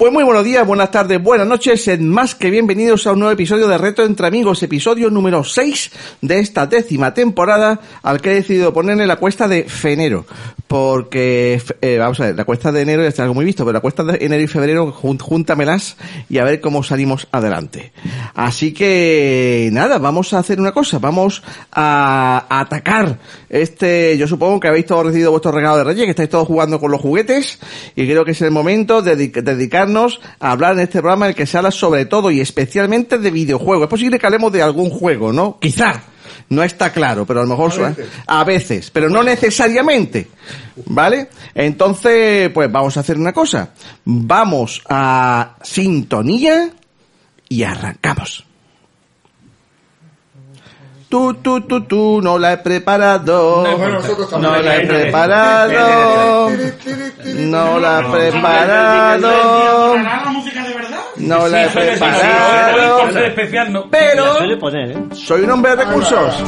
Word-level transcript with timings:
Pues 0.00 0.12
muy 0.12 0.22
buenos 0.22 0.44
días, 0.44 0.64
buenas 0.64 0.92
tardes, 0.92 1.20
buenas 1.20 1.48
noches, 1.48 1.82
sed 1.82 1.98
más 1.98 2.36
que 2.36 2.50
bienvenidos 2.50 3.04
a 3.08 3.12
un 3.14 3.18
nuevo 3.18 3.32
episodio 3.32 3.66
de 3.66 3.76
Reto 3.78 4.04
entre 4.04 4.28
Amigos, 4.28 4.62
episodio 4.62 5.10
número 5.10 5.42
6 5.42 5.90
de 6.22 6.38
esta 6.38 6.68
décima 6.68 7.14
temporada, 7.14 7.80
al 8.04 8.20
que 8.20 8.30
he 8.30 8.34
decidido 8.34 8.72
ponerle 8.72 9.08
la 9.08 9.16
cuesta 9.16 9.48
de 9.48 9.64
Fenero, 9.64 10.24
porque, 10.68 11.60
eh, 11.80 11.96
vamos 11.98 12.20
a 12.20 12.26
ver, 12.26 12.36
la 12.36 12.44
cuesta 12.44 12.70
de 12.70 12.82
enero 12.82 13.02
ya 13.02 13.08
está 13.08 13.24
algo 13.24 13.34
muy 13.34 13.44
visto, 13.44 13.64
pero 13.64 13.72
la 13.72 13.80
cuesta 13.80 14.04
de 14.04 14.24
enero 14.24 14.40
y 14.40 14.46
febrero, 14.46 14.92
jún- 14.92 15.18
júntamelas 15.20 15.96
y 16.28 16.38
a 16.38 16.44
ver 16.44 16.60
cómo 16.60 16.84
salimos 16.84 17.26
adelante. 17.32 17.90
Así 18.36 18.72
que, 18.72 19.68
nada, 19.72 19.98
vamos 19.98 20.32
a 20.32 20.38
hacer 20.38 20.60
una 20.60 20.70
cosa, 20.70 21.00
vamos 21.00 21.42
a 21.72 22.46
atacar 22.48 23.18
este, 23.50 24.16
yo 24.18 24.26
supongo 24.28 24.60
que 24.60 24.68
habéis 24.68 24.86
todos 24.86 25.06
recibido 25.06 25.30
vuestro 25.30 25.52
regalo 25.52 25.78
de 25.78 25.84
Reyes, 25.84 26.04
que 26.04 26.10
estáis 26.10 26.28
todos 26.28 26.46
jugando 26.46 26.78
con 26.80 26.90
los 26.90 27.00
juguetes, 27.00 27.58
y 27.96 28.06
creo 28.06 28.24
que 28.24 28.32
es 28.32 28.42
el 28.42 28.50
momento 28.50 29.02
de 29.02 29.16
dedic- 29.16 29.42
dedicarnos 29.42 30.20
a 30.40 30.52
hablar 30.52 30.74
en 30.74 30.80
este 30.80 30.98
programa 31.00 31.26
en 31.26 31.30
el 31.30 31.34
que 31.36 31.46
se 31.46 31.56
habla 31.58 31.70
sobre 31.70 32.04
todo 32.06 32.30
y 32.30 32.40
especialmente 32.40 33.18
de 33.18 33.30
videojuegos. 33.30 33.84
Es 33.84 33.90
posible 33.90 34.18
que 34.18 34.26
hablemos 34.26 34.52
de 34.52 34.62
algún 34.62 34.90
juego, 34.90 35.32
¿no? 35.32 35.58
Quizá. 35.60 36.02
No 36.50 36.62
está 36.62 36.92
claro, 36.92 37.26
pero 37.26 37.40
a 37.40 37.42
lo 37.42 37.48
mejor 37.50 37.72
A 37.74 37.88
veces. 37.90 38.06
a 38.26 38.44
veces, 38.44 38.90
pero 38.90 39.10
no 39.10 39.22
necesariamente. 39.22 40.28
¿Vale? 40.86 41.28
Entonces, 41.54 42.48
pues 42.50 42.72
vamos 42.72 42.96
a 42.96 43.00
hacer 43.00 43.18
una 43.18 43.34
cosa. 43.34 43.70
Vamos 44.04 44.80
a 44.88 45.56
sintonía 45.62 46.70
y 47.50 47.62
arrancamos. 47.64 48.46
Tú, 51.08 51.32
tú, 51.42 51.62
tú, 51.62 51.84
tú, 51.84 52.20
no 52.22 52.38
la 52.38 52.52
he 52.52 52.58
preparado. 52.58 53.62
No 53.62 54.26
también. 54.28 54.64
la 54.64 54.76
he 54.76 54.86
preparado. 54.86 56.50
No 57.34 57.78
la 57.78 58.00
he 58.00 58.10
preparado. 58.10 59.96
la 59.96 60.24
música 60.26 60.62
de 60.64 60.74
verdad? 60.74 61.00
No 61.16 61.48
la 61.48 61.64
he 61.64 61.70
preparado. 61.70 63.06
No. 63.70 63.88
Pero 63.90 64.70
¿eh? 64.74 65.08
soy 65.14 65.42
un 65.42 65.50
hombre 65.50 65.76
de 65.76 65.84
recursos. 65.84 66.44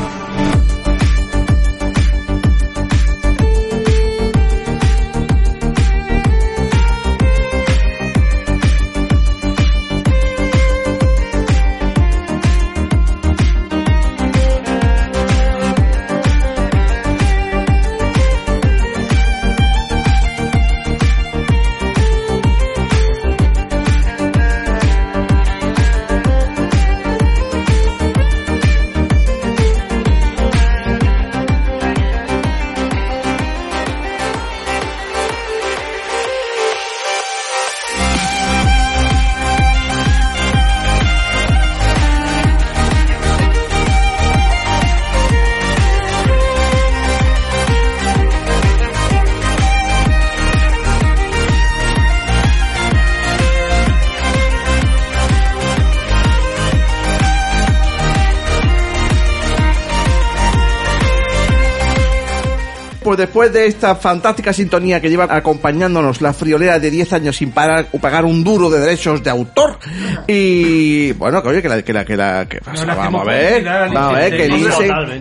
Después 63.20 63.52
de 63.52 63.66
esta 63.66 63.94
fantástica 63.94 64.52
sintonía 64.52 65.00
que 65.00 65.08
lleva 65.08 65.26
acompañándonos 65.30 66.20
la 66.20 66.32
friolera 66.32 66.78
de 66.78 66.90
10 66.90 67.12
años 67.12 67.36
sin 67.36 67.52
parar 67.52 67.86
o 67.92 67.98
pagar 67.98 68.24
un 68.24 68.42
duro 68.42 68.68
de 68.70 68.80
derechos 68.80 69.22
de 69.22 69.30
autor 69.30 69.78
y 70.26 71.12
bueno, 71.12 71.42
que 71.42 71.48
oye, 71.48 71.62
que 71.62 71.68
la 71.68 71.82
que 71.82 71.92
la 71.92 72.04
que 72.04 72.16
la 72.16 72.46
que 72.48 72.60
No 72.86 72.96
vamos 72.96 73.22
a 73.22 73.30
ver, 73.30 73.64
vamos 73.64 73.96
a 73.98 74.12
ver 74.18 74.36
que 74.36 74.48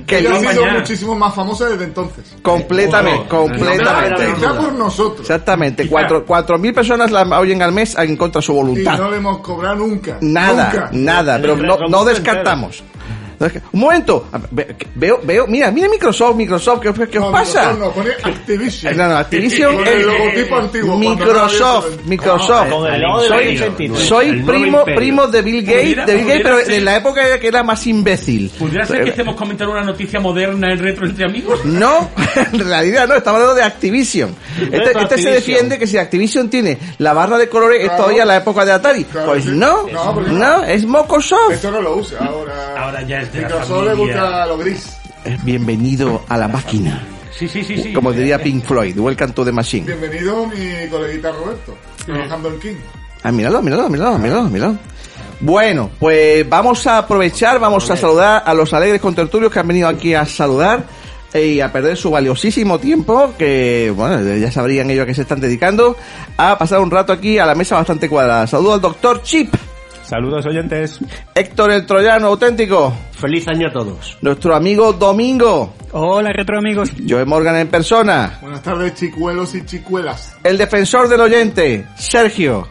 que 0.05 0.27
ha 0.27 0.51
sido 0.51 0.65
muchísimo 0.71 1.15
más 1.15 1.33
famosa 1.35 1.67
desde 1.69 1.83
entonces. 1.85 2.35
completamente, 2.41 3.27
completamente. 3.27 4.33
Quizá 4.35 4.57
por 4.57 4.73
nosotros. 4.73 5.21
Exactamente, 5.21 5.83
Quizá. 5.83 5.91
cuatro, 5.91 6.25
cuatro 6.25 6.57
mil 6.57 6.73
personas 6.73 7.11
la 7.11 7.23
oyen 7.39 7.61
al 7.61 7.71
mes 7.71 7.95
en 7.97 8.15
contra 8.17 8.39
de 8.39 8.45
su 8.45 8.53
Y 8.53 8.55
voluntad. 8.55 8.97
no 8.97 9.11
le 9.11 9.17
hemos 9.17 9.39
cobrado 9.39 9.75
nunca. 9.75 10.17
Nada, 10.21 10.65
Nunca. 10.73 10.89
nada, 10.93 11.37
pero 11.41 11.55
no, 11.87 12.05
descartamos. 12.05 12.83
Un 13.71 13.79
momento, 13.79 14.27
veo, 14.95 15.19
veo, 15.23 15.47
mira, 15.47 15.71
mira 15.71 15.87
Microsoft, 15.87 16.35
Microsoft, 16.35 16.81
¿qué, 16.81 16.93
qué 17.07 17.19
os 17.19 17.25
No, 17.25 17.31
pasa? 17.31 17.71
No, 17.73 17.85
no, 17.85 17.91
pone 17.91 18.09
Activision. 18.21 18.97
No, 18.97 19.07
no, 19.07 19.15
Activision 19.17 19.75
Con 19.75 19.87
es 19.87 19.93
el 19.93 20.05
logotipo 20.05 20.55
antiguo. 20.57 20.97
Microsoft, 20.97 21.85
Microsoft. 22.05 22.67
De 22.67 23.27
soy, 23.27 23.55
2029. 23.57 24.05
soy 24.05 24.41
primo, 24.43 24.83
primo 24.83 25.27
de 25.27 25.41
Bill 25.41 25.63
Gates, 25.63 26.05
de 26.05 26.15
Bill 26.15 26.27
Gates, 26.27 26.41
pero 26.43 26.59
en 26.59 26.85
la 26.85 26.97
época 26.97 27.39
que 27.39 27.47
era 27.47 27.63
más 27.63 27.85
imbécil. 27.87 28.51
¿Pudiera 28.59 28.85
ser 28.85 29.03
que 29.03 29.11
estemos 29.11 29.35
comentando 29.35 29.73
una 29.73 29.83
noticia 29.83 30.19
moderna 30.19 30.71
en 30.73 30.79
retro 30.79 31.05
entre 31.05 31.25
amigos? 31.25 31.63
No, 31.63 32.09
en 32.53 32.59
realidad 32.59 33.07
no, 33.07 33.15
estamos 33.15 33.39
hablando 33.39 33.55
de 33.55 33.63
Activision. 33.63 34.35
Este, 34.59 34.99
este 34.99 35.17
se 35.17 35.31
defiende 35.31 35.79
que 35.79 35.87
si 35.87 35.97
Activision 35.97 36.49
tiene 36.49 36.77
la 36.97 37.13
barra 37.13 37.37
de 37.37 37.47
colores 37.47 37.83
es 37.85 37.95
todavía 37.95 38.25
la 38.25 38.35
época 38.37 38.65
de 38.65 38.73
Atari. 38.73 39.05
Claro, 39.05 39.27
Pues 39.31 39.45
sí. 39.45 39.51
no, 39.53 39.87
No, 40.29 40.63
es 40.65 40.85
Mocosoft. 40.85 41.51
Esto 41.51 41.71
no 41.71 41.81
lo 41.81 41.95
usa 41.97 42.19
ahora. 42.25 42.75
Ahora 42.77 43.01
ya 43.03 43.21
es 43.21 43.28
de 43.31 43.41
la 43.41 43.47
Microsoft 43.47 43.83
le 43.83 43.89
familia. 43.91 44.15
gusta 44.21 44.45
lo 44.45 44.57
gris. 44.57 44.97
Eh, 45.25 45.37
Bienvenido 45.43 46.23
a 46.27 46.37
la 46.37 46.47
máquina. 46.47 47.03
Sí, 47.37 47.47
sí, 47.47 47.63
sí, 47.63 47.77
sí. 47.81 47.93
Como 47.93 48.11
diría 48.11 48.41
Pink 48.41 48.63
Floyd, 48.65 48.97
Welcome 48.97 49.33
to 49.33 49.45
the 49.45 49.51
Machine. 49.51 49.85
Bienvenido 49.85 50.45
mi 50.47 50.89
coleguita 50.89 51.31
Roberto. 51.31 51.75
Trabajando 52.05 52.49
en 52.49 52.59
King. 52.59 52.75
Ah, 53.23 53.31
míralo, 53.31 53.61
míralo, 53.61 53.89
míralo, 53.89 54.17
míralo, 54.17 54.43
míralo. 54.49 54.77
Bueno, 55.41 55.89
pues 55.99 56.47
vamos 56.49 56.85
a 56.87 56.97
aprovechar, 56.99 57.59
vamos 57.59 57.89
a 57.89 57.95
saludar 57.95 58.43
a 58.45 58.53
los 58.53 58.73
alegres 58.73 58.99
contertulios 58.99 59.51
que 59.51 59.59
han 59.59 59.67
venido 59.67 59.87
aquí 59.87 60.13
a 60.13 60.25
saludar 60.25 60.83
eh, 61.33 61.45
y 61.45 61.61
a 61.61 61.71
perder 61.71 61.95
su 61.95 62.11
valiosísimo 62.11 62.77
tiempo, 62.79 63.33
que, 63.37 63.93
bueno, 63.95 64.21
ya 64.35 64.51
sabrían 64.51 64.89
ellos 64.89 65.03
a 65.03 65.05
qué 65.05 65.13
se 65.13 65.21
están 65.21 65.39
dedicando, 65.39 65.95
a 66.35 66.57
pasar 66.57 66.81
un 66.81 66.91
rato 66.91 67.13
aquí 67.13 67.37
a 67.39 67.45
la 67.45 67.55
mesa 67.55 67.75
bastante 67.75 68.09
cuadrada. 68.09 68.47
Saludo 68.47 68.73
al 68.73 68.81
doctor 68.81 69.21
Chip, 69.23 69.53
Saludos 70.09 70.43
oyentes. 70.47 70.99
Héctor 71.35 71.71
el 71.71 71.85
Troyano 71.85 72.27
auténtico, 72.27 72.91
Feliz 73.11 73.47
año 73.47 73.67
a 73.67 73.71
todos. 73.71 74.17
nuestro 74.21 74.55
amigo 74.55 74.91
Domingo, 74.93 75.73
Hola 75.91 76.31
retro 76.33 76.57
amigos. 76.57 76.89
Joe 77.07 77.25
Morgan 77.25 77.57
en 77.57 77.67
persona, 77.67 78.39
Buenas 78.41 78.63
tardes, 78.63 78.95
chicuelos 78.95 79.53
y 79.53 79.63
chicuelas. 79.65 80.35
el 80.43 80.57
defensor 80.57 81.07
del 81.09 81.21
oyente, 81.21 81.85
Sergio, 81.95 82.67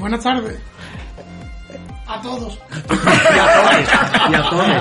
Buenas 0.00 0.24
tardes. 0.24 0.58
Y 2.08 2.12
a 2.12 2.20
todos. 2.20 2.58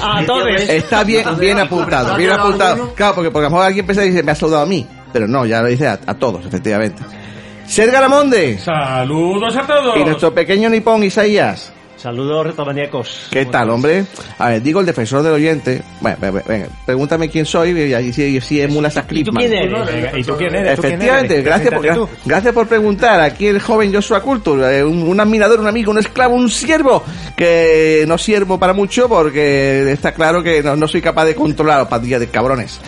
A 0.02 0.23
todos. 0.25 0.47
Está 0.67 1.03
bien, 1.03 1.25
bien 1.40 1.59
apuntado, 1.59 2.16
bien 2.16 2.31
apuntado. 2.31 2.94
Claro, 2.96 3.16
porque, 3.16 3.29
porque 3.31 3.46
a 3.46 3.50
lo 3.50 3.52
mejor 3.52 3.66
alguien 3.67 3.85
piensa 3.85 4.03
y 4.06 4.09
dice, 4.09 4.23
me 4.23 4.31
ha 4.31 4.35
saludado 4.35 4.63
a 4.63 4.66
mí. 4.66 4.88
Pero 5.13 5.28
no, 5.28 5.46
ya 5.46 5.62
lo 5.62 5.67
dice 5.67 5.88
a, 5.88 6.00
a 6.06 6.13
todos, 6.16 6.46
efectivamente. 6.46 7.02
Ser 7.67 7.90
Garamonde 7.90 8.59
Saludos 8.59 9.56
a 9.56 9.62
todos. 9.66 9.97
y 9.97 10.03
nuestro 10.03 10.34
pequeño 10.34 10.69
nipón 10.69 11.03
Isaías. 11.03 11.73
Saludos 12.05 12.45
retomaniacos. 12.45 13.29
¿Qué 13.31 13.47
tal, 13.47 13.67
hombre? 13.71 14.05
A 14.38 14.49
ver, 14.49 14.61
digo 14.61 14.79
el 14.79 14.85
defensor 14.85 15.23
del 15.23 15.33
oyente. 15.33 15.81
Bueno, 16.01 16.17
venga, 16.21 16.43
venga, 16.47 16.67
pregúntame 16.85 17.29
quién 17.29 17.47
soy 17.47 17.71
y 17.71 17.95
ahí 17.95 18.13
si, 18.13 18.39
si 18.41 18.61
emulas 18.61 18.95
a 18.95 19.07
¿Y 19.09 19.23
tú 19.23 19.31
quién 19.31 19.51
eres? 19.51 20.16
¿Y 20.16 20.23
tú 20.23 20.38
quién 20.38 20.53
eres? 20.53 20.75
¿Tú 20.75 20.83
quién 20.83 20.93
Efectivamente, 20.93 21.33
eres? 21.33 21.45
gracias 21.45 21.73
por, 21.73 22.09
gracias 22.23 22.53
por 22.53 22.67
preguntar. 22.67 23.21
Aquí 23.21 23.47
el 23.47 23.59
joven 23.59 23.91
Joshua 23.91 24.21
Culture, 24.21 24.77
eh, 24.77 24.83
un, 24.83 25.01
un 25.01 25.19
admirador, 25.19 25.59
un 25.59 25.66
amigo, 25.66 25.89
un 25.89 25.97
esclavo, 25.97 26.35
un 26.35 26.47
siervo, 26.52 27.03
que 27.35 28.05
no 28.07 28.19
siervo 28.19 28.59
para 28.59 28.73
mucho 28.73 29.09
porque 29.09 29.91
está 29.91 30.11
claro 30.13 30.43
que 30.43 30.61
no, 30.61 30.75
no 30.75 30.87
soy 30.87 31.02
capaz 31.02 31.25
de 31.25 31.34
controlar 31.34 31.81
a 31.81 31.90
pandilla 31.90 32.19
de 32.19 32.28
cabrones. 32.28 32.79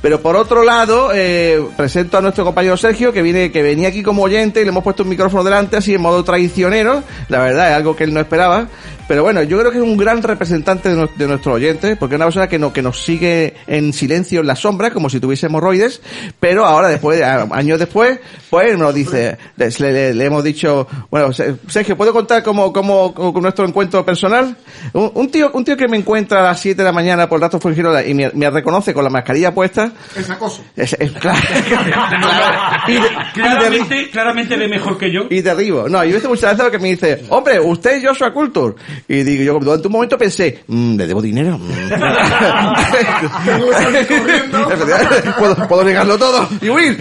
Pero 0.00 0.20
por 0.20 0.36
otro 0.36 0.62
lado, 0.62 1.10
eh, 1.14 1.62
presento 1.76 2.18
a 2.18 2.20
nuestro 2.20 2.44
compañero 2.44 2.76
Sergio, 2.76 3.12
que 3.12 3.22
viene, 3.22 3.50
que 3.50 3.62
venía 3.62 3.88
aquí 3.88 4.02
como 4.02 4.22
oyente 4.22 4.60
y 4.60 4.64
le 4.64 4.70
hemos 4.70 4.84
puesto 4.84 5.02
un 5.02 5.08
micrófono 5.08 5.44
delante, 5.44 5.76
así 5.76 5.94
en 5.94 6.00
modo 6.00 6.24
traicionero. 6.24 7.02
La 7.28 7.40
verdad, 7.40 7.70
es 7.70 7.76
algo 7.76 7.96
que 7.96 8.04
él 8.04 8.14
no 8.14 8.20
esperaba. 8.20 8.68
Pero 9.08 9.22
bueno, 9.22 9.42
yo 9.42 9.58
creo 9.58 9.70
que 9.72 9.78
es 9.78 9.82
un 9.84 9.96
gran 9.96 10.22
representante 10.22 10.90
de, 10.90 10.94
nu- 10.96 11.08
de 11.16 11.26
nuestros 11.26 11.54
oyentes, 11.56 11.96
porque 11.96 12.14
es 12.14 12.18
una 12.18 12.26
persona 12.26 12.46
que, 12.46 12.58
no, 12.58 12.72
que 12.72 12.82
nos 12.82 13.02
sigue 13.02 13.54
en 13.66 13.92
silencio 13.94 14.40
en 14.40 14.46
la 14.46 14.54
sombra, 14.56 14.90
como 14.90 15.08
si 15.08 15.18
tuviese 15.18 15.46
hemorroides, 15.46 16.02
pero 16.38 16.66
ahora, 16.66 16.88
después, 16.88 17.22
a- 17.22 17.48
años 17.52 17.78
después, 17.78 18.20
pues 18.50 18.76
nos 18.78 18.94
dice, 18.94 19.38
le, 19.56 19.70
le- 19.80 20.12
le 20.14 20.24
hemos 20.26 20.44
dicho, 20.44 20.86
bueno, 21.10 21.32
Se- 21.32 21.56
Sergio, 21.68 21.96
¿puedo 21.96 22.12
contar 22.12 22.42
cómo, 22.42 22.72
cómo, 22.72 23.14
cómo- 23.14 23.32
con 23.32 23.42
nuestro 23.42 23.64
encuentro 23.66 24.04
personal? 24.04 24.56
Un, 24.92 25.10
un 25.14 25.30
tío, 25.30 25.50
un 25.54 25.64
tío 25.64 25.76
que 25.76 25.88
me 25.88 25.96
encuentra 25.96 26.40
a 26.40 26.42
las 26.42 26.60
7 26.60 26.76
de 26.76 26.84
la 26.84 26.92
mañana 26.92 27.28
por 27.28 27.36
el 27.38 27.42
rato 27.42 27.58
fue 27.58 27.72
y 28.06 28.14
me, 28.14 28.30
me 28.34 28.50
reconoce 28.50 28.92
con 28.92 29.04
la 29.04 29.10
mascarilla 29.10 29.54
puesta 29.54 29.68
esta. 29.68 29.92
Es 30.18 30.30
acoso. 30.30 30.64
Es, 30.76 30.94
es- 30.98 31.12
claro, 31.12 31.38
claro. 31.68 32.82
Y, 32.88 32.92
de- 32.92 32.98
y 32.98 33.02
de- 33.02 33.08
Claramente, 33.34 34.10
claramente 34.10 34.56
ve 34.56 34.68
mejor 34.68 34.96
que 34.98 35.12
yo. 35.12 35.26
y 35.30 35.40
derribo. 35.42 35.88
No, 35.88 36.02
yo 36.04 36.10
he 36.10 36.14
visto 36.14 36.28
muchas 36.28 36.56
veces 36.56 36.72
que 36.72 36.78
me 36.78 36.88
dice, 36.88 37.24
hombre, 37.28 37.60
usted 37.60 37.96
es 37.98 38.06
Joshua 38.06 38.32
Culture. 38.32 38.74
Y 39.06 39.22
digo, 39.22 39.42
yo 39.44 39.58
durante 39.60 39.86
un 39.86 39.92
momento 39.92 40.18
pensé, 40.18 40.64
"Mm, 40.66 40.96
¿le 40.96 41.06
debo 41.06 41.22
dinero? 41.22 41.56
Mm. 41.58 41.68
¿Puedo, 45.38 45.68
puedo 45.68 45.84
negarlo 45.84 46.18
todo 46.18 46.48
y 46.60 46.68
huir. 46.68 46.96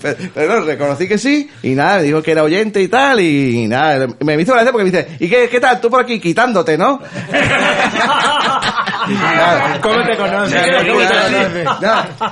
Pero, 0.00 0.16
pero 0.34 0.60
no, 0.60 0.66
reconocí 0.66 1.06
que 1.08 1.18
sí, 1.18 1.48
y 1.62 1.70
nada, 1.70 1.98
me 1.98 2.04
dijo 2.04 2.22
que 2.22 2.32
era 2.32 2.42
oyente 2.42 2.80
y 2.82 2.88
tal, 2.88 3.20
y 3.20 3.66
nada, 3.68 4.06
me 4.20 4.40
hizo 4.40 4.52
gracia 4.52 4.72
porque 4.72 4.84
me 4.84 4.90
dice, 4.90 5.16
¿y 5.20 5.28
qué, 5.28 5.48
qué 5.50 5.60
tal? 5.60 5.80
Tú 5.80 5.90
por 5.90 6.00
aquí 6.02 6.18
quitándote, 6.20 6.76
¿no? 6.78 7.00
Nada. 9.14 9.80
¿Cómo 9.80 9.96
te 10.04 10.16
conoces? 10.16 10.62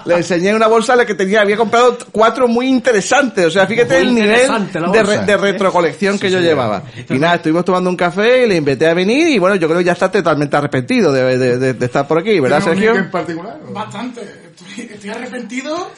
Le 0.05 0.15
enseñé 0.17 0.55
una 0.55 0.67
bolsa 0.67 0.97
la 0.97 1.05
que 1.07 1.15
tenía, 1.15 1.41
había 1.43 1.57
comprado 1.57 1.99
cuatro 2.13 2.49
muy 2.49 2.67
interesantes, 2.67 3.47
o 3.47 3.51
sea, 3.51 3.67
fíjate 3.67 3.99
Muy 3.99 4.09
el 4.09 4.15
nivel 4.15 4.49
de, 4.93 5.03
re- 5.03 5.19
de 5.25 5.37
retrocolección 5.37 6.19
que 6.19 6.31
yo 6.31 6.41
llevaba. 6.41 6.83
Y 7.09 7.15
nada, 7.19 7.37
estuvimos 7.37 7.65
tomando 7.65 7.91
un 7.91 7.97
café 7.97 8.45
y 8.45 8.49
le 8.49 8.57
invité 8.57 8.87
a 8.89 8.95
venir 8.95 9.29
y 9.29 9.39
bueno, 9.39 9.57
yo 9.57 9.67
creo 9.69 9.79
que 9.79 9.85
ya 9.85 9.93
está 9.93 10.11
totalmente 10.11 10.57
arrepentido 10.57 11.13
de, 11.13 11.39
de- 11.39 11.59
de- 11.59 11.75
de 11.75 11.87
estar 11.87 12.07
por 12.07 12.19
aquí, 12.19 12.39
¿verdad, 12.41 12.59
¿Tiene 12.63 12.73
un 12.73 12.79
Sergio? 12.83 13.01
en 13.01 13.11
particular? 13.11 13.57
o? 13.69 13.73
Bastante. 13.73 14.21
Estoy, 14.21 14.85
estoy 14.95 15.11
arrepentido 15.11 15.91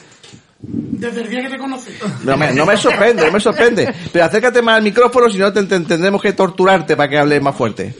desde 0.63 1.21
el 1.21 1.29
día 1.29 1.41
que 1.41 1.49
te 1.49 1.57
conocí. 1.57 1.91
No 2.23 2.37
me, 2.37 2.53
no 2.53 2.65
me 2.65 2.77
sorprende, 2.77 3.25
no 3.25 3.31
me 3.31 3.39
sorprende. 3.39 3.91
Pero 4.11 4.25
acércate 4.25 4.61
más 4.61 4.77
al 4.77 4.83
micrófono, 4.83 5.29
si 5.29 5.37
no 5.39 5.51
te, 5.51 5.63
te- 5.63 5.79
tendremos 5.79 6.21
que 6.21 6.33
torturarte 6.33 6.95
para 6.95 7.09
que 7.09 7.17
hables 7.17 7.41
más 7.41 7.55
fuerte. 7.55 7.95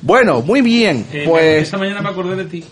Bueno, 0.00 0.42
muy 0.42 0.60
bien. 0.62 1.04
Eh, 1.12 1.24
Pues, 1.26 1.62
Esta 1.64 1.76
mañana 1.78 2.00
me 2.02 2.08
acordé 2.10 2.36
de 2.36 2.44
ti. 2.44 2.64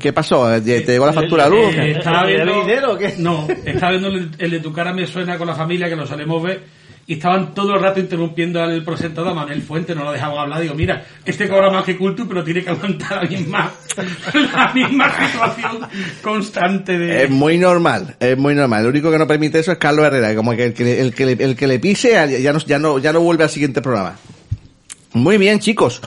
¿qué 0.00 0.12
pasó? 0.12 0.48
¿Te 0.60 0.80
te 0.80 0.92
llegó 0.92 1.06
la 1.06 1.12
factura 1.12 1.44
de 1.44 1.50
luz? 1.50 1.74
Eh, 1.74 1.90
estaba 1.98 2.24
¿Le 2.24 2.36
viendo, 2.36 2.60
dinero 2.62 2.92
o 2.94 2.98
qué? 2.98 3.14
No, 3.18 3.46
estaba 3.64 3.90
viendo 3.92 4.08
el, 4.08 4.30
el 4.38 4.50
de 4.50 4.60
tu 4.60 4.72
cara 4.72 4.92
me 4.92 5.06
suena 5.06 5.36
con 5.36 5.46
la 5.46 5.54
familia 5.54 5.88
que 5.88 5.96
lo 5.96 6.06
solemos 6.06 6.42
ver 6.42 6.62
y 7.06 7.14
estaban 7.14 7.54
todo 7.54 7.74
el 7.74 7.82
rato 7.82 7.98
interrumpiendo 7.98 8.62
al 8.62 8.84
presentador 8.84 9.34
Manuel 9.34 9.60
Fuente, 9.62 9.94
no 9.96 10.04
lo 10.04 10.12
dejaban 10.12 10.38
hablar. 10.38 10.60
Digo, 10.60 10.74
mira, 10.74 11.04
este 11.24 11.48
cobra 11.48 11.68
más 11.70 11.84
que 11.84 11.96
culto, 11.98 12.26
pero 12.28 12.44
tiene 12.44 12.62
que 12.62 12.70
aguantar 12.70 13.24
la 13.24 13.28
misma, 13.28 13.70
la 14.54 14.72
misma 14.72 15.10
situación 15.26 15.78
constante 16.22 16.96
de. 16.98 17.24
Es 17.24 17.30
muy 17.30 17.58
normal, 17.58 18.14
es 18.20 18.38
muy 18.38 18.54
normal. 18.54 18.84
Lo 18.84 18.90
único 18.90 19.10
que 19.10 19.18
no 19.18 19.26
permite 19.26 19.58
eso 19.58 19.72
es 19.72 19.78
Carlos 19.78 20.06
Herrera, 20.06 20.34
como 20.36 20.52
que 20.54 20.64
el 20.66 20.72
que, 20.72 20.84
le- 20.84 21.00
el 21.00 21.12
que, 21.14 21.26
le, 21.26 21.32
el 21.32 21.56
que 21.56 21.66
le 21.66 21.78
pise 21.80 22.12
ya 22.40 22.52
no, 22.52 22.58
ya, 22.60 22.78
no, 22.78 22.98
ya 22.98 23.12
no 23.12 23.20
vuelve 23.20 23.44
al 23.44 23.50
siguiente 23.50 23.82
programa. 23.82 24.16
Muy 25.12 25.36
bien, 25.38 25.58
chicos. 25.58 26.00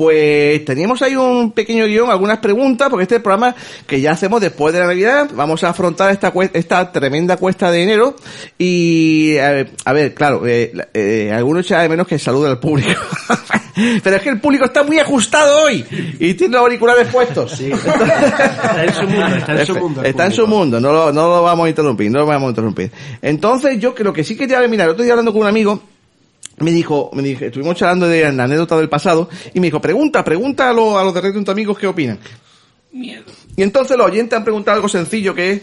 Pues 0.00 0.64
teníamos 0.64 1.02
ahí 1.02 1.14
un 1.14 1.52
pequeño 1.52 1.84
guion, 1.84 2.08
algunas 2.08 2.38
preguntas, 2.38 2.88
porque 2.88 3.02
este 3.02 3.20
programa 3.20 3.54
que 3.86 4.00
ya 4.00 4.12
hacemos 4.12 4.40
después 4.40 4.72
de 4.72 4.80
la 4.80 4.86
Navidad, 4.86 5.28
vamos 5.34 5.62
a 5.62 5.68
afrontar 5.68 6.10
esta, 6.10 6.32
esta 6.54 6.90
tremenda 6.90 7.36
cuesta 7.36 7.70
de 7.70 7.82
enero. 7.82 8.16
Y, 8.56 9.36
a 9.36 9.50
ver, 9.50 9.70
a 9.84 9.92
ver, 9.92 10.14
claro, 10.14 10.46
eh, 10.46 10.72
eh, 10.94 11.30
algunos 11.34 11.66
echan 11.66 11.82
de 11.82 11.90
menos 11.90 12.06
que 12.06 12.18
salude 12.18 12.48
al 12.48 12.58
público. 12.58 12.98
Pero 14.02 14.16
es 14.16 14.22
que 14.22 14.30
el 14.30 14.40
público 14.40 14.64
está 14.64 14.84
muy 14.84 14.98
ajustado 14.98 15.64
hoy 15.64 15.84
y 16.18 16.32
tiene 16.32 16.54
los 16.54 16.62
auriculares 16.62 17.06
puestos. 17.08 17.60
Está 17.60 18.82
en 18.82 18.94
su 18.94 19.02
mundo, 19.02 19.36
está 19.36 19.60
en 19.60 19.66
su 19.66 19.74
mundo. 19.76 20.00
el 20.00 20.06
Está 20.06 20.26
en 20.26 20.32
su 20.32 20.46
mundo, 20.46 20.80
no 20.80 20.92
lo, 20.94 21.12
no 21.12 21.28
lo 21.28 21.42
vamos 21.42 21.66
a 21.66 21.68
interrumpir, 21.68 22.10
no 22.10 22.20
lo 22.20 22.26
vamos 22.26 22.46
a 22.46 22.50
interrumpir. 22.50 22.90
Entonces, 23.20 23.78
yo 23.78 23.94
creo 23.94 24.14
que 24.14 24.24
sí 24.24 24.34
quería 24.34 24.66
mirar, 24.66 24.86
el 24.86 24.92
otro 24.92 25.04
día 25.04 25.12
hablando 25.12 25.34
con 25.34 25.42
un 25.42 25.48
amigo, 25.48 25.82
me 26.60 26.70
dijo, 26.70 27.10
me 27.14 27.22
dijo, 27.22 27.44
estuvimos 27.44 27.76
charlando 27.76 28.06
de 28.06 28.32
la 28.32 28.44
anécdota 28.44 28.76
del 28.76 28.88
pasado, 28.88 29.28
y 29.52 29.60
me 29.60 29.66
dijo, 29.66 29.80
pregunta, 29.80 30.22
pregunta 30.22 30.70
a, 30.70 30.72
los 30.72 30.96
a 30.96 31.02
los 31.02 31.14
de 31.14 31.20
Red 31.20 31.34
de 31.34 31.40
tus 31.40 31.48
amigos 31.48 31.78
qué 31.78 31.86
opinan. 31.86 32.18
Miedo. 32.92 33.24
Y 33.56 33.62
entonces 33.62 33.96
los 33.96 34.06
oyentes 34.06 34.36
han 34.36 34.44
preguntado 34.44 34.76
algo 34.76 34.88
sencillo 34.88 35.34
que 35.34 35.52
es, 35.52 35.62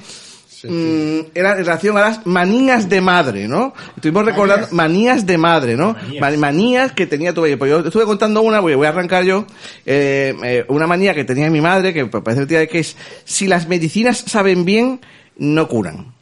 mm, 0.64 1.20
era 1.36 1.52
en 1.52 1.58
relación 1.58 1.98
a 1.98 2.02
las 2.02 2.26
manías 2.26 2.90
de 2.90 3.02
madre, 3.02 3.48
¿no? 3.48 3.74
Estuvimos 3.96 4.26
recordando 4.26 4.68
manías 4.72 5.26
de 5.26 5.38
madre, 5.38 5.76
¿no? 5.76 5.96
Manías, 6.20 6.40
manías 6.40 6.92
que 6.94 7.06
tenía 7.06 7.34
tu 7.34 7.42
Pues 7.42 7.70
yo 7.70 7.80
estuve 7.80 8.06
contando 8.06 8.42
una, 8.42 8.60
voy 8.60 8.76
voy 8.76 8.88
a 8.88 8.90
arrancar 8.90 9.24
yo, 9.24 9.46
eh, 9.86 10.36
eh, 10.44 10.66
una 10.70 10.88
manía 10.88 11.14
que 11.14 11.26
tenía 11.26 11.50
mi 11.50 11.62
madre, 11.62 11.94
que 11.94 12.06
parece 12.08 12.48
que 12.48 12.68
que 12.68 12.80
es, 12.80 12.96
si 13.24 13.48
las 13.48 13.68
medicinas 13.68 14.18
saben 14.26 14.66
bien, 14.66 15.02
no 15.38 15.68
curan. 15.68 16.17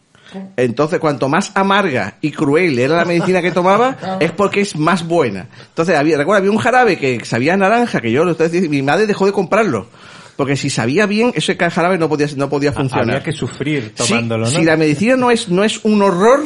Entonces, 0.58 1.00
cuanto 1.00 1.30
más 1.30 1.52
amarga 1.56 2.16
y 2.22 2.32
cruel 2.32 2.78
era 2.80 2.98
la 2.98 3.06
medicina 3.06 3.42
que 3.42 3.52
tomaba, 3.52 3.98
es 4.20 4.32
porque 4.32 4.62
es 4.62 4.76
más 4.78 5.08
buena. 5.08 5.48
Entonces, 5.70 5.96
había, 5.96 6.18
recuerda, 6.18 6.40
había 6.40 6.52
un 6.52 6.58
jarabe 6.58 6.98
que 6.98 7.24
sabía 7.26 7.54
a 7.54 7.58
naranja, 7.58 8.02
que 8.02 8.12
yo 8.12 8.24
lo 8.24 8.32
estoy 8.32 8.48
diciendo, 8.48 8.70
mi 8.70 8.82
madre 8.82 9.08
dejó 9.08 9.26
de 9.26 9.32
comprarlo. 9.32 9.88
Porque 10.36 10.58
si 10.58 10.70
sabía 10.70 11.06
bien, 11.06 11.32
ese 11.36 11.56
jarabe 11.56 11.98
no 11.98 12.10
podía, 12.10 12.28
no 12.36 12.50
podía 12.50 12.74
funcionar. 12.74 13.10
Había 13.10 13.24
que 13.24 13.32
sufrir 13.32 13.94
Sí, 13.96 14.10
tomándolo, 14.10 14.46
¿no? 14.46 14.52
Si 14.52 14.64
la 14.64 14.76
medicina 14.76 15.16
no 15.16 15.32
es, 15.32 15.48
no 15.48 15.64
es 15.64 15.84
un 15.86 16.02
horror, 16.02 16.42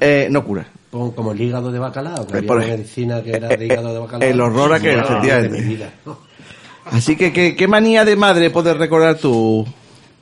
eh, 0.00 0.28
no 0.30 0.42
cura. 0.44 0.66
Como, 0.90 1.32
el 1.32 1.40
hígado 1.40 1.70
de 1.70 1.78
bacalao, 1.78 2.26
que 2.26 2.34
Eh, 2.34 2.38
había 2.38 2.52
una 2.52 2.66
medicina 2.66 3.22
que 3.22 3.30
era 3.32 3.48
eh, 3.52 3.56
de 3.58 3.66
hígado 3.66 3.88
de 3.90 3.94
eh, 3.96 3.98
bacalao. 3.98 4.28
el 4.28 4.40
horror 4.40 4.72
aquel, 4.72 5.00
Ah, 5.00 5.02
efectivamente. 5.04 5.86
Así 6.90 7.14
que, 7.14 7.32
¿qué, 7.32 7.54
qué 7.54 7.68
manía 7.68 8.04
de 8.04 8.16
madre 8.16 8.50
puedes 8.50 8.76
recordar 8.76 9.16
tú? 9.16 9.66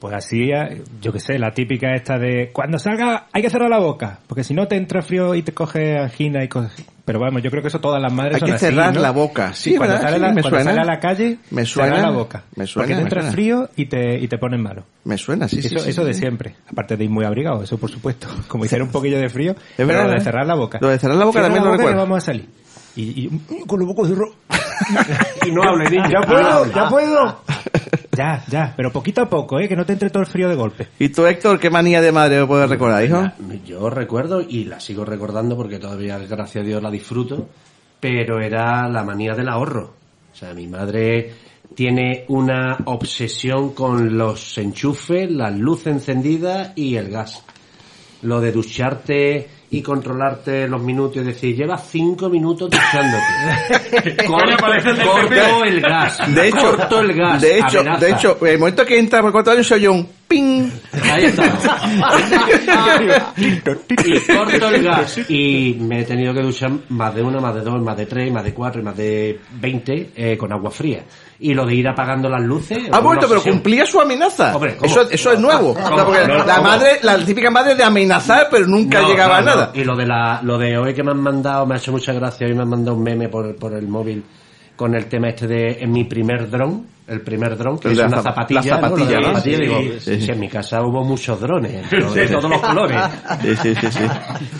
Pues 0.00 0.15
así, 0.15 0.50
eh, 0.53 0.83
yo 1.03 1.12
qué 1.12 1.19
sé, 1.19 1.39
la 1.41 1.50
típica 1.50 1.93
esta 1.93 2.19
de 2.19 2.50
cuando 2.53 2.79
salga 2.79 3.27
hay 3.33 3.43
que 3.43 3.50
cerrar 3.50 3.69
la 3.69 3.81
boca, 3.81 4.21
porque 4.29 4.45
si 4.45 4.55
no 4.55 4.69
te 4.69 4.77
entra 4.77 5.03
frío 5.03 5.35
y 5.35 5.43
te 5.43 5.53
coge 5.53 5.99
angina 5.99 6.45
y 6.45 6.49
así. 6.56 6.85
Pero 7.05 7.19
vamos, 7.19 7.43
yo 7.43 7.50
creo 7.50 7.62
que 7.62 7.69
eso 7.69 7.81
todas 7.81 8.00
las 8.00 8.12
madres 8.12 8.35
Hay 8.35 8.41
son 8.41 8.49
que 8.50 8.55
así, 8.56 8.67
cerrar 8.67 8.95
¿no? 8.95 9.00
la 9.00 9.11
boca. 9.12 9.55
Sí, 9.55 9.75
cuando, 9.77 9.95
¿verdad? 9.95 10.09
sale, 10.11 10.17
Sí, 10.17 10.23
la- 10.23 10.29
me 10.29 10.43
cuando 10.43 10.49
suena. 10.59 10.71
sale 10.71 10.81
a 10.83 10.85
la 10.85 11.00
calle, 11.00 11.39
Me 11.50 11.65
suena. 11.65 11.97
cerrar 11.97 12.11
la 12.12 12.17
boca. 12.17 12.43
Me 12.55 12.67
suena, 12.67 12.85
porque 12.87 12.95
te 12.95 13.00
entra 13.03 13.21
suena. 13.23 13.33
frío 13.33 13.71
y 13.77 13.87
te, 13.87 14.19
y 14.21 14.29
te 14.29 14.39
pones 14.39 14.61
malo. 14.61 14.85
Me 15.05 15.17
suena, 15.19 15.49
sí, 15.49 15.62
sí, 15.62 15.69
eso 15.69 15.79
sí, 15.81 15.91
eso 15.91 16.03
sí. 16.03 16.09
de 16.09 16.15
siempre. 16.15 16.55
Aparte 16.71 16.97
de 16.97 17.05
ir 17.05 17.11
muy 17.11 17.25
abrigado, 17.25 17.62
eso 17.65 17.77
por 17.79 17.91
supuesto. 17.91 18.29
Como 18.49 18.67
hiciera 18.67 18.85
un 18.85 18.91
poquillo 18.93 19.19
de 19.19 19.29
frío. 19.31 19.53
Es 19.53 19.59
pero 19.77 19.89
verdad, 19.89 20.05
lo 20.05 20.11
de 20.12 20.17
¿eh? 20.19 20.21
cerrar 20.21 20.47
la 20.47 20.55
boca. 20.55 20.79
Lo 20.81 20.89
de 20.91 20.99
cerrar 20.99 21.17
la 21.17 21.25
boca 21.25 21.41
también 21.43 21.65
la 21.65 21.71
lo 21.71 21.73
boca 21.73 21.83
que 21.83 21.89
recuerdo. 21.89 22.03
vamos 22.09 22.23
a 22.23 22.27
salir. 22.27 22.49
Y, 22.99 23.25
y 23.25 23.29
mm, 23.29 23.67
con 23.67 23.79
los 23.81 23.89
bocos 23.89 24.09
cerrados. 24.09 24.35
Y 25.47 25.50
no 25.50 25.62
hable, 25.62 25.91
niño. 25.91 26.05
ya 26.11 26.21
puedo, 26.27 26.49
hable. 26.49 26.73
ya 26.75 26.89
puedo. 26.89 27.41
ya, 28.17 28.45
ya, 28.49 28.75
pero 28.77 28.93
poquito 28.93 29.23
a 29.23 29.29
poco, 29.29 29.59
¿eh? 29.59 29.69
Que 29.69 29.75
no 29.77 29.85
te 29.85 29.93
entre 29.95 30.11
todo 30.11 30.23
el 30.23 30.29
frío 30.29 30.49
de 30.49 30.55
golpe. 30.55 30.89
¿Y 30.99 31.09
tú, 31.09 31.27
Héctor, 31.27 31.59
qué 31.59 31.69
manía 31.71 32.00
de 32.00 32.12
madre 32.12 32.45
puedes 32.47 32.69
recordar, 32.69 33.05
hijo? 33.05 33.21
La- 33.23 33.35
Yo 33.67 33.89
recuerdo, 33.91 34.41
y 34.41 34.65
la 34.65 34.79
sigo 34.81 35.05
recordando 35.05 35.56
porque 35.56 35.79
todavía, 35.79 36.19
gracias 36.19 36.65
a 36.65 36.67
Dios, 36.67 36.83
la 36.83 36.91
disfruto, 36.91 37.49
pero 38.00 38.41
era 38.41 38.89
la 38.89 39.03
manía 39.05 39.35
del 39.35 39.49
ahorro. 39.49 39.95
O 40.33 40.37
sea, 40.37 40.55
mi 40.55 40.67
madre 40.69 41.33
tiene 41.75 42.25
una 42.29 42.79
obsesión 42.85 43.75
con 43.75 44.17
los 44.17 44.56
enchufes, 44.59 45.31
las 45.31 45.56
luces 45.56 45.89
encendidas 45.89 46.73
y 46.77 46.97
el 46.97 47.11
gas. 47.11 47.43
Lo 48.23 48.41
de 48.41 48.53
ducharte 48.53 49.49
y 49.70 49.82
controlarte 49.82 50.67
los 50.67 50.82
minutos 50.82 51.19
y 51.19 51.25
decir, 51.26 51.55
llevas 51.55 51.87
cinco 51.91 52.29
minutos 52.31 52.70
duchándote. 52.70 54.25
Corto 54.26 55.64
el 55.64 55.81
gas. 55.81 56.35
De 56.35 56.49
hecho, 56.49 56.76
corto 56.76 57.00
el 57.00 57.14
gas. 57.14 57.40
de 57.43 57.59
hecho, 57.59 57.81
amenaza. 57.81 58.04
de 58.04 58.12
hecho, 58.12 58.47
el 58.47 58.59
momento 58.59 58.87
que 58.87 58.99
entra 58.99 59.21
por 59.21 59.33
cuatro 59.33 59.52
años 59.52 59.66
soy 59.66 59.83
yo 59.83 59.93
un 59.93 60.09
ping. 60.28 60.70
Ahí 61.11 61.25
está. 61.25 61.44
y 63.37 63.61
corto 63.61 64.68
el 64.68 64.82
gas. 64.85 65.18
Y 65.30 65.76
me 65.80 66.00
he 66.00 66.04
tenido 66.04 66.35
que 66.35 66.42
duchar 66.42 66.70
más 66.90 67.14
de 67.14 67.23
una, 67.23 67.40
más 67.40 67.54
de 67.54 67.62
dos, 67.62 67.80
más 67.82 67.97
de 67.97 68.06
tres, 68.06 68.32
más 68.32 68.44
de 68.44 68.54
cuatro 68.54 68.80
y 68.80 68.85
más 68.85 68.97
de 68.97 69.40
veinte 69.61 70.11
eh, 70.14 70.37
con 70.37 70.52
agua 70.52 70.70
fría. 70.70 71.04
Y 71.40 71.54
lo 71.54 71.64
de 71.64 71.75
ir 71.75 71.88
apagando 71.88 72.28
las 72.28 72.42
luces. 72.42 72.78
Ha 72.90 73.00
vuelto, 73.00 73.26
pero 73.28 73.42
cumplía 73.42 73.87
su 73.87 74.00
amenaza. 74.00 74.54
Hombre, 74.56 74.76
eso, 74.82 75.08
eso 75.08 75.32
es 75.32 75.40
nuevo. 75.40 75.70
O 75.70 75.75
sea, 75.75 76.04
porque 76.04 76.20
¿Cómo? 76.23 76.44
la 76.44 76.56
¿Cómo? 76.56 76.68
madre, 76.68 76.99
la 77.02 77.25
típica 77.25 77.50
madre 77.50 77.75
de 77.75 77.85
amenazar, 77.85 78.49
pero 78.50 78.66
nunca 78.66 79.00
No, 79.02 79.08
llegaba 79.08 79.40
no. 79.40 79.50
a 79.52 79.54
nada. 79.54 79.70
Y 79.75 79.85
lo 79.85 79.97
de 79.97 80.06
la, 80.06 80.40
lo 80.42 80.58
de 80.58 80.76
hoy 80.76 80.94
que 80.94 81.02
me 81.02 81.12
han 81.12 81.20
mandado, 81.23 81.64
me 81.66 81.75
ha 81.75 81.78
hecho 81.78 81.92
mucha 81.92 82.12
gracia, 82.12 82.47
hoy 82.47 82.54
me 82.54 82.62
han 82.62 82.68
mandado 82.68 82.97
un 82.97 83.02
meme 83.02 83.28
por, 83.28 83.54
por 83.56 83.73
el 83.75 83.87
móvil 83.87 84.25
con 84.78 84.94
el 84.94 85.06
tema 85.06 85.28
este 85.30 85.47
de 85.47 85.78
en 85.80 85.90
mi 85.92 86.04
primer 86.04 86.49
dron, 86.49 86.87
el 87.08 87.20
primer 87.20 87.56
dron, 87.58 87.78
que 87.78 87.90
es 87.90 87.99
una 87.99 88.18
zap- 88.18 88.23
zapatilla, 88.23 88.61
la 88.61 88.88
zapatilla, 88.88 89.11
la 89.20 89.20
¿no? 89.20 89.26
zapatilla, 89.35 89.56
Sí, 89.56 89.62
digo, 89.62 89.78
sí, 89.80 89.99
sí. 90.00 90.20
si 90.26 90.30
en 90.30 90.40
mi 90.40 90.49
casa 90.49 90.82
hubo 90.82 91.04
muchos 91.04 91.40
drones, 91.40 91.90
de 92.14 92.28
todos 92.28 92.49
los 92.50 92.61
colores. 92.61 93.00
Sí, 93.62 93.75
sí, 93.75 93.87
sí. 93.90 93.99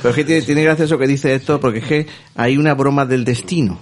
Pero 0.03 0.11
es 0.11 0.17
que 0.17 0.25
tiene, 0.25 0.43
tiene 0.43 0.63
gracia 0.65 0.85
eso 0.87 0.99
que 0.99 1.07
dice 1.07 1.35
esto, 1.35 1.61
porque 1.61 1.79
es 1.79 1.85
que 1.87 2.07
hay 2.35 2.57
una 2.59 2.75
broma 2.75 3.07
del 3.07 3.25
destino. 3.25 3.79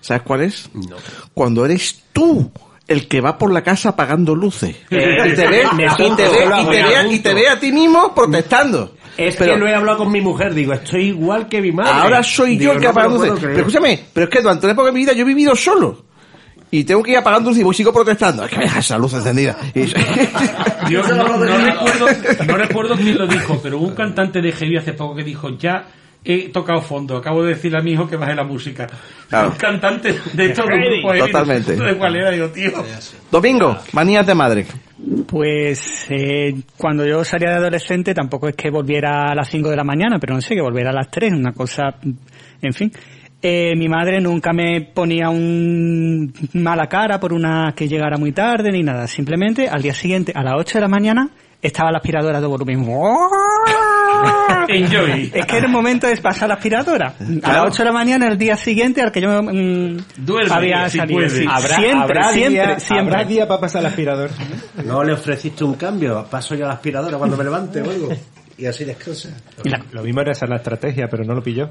¿Sabes 0.00 0.22
cuál 0.24 0.42
es? 0.42 0.68
No. 0.74 0.96
Cuando 1.32 1.64
eres 1.64 2.02
tú 2.12 2.50
el 2.88 3.06
que 3.06 3.20
va 3.20 3.36
por 3.36 3.52
la 3.52 3.62
casa 3.62 3.90
apagando 3.90 4.34
luces. 4.34 4.74
Eh, 4.90 5.16
y 5.30 5.34
te 5.34 5.46
ve, 5.46 5.62
y 5.64 5.76
te 6.16 6.22
ve, 6.26 6.44
y 6.62 6.66
te 6.66 6.82
ve, 6.82 7.14
y 7.14 7.18
te 7.20 7.34
ve 7.34 7.48
a 7.48 7.60
ti 7.60 7.70
mismo 7.70 8.14
protestando. 8.14 8.94
Es 9.18 9.34
Pero- 9.36 9.54
que 9.54 9.58
lo 9.58 9.66
he 9.68 9.74
hablado 9.74 9.98
con 9.98 10.12
mi 10.12 10.20
mujer, 10.20 10.54
digo, 10.54 10.72
estoy 10.72 11.06
igual 11.08 11.48
que 11.48 11.60
mi 11.60 11.72
madre. 11.72 11.90
Ahora 11.92 12.22
soy 12.22 12.56
yo 12.56 12.72
el 12.72 12.78
que 12.78 12.84
no 12.84 12.90
apaga 12.92 13.08
luces. 13.08 13.32
Pero 13.40 13.58
escúchame, 13.58 14.00
pero 14.12 14.24
es 14.24 14.30
que 14.30 14.40
durante 14.40 14.64
una 14.66 14.72
época 14.72 14.86
de 14.86 14.92
mi 14.92 15.00
vida 15.00 15.12
yo 15.12 15.22
he 15.22 15.24
vivido 15.26 15.54
solo. 15.56 16.04
Y 16.70 16.84
tengo 16.84 17.02
que 17.02 17.10
ir 17.12 17.16
apagando 17.18 17.48
luces 17.50 17.62
y 17.62 17.64
voy- 17.64 17.74
sigo 17.74 17.92
protestando. 17.92 18.44
Es 18.44 18.50
que 18.50 18.58
me 18.58 18.64
deja 18.64 18.78
esa 18.78 18.96
luz 18.98 19.12
encendida. 19.14 19.56
Yo 20.90 21.02
no, 21.02 21.14
no 21.38 21.38
recuerdo, 21.64 22.06
no 22.46 22.56
recuerdo 22.56 22.94
quién 22.96 23.18
lo 23.18 23.26
dijo, 23.26 23.58
pero 23.62 23.78
hubo 23.78 23.86
un 23.88 23.94
cantante 23.94 24.40
de 24.40 24.52
heavy 24.52 24.76
hace 24.76 24.92
poco 24.92 25.14
que 25.16 25.24
dijo, 25.24 25.50
ya 25.58 25.86
he 26.24 26.48
tocado 26.50 26.80
fondo. 26.80 27.16
Acabo 27.16 27.42
de 27.42 27.50
decirle 27.50 27.78
a 27.78 27.82
mi 27.82 27.92
hijo 27.92 28.08
que 28.08 28.16
baje 28.16 28.34
la 28.34 28.44
música. 28.44 28.86
Claro. 29.28 29.50
Un 29.50 29.56
cantante 29.56 30.14
de 30.32 30.44
estos 30.46 30.64
heavy, 30.66 31.02
Totalmente. 31.18 31.76
no 31.76 31.84
sé 31.84 31.90
de 31.90 31.98
cuál 31.98 32.16
era, 32.16 32.30
digo, 32.30 32.48
tío. 32.48 32.70
Domingo, 33.30 33.76
manías 33.92 34.26
de 34.26 34.34
madre. 34.34 34.66
Pues 35.26 36.06
eh, 36.10 36.54
cuando 36.76 37.06
yo 37.06 37.22
salía 37.24 37.50
de 37.50 37.56
adolescente 37.56 38.14
tampoco 38.14 38.48
es 38.48 38.56
que 38.56 38.70
volviera 38.70 39.30
a 39.30 39.34
las 39.34 39.48
5 39.48 39.70
de 39.70 39.76
la 39.76 39.84
mañana, 39.84 40.18
pero 40.18 40.34
no 40.34 40.40
sé, 40.40 40.54
que 40.54 40.62
volviera 40.62 40.90
a 40.90 40.94
las 40.94 41.10
3, 41.10 41.32
una 41.32 41.52
cosa, 41.52 41.94
en 42.62 42.72
fin. 42.72 42.92
Eh, 43.40 43.76
mi 43.76 43.88
madre 43.88 44.20
nunca 44.20 44.52
me 44.52 44.80
ponía 44.80 45.30
un 45.30 46.32
mala 46.54 46.88
cara 46.88 47.20
por 47.20 47.32
una 47.32 47.72
que 47.76 47.86
llegara 47.86 48.16
muy 48.18 48.32
tarde 48.32 48.72
ni 48.72 48.82
nada, 48.82 49.06
simplemente 49.06 49.68
al 49.68 49.80
día 49.80 49.94
siguiente, 49.94 50.32
a 50.34 50.42
las 50.42 50.54
8 50.56 50.78
de 50.78 50.80
la 50.80 50.88
mañana, 50.88 51.30
estaba 51.60 51.90
la 51.90 51.98
aspiradora 51.98 52.40
de 52.40 52.46
volumen. 52.46 52.80
Enjoy. 54.68 55.30
Es 55.34 55.46
que 55.46 55.56
era 55.56 55.66
el 55.66 55.72
momento 55.72 56.06
de 56.06 56.16
pasar 56.18 56.48
la 56.48 56.54
aspiradora. 56.54 57.14
A 57.42 57.52
las 57.52 57.66
8 57.66 57.78
de 57.78 57.84
la 57.84 57.92
mañana, 57.92 58.28
el 58.28 58.38
día 58.38 58.56
siguiente 58.56 59.00
al 59.02 59.10
que 59.12 59.20
yo 59.20 59.42
mm, 59.42 59.96
Duerme, 60.18 60.54
había 60.54 60.88
si 60.88 60.98
salido. 60.98 61.18
puede. 61.20 61.30
sí. 61.30 61.44
Habrá, 61.48 61.76
siempre, 61.76 61.98
habrá 62.18 62.32
siempre, 62.32 62.50
día, 62.66 62.80
siempre. 62.80 63.14
habrá 63.14 63.24
día 63.28 63.48
para 63.48 63.60
pasar 63.60 63.80
el 63.82 63.86
aspirador. 63.86 64.30
¿No 64.84 65.02
le 65.04 65.12
ofreciste 65.12 65.64
un 65.64 65.74
cambio? 65.74 66.26
Paso 66.30 66.54
yo 66.54 66.64
a 66.64 66.68
la 66.68 66.74
aspiradora 66.74 67.16
cuando 67.18 67.36
me 67.36 67.44
levante 67.44 67.80
o 67.82 67.90
algo. 67.90 68.08
Y 68.56 68.66
así 68.66 68.84
descansa. 68.84 69.30
Lo 69.92 70.02
mismo 70.02 70.20
era 70.20 70.32
esa 70.32 70.46
la 70.46 70.56
estrategia, 70.56 71.06
pero 71.08 71.24
no 71.24 71.34
lo 71.34 71.42
pilló. 71.42 71.68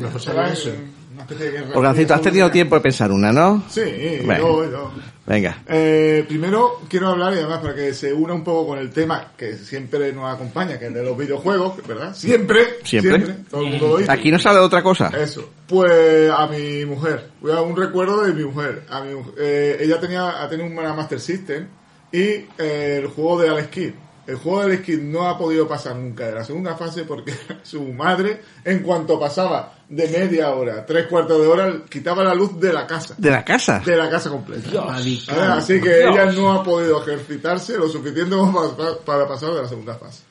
Mejor 0.00 0.20
será 0.20 0.48
eso. 0.52 0.70
Una 1.14 1.22
especie 1.22 1.46
de 1.46 1.52
guerra 1.52 1.78
Organcito, 1.78 2.14
has 2.14 2.22
tenido 2.22 2.50
tiempo 2.50 2.74
de 2.74 2.80
pensar 2.80 3.12
una, 3.12 3.32
¿no? 3.32 3.62
Sí, 3.70 3.82
Venga. 3.82 4.38
yo, 4.38 4.68
yo. 4.68 4.92
Venga. 5.24 5.62
Eh, 5.68 6.24
primero 6.26 6.80
quiero 6.88 7.08
hablar, 7.08 7.32
y 7.34 7.36
además 7.36 7.60
para 7.60 7.72
que 7.72 7.94
se 7.94 8.12
una 8.12 8.34
un 8.34 8.42
poco 8.42 8.66
con 8.66 8.78
el 8.80 8.90
tema 8.90 9.32
que 9.36 9.54
siempre 9.54 10.12
nos 10.12 10.34
acompaña, 10.34 10.76
que 10.76 10.88
es 10.88 10.94
de 10.94 11.04
los 11.04 11.16
videojuegos, 11.16 11.86
¿verdad? 11.86 12.12
Siempre, 12.16 12.78
Siempre. 12.82 13.20
todo 13.48 13.62
el 13.62 13.70
mundo 13.70 13.88
lo 13.90 13.96
dice. 13.98 14.10
Aquí 14.10 14.32
no 14.32 14.40
sale 14.40 14.58
de 14.58 14.64
otra 14.64 14.82
cosa. 14.82 15.12
Eso. 15.16 15.48
Pues 15.68 16.30
a 16.30 16.48
mi 16.48 16.84
mujer. 16.84 17.30
Voy 17.40 17.52
a 17.52 17.60
un 17.60 17.76
recuerdo 17.76 18.22
de 18.22 18.32
mi 18.32 18.44
mujer. 18.44 18.82
A 18.90 19.00
mi, 19.02 19.14
mujer. 19.14 19.34
Eh, 19.38 19.76
ella 19.82 20.00
tenía, 20.00 20.42
ha 20.42 20.48
tenido 20.48 20.68
una 20.68 20.94
Master 20.94 21.20
System 21.20 21.68
y 22.10 22.18
eh, 22.58 23.00
el 23.02 23.06
juego 23.06 23.40
de 23.40 23.50
Alex 23.50 23.68
Kidd. 23.68 23.92
El 24.26 24.36
juego 24.36 24.60
de 24.60 24.64
Alex 24.66 24.82
Kidd 24.82 25.00
no 25.00 25.28
ha 25.28 25.38
podido 25.38 25.68
pasar 25.68 25.94
nunca 25.94 26.26
de 26.26 26.34
la 26.34 26.44
segunda 26.44 26.74
fase 26.74 27.04
porque 27.04 27.32
su 27.62 27.84
madre, 27.92 28.40
en 28.64 28.80
cuanto 28.80 29.18
pasaba 29.20 29.73
de 29.88 30.08
media 30.08 30.50
hora, 30.54 30.84
tres 30.86 31.06
cuartos 31.06 31.40
de 31.40 31.46
hora, 31.46 31.82
quitaba 31.88 32.24
la 32.24 32.34
luz 32.34 32.58
de 32.58 32.72
la 32.72 32.86
casa. 32.86 33.14
De 33.18 33.30
la 33.30 33.44
casa. 33.44 33.80
De 33.84 33.96
la 33.96 34.08
casa 34.08 34.30
completa. 34.30 34.70
¿Vale? 34.80 35.18
Así 35.28 35.80
que 35.80 36.04
ella 36.04 36.26
no 36.32 36.52
ha 36.52 36.62
podido 36.62 37.02
ejercitarse 37.02 37.76
lo 37.76 37.88
suficiente 37.88 38.34
como 38.34 38.76
para, 38.76 38.96
para 38.98 39.28
pasar 39.28 39.52
de 39.52 39.62
la 39.62 39.68
segunda 39.68 39.94
fase. 39.94 40.22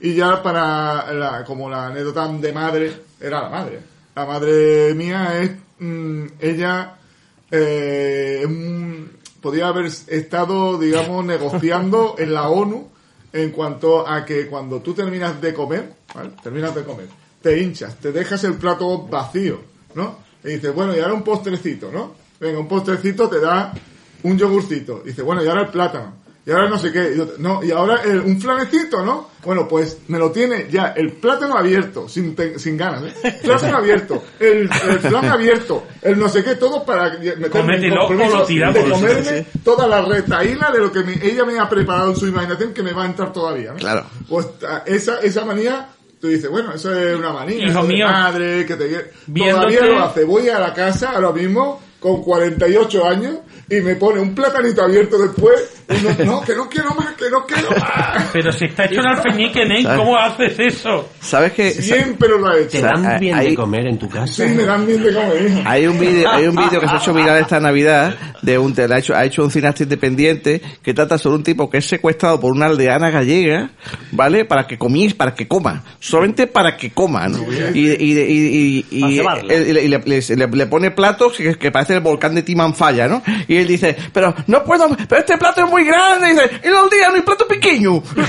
Y 0.00 0.14
ya 0.14 0.42
para 0.42 1.12
la, 1.12 1.44
como 1.44 1.68
la 1.68 1.86
anécdota 1.86 2.26
de 2.28 2.52
madre, 2.52 2.92
era 3.20 3.42
la 3.42 3.48
madre. 3.50 3.80
La 4.14 4.26
madre 4.26 4.94
mía 4.94 5.40
es, 5.40 5.50
mm, 5.78 6.26
ella, 6.40 6.96
eh, 7.50 8.46
podía 9.40 9.68
haber 9.68 9.86
estado, 9.86 10.78
digamos, 10.78 11.24
negociando 11.24 12.16
en 12.18 12.32
la 12.32 12.48
ONU 12.48 12.88
en 13.32 13.50
cuanto 13.50 14.08
a 14.08 14.24
que 14.24 14.46
cuando 14.46 14.80
tú 14.80 14.94
terminas 14.94 15.40
de 15.40 15.54
comer, 15.54 15.92
¿vale? 16.14 16.30
Terminas 16.42 16.74
de 16.74 16.82
comer, 16.82 17.06
te 17.42 17.58
hinchas, 17.60 17.96
te 17.96 18.12
dejas 18.12 18.42
el 18.44 18.54
plato 18.54 19.06
vacío, 19.06 19.60
¿no? 19.94 20.18
Y 20.44 20.48
dices, 20.54 20.74
bueno, 20.74 20.96
y 20.96 21.00
ahora 21.00 21.14
un 21.14 21.22
postrecito, 21.22 21.90
¿no? 21.92 22.14
Venga, 22.40 22.58
un 22.58 22.68
postrecito 22.68 23.28
te 23.28 23.40
da 23.40 23.72
un 24.22 24.38
yogurcito. 24.38 25.02
Dice, 25.04 25.22
bueno, 25.22 25.42
y 25.44 25.48
ahora 25.48 25.62
el 25.62 25.68
plátano. 25.68 26.14
Y 26.46 26.52
ahora 26.52 26.70
no 26.70 26.78
sé 26.78 26.90
qué. 26.90 27.14
Y 27.14 27.40
no, 27.42 27.62
y 27.62 27.70
ahora 27.70 28.00
el- 28.02 28.20
un 28.20 28.40
flanecito, 28.40 29.04
¿no? 29.04 29.28
Bueno, 29.44 29.68
pues 29.68 29.98
me 30.08 30.18
lo 30.18 30.30
tiene 30.32 30.68
ya 30.70 30.88
el 30.96 31.12
plátano 31.12 31.56
abierto, 31.56 32.08
sin, 32.08 32.34
te- 32.34 32.58
sin 32.58 32.78
ganas, 32.78 33.02
¿eh? 33.22 33.38
Plátano 33.42 33.76
abierto, 33.76 34.22
el, 34.38 34.62
el 34.88 34.98
flan 35.00 35.26
abierto, 35.26 35.84
el 36.00 36.18
no 36.18 36.28
sé 36.30 36.42
qué, 36.42 36.54
todo 36.56 36.82
para 36.84 37.18
Cómetelo 37.50 38.06
o 38.06 38.38
lo 38.38 38.44
tiramos. 38.46 38.74
de 38.74 38.90
comerme 38.90 39.46
toda 39.62 39.86
la 39.86 40.00
retaíla 40.00 40.70
de 40.72 40.78
lo 40.78 40.90
que 40.90 41.00
me- 41.04 41.20
ella 41.26 41.44
me 41.44 41.58
ha 41.58 41.68
preparado 41.68 42.10
en 42.10 42.16
su 42.16 42.26
imaginación 42.26 42.72
que 42.72 42.82
me 42.82 42.94
va 42.94 43.02
a 43.02 43.06
entrar 43.06 43.32
todavía, 43.34 43.72
¿no? 43.72 43.76
Claro. 43.78 44.06
Pues 44.26 44.46
a- 44.66 44.82
esa, 44.86 45.20
esa 45.20 45.44
manía, 45.44 45.88
tú 46.20 46.28
dices, 46.28 46.50
bueno, 46.50 46.72
eso 46.74 46.94
es 46.94 47.18
una 47.18 47.32
manía, 47.32 47.66
Hijo 47.66 47.82
mío. 47.82 48.06
madre, 48.06 48.66
que 48.66 48.76
te 48.76 48.88
Viéndote- 49.26 49.52
Todavía 49.76 49.84
lo 49.86 50.04
hace. 50.04 50.24
Voy 50.24 50.48
a 50.48 50.58
la 50.58 50.74
casa 50.74 51.10
ahora 51.12 51.32
mismo, 51.32 51.80
con 52.00 52.22
48 52.22 53.06
años, 53.06 53.34
y 53.68 53.80
me 53.82 53.94
pone 53.94 54.18
un 54.20 54.34
platanito 54.34 54.82
abierto 54.82 55.16
después, 55.18 55.84
y 55.88 56.02
no, 56.24 56.24
no, 56.24 56.40
que 56.42 56.54
no 56.56 56.68
quiero 56.68 56.90
más, 56.94 57.14
que 57.14 57.28
no 57.30 57.44
quiero 57.46 57.70
más. 57.70 58.26
Pero 58.32 58.50
si 58.52 58.64
está 58.64 58.86
hecho 58.86 59.00
un 59.00 59.06
alfeñique, 59.06 59.64
Ney, 59.66 59.84
¿cómo 59.84 60.16
haces 60.16 60.58
eso? 60.58 61.08
¿Sabes 61.20 61.52
que 61.52 61.70
Siempre 61.70 62.28
lo 62.28 62.48
ha 62.48 62.56
hecho. 62.58 62.70
¿Te 62.78 62.80
dan 62.82 63.18
bien 63.20 63.34
ahí- 63.36 63.50
de 63.50 63.54
comer 63.54 63.86
en 63.86 63.98
tu 63.98 64.08
casa? 64.08 64.26
Sí, 64.32 64.42
me 64.54 64.64
dan 64.64 64.86
bien 64.86 65.02
de 65.02 65.12
comer. 65.14 65.62
Hay 65.66 65.86
un 65.86 65.98
vídeo, 66.00 66.28
hay 66.30 66.46
un 66.46 66.56
vídeo 66.56 66.80
que 66.80 66.88
se 66.88 66.94
ha 66.94 66.96
hecho 66.96 67.14
viral 67.14 67.38
esta 67.42 67.60
Navidad 67.60 68.16
de 68.42 68.58
un, 68.58 68.74
ha 68.80 68.98
hecho, 68.98 69.14
ha 69.14 69.24
hecho 69.24 69.44
un 69.44 69.50
cineasta 69.50 69.82
independiente 69.84 70.60
que 70.82 70.94
trata 70.94 71.18
sobre 71.18 71.36
un 71.36 71.42
tipo 71.44 71.68
que 71.70 71.78
es 71.78 71.86
secuestrado 71.86 72.40
por 72.40 72.52
una 72.52 72.66
aldeana 72.66 73.10
gallega, 73.10 73.70
¿vale? 74.12 74.44
Para 74.46 74.66
que 74.66 74.78
comís, 74.78 75.14
para 75.14 75.34
que 75.34 75.46
coma. 75.46 75.84
Solamente 76.00 76.46
para 76.46 76.76
que 76.76 76.90
coma, 76.90 77.28
¿no? 77.28 77.38
Y, 77.74 77.80
y, 77.80 77.90
y, 77.90 78.18
y, 78.18 78.86
y- 78.90 79.04
y 79.04 79.22
le, 79.22 79.82
le- 79.82 80.36
le- 80.36 80.46
le 80.48 80.66
pone 80.66 80.90
platos 80.90 81.36
que, 81.36 81.54
que 81.56 81.70
parece 81.70 81.89
el 81.94 82.00
volcán 82.00 82.34
de 82.34 82.42
Timanfaya, 82.42 83.06
¿no? 83.08 83.22
Y 83.48 83.56
él 83.56 83.66
dice, 83.66 83.96
pero 84.12 84.34
no 84.46 84.62
puedo, 84.64 84.88
pero 85.08 85.20
este 85.20 85.36
plato 85.38 85.64
es 85.64 85.70
muy 85.70 85.84
grande. 85.84 86.28
Y 86.28 86.32
dice, 86.32 86.50
y 86.64 86.68
los 86.68 86.90
días 86.90 87.12
mi 87.12 87.20
plato 87.22 87.46
pequeño. 87.46 88.02
no, 88.16 88.22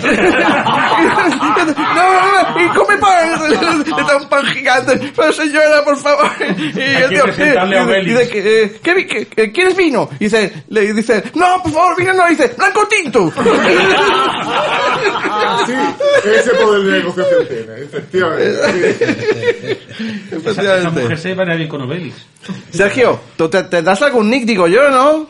no, 1.96 2.54
no, 2.56 2.62
y 2.64 2.68
come 2.70 2.98
pan. 2.98 3.30
Está 4.00 4.18
un 4.18 4.30
pan 4.30 4.46
gigante. 4.48 5.12
Pero 5.16 5.32
señora, 5.34 5.84
por 5.84 5.98
favor. 5.98 6.30
Y 6.76 6.80
el 6.80 7.10
tío, 7.10 7.26
eh, 7.38 8.04
dice, 8.06 8.80
¿qué 8.84 9.06
que- 9.08 9.26
que- 9.28 9.52
¿quieres 9.52 9.76
vino? 9.76 10.10
Y 10.20 10.26
dice, 10.26 10.64
le 10.70 10.94
dice, 10.94 11.24
no, 11.36 11.62
por 11.64 11.72
favor, 11.72 11.98
vino 11.98 12.14
no. 12.14 12.28
Y 12.28 12.32
dice, 12.32 12.54
blanco 12.58 12.88
tinto. 12.88 13.32
Sí, 15.66 15.74
ese 16.30 16.52
poder 16.52 16.82
de 16.84 16.92
negociación 17.00 17.48
tiene, 17.48 17.82
efectivamente. 17.84 19.78
sí. 19.98 20.12
Esa, 20.50 20.78
esa 20.80 20.90
mujer 20.90 21.18
se 21.18 21.34
va 21.34 21.44
a 21.44 21.52
ir 21.52 21.58
bien 21.58 21.70
con 21.70 21.82
Obelix. 21.82 22.16
Sergio, 22.72 23.20
¿tú 23.38 23.50
te, 23.52 23.64
te 23.64 23.82
das 23.84 24.02
algún 24.02 24.30
nick, 24.32 24.46
digo 24.46 24.68
yo, 24.68 24.90
no? 24.90 25.28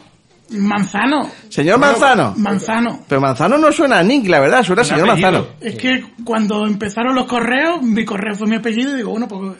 Manzano. 0.51 1.29
Señor 1.49 1.79
Manzano. 1.79 2.33
Manzano. 2.37 3.05
Pero 3.07 3.21
Manzano 3.21 3.57
no 3.57 3.71
suena 3.71 3.99
a 3.99 4.03
nick, 4.03 4.27
la 4.27 4.39
verdad, 4.39 4.63
suena 4.63 4.81
a 4.81 4.85
señor 4.85 5.09
apellido. 5.09 5.31
Manzano. 5.31 5.47
Es 5.61 5.75
que 5.75 6.05
cuando 6.25 6.65
empezaron 6.65 7.15
los 7.15 7.25
correos, 7.25 7.81
mi 7.81 8.03
correo 8.05 8.35
fue 8.35 8.47
mi 8.47 8.57
apellido 8.57 8.93
y 8.93 8.97
digo, 8.97 9.11
bueno, 9.11 9.27
pues, 9.29 9.53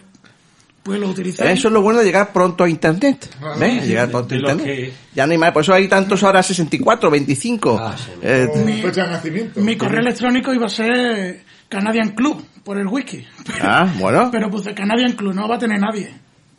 pues 0.84 1.00
lo 1.00 1.08
utilicé. 1.10 1.50
Eso 1.52 1.70
es 1.70 1.74
lo 1.74 1.82
bueno 1.82 2.00
de 2.00 2.06
llegar 2.06 2.34
pronto 2.34 2.66
a 2.66 2.70
internet. 2.70 3.30
¿Ves? 3.58 3.86
Llegar 3.88 4.10
pronto 4.10 4.34
a 4.34 4.38
de 4.38 4.42
los 4.42 4.52
internet. 4.52 4.76
que- 4.76 4.94
Ya 5.16 5.26
no 5.26 5.32
hay 5.32 5.38
más, 5.38 5.52
por 5.52 5.62
eso 5.64 5.74
hay 5.74 5.88
tantos 5.88 6.22
ahora 6.24 6.44
64, 6.44 7.10
25. 7.10 7.78
Ah, 7.80 7.96
sí. 7.98 8.12
Eh, 8.22 8.48
Mi- 8.66 8.82
fecha 8.82 9.04
de 9.06 9.12
nacimiento. 9.12 9.62
Mi 9.62 9.78
correo 9.78 10.02
electrónico 10.02 10.54
iba 10.54 10.66
a 10.66 10.70
ser 10.70 11.44
Canadian 11.70 12.10
Club, 12.10 12.44
por 12.66 12.78
el 12.78 12.88
wiki. 12.88 13.26
Pero, 13.46 13.60
ah, 13.64 13.88
bueno. 13.98 14.30
pero 14.30 14.50
puse 14.50 14.74
Canadian 14.74 15.14
Club, 15.14 15.34
no 15.34 15.48
va 15.48 15.56
a 15.56 15.60
tener 15.60 15.80
nadie. 15.80 16.12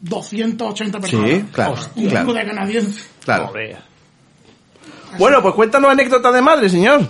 280 0.03 1.01
personas. 1.01 1.31
Sí, 1.31 1.45
claro, 1.53 1.75
Un 1.95 2.09
claro. 2.09 2.33
de 2.33 2.45
canadienses. 2.45 3.11
Claro. 3.25 3.53
Bueno, 5.19 5.43
pues 5.43 5.55
cuéntanos 5.55 5.91
anécdota 5.91 6.33
de 6.33 6.43
madre, 6.43 6.69
señor. 6.69 7.09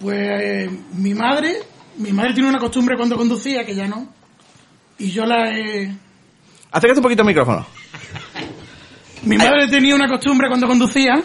Pues 0.00 0.18
eh, 0.18 0.70
mi 0.94 1.14
madre, 1.14 1.56
mi 1.96 2.12
madre 2.12 2.34
tiene 2.34 2.48
una 2.48 2.58
costumbre 2.58 2.96
cuando 2.96 3.16
conducía, 3.16 3.64
que 3.64 3.74
ya 3.74 3.86
no. 3.86 4.12
Y 4.98 5.10
yo 5.10 5.24
la 5.24 5.56
he... 5.56 5.94
Acércate 6.70 6.98
un 6.98 7.02
poquito 7.02 7.22
al 7.22 7.28
micrófono. 7.28 7.66
Mi 9.22 9.36
madre 9.36 9.68
tenía 9.68 9.94
una 9.94 10.08
costumbre 10.08 10.48
cuando 10.48 10.66
conducía 10.66 11.22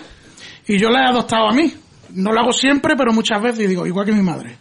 y 0.68 0.78
yo 0.78 0.90
la 0.90 1.04
he 1.04 1.10
adoptado 1.10 1.50
a 1.50 1.54
mí. 1.54 1.74
No 2.12 2.32
lo 2.32 2.40
hago 2.42 2.54
siempre, 2.54 2.96
pero 2.96 3.14
muchas 3.14 3.42
veces 3.42 3.68
digo, 3.68 3.86
igual 3.88 4.06
que 4.06 4.12
mi 4.12 4.22
madre. 4.22 4.58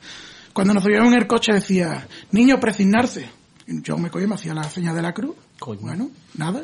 Cuando 0.53 0.75
nos 0.75 0.83
subíamos 0.83 1.13
en 1.13 1.19
el 1.19 1.27
coche 1.27 1.53
decía, 1.53 2.07
niño, 2.33 2.59
presignarse. 2.59 3.29
Y 3.67 3.83
yo 3.83 3.97
me 3.97 4.11
cogía 4.11 4.27
y 4.27 4.29
me 4.29 4.35
hacía 4.35 4.55
la 4.55 4.65
señal 4.65 4.95
de 4.95 5.03
la 5.03 5.13
cruz. 5.13 5.37
Bueno, 5.81 6.11
nada. 6.37 6.63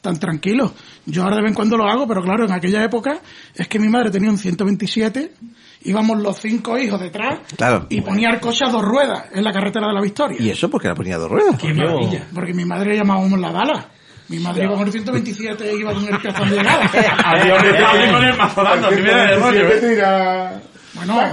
Tan 0.00 0.18
tranquilo. 0.18 0.72
Yo 1.06 1.22
ahora 1.22 1.36
de 1.36 1.42
vez 1.42 1.50
en 1.50 1.54
cuando 1.54 1.76
lo 1.76 1.84
hago, 1.88 2.08
pero 2.08 2.22
claro, 2.22 2.44
en 2.44 2.52
aquella 2.52 2.82
época 2.82 3.20
es 3.54 3.68
que 3.68 3.78
mi 3.78 3.88
madre 3.88 4.10
tenía 4.10 4.30
un 4.30 4.38
127, 4.38 5.32
íbamos 5.82 6.18
los 6.20 6.38
cinco 6.38 6.76
hijos 6.76 7.00
detrás 7.00 7.38
Claro. 7.56 7.86
y 7.88 8.00
ponía 8.00 8.30
el 8.30 8.40
coche 8.40 8.64
a 8.66 8.70
dos 8.70 8.82
ruedas 8.82 9.26
en 9.32 9.44
la 9.44 9.52
carretera 9.52 9.86
de 9.86 9.92
la 9.94 10.00
Victoria. 10.00 10.38
¿Y 10.40 10.50
eso 10.50 10.68
porque 10.68 10.88
la 10.88 10.94
ponía 10.96 11.18
dos 11.18 11.30
ruedas? 11.30 11.56
Qué 11.56 11.72
maravilla. 11.72 12.26
Porque 12.34 12.52
mi 12.52 12.64
madre 12.64 12.96
llamábamos 12.96 13.38
la 13.38 13.52
Dala. 13.52 13.88
Mi 14.28 14.38
madre 14.38 14.64
iba 14.64 14.74
con 14.74 14.86
el 14.86 14.92
127 14.92 15.74
y 15.74 15.80
iba 15.80 15.92
con 15.92 16.02
el 16.04 16.10
de 16.22 16.56
llegada. 16.56 16.90
Adiós, 17.24 17.62
me 17.62 17.72
tengo 17.72 18.12
con 18.12 18.24
el 18.24 18.36
mazo 18.36 18.62
dando, 18.62 18.88
El 18.88 18.96
ni 18.96 19.02
me 19.02 19.10
da 19.10 19.22
de 19.26 19.36
rollo, 19.36 19.52
siempre 19.68 19.88
tira... 19.94 20.62
Bueno, 20.94 21.22
¿eh? 21.22 21.32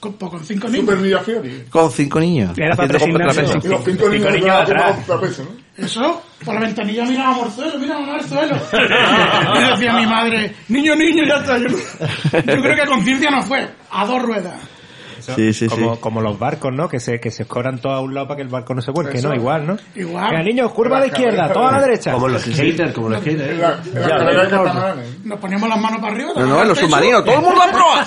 Con, 0.00 0.14
con 0.14 0.44
cinco 0.44 0.68
niños. 0.68 0.94
Super 0.94 1.20
Fiori. 1.24 1.64
Con 1.70 1.90
cinco 1.90 2.20
niños. 2.20 2.58
Era 2.58 2.74
para 2.74 2.98
contrapeso. 2.98 3.58
Y 3.62 3.68
los 3.68 3.84
cinco 3.84 4.08
niños 4.08 4.32
niños 4.32 4.50
atrás. 4.50 4.96
contrapeso, 4.96 5.44
¿no? 5.44 5.50
Eso, 5.84 6.22
por 6.44 6.54
la 6.54 6.60
ventanilla 6.60 7.04
mirábamos 7.04 7.46
al 7.46 7.52
suelo, 7.52 7.78
mirábamos 7.78 8.14
al 8.14 8.28
suelo. 8.28 8.56
Y 9.54 9.70
decía 9.70 9.94
mi 9.94 10.06
madre, 10.06 10.54
niño, 10.68 10.96
niño, 10.96 11.24
ya 11.26 11.36
está. 11.36 11.58
Yo, 11.58 11.68
yo 12.32 12.62
creo 12.62 12.74
que 12.74 12.82
a 12.82 12.86
conciencia 12.86 13.30
no 13.30 13.42
fue, 13.42 13.68
a 13.90 14.06
dos 14.06 14.22
ruedas. 14.22 14.60
Eso, 15.20 15.34
Sí, 15.36 15.52
sí, 15.54 15.66
como, 15.68 15.94
sí. 15.94 16.00
como 16.00 16.20
los 16.20 16.38
barcos, 16.38 16.72
¿no? 16.72 16.88
Que 16.88 16.98
se, 17.00 17.20
que 17.20 17.30
se 17.30 17.44
escoran 17.44 17.78
todos 17.80 17.96
a 17.96 18.00
un 18.00 18.12
lado 18.14 18.26
para 18.28 18.36
que 18.36 18.42
el 18.42 18.48
barco 18.48 18.74
no 18.74 18.82
se 18.82 18.90
vuelque, 18.90 19.18
Eso. 19.18 19.28
¿no? 19.28 19.34
Igual, 19.34 19.66
¿no? 19.66 19.76
Igual. 19.94 20.30
Venga, 20.30 20.42
niños, 20.42 20.72
curva 20.72 20.96
a 20.96 21.00
la 21.00 21.06
izquierda, 21.06 21.52
toda 21.52 21.68
a 21.68 21.72
la 21.72 21.80
de- 21.80 21.86
derecha. 21.88 22.12
Como 22.12 22.28
los 22.28 22.42
skaters, 22.42 22.92
como 22.92 23.08
los 23.10 23.20
skaters. 23.20 23.58
la, 23.58 23.80
la 23.94 24.32
Ya, 24.32 24.48
catamaranes. 24.50 25.24
Nos 25.24 25.38
poníamos 25.38 25.68
las 25.68 25.80
manos 25.80 26.00
para 26.00 26.12
arriba. 26.14 26.30
No, 26.36 26.46
no, 26.46 26.62
en 26.62 26.68
los 26.68 26.78
submarinos, 26.78 27.24
todo 27.24 27.34
el 27.36 27.40
mundo 27.42 27.58
la 27.58 27.72
prueba. 27.72 28.06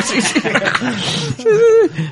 sí, 0.02 0.20
sí. 0.20 0.40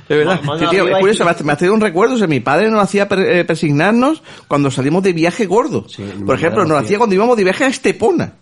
De 0.09 0.17
verdad. 0.17 0.41
Sí, 0.59 0.67
tío, 0.71 0.89
es 0.89 0.99
curioso, 0.99 1.25
me 1.25 1.31
ha- 1.31 1.37
me 1.45 1.53
ha 1.53 1.57
traído 1.57 1.75
un 1.75 1.81
recuerdo. 1.81 2.15
O 2.15 2.19
sea, 2.19 2.27
mi 2.27 2.41
padre 2.41 2.71
nos 2.71 2.83
hacía 2.83 3.09
eh, 3.11 3.45
persignarnos 3.47 4.23
cuando 4.49 4.71
salimos 4.71 5.03
de 5.03 5.13
viaje 5.13 5.47
gordo. 5.47 5.87
Por 6.27 6.37
ejemplo, 6.37 6.61
nos 6.63 6.69
lo 6.71 6.77
hacía. 6.77 6.87
hacía 6.87 6.99
cuando 6.99 7.15
íbamos 7.15 7.37
de 7.37 7.45
viaje 7.45 7.65
a 7.65 7.69
Estepona. 7.69 8.33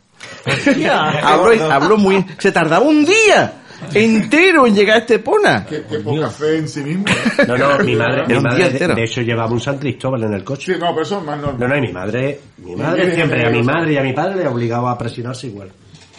hablo, 1.22 1.72
hablo 1.72 1.96
muy... 1.96 2.24
Se 2.38 2.52
tardaba 2.52 2.84
un 2.84 3.04
día 3.04 3.52
entero 3.94 4.66
en 4.66 4.74
llegar 4.74 4.96
a 4.96 5.00
Estepona. 5.00 5.66
Qué, 5.66 5.82
qué 5.88 5.98
poca 6.00 6.28
fe 6.30 6.58
en 6.58 6.68
sí 6.68 6.80
mismo. 6.80 7.04
No, 7.46 7.56
no, 7.56 7.78
mi 7.80 7.94
madre, 7.96 8.24
mi 8.26 8.94
de, 8.94 9.04
hecho 9.04 9.22
llevaba 9.22 9.50
un 9.50 9.60
San 9.60 9.78
Cristóbal 9.78 10.24
en 10.24 10.34
el 10.34 10.40
Sí, 10.40 10.44
coche. 10.44 10.78
no, 10.78 10.90
pero 10.90 11.02
eso 11.02 11.18
es 11.18 11.24
más 11.24 11.38
normal. 11.38 11.58
No, 11.60 11.68
no, 11.68 11.76
y 11.76 11.80
mi 11.80 11.92
madre, 11.92 12.40
mi 12.58 12.76
madre 12.76 13.14
siempre, 13.14 13.46
a 13.46 13.50
mi 13.50 13.62
madre 13.62 13.92
y 13.92 13.96
a 13.96 14.02
mi 14.02 14.12
padre 14.12 14.36
le 14.42 14.48
obligaba 14.48 14.92
a 14.92 14.98
presionarse 14.98 15.46
igual. 15.48 15.70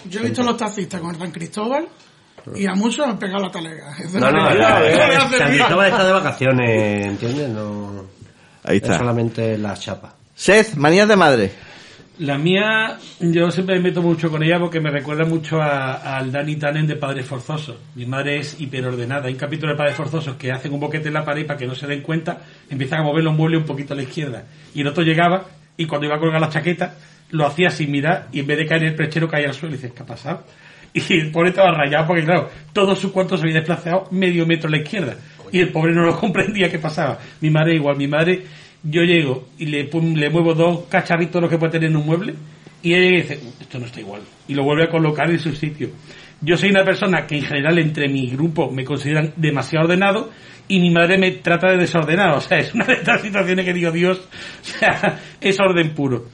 Yo 0.10 0.20
he 0.20 0.24
visto 0.24 0.42
a 0.42 0.46
los 0.46 0.58
taxistas 0.58 1.00
con 1.00 1.12
el 1.14 1.18
San 1.22 1.32
Cristóbal 1.32 1.88
y 2.56 2.66
a 2.66 2.74
muchos 2.74 3.06
han 3.06 3.20
pegado 3.20 3.44
la 3.44 3.52
talega. 3.52 3.96
No, 4.14 4.32
no, 4.32 4.32
no, 4.32 4.66
hace 4.68 5.38
San. 5.38 5.50
Cristóbal 5.50 5.88
está 5.92 6.04
de 6.06 6.12
vacaciones, 6.12 7.06
¿entiendes? 7.06 7.50
No, 7.50 8.06
Ahí 8.64 8.78
es 8.78 8.84
está. 8.84 8.98
solamente 8.98 9.58
la 9.58 9.76
chapa. 9.76 10.16
Seth, 10.36 10.76
manías 10.76 11.08
de 11.08 11.16
madre. 11.16 11.52
La 12.20 12.38
mía, 12.38 12.98
yo 13.20 13.50
siempre 13.50 13.76
me 13.76 13.82
meto 13.90 14.02
mucho 14.02 14.30
con 14.30 14.44
ella 14.44 14.60
porque 14.60 14.80
me 14.80 14.92
recuerda 14.92 15.26
mucho 15.26 15.60
a- 15.62 16.18
al 16.18 16.32
Danny 16.32 16.56
Tannen 16.58 16.86
de 16.86 16.96
Padres 16.96 17.26
Forzosos. 17.26 17.78
Mi 17.96 18.06
madre 18.06 18.38
es 18.38 18.60
hiperordenada. 18.60 19.28
Hay 19.28 19.34
un 19.34 19.40
capítulo 19.40 19.72
de 19.72 19.78
Padres 19.78 19.96
Forzosos 19.96 20.36
que 20.36 20.52
hacen 20.52 20.72
un 20.74 20.80
boquete 20.80 21.08
en 21.08 21.16
la 21.16 21.26
pared 21.26 21.46
para 21.48 21.58
que 21.58 21.66
no 21.66 21.74
se 21.74 21.88
den 21.88 22.02
cuenta, 22.02 22.40
empiezan 22.70 23.00
a 23.00 23.04
mover 23.04 23.24
los 23.24 23.34
muebles 23.36 23.62
un 23.62 23.66
poquito 23.66 23.94
a 23.94 23.98
la 23.98 24.04
izquierda. 24.04 24.44
Y 24.76 24.82
el 24.82 24.88
otro 24.88 25.04
llegaba 25.04 25.46
y 25.78 25.86
cuando 25.86 26.06
iba 26.06 26.16
a 26.18 26.20
colgar 26.20 26.40
la 26.42 26.50
chaqueta, 26.50 26.96
lo 27.32 27.48
hacía 27.48 27.72
sin 27.72 27.90
mirar 27.90 28.28
y 28.32 28.42
en 28.42 28.48
vez 28.48 28.58
de 28.58 28.66
caer 28.68 28.84
en 28.84 28.90
el 28.90 28.96
perchero 28.96 29.28
caía 29.28 29.48
al 29.48 29.54
suelo 29.56 29.74
y 29.74 29.78
dices, 29.78 29.94
¿qué 29.94 30.04
ha 30.04 30.06
pasado? 30.06 30.44
Y 30.94 31.14
el 31.14 31.32
pobre 31.32 31.50
estaba 31.52 31.72
rayado 31.72 32.06
porque, 32.08 32.26
claro, 32.26 32.50
todo 32.74 32.94
su 32.98 33.14
cuarto 33.14 33.38
se 33.38 33.44
había 33.44 33.56
desplazado 33.56 34.10
medio 34.12 34.46
metro 34.46 34.68
a 34.68 34.72
la 34.72 34.78
izquierda. 34.80 35.16
Y 35.50 35.60
el 35.60 35.70
pobre 35.70 35.94
no 35.94 36.04
lo 36.04 36.16
comprendía 36.20 36.70
qué 36.70 36.78
pasaba. 36.80 37.18
Mi 37.40 37.50
madre 37.50 37.76
igual, 37.76 37.96
mi 37.96 38.08
madre, 38.08 38.44
yo 38.84 39.04
llego 39.04 39.48
y 39.58 39.66
le, 39.66 39.84
le 39.84 40.30
muevo 40.30 40.54
dos 40.54 40.86
cacharritos 40.90 41.42
los 41.42 41.50
que 41.50 41.58
puede 41.58 41.74
tener 41.74 41.90
en 41.90 41.98
un 41.98 42.06
mueble 42.06 42.36
y 42.84 42.94
ella 42.94 43.18
dice, 43.18 43.40
esto 43.60 43.80
no 43.80 43.86
está 43.86 44.00
igual. 44.00 44.22
Y 44.48 44.56
lo 44.56 44.64
vuelve 44.64 44.86
a 44.86 44.90
colocar 44.90 45.30
en 45.30 45.40
su 45.40 45.52
sitio. 45.56 45.90
Yo 46.42 46.58
soy 46.58 46.72
una 46.72 46.84
persona 46.84 47.28
que 47.28 47.38
en 47.38 47.44
general 47.44 47.78
entre 47.78 48.10
mi 48.10 48.28
grupo 48.32 48.72
me 48.72 48.84
consideran 48.84 49.34
demasiado 49.36 49.86
ordenado 49.86 50.32
y 50.68 50.80
mi 50.80 50.90
madre 50.90 51.20
me 51.20 51.32
trata 51.32 51.70
de 51.70 51.78
desordenado. 51.78 52.38
O 52.38 52.42
sea, 52.42 52.58
es 52.58 52.74
una 52.74 52.86
de 52.86 52.94
estas 52.94 53.22
situaciones 53.22 53.66
que 53.66 53.74
digo, 53.74 53.92
Dios, 53.92 54.18
o 54.62 54.64
sea, 54.64 55.20
es 55.40 55.60
orden 55.60 55.94
puro. 55.94 56.26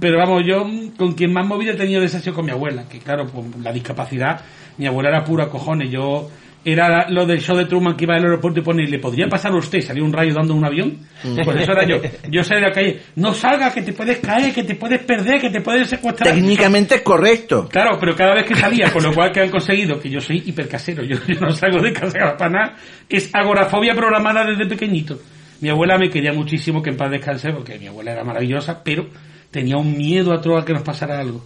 Pero 0.00 0.16
vamos, 0.16 0.42
yo 0.46 0.64
mm, 0.64 0.96
con 0.96 1.12
quien 1.12 1.32
más 1.32 1.46
móvil 1.46 1.68
he 1.68 1.74
tenido 1.74 2.00
de 2.00 2.06
ese 2.06 2.16
ha 2.16 2.20
sido 2.20 2.34
con 2.34 2.46
mi 2.46 2.52
abuela, 2.52 2.88
que 2.88 2.98
claro, 2.98 3.26
por 3.26 3.44
la 3.60 3.72
discapacidad, 3.72 4.40
mi 4.78 4.86
abuela 4.86 5.10
era 5.10 5.24
pura 5.24 5.50
cojones. 5.50 5.90
Yo 5.90 6.30
era 6.64 7.08
lo 7.10 7.26
del 7.26 7.40
show 7.40 7.56
de 7.56 7.64
Truman 7.64 7.96
que 7.96 8.04
iba 8.04 8.14
al 8.14 8.22
aeropuerto 8.22 8.60
y 8.60 8.62
pone, 8.62 8.86
¿le 8.86 8.98
podría 8.98 9.26
pasar 9.26 9.52
a 9.52 9.56
usted? 9.56 9.80
Salió 9.80 10.04
un 10.04 10.12
rayo 10.12 10.32
dando 10.32 10.54
un 10.54 10.64
avión. 10.64 10.98
Pues 11.22 11.62
eso 11.62 11.72
era 11.72 11.84
yo. 11.86 11.96
Yo 12.30 12.44
salí 12.44 12.64
a 12.64 12.68
la 12.68 12.72
calle, 12.72 13.00
no 13.16 13.32
salgas, 13.32 13.74
que 13.74 13.82
te 13.82 13.92
puedes 13.92 14.18
caer, 14.18 14.52
que 14.54 14.62
te 14.62 14.76
puedes 14.76 15.02
perder, 15.02 15.40
que 15.40 15.50
te 15.50 15.60
puedes 15.60 15.88
secuestrar. 15.88 16.32
Técnicamente 16.32 16.96
es 16.96 17.02
correcto. 17.02 17.68
Claro, 17.68 17.98
pero 17.98 18.14
cada 18.14 18.34
vez 18.34 18.44
que 18.44 18.54
salía, 18.54 18.92
con 18.92 19.02
lo 19.02 19.12
cual 19.12 19.32
que 19.32 19.40
han 19.40 19.50
conseguido, 19.50 19.98
que 19.98 20.08
yo 20.08 20.20
soy 20.20 20.42
hipercasero, 20.46 21.02
yo, 21.02 21.16
yo 21.26 21.40
no 21.40 21.50
salgo 21.50 21.82
de 21.82 21.92
casa 21.92 22.36
para 22.38 22.50
nada, 22.50 22.76
es 23.08 23.30
agorafobia 23.34 23.94
programada 23.94 24.44
desde 24.44 24.66
pequeñito. 24.66 25.18
Mi 25.60 25.68
abuela 25.68 25.98
me 25.98 26.10
quería 26.10 26.32
muchísimo 26.32 26.82
que 26.82 26.90
en 26.90 26.96
paz 26.96 27.10
descanse, 27.10 27.52
porque 27.52 27.78
mi 27.78 27.86
abuela 27.86 28.12
era 28.12 28.24
maravillosa, 28.24 28.82
pero 28.84 29.06
tenía 29.50 29.76
un 29.76 29.96
miedo 29.96 30.32
a 30.32 30.40
todo 30.40 30.58
a 30.58 30.64
que 30.64 30.72
nos 30.72 30.82
pasara 30.82 31.20
algo. 31.20 31.44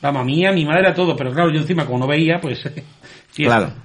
Vamos, 0.00 0.22
a 0.22 0.24
mí, 0.24 0.46
a 0.46 0.52
mi 0.52 0.64
madre, 0.64 0.88
a 0.88 0.94
todo, 0.94 1.16
pero 1.16 1.32
claro, 1.32 1.50
yo 1.50 1.60
encima, 1.60 1.86
como 1.86 2.00
no 2.00 2.06
veía, 2.06 2.38
pues... 2.40 2.62
fiesta. 3.32 3.56
Claro. 3.56 3.83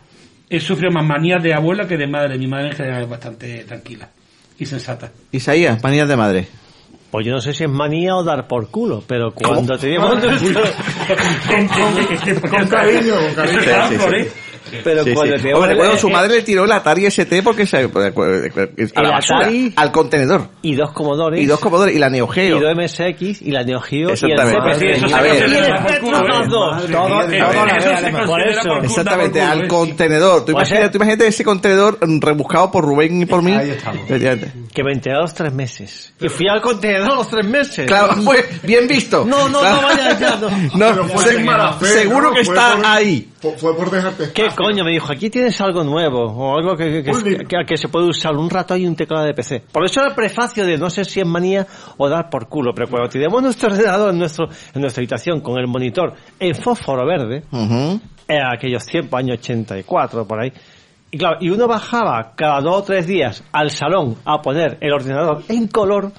He 0.50 0.60
sufrido 0.60 0.92
más 0.92 1.06
manías 1.06 1.44
de 1.44 1.54
abuela 1.54 1.88
que 1.88 1.98
de 1.98 2.08
madre. 2.08 2.38
Mi 2.38 2.48
madre 2.48 2.70
en 2.70 2.76
general 2.76 3.04
es 3.04 3.10
bastante 3.10 3.64
tranquila 3.66 4.10
y 4.58 4.66
sensata. 4.66 5.12
Isaías, 5.32 5.82
manías 5.84 6.08
de 6.08 6.16
madre. 6.16 6.48
Pues 7.12 7.26
yo 7.26 7.32
no 7.32 7.42
sé 7.42 7.54
si 7.54 7.64
es 7.64 7.70
manía 7.70 8.16
o 8.16 8.24
dar 8.24 8.48
por 8.48 8.70
culo, 8.70 9.04
pero 9.08 9.32
cuando 9.34 9.78
teníamos 9.78 10.22
nuestro... 10.24 10.62
Con 12.50 12.68
cariño, 12.68 13.16
con 13.16 13.34
cariño. 13.36 13.62
Sí, 13.90 13.96
sí, 13.98 13.98
sí. 13.98 14.49
¿Eh? 14.74 14.82
Pero 14.84 15.04
Sí, 15.04 15.14
cuando 15.14 15.36
sí. 15.36 15.42
teníamos 15.42 15.62
Hombre, 15.64 15.74
recuerdo 15.76 15.94
el- 15.94 16.00
su 16.00 16.10
madre 16.10 16.36
le 16.36 16.42
tiró 16.44 16.66
el 16.66 16.72
Atari 16.72 17.06
ST 17.08 17.42
porque 17.44 17.66
se, 17.66 17.78
a 17.78 17.82
la 17.82 19.10
basura, 19.12 19.48
Atari- 19.50 19.74
al 19.76 19.92
contenedor. 19.92 20.50
y 20.62 20.76
dos 20.76 20.92
comodores 20.92 21.42
Y 21.42 21.46
dos 21.46 21.60
Commodore 21.60 21.94
y 21.94 22.00
la 22.00 22.10
Neo 22.10 22.28
y 22.32 22.34
Geo. 22.34 22.60
dos 22.60 22.72
MSX 22.76 23.42
y 23.42 23.52
la 23.52 23.64
Neo 23.64 23.80
Geo 23.82 24.10
y 24.10 24.12
el 24.12 24.12
Exactamente. 24.12 24.96
CPC. 25.00 25.14
A 25.14 25.22
ver. 25.22 25.50
Y 25.50 25.56
el 25.56 25.66
Spectrum 25.66 26.14
¿eh? 27.30 27.40
Eh. 27.40 28.80
Exactamente, 28.84 29.42
al 29.42 29.64
¿eh? 29.64 29.68
contenedor. 29.68 30.46
Tú 30.46 30.54
Pues, 30.54 30.70
imagínate, 30.72 31.26
eh. 31.26 31.28
ese 31.28 31.44
contenedor 31.44 31.98
mm, 32.06 32.20
rebuscado 32.22 32.72
por 32.72 32.84
Rubén 32.86 33.22
y 33.22 33.26
por 33.26 33.42
mí. 33.42 33.52
Ahí 33.54 33.72
estamos. 33.72 34.06
Que 34.08 34.84
me 34.84 34.94
enteré 34.94 35.16
a 35.16 35.22
los 35.22 35.34
tres 35.34 35.54
meses. 35.54 36.14
Y 36.20 36.30
fui 36.30 36.48
al 36.48 36.62
contenedor 36.62 37.12
a 37.12 37.16
los 37.16 37.30
tres 37.30 37.46
meses. 37.46 37.86
Claro, 37.88 38.14
fue 38.24 38.48
bien 38.64 38.88
visto. 38.88 39.26
No, 39.26 39.50
no, 39.50 39.62
no 39.64 39.82
vaya 39.82 40.18
ya, 40.20 40.36
no. 40.38 41.80
Seguro 41.86 42.34
que 42.34 42.42
está 42.42 42.94
ahí. 42.94 43.30
Fue, 43.42 43.76
por 43.76 43.90
dejarte 43.90 44.32
¿Qué 44.34 44.48
espacio. 44.48 44.66
coño? 44.66 44.84
Me 44.84 44.92
dijo, 44.92 45.12
aquí 45.12 45.30
tienes 45.30 45.60
algo 45.62 45.84
nuevo, 45.84 46.26
o 46.26 46.58
algo 46.58 46.76
que, 46.76 47.02
que, 47.02 47.12
Un 47.12 47.24
que, 47.24 47.30
libro. 47.30 47.48
que- 47.48 47.66
que 47.66 47.78
se 47.78 47.88
puede 47.88 48.08
usar 48.08 48.36
un 48.36 48.50
rato 48.50 48.76
y 48.76 48.86
un 48.86 48.96
teclado 48.98 49.24
de 49.26 49.34
PC. 49.34 49.64
Por 49.72 49.86
eso 49.86 50.02
era 50.02 50.10
el 50.10 50.16
prefacio 50.16 50.66
de 50.66 50.78
no 50.78 50.90
sé 50.90 51.06
si 51.06 51.22
es 51.22 51.26
manía 51.26 51.66
o 51.98 52.10
dar 52.10 52.30
por 52.30 52.50
culo, 52.50 52.74
pero 52.76 52.90
cuando 52.90 53.08
tenemos 53.10 53.42
nuestro 53.42 53.70
ordenador 53.72 54.12
en, 54.14 54.20
nuestro, 54.20 54.50
en 54.74 54.82
nuestra 54.82 55.00
habitación 55.02 55.40
con 55.40 55.58
el 55.58 55.68
monitor 55.68 56.14
en 56.40 56.54
fósforo 56.54 57.06
verde, 57.06 57.44
Ujú. 57.52 58.02
en 58.28 58.42
aquellos 58.46 58.86
tiempos, 58.86 59.18
año 59.20 59.34
84, 59.36 60.28
por 60.28 60.40
ahí, 60.42 60.52
y 61.12 61.18
claro, 61.18 61.38
y 61.40 61.50
uno 61.50 61.66
bajaba 61.68 62.34
cada 62.36 62.60
dos 62.62 62.76
o 62.76 62.84
tres 62.84 63.08
días 63.08 63.44
al 63.54 63.72
salón 63.72 64.18
a 64.26 64.42
poner 64.42 64.78
el 64.82 64.92
ordenador 64.92 65.44
en 65.48 65.68
color, 65.68 66.12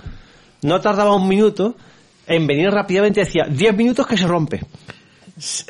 no 0.63 0.81
tardaba 0.81 1.15
un 1.15 1.29
minuto 1.29 1.75
en 2.27 2.47
venir 2.47 2.71
rápidamente 2.71 3.21
y 3.21 3.25
decía, 3.25 3.45
10 3.49 3.77
minutos 3.77 4.07
que 4.07 4.17
se 4.17 4.27
rompe. 4.27 4.61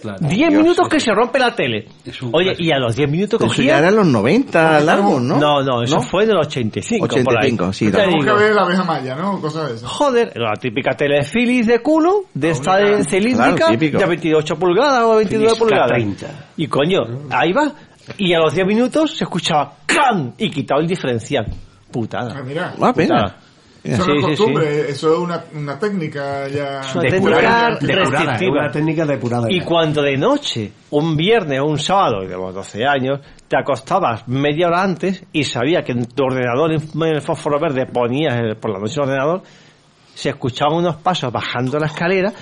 Claro. 0.01 0.19
10 0.21 0.53
minutos 0.53 0.89
que 0.89 0.99
se 0.99 1.13
rompe 1.13 1.39
la 1.39 1.55
tele. 1.55 1.87
Oye, 2.33 2.45
clásico. 2.55 2.65
y 2.65 2.73
a 2.73 2.79
los 2.79 2.97
10 2.97 3.11
minutos 3.11 3.39
Pero 3.39 3.47
Eso 3.53 3.57
cogía... 3.57 3.73
ya 3.75 3.79
era 3.79 3.89
en 3.89 3.97
los 3.97 4.07
90 4.07 4.81
largos, 4.81 5.23
¿no? 5.23 5.39
No, 5.39 5.63
no, 5.63 5.83
eso 5.83 6.01
fue 6.03 6.25
en 6.25 6.31
el 6.31 6.39
85. 6.39 7.07
por 7.07 7.17
ahí. 7.19 7.23
85, 7.53 7.73
sí, 7.73 7.91
Tenemos 7.91 8.25
que 8.25 8.33
ver 8.33 8.55
la 8.55 8.63
abeja 8.63 8.85
maya, 8.85 9.15
¿no? 9.15 9.41
Cosas 9.41 9.69
de 9.69 9.75
esas. 9.77 9.89
Joder, 9.89 10.33
la 10.37 10.55
típica 10.61 10.97
tele 10.97 11.23
Philips 11.25 11.67
de 11.69 11.81
culo, 11.81 12.25
de 12.35 12.51
esta 12.51 12.77
de 12.77 12.85
Claro, 12.87 13.05
cilíndrica, 13.05 13.69
típico. 13.69 13.99
de 13.99 14.07
28 14.07 14.57
pulgadas 14.59 15.03
o 15.05 15.17
29 15.17 15.47
Philips 15.47 15.59
pulgadas. 15.59 15.99
K30. 15.99 16.27
Y 16.57 16.67
coño, 16.67 16.99
ahí 17.31 17.53
va. 17.53 17.73
Y 18.19 18.33
a 18.35 18.39
los 18.41 18.53
10 18.55 18.67
minutos 18.67 19.17
se 19.17 19.25
escuchaba 19.25 19.75
¡can! 19.87 20.35
y 20.37 20.51
quitaba 20.51 20.81
el 20.81 20.89
diferencial. 20.89 21.47
Ah, 21.49 21.93
Putada. 21.93 22.43
mira. 22.43 22.75
Ah, 22.81 22.93
pena. 22.93 23.15
Putada. 23.17 23.37
Eso 23.83 24.03
Sí, 24.05 24.09
no 24.11 24.15
es 24.15 24.21
sí, 24.21 24.27
costumbre, 24.27 24.91
eso 24.91 25.13
es 25.15 25.19
una, 25.21 25.45
una 25.55 25.79
técnica 25.79 26.47
ya... 26.49 26.81
Una 26.95 27.03
Depurada, 27.03 27.79
técnica 27.79 27.97
depurada, 27.97 28.11
restrictiva. 28.27 28.53
una 28.61 28.71
técnica 28.71 29.05
depurada. 29.07 29.47
Y 29.51 29.61
ya. 29.61 29.65
cuando 29.65 30.03
de 30.03 30.17
noche, 30.19 30.73
un 30.91 31.17
viernes 31.17 31.61
o 31.61 31.65
un 31.65 31.79
sábado, 31.79 32.21
de 32.27 32.37
los 32.37 32.55
12 32.55 32.85
años, 32.87 33.21
te 33.49 33.57
acostabas 33.59 34.29
media 34.29 34.67
hora 34.69 34.83
antes 34.83 35.25
y 35.33 35.45
sabía 35.45 35.83
que 35.83 35.93
en 35.93 36.05
tu 36.05 36.25
ordenador, 36.25 36.73
en 36.73 37.03
el 37.03 37.23
fósforo 37.23 37.59
verde, 37.59 37.87
ponías 37.87 38.35
el- 38.39 38.57
por 38.57 38.71
la 38.71 38.79
noche 38.79 38.95
el 38.97 39.01
ordenador, 39.09 39.43
se 40.15 40.29
escuchaban 40.29 40.75
unos 40.77 40.97
pasos 40.97 41.33
bajando 41.33 41.79
la 41.79 41.87
escalera. 41.87 42.33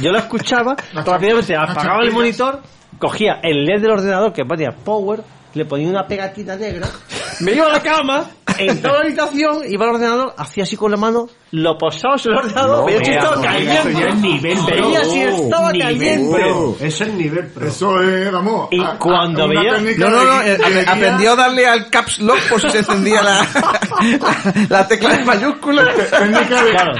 Yo 0.00 0.10
lo 0.10 0.18
escuchaba, 0.18 0.74
rápidamente 0.92 1.54
apagaba 1.56 2.02
el 2.02 2.10
monitor, 2.12 2.60
cogía 2.98 3.38
el 3.42 3.64
LED 3.64 3.82
del 3.82 3.90
ordenador 3.92 4.32
que 4.32 4.44
ponía 4.44 4.70
Power, 4.72 5.20
le 5.56 5.64
ponía 5.64 5.88
una 5.88 6.06
pegatina 6.06 6.54
negra, 6.56 6.86
me 7.40 7.52
iba 7.52 7.66
a 7.66 7.70
la 7.70 7.80
cama, 7.80 8.26
entraba 8.58 8.96
a 8.98 9.00
la 9.00 9.06
habitación, 9.06 9.62
iba 9.68 9.84
al 9.86 9.94
ordenador, 9.94 10.34
hacía 10.36 10.64
así 10.64 10.76
con 10.76 10.90
la 10.90 10.96
mano, 10.96 11.28
lo 11.52 11.78
posaba 11.78 12.18
sobre 12.18 12.38
el 12.40 12.44
ordenador, 12.44 12.86
veía 12.86 13.04
si 13.04 13.10
estaba 13.12 13.36
pues, 13.36 13.46
eso 13.46 13.58
ya 13.62 13.78
es 13.78 13.82
caliente. 13.84 14.18
nivel 14.28 14.58
Veía 14.66 15.00
pro. 15.00 15.10
si 15.10 15.20
estaba 15.20 15.72
caliente. 15.72 16.54
Eso 16.80 17.04
es 17.04 17.12
nivel 17.14 17.46
pro. 17.48 17.66
Eso 17.68 18.00
es, 18.02 18.32
vamos... 18.32 18.68
Y 18.70 18.82
a- 18.84 18.98
cuando 18.98 19.44
a- 19.44 19.46
veía- 19.46 19.96
No, 19.98 20.10
no, 20.10 20.24
no, 20.24 20.38
de- 20.40 20.52
eh, 20.54 20.58
de 20.58 20.80
aprendió 20.82 21.32
a 21.32 21.36
darle 21.36 21.66
al 21.66 21.88
caps 21.88 22.18
lock 22.20 22.38
por 22.50 22.60
si 22.60 22.68
se 22.70 22.78
encendía 22.78 23.22
la, 23.22 23.36
la, 23.40 24.66
la 24.68 24.88
tecla 24.88 25.16
de 25.16 25.24
mayúscula. 25.24 25.84
Técnica 25.94 26.62
de... 26.64 26.70
Claro. 26.70 26.92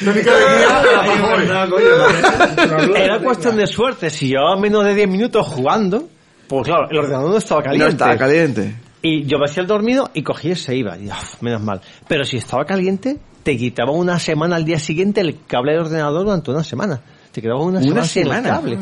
Técnica 0.00 0.32
de 0.32 0.56
guía 0.56 0.78
a 0.78 0.82
la 0.82 1.66
mejores. 1.66 2.96
Era 2.96 3.18
cuestión 3.20 3.56
de 3.56 3.66
suerte. 3.66 4.10
Si 4.10 4.28
llevaba 4.28 4.56
menos 4.56 4.84
de 4.84 4.94
10 4.94 5.08
minutos 5.08 5.46
jugando, 5.46 6.08
pues 6.48 6.64
claro, 6.66 6.88
el 6.90 6.98
ordenador 6.98 7.30
no 7.30 7.36
estaba 7.38 7.60
No 7.60 7.64
caliente. 7.66 7.92
estaba 7.92 8.16
caliente. 8.16 8.74
Y 9.02 9.24
yo 9.26 9.38
me 9.38 9.44
hacía 9.44 9.60
el 9.62 9.66
dormido 9.66 10.10
y 10.14 10.22
cogía 10.22 10.52
y 10.52 10.56
se 10.56 10.74
iba. 10.76 10.96
Y, 10.98 11.08
uf, 11.08 11.42
menos 11.42 11.60
mal. 11.62 11.80
Pero 12.08 12.24
si 12.24 12.38
estaba 12.38 12.64
caliente, 12.64 13.18
te 13.42 13.56
quitaba 13.56 13.92
una 13.92 14.18
semana 14.18 14.56
al 14.56 14.64
día 14.64 14.78
siguiente 14.78 15.20
el 15.20 15.44
cable 15.46 15.72
del 15.72 15.82
ordenador 15.82 16.24
durante 16.24 16.50
una 16.50 16.64
semana. 16.64 17.00
Te 17.30 17.42
quedaba 17.42 17.60
una, 17.62 17.80
¿Una 17.80 18.04
semana 18.04 18.04
sin 18.06 18.22
el 18.22 18.28
semana? 18.28 18.48
cable. 18.48 18.78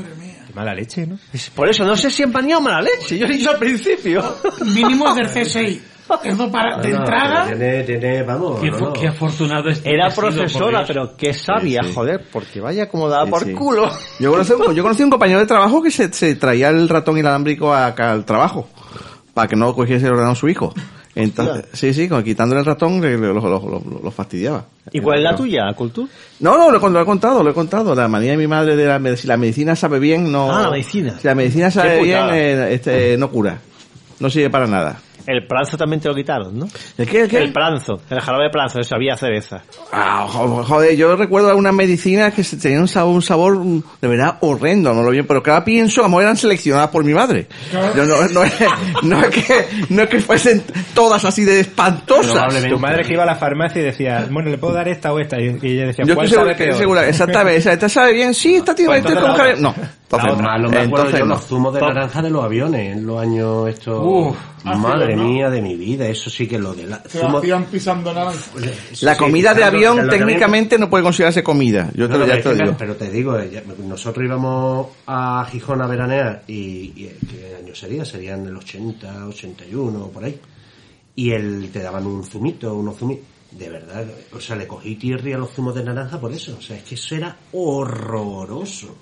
Mala 0.55 0.75
leche, 0.75 1.07
¿no? 1.07 1.19
Por 1.55 1.71
eso 1.71 1.83
no 1.85 1.97
sé 1.97 2.11
si 2.11 2.23
es 2.25 2.29
manía 2.29 2.59
o 2.59 2.61
mala 2.61 2.83
leche. 2.83 3.17
Yo 3.19 3.25
he 3.25 3.31
dicho 3.31 3.51
al 3.51 3.57
principio. 3.57 4.23
Mínimo 4.67 5.09
ejercer 5.11 5.47
C6. 5.47 5.81
Eso 6.25 6.51
para, 6.51 6.79
de 6.79 6.91
entrada. 6.91 7.47
Tiene, 7.47 7.83
tiene, 7.85 8.23
vamos. 8.23 8.61
Qué, 8.61 8.71
no, 8.71 8.77
fo- 8.79 8.87
no. 8.87 8.93
qué 8.93 9.09
afortunado 9.09 9.69
es. 9.71 9.81
Era 9.85 10.09
profesora, 10.11 10.85
pero 10.87 11.17
qué 11.17 11.33
sabia, 11.35 11.83
Sí, 11.83 11.89
sí. 11.89 11.95
joder, 11.95 12.25
porque 12.33 12.61
vaya 12.61 12.89
como 12.89 13.09
daba 13.09 13.25
Sí, 13.25 13.31
por 13.31 13.45
sí. 13.45 13.53
culo. 13.53 13.91
Yo 14.19 14.31
conocí, 14.31 14.53
un- 14.53 14.75
yo 14.75 14.83
conocí 14.83 15.03
un 15.03 15.11
compañero 15.11 15.39
de 15.41 15.47
trabajo 15.47 15.83
que 15.83 15.91
se, 15.91 16.13
se 16.13 16.35
traía 16.37 16.69
el 16.71 16.89
ratón 16.89 17.19
inalámbrico 17.19 17.73
acá 17.75 18.13
al 18.13 18.25
trabajo 18.25 18.69
para 19.35 19.49
que 19.49 19.57
no 19.57 19.75
cogiese 19.75 20.07
el 20.07 20.13
ordenador 20.13 20.37
su 20.37 20.49
hijo. 20.49 20.73
Entonces, 21.15 21.67
sí, 21.75 21.93
sí, 21.93 22.09
quitándole 22.25 22.61
el 22.61 22.67
ratón 22.67 23.01
lo, 23.03 23.35
lo- 23.35 23.41
lo- 23.41 24.01
lo 24.03 24.11
fastidiaba. 24.11 24.65
¿Y 24.93 25.01
cuál 25.01 25.19
es 25.19 25.25
la 25.25 25.37
tuya, 25.37 25.65
Cultura? 25.77 26.09
No, 26.41 26.57
no, 26.57 26.71
lo, 26.71 26.89
lo 26.89 27.01
he 27.03 27.05
contado, 27.05 27.43
lo 27.43 27.51
he 27.51 27.55
contado. 27.55 27.95
La 27.95 28.09
manía 28.09 28.31
de 28.31 28.39
mi 28.39 28.47
madre 28.47 28.77
de 28.77 28.87
la, 28.87 29.17
si 29.17 29.27
la 29.29 29.37
medicina 29.37 29.77
sabe 29.77 29.99
bien, 29.99 30.33
no. 30.33 30.51
Ah, 30.51 30.63
la 30.63 30.71
medicina. 30.71 31.19
Si 31.21 31.27
la 31.29 31.35
medicina 31.35 31.71
sabe 31.71 32.03
bien, 32.03 32.29
eh, 32.33 32.73
este, 32.73 33.17
no 33.19 33.31
cura. 33.31 33.59
No 34.21 34.31
sirve 34.31 34.49
para 34.49 34.67
nada. 34.67 35.01
El 35.27 35.47
pranzo 35.47 35.77
también 35.77 36.01
te 36.01 36.09
lo 36.09 36.15
quitaron, 36.15 36.59
¿no? 36.59 36.67
¿El 36.99 37.07
qué? 37.09 37.23
¿El 37.23 37.29
qué? 37.29 37.39
El 37.39 37.53
pranzo, 37.53 38.01
el 38.11 38.21
jarabe 38.21 38.45
de 38.45 38.51
pranzo, 38.51 38.81
eso 38.81 38.95
había 38.95 39.17
cereza. 39.17 39.63
Ah, 39.93 40.27
jo- 40.29 40.65
joder, 40.65 40.97
yo 40.97 41.15
recuerdo 41.17 41.49
algunas 41.51 41.73
medicinas 41.75 42.35
que 42.35 42.43
tenían 42.43 42.83
un 42.83 42.89
sabor, 42.89 43.15
un 43.15 43.23
sabor 43.23 43.57
mm, 43.59 43.83
de 44.01 44.09
verdad 44.09 44.37
horrendo, 44.41 44.93
no 44.95 45.03
lo 45.03 45.11
bien, 45.11 45.27
pero 45.27 45.43
que 45.43 45.51
ahora 45.51 45.65
pienso, 45.65 46.01
a 46.01 46.05
lo 46.05 46.09
mejor 46.11 46.23
eran 46.25 46.37
seleccionadas 46.37 46.91
por 46.91 47.05
mi 47.05 47.15
madre. 47.15 47.47
Yo 47.97 48.05
no, 48.05 48.27
no, 48.29 48.45
es, 48.45 48.55
no 49.03 49.21
es 49.23 49.29
que, 49.31 49.67
no 49.91 50.03
es 50.03 50.09
que 50.09 50.21
fuesen 50.21 50.63
todas 50.95 51.25
así 51.25 51.45
de 51.45 51.61
espantosas. 51.61 52.49
Tu 52.69 52.79
madre 52.79 53.03
que 53.05 53.13
iba 53.15 53.23
a 53.23 53.27
la 53.27 53.37
farmacia 53.37 53.81
y 53.81 53.85
decía, 53.85 54.27
bueno, 54.31 54.51
¿le 54.51 54.59
puedo 54.59 54.75
dar 54.75 54.89
esta 54.89 55.13
o 55.13 55.19
esta? 55.19 55.41
Y 55.41 55.59
ella 55.63 55.87
decía, 55.87 56.05
Yo 56.05 56.15
¿cuál 56.15 56.27
estoy 56.27 56.41
sabe 56.43 56.57
que- 56.57 56.65
peor? 56.65 56.77
segura, 56.79 57.09
exactamente, 57.09 57.59
esa- 57.59 57.73
esta 57.73 57.89
sabe 57.89 58.13
bien, 58.13 58.35
sí, 58.35 58.57
esta 58.57 58.75
tiene 58.75 58.89
Pues 58.91 58.99
este 59.01 59.13
entonces 59.13 59.31
con 59.31 59.39
la 59.39 59.45
care- 59.45 59.67
otra. 59.67 59.83
No, 59.83 59.93
entonces 60.19 60.33
otra, 60.41 60.59
lo 60.59 60.69
acuerdo 60.69 60.85
Entonces 60.85 61.19
yo, 61.21 61.25
no. 61.27 61.35
los 61.35 61.47
zumos 61.47 61.75
de 61.75 61.81
naranja 61.81 62.23
de 62.23 62.31
los 62.31 62.45
aviones 62.45 62.97
en 62.97 63.07
los 63.07 63.21
años 63.21 63.69
estos. 63.69 64.01
Uf, 64.05 64.37
madre 64.65 65.17
mía 65.17 65.49
de 65.51 65.63
mi 65.63 65.75
vida, 65.77 66.07
eso 66.07 66.29
sí 66.31 66.47
que 66.47 66.59
lo 66.59 66.75
de 66.75 66.87
la. 66.87 67.03
Se 67.07 67.21
zumo- 67.21 67.39
hacían 67.39 67.65
pisando 67.65 68.13
naranja. 68.13 68.39
La 69.01 69.13
sí, 69.15 69.19
comida 69.19 69.51
de 69.55 69.61
claro, 69.63 69.77
avión 69.77 70.09
técnicamente 70.09 70.79
no 70.79 70.91
puede 70.91 71.03
considerarse 71.05 71.43
comida. 71.43 71.91
Yo 71.95 72.09
te 72.09 72.19
No, 72.19 72.27
ya 72.27 72.35
pero, 72.35 72.43
te 72.43 72.49
lo 72.59 72.65
digo. 72.65 72.77
pero 72.79 72.97
te 72.97 73.11
digo, 73.11 73.39
eh, 73.39 73.65
nosotros 73.87 74.25
íbamos 74.25 74.89
a 75.07 75.47
Gijón 75.51 75.81
a 75.83 75.87
veranear 75.87 76.43
y, 76.47 76.93
y 76.95 77.05
eh, 77.07 77.17
¿qué 77.31 77.57
año 77.65 77.75
sería? 77.75 78.05
Serían 78.05 78.47
el 78.47 78.57
80, 78.57 79.27
81, 79.29 80.09
por 80.09 80.25
ahí. 80.25 80.39
Y 81.17 81.31
el, 81.33 81.71
te 81.73 81.81
daban 81.81 82.07
un 82.07 82.23
zumito, 82.25 82.75
unos 82.75 82.97
zumitos. 82.97 83.27
De 83.51 83.69
verdad, 83.69 84.07
o 84.35 84.41
sea, 84.41 84.57
le 84.57 84.67
cogí 84.67 84.97
tierra 84.97 85.35
a 85.35 85.39
los 85.39 85.51
zumos 85.51 85.75
de 85.75 85.85
naranja 85.85 86.19
por 86.19 86.33
eso. 86.33 86.57
O 86.59 86.63
sea, 86.63 86.75
es 86.77 86.85
que 86.85 86.95
eso 86.95 87.15
era 87.17 87.37
horroroso. 87.53 88.97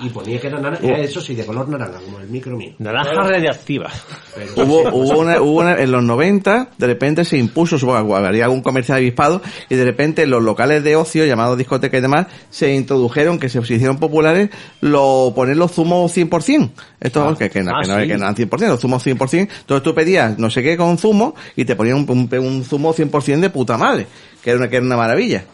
Y 0.00 0.08
ponía 0.08 0.40
que 0.40 0.46
era 0.46 0.58
naranja, 0.60 0.82
era 0.86 0.98
eso 0.98 1.20
sí, 1.20 1.34
de 1.34 1.44
color 1.44 1.68
naranja, 1.68 1.98
como 2.04 2.18
el 2.20 2.28
micro 2.28 2.56
mío. 2.56 2.72
Naranja 2.78 3.12
radiactiva. 3.12 3.90
Pero 4.34 4.64
Hubo, 4.64 4.88
hubo, 4.90 5.18
una, 5.20 5.40
hubo 5.42 5.60
una- 5.60 5.78
en 5.80 5.90
los 5.92 6.02
90, 6.02 6.70
de 6.78 6.86
repente 6.86 7.24
se 7.24 7.36
impuso, 7.36 7.78
supongo 7.78 8.08
que 8.18 8.26
habría 8.26 8.44
algún 8.46 8.62
comercial 8.62 8.96
avispado, 8.98 9.42
y 9.68 9.74
de 9.76 9.84
repente 9.84 10.26
los 10.26 10.42
locales 10.42 10.82
de 10.84 10.96
ocio, 10.96 11.26
llamados 11.26 11.58
discotecas 11.58 11.98
y 11.98 12.02
demás, 12.02 12.26
se 12.50 12.74
introdujeron, 12.74 13.38
que 13.38 13.48
se 13.50 13.58
hicieron 13.60 13.98
populares, 13.98 14.48
lo, 14.80 15.32
poner 15.36 15.56
los 15.58 15.72
zumos 15.72 16.16
100%. 16.16 16.70
Esto, 17.00 17.36
que, 17.36 17.50
que, 17.50 17.62
no, 17.62 17.72
ah, 17.76 17.82
que, 17.82 17.88
no, 17.88 18.00
sí. 18.00 18.06
que 18.08 18.16
no 18.16 18.24
eran 18.24 18.34
100%, 18.36 18.68
los 18.68 18.80
zumos 18.80 19.06
100%. 19.06 19.40
Entonces 19.60 19.82
tú 19.82 19.94
pedías 19.94 20.38
no 20.38 20.48
sé 20.50 20.62
qué 20.62 20.76
con 20.76 20.96
zumo, 20.98 21.34
y 21.56 21.64
te 21.66 21.76
ponían 21.76 21.96
un, 21.98 22.10
un, 22.10 22.38
un 22.38 22.64
zumo 22.64 22.94
100% 22.94 23.40
de 23.40 23.50
puta 23.50 23.76
madre, 23.76 24.06
que 24.42 24.50
era 24.50 24.58
una, 24.58 24.68
que 24.70 24.76
era 24.76 24.86
una 24.86 24.96
maravilla. 24.96 25.44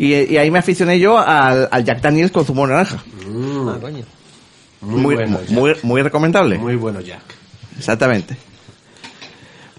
Y, 0.00 0.14
y 0.14 0.38
ahí 0.38 0.50
me 0.50 0.58
aficioné 0.60 0.98
yo 0.98 1.18
al, 1.18 1.68
al 1.70 1.84
Jack 1.84 2.00
Daniels 2.00 2.32
con 2.32 2.46
zumo 2.46 2.66
de 2.66 2.72
naranja. 2.72 2.96
Ah, 2.96 3.76
coño. 3.80 4.02
muy, 4.80 5.00
Muy, 5.02 5.14
bueno, 5.14 5.40
Jack. 5.42 5.50
muy, 5.50 5.74
muy 5.82 6.00
recomendable. 6.02 6.56
Muy 6.56 6.74
bueno, 6.76 7.00
Jack. 7.02 7.20
Exactamente. 7.76 8.34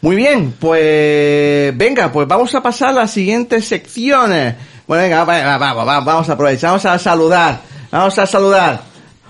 Muy 0.02 0.16
bien, 0.16 0.54
pues 0.60 1.76
venga, 1.76 2.12
pues 2.12 2.28
vamos 2.28 2.54
a 2.54 2.62
pasar 2.62 2.90
a 2.90 2.94
las 2.94 3.12
siguientes 3.12 3.66
secciones. 3.68 4.56
Bueno, 4.88 5.04
venga, 5.04 5.24
va- 5.24 5.58
va- 5.58 5.74
va- 5.74 5.84
va- 5.84 6.00
vamos 6.02 6.30
a 6.30 6.34
aprovechar, 6.34 6.70
vamos 6.72 6.86
a 6.86 7.00
saludar, 7.00 7.62
vamos 7.92 8.18
a 8.20 8.26
saludar. 8.28 8.82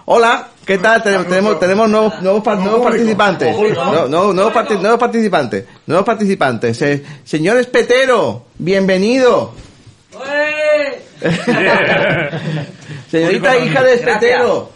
Hola, 0.05 0.49
¿qué 0.65 0.77
tal? 0.77 1.03
Tenemos, 1.03 1.27
tenemos, 1.27 1.59
tenemos 1.59 1.89
nuevos, 1.89 2.21
nuevos, 2.21 2.43
nuevos 2.59 2.81
participantes. 2.81 3.55
No, 3.75 4.07
no, 4.09 4.33
nuevos, 4.33 4.53
parti- 4.53 4.77
nuevos 4.77 4.99
participantes. 4.99 5.65
Nuevos 5.85 6.05
participantes. 6.05 6.81
Eh, 6.81 7.03
señor 7.23 7.57
Espetero, 7.57 8.45
bienvenido. 8.57 9.53
Señorita 13.11 13.57
hija 13.57 13.83
de 13.83 13.93
Espetero, 13.95 14.71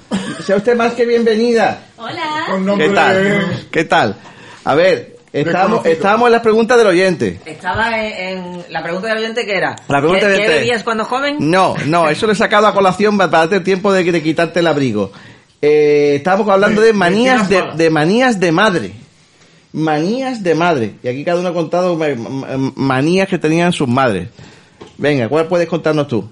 sea 0.46 0.58
usted 0.58 0.76
más 0.76 0.94
que 0.94 1.06
bienvenida. 1.06 1.86
Hola. 1.98 2.78
¿Qué 2.78 2.90
tal? 2.90 3.68
¿Qué 3.72 3.84
tal? 3.86 4.16
A 4.64 4.76
ver, 4.76 5.16
estábamos, 5.32 5.86
estábamos 5.86 6.28
en 6.28 6.32
las 6.34 6.42
preguntas 6.42 6.78
del 6.78 6.88
oyente. 6.88 7.40
Estaba 7.46 7.98
en, 8.00 8.38
en 8.38 8.64
la 8.70 8.84
pregunta 8.84 9.08
del 9.10 9.18
oyente 9.20 9.46
que 9.46 9.56
era. 9.58 9.76
La 9.88 10.00
pregunta 10.00 10.22
¿qué, 10.22 10.28
del 10.28 10.36
¿qué 10.38 10.42
oyente. 10.44 10.60
bebías 10.60 10.84
cuando 10.84 11.06
joven? 11.06 11.38
No, 11.40 11.76
no, 11.86 12.10
eso 12.10 12.26
lo 12.28 12.34
he 12.34 12.36
sacado 12.36 12.68
a 12.68 12.74
colación 12.74 13.18
para 13.18 13.30
darte 13.30 13.60
tiempo 13.62 13.92
de, 13.94 14.04
de 14.04 14.22
quitarte 14.24 14.60
el 14.60 14.68
abrigo. 14.68 15.12
Eh, 15.62 16.16
estábamos 16.18 16.50
hablando 16.50 16.82
de 16.82 16.94
manías 16.94 17.50
de, 17.50 17.64
de 17.76 17.90
manías 17.90 18.40
de 18.40 18.52
madre. 18.52 18.92
Manías 19.74 20.42
de 20.44 20.56
madre. 20.56 20.94
Y 21.04 21.08
aquí 21.08 21.24
cada 21.26 21.40
uno 21.40 21.50
ha 21.50 21.54
contado 21.54 21.96
ma- 21.98 22.08
ma- 22.16 22.72
manías 22.76 23.28
que 23.28 23.38
tenían 23.38 23.74
sus 23.74 23.88
madres. 23.88 24.30
Venga, 24.98 25.28
¿cuál 25.30 25.48
puedes 25.48 25.68
contarnos 25.68 26.08
tú? 26.08 26.30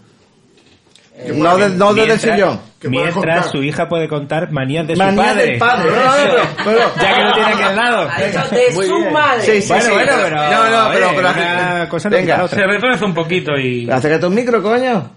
No, 1.35 1.57
de- 1.57 1.69
no 1.69 1.93
desde 1.93 2.13
el 2.13 2.19
Mientras- 2.19 2.21
sillón. 2.21 2.59
Mientras 2.85 3.13
contar. 3.13 3.43
su 3.51 3.63
hija 3.63 3.87
puede 3.87 4.07
contar 4.09 4.51
manías 4.51 4.85
de 4.87 4.95
su 4.95 4.99
Manías 5.01 5.25
padre. 5.27 5.45
del 5.45 5.57
padre. 5.57 5.89
No, 5.95 5.95
no, 5.95 6.11
pero- 6.15 6.47
pero- 6.65 6.91
Ya 7.01 7.15
que 7.15 7.23
lo 7.23 7.33
tiene 7.33 7.49
aquí 7.53 7.61
al 7.63 7.75
lado. 7.75 8.09
Ha 8.11 8.21
dicho 8.23 8.39
de 8.49 8.85
su 8.87 9.09
madre. 9.11 9.41
Sí, 9.43 9.61
sí, 9.61 9.67
Bueno, 9.69 9.85
sí. 9.85 9.91
bueno, 9.91 10.11
pero- 10.23 10.35
No, 10.35 10.43
no, 10.69 10.89
pero, 10.91 11.07
oye, 11.09 11.15
pero- 11.15 11.29
una 11.29 11.87
cosa 11.89 12.09
venga. 12.09 12.47
Se 12.47 12.63
retuerce 12.67 13.05
un 13.05 13.13
poquito 13.13 13.51
y. 13.57 13.89
acércate 13.89 14.25
un 14.25 14.35
micro, 14.35 14.61
coño. 14.61 15.11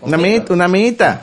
Una 0.00 0.16
minita, 0.16 0.52
una 0.54 0.66
minita. 0.68 1.20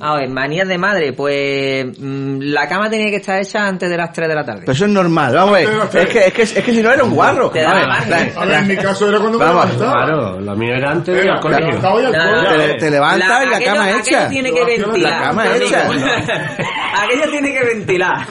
A 0.00 0.14
ver, 0.16 0.28
manías 0.28 0.68
de 0.68 0.78
madre. 0.78 1.12
Pues 1.12 1.86
mm, 1.98 2.38
la 2.40 2.68
cama 2.68 2.88
tenía 2.88 3.10
que 3.10 3.16
estar 3.16 3.40
hecha 3.40 3.66
antes 3.66 3.90
de 3.90 3.96
las 3.96 4.12
3 4.12 4.28
de 4.28 4.34
la 4.34 4.44
tarde. 4.44 4.60
Pero 4.60 4.72
eso 4.72 4.84
es 4.84 4.90
normal, 4.92 5.34
vamos 5.34 5.54
a 5.54 5.58
ver. 5.58 5.68
Es 6.02 6.08
que, 6.08 6.18
es 6.26 6.32
que, 6.32 6.42
es 6.42 6.52
que 6.64 6.72
si 6.72 6.82
no 6.82 6.92
era 6.92 7.02
un 7.02 7.10
guarro. 7.14 7.50
Te 7.50 7.64
A 7.64 7.74
ver, 7.74 7.86
margen. 7.88 8.10
la- 8.10 8.40
A 8.42 8.44
ver, 8.46 8.54
en 8.60 8.66
mi 8.68 8.76
caso 8.76 9.08
era 9.08 9.18
cuando 9.18 9.38
me 9.38 9.44
Vamos, 9.44 9.64
levantaba. 9.72 10.04
Claro, 10.06 10.40
lo 10.40 10.56
mío 10.56 10.74
era 10.76 10.90
antes 10.92 11.14
de 11.14 11.20
ir 11.20 11.24
Era, 11.26 11.32
al 11.32 11.38
me 11.38 11.42
colegio. 11.42 11.80
No, 11.82 12.42
no, 12.42 12.56
te, 12.56 12.74
te 12.74 12.90
levantas 12.90 13.42
y 13.44 13.50
la 13.50 13.56
aquello- 13.56 13.72
cama 13.74 13.84
aquello 13.84 13.98
hecha. 14.00 14.28
tiene 14.28 14.52
que 14.52 14.60
La 14.60 14.66
ventilar. 14.66 15.22
cama 15.22 15.42
mi 15.42 15.48
amigo. 15.50 15.66
hecha. 15.66 15.88
aquello 17.02 17.30
tiene 17.30 17.52
que 17.52 17.64
ventilar. 17.64 18.26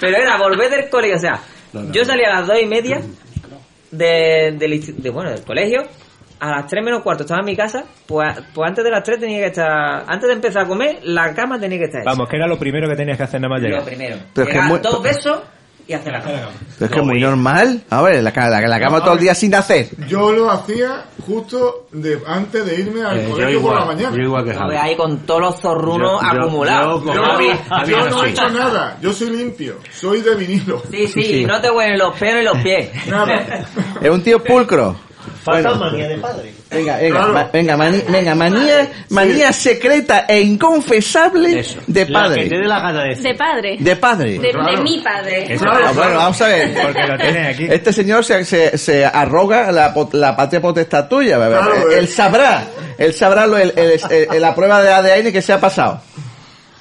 Pero 0.00 0.16
era 0.16 0.36
volver 0.38 0.70
del 0.70 0.88
colegio. 0.88 1.16
O 1.16 1.20
sea, 1.20 1.40
yo 1.92 2.04
salía 2.04 2.28
a 2.28 2.38
las 2.40 2.46
dos 2.46 2.56
y 2.62 2.66
media 2.66 3.00
de, 3.90 4.54
del, 4.58 4.72
insti- 4.72 4.94
de, 4.94 5.10
bueno, 5.10 5.30
del 5.30 5.42
colegio. 5.42 5.82
A 6.40 6.50
las 6.50 6.66
3 6.66 6.84
menos 6.84 7.02
cuarto 7.02 7.24
estaba 7.24 7.40
en 7.40 7.46
mi 7.46 7.56
casa. 7.56 7.84
Pues, 8.06 8.34
pues 8.54 8.68
antes 8.68 8.84
de 8.84 8.90
las 8.90 9.02
3 9.02 9.18
tenía 9.18 9.40
que 9.40 9.46
estar. 9.46 10.04
Antes 10.06 10.28
de 10.28 10.34
empezar 10.34 10.64
a 10.64 10.68
comer, 10.68 11.00
la 11.02 11.34
cama 11.34 11.58
tenía 11.58 11.78
que 11.78 11.84
estar 11.86 12.00
hecha. 12.02 12.10
Vamos, 12.10 12.28
que 12.28 12.36
era 12.36 12.46
lo 12.46 12.58
primero 12.58 12.88
que 12.88 12.94
tenías 12.96 13.16
que 13.16 13.24
hacer 13.24 13.40
nada 13.40 13.54
más 13.54 13.62
llegar. 13.62 13.80
Lo 13.80 13.86
primero. 13.86 14.16
Pero 14.34 14.46
es 14.46 14.48
que 14.52 14.54
Llegar 14.60 14.68
muy- 14.70 14.78
dos 14.80 15.02
besos 15.02 15.38
y 15.88 15.92
hacer 15.94 16.12
la 16.12 16.20
cama. 16.20 16.32
Pero 16.78 16.84
es 16.86 16.90
que 16.92 16.98
es 17.00 17.04
muy 17.06 17.20
normal. 17.20 17.80
A 17.90 18.02
ver, 18.02 18.22
la, 18.22 18.30
ca- 18.32 18.48
la, 18.50 18.60
la 18.60 18.78
cama 18.80 19.00
todo 19.02 19.14
el 19.14 19.20
día 19.20 19.34
sin 19.34 19.52
hacer. 19.54 19.88
Yo 20.06 20.30
lo 20.32 20.50
hacía 20.50 21.04
justo 21.26 21.88
de, 21.92 22.18
antes 22.26 22.64
de 22.64 22.80
irme 22.82 23.02
al 23.02 23.18
Eh, 23.18 23.24
yo 23.26 23.30
colegio 23.32 23.62
por 23.62 23.70
la 23.74 23.80
igual, 23.80 23.96
mañana. 23.96 24.16
yo 24.16 24.22
igual 24.22 24.44
que 24.44 24.50
A 24.52 24.54
Javi. 24.58 24.70
ver, 24.70 24.78
ahí 24.78 24.96
con 24.96 25.18
todos 25.26 25.40
los 25.40 25.60
zorrunos 25.60 26.20
Yo- 26.22 26.34
yo- 26.34 26.40
acumulados. 26.42 27.00
yo 27.00 27.06
con- 27.06 27.16
no, 27.16 27.22
Javi 27.24 27.90
yo 27.90 27.98
no 27.98 28.10
no 28.10 28.24
he 28.24 28.30
hecho 28.30 28.48
nada, 28.50 28.96
yo 29.00 29.12
soy 29.12 29.30
limpio, 29.30 29.78
soy 29.90 30.20
de 30.20 30.34
vinilo. 30.36 30.82
Sí, 30.90 31.06
sí, 31.08 31.44
no 31.46 31.60
te 31.60 31.70
huelen 31.70 31.98
los 31.98 32.16
pelos 32.18 32.42
y 32.42 32.44
los 32.44 32.58
pies. 32.62 32.90
Nada. 33.08 33.64
Es 34.00 34.10
un 34.10 34.22
tío 34.22 34.38
pulcro. 34.44 34.94
Falta 35.44 35.70
Bueno. 35.70 35.84
manía 35.86 36.08
de 36.08 36.16
padre. 36.18 36.52
Venga, 36.70 36.96
venga, 36.98 37.16
Claro. 37.16 37.32
ma- 37.32 37.50
venga, 37.52 37.76
mani- 37.76 38.02
venga, 38.08 38.34
manía, 38.34 38.88
manía 39.10 39.52
secreta 39.52 40.26
e 40.28 40.40
inconfesable 40.40 41.60
Eso. 41.60 41.78
de 41.86 42.00
La 42.00 42.06
que 42.06 42.06
te 42.06 42.12
padre. 42.12 42.48
dé 42.48 42.64
la 42.66 42.80
gana 42.80 43.02
de. 43.04 43.14
De 43.16 43.34
padre. 43.34 43.76
De 43.80 43.96
padre. 43.96 44.30
De, 44.32 44.38
de 44.38 44.50
Claro. 44.50 44.82
mi 44.82 44.98
padre. 45.00 45.54
Eso- 45.54 45.64
Ah, 45.68 45.92
bueno, 45.94 46.14
vamos 46.16 46.42
a 46.42 46.48
ver. 46.48 46.74
Porque 46.82 47.06
lo 47.06 47.16
tiene 47.18 47.48
aquí. 47.48 47.66
Este 47.70 47.92
señor 47.92 48.24
se, 48.24 48.44
se, 48.44 48.76
se 48.78 49.04
arroga 49.04 49.70
la, 49.72 49.94
la 50.12 50.36
patria 50.36 50.60
potestad 50.60 51.08
tuya. 51.08 51.36
Claro, 51.36 51.90
él 51.90 52.04
eh. 52.04 52.06
sabrá, 52.06 52.64
él 52.98 53.14
sabrá 53.14 53.46
lo, 53.46 53.56
el, 53.56 53.72
el- 53.76 54.00
el- 54.32 54.40
la 54.42 54.54
prueba 54.54 54.82
de 54.82 54.92
ADN 54.92 55.32
que 55.32 55.40
se 55.42 55.52
ha 55.52 55.60
pasado. 55.60 56.00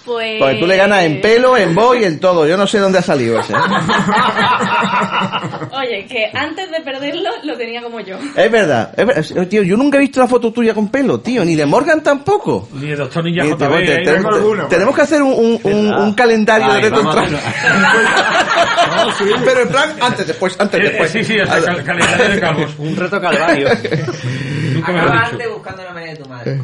Pues... 0.07 0.39
Porque 0.39 0.55
tú 0.55 0.65
le 0.67 0.77
ganas 0.77 1.03
en 1.03 1.19
pelo, 1.19 1.57
en 1.57 1.75
voz 1.75 1.97
y 1.99 2.05
en 2.05 2.17
todo. 2.19 2.47
Yo 2.47 2.55
no 2.55 2.65
sé 2.65 2.79
dónde 2.79 2.99
ha 2.99 3.01
salido 3.01 3.39
ese. 3.41 3.51
¿eh? 3.51 3.55
Oye, 5.73 6.05
que 6.09 6.29
antes 6.33 6.71
de 6.71 6.79
perderlo 6.81 7.29
lo 7.43 7.57
tenía 7.57 7.81
como 7.83 7.99
yo. 7.99 8.17
Es 8.35 8.49
verdad, 8.51 8.93
es 8.95 9.05
verdad. 9.05 9.47
Tío, 9.47 9.63
yo 9.63 9.75
nunca 9.75 9.97
he 9.97 10.01
visto 10.01 10.19
una 10.21 10.29
foto 10.29 10.51
tuya 10.53 10.73
con 10.73 10.87
pelo, 10.89 11.19
tío. 11.19 11.43
Ni 11.43 11.55
de 11.55 11.65
Morgan 11.65 12.01
tampoco. 12.01 12.69
Ni 12.73 12.91
el 12.91 12.97
doctor 12.97 13.23
Ninja 13.25 13.43
JB. 13.45 13.57
te- 14.03 14.09
alguna, 14.09 14.67
tenemos 14.69 14.95
que 14.95 15.01
hacer 15.01 15.21
un, 15.21 15.33
un, 15.33 15.59
un- 15.63 15.93
un 15.93 16.13
calendario 16.13 16.67
de 16.69 16.73
Ay, 16.77 16.81
reto 16.83 16.95
vamos 17.03 17.15
a 17.15 17.23
entrada. 17.25 17.49
hacerlo. 17.49 19.41
Pero 19.45 19.61
en 19.63 19.69
plan, 19.69 19.89
antes, 20.01 20.27
después, 20.27 20.55
antes, 20.59 20.79
Eh, 20.79 20.83
eh, 20.83 20.87
después. 20.89 21.11
sí, 21.11 21.23
sí, 21.23 21.39
hasta 21.39 21.61
cal- 21.61 21.83
calendario 21.83 22.29
de 22.29 22.39
calvos. 22.39 22.71
Un 22.77 22.95
reto 22.95 23.19
calvario. 23.21 23.69
Nunca 24.73 24.91
me 24.93 25.01
lo 25.01 25.11
dicho. 25.37 25.53
buscando 25.53 25.83
la 25.83 25.93
manera 25.93 26.13
de 26.13 26.17
tu 26.23 26.29
madre. 26.29 26.59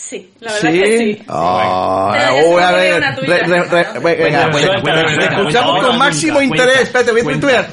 Sí, 0.00 0.32
la 0.40 0.52
verdad 0.52 0.72
que 0.72 0.98
sí. 0.98 1.22
Ah, 1.28 2.28
se 2.32 2.48
uy, 2.48 2.54
me 2.56 2.62
a 2.62 2.72
ver, 2.72 3.02
venga, 4.02 4.50
escuchamos 5.30 5.84
con 5.84 5.98
máximo 5.98 6.40
interés. 6.40 6.80
Espérate, 6.82 7.12
voy 7.12 7.20
a 7.20 7.24
tuitear. 7.24 7.68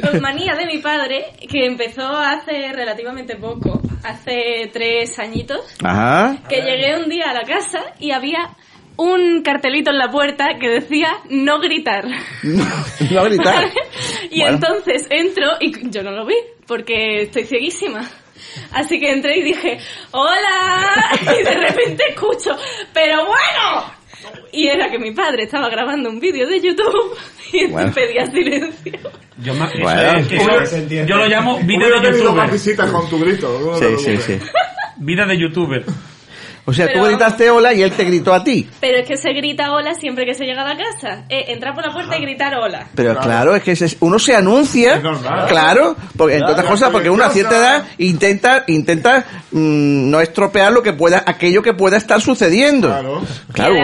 Pues 0.00 0.20
manía 0.20 0.54
de 0.54 0.66
mi 0.66 0.78
padre, 0.78 1.26
que 1.50 1.66
empezó 1.66 2.06
hace 2.06 2.72
relativamente 2.72 3.36
poco, 3.36 3.82
hace 4.04 4.70
tres 4.72 5.18
añitos, 5.18 5.60
Ajá. 5.82 6.36
que 6.48 6.62
llegué 6.62 6.96
un 6.96 7.08
día 7.08 7.30
a 7.30 7.34
la 7.34 7.42
casa 7.42 7.80
y 7.98 8.12
había 8.12 8.50
un 8.96 9.42
cartelito 9.42 9.90
en 9.90 9.98
la 9.98 10.10
puerta 10.10 10.56
que 10.60 10.68
decía 10.68 11.18
no 11.30 11.58
gritar. 11.60 12.04
No 13.10 13.24
gritar. 13.24 13.64
y 14.30 14.40
Bueno. 14.40 14.54
entonces 14.56 15.06
entro 15.10 15.52
y 15.60 15.90
yo 15.90 16.02
no 16.02 16.12
lo 16.12 16.24
vi 16.26 16.36
porque 16.66 17.22
estoy 17.22 17.44
cieguísima. 17.44 18.02
Así 18.72 18.98
que 19.00 19.10
entré 19.12 19.38
y 19.38 19.42
dije, 19.42 19.78
¡Hola! 20.12 21.10
Y 21.40 21.42
de 21.44 21.54
repente 21.54 22.04
escucho, 22.10 22.56
¡Pero 22.92 23.26
bueno! 23.26 23.98
Y 24.52 24.66
era 24.66 24.90
que 24.90 24.98
mi 24.98 25.12
padre 25.12 25.44
estaba 25.44 25.68
grabando 25.68 26.08
un 26.10 26.18
vídeo 26.20 26.46
de 26.46 26.60
YouTube 26.60 27.16
y 27.52 27.66
Bueno. 27.66 27.92
pedía 27.92 28.26
silencio. 28.26 28.92
Yo, 29.40 29.54
Bueno. 29.54 30.18
es- 30.18 30.72
eso- 30.72 30.88
yo 31.06 31.16
lo 31.16 31.26
llamo 31.28 31.58
vida 31.60 31.86
de 32.00 32.18
youtuber. 32.18 32.50
visitas 32.50 32.90
con 32.90 33.08
tu 33.08 33.20
grito. 33.20 33.58
no 33.60 33.78
te 33.78 33.96
Sí, 33.96 33.96
sí, 33.98 34.04
preocupes. 34.04 34.24
sí. 34.42 34.50
Vida 34.96 35.26
de 35.26 35.38
youtuber. 35.38 35.84
O 36.68 36.72
sea, 36.74 36.92
tú 36.92 37.02
gritaste 37.02 37.48
hola 37.50 37.72
y 37.72 37.82
él 37.82 37.92
te 37.92 38.04
gritó 38.04 38.34
a 38.34 38.44
ti. 38.44 38.68
Pero 38.78 38.98
es 38.98 39.08
que 39.08 39.16
se 39.16 39.32
grita 39.32 39.72
hola 39.72 39.94
siempre 39.94 40.26
que 40.26 40.34
se 40.34 40.44
llega 40.44 40.60
a 40.62 40.74
la 40.74 40.76
casa. 40.76 41.22
Eh, 41.30 41.46
entrar 41.48 41.74
por 41.74 41.86
la 41.86 41.92
puerta 41.94 42.18
y 42.18 42.20
gritar 42.20 42.54
hola. 42.56 42.86
Pero 42.94 43.16
claro, 43.18 43.56
es 43.56 43.62
que 43.62 43.74
se- 43.74 43.96
uno 44.00 44.18
se 44.18 44.36
anuncia, 44.36 44.96
Es 44.96 45.02
normal. 45.02 45.46
claro, 45.48 45.96
porque 46.16 46.34
entre 46.34 46.50
otras 46.52 46.66
Claro, 46.66 46.76
cosas, 46.76 46.90
porque 46.90 47.08
uno 47.08 47.24
a 47.24 47.30
cierta 47.30 47.56
edad 47.56 47.84
intenta, 47.96 48.64
intenta 48.66 49.24
mm, 49.50 50.10
no 50.10 50.20
estropear 50.20 50.70
lo 50.72 50.82
que 50.82 50.92
pueda, 50.92 51.24
aquello 51.26 51.62
que 51.62 51.72
pueda 51.72 51.96
estar 51.96 52.20
sucediendo. 52.20 52.88
Claro. 52.88 53.22
Claro, 53.54 53.74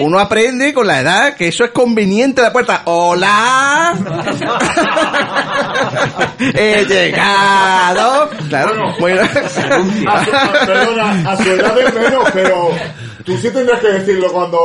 uno, 0.00 0.18
aprende 0.18 0.74
con 0.74 0.86
la 0.86 1.00
edad 1.00 1.34
que 1.36 1.48
eso 1.48 1.64
es 1.64 1.70
conveniente 1.70 2.42
la 2.42 2.52
puerta. 2.52 2.82
¡Hola! 2.84 3.94
He 6.54 6.84
llegado. 6.84 8.28
Claro, 8.48 8.94
bueno. 9.00 9.22
A 9.22 10.24
su- 10.24 10.34
a- 10.34 10.66
perdona, 10.66 11.30
a 11.30 11.36
su 11.36 11.50
edad 11.50 11.78
es 11.80 11.94
menos, 11.94 12.30
pero 12.34 12.70
tú 13.24 13.36
sí 13.38 13.50
tendrás 13.50 13.80
que 13.80 13.88
decirlo 13.88 14.32
cuando 14.32 14.58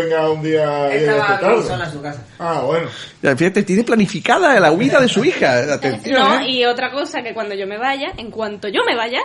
venga 0.00 0.30
un 0.30 0.42
día 0.42 0.88
llegue 0.88 1.06
tarde. 1.06 1.84
en 1.84 1.92
su 1.92 2.00
casa. 2.00 2.22
Ah, 2.38 2.62
bueno. 2.64 2.88
Ya, 3.20 3.36
Fíjate, 3.36 3.64
tiene 3.64 3.84
planificada 3.84 4.58
la 4.60 4.72
huida 4.72 5.00
de 5.00 5.08
su 5.08 5.24
hija. 5.24 5.74
Atención. 5.74 6.20
No, 6.20 6.40
¿eh? 6.40 6.50
y 6.50 6.64
otra 6.64 6.90
cosa 6.90 7.22
que 7.22 7.34
cuando 7.34 7.54
yo 7.54 7.66
me 7.66 7.76
vaya, 7.76 8.12
en 8.16 8.30
cuanto 8.30 8.68
yo 8.68 8.82
me 8.86 8.96
vaya, 8.96 9.20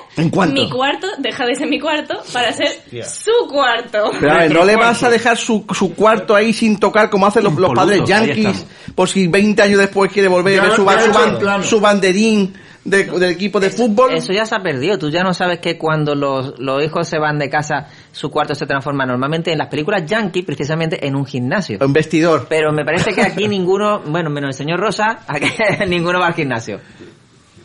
mi 0.52 0.70
cuarto 0.70 1.08
deja 1.20 1.46
de 1.46 1.56
ser 1.56 1.68
mi 1.68 1.80
cuarto 1.80 2.22
para 2.34 2.52
ser 2.52 2.68
su 3.06 3.48
cuarto. 3.50 4.12
Pero 4.20 4.32
a 4.32 4.38
ver, 4.40 4.54
no 4.54 4.66
le 4.66 4.76
vas 4.76 5.04
a 5.04 5.10
dejar 5.10 5.38
su, 5.38 5.66
su 5.74 5.94
cuarto 5.94 6.36
ahí 6.36 6.54
sin 6.54 6.80
tocar 6.80 7.10
como 7.10 7.28
hacen 7.28 7.44
los, 7.44 7.54
padres 7.74 8.02
yankees 8.06 8.66
por 8.96 9.08
si 9.08 9.28
20 9.28 9.62
años 9.62 9.80
después 9.80 10.12
quiere 10.12 10.28
volver 10.28 10.60
a 10.60 10.64
ver 10.64 10.76
su, 10.76 10.86
su, 10.86 11.70
su 11.70 11.80
banderín 11.80 12.54
de- 12.86 13.04
del 13.06 13.24
equipo 13.32 13.60
de 13.60 13.70
fútbol. 13.70 14.14
Eso 14.14 14.34
ya 14.34 14.46
se 14.46 14.56
ha 14.56 14.60
perdido. 14.62 14.98
Tú 15.00 15.10
ya 15.10 15.24
no 15.24 15.34
sabes 15.34 15.60
que 15.60 15.78
cuando 15.78 16.16
los, 16.16 16.60
los 16.60 16.84
hijos 16.84 17.08
se 17.08 17.18
van 17.18 17.40
de 17.40 17.50
casa, 17.50 17.88
su 18.12 18.30
cuarto 18.30 18.56
se 18.56 18.66
transforma 18.66 19.06
normalmente 19.06 19.52
en 19.52 19.58
las 19.58 19.68
películas 19.70 20.06
yankee, 20.06 20.44
precisamente 20.44 21.06
en 21.08 21.16
un 21.16 21.26
gimnasio. 21.26 21.78
Un 21.82 21.94
vestidor. 21.94 22.48
Pero 22.50 22.72
me 22.74 22.84
parece 22.84 23.14
que 23.14 23.22
aquí 23.22 23.48
ninguno, 23.48 24.02
bueno, 24.06 24.30
menos 24.30 24.50
el 24.50 24.54
señor 24.54 24.80
Rosa, 24.80 25.20
aquí 25.28 25.48
ninguno 25.88 26.20
va 26.20 26.28
al 26.28 26.34
gimnasio. 26.34 26.80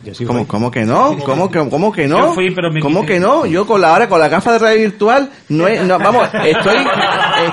Yo 0.01 0.15
sí 0.15 0.23
¿Cómo, 0.23 0.71
que 0.71 0.85
no? 0.85 1.17
¿Cómo 1.25 1.51
que, 1.51 1.59
cómo 1.69 1.91
que 1.91 2.07
no? 2.07 2.27
Yo 2.27 2.33
fui, 2.33 2.51
pero 2.51 2.71
me 2.71 2.79
¿Cómo 2.79 3.05
que 3.05 3.19
no? 3.19 3.45
Yo 3.45 3.67
con 3.67 3.81
la 3.81 3.89
ahora 3.91 4.07
con 4.07 4.17
la 4.21 4.29
gafa 4.29 4.53
de 4.53 4.59
realidad 4.59 4.83
virtual 4.91 5.29
no, 5.49 5.67
es- 5.67 5.83
no 5.83 5.99
vamos, 5.99 6.25
estoy 6.45 6.77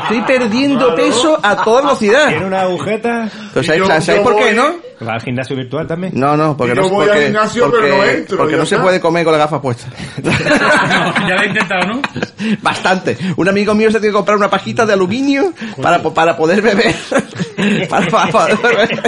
estoy 0.02 0.20
perdiendo 0.22 0.94
peso 0.94 1.36
a 1.42 1.64
toda 1.64 1.82
velocidad. 1.82 2.28
Tiene 2.28 2.46
una 2.46 2.60
agujeta. 2.62 3.28
Pero 3.52 3.62
Y 3.62 3.66
¿sabes, 3.66 3.80
yo- 3.80 3.86
¿sabes 3.88 4.06
yo 4.06 4.22
por 4.22 4.36
qué, 4.36 4.52
no? 4.54 4.76
Va 5.04 5.12
al 5.12 5.20
gimnasio 5.20 5.54
virtual 5.54 5.86
también. 5.86 6.12
No, 6.14 6.36
no, 6.36 6.56
porque 6.56 6.72
Y 6.72 6.76
no, 6.76 6.82
yo 6.82 6.88
voy 6.88 7.08
al 7.08 7.22
gimnasio, 7.24 7.64
porque, 7.64 7.78
pero 7.82 7.96
no 7.96 8.04
entro, 8.04 8.36
porque 8.38 8.56
no 8.56 8.64
se 8.64 8.78
puede 8.78 8.98
comer 8.98 9.24
con 9.24 9.32
la 9.32 9.38
gafa 9.38 9.60
puesta. 9.60 9.88
No, 10.22 10.30
ya 11.28 11.34
lo 11.34 11.42
he 11.42 11.46
intentado, 11.48 11.86
¿no? 11.86 12.02
Bastante. 12.62 13.18
Un 13.36 13.48
amigo 13.48 13.74
mío 13.74 13.90
se 13.90 13.98
tiene 13.98 14.12
que 14.12 14.16
comprar 14.16 14.38
una 14.38 14.48
pajita 14.48 14.86
de 14.86 14.94
aluminio 14.94 15.52
para, 15.82 16.02
para 16.02 16.34
poder 16.34 16.62
beber. 16.62 16.94
para, 17.90 18.06
para 18.06 18.30
poder 18.30 18.58
beber. 18.62 19.02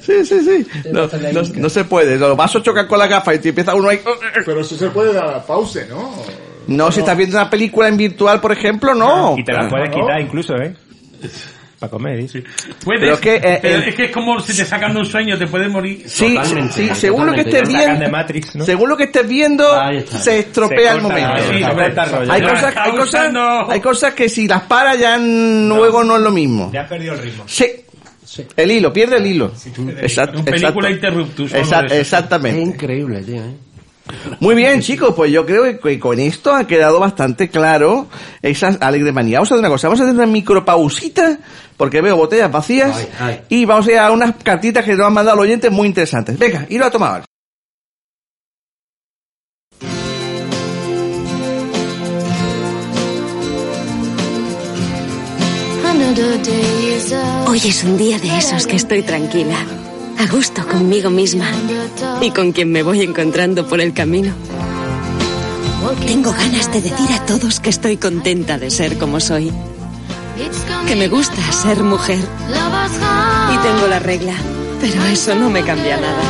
sí, 0.00 0.24
sí, 0.24 0.40
sí. 0.40 0.66
No, 0.92 1.08
no, 1.32 1.42
no 1.56 1.68
se 1.68 1.84
puede. 1.84 2.16
Los 2.16 2.36
vasos 2.36 2.62
chocan 2.62 2.86
con 2.86 3.00
la 3.00 3.08
gafa 3.08 3.34
y 3.34 3.40
te 3.40 3.48
empieza 3.48 3.74
uno 3.74 3.88
ahí. 3.88 4.00
Pero 4.46 4.60
eso 4.60 4.76
se 4.76 4.90
puede 4.90 5.12
dar 5.12 5.28
a 5.28 5.44
pause, 5.44 5.86
¿no? 5.88 6.14
No, 6.68 6.92
si 6.92 7.00
estás 7.00 7.16
viendo 7.16 7.36
una 7.36 7.50
película 7.50 7.88
en 7.88 7.96
virtual, 7.96 8.40
por 8.40 8.52
ejemplo, 8.52 8.94
no. 8.94 9.34
Y 9.36 9.42
te 9.42 9.52
la 9.52 9.68
puedes 9.68 9.90
quitar 9.90 10.20
incluso, 10.20 10.54
¿eh? 10.54 10.72
Para 11.80 11.90
comer, 11.92 12.18
dice. 12.18 12.44
Puedes, 12.84 13.00
Pero 13.00 13.14
es 13.14 13.20
que, 13.20 13.36
eh, 13.36 13.58
pero 13.62 13.78
eh, 13.78 13.88
es 13.88 13.94
que 13.94 14.04
es 14.04 14.10
como 14.12 14.38
si 14.40 14.54
te 14.54 14.66
sacan 14.66 14.92
de 14.92 15.00
un 15.00 15.06
sueño, 15.06 15.38
te 15.38 15.46
puedes 15.46 15.70
morir. 15.70 16.02
Sí, 16.06 16.34
Totalmente, 16.34 16.74
sí, 16.74 16.90
según 16.94 17.24
lo 17.26 17.32
que 17.32 17.44
totalmente. 17.44 17.56
estés 17.56 17.68
viendo, 17.86 18.04
de 18.04 18.10
Matrix, 18.10 18.54
¿no? 18.56 18.64
según 18.66 18.88
lo 18.90 18.96
que 18.98 19.04
estés 19.04 19.26
viendo, 19.26 19.64
se 20.06 20.38
estropea 20.40 20.90
Se 20.90 20.96
el 20.96 21.02
momento. 21.02 21.36
sí, 21.38 21.42
Sí, 21.56 21.62
rollo. 21.64 22.32
Hay 22.32 22.42
cosas, 22.42 22.76
hay 22.76 22.92
cosas, 22.92 23.34
hay 23.70 23.80
cosas 23.80 24.12
que 24.14 24.28
si 24.28 24.46
las 24.46 24.60
para 24.64 24.94
ya 24.94 25.16
luego 25.16 26.04
no 26.04 26.16
es 26.16 26.22
lo 26.22 26.30
mismo. 26.30 26.70
Ya 26.70 26.82
has 26.82 26.88
perdido 26.88 27.14
el 27.14 27.22
ritmo. 27.22 27.44
Sí. 27.46 27.66
El 28.56 28.70
hilo, 28.70 28.92
pierde 28.92 29.16
el 29.16 29.26
hilo. 29.26 29.50
Exacto. 30.02 30.38
Un 30.38 30.44
película 30.44 30.90
interruptus, 30.90 31.50
solo 31.50 31.62
Exact- 31.64 31.80
de 31.80 31.86
eso. 31.86 31.94
Es 31.94 32.00
exactamente. 32.02 32.60
increíble, 32.60 33.22
tío, 33.22 33.36
¿eh? 33.42 33.54
Muy 34.40 34.54
bien, 34.54 34.80
chicos, 34.80 35.14
pues 35.14 35.30
yo 35.30 35.46
creo 35.46 35.78
que 35.78 35.98
con 35.98 36.18
esto 36.18 36.54
ha 36.54 36.66
quedado 36.66 36.98
bastante 36.98 37.48
claro 37.48 38.08
esa 38.42 38.68
alegre 38.80 39.12
manía. 39.12 39.38
Vamos 39.38 39.50
a 39.52 39.54
hacer 39.54 39.60
una 39.60 39.68
cosa, 39.68 39.88
vamos 39.88 40.00
a 40.00 40.04
hacer 40.04 40.14
una 40.14 40.26
micropausita, 40.26 41.38
porque 41.76 42.00
veo 42.00 42.16
botellas 42.16 42.50
vacías, 42.50 42.96
Ay, 42.96 43.08
ay. 43.20 43.40
y 43.48 43.64
vamos 43.64 43.86
a 43.86 43.92
ir 43.92 43.98
a 43.98 44.10
unas 44.10 44.34
cartitas 44.42 44.84
que 44.84 44.94
nos 44.96 45.06
han 45.06 45.12
mandado 45.12 45.36
los 45.36 45.44
oyentes 45.44 45.70
muy 45.70 45.86
interesantes. 45.88 46.38
Venga, 46.38 46.66
y 46.68 46.78
lo 46.78 46.86
a 46.86 46.90
tomar. 46.90 47.24
Hoy 57.46 57.58
es 57.64 57.84
un 57.84 57.96
día 57.96 58.18
de 58.18 58.36
esos 58.38 58.66
que 58.66 58.76
estoy 58.76 59.02
tranquila, 59.02 59.56
a 60.20 60.26
gusto 60.26 60.66
conmigo 60.68 61.08
misma 61.08 61.46
y 62.20 62.30
con 62.30 62.52
quien 62.52 62.70
me 62.70 62.82
voy 62.82 63.00
encontrando 63.00 63.66
por 63.66 63.80
el 63.80 63.94
camino. 63.94 64.34
Tengo 66.06 66.30
ganas 66.32 66.70
de 66.70 66.82
decir 66.82 67.10
a 67.12 67.24
todos 67.24 67.58
que 67.58 67.70
estoy 67.70 67.96
contenta 67.96 68.58
de 68.58 68.70
ser 68.70 68.98
como 68.98 69.18
soy, 69.18 69.50
que 70.86 70.94
me 70.96 71.08
gusta 71.08 71.40
ser 71.52 71.82
mujer 71.82 72.18
y 72.18 73.56
tengo 73.62 73.86
la 73.88 73.98
regla, 73.98 74.34
pero 74.82 75.02
eso 75.06 75.34
no 75.34 75.48
me 75.48 75.62
cambia 75.62 75.96
nada. 75.96 76.22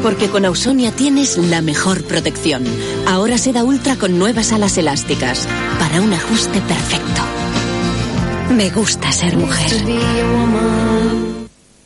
Porque 0.00 0.28
con 0.28 0.44
Ausonia 0.44 0.92
tienes 0.92 1.38
la 1.38 1.60
mejor 1.60 2.04
protección. 2.04 2.62
Ahora 3.08 3.36
seda 3.36 3.64
ultra 3.64 3.96
con 3.96 4.16
nuevas 4.16 4.52
alas 4.52 4.78
elásticas 4.78 5.48
para 5.80 6.00
un 6.00 6.12
ajuste 6.12 6.60
perfecto. 6.60 7.22
Me 8.50 8.70
gusta 8.70 9.10
ser 9.10 9.36
mujer. 9.36 9.72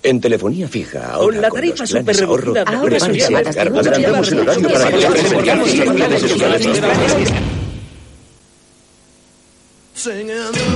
En 0.03 0.21
telefonía 0.21 0.69
fija, 0.69 1.13
ahora 1.15 1.33
Con 1.35 1.41
la 1.43 1.51
tarifa 1.51 1.87
superreducida 1.87 2.63
ahora 2.63 2.97
Adelantamos 2.97 4.33
el 4.33 4.39
horario 4.41 4.69
para 4.69 4.91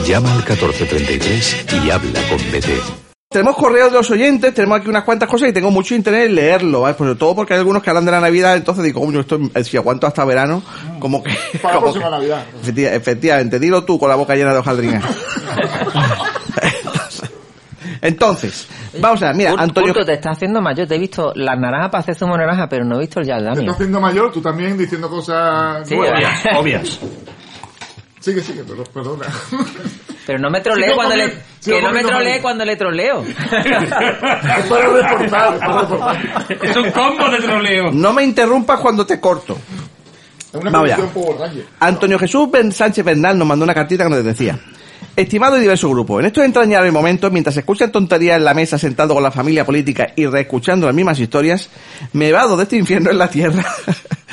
Llama 0.07 0.31
al 0.33 0.39
1433 0.39 1.67
y 1.85 1.91
habla 1.91 2.21
con 2.29 2.39
BT. 2.51 2.67
Tenemos 3.31 3.57
correos 3.57 3.91
de 3.91 3.97
los 3.99 4.11
oyentes, 4.11 4.53
tenemos 4.53 4.79
aquí 4.81 4.89
unas 4.91 5.05
cuantas 5.05 5.29
cosas 5.29 5.49
y 5.49 5.53
tengo 5.53 5.71
mucho 5.71 5.95
interés 5.95 6.27
en 6.29 6.35
leerlo, 6.35 6.83
¿vale? 6.83 6.99
Sobre 6.99 7.15
todo 7.15 7.35
porque 7.35 7.55
hay 7.55 7.61
algunos 7.61 7.83
que 7.83 7.89
hablan 7.89 8.05
de 8.05 8.11
la 8.11 8.21
Navidad, 8.21 8.57
entonces 8.57 8.85
digo, 8.85 9.01
coño, 9.01 9.21
esto, 9.21 9.39
eh, 9.55 9.65
si 9.65 9.77
aguanto 9.79 10.07
hasta 10.07 10.23
verano, 10.27 10.63
como 10.99 11.23
que... 11.23 11.31
Para 11.63 11.75
la 11.77 11.81
como 11.81 11.93
próxima 11.93 12.05
que- 12.07 12.11
Navidad. 12.11 12.45
Efecti- 12.63 12.93
efectivamente, 12.93 13.59
dilo 13.59 13.85
tú 13.85 13.99
con 13.99 14.11
la 14.11 14.17
boca 14.17 14.35
llena 14.35 14.53
de 14.53 14.59
hojaldrinas. 14.59 15.03
Entonces, 18.03 18.67
vamos 18.99 19.23
a 19.23 19.27
ver, 19.29 19.37
mira, 19.37 19.55
Antonio... 19.57 19.95
Curto, 19.95 20.05
te 20.05 20.15
está 20.15 20.31
haciendo 20.33 20.61
mayor. 20.61 20.89
Te 20.89 20.97
he 20.97 20.99
visto 20.99 21.33
las 21.37 21.57
naranjas 21.57 21.89
para 21.91 22.01
hacer 22.03 22.17
zumo 22.17 22.33
de 22.33 22.41
naranja, 22.41 22.69
pero 22.69 22.85
no 22.85 22.97
he 22.97 23.01
visto 23.01 23.21
el 23.21 23.27
Te 23.27 23.31
yaldamio. 23.31 23.61
estás 23.61 23.75
haciendo 23.77 24.01
mayor, 24.01 24.33
tú 24.33 24.43
también 24.43 24.77
diciendo 24.77 25.09
cosas 25.09 25.89
Sí, 25.89 25.95
obvias, 25.95 26.43
obvias. 26.57 26.99
Sigue, 28.19 28.41
sigue, 28.41 28.63
pero, 28.67 28.85
perdona. 28.85 29.27
Pero 30.27 30.39
no 30.39 30.51
me 30.51 30.61
trolee 30.61 30.85
Sigo 30.85 30.95
cuando 30.97 31.17
le... 31.17 31.33
Que 31.65 31.83
no 31.83 31.91
me 31.93 32.03
trolee 32.05 32.41
cuando 32.41 32.65
le 32.65 32.77
troleo. 32.77 33.23
es 33.27 33.35
para 34.69 34.87
reportar, 34.87 35.55
es 35.55 35.61
para 35.61 35.81
reportar. 35.81 36.59
Es 36.63 36.77
un 36.77 36.91
combo 36.93 37.29
de 37.29 37.39
troleo. 37.39 37.91
No 37.91 38.13
me 38.13 38.23
interrumpas 38.23 38.79
cuando 38.79 39.05
te 39.05 39.19
corto. 39.19 39.59
Es 40.53 40.55
una 40.61 40.71
Vamos 40.71 40.91
ya. 40.91 40.99
Antonio 41.81 42.21
Jesús 42.21 42.49
Ben- 42.53 42.71
Sánchez 42.71 43.05
Bernal 43.05 43.37
nos 43.37 43.49
mandó 43.49 43.65
una 43.65 43.75
cartita 43.75 44.05
que 44.05 44.11
nos 44.11 44.25
decía 44.25 44.57
Estimado 45.15 45.59
y 45.59 45.61
diverso 45.61 45.91
grupo, 45.91 46.19
en 46.21 46.27
estos 46.27 46.43
entrañables 46.43 46.91
momentos, 46.91 47.31
mientras 47.31 47.55
escuchan 47.59 47.93
tonterías 47.93 48.39
en 48.39 48.45
la 48.47 48.55
mesa 48.55 48.79
sentado 48.79 49.13
con 49.13 49.23
la 49.23 49.31
familia 49.31 49.67
política 49.67 50.13
y 50.17 50.25
reescuchando 50.25 50.87
las 50.87 50.95
mismas 50.95 51.21
historias, 51.21 51.69
me 52.15 52.33
vado 52.33 52.57
de 52.57 52.63
este 52.63 52.77
infierno 52.77 53.11
en 53.11 53.19
la 53.19 53.29
tierra. 53.29 53.63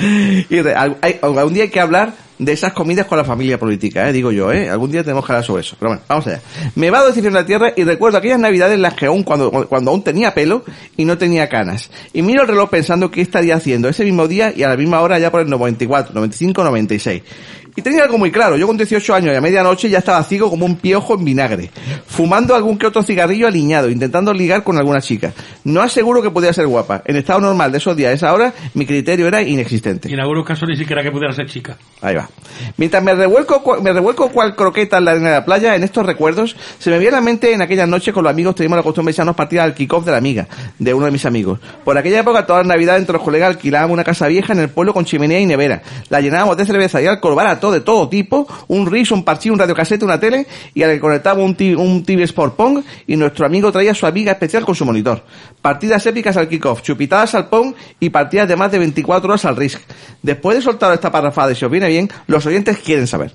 y 0.00 0.58
hay- 0.58 1.18
algún 1.20 1.52
día 1.52 1.64
hay 1.64 1.68
que 1.68 1.80
hablar 1.80 2.14
de 2.38 2.52
esas 2.52 2.72
comidas 2.72 3.04
con 3.04 3.18
la 3.18 3.24
familia 3.24 3.58
política, 3.58 4.08
eh, 4.08 4.14
digo 4.14 4.32
yo, 4.32 4.50
¿eh? 4.50 4.70
Algún 4.70 4.90
día 4.90 5.02
tenemos 5.02 5.26
que 5.26 5.32
hablar 5.32 5.44
sobre 5.44 5.60
eso. 5.60 5.76
Pero 5.78 5.90
bueno, 5.90 6.02
vamos 6.08 6.26
allá. 6.26 6.40
Me 6.74 6.90
vado 6.90 7.04
de 7.04 7.10
este 7.10 7.20
infierno 7.20 7.38
en 7.38 7.42
la 7.44 7.46
tierra 7.46 7.72
y 7.76 7.84
recuerdo 7.84 8.16
aquellas 8.16 8.38
navidades 8.38 8.76
en 8.76 8.80
las 8.82 8.94
que 8.94 9.04
aún, 9.04 9.22
cuando, 9.24 9.50
cuando 9.68 9.90
aún 9.90 10.02
tenía 10.02 10.32
pelo 10.32 10.64
y 10.96 11.04
no 11.04 11.18
tenía 11.18 11.50
canas. 11.50 11.90
Y 12.14 12.22
miro 12.22 12.40
el 12.40 12.48
reloj 12.48 12.70
pensando 12.70 13.10
qué 13.10 13.20
estaría 13.20 13.54
haciendo 13.56 13.90
ese 13.90 14.04
mismo 14.04 14.26
día 14.26 14.54
y 14.56 14.62
a 14.62 14.70
la 14.70 14.78
misma 14.78 15.02
hora 15.02 15.18
ya 15.18 15.30
por 15.30 15.42
el 15.42 15.50
94, 15.50 16.14
95, 16.14 16.64
96. 16.64 17.22
Y 17.80 17.82
tenía 17.82 18.02
algo 18.02 18.18
muy 18.18 18.30
claro, 18.30 18.58
yo 18.58 18.66
con 18.66 18.76
18 18.76 19.14
años 19.14 19.32
y 19.32 19.36
a 19.38 19.40
medianoche 19.40 19.88
ya 19.88 20.00
estaba 20.00 20.22
ciego 20.24 20.50
como 20.50 20.66
un 20.66 20.76
piojo 20.76 21.14
en 21.14 21.24
vinagre, 21.24 21.70
fumando 22.06 22.54
algún 22.54 22.76
que 22.76 22.86
otro 22.86 23.02
cigarrillo 23.02 23.46
aliñado, 23.46 23.88
intentando 23.88 24.34
ligar 24.34 24.62
con 24.62 24.76
alguna 24.76 25.00
chica. 25.00 25.32
No 25.64 25.80
aseguro 25.80 26.20
que 26.20 26.30
podía 26.30 26.52
ser 26.52 26.66
guapa. 26.66 27.00
En 27.06 27.16
estado 27.16 27.40
normal 27.40 27.72
de 27.72 27.78
esos 27.78 27.96
días, 27.96 28.10
a 28.10 28.12
esa 28.12 28.34
hora, 28.34 28.52
mi 28.74 28.84
criterio 28.84 29.26
era 29.26 29.40
inexistente. 29.40 30.10
Y 30.10 30.12
en 30.12 30.20
algunos 30.20 30.46
casos 30.46 30.68
ni 30.68 30.76
siquiera 30.76 31.02
que 31.02 31.10
pudiera 31.10 31.32
ser 31.32 31.46
chica. 31.46 31.78
Ahí 32.02 32.14
va. 32.16 32.28
Mientras 32.76 33.02
me 33.02 33.14
revuelco, 33.14 33.80
me 33.80 33.94
revuelco 33.94 34.28
cual 34.28 34.54
croqueta 34.54 34.98
en 34.98 35.06
la 35.06 35.12
arena 35.12 35.28
de 35.28 35.34
la 35.36 35.44
playa, 35.46 35.74
en 35.74 35.82
estos 35.82 36.04
recuerdos, 36.04 36.56
se 36.78 36.90
me 36.90 36.98
viene 36.98 37.16
a 37.16 37.20
la 37.20 37.24
mente 37.24 37.50
en 37.54 37.62
aquella 37.62 37.86
noche 37.86 38.12
con 38.12 38.24
los 38.24 38.30
amigos 38.30 38.56
teníamos 38.56 38.76
la 38.76 38.82
costumbre 38.82 39.12
de 39.12 39.14
echarnos 39.14 39.36
partidas 39.36 39.64
al 39.64 39.72
kick-off 39.72 40.04
de 40.04 40.10
la 40.10 40.18
amiga, 40.18 40.46
de 40.78 40.92
uno 40.92 41.06
de 41.06 41.12
mis 41.12 41.24
amigos. 41.24 41.58
Por 41.82 41.96
aquella 41.96 42.20
época, 42.20 42.44
todas 42.44 42.66
las 42.66 42.68
navidades 42.68 43.00
entre 43.00 43.14
los 43.14 43.22
colegas 43.22 43.48
alquilábamos 43.48 43.94
una 43.94 44.04
casa 44.04 44.26
vieja 44.26 44.52
en 44.52 44.58
el 44.58 44.68
pueblo 44.68 44.92
con 44.92 45.06
chimenea 45.06 45.40
y 45.40 45.46
nevera. 45.46 45.80
La 46.10 46.20
llenábamos 46.20 46.58
de 46.58 46.66
cerveza 46.66 47.00
y 47.00 47.06
alcohol 47.06 47.34
barato 47.34 47.69
de 47.72 47.80
todo 47.80 48.08
tipo, 48.08 48.46
un 48.68 48.90
riso, 48.90 49.14
un 49.14 49.24
parchís, 49.24 49.52
un 49.52 49.58
radiocasete, 49.58 50.04
una 50.04 50.20
tele, 50.20 50.46
y 50.74 50.82
al 50.82 50.92
que 50.92 51.00
conectábamos 51.00 51.56
un, 51.58 51.76
un 51.76 52.04
TV 52.04 52.24
Sport 52.24 52.56
Pong, 52.56 52.82
y 53.06 53.16
nuestro 53.16 53.46
amigo 53.46 53.70
traía 53.72 53.94
su 53.94 54.06
amiga 54.06 54.32
especial 54.32 54.64
con 54.64 54.74
su 54.74 54.84
monitor. 54.84 55.22
Partidas 55.62 56.04
épicas 56.06 56.36
al 56.36 56.48
kick-off, 56.48 56.82
chupitadas 56.82 57.34
al 57.34 57.48
Pong 57.48 57.74
y 57.98 58.10
partidas 58.10 58.48
de 58.48 58.56
más 58.56 58.72
de 58.72 58.78
24 58.78 59.28
horas 59.28 59.44
al 59.44 59.56
Risk. 59.56 59.80
Después 60.22 60.56
de 60.56 60.62
soltar 60.62 60.92
esta 60.92 61.10
parrafada, 61.10 61.54
si 61.54 61.64
os 61.64 61.70
viene 61.70 61.88
bien, 61.88 62.10
los 62.26 62.44
oyentes 62.46 62.78
quieren 62.78 63.06
saber. 63.06 63.34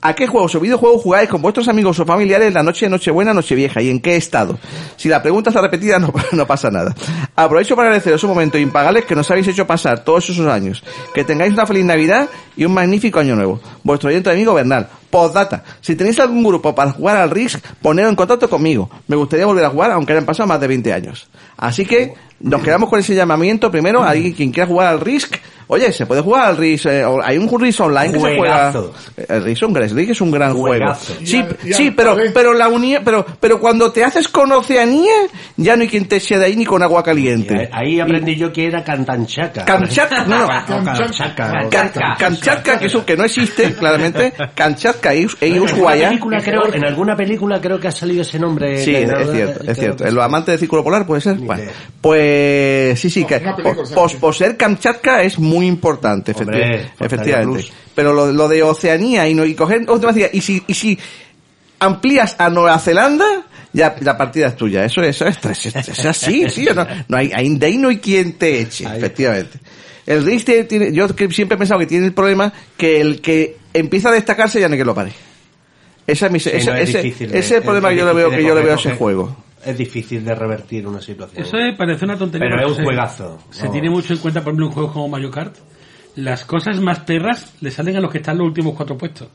¿A 0.00 0.14
qué 0.14 0.26
juegos 0.26 0.54
o 0.54 0.60
videojuegos 0.60 1.02
jugáis 1.02 1.28
con 1.28 1.42
vuestros 1.42 1.68
amigos 1.68 1.98
o 1.98 2.06
familiares 2.06 2.52
la 2.52 2.62
noche 2.62 2.86
de 2.86 2.90
Nochebuena, 2.90 3.34
Nochevieja? 3.34 3.82
¿Y 3.82 3.90
en 3.90 4.00
qué 4.00 4.16
estado? 4.16 4.58
Si 4.96 5.08
la 5.08 5.22
pregunta 5.22 5.50
está 5.50 5.60
repetida, 5.60 5.98
no, 5.98 6.12
no 6.32 6.46
pasa 6.46 6.70
nada. 6.70 6.94
Aprovecho 7.34 7.76
para 7.76 7.88
agradeceros 7.88 8.22
un 8.24 8.30
momento 8.30 8.58
impagables 8.58 9.04
que 9.04 9.14
nos 9.14 9.30
habéis 9.30 9.48
hecho 9.48 9.66
pasar 9.66 10.04
todos 10.04 10.28
esos 10.30 10.46
años. 10.46 10.82
Que 11.14 11.24
tengáis 11.24 11.52
una 11.52 11.66
feliz 11.66 11.84
Navidad 11.84 12.28
y 12.56 12.64
un 12.64 12.74
magnífico 12.74 13.20
año 13.20 13.36
nuevo. 13.36 13.60
Vuestro 13.82 14.08
oyente 14.08 14.30
amigo 14.30 14.54
Bernal. 14.54 14.88
Postdata. 15.10 15.62
Si 15.80 15.94
tenéis 15.96 16.18
algún 16.20 16.42
grupo 16.42 16.74
para 16.74 16.92
jugar 16.92 17.16
al 17.16 17.30
Risk, 17.30 17.64
ponedlo 17.82 18.10
en 18.10 18.16
contacto 18.16 18.48
conmigo. 18.50 18.90
Me 19.08 19.16
gustaría 19.16 19.46
volver 19.46 19.64
a 19.64 19.70
jugar, 19.70 19.90
aunque 19.92 20.12
hayan 20.12 20.24
pasado 20.24 20.46
más 20.48 20.60
de 20.60 20.66
20 20.68 20.92
años. 20.92 21.28
Así 21.56 21.84
que, 21.86 22.14
nos 22.40 22.62
quedamos 22.62 22.90
con 22.90 22.98
ese 23.00 23.14
llamamiento. 23.14 23.70
Primero, 23.70 24.02
alguien 24.02 24.32
quien 24.32 24.50
quiera 24.52 24.68
jugar 24.68 24.88
al 24.88 25.00
Risk, 25.00 25.36
Oye, 25.68 25.92
se 25.92 26.06
puede 26.06 26.20
jugar 26.20 26.46
al 26.46 26.56
Risk, 26.56 26.86
eh, 26.86 27.04
hay 27.24 27.38
un 27.38 27.50
Risk 27.60 27.80
online 27.80 28.12
que 28.12 28.20
se 28.20 28.36
juega. 28.36 28.70
Juegazo. 28.70 28.94
El 29.28 29.42
Risk 29.42 29.64
on 29.64 29.72
League 29.74 30.12
es 30.12 30.20
un 30.20 30.30
gran 30.30 30.54
Juegazo. 30.54 31.14
juego. 31.14 31.26
Sí, 31.26 31.38
Y 31.38 31.40
al- 31.40 31.56
y 31.64 31.72
sí, 31.72 31.90
pero, 31.90 32.16
pero 32.32 32.54
la 32.54 32.68
unión, 32.68 33.02
pero, 33.04 33.26
pero 33.40 33.58
cuando 33.58 33.90
te 33.90 34.04
haces 34.04 34.28
con 34.28 34.52
Oceanía, 34.52 35.12
ya 35.56 35.74
no 35.74 35.82
hay 35.82 35.88
quien 35.88 36.06
te 36.06 36.18
eche 36.18 36.38
de 36.38 36.44
ahí 36.44 36.54
ni 36.54 36.64
con 36.64 36.84
agua 36.84 37.02
caliente. 37.02 37.68
Ahí 37.72 37.98
aprendí 37.98 38.36
yo 38.36 38.52
que 38.52 38.64
era 38.68 38.84
Cantanchaca. 38.84 39.64
Kamchatka, 39.64 40.24
no, 40.26 40.38
no, 40.38 40.46
Kamchatka. 40.84 41.68
Kan- 41.68 42.16
Kamchatka, 42.16 42.78
que 42.78 42.86
eso 42.86 43.04
que 43.04 43.16
no 43.16 43.24
existe, 43.24 43.74
claramente. 43.74 44.34
Kamchatka 44.54 44.95
En 45.40 45.52
alguna 45.78 45.92
película 46.08 46.40
creo- 46.42 46.74
en 46.74 46.84
alguna 46.84 47.16
película 47.16 47.60
creo 47.60 47.78
que 47.80 47.88
ha 47.88 47.92
salido 47.92 48.22
ese 48.22 48.38
nombre. 48.38 48.84
Sí, 48.84 48.92
que 48.92 49.02
es 49.02 49.30
cierto, 49.32 49.64
que- 49.64 49.70
es 49.70 49.78
cierto. 49.78 50.06
En 50.06 50.14
los 50.14 50.24
amantes 50.24 50.52
del 50.52 50.58
círculo 50.60 50.82
polar 50.84 51.06
puede 51.06 51.20
ser. 51.20 51.36
Bueno, 51.36 51.70
pues 52.00 53.00
sí, 53.00 53.10
sí, 53.10 53.24
que 53.24 53.36
una 53.36 53.56
película, 53.56 53.74
pos- 53.76 53.88
¿sabes? 53.90 54.12
pos- 54.12 54.20
poseer 54.20 54.56
Kamchatka 54.56 55.22
es 55.22 55.38
muy 55.38 55.66
importante, 55.66 56.32
Hombre, 56.32 56.90
efectivamente. 57.00 57.64
Pero 57.94 58.12
lo, 58.12 58.32
lo 58.32 58.48
de 58.48 58.62
Oceanía 58.62 59.28
y, 59.28 59.34
no, 59.34 59.44
y 59.44 59.54
coger 59.54 59.84
otra 59.88 60.12
y 60.32 60.40
si, 60.40 60.62
y 60.66 60.74
si 60.74 60.98
amplías 61.80 62.36
a 62.38 62.48
Nueva 62.50 62.78
Zelanda, 62.78 63.24
ya 63.72 63.94
la 64.00 64.16
partida 64.16 64.48
es 64.48 64.56
tuya. 64.56 64.84
Eso, 64.84 65.02
eso 65.02 65.26
es, 65.26 65.36
es, 65.44 65.66
es- 65.66 65.88
es 65.88 66.04
así, 66.06 66.44
sí, 66.48 66.66
no, 66.74 66.86
no 67.08 67.16
hay, 67.16 67.30
hay, 67.34 67.56
de 67.56 67.66
ahí 67.66 67.76
no 67.78 67.88
hay 67.88 67.98
quien 67.98 68.34
te 68.34 68.60
eche, 68.60 68.84
efectivamente. 68.96 69.58
El 70.06 70.24
Risk 70.24 70.48
tiene, 70.68 70.92
yo 70.92 71.08
que 71.16 71.28
siempre 71.32 71.56
he 71.56 71.58
pensado 71.58 71.80
que 71.80 71.86
tiene 71.86 72.06
el 72.06 72.12
problema 72.12 72.52
que 72.76 73.00
el 73.00 73.20
que 73.20 73.56
empieza 73.78 74.08
a 74.08 74.12
destacarse 74.12 74.60
ya 74.60 74.66
hay 74.66 74.76
que 74.76 74.84
lo 74.84 74.94
pare. 74.94 75.12
Ese 76.06 76.26
es, 76.26 76.32
mi- 76.32 76.38
ese, 76.38 76.60
Sí, 76.60 76.66
no, 76.66 76.74
es 76.74 76.88
ese- 76.88 77.02
difícil 77.02 77.28
ese 77.30 77.38
es 77.38 77.50
el 77.52 77.62
problema 77.62 77.90
que 77.90 77.96
yo 77.96 78.06
le 78.06 78.12
veo, 78.14 78.30
que 78.30 78.42
yo 78.44 78.54
le 78.54 78.62
veo 78.62 78.72
a 78.72 78.76
ese 78.76 78.92
juego. 78.96 79.36
Es 79.64 79.76
difícil 79.76 80.24
de 80.24 80.34
revertir 80.34 80.86
una 80.86 81.00
situación. 81.00 81.44
Eso 81.44 81.56
es- 81.58 81.76
parece 81.76 82.04
una 82.04 82.16
tontería. 82.16 82.48
Pero 82.48 82.62
es 82.62 82.70
un 82.70 82.76
se- 82.76 82.84
juegazo. 82.84 83.40
Se 83.50 83.60
Vamos. 83.60 83.72
tiene 83.72 83.90
mucho 83.90 84.12
en 84.12 84.20
cuenta, 84.20 84.40
por 84.40 84.50
ejemplo, 84.50 84.66
un 84.66 84.72
juego 84.72 84.92
como 84.92 85.08
Mario 85.08 85.30
Kart. 85.30 85.56
Las 86.14 86.44
cosas 86.44 86.80
más 86.80 87.00
perras 87.00 87.54
le 87.60 87.70
salen 87.70 87.96
a 87.96 88.00
los 88.00 88.10
que 88.12 88.18
están 88.18 88.34
en 88.34 88.38
los 88.38 88.46
últimos 88.48 88.74
cuatro 88.74 88.96
puestos. 88.96 89.28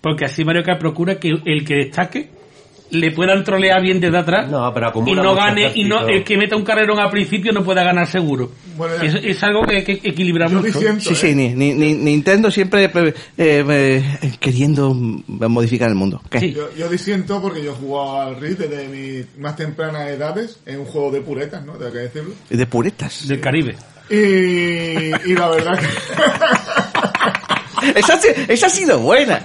Porque 0.00 0.24
así 0.24 0.44
Mario 0.44 0.62
Kart 0.64 0.80
procura 0.80 1.18
que 1.20 1.28
el 1.44 1.64
que 1.64 1.74
destaque 1.76 2.30
le 2.94 3.10
puedan 3.12 3.44
trolear 3.44 3.82
bien 3.82 4.00
desde 4.00 4.18
atrás 4.18 4.48
No, 4.50 4.72
pero 4.72 4.92
y 5.06 5.14
no 5.14 5.34
gane 5.34 5.72
y 5.74 5.84
no 5.84 6.06
el 6.08 6.24
que 6.24 6.36
meta 6.36 6.56
un 6.56 6.64
carrerón 6.64 6.98
al 6.98 7.10
principio 7.10 7.52
no 7.52 7.62
pueda 7.64 7.82
ganar 7.84 8.06
seguro. 8.06 8.50
Bueno, 8.76 8.94
es, 9.02 9.14
es 9.22 9.42
algo 9.44 9.62
que 9.66 9.76
hay 9.76 9.84
que 9.84 10.00
Sí, 11.00 11.12
¿eh? 11.12 11.16
sí, 11.16 11.34
ni, 11.34 11.54
ni- 11.54 11.74
ni- 11.74 11.94
Nintendo 11.94 12.50
siempre 12.50 12.84
eh, 12.84 13.14
eh, 13.36 14.02
queriendo 14.40 14.92
modificar 14.94 15.88
el 15.88 15.94
mundo. 15.94 16.20
¿Qué? 16.30 16.40
Sí. 16.40 16.52
Yo, 16.52 16.68
yo 16.76 16.88
disiento 16.88 17.40
porque 17.40 17.62
yo 17.62 17.74
jugaba 17.74 18.26
al 18.26 18.40
RIS 18.40 18.58
desde 18.58 18.88
mis 18.88 19.38
más 19.38 19.56
tempranas 19.56 20.08
edades 20.08 20.58
en 20.66 20.80
un 20.80 20.86
juego 20.86 21.10
de 21.10 21.20
puretas, 21.20 21.64
¿no? 21.64 21.72
Tengo 21.74 21.92
que 21.92 21.98
decirlo. 21.98 22.34
De 22.50 22.66
puretas. 22.66 23.28
Del 23.28 23.40
Caribe. 23.40 23.76
Y, 24.10 24.14
y 24.16 25.34
la 25.34 25.48
verdad 25.50 25.78
que... 25.78 25.86
Esa, 27.94 28.14
ha 28.14 28.18
sido- 28.20 28.34
esa 28.48 28.66
ha 28.66 28.70
sido 28.70 28.98
buena. 29.00 29.40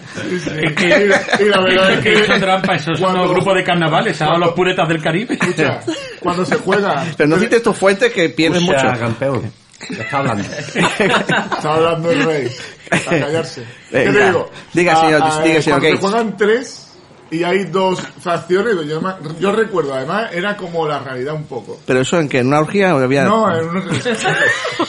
Es 0.61 0.73
que, 0.73 0.87
y, 0.87 1.45
la, 1.47 1.59
verdad 1.61 1.91
es 1.91 1.97
es 1.97 2.03
que 2.03 2.09
he 2.13 2.19
hecho 2.19 2.33
que... 2.33 2.39
trampa, 2.39 2.75
esos 2.75 2.97
son 2.99 3.07
cuando- 3.11 3.23
los 3.25 3.31
grupos 3.35 3.55
de 3.55 3.63
carnavales, 3.63 4.21
ahora 4.21 4.37
los 4.37 4.51
puretas 4.53 4.87
del 4.87 5.01
Caribe. 5.01 5.33
Escucha, 5.33 5.79
cuando 6.19 6.45
se 6.45 6.55
juega... 6.57 7.05
Pero 7.17 7.29
no 7.29 7.37
cites 7.39 7.61
tus 7.63 7.77
fuentes 7.77 8.11
que 8.13 8.29
pierden 8.29 8.63
mucho. 8.63 8.77
campeón. 8.99 9.51
Está 9.89 10.17
hablando. 10.19 10.43
Está 10.75 11.73
hablando 11.73 12.11
el 12.11 12.23
rey. 12.25 12.51
A 12.91 12.97
callarse. 12.99 13.63
¿Qué 13.91 13.97
Venga. 13.99 14.11
te 14.19 14.25
digo? 14.25 14.51
Diga, 14.73 14.95
señor- 15.01 15.21
a- 15.23 15.41
diga, 15.43 15.61
señor 15.61 15.79
Cuando 15.79 15.81
se 15.81 15.89
Gates. 15.89 15.99
juegan 15.99 16.37
tres 16.37 16.88
y 17.31 17.43
hay 17.43 17.65
dos 17.65 17.99
facciones, 18.21 18.75
yo, 19.39 19.51
recuerdo, 19.51 19.93
además, 19.93 20.31
era 20.33 20.57
como 20.57 20.87
la 20.87 20.99
realidad 20.99 21.35
un 21.35 21.43
poco. 21.45 21.79
Pero 21.85 22.01
eso 22.01 22.19
en 22.19 22.27
que 22.27 22.39
en 22.39 22.47
una 22.47 22.59
orgía 22.59 22.95
o 22.95 22.99
había. 22.99 23.23
No, 23.23 23.55
en 23.55 23.69
uno 23.69 23.81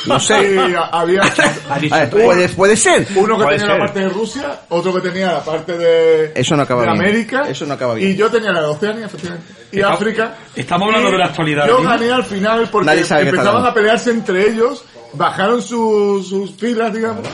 No 0.07 0.19
sé. 0.19 0.37
Sí, 0.57 0.75
había 0.91 1.23
ver, 1.91 2.11
puede, 2.11 2.49
puede 2.51 2.77
ser. 2.77 3.07
uno 3.17 3.37
que 3.39 3.45
Puede 3.45 3.59
tenía 3.59 3.73
ser. 3.73 3.79
la 3.81 3.87
parte 3.87 4.01
de 4.01 4.09
Rusia, 4.09 4.61
otro 4.71 4.95
que 4.95 5.01
tenía 5.01 5.33
la 5.33 5.45
parte 5.45 5.77
de, 5.77 6.33
Eso 6.35 6.57
no 6.57 6.63
acaba 6.63 6.83
de 6.83 6.89
bien. 6.93 7.01
América, 7.01 7.43
Eso 7.49 7.67
no 7.67 7.75
acaba 7.75 7.95
bien. 7.95 8.11
y 8.11 8.17
yo 8.17 8.31
tenía 8.31 8.53
la 8.53 8.61
de 8.63 8.67
Oceania, 8.69 9.07
efectivamente, 9.07 9.53
y 9.73 9.81
África. 9.83 10.35
estamos 10.57 10.87
hablando 10.89 11.09
Y 11.09 11.13
de 11.13 11.19
la 11.19 11.27
actualidad, 11.27 11.67
Yo 11.69 11.83
gané 11.83 12.11
al 12.11 12.25
final 12.25 12.69
porque 12.71 12.91
qué 12.91 13.15
empezaban 13.21 13.65
a 13.67 13.75
pelearse 13.75 14.11
entre 14.11 14.49
ellos, 14.51 14.85
bajaron 15.13 15.63
su- 15.63 16.25
sus 16.29 16.53
filas, 16.57 16.93
digamos, 16.93 17.27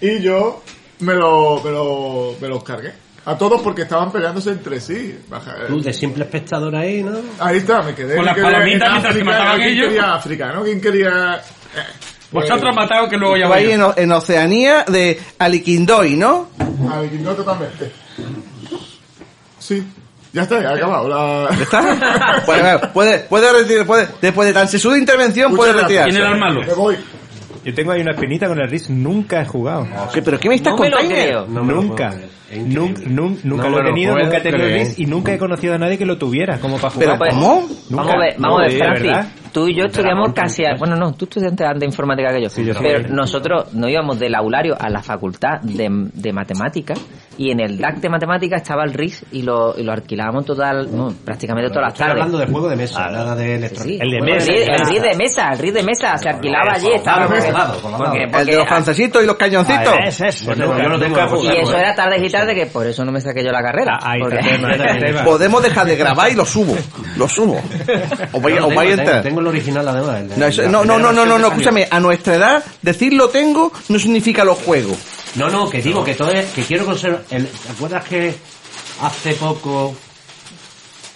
y 0.00 0.20
yo 0.20 0.62
me 1.00 1.14
lo, 1.14 1.60
me 1.62 1.70
lo, 1.70 2.34
me 2.40 2.48
los 2.48 2.62
cargué. 2.62 2.92
A 3.26 3.36
todos 3.36 3.60
porque 3.60 3.82
estaban 3.82 4.10
peleándose 4.12 4.50
entre 4.50 4.80
sí. 4.80 5.18
Baja- 5.28 5.66
Tú 5.66 5.82
de 5.82 5.92
simple 5.92 6.24
espectador 6.24 6.74
ahí, 6.76 7.02
¿no? 7.02 7.18
Ahí 7.40 7.58
está, 7.58 7.82
me 7.82 7.92
quedé. 7.94 8.16
Con 8.16 8.24
las 8.24 8.38
palomitas 8.38 8.62
en 8.62 8.64
mientras 8.68 9.02
se 9.02 9.08
África, 9.08 9.24
mataban 9.24 9.56
¿Quién 9.56 9.68
ellos? 9.70 9.86
quería 9.88 10.14
África, 10.14 10.52
no? 10.52 10.62
¿Quién 10.62 10.80
quería...? 10.80 11.34
eh, 11.36 11.82
pues, 12.30 12.48
Vosotros 12.48 12.74
matado 12.74 13.08
que 13.08 13.16
luego 13.16 13.36
ya 13.36 13.48
yo. 13.60 13.70
en, 13.96 14.04
en 14.04 14.12
Oceanía 14.12 14.84
de 14.84 15.20
Aliquindoy, 15.38 16.16
¿no? 16.16 16.48
Al 16.90 17.22
no 17.22 17.32
totalmente. 17.34 17.90
Sí. 19.58 19.84
Ya 20.32 20.42
está, 20.42 20.60
ya 20.62 20.68
ha 20.70 20.74
acabado. 20.74 21.08
La... 21.08 21.48
¿Ya 21.56 21.62
está? 21.62 22.42
Bueno, 22.46 22.80
puede, 22.94 23.18
puede 23.20 23.52
retirar, 23.52 23.86
puede, 23.86 24.08
después 24.20 24.46
de 24.48 24.54
tan 24.54 24.68
sesuda 24.68 24.98
intervención 24.98 25.56
puede 25.56 25.72
Muchas 25.72 25.88
retirarse. 25.88 26.10
¿Quién 26.10 26.22
era 26.22 26.32
el 26.34 26.38
malo? 26.40 26.60
Me 26.62 26.74
voy. 26.74 26.96
Yo 27.66 27.74
tengo 27.74 27.90
ahí 27.92 28.00
una 28.00 28.12
espinita 28.12 28.46
con 28.46 28.60
el 28.60 28.68
RIS, 28.70 28.90
nunca 28.90 29.42
he 29.42 29.44
jugado. 29.44 29.86
¿Qué- 30.14 30.22
¿Pero 30.22 30.38
qué 30.38 30.48
me 30.48 30.54
estás 30.54 30.72
No 30.74 30.78
me 30.78 30.88
lo 30.88 30.96
contando? 30.98 31.14
creo. 31.22 31.46
No 31.48 31.64
me 31.64 31.72
lo 31.74 31.82
nunca. 31.82 32.06
puedo 32.08 32.10
creer. 32.20 32.36
Es 32.48 32.58
increíble. 32.58 32.76
Nun- 32.76 33.16
nun- 33.16 33.38
nunca 33.42 33.64
No 33.64 33.70
lo 33.70 33.78
he 33.78 33.82
lo 33.82 33.88
tenido, 33.88 34.14
nunca 34.16 34.36
he 34.36 34.40
tenido 34.40 34.64
el 34.66 34.70
creer. 34.72 34.86
RIS 34.86 34.98
y 35.00 35.06
nunca 35.06 35.34
he 35.34 35.38
conocido 35.38 35.74
a 35.74 35.78
nadie 35.78 35.98
que 35.98 36.06
lo 36.06 36.16
tuviera 36.16 36.58
como 36.60 36.78
para 36.78 36.94
¿Pero 36.96 37.14
jugar. 37.16 37.30
cómo? 37.30 37.60
Nunca. 37.62 37.74
Vamos 37.90 38.12
a 38.14 38.18
ver, 38.18 38.34
vamos 38.38 38.58
a 38.60 38.62
ver, 38.62 38.72
No, 38.78 38.78
Francis. 38.96 39.32
Tú 39.52 39.68
y 39.68 39.74
yo 39.74 39.84
estudiamos 39.86 40.32
casi, 40.34 40.64
a- 40.66 40.74
bueno, 40.78 40.96
no, 40.96 41.14
tú 41.14 41.24
estudiaste 41.24 41.64
antes 41.64 41.80
de 41.80 41.86
informática 41.86 42.28
que 42.30 42.42
yo, 42.42 42.48
pero 42.80 43.08
nosotros 43.08 43.72
nos 43.72 43.90
íbamos 43.90 44.18
del 44.18 44.34
aulario 44.34 44.76
a 44.78 44.90
la 44.90 45.02
facultad 45.02 45.60
de, 45.62 45.88
de 46.12 46.32
matemáticas 46.34 47.00
y 47.38 47.50
en 47.50 47.60
el 47.60 47.78
DAC 47.78 47.96
de 48.00 48.08
matemáticas 48.10 48.60
estaba 48.60 48.84
el 48.84 48.92
RIS 48.92 49.24
y 49.32 49.40
lo, 49.42 49.74
y 49.78 49.82
lo 49.82 49.92
alquilábamos 49.92 50.44
total, 50.44 50.94
no, 50.94 51.08
prácticamente 51.24 51.70
todas 51.70 51.84
las 51.84 51.92
Estoy 51.94 52.06
tardes. 52.06 52.22
hablando 52.22 52.38
de 52.38 52.46
juego 52.52 52.68
de 52.68 52.76
mesa, 52.76 53.10
nada 53.10 53.34
de 53.34 53.44
Sí, 53.46 53.52
electrónica. 53.52 54.04
El 54.04 54.10
de 54.10 54.20
mesa, 54.20 54.52
El. 54.52 54.86
RIS 54.90 55.02
de 55.02 55.16
mesa, 55.16 55.52
el 55.52 55.58
RIS 55.58 55.74
de 55.74 55.82
mesa, 55.82 56.18
se 56.18 56.28
alquilaba 56.28 56.72
allí, 56.74 56.88
estaba 56.94 57.26
dados, 57.56 57.82
con 57.82 57.90
los 57.92 58.00
Porque- 58.00 58.18
dados. 58.18 58.30
porque- 58.32 58.40
El 58.40 58.46
de 58.46 58.56
los 58.56 58.68
francesitos 58.68 59.22
y 59.22 59.26
los 59.26 59.36
cañoncitos. 59.36 59.94
Pues 60.44 60.58
yo 60.58 60.88
no 60.88 60.98
tengo 60.98 61.42
Y 61.42 61.56
eso 61.56 61.76
era 61.76 61.94
tarde 61.94 62.24
y 62.24 62.30
tarde 62.30 62.54
que 62.54 62.66
por 62.66 62.86
eso 62.86 63.04
no 63.04 63.12
me 63.12 63.20
saqué 63.20 63.44
yo 63.44 63.50
la 63.52 63.62
carrera. 63.62 63.98
Ah, 64.00 64.12
ahí 64.12 64.20
Porque- 64.20 64.38
tema, 64.38 64.72
tema. 64.98 65.24
Podemos 65.24 65.62
dejar 65.62 65.86
de 65.86 65.96
grabar 65.96 66.30
y 66.30 66.34
lo 66.34 66.44
subo. 66.44 66.76
Lo 67.16 67.28
subo. 67.28 67.60
Vais, 68.32 68.60
os 68.60 68.92
a 68.92 68.96
tengo, 68.96 69.02
entrar. 69.02 69.22
tengo 69.22 69.40
el 69.40 69.46
original 69.46 69.88
además. 69.88 70.20
el 70.20 70.28
de- 70.30 70.36
No, 70.36 70.46
eso- 70.46 70.62
la 70.62 70.68
no, 70.68 70.84
no, 70.84 70.98
no, 70.98 71.12
no, 71.12 71.38
no, 71.38 71.46
escúchame, 71.48 71.86
a 71.90 72.00
nuestra 72.00 72.34
edad, 72.34 72.64
decir 72.82 73.12
lo 73.14 73.28
tengo 73.28 73.72
no 73.88 73.98
significa 73.98 74.44
lo 74.44 74.54
juego. 74.54 74.96
No, 75.36 75.48
no, 75.50 75.68
que 75.68 75.82
digo 75.82 76.02
que 76.04 76.14
todo 76.14 76.30
es, 76.30 76.46
que 76.52 76.62
quiero 76.62 76.84
conservar. 76.86 77.22
el- 77.30 77.46
¿Te 77.46 77.72
acuerdas 77.72 78.04
que 78.04 78.34
hace 79.02 79.32
poco 79.34 79.94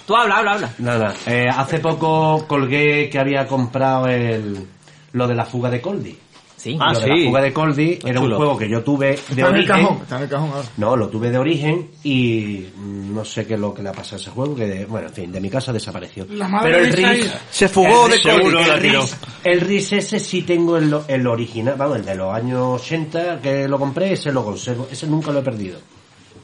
Tú 0.06 0.16
habla, 0.16 0.38
habla, 0.38 0.52
habla. 0.54 0.70
Nada, 0.78 1.14
eh, 1.26 1.46
hace 1.48 1.78
poco 1.78 2.44
colgué 2.48 3.08
que 3.08 3.18
había 3.18 3.46
comprado 3.46 4.08
el 4.08 4.66
lo 5.12 5.28
de 5.28 5.34
la 5.36 5.44
fuga 5.44 5.70
de 5.70 5.80
Coldi. 5.80 6.18
Sí. 6.60 6.76
Ah, 6.78 6.92
lo 6.92 7.00
de 7.00 7.06
sí. 7.06 7.10
la 7.10 7.26
fuga 7.30 7.40
de 7.40 7.52
Coldi 7.54 7.98
era 8.04 8.20
un 8.20 8.26
chulo. 8.26 8.36
juego 8.36 8.58
que 8.58 8.68
yo 8.68 8.82
tuve 8.84 9.06
de 9.06 9.14
Está 9.14 9.32
en 9.32 9.38
el 9.40 9.46
origen. 9.46 9.66
cajón, 9.66 9.98
está 10.02 10.16
en 10.16 10.22
el 10.24 10.28
cajón 10.28 10.50
ahora. 10.50 10.68
No, 10.76 10.94
lo 10.96 11.08
tuve 11.08 11.30
de 11.30 11.38
origen 11.38 11.88
y 12.04 12.66
mm, 12.76 13.14
no 13.14 13.24
sé 13.24 13.46
qué 13.46 13.54
es 13.54 13.60
lo 13.60 13.72
que 13.72 13.82
le 13.82 13.88
ha 13.88 13.92
pasado 13.92 14.16
a 14.16 14.20
ese 14.20 14.30
juego, 14.30 14.54
que 14.54 14.84
bueno, 14.84 15.08
en 15.08 15.14
fin, 15.14 15.32
de 15.32 15.40
mi 15.40 15.48
casa 15.48 15.72
desapareció. 15.72 16.26
La 16.28 16.48
madre 16.48 16.70
Pero 16.72 16.84
el 16.84 16.92
de 16.92 17.00
esa 17.00 17.12
RIS, 17.12 17.24
hija. 17.24 17.40
Se 17.50 17.68
fugó 17.68 18.06
el 18.06 18.22
de 18.22 18.68
la 18.68 18.74
el. 18.74 18.80
RIS, 18.82 19.16
el 19.44 19.60
RIS 19.62 19.92
ese 19.94 20.20
sí 20.20 20.42
tengo 20.42 20.76
el, 20.76 20.94
el 21.08 21.26
original, 21.26 21.76
vamos, 21.78 21.96
el 21.96 22.04
de 22.04 22.14
los 22.14 22.34
años 22.34 22.82
80 22.82 23.40
que 23.40 23.66
lo 23.66 23.78
compré, 23.78 24.12
ese 24.12 24.30
lo 24.30 24.44
conservo, 24.44 24.86
ese 24.92 25.06
nunca 25.06 25.32
lo 25.32 25.38
he 25.38 25.42
perdido. 25.42 25.78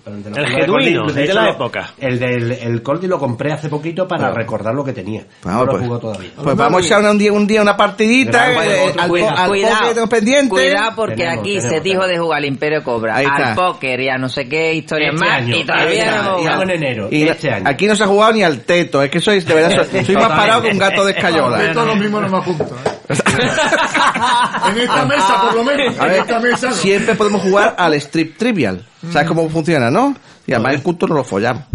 De 0.07 0.31
la 0.31 0.37
El 0.39 0.45
de 0.55 0.61
genuino, 0.61 1.07
de 1.07 1.25
hecho, 1.25 1.35
la 1.35 1.51
época. 1.51 1.91
El 1.99 2.21
del 2.21 2.53
el 2.53 2.81
Coldi 2.81 3.09
lo 3.09 3.19
compré 3.19 3.53
hace 3.53 3.69
poquito 3.69 4.07
para 4.07 4.31
recordar 4.31 4.73
lo 4.73 4.85
que 4.85 4.93
tenía. 4.93 5.27
Vamos, 5.43 5.61
no 5.61 5.67
lo 5.67 5.73
pues. 5.73 5.83
jugó 5.85 5.99
todavía. 5.99 6.31
Pues 6.41 6.57
vamos 6.57 6.81
a 6.83 6.87
echar 6.87 7.03
un 7.11 7.19
día, 7.19 7.33
un 7.33 7.45
día 7.45 7.61
una 7.61 7.77
partidita 7.77 8.53
eh, 8.53 8.95
al, 8.97 9.09
cuida- 9.09 9.31
po- 9.35 9.37
al 9.37 9.49
cuidado, 9.49 10.09
pendiente. 10.09 10.49
cuidado 10.49 10.93
porque 10.95 11.17
Tenemos, 11.17 11.39
aquí 11.41 11.49
tenemos, 11.57 11.71
se 11.73 11.81
dijo 11.81 12.01
tenemos. 12.03 12.09
de 12.09 12.19
jugar 12.19 12.39
al 12.39 12.45
Imperio 12.45 12.85
Cobra, 12.85 13.17
Ahí 13.17 13.25
está. 13.27 13.49
al 13.49 13.55
póker 13.57 14.01
y 14.01 14.09
a 14.09 14.17
no 14.17 14.29
sé 14.29 14.49
qué 14.49 14.75
historias 14.75 15.13
Este 15.15 15.27
más 15.27 15.39
año, 15.39 15.57
y 15.57 15.67
todavía 15.67 16.23
no 16.23 16.39
jugado. 16.39 16.63
en 16.63 16.71
enero, 16.71 17.09
Y 17.11 17.23
este 17.25 17.51
año. 17.51 17.65
aquí 17.69 17.87
no 17.89 17.97
se 17.97 18.05
ha 18.05 18.07
jugado 18.07 18.33
ni 18.33 18.43
al 18.45 18.61
teto, 18.61 19.03
es 19.03 19.11
que 19.11 19.21
sois, 19.21 19.45
de 19.45 19.55
verdad, 19.55 19.87
soy, 19.91 20.05
soy 20.05 20.15
más 20.15 20.29
parado 20.29 20.63
que 20.63 20.71
un 20.71 20.79
gato 20.79 21.05
de 21.05 21.13
escayola. 21.13 21.65
Esto 21.67 21.85
lo 21.85 21.97
mismo 21.97 22.21
no 22.21 22.29
me 22.29 22.39
apunta. 22.39 22.65
¿eh? 22.65 22.93
en 24.71 24.79
esta 24.81 25.05
mesa, 25.05 25.41
por 25.43 25.55
lo 25.55 25.65
menos. 25.65 25.99
A 25.99 26.07
En 26.07 26.21
esta 26.21 26.39
mesa 26.41 26.69
no. 26.69 26.73
siempre 26.75 27.15
podemos 27.17 27.43
jugar 27.43 27.75
al 27.79 27.95
strip 27.95 28.37
trivial. 28.37 28.85
¿Sabes 29.13 29.29
cómo 29.29 29.49
funciona, 29.49 29.91
no? 29.91 30.15
Y 30.47 30.53
además 30.53 30.75
el 30.75 30.83
culto 30.83 31.07
no 31.07 31.15
lo 31.17 31.25
follamos. 31.25 31.65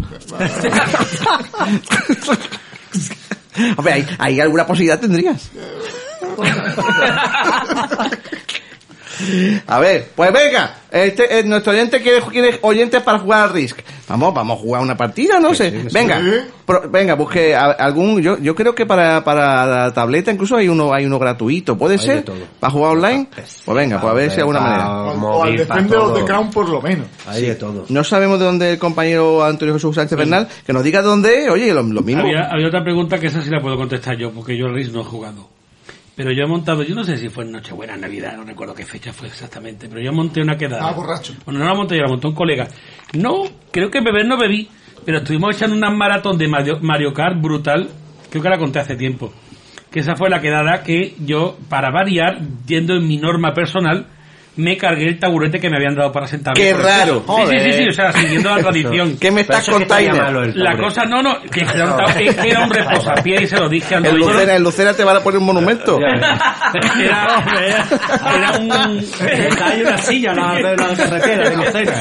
Hombre, 3.78 3.94
¿hay, 3.94 4.08
hay 4.18 4.40
alguna 4.40 4.66
posibilidad 4.66 5.00
tendrías? 5.00 5.50
A 9.68 9.80
ver, 9.80 10.08
pues 10.16 10.32
venga, 10.34 10.76
este, 10.92 11.40
eh, 11.40 11.44
nuestro 11.44 11.72
oyente 11.74 12.02
quiere, 12.02 12.22
quiere 12.22 12.60
oyentes 12.62 13.02
para 13.02 13.20
jugar 13.20 13.44
al 13.44 13.50
Risk. 13.54 13.80
Vamos, 14.08 14.34
vamos 14.34 14.58
a 14.58 14.62
jugar 14.62 14.82
una 14.82 14.98
partida, 14.98 15.40
no 15.40 15.54
sé. 15.54 15.72
venga, 15.94 16.20
sí. 16.20 16.32
pro- 16.66 16.90
venga, 16.90 17.14
busque 17.16 17.56
a- 17.56 17.72
algún, 17.72 18.22
yo, 18.22 18.38
yo 18.40 18.54
creo 18.56 18.76
que 18.76 18.86
para, 18.86 19.24
para 19.24 19.66
la 19.66 19.94
tableta 19.94 20.32
incluso 20.32 20.58
hay 20.58 20.68
uno, 20.68 20.94
hay 20.94 21.06
uno 21.06 21.18
gratuito, 21.18 21.78
¿puede 21.78 21.94
Hay 21.94 22.00
de 22.00 22.06
ser? 22.06 22.26
¿Para 22.60 22.72
jugar 22.74 22.92
online? 22.98 23.28
Pues 23.34 23.76
venga, 23.78 24.02
pues 24.02 24.12
a 24.12 24.14
ver 24.16 24.30
si 24.30 24.36
hay 24.36 24.40
alguna 24.42 24.60
manera. 24.60 24.92
O, 24.92 25.12
o 25.40 25.44
al 25.44 25.56
Defender 25.58 25.98
of 26.00 26.14
the 26.14 26.20
todo. 26.20 26.26
Crown, 26.26 26.52
por 26.52 26.68
lo 26.70 26.82
menos. 26.82 27.08
Hay 27.28 27.44
de 27.46 27.56
todo. 27.56 27.86
No 27.90 28.04
sabemos 28.04 28.40
de 28.40 28.46
dónde 28.46 28.72
el 28.74 28.78
compañero 28.80 29.44
Antonio 29.44 29.74
Jesús 29.76 29.96
Sánchez 29.96 30.18
Bernal, 30.18 30.48
que 30.66 30.74
nos 30.74 30.84
diga 30.84 31.02
de 31.02 31.08
dónde 31.08 31.50
oye, 31.50 31.74
lo, 31.74 31.84
lo 31.84 32.02
mismo. 32.02 32.24
Había, 32.24 32.50
había 32.52 32.68
otra 32.68 32.84
pregunta 32.84 33.18
que 33.20 33.28
esa 33.28 33.42
sí 33.42 33.50
la 33.50 33.62
puedo 33.62 33.78
contestar 33.78 34.18
yo, 34.18 34.32
porque 34.32 34.58
yo 34.58 34.66
al 34.66 34.74
RIS 34.76 34.92
no 34.92 35.02
he 35.02 35.06
jugado. 35.06 35.48
Pero 36.16 36.32
yo 36.32 36.44
he 36.44 36.48
montado, 36.48 36.84
yo 36.84 36.94
no 36.94 37.04
sé 37.04 37.18
si 37.18 37.30
fue 37.30 37.46
en 37.46 37.54
Nochebuena, 37.54 37.96
Navidad, 37.96 38.36
no 38.36 38.44
recuerdo 38.44 38.76
qué 38.76 38.86
fecha 38.86 39.14
fue 39.14 39.28
exactamente, 39.28 39.88
pero 39.88 40.02
yo 40.02 40.12
monté 40.12 40.42
una 40.42 40.58
quedada. 40.58 40.90
Ah, 40.90 40.92
borracho. 40.92 41.34
Bueno, 41.46 41.62
no 41.62 41.66
la 41.66 41.74
monté 41.74 41.96
yo, 41.96 42.04
la 42.04 42.10
montó 42.10 42.28
un 42.28 42.36
colega. 42.36 42.68
No, 43.14 43.44
creo 43.72 43.90
que 43.90 44.02
beber 44.02 44.26
no 44.26 44.38
bebí, 44.38 44.70
pero 45.06 45.20
estuvimos 45.20 45.56
echando 45.56 45.76
una 45.76 45.90
maratón 45.90 46.38
de 46.38 46.48
Mario, 46.48 46.80
Mario 46.82 47.14
Kart 47.14 47.42
brutal, 47.42 47.90
creo 48.30 48.44
que 48.44 48.50
la 48.50 48.58
conté 48.58 48.80
hace 48.80 48.96
tiempo. 48.96 49.32
Que 49.90 50.02
esa 50.02 50.16
fue 50.16 50.30
la 50.30 50.42
quedada 50.42 50.84
que 50.84 51.16
yo, 51.20 51.58
para 51.70 51.92
variar, 51.92 52.40
yendo 52.66 52.96
en 52.96 53.08
mi 53.08 53.18
norma 53.18 53.54
personal, 53.54 54.08
me 54.58 54.78
cargué 54.78 55.08
el 55.08 55.20
taburete 55.20 55.60
que 55.60 55.70
me 55.70 55.78
habían 55.78 55.96
dado 55.96 56.12
para 56.12 56.28
sentarme. 56.28 56.62
¡Qué 56.62 56.74
raro! 56.74 57.24
Sí, 57.26 57.44
sí, 57.50 57.60
sí, 57.60 57.74
sí, 57.74 57.88
o 57.88 57.92
sea, 57.92 58.12
siguiendo 58.12 58.50
la 58.50 58.62
tradición. 58.62 59.18
¿Qué 59.18 59.32
me 59.32 59.42
estás 59.42 59.70
contando? 59.70 60.42
La 60.56 60.78
cosa, 60.78 61.06
no, 61.06 61.22
no, 61.22 61.42
que 61.44 61.62
era 61.62 61.96
un, 61.96 62.46
era 62.46 62.60
un 62.66 62.70
reposapié 62.70 63.44
y 63.44 63.48
se 63.48 63.58
lo 63.58 63.70
dije 63.70 63.96
al 63.96 64.06
En 64.06 64.12
dueño. 64.12 64.34
Lucera, 64.34 64.56
en 64.56 64.64
Lucera 64.64 64.94
te 64.94 65.04
van 65.04 65.18
a 65.18 65.20
poner 65.22 65.40
un 65.40 65.46
monumento. 65.46 66.00
Era, 67.02 67.44
era 68.38 68.58
un, 68.60 68.72
Hay 68.72 69.82
una 69.82 69.98
silla 69.98 70.34
la, 70.34 70.54
de 70.54 70.78
la 70.78 70.96
carretera 70.96 71.50
de 71.50 71.58
Lucena. 71.58 71.94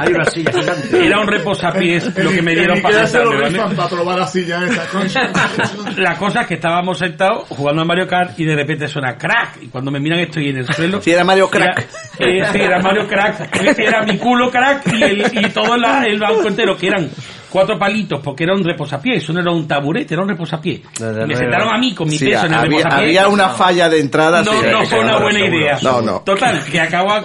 Hay 0.00 0.12
una 0.12 0.24
silla 0.26 0.52
gigante. 0.52 1.06
era 1.06 1.20
un 1.20 1.26
reposapiés 1.26 2.14
lo 2.16 2.30
que 2.30 2.42
me 2.42 2.54
dieron 2.54 2.82
para 2.82 3.06
sentarme, 3.06 3.36
¿vale? 3.36 3.48
rifan 3.48 3.76
para 3.76 3.88
probar 3.88 4.18
la 4.18 4.26
silla 4.26 4.64
esa, 4.66 4.86
concha. 4.88 5.20
La 5.96 6.16
cosa 6.16 6.42
es 6.42 6.46
que 6.46 6.54
estábamos 6.54 6.98
sentados 6.98 7.48
jugando 7.48 7.82
a 7.82 7.84
Mario 7.84 8.06
Kart 8.06 8.38
y 8.38 8.44
de 8.44 8.54
repente 8.54 8.86
suena 8.88 9.16
crack. 9.16 9.62
Y 9.62 9.68
cuando 9.68 9.90
me 9.90 10.00
miran 10.00 10.20
estoy 10.20 10.50
en 10.50 10.58
el 10.58 10.72
suelo. 10.72 11.00
Si 11.00 11.10
era 11.10 11.24
Mario 11.24 11.48
Crack. 11.48 11.86
Era, 12.18 12.48
eh, 12.48 12.52
sí, 12.52 12.58
era 12.60 12.80
Mario 12.80 13.06
Crack. 13.06 13.78
Era 13.78 14.02
mi 14.02 14.18
culo 14.18 14.50
crack 14.50 14.92
y, 14.92 15.02
el, 15.02 15.20
y 15.32 15.50
todo 15.50 15.76
la- 15.76 16.04
el 16.04 16.18
banco 16.18 16.48
entero, 16.48 16.76
que 16.76 16.88
eran 16.88 17.08
cuatro 17.48 17.78
palitos, 17.78 18.20
porque 18.22 18.42
era 18.44 18.54
un 18.54 18.64
reposapiés. 18.64 19.22
Eso 19.22 19.32
no 19.32 19.40
era 19.40 19.52
un 19.52 19.68
taburete, 19.68 20.14
era 20.14 20.22
un 20.24 20.28
reposapiés. 20.28 20.80
Desde 20.98 21.22
Y 21.22 21.26
me 21.26 21.36
sentaron 21.36 21.72
a 21.72 21.78
mí 21.78 21.94
con 21.94 22.08
mi 22.08 22.18
Sí, 22.18 22.26
peso 22.26 22.46
en 22.46 22.52
el 22.52 22.58
había, 22.58 22.78
reposapiés. 22.78 23.00
había 23.18 23.28
una 23.28 23.48
falla 23.50 23.88
de 23.88 24.00
entrada. 24.00 24.42
No, 24.42 24.52
sí. 24.52 24.66
no 24.70 24.84
fue 24.84 24.98
una 25.00 25.18
buena 25.20 25.40
idea. 25.46 25.78
No, 25.82 26.00
no. 26.02 26.20
Total, 26.20 26.60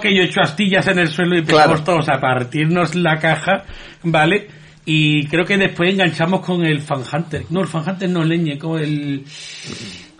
que 0.00 0.14
yo 0.14 0.22
he 0.22 0.26
hecho 0.26 0.40
astillas 0.42 0.86
en 0.86 0.98
el 1.00 1.08
suelo 1.08 1.34
y 1.34 1.38
empezamos 1.40 1.66
Claro. 1.82 1.84
todos 1.84 2.08
a 2.08 2.20
partirnos 2.20 2.94
la 2.94 3.16
caja, 3.18 3.64
¿vale? 4.04 4.46
Y 4.86 5.26
creo 5.26 5.44
que 5.44 5.56
después 5.56 5.90
enganchamos 5.92 6.40
con 6.44 6.64
el 6.64 6.80
Fan 6.82 7.02
Hunter. 7.12 7.44
No, 7.50 7.62
el 7.62 7.68
Fan 7.68 7.82
Hunter 7.88 8.08
no 8.10 8.22
leñe, 8.22 8.58
con 8.58 8.78
el... 8.78 9.24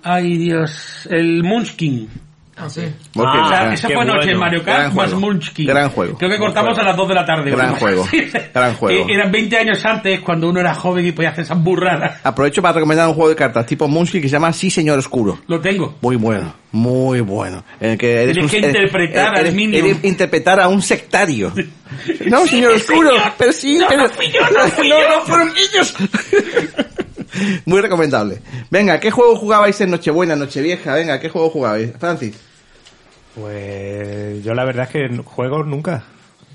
Ay, 0.02 0.36
Dios. 0.36 1.06
El 1.10 1.42
Munchkin. 1.44 2.08
Ah, 2.56 2.70
sí. 2.70 2.82
Porque- 3.12 3.38
o 3.38 3.48
sea, 3.48 3.58
gran- 3.62 3.72
esa 3.72 3.88
fue 3.88 4.04
noche 4.04 4.30
en 4.30 4.38
bueno. 4.38 4.38
Mario 4.38 4.62
Gran 4.62 4.76
Kart 4.76 4.94
más 4.94 5.04
juego. 5.10 5.20
Munchkin. 5.20 5.66
Gran 5.66 5.90
juego. 5.90 6.16
Creo 6.18 6.30
que 6.30 6.38
cortamos 6.38 6.78
a 6.78 6.82
las 6.84 6.96
2 6.96 7.08
de 7.08 7.14
la 7.14 7.26
tarde. 7.26 7.50
Gran 7.50 7.74
juego. 7.74 8.04
así. 8.06 8.30
Gran 8.54 8.74
juego. 8.76 9.08
Eh, 9.08 9.12
Eran 9.12 9.32
20 9.32 9.56
años 9.58 9.84
antes, 9.84 10.20
cuando 10.20 10.48
uno 10.50 10.60
era 10.60 10.72
joven 10.74 11.04
y 11.04 11.10
podía 11.12 11.30
hacer 11.30 11.44
esas 11.44 11.60
burradas. 11.60 12.20
Aprovecho 12.24 12.62
para 12.62 12.74
recomendar 12.74 13.08
un 13.08 13.14
juego 13.14 13.30
de 13.30 13.36
cartas 13.36 13.66
tipo 13.66 13.88
Munchkin 13.88 14.22
que 14.22 14.28
se 14.28 14.32
llama 14.34 14.52
Sí, 14.52 14.70
Señor 14.70 14.98
Oscuro. 15.00 15.40
Lo 15.48 15.60
tengo. 15.60 15.98
Muy 16.00 16.14
bueno, 16.14 16.54
muy 16.70 17.20
bueno. 17.22 17.64
En 17.80 17.90
el 17.90 17.98
que 17.98 18.22
eres 18.22 18.34
Tienes 18.34 18.44
un- 18.44 18.50
que 18.50 18.66
eres- 18.66 18.76
interpretar 18.76 19.34
al 19.36 19.46
eres- 19.46 19.74
eres 19.74 20.04
interpretar 20.04 20.60
a 20.60 20.68
un 20.68 20.80
sectario. 20.80 21.52
No, 22.26 22.46
señor 22.46 22.72
oscuro, 22.72 23.10
señor. 23.10 23.32
pero 23.36 23.52
sí, 23.52 23.78
No, 23.78 23.86
pero... 23.88 24.02
no 24.04 24.08
fui 24.10 24.26
yo, 24.30 24.40
no 24.40 24.68
fui 24.68 24.88
no, 24.88 25.00
yo. 25.00 25.08
no, 25.08 25.20
fueron 25.24 25.48
ellos. 25.56 25.94
Muy 27.64 27.80
recomendable. 27.80 28.38
Venga, 28.70 29.00
¿qué 29.00 29.10
juego 29.10 29.36
jugabais 29.36 29.80
en 29.80 29.90
Nochebuena, 29.90 30.36
Nochevieja? 30.36 30.94
Venga, 30.94 31.18
¿qué 31.20 31.28
juego 31.28 31.50
jugabais? 31.50 31.92
Francis, 31.98 32.34
Pues 33.34 34.44
yo 34.44 34.54
la 34.54 34.64
verdad 34.64 34.84
es 34.84 34.90
que 34.90 35.22
juego 35.24 35.64
nunca. 35.64 36.04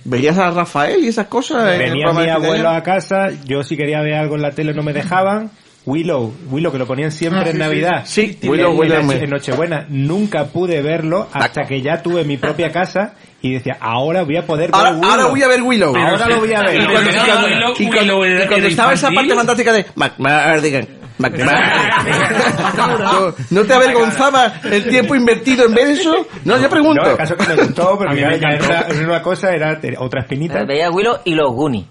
¿veías 0.06 0.38
a 0.38 0.50
Rafael 0.52 1.04
y 1.04 1.08
esas 1.10 1.28
cosas? 1.28 1.78
Venía 1.78 2.12
mi 2.14 2.28
abuelo 2.30 2.70
a 2.70 2.82
casa, 2.84 3.30
yo 3.46 3.64
si 3.64 3.76
quería 3.76 4.02
ver 4.02 4.14
algo 4.16 4.36
en 4.36 4.42
la 4.42 4.52
tele 4.52 4.74
no 4.74 4.82
me 4.84 4.94
dejaban. 4.94 5.52
Willow, 5.86 6.34
Willow 6.52 6.72
que 6.72 6.78
lo 6.78 6.86
ponían 6.86 7.12
siempre 7.12 7.42
Ah, 7.42 7.44
sí, 7.46 7.50
en 7.50 7.56
sí. 7.56 7.60
Navidad. 7.60 8.04
Sí, 8.06 8.40
Willow, 8.44 8.72
en, 8.72 8.80
Willow, 8.80 9.12
en 9.12 9.30
Nochebuena 9.30 9.86
nunca 9.90 10.46
pude 10.46 10.82
verlo 10.82 11.28
hasta 11.34 11.64
que 11.64 11.82
ya 11.82 12.02
tuve 12.04 12.24
mi 12.26 12.38
propia 12.38 12.72
casa 12.72 13.14
y 13.42 13.54
decía, 13.54 13.78
ahora 13.80 14.24
voy 14.24 14.38
a 14.38 14.46
poder 14.46 14.72
ver 14.72 14.76
Ahora, 14.76 14.92
Willow. 14.92 15.10
ahora 15.12 15.26
voy 15.28 15.42
a 15.44 15.48
ver 15.48 15.62
Willow. 15.62 15.94
Pero 15.94 16.06
Ahora 16.08 16.26
sí. 16.26 16.30
lo 16.32 16.40
voy 16.40 16.54
a 16.54 16.62
ver. 16.62 16.82
Y 16.82 16.86
cuando, 16.86 17.10
y 17.10 17.14
no, 17.16 17.26
cuando- 17.26 17.48
Willow- 17.48 17.74
y 17.80 17.88
cuando- 17.88 18.20
Willow 18.20 18.24
era- 18.26 18.44
y 18.44 18.48
cuando 18.48 18.66
era 18.66 18.68
estaba 18.68 18.94
esa 18.94 19.12
parte 19.12 19.36
fantástica 19.36 19.74
de 19.74 19.86
McMardigan. 19.96 20.88
no, 21.20 21.30
¿No 23.50 23.66
te 23.66 23.74
avergonzaba 23.74 24.54
el 24.72 24.88
tiempo 24.88 25.16
invertido 25.16 25.66
en 25.66 25.74
ver 25.76 25.88
eso? 25.88 26.26
No, 26.46 26.56
yo 26.58 26.64
No, 26.64 26.70
pregunto. 26.70 27.10
el 27.12 27.18
caso 27.18 27.36
que 27.36 27.48
me 27.48 27.56
gustó, 27.56 27.90
A 27.94 27.98
porque 27.98 28.22
era, 28.22 28.36
era 28.36 28.88
una 29.06 29.22
cosa, 29.22 29.54
era 29.54 29.80
otra 29.98 30.22
espinita. 30.22 30.64
Veía 30.64 30.90
Willow 30.90 31.18
y 31.26 31.36
los 31.36 31.52
Goonies. 31.54 31.86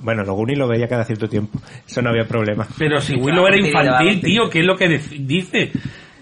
Bueno, 0.00 0.22
los 0.24 0.34
Goonies 0.36 0.58
lo 0.58 0.66
veía 0.68 0.86
cada 0.88 1.04
cierto 1.04 1.28
tiempo. 1.28 1.58
Eso 1.88 2.02
no 2.02 2.10
había 2.10 2.26
problema. 2.26 2.66
Pero 2.76 3.00
si 3.00 3.14
Willow 3.14 3.46
era 3.46 3.56
infantil, 3.56 4.20
tío, 4.20 4.50
¿qué 4.50 4.60
es 4.60 4.66
lo 4.66 4.76
que 4.76 4.88
dice? 4.88 5.70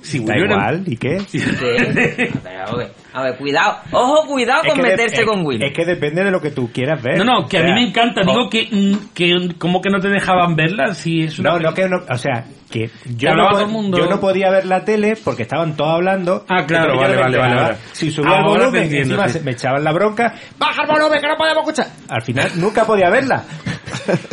Si 0.02 0.18
Da 0.18 0.34
Willow 0.34 0.44
era... 0.44 0.54
igual, 0.54 0.82
¿y 0.86 0.96
qué? 0.96 1.20
Sí. 1.28 1.42
a 3.12 3.22
ver, 3.22 3.36
cuidado. 3.36 3.78
Ojo, 3.90 4.26
cuidado 4.26 4.62
Es 4.64 4.72
con 4.72 4.82
de- 4.82 4.90
meterse 4.90 5.20
es- 5.22 5.26
con 5.26 5.44
Willow. 5.44 5.66
Es 5.68 5.74
que 5.74 5.84
depende 5.84 6.24
de 6.24 6.30
lo 6.30 6.40
que 6.40 6.50
tú 6.50 6.70
quieras 6.72 7.02
ver. 7.02 7.18
No, 7.18 7.24
no, 7.24 7.48
que 7.48 7.58
a 7.58 7.62
mí 7.62 7.72
me 7.72 7.82
encanta. 7.88 8.22
Digo 8.22 8.48
que, 8.50 8.68
mm, 8.70 9.12
que 9.14 9.54
como 9.58 9.80
que 9.80 9.90
no 9.90 10.00
te 10.00 10.08
dejaban 10.08 10.56
verla 10.56 10.94
si 10.94 11.22
es 11.24 11.38
una... 11.38 11.50
No, 11.52 11.58
no 11.60 11.74
que 11.74 11.88
no, 11.88 11.98
o 12.08 12.16
sea, 12.18 12.44
que 12.72 12.90
yo 13.16 13.34
no, 13.34 13.44
todo 13.48 13.58
po- 13.58 13.60
el 13.60 13.68
mundo. 13.68 13.98
yo 13.98 14.06
no 14.06 14.18
podía 14.18 14.50
ver 14.50 14.66
la 14.66 14.84
tele 14.84 15.16
porque 15.22 15.42
estaban 15.42 15.76
todos 15.76 15.92
hablando. 15.94 16.44
Ah, 16.48 16.64
claro, 16.66 16.96
vale, 16.96 17.16
vale, 17.16 17.38
vale, 17.38 17.54
vale. 17.54 17.76
Si 17.92 18.10
subía 18.10 18.38
el 18.38 18.44
volumen, 18.44 18.82
entiendo, 18.82 19.22
encima 19.22 19.44
me 19.44 19.50
echaban 19.52 19.84
la 19.84 19.92
bronca. 19.92 20.34
¡Baja 20.58 20.82
el 20.82 20.88
volumen 20.88 21.20
que 21.20 21.28
no 21.28 21.36
podemos 21.36 21.58
escuchar! 21.68 21.86
Al 22.08 22.22
final 22.22 22.50
nunca 22.56 22.84
podía 22.84 23.08
verla. 23.10 23.44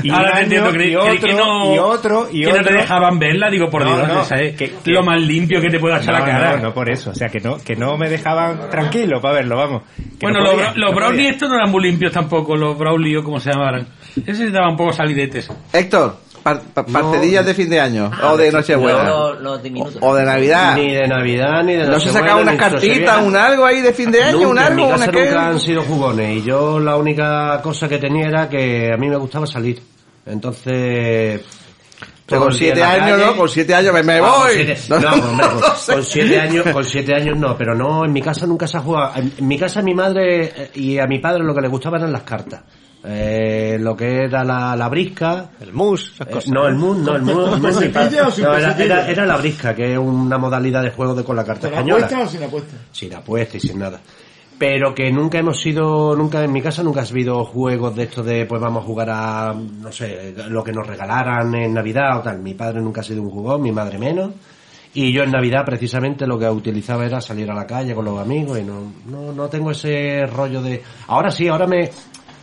Y 0.02 0.10
Ahora 0.10 0.32
te 0.38 0.44
entiendo 0.44 0.70
y 0.84 0.96
otro, 0.96 1.20
que 1.28 1.34
no, 1.34 1.76
y 1.76 1.78
otro, 1.78 2.28
y 2.32 2.40
que 2.42 2.48
no 2.48 2.54
te 2.54 2.60
otro. 2.62 2.78
dejaban 2.78 3.20
verla, 3.20 3.50
digo, 3.52 3.70
por 3.70 3.84
No, 3.84 3.98
Dios, 3.98 4.08
no, 4.08 4.22
esa 4.22 4.36
es 4.42 4.56
que- 4.56 4.74
lo 4.86 5.04
más 5.04 5.22
limpio 5.22 5.62
que 5.62 5.70
te 5.70 5.80
pueda 5.80 5.98
echar 5.98 6.14
No, 6.14 6.20
la 6.20 6.26
cara. 6.26 6.56
no, 6.58 6.64
no 6.70 6.74
por 6.74 6.90
eso. 6.90 7.12
O 7.12 7.14
sea, 7.14 7.28
que 7.30 7.40
no, 7.40 7.58
que 7.58 7.76
no 7.76 7.96
me 7.98 8.10
dejaban 8.10 8.70
tranquilo 8.72 9.22
para 9.22 9.36
verlo, 9.36 9.58
vamos. 9.58 9.84
Bueno, 10.20 10.40
no 10.40 10.54
los, 10.54 10.76
los 10.78 10.94
podía. 10.94 11.30
estos 11.30 11.50
no 11.50 11.56
eran 11.56 11.70
muy 11.70 11.84
limpios 11.84 12.12
tampoco, 12.12 12.56
los 12.56 12.78
brownies 12.80 13.18
o 13.20 13.24
como 13.24 13.40
se 13.40 13.52
llamaran. 13.52 13.88
Ese 14.16 14.34
se 14.48 14.50
daban 14.50 14.72
un 14.72 14.78
poco 14.78 14.94
salidetes. 14.94 15.52
Héctor, 15.72 16.18
par- 16.44 16.62
pa- 16.74 16.86
partidillas 16.86 17.46
de 17.46 17.54
fin 17.54 17.70
de 17.70 17.80
año 17.80 18.12
o 18.24 18.38
de 18.38 18.52
Nochebuena 18.52 19.04
Los, 19.04 19.42
los 19.42 19.64
diminutos. 19.64 19.98
o 20.02 20.16
de 20.16 20.26
Navidad. 20.26 20.76
Ni 20.76 20.94
de 20.94 21.08
Navidad, 21.08 21.64
ni 21.64 21.74
de 21.74 21.86
¿No 21.88 22.00
se 22.00 22.12
sacaba 22.12 22.42
unas 22.42 22.56
cartitas, 22.56 23.24
un 23.24 23.36
algo 23.36 23.66
ahí 23.66 23.82
de 23.82 23.94
fin 23.94 24.12
de 24.12 24.24
año, 24.24 24.38
Nunca, 24.38 24.50
un 24.50 24.58
en 24.58 24.64
algo, 24.64 24.76
mi 24.76 24.84
una 24.84 24.96
casa 24.98 25.12
qué? 25.12 25.26
nunca 25.26 25.48
han 25.48 25.60
sido 25.60 25.82
jugones 25.84 26.38
y 26.38 26.44
yo 26.44 26.80
la 26.80 26.96
única 26.98 27.62
cosa 27.62 27.88
que 27.88 27.98
tenía 27.98 28.28
era 28.28 28.50
que 28.50 28.90
a 28.94 28.98
mí 28.98 29.08
me 29.10 29.18
gustaba 29.18 29.46
salir. 29.46 29.82
Entonces... 30.26 31.42
Pero 32.26 32.42
todo 32.42 32.50
con 32.50 32.58
siete 32.60 32.80
en 32.80 32.86
años, 32.86 33.18
calle- 33.18 33.26
¿no? 33.26 33.38
Con 33.38 33.50
siete 33.50 33.74
años 33.74 33.92
me, 33.94 34.04
me 34.04 34.14
Ah, 34.18 34.20
con 34.20 34.30
voy. 34.42 34.52
siete- 34.54 34.78
No, 34.88 35.00
no, 35.00 35.10
no, 35.16 35.30
hombre, 35.30 35.48
no 35.48 35.60
con, 35.62 35.76
sé. 35.76 35.94
con 35.94 36.04
siete 36.04 36.40
años, 36.40 36.66
con 36.72 36.86
siete 36.86 37.16
años 37.16 37.38
no, 37.38 37.58
pero 37.58 37.74
no, 37.74 38.06
en 38.06 38.14
mi 38.14 38.22
casa 38.22 38.46
nunca 38.46 38.68
se 38.68 38.78
ha 38.78 38.82
jugado. 38.82 39.14
En, 39.16 39.34
en 39.36 39.48
mi 39.48 39.58
casa 39.58 39.80
a 39.80 39.84
mi 39.84 39.96
madre 39.96 40.44
eh, 40.46 40.72
y 40.76 41.00
a 41.00 41.08
mi 41.08 41.18
padre 41.18 41.44
lo 41.44 41.56
que 41.56 41.62
le 41.62 41.68
gustaba 41.68 41.98
eran 41.98 42.12
las 42.12 42.22
cartas. 42.22 42.62
Eh, 43.04 43.78
lo 43.80 43.96
que 43.96 44.26
era 44.26 44.44
la, 44.44 44.76
la 44.76 44.90
brisca. 44.90 45.52
El 45.62 45.72
mus, 45.72 46.14
esas 46.14 46.46
Eh, 46.48 46.52
no, 46.52 46.68
el 46.68 46.76
mus, 46.76 46.98
no, 46.98 47.16
el 47.16 47.22
mus. 47.22 47.34
¿Con 47.34 47.54
el 47.54 47.62
mus 47.62 47.76
sin 48.36 48.44
no, 48.44 48.54
era, 48.56 48.76
era, 48.78 49.08
era 49.08 49.26
la 49.26 49.38
brisca, 49.38 49.74
que 49.74 49.94
es 49.94 49.98
una 49.98 50.38
modalidad 50.38 50.84
de 50.84 50.92
juego 50.92 51.16
de 51.16 51.24
con 51.24 51.36
la 51.36 51.46
carta 51.46 51.70
¿Con 51.70 51.78
española. 51.78 52.06
apuesta 52.06 52.26
o 52.26 52.28
sin 52.28 52.44
apuesta? 52.44 52.78
Sin 52.92 53.14
apuesta 53.14 53.58
y 53.58 53.60
sin 53.62 53.80
nada. 53.80 54.02
Pero 54.58 54.94
que 54.94 55.10
nunca 55.10 55.40
hemos 55.40 55.62
sido, 55.62 56.14
nunca 56.18 56.44
en 56.44 56.52
mi 56.52 56.62
casa 56.62 56.84
nunca 56.84 57.00
ha 57.00 57.06
habido 57.06 57.46
juegos 57.46 57.96
de 57.96 58.04
estos 58.04 58.26
de 58.26 58.46
pues 58.46 58.62
vamos 58.62 58.84
a 58.84 58.86
jugar 58.86 59.10
a, 59.10 59.54
no 59.54 59.90
sé, 59.94 60.36
lo 60.50 60.62
que 60.62 60.74
nos 60.74 60.86
regalaran 60.86 61.56
en 61.56 61.74
Navidad 61.74 62.20
o 62.20 62.22
tal. 62.22 62.40
Mi 62.40 62.54
padre 62.54 62.82
nunca 62.82 63.00
ha 63.00 63.04
sido 63.06 63.22
un 63.22 63.30
jugón, 63.30 63.62
mi 63.62 63.72
madre 63.72 63.98
menos. 63.98 64.32
Y 64.94 65.14
yo 65.14 65.24
en 65.24 65.32
Navidad 65.32 65.64
precisamente 65.66 66.26
lo 66.26 66.38
que 66.38 66.50
utilizaba 66.50 67.06
era 67.06 67.22
salir 67.22 67.50
a 67.50 67.54
la 67.54 67.68
calle 67.68 67.94
con 67.94 68.04
los 68.04 68.20
amigos 68.20 68.60
y 68.60 68.64
no, 68.64 68.92
no, 69.06 69.32
no 69.32 69.48
tengo 69.48 69.72
ese 69.72 70.26
rollo 70.26 70.62
de... 70.62 70.82
Ahora 71.08 71.30
sí, 71.30 71.48
ahora 71.48 71.68
me... 71.68 71.92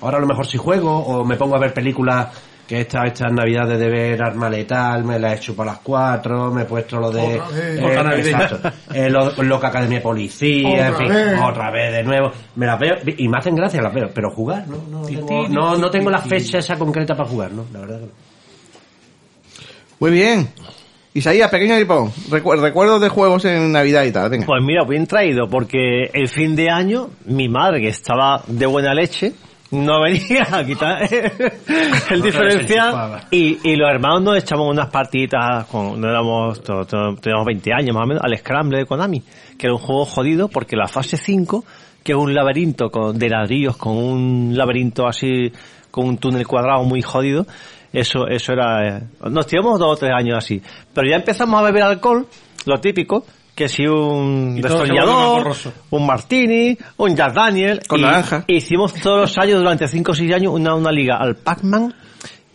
Ahora 0.01 0.19
a 0.19 0.21
lo 0.21 0.27
mejor 0.27 0.47
sí 0.47 0.59
juego 0.59 0.97
o 0.99 1.25
me 1.25 1.37
pongo 1.37 1.57
a 1.57 1.61
ver 1.61 1.73
películas 1.75 2.29
que 2.67 2.81
esta, 2.81 3.05
estas 3.07 3.33
navidades 3.33 3.79
de 3.79 3.89
ver 3.89 4.21
Arma 4.21 4.51
Letal, 4.51 5.05
me 5.05 5.21
la 5.21 5.33
he 5.33 5.37
hecho 5.37 5.55
para 5.55 5.71
las 5.73 5.81
cuatro, 5.81 6.51
me 6.53 6.63
he 6.63 6.65
puesto 6.65 6.99
lo 6.99 7.13
de... 7.13 7.39
Otra 7.39 7.49
vez. 7.49 7.79
eh, 7.79 7.85
Otra 7.85 8.17
exacto. 8.19 8.71
Eh, 8.93 9.09
lo, 9.09 9.31
Loca 9.45 9.69
Academia 9.69 9.99
de 9.99 10.03
Policía, 10.03 10.89
en 10.89 10.93
Otra 10.95 10.99
fin, 11.07 11.09
vez. 11.15 11.41
otra 11.41 11.71
vez 11.71 11.93
de 11.93 12.03
nuevo. 12.03 12.33
Me 12.57 12.67
las 12.67 12.79
veo 12.81 12.97
y 13.17 13.29
me 13.29 13.39
hacen 13.39 13.55
gracia 13.55 13.81
las 13.81 13.95
veo, 13.95 14.11
pero 14.13 14.31
jugar, 14.31 14.67
no, 14.67 14.79
no, 14.91 15.07
tengo, 15.07 15.49
no, 15.49 15.77
no 15.79 15.91
tengo 15.91 16.11
la 16.11 16.19
fecha 16.19 16.59
esa 16.59 16.77
concreta 16.77 17.15
para 17.15 17.29
jugar, 17.29 17.53
¿no? 17.53 17.67
La 17.73 17.81
verdad 17.81 18.01
que 18.01 18.07
no. 18.07 18.13
Muy 20.01 20.11
bien. 20.11 20.49
Isaías, 21.15 21.49
pequeño 21.51 21.77
recu- 21.77 22.61
recuerdos 22.61 23.01
de 23.01 23.09
juegos 23.09 23.45
en 23.47 23.73
Navidad 23.73 24.03
y 24.05 24.13
tal, 24.13 24.29
venga. 24.29 24.45
Pues 24.45 24.63
mira, 24.63 24.85
bien 24.85 25.07
traído, 25.07 25.49
porque 25.49 26.11
el 26.13 26.29
fin 26.29 26.55
de 26.55 26.69
año, 26.69 27.09
mi 27.27 27.49
madre, 27.49 27.81
que 27.81 27.89
estaba 27.89 28.43
de 28.47 28.67
buena 28.67 28.93
leche, 28.93 29.33
no 29.71 30.03
venía 30.03 30.47
a 30.51 30.65
quitar 30.65 31.03
el 32.11 32.23
diferencial 32.23 33.27
y, 33.31 33.59
y 33.69 33.77
los 33.77 33.91
hermanos 33.91 34.23
nos 34.23 34.39
echamos 34.39 34.71
unas 34.71 34.91
partiditas 34.91 35.67
cuando 35.67 36.09
éramos, 36.09 36.63
teníamos 36.63 37.47
20 37.47 37.73
años 37.73 37.95
más 37.95 38.05
o 38.05 38.07
menos, 38.07 38.23
al 38.23 38.37
Scramble 38.39 38.79
de 38.79 38.87
Konami, 38.87 39.23
que 39.59 39.67
era 39.67 39.75
un 39.75 39.81
juego 39.81 40.05
jodido 40.05 40.49
porque 40.49 40.77
la 40.77 40.87
fase 40.87 41.17
5, 41.17 41.65
que 42.05 42.13
es 42.13 42.19
un 42.19 42.33
laberinto 42.35 42.91
con, 42.91 43.19
de 43.19 43.29
ladrillos, 43.29 43.77
con 43.77 43.97
un 43.97 44.57
laberinto 44.57 45.07
así, 45.07 45.53
con 45.91 46.07
un 46.07 46.19
túnel 46.19 46.47
cuadrado 46.47 46.85
muy 46.85 47.03
jodido, 47.03 47.47
eso, 47.93 48.29
eso 48.29 48.53
era, 48.53 48.87
eh, 48.87 49.03
nos 49.31 49.47
tiramos 49.47 49.79
dos 49.79 49.93
o 49.93 49.97
tres 49.97 50.13
años 50.15 50.37
así. 50.37 50.61
Pero 50.93 51.09
ya 51.09 51.17
empezamos 51.17 51.59
a 51.59 51.65
beber 51.65 51.83
alcohol, 51.83 52.27
lo 52.67 52.79
típico, 52.79 53.25
que 53.57 53.69
si 53.71 53.87
un 53.87 54.61
destornillador, 54.61 55.57
un 55.91 56.07
martini, 56.07 56.77
un 56.99 57.17
Jack 57.17 57.33
Daniel. 57.33 57.81
Con 57.89 58.01
y 58.01 58.03
naranja. 58.03 58.45
Hicimos 58.47 58.93
todos 58.95 59.23
los 59.23 59.39
años, 59.39 59.59
durante 59.59 59.89
5 59.89 60.13
o 60.13 60.15
6 60.15 60.35
años, 60.35 60.53
una, 60.53 60.75
una 60.75 60.93
liga 60.93 61.17
al 61.17 61.37
Pac-Man 61.37 61.95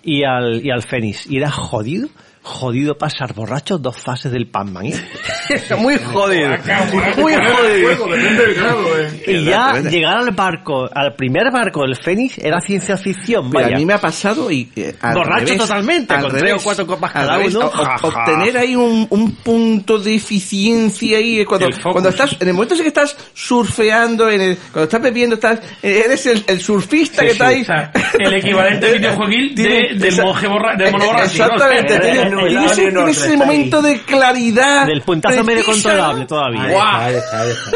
y 0.03 0.23
al, 0.23 0.63
y 0.63 0.69
al 0.69 0.83
Fénix. 0.83 1.25
Y 1.25 1.37
era 1.37 1.49
jodido, 1.49 2.07
jodido 2.43 2.97
pasar 2.97 3.33
borrachos 3.33 3.81
dos 3.81 3.95
fases 3.97 4.31
del 4.31 4.47
Pac-Man. 4.47 4.87
¿eh? 4.87 4.95
Muy 5.77 5.97
jodido. 5.97 6.49
Muy 7.17 7.33
jodido. 7.35 8.97
eh. 8.97 9.23
Y 9.27 9.43
ya 9.45 9.79
llegar 9.79 10.17
al 10.17 10.31
barco, 10.31 10.89
al 10.93 11.13
primer 11.15 11.51
barco 11.51 11.81
del 11.81 11.95
Fénix, 11.95 12.37
era 12.39 12.59
ciencia 12.61 12.97
ficción. 12.97 13.47
Mira, 13.49 13.61
Vaya. 13.63 13.75
a 13.75 13.79
mí 13.79 13.85
me 13.85 13.93
ha 13.93 13.99
pasado 14.01 14.49
y... 14.51 14.69
eh, 14.75 14.95
al 15.01 15.13
Borracho 15.15 15.45
revés, 15.45 15.57
totalmente, 15.57 16.13
al 16.13 16.21
con 16.23 16.31
tres 16.37 16.53
o 16.53 16.57
cuatro 16.63 16.87
copas 16.87 17.11
cada 17.11 17.37
revés, 17.37 17.55
uno. 17.55 17.67
o- 17.67 18.07
obtener 18.07 18.57
ahí 18.57 18.75
un, 18.75 19.05
un 19.09 19.35
punto 19.35 19.99
de 19.99 20.15
eficiencia 20.15 21.17
ahí, 21.17 21.45
cuando, 21.45 21.67
cuando 21.91 22.09
estás, 22.09 22.35
en 22.39 22.47
el 22.47 22.53
momento 22.53 22.75
en 22.75 22.81
que 22.81 22.87
estás 22.87 23.15
surfeando, 23.33 24.29
en 24.29 24.41
el, 24.41 24.57
cuando 24.57 24.83
estás 24.83 25.01
bebiendo, 25.01 25.35
estás, 25.35 25.59
eres 25.83 26.25
el, 26.25 26.43
el 26.47 26.59
surfista 26.59 27.21
que 27.23 27.31
está 27.31 27.47
ahí. 27.47 27.61
O 27.61 27.65
sea, 27.65 27.91
el 28.19 28.33
equivalente 28.33 28.91
videojueguil 28.97 29.55
de, 29.55 29.89
del 29.95 30.21
monje 30.21 30.47
borra, 30.47 30.75
del 30.75 30.91
mono 30.91 31.05
borracho. 31.05 31.37
¿no? 31.37 31.43
Exactamente, 31.53 31.93
O 31.93 32.01
sea, 32.01 32.11
tienes, 32.11 32.30
en 32.39 33.07
ese 33.09 33.37
momento 33.37 33.81
de 33.81 34.01
claridad. 34.01 34.85
Del 34.85 35.01
puntazo 35.01 35.43
medio 35.43 35.63
controlable 35.65 36.25
todavía. 36.25 37.11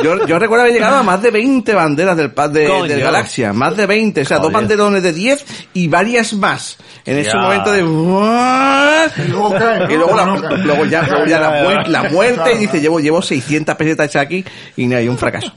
Yo, 0.03 0.25
yo 0.25 0.39
recuerdo 0.39 0.63
haber 0.63 0.73
llegado 0.73 0.97
a 0.97 1.03
más 1.03 1.21
de 1.21 1.31
20 1.31 1.73
banderas 1.73 2.17
del 2.17 2.31
pad 2.31 2.49
de, 2.51 2.67
del 2.87 3.01
Galaxia, 3.01 3.53
más 3.53 3.75
de 3.77 3.85
20, 3.85 4.21
o 4.21 4.25
sea, 4.25 4.39
dos 4.39 4.51
banderones 4.51 5.03
de 5.03 5.13
10 5.13 5.45
y 5.73 5.87
varias 5.87 6.33
más. 6.33 6.77
En 7.05 7.17
ese 7.17 7.31
Ya. 7.31 7.37
momento 7.39 7.71
de... 7.71 7.81
Y 9.25 9.27
luego 9.29 9.51
cae, 9.51 9.79
¿no? 9.79 9.91
Y 9.91 9.97
luego, 9.97 10.15
la, 10.15 10.25
No 10.25 10.41
cae. 10.41 10.57
luego 10.57 10.85
ya, 10.85 11.03
luego 11.03 11.25
ya 11.25 11.39
la, 11.87 12.03
muerte 12.09 12.53
y 12.53 12.57
dice, 12.57 12.81
llevo, 12.81 12.99
llevo 12.99 13.21
600 13.21 13.75
pesetas 13.75 14.07
hechas 14.07 14.23
aquí 14.23 14.43
y 14.75 14.87
no 14.87 14.97
hay 14.97 15.07
un 15.07 15.17
fracaso. 15.17 15.51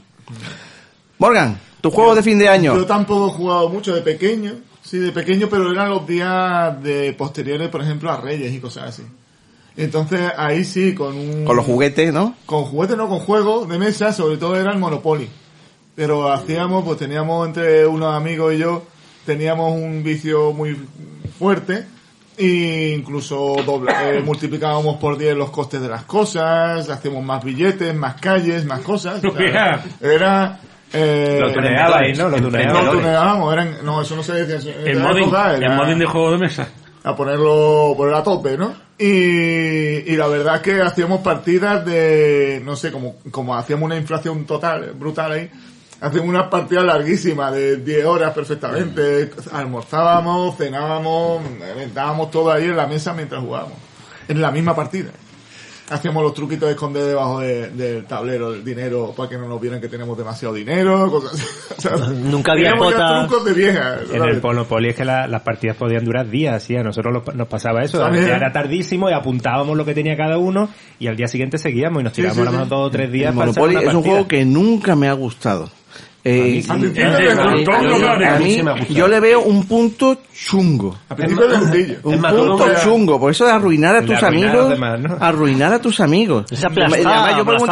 Morgan, 1.17 1.59
tu 1.81 1.89
juego 1.91 2.15
de 2.15 2.23
fin 2.23 2.37
de 2.39 2.47
año. 2.47 2.75
Yo 2.75 2.85
tampoco 2.85 3.27
he 3.27 3.31
jugado 3.37 3.69
mucho 3.69 3.93
de 3.95 4.01
pequeño, 4.01 4.53
sí, 4.89 4.97
de 4.97 5.11
pequeño, 5.11 5.47
pero 5.49 5.71
eran 5.71 5.89
los 5.89 6.07
días 6.07 6.81
de 6.81 7.13
posteriores, 7.13 7.69
por 7.69 7.81
ejemplo, 7.81 8.11
a 8.11 8.17
Reyes 8.19 8.53
y 8.53 8.59
cosas 8.59 8.89
así. 8.89 9.03
Entonces 9.77 10.19
ahí 10.37 10.65
sí, 10.65 10.93
con 10.95 11.15
un... 11.15 11.45
Con 11.45 11.55
los 11.55 11.65
juguetes, 11.65 12.11
¿no? 12.13 12.35
Con 12.45 12.63
juguetes, 12.65 12.97
no, 12.97 13.07
con 13.07 13.19
juegos 13.19 13.69
de 13.69 13.77
mesa, 13.77 14.11
sobre 14.11 14.37
todo 14.37 14.55
era 14.55 14.71
el 14.71 14.79
Monopoly. 14.79 15.29
Pero 15.95 16.31
hacíamos, 16.31 16.83
pues 16.83 16.97
teníamos 16.97 17.47
entre 17.47 17.85
unos 17.85 18.13
amigos 18.15 18.53
y 18.53 18.57
yo, 18.57 18.83
teníamos 19.25 19.71
un 19.73 20.03
vicio 20.03 20.51
muy 20.53 20.75
fuerte 21.37 21.85
e 22.37 22.95
incluso 22.97 23.55
dobla- 23.65 24.13
eh, 24.15 24.21
multiplicábamos 24.25 24.97
por 24.97 25.17
10 25.17 25.35
los 25.37 25.49
costes 25.51 25.81
de 25.81 25.87
las 25.89 26.03
cosas, 26.03 26.89
hacíamos 26.89 27.23
más 27.23 27.43
billetes, 27.43 27.93
más 27.95 28.15
calles, 28.15 28.65
más 28.65 28.79
cosas. 28.81 29.23
O 29.23 29.37
sea, 29.37 29.83
era... 30.01 30.59
Eh, 30.93 31.37
Lo 31.39 31.51
tuneabais, 31.53 32.17
¿no? 32.17 32.29
Lo 32.29 32.37
no 32.37 32.43
tuneabais. 32.49 32.91
tuneábamos, 32.91 33.53
eran, 33.53 33.77
no, 33.83 34.01
eso 34.01 34.15
no 34.15 34.23
se 34.23 34.45
decía. 34.45 34.73
El 34.85 34.99
modding, 34.99 35.31
el 35.61 35.75
modding 35.75 35.99
de 35.99 36.05
juego 36.05 36.31
de 36.31 36.37
mesa. 36.39 36.67
a 37.03 37.15
ponerlo, 37.15 37.93
poner 37.95 38.15
a 38.15 38.23
tope, 38.23 38.57
¿no? 38.57 38.73
Y, 38.97 39.05
y 40.11 40.15
la 40.17 40.27
verdad 40.27 40.55
es 40.57 40.61
que 40.61 40.81
hacíamos 40.81 41.21
partidas 41.21 41.85
de, 41.85 42.61
no 42.65 42.75
sé, 42.75 42.91
como, 42.91 43.15
como 43.31 43.55
hacíamos 43.55 43.85
una 43.85 43.95
inflación 43.95 44.45
total, 44.45 44.91
brutal 44.95 45.31
ahí, 45.31 45.49
hacíamos 46.01 46.27
unas 46.29 46.47
partidas 46.47 46.83
larguísimas 46.83 47.53
de 47.53 47.77
10 47.77 48.05
horas 48.05 48.33
perfectamente, 48.33 49.31
almorzábamos, 49.53 50.57
cenábamos, 50.57 51.41
dábamos 51.93 52.29
todo 52.31 52.51
ahí 52.51 52.65
en 52.65 52.75
la 52.75 52.87
mesa 52.87 53.13
mientras 53.13 53.41
jugábamos, 53.41 53.77
en 54.27 54.41
la 54.41 54.51
misma 54.51 54.75
partida. 54.75 55.11
Hacíamos 55.91 56.21
los 56.23 56.33
truquitos 56.33 56.67
de 56.67 56.73
esconder 56.73 57.03
debajo 57.05 57.39
de- 57.39 57.69
del 57.71 58.05
tablero 58.05 58.53
el 58.53 58.63
dinero 58.63 59.13
para 59.17 59.29
que 59.29 59.37
no 59.37 59.47
nos 59.47 59.59
vieran 59.59 59.81
que 59.81 59.87
tenemos 59.87 60.17
demasiado 60.17 60.53
dinero, 60.53 61.09
cosas 61.09 61.33
así. 61.33 61.43
O 61.77 61.81
sea, 61.81 61.97
Nunca 62.09 62.51
había 62.51 62.75
pota- 62.75 63.27
trucos 63.27 63.45
de 63.45 63.53
vieja. 63.53 63.97
En 64.13 64.23
el 64.23 64.41
Monopoly 64.41 64.89
es 64.89 64.95
que 64.95 65.05
la- 65.05 65.27
las 65.27 65.41
partidas 65.41 65.77
podían 65.77 66.03
durar 66.03 66.29
días, 66.29 66.61
sí, 66.61 66.75
a 66.75 66.83
nosotros 66.83 67.23
lo- 67.25 67.33
nos 67.33 67.47
pasaba 67.47 67.83
eso, 67.83 67.99
ya 68.13 68.35
era 68.35 68.51
tardísimo 68.51 69.09
y 69.09 69.13
apuntábamos 69.13 69.75
lo 69.77 69.85
que 69.85 69.93
tenía 69.93 70.15
cada 70.17 70.37
uno 70.37 70.69
y 70.99 71.07
al 71.07 71.15
día 71.15 71.27
siguiente 71.27 71.57
seguíamos 71.57 72.01
y 72.01 72.03
nos 72.03 72.13
tirábamos 72.13 72.47
sí, 72.47 72.53
sí. 72.63 72.69
dos 72.69 72.87
o 72.87 72.91
tres 72.91 73.11
días 73.11 73.31
El 73.31 73.37
para 73.37 73.47
Monopoly 73.51 73.75
una 73.77 73.89
es 73.89 73.95
un 73.95 74.03
juego 74.03 74.27
que 74.27 74.45
nunca 74.45 74.95
me 74.95 75.07
ha 75.07 75.13
gustado. 75.13 75.69
Eh, 76.23 76.61
me 76.67 78.25
a 78.27 78.37
mí- 78.39 78.61
me 78.63 78.85
yo 78.93 79.07
le 79.07 79.19
veo 79.21 79.41
un 79.41 79.65
punto 79.65 80.17
chungo. 80.33 80.95
Un 82.03 82.21
punto 82.21 82.65
chungo, 82.83 83.19
por 83.19 83.31
eso 83.31 83.45
de 83.45 83.51
arruinar 83.51 83.95
a 83.95 84.01
tus 84.01 84.21
amigos, 84.21 84.53
los 84.53 84.69
demás, 84.69 84.99
¿no? 84.99 85.17
arruinar 85.19 85.73
a 85.73 85.79
tus 85.81 85.99
amigos. 86.01 86.45
Yo 86.51 86.57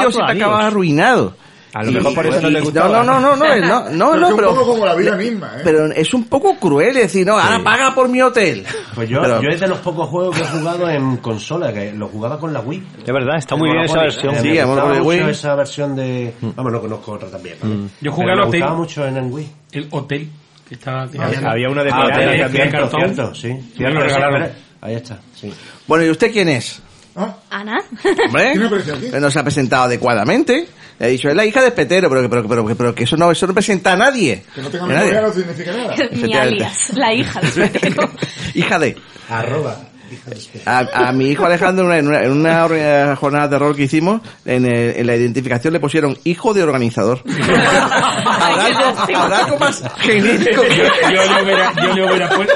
tus 0.06 0.16
siempre 0.16 0.32
amigos. 0.34 0.48
acabas 0.50 0.66
arruinado. 0.66 1.36
A 1.80 1.84
lo 1.84 1.92
mejor 1.92 2.14
por 2.16 2.26
eso 2.26 2.42
no 2.42 2.58
y- 2.60 2.62
gustaba. 2.62 3.04
No, 3.04 3.04
no, 3.04 3.20
no, 3.20 3.36
no, 3.36 3.56
no, 3.56 3.90
no, 3.90 3.90
no, 3.92 4.12
Pero 4.12 4.20
no, 4.20 4.28
es 4.28 4.32
un 4.34 4.56
poco 4.56 4.66
como 4.66 4.86
la 4.86 4.96
vida 4.96 5.16
misma, 5.16 5.52
¿eh? 5.58 5.62
pero 5.64 5.86
es 5.92 6.14
un 6.14 6.24
poco 6.26 6.56
cruel 6.58 6.94
decir, 6.96 7.26
no, 7.28 7.38
ahora 7.38 7.60
paga 7.64 7.94
por 7.94 8.10
mi 8.10 8.22
hotel. 8.22 8.66
Pues 8.96 9.10
yo, 9.10 9.22
Pero- 9.22 9.42
yo 9.42 9.50
es 9.50 9.60
de 9.60 9.68
los 9.68 9.80
pocos 9.80 10.10
juegos 10.10 10.36
que 10.36 10.42
he 10.44 10.48
jugado 10.48 10.90
en 10.90 11.18
consola, 11.18 11.72
que 11.74 11.92
lo 11.94 12.08
jugaba 12.08 12.40
con 12.40 12.52
la 12.54 12.60
Wii. 12.62 12.84
Es 13.06 13.14
verdad, 13.14 13.38
está 13.38 13.56
muy 13.56 13.70
El 13.70 13.76
bien 13.76 13.86
esa 13.86 14.00
versión. 14.02 14.36
Sí, 14.38 14.48
me 14.50 14.60
el 14.60 14.66
gustaba 14.66 14.88
Monopoly 14.90 14.98
mucho 15.18 15.24
Wii. 15.26 15.32
esa 15.32 15.56
versión 15.56 15.96
de... 15.96 16.34
Vamos, 16.42 16.72
no 16.72 16.82
conozco 16.82 17.12
otra 17.14 17.30
también. 17.30 17.56
¿vale? 17.62 17.76
Yo 18.02 18.12
jugué 18.12 18.32
al 18.32 18.38
me 18.38 18.44
hotel. 18.46 18.60
gustaba 18.62 18.78
mucho 18.80 19.06
en, 19.08 19.18
en 19.18 19.32
Wii. 19.34 19.50
El 19.74 19.88
hotel. 19.92 20.30
Que 20.68 20.76
estaba 20.76 21.04
Había, 21.04 21.22
había 21.52 21.70
de 21.70 21.90
Ah, 21.92 22.04
pirata 22.06 22.20
de- 22.20 22.40
también, 22.40 22.70
cierto, 22.72 22.98
cierto. 22.98 23.36
sí. 23.36 23.74
Lo 23.78 23.90
regalaron. 24.02 24.50
Ahí 24.82 24.96
está, 24.96 25.20
sí. 25.34 25.54
Bueno, 25.88 26.06
¿y 26.06 26.10
usted 26.10 26.32
quién 26.32 26.50
es? 26.50 26.82
Ana. 27.50 27.78
Hombre, 28.28 28.52
¿Quién 28.52 28.64
apareció 28.64 28.96
aquí? 28.96 29.08
no 29.20 29.32
se 29.32 29.40
ha 29.40 29.44
presentado 29.44 29.84
adecuadamente. 29.84 30.68
Le 31.00 31.08
he 31.08 31.12
dicho, 31.12 31.30
es 31.30 31.36
la 31.36 31.46
hija 31.46 31.62
de 31.62 31.72
Petero, 31.72 32.10
pero, 32.10 32.28
pero, 32.30 32.48
pero, 32.48 32.76
pero, 32.76 32.96
que 32.96 33.04
eso 33.04 33.16
no, 33.18 33.32
eso 33.32 33.46
no 33.46 33.54
presenta 33.54 33.94
a 33.94 33.98
nadie. 33.98 34.44
Que 34.56 34.62
no 34.62 34.70
tenga 34.70 34.86
memoria 34.88 35.22
no 35.22 35.34
significa 35.34 35.72
nada. 35.72 35.96
Mi 36.12 36.34
alias, 36.38 36.92
la 36.96 37.14
hija 37.14 37.40
de 37.40 37.50
Petero. 37.70 38.10
Hija 38.56 38.80
de. 38.80 38.98
Arroba. 39.30 39.78
A, 40.66 41.08
a 41.08 41.12
mi 41.12 41.26
hijo 41.30 41.46
Alejandro, 41.46 41.92
en 41.94 42.08
una, 42.08 42.22
en 42.24 42.32
una- 42.32 43.16
jornada 43.16 43.48
de 43.48 43.60
rol 43.60 43.76
que 43.76 43.84
hicimos, 43.84 44.22
en, 44.46 44.66
el- 44.66 44.96
en 44.98 45.08
la 45.08 45.16
identificación 45.16 45.74
le 45.74 45.80
pusieron 45.80 46.18
hijo 46.24 46.54
de 46.54 46.64
organizador. 46.64 47.22
¿Habrá 47.28 48.66
algo, 48.66 49.00
habrá 49.16 49.38
algo 49.46 49.58
más 49.60 49.84
genérico 50.00 50.62
que 50.62 50.78
yo, 50.78 50.84
yo 51.14 51.34
le 51.36 51.44
hubiera, 51.44 51.74
yo 51.76 51.94
le 51.94 52.06
hubiera 52.06 52.30
puesto. 52.30 52.54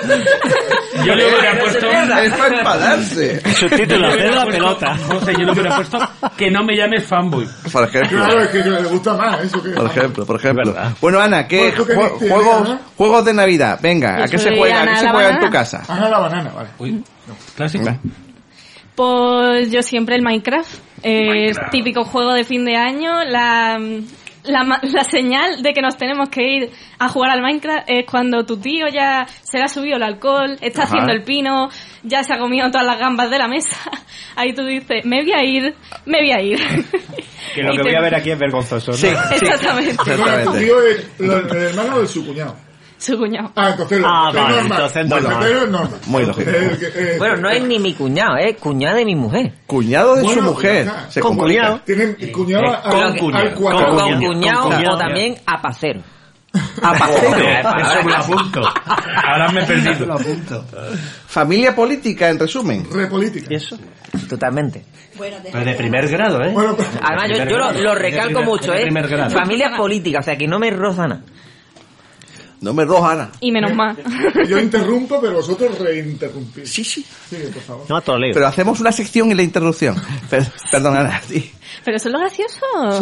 Yo 1.05 1.15
le 1.15 1.25
hubiera 1.27 1.59
puesto. 1.59 1.87
Es 1.89 2.33
para 2.33 2.59
enfadarse. 2.59 3.41
Subtítulo, 3.55 4.13
hubiera 4.13 4.35
la 4.35 4.45
pelota. 4.45 4.97
José, 5.07 5.33
yo 5.33 5.45
le 5.45 5.51
hubiera 5.53 5.75
puesto 5.75 5.99
que 6.37 6.51
no 6.51 6.63
me 6.63 6.75
llames 6.75 7.05
fanboy. 7.07 7.47
Por 7.71 7.83
ejemplo. 7.85 8.17
Claro, 8.17 8.41
es 8.41 8.49
que 8.49 8.57
le 8.63 8.83
gusta 8.83 9.13
más 9.15 9.43
eso 9.43 9.63
que... 9.63 9.69
Por 9.71 9.85
ejemplo, 9.87 10.25
por 10.25 10.35
ejemplo. 10.35 10.75
Bueno, 11.01 11.19
Ana, 11.19 11.47
¿qué 11.47 11.73
Pues 11.75 11.87
juegos, 12.29 12.69
juegos 12.97 13.25
de 13.25 13.33
Navidad? 13.33 13.79
Venga, 13.81 14.23
¿a 14.23 14.27
qué 14.27 14.37
se 14.37 14.55
juega? 14.55 14.81
¿A 14.83 14.85
qué 14.87 14.95
se 14.97 15.09
juega 15.09 15.29
en 15.29 15.39
tu 15.39 15.49
casa? 15.49 15.83
Ana 15.87 16.09
la 16.09 16.19
banana, 16.19 16.51
vale. 16.55 16.69
Uy, 17.31 17.37
clásico. 17.55 17.85
Pues 18.95 19.71
yo 19.71 19.81
siempre 19.81 20.15
el 20.15 20.21
Minecraft. 20.21 20.69
Eh, 21.03 21.51
típico 21.71 22.03
juego 22.03 22.33
de 22.33 22.43
fin 22.43 22.65
de 22.65 22.75
año. 22.75 23.23
La, 23.23 23.79
la, 24.43 24.63
ma- 24.63 24.79
la 24.83 25.03
señal 25.03 25.63
de 25.63 25.73
que 25.73 25.81
nos 25.81 25.97
tenemos 25.97 26.29
que 26.29 26.43
ir 26.43 26.71
a 26.99 27.07
jugar 27.09 27.31
al 27.31 27.41
Minecraft 27.41 27.85
es 27.89 28.05
cuando 28.05 28.45
tu 28.45 28.57
tío 28.57 28.87
ya 28.89 29.25
se 29.43 29.57
le 29.57 29.63
ha 29.63 29.67
subido 29.67 29.95
el 29.97 30.03
alcohol, 30.03 30.57
está 30.61 30.83
Ajá. 30.83 30.91
haciendo 30.93 31.13
el 31.13 31.23
pino, 31.23 31.69
ya 32.03 32.23
se 32.23 32.33
ha 32.33 32.37
comido 32.39 32.69
todas 32.69 32.85
las 32.85 32.99
gambas 32.99 33.29
de 33.31 33.39
la 33.39 33.47
mesa. 33.47 33.77
Ahí 34.35 34.53
tú 34.53 34.63
dices, 34.65 35.05
me 35.05 35.21
voy 35.23 35.31
a 35.31 35.43
ir, 35.43 35.73
me 36.05 36.19
voy 36.19 36.31
a 36.31 36.41
ir. 36.41 36.59
Que 37.55 37.63
lo 37.63 37.73
Y 37.73 37.77
que 37.77 37.83
te- 37.83 37.89
voy 37.89 37.97
a 37.97 38.01
ver 38.01 38.15
aquí 38.15 38.31
es 38.31 38.39
vergonzoso, 38.39 38.91
¿no? 38.91 38.97
Sí, 38.97 39.07
Exactamente. 39.07 39.97
Tu 39.97 40.51
tío 40.57 40.81
es 40.87 41.05
lo- 41.19 41.39
el 41.39 41.57
hermano 41.63 41.99
de 41.99 42.07
su 42.07 42.25
cuñado. 42.25 42.55
Su 43.01 43.17
cuñado. 43.17 43.51
Ah, 43.55 43.69
entonces 43.71 43.99
lo 43.99 44.07
Ah, 44.07 44.31
vale, 44.31 44.55
normal. 44.57 44.71
entonces 44.71 45.07
normal. 45.07 45.43
Es 45.51 45.69
normal. 45.69 45.99
Muy 46.05 46.25
lógico. 46.25 46.49
Eh, 46.51 46.77
eh, 46.95 47.15
Bueno, 47.17 47.35
no 47.37 47.49
es 47.49 47.63
ni 47.63 47.79
mi 47.79 47.93
cuñado, 47.95 48.37
es 48.37 48.57
cuñada 48.57 48.95
de 48.97 49.05
mi 49.05 49.15
mujer. 49.15 49.53
Cuñado 49.65 50.15
de 50.15 50.21
su 50.21 50.27
Bueno, 50.27 50.41
mujer. 50.43 50.87
Se 51.09 51.19
Con 51.19 51.35
comunica. 51.35 51.61
cuñado. 51.61 51.81
Tienen 51.83 52.15
cuñado 52.31 52.63
Eh, 52.63 52.67
al, 52.75 52.91
con 52.91 53.01
al 53.01 53.17
cuñado. 53.17 53.55
cuadrado. 53.55 53.85
Con, 53.87 53.97
cuñado, 54.05 54.19
cuñado, 54.33 54.61
con 54.61 54.71
cuñado. 54.75 54.95
o 54.95 54.97
también 54.99 55.35
a 55.47 55.61
pacero. 55.61 56.01
Apacero. 56.81 57.37
Eso 57.37 58.03
me 58.03 58.11
lo 58.11 58.17
apunto. 58.17 58.61
Ahora 59.25 59.49
me 59.51 59.61
he 59.61 59.65
perdido. 59.65 60.17
Familia 61.27 61.73
política, 61.75 62.29
en 62.29 62.37
resumen. 62.39 62.87
Repolítica. 62.91 63.47
¿Eso? 63.49 63.77
Totalmente. 64.29 64.83
Pero 65.17 65.65
de 65.65 65.73
primer 65.75 66.07
grado, 66.09 66.41
¿eh? 66.43 66.51
Bueno, 66.53 66.75
pues, 66.75 66.87
Además, 67.01 67.29
yo, 67.29 67.45
yo 67.45 67.57
lo, 67.57 67.71
lo 67.71 67.95
recalco 67.95 68.27
primer- 68.39 68.45
mucho, 68.45 68.71
de 68.73 68.79
¿eh? 68.79 68.83
primer 68.83 69.07
grado. 69.07 69.29
Familia 69.31 69.71
política, 69.77 70.19
o 70.19 70.23
sea, 70.23 70.35
que 70.37 70.47
no 70.47 70.59
me 70.59 70.69
roza 70.71 71.07
nada. 71.07 71.21
No 72.61 72.73
me 72.75 72.85
roja, 72.85 73.11
Ana. 73.13 73.31
Y 73.39 73.51
menos 73.51 73.73
mal. 73.73 73.97
yo 74.47 74.59
interrumpo, 74.59 75.19
pero 75.19 75.33
vosotros 75.33 75.77
reinterrumpís. 75.79 76.69
Sí, 76.71 76.83
sí. 76.83 77.03
Sí, 77.29 77.37
por 77.53 77.61
favor. 77.63 77.85
No, 77.89 78.01
todo 78.01 78.17
leo. 78.19 78.33
Pero 78.33 78.45
hacemos 78.47 78.79
una 78.79 78.91
sección 78.91 79.31
en 79.31 79.37
la 79.37 79.43
interrupción. 79.43 79.95
Per- 80.29 80.45
Perdón, 80.71 80.95
Ana. 80.97 81.19
Sí. 81.27 81.51
Pero 81.83 81.97
eso 81.97 82.09
es 82.09 82.13
lo 82.13 82.19
gracioso. 82.19 82.59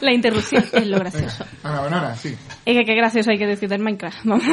La 0.00 0.12
interrupción 0.12 0.64
es 0.72 0.86
lo 0.86 0.98
gracioso. 0.98 1.44
Ana 1.62 1.80
Banana, 1.80 2.16
sí. 2.16 2.34
Es 2.64 2.76
que 2.76 2.84
qué 2.84 2.94
gracioso 2.94 3.30
hay 3.30 3.38
que 3.38 3.46
decir 3.46 3.68
del 3.68 3.80
Minecraft. 3.80 4.18
Vamos. 4.24 4.44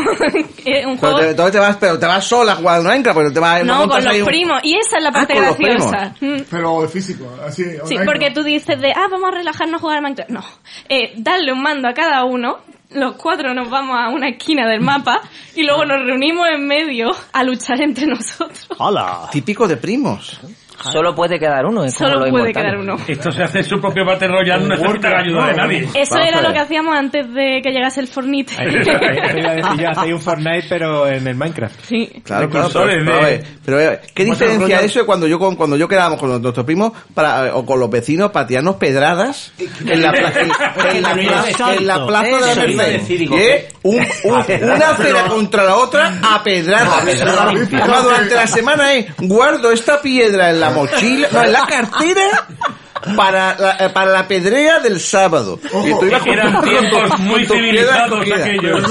Es 0.65 0.85
un 0.85 0.97
Pero 0.97 1.13
juego... 1.13 1.19
te, 1.19 1.29
entonces 1.29 1.51
te 1.53 1.59
vas, 1.59 1.77
pero 1.77 1.99
te 1.99 2.05
vas 2.05 2.25
sola 2.25 2.53
a 2.53 2.55
jugar 2.55 2.77
al 2.77 2.83
Minecraft, 2.83 3.17
pero 3.17 3.33
te 3.33 3.39
vas 3.39 3.63
No, 3.65 3.77
montas 3.79 3.99
con 4.03 4.07
ahí 4.11 4.19
los 4.19 4.27
un- 4.27 4.31
primos. 4.33 4.59
Y 4.63 4.75
esa 4.77 4.97
es 4.97 5.03
la 5.03 5.09
Ah, 5.09 5.13
parte 5.13 5.33
con 5.35 5.45
los 5.45 5.57
graciosa. 5.57 6.15
Mm. 6.19 6.38
Pero 6.49 6.81
de 6.81 6.88
físico, 6.89 7.38
así. 7.45 7.63
Sí, 7.63 7.77
online, 7.81 8.05
porque 8.05 8.29
¿no? 8.29 8.33
tú 8.35 8.43
dices 8.43 8.79
de, 8.81 8.91
ah, 8.91 9.07
vamos 9.09 9.29
a 9.29 9.35
relajarnos 9.38 9.79
a 9.79 9.81
jugar 9.81 9.97
al 9.97 10.03
Minecraft. 10.03 10.31
No. 10.31 10.43
Eh, 10.89 11.13
darle 11.17 11.53
un 11.53 11.61
mando 11.61 11.88
a 11.88 11.93
cada 11.93 12.23
uno. 12.25 12.57
Los 12.91 13.15
cuatro 13.15 13.53
nos 13.53 13.69
vamos 13.69 13.97
a 13.99 14.09
una 14.09 14.29
esquina 14.29 14.67
del 14.67 14.81
mapa 14.81 15.21
y 15.55 15.63
luego 15.63 15.85
nos 15.85 16.05
reunimos 16.05 16.47
en 16.47 16.65
medio 16.65 17.11
a 17.33 17.43
luchar 17.43 17.81
entre 17.81 18.07
nosotros. 18.07 18.67
¡Hola! 18.77 19.27
Típico 19.31 19.67
de 19.67 19.77
primos. 19.77 20.39
Solo 20.82 21.15
puede 21.15 21.39
quedar 21.39 21.65
uno. 21.65 21.84
Es 21.84 21.95
como 21.97 22.09
Solo 22.09 22.19
los 22.21 22.30
puede 22.30 22.51
inmortales. 22.51 22.71
quedar 22.71 22.78
uno. 22.80 23.03
Esto 23.07 23.32
se 23.32 23.43
hace 23.43 23.57
en 23.59 23.63
su 23.65 23.82
propio 23.82 24.05
Battle 24.05 24.28
Royale, 24.28 24.63
no 24.63 24.75
necesita 24.75 25.09
la 25.09 25.19
ayuda 25.19 25.47
de 25.47 25.53
nadie. 25.55 25.89
Eso 25.93 26.15
Vamos 26.15 26.28
era 26.28 26.41
lo 26.41 26.53
que 26.53 26.59
hacíamos 26.59 26.95
antes 26.97 27.34
de 27.34 27.61
que 27.63 27.71
llegase 27.71 27.99
el 28.01 28.07
decir 28.07 29.82
yo, 29.82 29.89
hacéis 29.89 30.13
un 30.13 30.21
Fortnite, 30.21 30.65
pero 30.69 31.07
en 31.07 31.28
el 31.28 31.36
Minecraft. 31.36 31.75
sí. 31.86 32.09
Claro, 32.23 32.49
claro. 32.49 32.69
Pero, 32.71 32.86
pero, 33.05 33.13
a 33.15 33.19
ver, 33.21 33.43
pero, 33.65 33.78
a 33.78 33.80
ver, 33.80 34.01
¿qué 34.13 34.25
diferencia 34.25 34.82
eso 34.82 34.99
de 34.99 35.05
cuando 35.05 35.28
yo 35.28 35.39
con, 35.39 35.55
cuando 35.55 35.78
yo 35.78 35.88
quedábamos 35.88 36.19
con 36.19 36.41
nuestros 36.41 36.65
primos 36.65 36.91
para, 37.13 37.55
o 37.55 37.65
con 37.65 37.80
los 37.80 37.89
vecinos 37.89 38.32
para 38.32 38.45
tirarnos 38.47 38.75
pedradas 38.75 39.53
en 39.86 40.01
la, 40.01 40.11
pla- 40.11 40.32
en, 40.41 40.95
en 40.97 41.01
la, 41.01 41.13
plaza, 41.13 41.73
en 41.75 41.88
la 41.88 42.05
plaza 42.05 42.28
de 42.55 42.55
la 42.55 42.84
Merced? 42.84 43.30
¿Qué? 43.30 43.67
Un, 43.84 43.95
un- 44.23 44.34
una 44.63 44.89
acera 44.89 45.25
contra 45.28 45.63
la 45.63 45.75
otra 45.75 46.19
a 46.21 46.43
pedradas. 46.43 47.01
A 47.01 47.05
pedradas. 47.05 47.55
Además, 47.71 48.03
durante 48.03 48.36
la 48.36 48.47
semana 48.47 48.93
es 48.93 49.05
guardo 49.17 49.71
esta 49.71 50.01
piedra 50.01 50.49
en 50.49 50.59
la 50.59 50.66
mochila, 50.72 51.28
no, 51.32 51.43
en 51.43 51.51
la 51.53 51.65
cartera 51.65 52.47
para 53.15 53.55
la, 53.57 53.72
eh, 53.86 53.89
para 53.91 54.11
la 54.11 54.28
pedrea 54.28 54.80
del 54.80 54.99
sábado. 54.99 55.59
Ojo, 55.74 55.88
y 55.88 55.99
tú 55.99 56.05
ibas 56.05 56.20
con 56.22 56.30
Eran 56.30 56.63
tiempos 56.63 57.20
muy 57.20 57.45
civilizados 57.45 58.20
aquellos. 58.22 58.89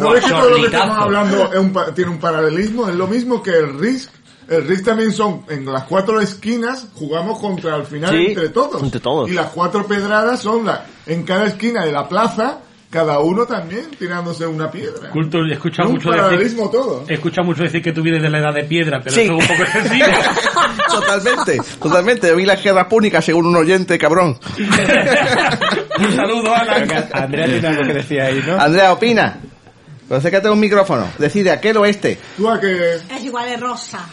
No 0.00 0.10
veis 0.10 0.24
que 0.24 0.30
todo 0.30 0.50
lo 0.50 0.56
que 0.56 0.66
estamos 0.66 0.98
hablando 0.98 1.52
es 1.52 1.58
un 1.58 1.72
pa- 1.72 1.94
tiene 1.94 2.10
un 2.10 2.18
paralelismo, 2.18 2.88
es 2.88 2.94
lo 2.94 3.06
mismo 3.06 3.42
que 3.42 3.50
el 3.50 3.78
Risk. 3.78 4.10
El 4.48 4.66
Risk 4.66 4.84
también 4.86 5.12
son, 5.12 5.44
en 5.48 5.64
las 5.64 5.84
cuatro 5.84 6.20
esquinas, 6.20 6.86
jugamos 6.94 7.38
contra 7.38 7.74
al 7.76 7.86
final 7.86 8.10
Sí, 8.10 8.26
entre 8.28 8.48
todos. 8.48 8.82
entre 8.82 8.98
todos. 8.98 9.30
Y 9.30 9.32
las 9.34 9.46
cuatro 9.50 9.86
pedradas 9.86 10.40
son 10.40 10.66
la, 10.66 10.86
en 11.06 11.22
cada 11.22 11.46
esquina 11.46 11.84
de 11.84 11.92
la 11.92 12.08
plaza, 12.08 12.58
cada 12.90 13.20
uno 13.20 13.46
también 13.46 13.88
tirándose 13.96 14.44
una 14.46 14.68
piedra. 14.70 15.10
Culto, 15.10 15.38
he 15.44 15.52
escuchado 15.52 15.88
Es 15.90 16.04
un 16.04 16.10
mucho 16.12 16.28
decir, 16.36 16.56
todo. 16.72 17.04
he 17.08 17.14
escuchado 17.14 17.46
mucho 17.46 17.62
decir 17.62 17.80
que 17.82 17.92
tú 17.92 18.02
vienes 18.02 18.20
de 18.20 18.28
la 18.30 18.38
edad 18.40 18.52
de 18.52 18.64
piedra, 18.64 19.00
pero 19.00 19.14
Sí. 19.14 19.22
eso 19.22 19.38
es 19.38 19.42
un 19.42 19.56
poco 19.56 19.62
excesivo. 19.62 20.06
Totalmente, 20.90 21.60
totalmente. 21.80 22.34
Vi 22.34 22.44
la 22.44 22.56
guerra 22.56 22.88
púnica 22.88 23.22
según 23.22 23.46
un 23.46 23.54
oyente, 23.56 23.96
cabrón. 23.96 24.36
un 24.58 26.16
saludo 26.16 26.54
a 26.54 26.64
Creo 26.64 26.88
que 26.88 26.94
la... 26.94 27.08
Andrea 27.12 27.46
tiene 27.46 27.68
algo 27.68 27.82
que 27.84 27.92
decir 27.94 28.20
ahí, 28.20 28.42
¿no? 28.44 28.60
Andrea, 28.60 28.92
opina. 28.92 29.38
Pero 30.08 30.18
acércate 30.18 30.50
un 30.50 30.58
micrófono. 30.58 31.06
Decide 31.18 31.52
aquel 31.52 31.76
o 31.76 31.84
este. 31.86 32.18
Tú 32.36 32.48
a 32.50 32.58
que... 32.60 32.94
Es 32.96 33.24
igual 33.24 33.48
de 33.48 33.56
rosa. 33.56 34.04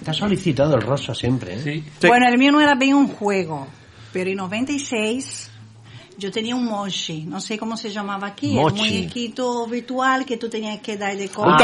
Está 0.00 0.12
solicitado 0.12 0.74
el 0.74 0.82
rosa 0.82 1.14
siempre, 1.14 1.54
¿eh? 1.54 1.60
Sí. 1.62 1.84
Sí. 2.00 2.06
Bueno, 2.08 2.26
el 2.28 2.36
mío 2.38 2.50
no 2.50 2.60
era 2.60 2.74
bien 2.74 2.94
un 2.94 3.06
juego, 3.08 3.68
pero 4.12 4.30
en 4.30 4.36
96 4.36 5.50
yo 6.16 6.30
tenía 6.30 6.54
un 6.54 6.64
mochi, 6.64 7.24
no 7.24 7.40
sé 7.40 7.58
cómo 7.58 7.76
se 7.76 7.90
llamaba 7.90 8.28
aquí, 8.28 8.56
el 8.56 8.62
Mochi. 8.62 8.78
muñequito 8.78 9.66
virtual 9.66 10.24
que 10.24 10.36
tú 10.36 10.48
tenías 10.48 10.80
que 10.80 10.96
dar 10.96 11.16
de 11.16 11.28
comer. 11.28 11.52
Un. 11.52 11.58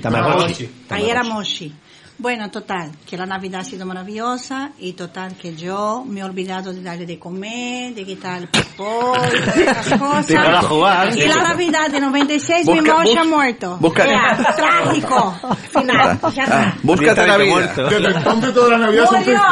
Tamagotchi. 0.00 0.68
Ahí 0.90 1.10
era 1.10 1.22
mochi. 1.22 1.72
Bueno, 2.18 2.50
total, 2.50 2.92
que 3.08 3.14
la 3.18 3.26
Navidad 3.26 3.60
ha 3.60 3.64
sido 3.64 3.84
maravillosa 3.84 4.70
y 4.78 4.94
total 4.94 5.34
que 5.36 5.54
yo 5.54 6.02
me 6.08 6.20
he 6.20 6.24
olvidado 6.24 6.72
de 6.72 6.80
darle 6.82 7.04
de 7.04 7.18
comer, 7.18 7.94
de 7.94 8.06
quitar 8.06 8.38
el 8.40 8.48
popó 8.48 9.12
y 9.16 9.38
todas 9.40 9.56
esas 9.58 9.88
cosas. 9.98 10.32
Para 10.32 10.62
jugar. 10.62 11.14
Y 11.14 11.26
la 11.28 11.42
Navidad 11.42 11.90
de 11.90 12.00
96 12.00 12.66
mi 12.68 12.80
Busca- 12.80 12.94
mochi 12.96 13.16
ha 13.18 13.22
bus- 13.22 13.28
muerto. 13.30 13.76
busca- 13.80 14.06
Ya, 14.06 14.54
trágico. 14.56 15.34
Final, 15.78 16.18
ya 16.34 16.44
está. 16.44 16.62
Ah, 16.62 16.74
búscate 16.82 17.26
la 17.26 17.36
vida. 17.36 17.74
Desde 17.90 18.08
entonces 18.16 18.54
toda 18.54 18.70
la 18.70 18.78
Navidad 18.78 19.08
Murió. 19.12 19.42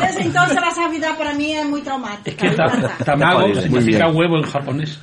Desde 0.00 0.22
entonces 0.22 0.54
la 0.54 0.70
Navidad 0.84 1.18
para 1.18 1.34
mí 1.34 1.52
es 1.52 1.66
muy 1.66 1.80
traumática. 1.82 2.46
Es 2.46 2.50
que 2.52 2.56
ta- 2.56 2.96
tamago 3.04 3.54
significa 3.60 4.06
bien. 4.06 4.16
huevo 4.16 4.36
en 4.36 4.42
japonés. 4.44 4.98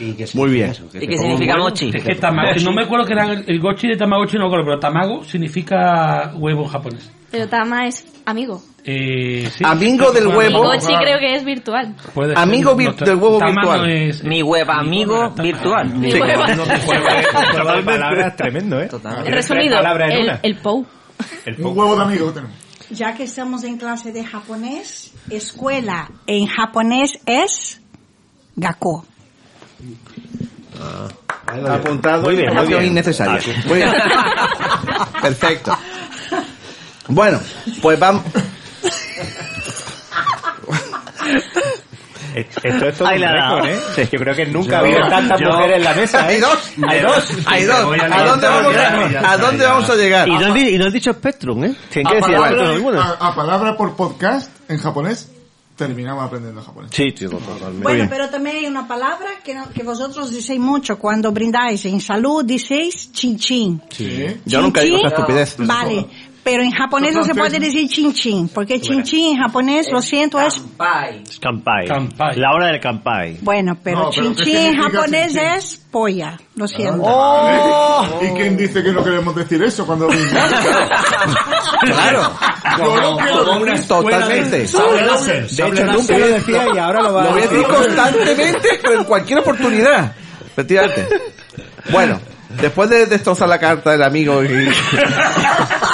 ¿Y 0.00 0.12
qué 0.12 0.26
Muy 0.34 0.50
bien. 0.50 0.70
eso? 0.70 0.84
¿Y 0.94 1.06
qué 1.06 1.16
significa 1.18 1.56
mochi? 1.56 1.90
Es 1.94 2.04
que 2.04 2.14
tamago, 2.14 2.50
no 2.62 2.72
me 2.72 2.84
acuerdo 2.84 3.04
que 3.06 3.12
era 3.14 3.32
el, 3.32 3.44
el 3.46 3.60
gochi 3.60 3.88
de 3.88 3.96
Tamagotchi, 3.96 4.36
no 4.36 4.42
me 4.42 4.46
acuerdo, 4.46 4.64
pero 4.66 4.78
tamago 4.80 5.24
significa 5.24 6.32
huevo 6.36 6.62
en 6.64 6.68
japonés. 6.68 7.10
Pero 7.30 7.46
Tama 7.46 7.86
es 7.86 8.06
amigo. 8.24 8.62
Eh, 8.84 9.50
sí, 9.54 9.62
Amigo 9.62 10.10
del 10.12 10.28
huevo. 10.28 10.62
Gochi 10.62 10.94
creo 10.96 11.18
que 11.18 11.34
es 11.34 11.44
virtual. 11.44 11.94
Amigo 12.36 12.74
vir- 12.74 12.98
no- 12.98 13.04
del 13.04 13.16
huevo 13.16 13.38
Tama 13.38 13.52
virtual. 13.52 13.80
no 13.82 13.86
es- 13.86 14.24
Mi 14.24 14.42
web 14.42 14.70
amigo 14.70 15.30
virtual. 15.32 15.90
Mi 15.94 16.10
Sí. 16.10 16.18
hueva. 16.20 16.46
Palabras 17.84 18.36
tremendo, 18.36 18.80
¿eh? 18.80 18.86
Totalmente. 18.86 19.28
En 19.28 19.34
resumido, 19.34 19.78
el, 19.78 20.38
el 20.42 20.56
POU. 20.56 20.86
El 21.44 21.54
Un 21.60 21.78
huevo 21.78 21.96
de 21.96 22.16
tenemos. 22.32 22.56
Ya 22.90 23.14
que 23.14 23.24
estamos 23.24 23.64
en 23.64 23.76
clase 23.76 24.12
de 24.12 24.24
japonés, 24.24 25.12
escuela 25.28 26.10
en 26.26 26.46
japonés 26.46 27.20
es 27.26 27.82
Gakko. 28.56 29.04
Apuntado. 31.68 32.22
Muy 32.22 32.36
bien, 32.36 32.54
muy 32.54 32.66
bien. 32.66 32.84
innecesaria. 32.86 33.40
Muy 33.66 33.76
bien. 33.78 33.90
Perfecto. 35.22 35.76
Bueno, 37.08 37.40
pues 37.80 37.98
vamos. 37.98 38.22
Esto 42.62 42.86
es 42.88 42.96
todo 42.98 43.08
Ahí 43.08 43.16
un 43.16 43.22
la 43.22 43.32
récord, 43.32 43.66
¿eh? 43.96 44.08
Yo 44.12 44.18
creo 44.20 44.34
que 44.36 44.46
nunca 44.46 44.76
ha 44.76 44.80
habido 44.80 45.08
tantas 45.08 45.40
yo- 45.40 45.48
mujeres 45.50 45.76
en 45.78 45.84
la 45.84 45.94
mesa, 45.94 46.20
¿eh? 46.30 46.34
Hay 46.34 46.40
dos. 46.40 46.58
Hay 46.86 47.00
dos. 47.00 47.28
Hay 47.46 47.64
dos. 47.64 47.84
voy 47.86 47.98
a 47.98 48.04
¿A 48.04 48.24
dónde 48.26 48.46
vamos 48.46 48.74
ya, 48.74 48.80
a, 48.88 48.90
ya 49.10 49.18
¿a 49.18 49.34
está, 49.34 49.36
dónde 49.38 49.64
ya. 49.64 49.70
vamos 49.72 49.90
a 49.90 49.94
llegar? 49.96 50.28
Y 50.28 50.32
no, 50.38 50.46
has 50.46 50.54
di- 50.54 50.68
y 50.74 50.78
no 50.78 50.86
has 50.86 50.92
dicho 50.92 51.12
Spectrum, 51.12 51.64
¿eh? 51.64 51.74
Tienen 51.90 52.06
que 52.12 52.18
A 52.18 52.20
decir 52.20 52.36
palabra, 52.36 52.60
algo 52.60 52.72
alguna. 52.74 53.02
a, 53.02 53.28
a 53.28 53.34
palabra 53.34 53.76
por 53.76 53.96
podcast 53.96 54.50
en 54.70 54.78
japonés, 54.78 55.30
terminamos 55.78 56.24
aprendiendo 56.26 56.60
japonés. 56.60 56.90
Sí, 56.92 57.12
tío, 57.12 57.30
totalmente. 57.30 57.82
Bueno, 57.82 58.06
pero 58.10 58.28
también 58.28 58.56
hay 58.56 58.66
una 58.66 58.86
palabra 58.86 59.28
que, 59.42 59.54
no- 59.54 59.70
que 59.70 59.82
vosotros 59.84 60.30
decís 60.32 60.58
mucho 60.58 60.98
cuando 60.98 61.32
brindáis 61.32 61.84
en 61.86 62.00
salud, 62.00 62.44
decís 62.44 63.10
chin 63.12 63.38
chin. 63.38 63.80
Sí. 63.88 64.26
Yo 64.44 64.60
nunca 64.60 64.80
digo 64.82 64.96
esa 64.98 65.08
estupidez. 65.08 65.56
Vale, 65.58 66.06
pero 66.50 66.62
en 66.62 66.70
japonés 66.70 67.14
no 67.14 67.22
se 67.24 67.34
puede 67.34 67.58
decir 67.58 67.86
chin 67.90 68.14
chin, 68.14 68.48
porque 68.48 68.80
chin 68.80 69.02
chin 69.02 69.36
en 69.36 69.42
japonés, 69.42 69.90
lo 69.92 70.00
siento, 70.00 70.40
es... 70.40 70.54
Kampai. 70.54 71.86
Kampai. 71.86 72.36
La 72.36 72.54
hora 72.54 72.68
del 72.68 72.80
Kampai. 72.80 73.36
Bueno, 73.42 73.76
pero 73.84 74.04
No, 74.04 74.10
chin 74.10 74.34
¿qué 74.34 74.44
chin 74.44 74.56
en 74.56 74.76
japonés 74.80 75.32
chin 75.34 75.40
chin? 75.42 75.50
es 75.58 75.76
polla, 75.90 76.40
lo 76.54 76.66
siento. 76.66 77.02
¿Vale? 77.02 78.28
¿Y 78.28 78.30
quién 78.34 78.56
dice 78.56 78.82
que 78.82 78.92
no 78.92 79.04
queremos 79.04 79.36
decir 79.36 79.62
eso 79.62 79.84
cuando? 79.84 80.08
Claro. 81.82 82.32
Totalmente. 83.86 84.58
De 84.58 84.64
hecho, 84.64 85.84
nunca 85.84 86.18
lo 86.18 86.28
decía 86.28 86.66
y 86.74 86.78
ahora 86.78 87.02
lo 87.02 87.12
va 87.12 87.24
Lo 87.24 87.30
voy 87.32 87.42
a 87.42 87.46
decir 87.46 87.66
constantemente, 87.66 88.68
pero 88.80 88.94
en 88.94 89.04
cualquier 89.04 89.38
oportunidad. 89.40 90.12
Efectivamente. 90.46 91.08
Bueno, 91.90 92.18
después 92.60 92.88
de 92.88 93.06
destrozar 93.06 93.48
la 93.48 93.58
carta 93.58 93.90
del 93.92 94.02
amigo 94.02 94.42
y 94.42 94.48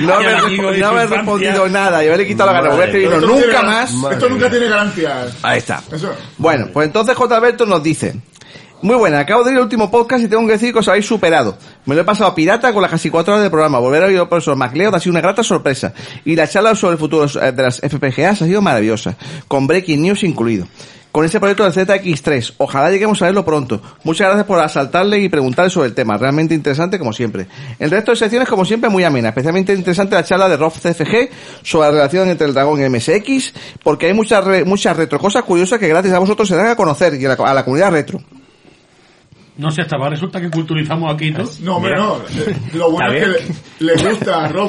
no 0.00 0.18
de 0.18 0.26
haber 0.26 0.52
infancia. 0.52 1.06
respondido 1.06 1.68
nada 1.68 2.02
y 2.02 2.06
haberle 2.06 2.26
quitado 2.26 2.52
la 2.52 2.60
gana, 2.60 2.74
voy 2.74 2.82
a 2.82 2.84
escribirlo 2.84 3.20
no 3.20 3.26
nunca 3.26 3.62
más. 3.62 3.94
Esto 4.10 4.28
nunca 4.28 4.50
tiene 4.50 4.68
garantías. 4.68 5.36
Ahí 5.42 5.58
está. 5.58 5.82
Eso. 5.92 6.12
Bueno, 6.38 6.68
pues 6.72 6.86
entonces 6.86 7.16
J. 7.16 7.36
Alberto 7.36 7.66
nos 7.66 7.82
dice. 7.82 8.14
Muy 8.82 8.96
buena, 8.96 9.20
acabo 9.20 9.44
de 9.44 9.52
ir 9.52 9.56
al 9.56 9.62
último 9.62 9.90
podcast 9.90 10.24
y 10.24 10.28
tengo 10.28 10.46
que 10.46 10.52
decir 10.52 10.70
que 10.70 10.80
os 10.80 10.88
habéis 10.88 11.06
superado. 11.06 11.56
Me 11.86 11.94
lo 11.94 12.02
he 12.02 12.04
pasado 12.04 12.28
a 12.28 12.34
pirata 12.34 12.70
con 12.70 12.82
las 12.82 12.90
casi 12.90 13.08
cuatro 13.08 13.32
horas 13.32 13.42
del 13.42 13.50
programa. 13.50 13.78
Volver 13.78 14.02
a 14.02 14.06
oír 14.08 14.18
al 14.18 14.28
profesor 14.28 14.56
MacLeod 14.56 14.94
ha 14.94 15.00
sido 15.00 15.12
una 15.12 15.22
grata 15.22 15.42
sorpresa. 15.42 15.94
Y 16.26 16.36
la 16.36 16.46
charla 16.46 16.74
sobre 16.74 16.92
el 16.92 16.98
futuro 16.98 17.26
eh, 17.40 17.52
de 17.52 17.62
las 17.62 17.80
FPGAs 17.80 18.42
ha 18.42 18.44
sido 18.44 18.60
maravillosa. 18.60 19.16
Con 19.48 19.66
Breaking 19.66 20.02
News 20.02 20.22
incluido. 20.22 20.66
Con 21.14 21.24
ese 21.24 21.38
proyecto 21.38 21.62
del 21.62 21.72
ZX3. 21.72 22.54
Ojalá 22.58 22.90
lleguemos 22.90 23.22
a 23.22 23.26
verlo 23.26 23.44
pronto. 23.44 23.80
Muchas 24.02 24.26
gracias 24.26 24.46
por 24.46 24.58
asaltarle 24.58 25.20
y 25.20 25.28
preguntarle 25.28 25.70
sobre 25.70 25.86
el 25.86 25.94
tema. 25.94 26.16
Realmente 26.18 26.54
interesante 26.54 26.98
como 26.98 27.12
siempre. 27.12 27.46
El 27.78 27.92
resto 27.92 28.10
de 28.10 28.16
secciones 28.16 28.48
como 28.48 28.64
siempre 28.64 28.90
muy 28.90 29.04
amena. 29.04 29.28
Especialmente 29.28 29.72
interesante 29.74 30.16
la 30.16 30.24
charla 30.24 30.48
de 30.48 30.56
Rob 30.56 30.72
CFG 30.72 31.28
sobre 31.62 31.86
la 31.86 31.92
relación 31.92 32.28
entre 32.30 32.48
el 32.48 32.52
dragón 32.52 32.80
y 32.80 32.82
el 32.82 32.90
MSX. 32.90 33.54
Porque 33.84 34.06
hay 34.06 34.12
muchas, 34.12 34.42
re- 34.44 34.64
muchas 34.64 34.96
retro 34.96 35.20
cosas 35.20 35.44
curiosas 35.44 35.78
que 35.78 35.86
gracias 35.86 36.12
a 36.14 36.18
vosotros 36.18 36.48
se 36.48 36.56
dan 36.56 36.66
a 36.66 36.74
conocer 36.74 37.14
y 37.14 37.24
a 37.26 37.28
la, 37.28 37.34
a 37.34 37.54
la 37.54 37.64
comunidad 37.64 37.92
retro. 37.92 38.20
No 39.56 39.70
sé, 39.70 39.82
hasta 39.82 39.94
ahora 39.94 40.10
resulta 40.10 40.40
que 40.40 40.50
culturizamos 40.50 41.14
aquí, 41.14 41.30
¿no? 41.30 41.44
No, 41.60 41.76
hombre, 41.76 41.94
no. 41.94 42.18
Lo 42.72 42.90
bueno 42.90 43.12
es 43.12 43.22
que 43.22 43.28
le, 43.84 43.94
le 43.94 44.08
gusta 44.10 44.46
a 44.46 44.48
Rob. 44.48 44.68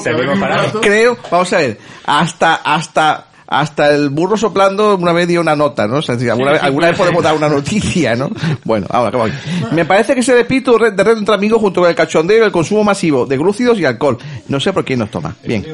Creo, 0.81 1.17
vamos 1.31 1.51
a 1.53 1.57
ver, 1.57 1.79
hasta, 2.05 2.53
hasta, 2.53 3.25
hasta 3.47 3.93
el 3.93 4.09
burro 4.09 4.37
soplando 4.37 4.95
una 4.95 5.13
vez 5.13 5.27
dio 5.27 5.41
una 5.41 5.55
nota, 5.55 5.87
¿no? 5.87 5.97
O 5.97 6.01
sea, 6.01 6.17
si 6.17 6.27
alguna, 6.27 6.53
vez, 6.53 6.63
alguna 6.63 6.87
vez 6.87 6.97
podemos 6.97 7.23
dar 7.23 7.35
una 7.35 7.49
noticia, 7.49 8.15
¿no? 8.15 8.29
Bueno, 8.63 8.87
ahora, 8.89 9.09
acabo 9.09 9.25
aquí. 9.25 9.35
Me 9.71 9.85
parece 9.85 10.13
que 10.13 10.21
ese 10.21 10.39
espíritu 10.39 10.77
de 10.77 11.03
red 11.03 11.17
entre 11.17 11.35
amigos 11.35 11.61
junto 11.61 11.81
con 11.81 11.89
el 11.89 11.95
cachondeo 11.95 12.39
y 12.39 12.45
el 12.45 12.51
consumo 12.51 12.83
masivo 12.83 13.25
de 13.25 13.37
glúcidos 13.37 13.79
y 13.79 13.85
alcohol. 13.85 14.17
No 14.47 14.59
sé 14.59 14.73
por 14.73 14.83
quién 14.83 14.99
nos 14.99 15.11
toma. 15.11 15.35
Bien. 15.43 15.65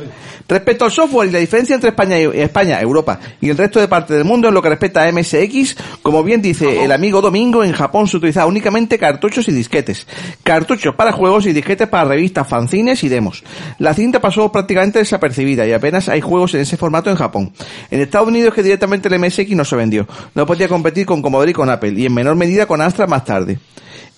Respecto 0.48 0.86
al 0.86 0.92
software 0.92 1.30
y 1.30 1.32
la 1.32 1.40
diferencia 1.40 1.76
entre 1.76 1.92
España, 1.92 2.20
y, 2.20 2.26
España, 2.42 2.82
Europa 2.82 3.20
y 3.40 3.50
el 3.50 3.58
resto 3.58 3.80
de 3.80 3.88
partes 3.88 4.18
del 4.18 4.26
mundo 4.26 4.50
en 4.50 4.54
lo 4.54 4.62
que 4.62 4.70
respecta 4.70 5.04
a 5.04 5.12
MSX, 5.12 5.78
como 6.02 6.24
bien 6.24 6.42
dice 6.42 6.84
el 6.84 6.92
amigo 6.92 7.22
Domingo, 7.22 7.64
en 7.64 7.72
Japón 7.72 8.08
se 8.08 8.18
utilizaba 8.18 8.48
únicamente 8.48 8.98
cartuchos 8.98 9.48
y 9.48 9.54
disquetes. 9.54 10.08
Cartuchos 10.44 10.96
para 10.96 11.14
juegos 11.14 11.46
y 11.46 11.54
disquetes 11.54 11.88
para 11.88 12.10
revistas, 12.10 12.48
fanzines 12.48 13.04
y 13.04 13.10
demos. 13.10 13.44
La 13.80 13.94
cinta 13.94 14.20
pasó 14.20 14.52
prácticamente 14.52 15.00
desapercibida 15.00 15.66
y 15.66 15.72
apenas 15.72 16.10
hay 16.10 16.20
juegos 16.20 16.54
en 16.56 16.62
ese 16.62 16.76
formato 16.76 17.10
en 17.10 17.16
Japón. 17.16 17.54
En 17.90 18.02
Estados 18.02 18.28
Unidos 18.28 18.54
que 18.54 18.64
directamente 18.64 19.08
el 19.08 19.20
MSX 19.20 19.52
no 19.52 19.66
se 19.66 19.76
vendió. 19.76 20.08
No 20.36 20.46
podía 20.46 20.68
competir 20.68 21.06
con 21.06 21.22
Commodore 21.22 21.52
y 21.52 21.54
con 21.54 21.70
Apple 21.70 21.94
y 21.96 22.06
en 22.06 22.14
menor 22.14 22.36
medida 22.36 22.66
con 22.66 22.82
Astra 22.82 23.08
más 23.08 23.26
tarde. 23.26 23.60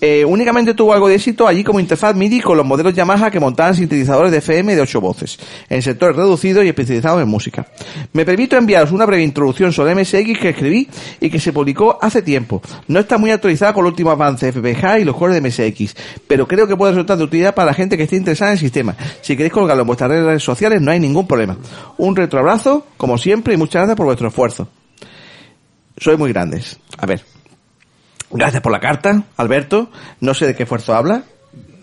Eh, 0.05 0.25
únicamente 0.25 0.73
tuvo 0.73 0.93
algo 0.93 1.07
de 1.07 1.15
éxito 1.15 1.47
allí 1.47 1.63
como 1.63 1.79
interfaz 1.79 2.13
MIDI 2.13 2.41
con 2.41 2.57
los 2.57 2.65
modelos 2.65 2.93
Yamaha 2.93 3.31
que 3.31 3.39
montaban 3.39 3.73
sintetizadores 3.73 4.33
de 4.33 4.39
FM 4.39 4.75
de 4.75 4.81
8 4.81 4.99
voces, 4.99 5.39
en 5.69 5.81
sectores 5.81 6.17
reducidos 6.17 6.65
y 6.65 6.67
especializados 6.67 7.21
en 7.21 7.29
música. 7.29 7.65
Me 8.11 8.25
permito 8.25 8.57
enviaros 8.57 8.91
una 8.91 9.05
breve 9.05 9.23
introducción 9.23 9.71
sobre 9.71 9.95
MSX 9.95 10.39
que 10.39 10.49
escribí 10.49 10.89
y 11.21 11.29
que 11.29 11.39
se 11.39 11.53
publicó 11.53 11.97
hace 12.01 12.21
tiempo. 12.21 12.61
No 12.89 12.99
está 12.99 13.17
muy 13.17 13.31
actualizada 13.31 13.71
con 13.71 13.85
el 13.85 13.91
último 13.91 14.11
avance 14.11 14.45
de 14.45 14.51
FPGA 14.51 14.99
y 14.99 15.05
los 15.05 15.15
cores 15.15 15.41
de 15.41 15.49
MSX, 15.49 15.95
pero 16.27 16.49
creo 16.49 16.67
que 16.67 16.75
puede 16.75 16.91
resultar 16.91 17.17
de 17.17 17.23
utilidad 17.23 17.55
para 17.55 17.67
la 17.67 17.73
gente 17.73 17.95
que 17.95 18.03
esté 18.03 18.17
interesada 18.17 18.51
en 18.51 18.55
el 18.55 18.59
sistema. 18.59 18.97
Si 19.21 19.37
queréis 19.37 19.53
colgarlo 19.53 19.83
en 19.83 19.87
vuestras 19.87 20.09
redes 20.09 20.43
sociales 20.43 20.81
no 20.81 20.91
hay 20.91 20.99
ningún 20.99 21.25
problema. 21.25 21.57
Un 21.97 22.13
retroabrazo, 22.13 22.87
como 22.97 23.17
siempre, 23.17 23.32
y 23.33 23.57
muchas 23.57 23.81
gracias 23.81 23.97
por 23.97 24.05
vuestro 24.05 24.27
esfuerzo. 24.27 24.67
Sois 25.97 26.17
muy 26.17 26.31
grandes. 26.31 26.79
A 26.97 27.05
ver. 27.05 27.23
Gracias 28.31 28.61
por 28.61 28.71
la 28.71 28.79
carta, 28.79 29.23
Alberto. 29.37 29.89
No 30.19 30.33
sé 30.33 30.47
de 30.47 30.55
qué 30.55 30.63
esfuerzo 30.63 30.95
habla, 30.95 31.23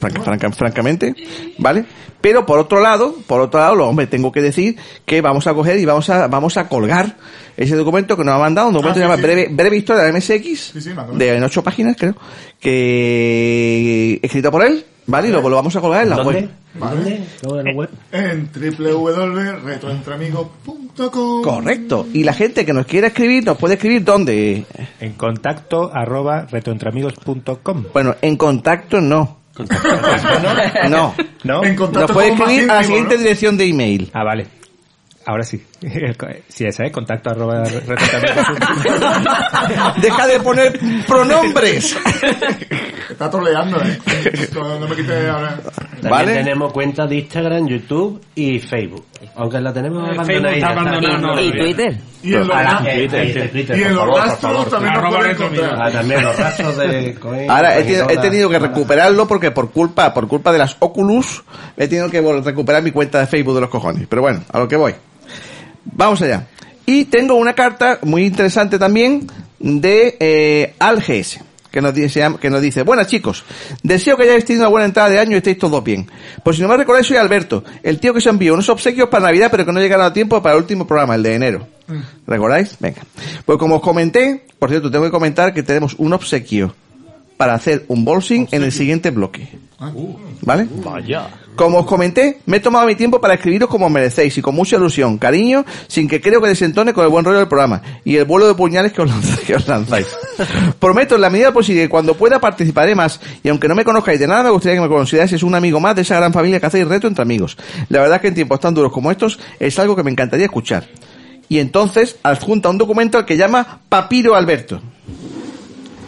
franca- 0.00 0.22
franca- 0.22 0.50
francamente, 0.52 1.14
¿vale? 1.58 1.84
Pero 2.20 2.44
por 2.44 2.58
otro 2.58 2.80
lado, 2.80 3.14
por 3.26 3.40
otro 3.40 3.60
lado, 3.60 3.74
lo- 3.76 3.88
hombre, 3.88 4.06
tengo 4.06 4.30
que 4.32 4.42
decir 4.42 4.76
que 5.06 5.20
vamos 5.20 5.46
a 5.46 5.54
coger 5.54 5.78
y 5.78 5.84
vamos 5.84 6.10
a, 6.10 6.26
vamos 6.26 6.56
a 6.56 6.68
colgar 6.68 7.16
ese 7.56 7.76
documento 7.76 8.16
que 8.16 8.24
nos 8.24 8.34
ha 8.34 8.38
mandado, 8.38 8.68
un 8.68 8.74
documento 8.74 8.90
Ah, 8.90 8.94
que 8.94 8.98
se 9.00 9.04
llama 9.04 9.16
sí. 9.16 9.22
Breve, 9.22 9.48
breve 9.50 9.76
Historia 9.76 10.02
de 10.02 10.12
MSX, 10.12 10.72
Sí, 10.82 10.90
de 11.14 11.36
en 11.36 11.44
ocho 11.44 11.62
páginas, 11.62 11.96
creo, 11.98 12.14
que 12.60 14.18
escrito 14.22 14.50
por 14.50 14.64
él, 14.64 14.84
¿vale? 15.06 15.28
Y 15.28 15.32
lo, 15.32 15.40
lo 15.48 15.56
vamos 15.56 15.74
a 15.76 15.80
colgar 15.80 16.02
en 16.02 16.10
la 16.10 16.16
¿Dónde? 16.16 16.40
web. 16.40 16.50
¿Vale? 16.74 17.24
¿Dónde? 17.42 17.60
¿En 17.60 17.66
la 17.66 17.72
web? 17.80 17.90
En 18.12 18.50
www.retroentreamigos.com 18.54 21.42
Correcto. 21.42 22.06
Y 22.12 22.22
la 22.24 22.32
gente 22.34 22.64
que 22.66 22.72
nos 22.72 22.86
quiera 22.86 23.08
escribir, 23.08 23.44
nos 23.44 23.56
puede 23.58 23.74
escribir 23.74 24.04
dónde. 24.04 24.64
En 25.00 25.12
contacto 25.14 25.90
arroba 25.92 26.46
retroentreamigos.com. 26.50 27.84
Bueno, 27.92 28.14
en 28.22 28.36
contacto 28.36 29.00
no. 29.00 29.39
No. 30.90 31.14
¿No? 31.44 31.60
Contacto 31.60 32.00
Nos 32.00 32.10
puede 32.12 32.28
escribir 32.32 32.70
a 32.70 32.74
la 32.76 32.84
siguiente 32.84 33.14
¿no? 33.14 33.22
dirección 33.22 33.56
de 33.56 33.66
email. 33.66 34.10
Ah, 34.12 34.24
vale. 34.24 34.46
Ahora 35.26 35.44
sí. 35.44 35.62
Sí, 36.48 36.66
esa 36.66 36.84
es 36.84 36.92
contacto 36.92 37.30
arroba. 37.30 37.62
Deja 40.02 40.26
de 40.26 40.40
poner 40.40 40.78
pronombres. 41.06 41.96
Está 43.10 43.30
troleando, 43.30 43.80
¿eh? 43.82 43.98
No, 44.54 44.78
no 44.78 44.86
me 44.88 44.96
quites 44.96 45.28
ahora. 45.28 45.56
También 46.00 46.10
¿Vale? 46.10 46.34
tenemos 46.34 46.72
cuentas 46.72 47.08
de 47.08 47.16
Instagram, 47.16 47.66
YouTube 47.66 48.20
y 48.34 48.58
Facebook. 48.58 49.04
Aunque 49.36 49.60
la 49.60 49.72
tenemos 49.72 50.08
Eh, 50.08 50.12
abandonada. 50.62 51.00
¿Y 51.00 51.16
no, 51.18 51.34
Twitter? 51.34 51.96
Y 52.22 52.34
en 52.34 52.40
los, 52.46 52.50
Ah, 52.56 52.62
rastros- 52.62 52.86
eh, 52.88 53.08
Twitter, 53.08 53.50
Twitter, 53.50 53.78
y 53.78 53.82
en 53.82 53.88
los 53.94 53.98
favor, 54.04 54.20
rastros 54.20 54.70
también 54.70 54.94
nos 54.94 55.14
pueden 55.14 55.30
encontrar. 55.30 55.78
Ah, 55.82 55.90
también 55.90 56.22
los 56.22 56.38
rastros 56.38 56.76
de 56.76 57.14
Cohen, 57.14 57.50
Ahora 57.50 57.76
he 57.76 57.80
y 57.80 57.84
tenido, 57.84 58.10
he 58.10 58.16
tenido 58.18 58.50
que 58.50 58.58
recuperarlo 58.58 59.26
porque 59.26 59.50
por 59.50 59.70
culpa, 59.70 60.12
por 60.12 60.28
culpa 60.28 60.52
de 60.52 60.58
las 60.58 60.76
Oculus 60.78 61.42
he 61.76 61.88
tenido 61.88 62.10
que 62.10 62.20
recuperar 62.20 62.82
mi 62.82 62.90
cuenta 62.92 63.18
de 63.20 63.26
Facebook 63.26 63.54
de 63.54 63.62
los 63.62 63.70
cojones. 63.70 64.06
Pero 64.08 64.20
bueno, 64.22 64.42
a 64.52 64.58
lo 64.58 64.68
que 64.68 64.76
voy. 64.76 64.94
Vamos 65.84 66.22
allá. 66.22 66.46
Y 66.86 67.04
tengo 67.04 67.34
una 67.34 67.54
carta 67.54 67.98
muy 68.02 68.24
interesante 68.24 68.78
también 68.78 69.26
de 69.58 70.16
eh, 70.18 70.74
Al 70.78 71.00
GS. 71.00 71.40
Que 71.70 71.80
nos, 71.80 71.94
dice, 71.94 72.26
que 72.40 72.50
nos 72.50 72.60
dice, 72.60 72.82
buenas 72.82 73.06
chicos, 73.06 73.44
deseo 73.84 74.16
que 74.16 74.24
hayáis 74.24 74.44
tenido 74.44 74.64
una 74.64 74.70
buena 74.70 74.86
entrada 74.86 75.08
de 75.08 75.20
año 75.20 75.32
y 75.32 75.36
estéis 75.36 75.56
todos 75.56 75.84
bien. 75.84 76.10
Pues 76.42 76.56
si 76.56 76.62
no 76.62 76.68
me 76.68 76.76
recordáis 76.76 77.06
soy 77.06 77.16
Alberto, 77.16 77.62
el 77.84 78.00
tío 78.00 78.12
que 78.12 78.20
se 78.20 78.28
envió 78.28 78.54
unos 78.54 78.68
obsequios 78.68 79.08
para 79.08 79.26
Navidad 79.26 79.52
pero 79.52 79.64
que 79.64 79.72
no 79.72 79.78
llegaron 79.78 80.04
a 80.04 80.12
tiempo 80.12 80.42
para 80.42 80.56
el 80.56 80.62
último 80.62 80.84
programa, 80.84 81.14
el 81.14 81.22
de 81.22 81.34
enero. 81.34 81.68
¿Recordáis? 82.26 82.76
Venga. 82.80 83.02
Pues 83.46 83.56
como 83.56 83.76
os 83.76 83.82
comenté, 83.82 84.46
por 84.58 84.68
cierto, 84.68 84.90
tengo 84.90 85.04
que 85.04 85.12
comentar 85.12 85.54
que 85.54 85.62
tenemos 85.62 85.94
un 85.98 86.12
obsequio 86.12 86.74
para 87.36 87.54
hacer 87.54 87.84
un 87.86 88.04
bolsing 88.04 88.48
en 88.50 88.64
el 88.64 88.72
siguiente 88.72 89.10
bloque. 89.10 89.48
¿Vale? 90.42 90.66
Vaya. 90.84 91.28
Como 91.56 91.80
os 91.80 91.86
comenté, 91.86 92.38
me 92.46 92.56
he 92.56 92.60
tomado 92.60 92.86
mi 92.86 92.94
tiempo 92.94 93.20
para 93.20 93.34
escribiros 93.34 93.68
como 93.68 93.90
merecéis 93.90 94.38
y 94.38 94.40
con 94.40 94.54
mucha 94.54 94.76
ilusión, 94.76 95.18
cariño, 95.18 95.66
sin 95.88 96.08
que 96.08 96.18
creo 96.20 96.40
que 96.40 96.48
desentone 96.48 96.94
con 96.94 97.04
el 97.04 97.10
buen 97.10 97.22
rollo 97.24 97.36
del 97.38 97.48
programa 97.48 97.82
y 98.02 98.16
el 98.16 98.24
vuelo 98.24 98.48
de 98.48 98.54
puñales 98.54 98.92
que 98.92 99.02
os, 99.02 99.10
lanz- 99.10 99.38
que 99.46 99.54
os 99.56 99.68
lanzáis. 99.68 100.06
Prometo 100.78 101.16
en 101.16 101.20
la 101.20 101.28
medida 101.28 101.52
posible 101.52 101.82
que 101.82 101.88
cuando 101.90 102.14
pueda 102.14 102.40
participaré 102.40 102.94
más 102.94 103.20
y 103.42 103.48
aunque 103.50 103.68
no 103.68 103.74
me 103.74 103.84
conozcáis 103.84 104.18
de 104.18 104.26
nada 104.26 104.44
me 104.44 104.50
gustaría 104.50 104.76
que 104.76 104.82
me 104.82 104.88
consideráis 104.88 105.42
un 105.42 105.54
amigo 105.54 105.80
más 105.80 105.94
de 105.96 106.02
esa 106.02 106.16
gran 106.16 106.32
familia 106.32 106.60
que 106.60 106.66
hacéis 106.66 106.86
reto 106.88 107.06
entre 107.06 107.22
amigos. 107.22 107.58
La 107.90 108.00
verdad 108.00 108.22
que 108.22 108.28
en 108.28 108.34
tiempos 108.34 108.58
tan 108.60 108.72
duros 108.72 108.90
como 108.90 109.10
estos 109.10 109.38
es 109.58 109.78
algo 109.78 109.94
que 109.94 110.02
me 110.02 110.10
encantaría 110.10 110.46
escuchar. 110.46 110.86
Y 111.50 111.58
entonces 111.58 112.16
adjunta 112.22 112.70
un 112.70 112.78
documento 112.78 113.18
al 113.18 113.26
que 113.26 113.36
llama 113.36 113.80
Papiro 113.88 114.34
Alberto. 114.34 114.80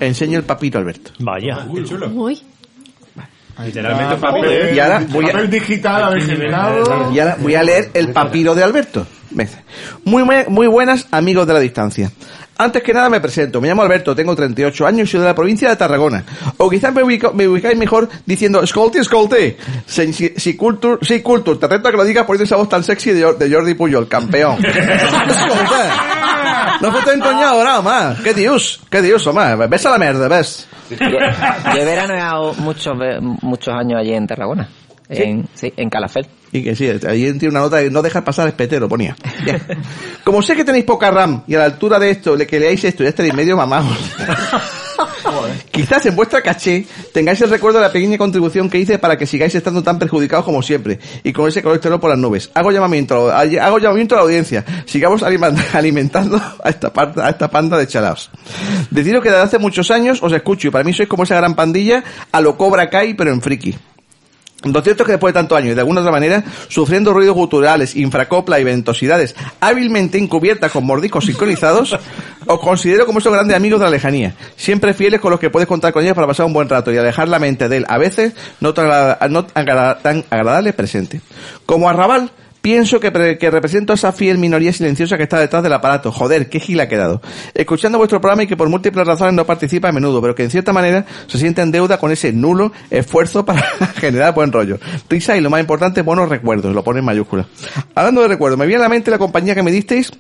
Enseño 0.01 0.39
el 0.39 0.45
Papiro 0.45 0.79
Alberto. 0.79 1.11
Vaya. 1.19 1.67
Uy. 2.15 2.43
Literalmente 3.65 4.17
papel. 4.17 4.43
papel- 4.43 4.75
Y 4.75 4.79
ahora 4.81 5.03
voy 5.09 5.25
a- 5.29 5.33
papel 5.33 5.51
digital. 5.51 6.19
Y 7.15 7.19
ahora 7.19 7.37
voy 7.39 7.55
a 7.55 7.63
leer 7.63 7.91
el 7.95 8.09
papiro 8.13 8.55
de 8.55 8.63
Alberto. 8.65 9.07
Muy, 10.05 10.25
muy, 10.25 10.37
muy 10.49 10.67
buenas 10.67 11.07
amigos 11.11 11.47
de 11.47 11.55
la 11.55 11.61
distancia. 11.61 12.11
Antes 12.59 12.83
que 12.83 12.93
nada 12.93 13.09
me 13.09 13.19
presento, 13.19 13.61
me 13.63 13.69
llamo 13.69 13.81
Alberto, 13.83 14.15
tengo 14.15 14.37
38 14.37 14.87
años 14.87 15.09
y 15.09 15.13
soy 15.13 15.21
de 15.21 15.27
la 15.27 15.35
provincia 15.35 15.71
de 15.71 15.77
Tarragona. 15.77 16.23
O 16.59 16.69
quizás 16.69 16.95
me, 16.95 17.03
ubico- 17.03 17.33
me 17.33 17.49
ubicáis 17.49 17.77
mejor 17.79 18.09
diciendo 18.27 18.63
Escolti, 18.63 18.99
Escolti. 18.99 19.57
Si, 19.87 20.13
si, 20.13 20.33
si 20.37 20.55
culture, 20.55 20.99
sí, 21.01 21.23
culture, 21.23 21.59
te 21.59 21.67
reto 21.67 21.89
a 21.89 21.91
que 21.91 21.97
lo 21.97 22.05
digas 22.05 22.27
poniendo 22.27 22.45
esa 22.45 22.57
voz 22.57 22.69
tan 22.69 22.85
sexy 22.85 23.11
de, 23.13 23.33
de 23.35 23.51
Jordi 23.53 23.73
Puyol, 23.75 24.07
campeón. 24.07 24.59
No 26.81 26.93
fue 26.93 27.03
tan 27.03 27.17
encoñado 27.17 27.65
nada 27.65 27.83
más. 27.83 28.21
¿Qué 28.21 28.35
dios? 28.35 28.81
¿Qué 28.91 29.03
dios, 29.03 29.27
más? 29.33 29.69
Ves 29.69 29.87
a 29.87 29.91
la 29.91 29.99
mierda, 29.99 30.29
ves. 30.29 30.69
Yo 30.91 31.81
he 31.81 31.85
veraneado 31.85 32.55
muchos, 32.55 32.95
muchos 33.43 33.75
años 33.75 34.01
allí 34.01 34.15
en 34.15 34.27
Tarragona. 34.27 34.69
En, 35.09 35.47
sí, 35.55 35.73
en 35.77 35.91
Calafel. 35.91 36.27
Y 36.53 36.63
que 36.63 36.75
sí, 36.75 36.89
ahí 36.89 37.33
tiene 37.39 37.49
una 37.49 37.61
nota 37.61 37.77
de 37.77 37.91
no 37.91 38.03
dejar 38.03 38.25
pasar 38.25 38.49
espetero, 38.49 38.89
ponía. 38.89 39.17
Bien. 39.45 39.61
Como 40.25 40.43
sé 40.43 40.55
que 40.55 40.65
tenéis 40.65 40.85
poca 40.85 41.11
RAM 41.11 41.43
y 41.47 41.55
a 41.55 41.59
la 41.59 41.65
altura 41.65 41.99
de 41.99 42.11
esto, 42.11 42.37
le 42.37 42.47
que 42.47 42.61
leáis 42.61 42.85
esto, 42.85 43.03
ya 43.03 43.11
estaréis 43.11 43.35
medio 43.35 43.57
mamados. 43.57 43.97
Quizás 45.71 46.05
en 46.07 46.17
vuestra 46.17 46.43
caché 46.43 46.87
tengáis 47.13 47.41
el 47.41 47.51
recuerdo 47.51 47.79
de 47.79 47.87
la 47.87 47.93
pequeña 47.93 48.19
contribución 48.19 48.69
que 48.69 48.79
hice 48.79 48.99
para 48.99 49.17
que 49.17 49.27
sigáis 49.27 49.55
estando 49.55 49.83
tan 49.83 49.99
perjudicados 49.99 50.45
como 50.45 50.63
siempre 50.63 50.99
y 51.23 51.33
con 51.33 51.49
ese 51.49 51.63
colesterol 51.63 52.01
por 52.01 52.11
las 52.11 52.19
nubes. 52.19 52.51
Hago 52.55 52.71
llamamiento, 52.71 53.31
a 53.31 53.41
hago 53.41 53.79
llamamiento 53.79 54.15
a 54.15 54.19
la 54.19 54.23
audiencia. 54.25 54.65
Sigamos 54.87 55.23
alimentando 55.73 56.41
a 56.63 56.69
esta, 56.69 56.93
a 56.95 57.31
esta 57.31 57.51
panda 57.51 57.79
de 57.79 57.87
chalaos. 57.87 58.31
Deciros 58.91 59.23
que 59.23 59.31
desde 59.31 59.43
hace 59.43 59.59
muchos 59.59 59.91
años 59.91 60.23
os 60.23 60.33
escucho 60.33 60.69
y 60.69 60.71
para 60.71 60.85
mí 60.85 60.93
sois 60.93 61.09
como 61.09 61.25
esa 61.25 61.37
gran 61.37 61.55
pandilla 61.55 62.03
a 62.31 62.41
lo 62.41 62.57
Cobra 62.57 62.91
Kai 62.91 63.15
pero 63.15 63.31
en 63.33 63.41
friki. 63.41 63.92
Lo 64.65 64.81
cierto 64.83 65.03
es 65.03 65.07
que 65.07 65.13
después 65.13 65.33
de 65.35 65.41
tantos 65.41 65.59
años 65.59 65.73
y 65.73 65.75
de 65.75 65.81
alguna 65.81 66.01
otra 66.01 66.13
manera, 66.13 66.45
sufriendo 66.69 67.13
ruidos 67.13 67.35
guturales, 67.35 67.97
infracopla 67.97 68.61
y 68.61 68.65
ventosidades 68.65 69.35
hábilmente 69.61 70.19
encubiertas 70.19 70.71
con 70.71 70.85
mordiscos 70.85 71.27
sincronizados, 71.27 71.99
os 72.47 72.61
considero 72.61 73.07
como 73.07 73.19
esos 73.19 73.33
grandes 73.33 73.57
amigos 73.57 73.81
de 73.81 73.85
la 73.87 73.91
lejanía, 73.91 74.35
siempre 74.57 74.95
fieles 74.95 75.21
con 75.21 75.31
los 75.31 75.41
que 75.41 75.51
puedes 75.51 75.69
contar 75.69 75.93
con 75.93 76.03
ellos 76.05 76.15
para 76.15 76.27
pasar 76.27 76.47
un 76.47 76.53
buen 76.53 76.69
rato 76.69 76.93
y 76.93 76.97
alejar 76.99 77.29
la 77.29 77.39
mente 77.39 77.69
de 77.69 77.79
él, 77.79 77.87
a 77.89 77.99
veces 77.99 78.33
no 78.61 78.73
tan, 78.75 78.87
agrada- 78.87 79.19
no 79.29 79.45
tan 79.47 80.25
agradable 80.31 80.73
presente. 80.73 81.21
Como 81.67 81.89
arrabal, 81.89 82.31
Pienso 82.63 83.01
que, 83.01 83.11
que 83.39 83.51
represento 83.51 83.93
a 83.93 83.97
esa 83.97 84.13
fiel 84.13 84.39
minoría 84.39 84.73
silenciosa 84.73 85.17
que 85.17 85.25
está 85.25 85.41
detrás 85.41 85.65
del 85.65 85.73
aparato. 85.73 86.13
Joder, 86.13 86.49
qué 86.49 86.61
gila 86.61 86.85
ha 86.85 86.89
quedado. 86.89 87.21
Escuchando 87.55 87.99
vuestro 87.99 88.21
programa 88.21 88.45
y 88.45 88.47
que 88.47 88.57
por 88.57 88.69
múltiples 88.69 89.05
razones 89.05 89.35
no 89.35 89.45
participa 89.45 89.89
a 89.89 89.93
menudo, 89.93 90.23
pero 90.23 90.37
que 90.37 90.45
en 90.45 90.51
cierta 90.51 90.73
manera 90.73 91.05
se 91.27 91.39
siente 91.39 91.61
en 91.61 91.73
deuda 91.73 91.99
con 91.99 92.13
ese 92.13 92.33
nulo 92.33 92.71
esfuerzo 92.89 93.45
para 93.45 93.63
generar 93.97 94.33
buen 94.33 94.53
rollo. 94.53 94.79
Risa 95.11 95.37
y 95.37 95.41
lo 95.41 95.51
más 95.51 95.61
importante, 95.61 96.03
buenos 96.03 96.29
recuerdos. 96.29 96.73
Lo 96.73 96.85
pone 96.85 97.01
en 97.01 97.05
mayúsculas. 97.05 97.47
Hablando 97.97 98.23
de 98.23 98.29
recuerdos, 98.29 98.57
me 98.57 98.67
viene 98.67 98.81
a 98.81 98.85
la 98.85 98.89
mente 98.89 99.11
la 99.11 99.19
compañía 99.19 99.57
que 99.57 99.65
me 99.65 99.73
disteis 99.73 100.13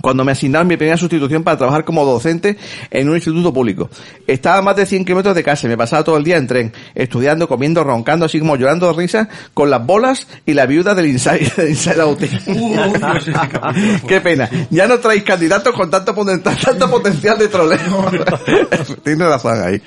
cuando 0.00 0.24
me 0.24 0.32
asignaron 0.32 0.66
mi 0.68 0.76
primera 0.76 0.96
sustitución 0.96 1.42
para 1.42 1.56
trabajar 1.58 1.84
como 1.84 2.04
docente 2.04 2.56
en 2.90 3.08
un 3.08 3.14
instituto 3.16 3.52
público. 3.52 3.90
Estaba 4.26 4.58
a 4.58 4.62
más 4.62 4.76
de 4.76 4.86
100 4.86 5.04
kilómetros 5.04 5.34
de 5.34 5.42
casa 5.42 5.66
y 5.66 5.70
me 5.70 5.76
pasaba 5.76 6.04
todo 6.04 6.16
el 6.16 6.24
día 6.24 6.36
en 6.36 6.46
tren, 6.46 6.72
estudiando, 6.94 7.48
comiendo, 7.48 7.84
roncando, 7.84 8.26
así 8.26 8.38
como 8.38 8.56
llorando 8.56 8.86
de 8.92 8.92
risa, 8.98 9.28
con 9.54 9.70
las 9.70 9.84
bolas 9.84 10.26
y 10.46 10.54
la 10.54 10.66
viuda 10.66 10.94
del 10.94 11.06
Inside, 11.06 11.52
del 11.56 11.68
inside 11.70 12.00
Out. 12.00 12.20
Qué 14.06 14.20
pena. 14.20 14.48
Ya 14.70 14.86
no 14.86 14.98
traéis 14.98 15.22
candidatos 15.24 15.74
con 15.74 15.90
tanto, 15.90 16.14
poten- 16.14 16.42
tanto 16.64 16.90
potencial 16.90 17.38
de 17.38 17.48
troleo. 17.48 17.78
Tienes 19.04 19.26
razón 19.28 19.62
ahí. 19.62 19.82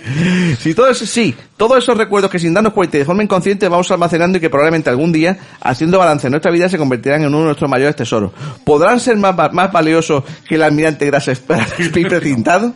Si 0.60 0.74
todo 0.74 0.90
eso, 0.90 1.06
sí, 1.06 1.36
todos 1.68 1.82
esos 1.82 1.98
recuerdos 1.98 2.30
que 2.30 2.40
sin 2.40 2.54
darnos 2.54 2.74
cuenta 2.74 2.98
y 2.98 3.00
de 3.00 3.06
forma 3.06 3.24
inconsciente 3.24 3.70
vamos 3.70 3.90
almacenando 3.90 4.38
y 4.38 4.42
que 4.42 4.50
probablemente 4.50 4.90
algún 4.90 5.14
día, 5.14 5.38
haciendo 5.62 5.98
balance 5.98 6.28
en 6.28 6.32
nuestra 6.32 6.52
vida, 6.52 6.68
se 6.68 6.78
convertirán 6.78 7.22
en 7.22 7.30
uno 7.30 7.40
de 7.40 7.46
nuestros 7.46 7.70
mayores 7.70 7.96
tesoros. 7.96 8.34
¿Podrán 8.66 9.00
ser 9.00 9.16
más, 9.16 9.34
más 9.54 9.72
valiosos 9.72 10.26
que 10.46 10.56
el 10.56 10.64
almirante 10.64 11.06
Grassi 11.06 11.32
precintado? 12.10 12.74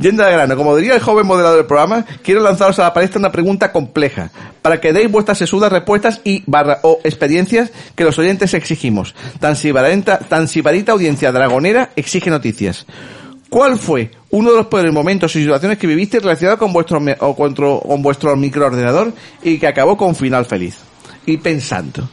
Yendo 0.00 0.24
al 0.24 0.32
grano, 0.32 0.56
como 0.56 0.74
diría 0.74 0.96
el 0.96 1.00
joven 1.00 1.28
moderador 1.28 1.58
del 1.58 1.66
programa, 1.66 2.04
quiero 2.24 2.40
lanzaros 2.40 2.80
a 2.80 2.82
la 2.82 2.92
palestra 2.92 3.20
una 3.20 3.30
pregunta 3.30 3.70
compleja, 3.70 4.32
para 4.62 4.80
que 4.80 4.92
deis 4.92 5.08
vuestras 5.08 5.38
sesudas 5.38 5.70
respuestas 5.70 6.20
y 6.24 6.42
barra 6.44 6.80
o 6.82 6.98
experiencias 7.04 7.70
que 7.94 8.02
los 8.02 8.18
oyentes 8.18 8.52
exigimos. 8.52 9.14
Tan 9.38 9.54
sibarita, 9.54 10.18
tan 10.18 10.48
audiencia 10.88 11.30
dragonera 11.30 11.90
exige 11.94 12.30
noticias. 12.30 12.84
¿Cuál 13.48 13.78
fue 13.78 14.10
uno 14.30 14.50
de 14.50 14.56
los 14.58 14.66
peores 14.66 14.92
momentos 14.92 15.34
y 15.36 15.40
situaciones 15.40 15.78
que 15.78 15.86
viviste 15.86 16.20
relacionado 16.20 16.58
con 16.58 16.72
vuestro, 16.72 17.00
o 17.20 17.34
con, 17.36 18.02
vuestro- 18.02 18.36
microordenador 18.36 19.12
y 19.42 19.58
que 19.58 19.66
acabó 19.66 19.96
con 19.96 20.14
final 20.14 20.44
feliz? 20.44 20.76
Y 21.24 21.36
pensando. 21.38 22.08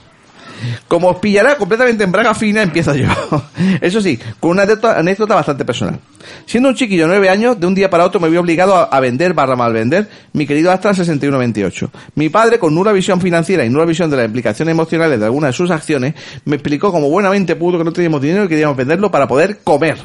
Como 0.88 1.10
os 1.10 1.18
pillará 1.18 1.58
completamente 1.58 2.06
en 2.06 2.12
braga 2.14 2.34
fina, 2.34 2.64
empiezo 2.64 2.96
yo. 2.96 3.08
Eso 3.82 4.00
sí, 4.02 4.18
con 4.40 4.52
una 4.52 4.64
anécdota, 4.64 5.36
bastante 5.36 5.66
personal. 5.66 6.00
Siendo 6.46 6.70
un 6.70 6.76
chiquillo 6.76 7.04
de 7.04 7.10
9 7.10 7.30
años, 7.30 7.60
de 7.60 7.68
un 7.68 7.76
día 7.76 7.90
para 7.90 8.06
otro 8.06 8.22
me 8.22 8.30
vi 8.30 8.38
obligado 8.38 8.74
a, 8.76 8.84
a 8.86 9.00
vender 9.02 9.34
barra 9.34 9.58
mal 9.58 9.74
vender 9.74 10.10
mi 10.32 10.48
querido 10.48 10.72
Astra 10.72 10.94
6128. 10.94 11.92
Mi 12.16 12.30
padre, 12.30 12.58
con 12.58 12.74
nula 12.74 12.94
visión 12.94 13.20
financiera 13.20 13.66
y 13.66 13.70
nula 13.70 13.84
visión 13.86 14.10
de 14.10 14.16
las 14.18 14.26
implicaciones 14.28 14.72
emocionales 14.72 15.20
de 15.20 15.26
algunas 15.26 15.50
de 15.50 15.54
sus 15.54 15.70
acciones, 15.72 16.14
me 16.46 16.56
explicó 16.56 16.90
como 16.92 17.10
buenamente 17.10 17.58
pudo 17.58 17.78
que 17.78 17.84
no 17.84 17.92
teníamos 17.92 18.22
dinero 18.22 18.46
y 18.46 18.48
queríamos 18.48 18.78
venderlo 18.78 19.12
para 19.12 19.28
poder 19.28 19.60
comer. 19.62 19.98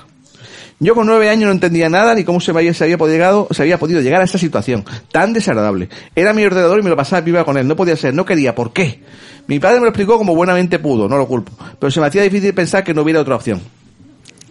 Yo 0.83 0.95
con 0.95 1.07
nueve 1.07 1.29
años 1.29 1.47
no 1.47 1.53
entendía 1.53 1.91
nada 1.91 2.15
ni 2.15 2.25
cómo 2.25 2.41
se, 2.41 2.53
había, 2.53 2.73
había 2.81 2.97
podido, 2.97 3.49
se 3.51 3.61
había 3.61 3.79
podido 3.79 4.01
llegar 4.01 4.23
a 4.23 4.25
esta 4.25 4.39
situación 4.39 4.83
tan 5.13 5.35
desagradable. 5.35 5.91
Era 6.17 6.33
mi 6.33 6.43
ordenador 6.43 6.81
y 6.81 6.83
me 6.83 6.89
lo 6.89 6.97
pasaba 6.97 7.23
piba 7.23 7.45
con 7.45 7.59
él. 7.59 7.69
No 7.69 7.77
podía 7.77 7.97
ser, 7.97 8.15
no 8.15 8.25
quería. 8.25 8.55
¿Por 8.55 8.73
qué? 8.73 9.03
Mi 9.47 9.59
padre 9.59 9.77
me 9.77 9.83
lo 9.83 9.89
explicó 9.91 10.17
como 10.17 10.35
buenamente 10.35 10.79
pudo, 10.79 11.07
no 11.07 11.19
lo 11.19 11.29
culpo. 11.29 11.53
Pero 11.79 11.91
se 11.91 12.01
me 12.01 12.07
hacía 12.07 12.23
difícil 12.23 12.55
pensar 12.55 12.83
que 12.83 12.95
no 12.95 13.03
hubiera 13.03 13.21
otra 13.21 13.37
opción. 13.37 13.61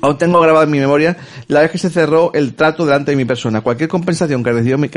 Aún 0.02 0.18
tengo 0.18 0.40
grabado 0.40 0.64
en 0.64 0.72
mi 0.72 0.80
memoria 0.80 1.18
la 1.48 1.62
vez 1.62 1.72
que 1.72 1.78
se 1.78 1.90
cerró 1.90 2.32
el 2.34 2.54
trato 2.54 2.86
delante 2.86 3.12
de 3.12 3.18
mi 3.18 3.26
persona. 3.26 3.62
Cualquier 3.62 3.90
compensación 3.90 4.44
que 4.44 4.52
recibió, 4.52 4.78
me 4.78 4.88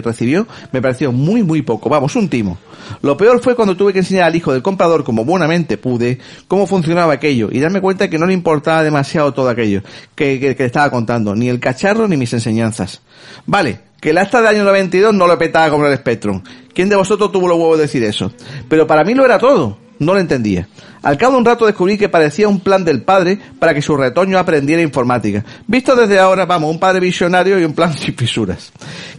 recibió 0.00 0.46
me 0.72 0.82
pareció 0.82 1.12
muy, 1.12 1.42
muy 1.42 1.62
poco. 1.62 1.88
Vamos, 1.88 2.16
un 2.16 2.28
timo. 2.28 2.58
Lo 3.02 3.16
peor 3.16 3.40
fue 3.40 3.54
cuando 3.54 3.76
tuve 3.76 3.92
que 3.92 4.00
enseñar 4.00 4.24
al 4.24 4.36
hijo 4.36 4.52
del 4.52 4.62
comprador, 4.62 5.04
como 5.04 5.24
buenamente 5.24 5.78
pude, 5.78 6.18
cómo 6.48 6.66
funcionaba 6.66 7.12
aquello 7.12 7.48
y 7.52 7.60
darme 7.60 7.80
cuenta 7.80 8.10
que 8.10 8.18
no 8.18 8.26
le 8.26 8.34
importaba 8.34 8.82
demasiado 8.82 9.32
todo 9.32 9.48
aquello 9.48 9.82
que, 10.14 10.38
le 10.40 10.64
estaba 10.64 10.90
contando, 10.90 11.34
ni 11.34 11.48
el 11.48 11.60
cacharro 11.60 12.08
ni 12.08 12.16
mis 12.16 12.32
enseñanzas. 12.32 13.00
Vale, 13.46 13.80
que 14.00 14.10
el 14.10 14.18
acta 14.18 14.38
del 14.38 14.48
año 14.48 14.64
92 14.64 15.14
no 15.14 15.26
lo 15.28 15.38
petaba 15.38 15.70
como 15.70 15.86
el 15.86 15.96
Spectrum. 15.96 16.42
¿Quién 16.74 16.88
de 16.88 16.96
vosotros 16.96 17.30
tuvo 17.30 17.46
los 17.46 17.58
huevos 17.58 17.78
de 17.78 17.82
decir 17.82 18.02
eso? 18.02 18.32
Pero 18.68 18.86
para 18.86 19.04
mí 19.04 19.14
lo 19.14 19.24
era 19.24 19.38
todo. 19.38 19.81
No 20.04 20.14
lo 20.14 20.20
entendía. 20.20 20.68
Al 21.02 21.16
cabo 21.16 21.32
de 21.32 21.38
un 21.38 21.44
rato 21.44 21.66
descubrí 21.66 21.98
que 21.98 22.08
parecía 22.08 22.48
un 22.48 22.60
plan 22.60 22.84
del 22.84 23.02
padre 23.02 23.38
para 23.58 23.74
que 23.74 23.82
su 23.82 23.96
retoño 23.96 24.38
aprendiera 24.38 24.82
informática. 24.82 25.44
Visto 25.66 25.96
desde 25.96 26.18
ahora, 26.18 26.46
vamos, 26.46 26.70
un 26.70 26.78
padre 26.78 27.00
visionario 27.00 27.58
y 27.58 27.64
un 27.64 27.72
plan 27.72 27.92
sin 27.98 28.14
fisuras. 28.14 28.72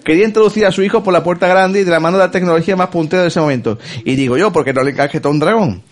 Quería 0.03 0.25
introducir 0.25 0.65
a 0.65 0.71
su 0.71 0.83
hijo 0.83 1.03
por 1.03 1.13
la 1.13 1.23
puerta 1.23 1.47
grande 1.47 1.81
y 1.81 1.83
de 1.83 1.91
la 1.91 1.99
mano 1.99 2.17
de 2.17 2.25
la 2.25 2.31
tecnología 2.31 2.75
más 2.75 2.87
puntera 2.87 3.21
de 3.21 3.27
ese 3.29 3.39
momento. 3.39 3.79
Y 4.05 4.15
digo 4.15 4.37
yo, 4.37 4.51
¿por 4.51 4.63
qué 4.63 4.73
no 4.73 4.83
le 4.83 4.91
encajeta 4.91 5.29
un 5.29 5.39
dragón? 5.39 5.83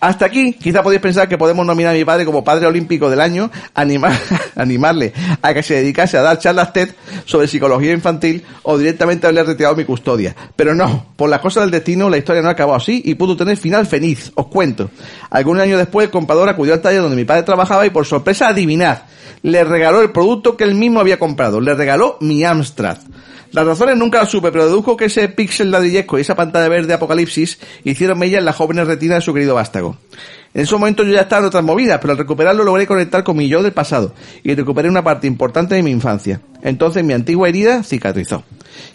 Hasta 0.00 0.26
aquí, 0.26 0.52
quizá 0.52 0.82
podéis 0.82 1.02
pensar 1.02 1.28
que 1.28 1.36
podemos 1.36 1.66
nominar 1.66 1.92
a 1.92 1.98
mi 1.98 2.04
padre 2.04 2.24
como 2.24 2.44
padre 2.44 2.66
olímpico 2.66 3.10
del 3.10 3.20
año, 3.20 3.50
animar, 3.74 4.12
animarle 4.56 5.12
a 5.42 5.52
que 5.52 5.62
se 5.64 5.74
dedicase 5.74 6.16
a 6.16 6.22
dar 6.22 6.38
charlas 6.38 6.72
TED 6.72 6.90
sobre 7.24 7.48
psicología 7.48 7.92
infantil 7.92 8.44
o 8.62 8.78
directamente 8.78 9.26
haberle 9.26 9.42
retirado 9.42 9.74
mi 9.74 9.84
custodia. 9.84 10.36
Pero 10.54 10.72
no, 10.72 11.06
por 11.16 11.28
las 11.28 11.40
cosas 11.40 11.64
del 11.64 11.72
destino 11.72 12.08
la 12.08 12.16
historia 12.16 12.42
no 12.42 12.48
acabó 12.48 12.76
así 12.76 13.02
y 13.04 13.16
pudo 13.16 13.36
tener 13.36 13.56
final 13.56 13.86
feliz, 13.86 14.30
os 14.36 14.46
cuento. 14.46 14.88
Algún 15.30 15.58
año 15.58 15.76
después 15.76 16.06
el 16.06 16.10
comprador 16.12 16.48
acudió 16.48 16.74
al 16.74 16.80
taller 16.80 17.02
donde 17.02 17.16
mi 17.16 17.24
padre 17.24 17.42
trabajaba 17.42 17.84
y 17.84 17.90
por 17.90 18.06
sorpresa 18.06 18.48
adivinad, 18.48 18.98
le 19.42 19.64
regaló 19.64 20.00
el 20.00 20.12
producto 20.12 20.56
que 20.56 20.62
él 20.62 20.76
mismo 20.76 21.00
había 21.00 21.18
comprado, 21.18 21.60
le 21.60 21.74
regaló 21.74 22.18
mi 22.20 22.44
Amstrad. 22.44 22.98
Las 23.52 23.66
razones 23.66 23.96
nunca 23.96 24.18
las 24.18 24.30
supe, 24.30 24.52
pero 24.52 24.66
deduzco 24.66 24.96
que 24.96 25.06
ese 25.06 25.28
píxel 25.28 25.70
ladrillesco 25.70 26.18
y 26.18 26.20
esa 26.20 26.36
pantalla 26.36 26.68
verde 26.68 26.92
apocalipsis 26.92 27.58
hicieron 27.82 28.18
mella 28.18 28.38
en 28.38 28.44
la 28.44 28.52
joven 28.52 28.84
retina 28.86 29.14
de 29.14 29.20
su 29.22 29.32
querido 29.32 29.54
vástago. 29.54 29.96
En 30.54 30.62
ese 30.62 30.74
momento 30.74 31.02
yo 31.02 31.12
ya 31.12 31.22
estaba 31.22 31.40
en 31.40 31.46
otras 31.46 31.64
movidas, 31.64 31.98
pero 32.00 32.12
al 32.12 32.18
recuperarlo 32.18 32.64
logré 32.64 32.86
conectar 32.86 33.24
con 33.24 33.36
mi 33.36 33.48
yo 33.48 33.62
del 33.62 33.72
pasado 33.72 34.14
y 34.42 34.54
recuperé 34.54 34.88
una 34.88 35.04
parte 35.04 35.26
importante 35.26 35.74
de 35.74 35.82
mi 35.82 35.90
infancia. 35.90 36.40
Entonces 36.62 37.04
mi 37.04 37.12
antigua 37.12 37.48
herida 37.48 37.82
cicatrizó. 37.82 38.44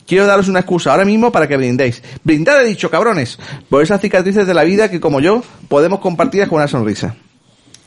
Quiero 0.07 0.27
daros 0.27 0.47
una 0.47 0.59
excusa 0.59 0.91
ahora 0.91 1.05
mismo 1.05 1.31
para 1.31 1.47
que 1.47 1.57
brindéis. 1.57 2.03
Brindad 2.23 2.61
he 2.61 2.67
dicho, 2.67 2.89
cabrones, 2.89 3.39
por 3.69 3.81
esas 3.81 4.01
cicatrices 4.01 4.45
de 4.45 4.53
la 4.53 4.63
vida 4.63 4.89
que 4.89 4.99
como 4.99 5.19
yo 5.19 5.43
podemos 5.67 5.99
compartir 5.99 6.47
con 6.47 6.57
una 6.57 6.67
sonrisa. 6.67 7.15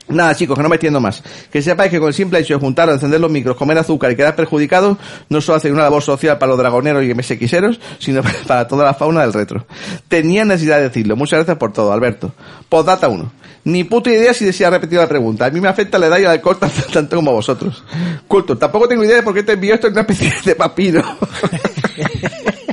Nada, 0.08 0.34
chicos, 0.36 0.56
que 0.56 0.62
no 0.62 0.68
me 0.68 0.76
extiendo 0.76 1.00
más. 1.00 1.22
Que 1.50 1.60
sepáis 1.62 1.90
que 1.90 1.98
con 1.98 2.08
el 2.08 2.14
simple 2.14 2.38
hecho 2.38 2.54
de 2.54 2.60
juntar, 2.60 2.88
encender 2.88 3.20
los 3.20 3.30
micros, 3.30 3.56
comer 3.56 3.78
azúcar 3.78 4.12
y 4.12 4.16
quedar 4.16 4.36
perjudicados, 4.36 4.96
no 5.28 5.40
solo 5.40 5.56
hace 5.56 5.72
una 5.72 5.82
labor 5.82 6.02
social 6.02 6.38
para 6.38 6.50
los 6.50 6.58
dragoneros 6.58 7.04
y 7.04 7.12
MSXeros, 7.12 7.80
sino 7.98 8.22
para 8.46 8.68
toda 8.68 8.84
la 8.84 8.94
fauna 8.94 9.22
del 9.22 9.32
retro. 9.32 9.66
Tenía 10.08 10.44
necesidad 10.44 10.76
de 10.76 10.84
decirlo. 10.84 11.16
Muchas 11.16 11.38
gracias 11.38 11.56
por 11.58 11.72
todo, 11.72 11.92
Alberto. 11.92 12.32
Postdata 12.68 13.08
1. 13.08 13.32
Ni 13.64 13.82
puta 13.82 14.10
idea 14.10 14.32
si 14.32 14.44
desea 14.44 14.70
repetir 14.70 14.98
la 14.98 15.08
pregunta. 15.08 15.46
A 15.46 15.50
mí 15.50 15.60
me 15.60 15.66
afecta 15.66 15.98
la 15.98 16.06
edad 16.06 16.18
y 16.18 16.22
el 16.22 16.28
alcohol 16.28 16.56
tanto, 16.92 17.16
como 17.16 17.32
a 17.32 17.34
vosotros. 17.34 17.82
Culto, 18.28 18.56
tampoco 18.56 18.86
tengo 18.86 19.02
idea 19.02 19.16
de 19.16 19.22
por 19.24 19.34
qué 19.34 19.42
te 19.42 19.52
envió 19.52 19.74
esto 19.74 19.88
en 19.88 19.94
una 19.94 20.02
especie 20.02 20.32
de 20.44 20.54
papiro. 20.54 21.02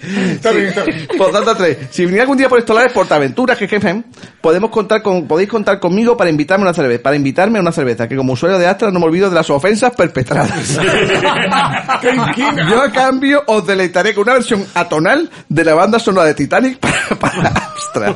Está 0.00 0.52
bien, 0.52 0.66
está 0.68 0.84
bien. 0.84 1.08
Postdata 1.16 1.54
3. 1.56 1.78
Si 1.90 2.06
venís 2.06 2.20
algún 2.20 2.38
día 2.38 2.48
por 2.48 2.58
estos 2.58 2.74
lares, 2.74 2.92
Portaventuras, 2.92 3.58
que 3.58 3.66
jefe, 3.66 4.02
podemos 4.40 4.70
contar 4.70 5.02
con, 5.02 5.26
podéis 5.26 5.48
contar 5.48 5.80
conmigo 5.80 6.16
para 6.16 6.30
invitarme 6.30 6.64
a 6.64 6.68
una 6.68 6.74
cerveza, 6.74 7.02
para 7.02 7.16
invitarme 7.16 7.58
a 7.58 7.62
una 7.62 7.72
cerveza, 7.72 8.06
que 8.08 8.16
como 8.16 8.34
usuario 8.34 8.58
de 8.58 8.66
Astra 8.66 8.90
no 8.90 9.00
me 9.00 9.06
olvido 9.06 9.28
de 9.28 9.34
las 9.34 9.50
ofensas 9.50 9.92
perpetradas. 9.94 10.78
Yo 12.70 12.82
a 12.82 12.92
cambio 12.92 13.42
os 13.46 13.66
deleitaré 13.66 14.14
con 14.14 14.22
una 14.22 14.34
versión 14.34 14.64
atonal 14.74 15.28
de 15.48 15.64
la 15.64 15.74
banda 15.74 15.98
sonora 15.98 16.26
de 16.28 16.34
Titanic 16.34 16.78
para, 17.18 17.32
para 17.32 17.48
Astra. 17.48 18.14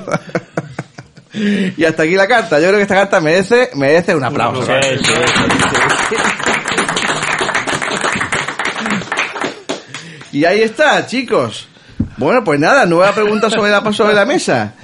Y 1.35 1.85
hasta 1.85 2.03
aquí 2.03 2.15
la 2.15 2.29
carta. 2.29 2.61
Yo 2.61 2.67
creo 2.67 2.77
que 2.77 2.83
esta 2.83 2.95
carta 2.95 3.21
merece, 3.21 3.71
merece 3.75 4.15
un 4.15 4.25
aplauso. 4.25 4.71
Y 10.33 10.45
ahí 10.45 10.63
está, 10.63 11.07
chicos. 11.07 11.69
Bueno, 12.17 12.43
pues 12.43 12.59
nada, 12.59 12.87
nueva 12.87 13.13
pregunta 13.13 13.51
sobre 13.51 13.71
la, 13.71 13.93
sobre 13.93 14.15
la 14.15 14.25
mesa. 14.25 14.75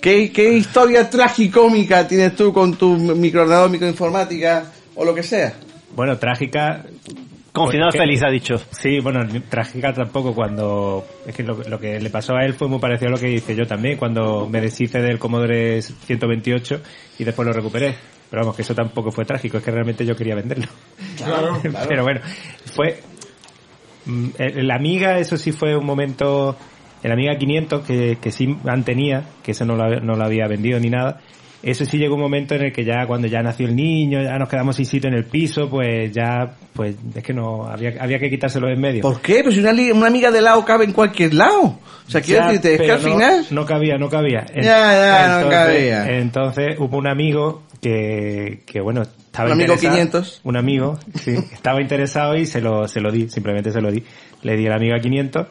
¿Qué, 0.00 0.30
¿Qué 0.30 0.52
historia 0.52 1.08
tragicómica 1.10 2.06
tienes 2.06 2.36
tú 2.36 2.52
con 2.52 2.76
tu 2.76 2.94
microordenador, 2.96 3.70
microinformática 3.70 4.64
o 4.94 5.04
lo 5.04 5.14
que 5.14 5.22
sea? 5.22 5.54
Bueno, 5.96 6.16
trágica. 6.18 6.84
Con 7.52 7.70
final 7.70 7.90
feliz, 7.90 8.22
ha 8.22 8.30
dicho. 8.30 8.60
Sí, 8.70 9.00
bueno, 9.00 9.26
trágica 9.48 9.92
tampoco 9.92 10.34
cuando... 10.34 11.04
Es 11.26 11.34
que 11.34 11.42
lo, 11.42 11.56
lo 11.68 11.80
que 11.80 11.98
le 11.98 12.10
pasó 12.10 12.36
a 12.36 12.44
él 12.44 12.54
fue 12.54 12.68
muy 12.68 12.78
parecido 12.78 13.08
a 13.08 13.12
lo 13.12 13.18
que 13.18 13.32
hice 13.32 13.56
yo 13.56 13.66
también 13.66 13.96
cuando 13.96 14.46
me 14.48 14.60
deshice 14.60 15.00
del 15.00 15.18
Commodore 15.18 15.82
128 15.82 16.80
y 17.18 17.24
después 17.24 17.46
lo 17.46 17.52
recuperé. 17.52 17.96
Pero 18.30 18.42
vamos, 18.42 18.54
que 18.54 18.62
eso 18.62 18.74
tampoco 18.74 19.10
fue 19.10 19.24
trágico, 19.24 19.56
es 19.58 19.64
que 19.64 19.70
realmente 19.70 20.04
yo 20.04 20.14
quería 20.14 20.34
venderlo. 20.34 20.66
Claro, 21.16 21.58
claro. 21.62 21.86
Pero 21.88 22.02
bueno, 22.04 22.20
fue... 22.74 23.00
mm, 24.08 24.26
el- 24.38 24.66
La 24.66 24.74
Amiga, 24.74 25.18
eso 25.18 25.36
sí 25.36 25.52
fue 25.52 25.76
un 25.76 25.86
momento... 25.86 26.56
El 27.00 27.12
Amiga 27.12 27.36
500, 27.38 27.86
que, 27.86 28.18
que 28.20 28.32
sí 28.32 28.48
mantenía, 28.64 29.22
que 29.44 29.52
eso 29.52 29.64
no 29.64 29.76
lo, 29.76 30.00
no 30.00 30.16
lo 30.16 30.24
había 30.24 30.48
vendido 30.48 30.80
ni 30.80 30.90
nada, 30.90 31.20
eso 31.62 31.84
sí 31.84 31.96
llegó 31.96 32.16
un 32.16 32.20
momento 32.20 32.56
en 32.56 32.62
el 32.64 32.72
que 32.72 32.84
ya 32.84 33.06
cuando 33.06 33.28
ya 33.28 33.40
nació 33.40 33.68
el 33.68 33.76
niño, 33.76 34.20
ya 34.20 34.36
nos 34.36 34.48
quedamos 34.48 34.74
sin 34.74 34.84
sitio 34.86 35.08
en 35.08 35.14
el 35.14 35.24
piso, 35.24 35.70
pues 35.70 36.10
ya, 36.12 36.56
pues 36.72 36.96
es 37.14 37.22
que 37.22 37.32
no, 37.32 37.66
había, 37.68 37.94
había 38.00 38.18
que 38.18 38.28
quitárselo 38.28 38.66
de 38.66 38.72
en 38.74 38.80
medio. 38.80 39.02
¿Por 39.02 39.20
qué? 39.20 39.44
Pues 39.44 39.56
una, 39.58 39.70
una 39.94 40.08
amiga 40.08 40.32
de 40.32 40.40
lado 40.40 40.64
cabe 40.64 40.86
en 40.86 40.92
cualquier 40.92 41.34
lado. 41.34 41.78
O 42.06 42.10
sea, 42.10 42.20
quiero 42.20 42.46
decirte, 42.46 42.74
es 42.74 42.80
que 42.80 42.90
al 42.90 43.00
no- 43.02 43.12
final... 43.12 43.46
No 43.52 43.64
cabía, 43.64 43.96
no 43.96 44.08
cabía. 44.08 44.44
Ya, 44.56 44.62
ya, 44.62 45.28
no 45.28 45.34
entonces, 45.36 45.60
cabía. 45.60 46.18
Entonces 46.18 46.66
hubo 46.80 46.96
un 46.98 47.06
amigo 47.06 47.62
que, 47.80 48.62
que 48.66 48.80
bueno, 48.80 49.02
estaba 49.42 49.48
Un 49.48 49.52
amigo 49.52 49.72
interesado- 49.74 49.94
500. 49.96 50.40
Un 50.44 50.56
amigo, 50.56 50.98
sí, 51.14 51.34
estaba 51.52 51.80
interesado 51.80 52.36
y 52.36 52.46
se 52.46 52.60
lo, 52.60 52.88
se 52.88 53.00
lo 53.00 53.10
di, 53.10 53.28
simplemente 53.28 53.70
se 53.70 53.80
lo 53.80 53.90
di. 53.90 54.02
Le 54.42 54.56
di 54.56 54.66
al 54.66 54.72
amigo 54.74 54.94
a 54.94 55.00
500 55.00 55.46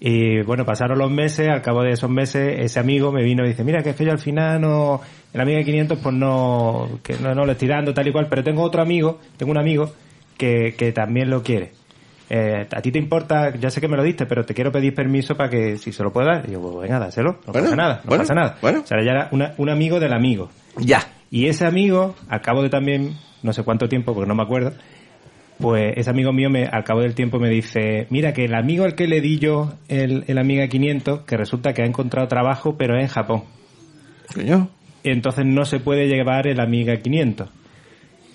y 0.00 0.42
bueno, 0.42 0.64
pasaron 0.64 0.98
los 0.98 1.10
meses, 1.10 1.48
al 1.48 1.62
cabo 1.62 1.82
de 1.82 1.92
esos 1.92 2.10
meses 2.10 2.56
ese 2.60 2.78
amigo 2.80 3.10
me 3.12 3.22
vino 3.22 3.44
y 3.44 3.48
dice, 3.48 3.64
mira 3.64 3.82
que 3.82 3.90
es 3.90 3.96
que 3.96 4.04
yo 4.04 4.10
al 4.12 4.18
final 4.18 4.60
no, 4.60 5.00
el 5.32 5.40
amigo 5.40 5.58
de 5.58 5.64
500 5.64 5.98
pues 5.98 6.14
no, 6.14 6.98
que 7.02 7.14
no, 7.18 7.34
no 7.34 7.44
lo 7.46 7.52
estoy 7.52 7.68
dando 7.68 7.94
tal 7.94 8.06
y 8.08 8.12
cual, 8.12 8.26
pero 8.28 8.42
tengo 8.42 8.62
otro 8.62 8.82
amigo, 8.82 9.18
tengo 9.36 9.52
un 9.52 9.58
amigo 9.58 9.92
que, 10.36 10.74
que 10.76 10.92
también 10.92 11.30
lo 11.30 11.42
quiere. 11.42 11.72
Eh, 12.30 12.66
a 12.74 12.80
ti 12.82 12.90
te 12.90 12.98
importa, 12.98 13.54
ya 13.54 13.70
sé 13.70 13.80
que 13.80 13.86
me 13.88 13.96
lo 13.96 14.02
diste, 14.02 14.26
pero 14.26 14.44
te 14.44 14.54
quiero 14.54 14.72
pedir 14.72 14.94
permiso 14.94 15.36
para 15.36 15.48
que 15.50 15.76
si 15.76 15.92
se 15.92 16.02
lo 16.02 16.10
puedo 16.12 16.26
dar. 16.26 16.44
Y 16.48 16.52
yo, 16.52 16.60
pues 16.60 16.74
venga, 16.88 16.98
dáselo, 16.98 17.38
no 17.46 17.52
Bueno, 17.52 17.66
pasa 17.66 17.76
nada, 17.76 17.94
no 18.02 18.08
bueno, 18.08 18.22
pasa 18.24 18.34
nada. 18.34 18.56
bueno. 18.62 18.80
O 18.82 18.86
sea, 18.86 18.98
ya 19.04 19.10
era 19.12 19.28
una- 19.30 19.52
un 19.58 19.68
amigo 19.70 20.00
del 20.00 20.12
amigo. 20.12 20.50
Ya. 20.78 21.00
Y 21.34 21.48
ese 21.48 21.66
amigo, 21.66 22.14
al 22.28 22.40
cabo 22.42 22.62
de 22.62 22.68
también, 22.68 23.16
no 23.42 23.52
sé 23.52 23.64
cuánto 23.64 23.88
tiempo, 23.88 24.14
porque 24.14 24.28
no 24.28 24.36
me 24.36 24.44
acuerdo, 24.44 24.72
pues 25.58 25.94
ese 25.96 26.08
amigo 26.08 26.32
mío 26.32 26.48
me, 26.48 26.66
al 26.66 26.84
cabo 26.84 27.00
del 27.00 27.16
tiempo 27.16 27.40
me 27.40 27.48
dice, 27.48 28.06
mira 28.10 28.32
que 28.32 28.44
el 28.44 28.54
amigo 28.54 28.84
al 28.84 28.94
que 28.94 29.08
le 29.08 29.20
di 29.20 29.40
yo 29.40 29.72
el, 29.88 30.22
el 30.28 30.38
Amiga 30.38 30.68
500, 30.68 31.22
que 31.24 31.36
resulta 31.36 31.72
que 31.74 31.82
ha 31.82 31.86
encontrado 31.86 32.28
trabajo, 32.28 32.76
pero 32.78 32.96
es 32.96 33.02
en 33.02 33.08
Japón. 33.08 33.42
Coño. 34.32 34.68
Entonces 35.02 35.44
no 35.44 35.64
se 35.64 35.80
puede 35.80 36.06
llevar 36.06 36.46
el 36.46 36.60
Amiga 36.60 36.96
500. 36.98 37.48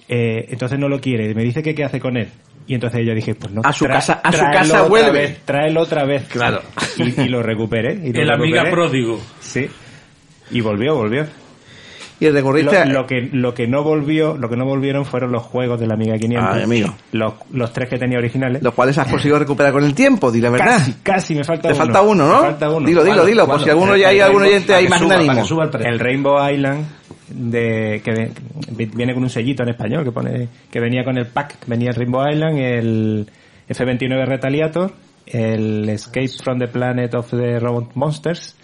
Eh, 0.09 0.47
entonces 0.49 0.77
no 0.77 0.89
lo 0.89 0.99
quiere. 0.99 1.33
Me 1.35 1.43
dice 1.43 1.63
que 1.63 1.73
qué 1.73 1.85
hace 1.85 2.01
con 2.01 2.17
él. 2.17 2.27
Y 2.67 2.73
entonces 2.73 2.99
yo 3.05 3.15
dije, 3.15 3.33
pues 3.33 3.53
no. 3.53 3.61
A 3.63 3.71
su 3.71 3.85
casa- 3.85 4.19
a 4.21 4.31
su 4.33 4.39
casa 4.43 4.83
otra 4.83 4.89
vuelve. 4.89 5.11
vez, 5.21 5.37
tráelo 5.45 5.81
otra 5.81 6.03
vez. 6.03 6.23
Claro. 6.27 6.61
Y, 6.97 7.21
y 7.21 7.29
lo 7.29 7.41
recuperé. 7.41 7.93
y 7.93 8.11
lo 8.11 8.21
El 8.23 8.29
amiga 8.31 8.63
pródigo. 8.69 9.19
Sí. 9.39 9.67
Y 10.51 10.59
volvió, 10.61 10.95
volvió. 10.95 11.25
Y 12.21 12.29
recurriste 12.29 12.85
Lo, 12.85 12.93
lo 13.01 13.07
que 13.07 13.29
lo 13.31 13.53
que 13.53 13.67
no 13.67 13.81
volvió, 13.83 14.35
lo 14.37 14.49
que 14.49 14.57
no 14.57 14.65
volvieron 14.65 15.05
furon 15.05 15.31
los 15.31 15.43
juegos 15.43 15.79
de 15.79 15.87
la 15.87 15.93
Amiga 15.93 16.17
500. 16.17 16.49
Ay, 16.55 16.63
amigo. 16.63 16.93
Los, 17.13 17.33
los 17.51 17.71
tres 17.71 17.89
que 17.89 17.97
tenía 17.97 18.17
originales. 18.17 18.61
los 18.61 18.73
cuales 18.73 18.97
has 18.97 19.07
conseguido 19.07 19.39
recuperar 19.39 19.71
con 19.71 19.83
el 19.85 19.93
tiempo, 19.95 20.29
di 20.31 20.41
la 20.41 20.49
verdad. 20.49 20.65
Casi, 20.79 20.93
casi 21.01 21.35
me 21.35 21.43
falta 21.43 21.69
Te 21.69 21.73
uno. 21.75 21.77
falta 21.77 22.01
uno, 22.01 22.27
¿no? 22.27 22.35
Me 22.41 22.47
falta 22.49 22.69
uno. 22.69 22.87
Dilo, 22.87 23.01
dilo, 23.03 23.15
¿Cuándo? 23.15 23.25
dilo, 23.25 23.47
por 23.47 23.63
si 23.63 23.69
alguno 23.69 23.95
ya 23.95 24.09
hay 24.09 24.19
algún 24.19 24.41
Rainbow- 24.41 24.47
oyente 24.49 24.73
ahí 24.73 24.87
más 24.89 25.01
ánimo. 25.01 25.43
El 25.79 25.99
Rainbow 25.99 26.49
Island 26.51 26.85
de 27.29 28.01
que 28.03 28.31
viene 28.95 29.13
con 29.13 29.23
un 29.23 29.29
sellito 29.29 29.63
en 29.63 29.69
español 29.69 30.03
que 30.03 30.11
pone 30.11 30.49
que 30.71 30.79
venía 30.79 31.03
con 31.03 31.17
el 31.17 31.27
pack, 31.27 31.55
venía 31.67 31.89
el 31.91 31.95
Rainbow 31.95 32.27
Island, 32.27 32.57
el 32.57 33.29
F29 33.69 34.25
Retaliator, 34.25 34.91
el 35.27 35.87
Escape 35.89 36.27
from 36.43 36.57
the 36.59 36.67
Planet 36.67 37.13
of 37.15 37.29
the 37.29 37.59
Robot 37.59 37.91
Monsters 37.93 38.55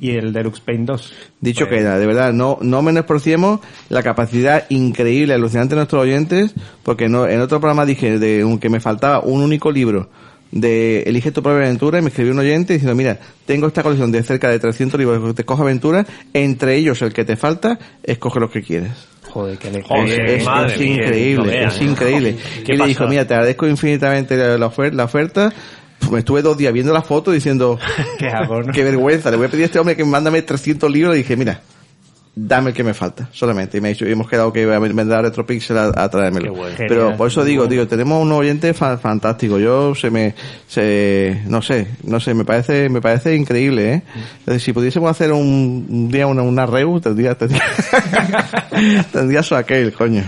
y 0.00 0.10
el 0.10 0.32
Deluxe 0.32 0.60
Paint 0.60 0.86
2. 0.86 1.12
Dicho 1.40 1.66
Pues, 1.68 1.80
queda, 1.80 1.98
de 1.98 2.06
verdad, 2.06 2.32
no, 2.32 2.58
no 2.60 2.82
menospreciemos 2.82 3.60
la 3.88 4.02
capacidad 4.02 4.64
increíble, 4.68 5.34
alucinante 5.34 5.74
de 5.74 5.80
nuestros 5.80 6.02
oyentes, 6.02 6.54
porque 6.82 7.08
no, 7.08 7.26
en 7.26 7.40
otro 7.40 7.60
programa 7.60 7.86
dije 7.86 8.18
de 8.18 8.44
un, 8.44 8.58
que 8.58 8.68
me 8.68 8.80
faltaba 8.80 9.20
un 9.20 9.40
único 9.40 9.70
libro 9.70 10.10
de 10.52 11.02
Elige 11.02 11.32
tu 11.32 11.42
propia 11.42 11.64
aventura 11.64 11.98
y 11.98 12.02
me 12.02 12.08
escribió 12.10 12.32
un 12.32 12.38
oyente 12.38 12.74
diciendo, 12.74 12.94
mira, 12.94 13.18
tengo 13.44 13.66
esta 13.66 13.82
colección 13.82 14.12
de 14.12 14.22
cerca 14.22 14.48
de 14.50 14.58
300 14.60 15.00
libros 15.00 15.34
de 15.34 15.42
Escoge 15.42 15.62
Aventura, 15.62 16.06
entre 16.32 16.76
ellos 16.76 17.02
el 17.02 17.12
que 17.12 17.24
te 17.24 17.36
falta, 17.36 17.78
escoge 18.04 18.38
lo 18.40 18.48
que 18.50 18.62
quieres. 18.62 18.92
Joder, 19.30 19.58
que 19.58 19.70
le 19.72 19.78
Es, 19.80 20.38
es- 20.40 20.44
madre 20.44 20.74
es 20.74 20.80
mía, 20.80 20.94
increíble, 20.94 21.60
no 21.62 21.68
es 21.68 21.80
increíble. 21.82 22.36
¿Qué 22.64 22.74
y 22.74 22.76
le 22.76 22.86
dijo, 22.86 23.08
mira, 23.08 23.26
te 23.26 23.34
agradezco 23.34 23.66
infinitamente 23.66 24.36
la, 24.36 24.56
la 24.56 24.66
oferta. 25.04 25.52
Me 26.10 26.20
estuve 26.20 26.42
dos 26.42 26.56
días 26.56 26.72
viendo 26.72 26.92
la 26.92 27.02
foto 27.02 27.30
diciendo, 27.30 27.78
Qué 28.72 28.84
vergüenza, 28.84 29.30
le 29.30 29.36
voy 29.36 29.46
a 29.46 29.50
pedir 29.50 29.64
a 29.64 29.66
este 29.66 29.78
hombre 29.78 29.96
que 29.96 30.04
me 30.04 30.10
mándame 30.10 30.42
300 30.42 30.90
libros 30.90 31.14
y 31.14 31.18
dije, 31.18 31.36
mira, 31.36 31.60
dame 32.36 32.70
el 32.70 32.76
que 32.76 32.82
me 32.82 32.94
falta, 32.94 33.28
solamente. 33.32 33.78
Y 33.78 33.80
me 33.80 33.88
ha 33.88 33.92
dicho, 33.92 34.06
y 34.08 34.10
hemos 34.12 34.28
quedado 34.28 34.52
que 34.52 34.66
vendrá 34.66 35.18
a 35.20 35.22
Retropixel 35.22 35.78
a, 35.78 35.92
a 35.94 36.08
traérmelo. 36.10 36.52
Bueno. 36.52 36.74
Pero 36.76 36.94
Genial. 37.02 37.16
por 37.16 37.28
eso 37.28 37.44
digo, 37.44 37.66
digo, 37.68 37.86
tenemos 37.86 38.20
un 38.20 38.32
oyente 38.32 38.74
fa- 38.74 38.98
fantástico. 38.98 39.58
Yo 39.60 39.94
se 39.94 40.10
me, 40.10 40.34
se, 40.66 41.42
no 41.46 41.62
sé, 41.62 41.86
no 42.02 42.18
sé, 42.18 42.34
me 42.34 42.44
parece, 42.44 42.88
me 42.88 43.00
parece 43.00 43.36
increíble, 43.36 43.92
¿eh? 43.94 44.02
Es 44.40 44.46
decir, 44.46 44.60
si 44.60 44.72
pudiésemos 44.72 45.10
hacer 45.10 45.32
un, 45.32 45.86
un 45.88 46.08
día 46.10 46.26
una, 46.26 46.42
una 46.42 46.66
reu, 46.66 46.98
tendría, 47.00 47.36
tendría, 47.36 47.62
tendría 49.12 49.42
su 49.42 49.54
aquel, 49.54 49.92
coño. 49.92 50.24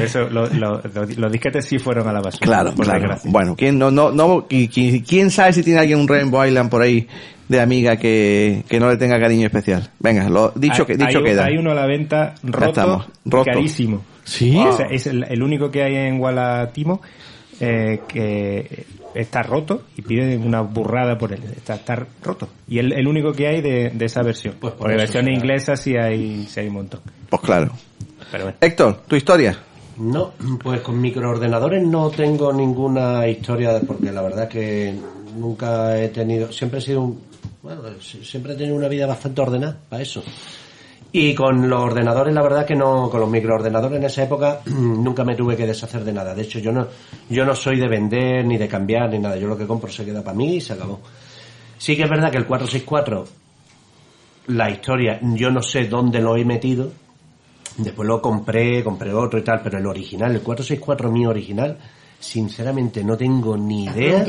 Eso 0.00 0.28
lo- 0.30 0.46
lo- 0.48 0.80
lo- 0.82 1.06
los 1.16 1.32
disquetes 1.32 1.64
sí 1.66 1.78
fueron 1.78 2.08
a 2.08 2.12
la 2.12 2.20
basura. 2.20 2.44
Claro, 2.46 2.74
claro. 2.74 3.16
Bueno, 3.24 3.54
¿quién, 3.56 3.78
no, 3.78 3.90
no, 3.90 4.10
no, 4.10 4.46
¿quién 4.48 5.30
sabe 5.30 5.52
si 5.52 5.62
tiene 5.62 5.80
alguien 5.80 5.98
un 6.00 6.08
Rainbow 6.08 6.44
Island 6.44 6.70
por 6.70 6.82
ahí 6.82 7.06
de 7.48 7.60
amiga 7.60 7.96
que, 7.96 8.64
que 8.68 8.78
no 8.80 8.88
le 8.90 8.96
tenga 8.96 9.18
cariño 9.20 9.46
especial? 9.46 9.90
Venga, 9.98 10.28
lo 10.28 10.52
dicho, 10.54 10.86
que, 10.86 10.92
Hay- 10.94 10.98
dicho 10.98 11.18
hay, 11.18 11.24
queda. 11.24 11.44
Hay 11.46 11.56
uno 11.56 11.70
a 11.72 11.74
la 11.74 11.86
venta 11.86 12.34
roto, 12.42 13.06
roto. 13.24 13.44
carísimo. 13.44 14.02
¿Sí? 14.24 14.58
Es 14.90 15.06
el, 15.06 15.24
el 15.24 15.42
único 15.42 15.70
que 15.70 15.82
hay 15.82 15.96
en 15.96 16.18
Gualatimo 16.18 17.00
eh, 17.60 18.00
que 18.08 18.86
está 19.14 19.42
roto 19.42 19.82
y 19.96 20.02
pide 20.02 20.36
una 20.36 20.60
burrada 20.60 21.16
por 21.18 21.32
él. 21.32 21.40
Está, 21.56 21.74
está 21.74 22.06
roto. 22.22 22.48
Y 22.68 22.78
el, 22.78 22.92
el 22.92 23.06
único 23.06 23.32
que 23.32 23.46
hay 23.48 23.60
de, 23.60 23.90
de 23.90 24.04
esa 24.04 24.22
versión. 24.22 24.54
Pues 24.60 24.72
por 24.74 24.80
Porque 24.80 24.94
eso 24.94 25.02
versiones 25.02 25.26
será. 25.34 25.38
inglesas 25.38 25.80
sí 25.80 25.96
hay, 25.96 26.46
sí 26.48 26.60
hay 26.60 26.68
un 26.68 26.74
montón. 26.74 27.00
Pues 27.28 27.42
claro. 27.42 27.72
Pero 28.30 28.44
bueno. 28.44 28.58
Héctor, 28.60 29.02
tu 29.06 29.16
historia. 29.16 29.58
No, 29.98 30.32
pues 30.62 30.80
con 30.80 31.00
microordenadores 31.00 31.86
no 31.86 32.08
tengo 32.10 32.52
ninguna 32.52 33.26
historia 33.28 33.80
porque 33.86 34.10
la 34.10 34.22
verdad 34.22 34.48
que 34.48 34.94
nunca 35.36 35.98
he 36.00 36.08
tenido, 36.08 36.50
siempre 36.52 36.78
he 36.78 36.82
sido 36.82 37.02
un, 37.02 37.20
bueno, 37.62 37.82
si- 38.00 38.24
siempre 38.24 38.54
he 38.54 38.56
tenido 38.56 38.76
una 38.76 38.88
vida 38.88 39.06
bastante 39.06 39.40
ordenada 39.42 39.76
para 39.90 40.02
eso. 40.02 40.22
Y 41.12 41.34
con 41.34 41.68
los 41.68 41.82
ordenadores, 41.82 42.32
la 42.32 42.42
verdad 42.42 42.64
que 42.64 42.76
no, 42.76 43.10
con 43.10 43.20
los 43.20 43.28
microordenadores 43.28 43.98
en 43.98 44.04
esa 44.04 44.22
época 44.22 44.60
nunca 44.66 45.24
me 45.24 45.34
tuve 45.34 45.56
que 45.56 45.66
deshacer 45.66 46.04
de 46.04 46.12
nada. 46.12 46.34
De 46.34 46.42
hecho, 46.42 46.58
yo 46.60 46.72
no, 46.72 46.86
yo 47.28 47.44
no 47.44 47.54
soy 47.54 47.78
de 47.80 47.88
vender 47.88 48.44
ni 48.44 48.56
de 48.56 48.68
cambiar 48.68 49.10
ni 49.10 49.18
nada. 49.18 49.36
Yo 49.36 49.48
lo 49.48 49.56
que 49.56 49.66
compro 49.66 49.90
se 49.90 50.04
queda 50.04 50.22
para 50.22 50.36
mí 50.36 50.56
y 50.56 50.60
se 50.60 50.74
acabó. 50.74 51.00
Sí 51.78 51.96
que 51.96 52.04
es 52.04 52.10
verdad 52.10 52.30
que 52.30 52.36
el 52.36 52.46
464, 52.46 53.26
la 54.48 54.70
historia, 54.70 55.18
yo 55.22 55.50
no 55.50 55.62
sé 55.62 55.86
dónde 55.86 56.20
lo 56.20 56.36
he 56.36 56.44
metido. 56.44 56.92
Después 57.76 58.06
lo 58.06 58.20
compré, 58.20 58.84
compré 58.84 59.12
otro 59.12 59.38
y 59.38 59.42
tal, 59.42 59.62
pero 59.62 59.78
el 59.78 59.86
original, 59.86 60.30
el 60.32 60.42
464 60.42 61.10
mío 61.10 61.30
original, 61.30 61.78
sinceramente 62.18 63.02
no 63.02 63.16
tengo 63.16 63.56
ni 63.56 63.84
idea. 63.86 64.24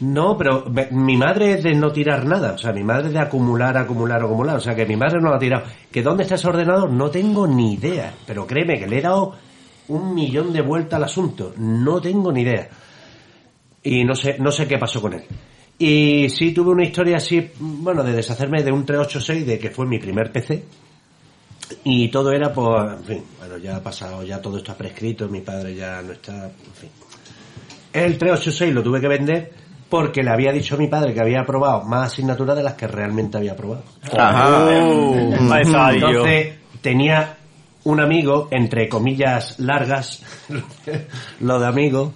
No, 0.00 0.36
pero 0.36 0.64
mi 0.92 1.16
madre 1.16 1.52
es 1.52 1.62
de 1.62 1.74
no 1.74 1.92
tirar 1.92 2.24
nada. 2.24 2.52
O 2.52 2.58
sea, 2.58 2.72
mi 2.72 2.82
madre 2.82 3.08
es 3.08 3.12
de 3.12 3.18
acumular, 3.18 3.76
acumular, 3.76 4.22
acumular. 4.22 4.56
O 4.56 4.60
sea, 4.60 4.74
que 4.74 4.86
mi 4.86 4.96
madre 4.96 5.20
no 5.20 5.28
lo 5.28 5.36
ha 5.36 5.38
tirado. 5.38 5.64
¿Que 5.90 6.02
dónde 6.02 6.22
está 6.22 6.36
ese 6.36 6.48
ordenador? 6.48 6.90
No 6.90 7.10
tengo 7.10 7.46
ni 7.46 7.74
idea. 7.74 8.14
Pero 8.26 8.46
créeme 8.46 8.78
que 8.78 8.86
le 8.86 8.98
he 8.98 9.02
dado 9.02 9.34
un 9.88 10.14
millón 10.14 10.52
de 10.54 10.62
vueltas 10.62 10.96
al 10.96 11.04
asunto. 11.04 11.52
No 11.58 12.00
tengo 12.00 12.32
ni 12.32 12.42
idea. 12.42 12.68
Y 13.82 14.04
no 14.04 14.14
sé, 14.14 14.36
no 14.38 14.50
sé 14.50 14.66
qué 14.66 14.78
pasó 14.78 15.02
con 15.02 15.12
él. 15.12 15.24
Y 15.78 16.28
sí 16.30 16.52
tuve 16.52 16.70
una 16.70 16.84
historia 16.84 17.16
así, 17.16 17.50
bueno, 17.58 18.02
de 18.02 18.12
deshacerme 18.12 18.62
de 18.62 18.72
un 18.72 18.84
386, 18.84 19.46
de 19.46 19.58
que 19.58 19.70
fue 19.70 19.86
mi 19.86 19.98
primer 19.98 20.32
PC. 20.32 20.64
Y 21.84 22.08
todo 22.08 22.32
era 22.32 22.52
por, 22.52 22.98
en 22.98 23.04
fin, 23.04 23.24
bueno, 23.38 23.56
ya 23.58 23.76
ha 23.76 23.82
pasado, 23.82 24.22
ya 24.22 24.42
todo 24.42 24.58
está 24.58 24.76
prescrito, 24.76 25.28
mi 25.28 25.40
padre 25.40 25.74
ya 25.74 26.02
no 26.02 26.12
está, 26.12 26.46
en 26.46 26.74
fin. 26.74 26.90
El 27.92 28.18
386 28.18 28.74
lo 28.74 28.82
tuve 28.82 29.00
que 29.00 29.08
vender 29.08 29.52
porque 29.90 30.22
le 30.22 30.30
había 30.30 30.52
dicho 30.52 30.76
a 30.76 30.78
mi 30.78 30.86
padre 30.86 31.12
que 31.12 31.20
había 31.20 31.40
aprobado 31.40 31.82
más 31.82 32.12
asignaturas 32.12 32.56
de 32.56 32.62
las 32.62 32.74
que 32.74 32.86
realmente 32.86 33.36
había 33.36 33.52
aprobado. 33.52 33.82
Ajá. 34.16 34.48
Entonces 35.96 36.52
tenía 36.80 37.36
un 37.84 38.00
amigo, 38.00 38.48
entre 38.50 38.88
comillas 38.88 39.58
largas, 39.58 40.22
lo 41.40 41.58
de 41.58 41.66
amigo, 41.66 42.12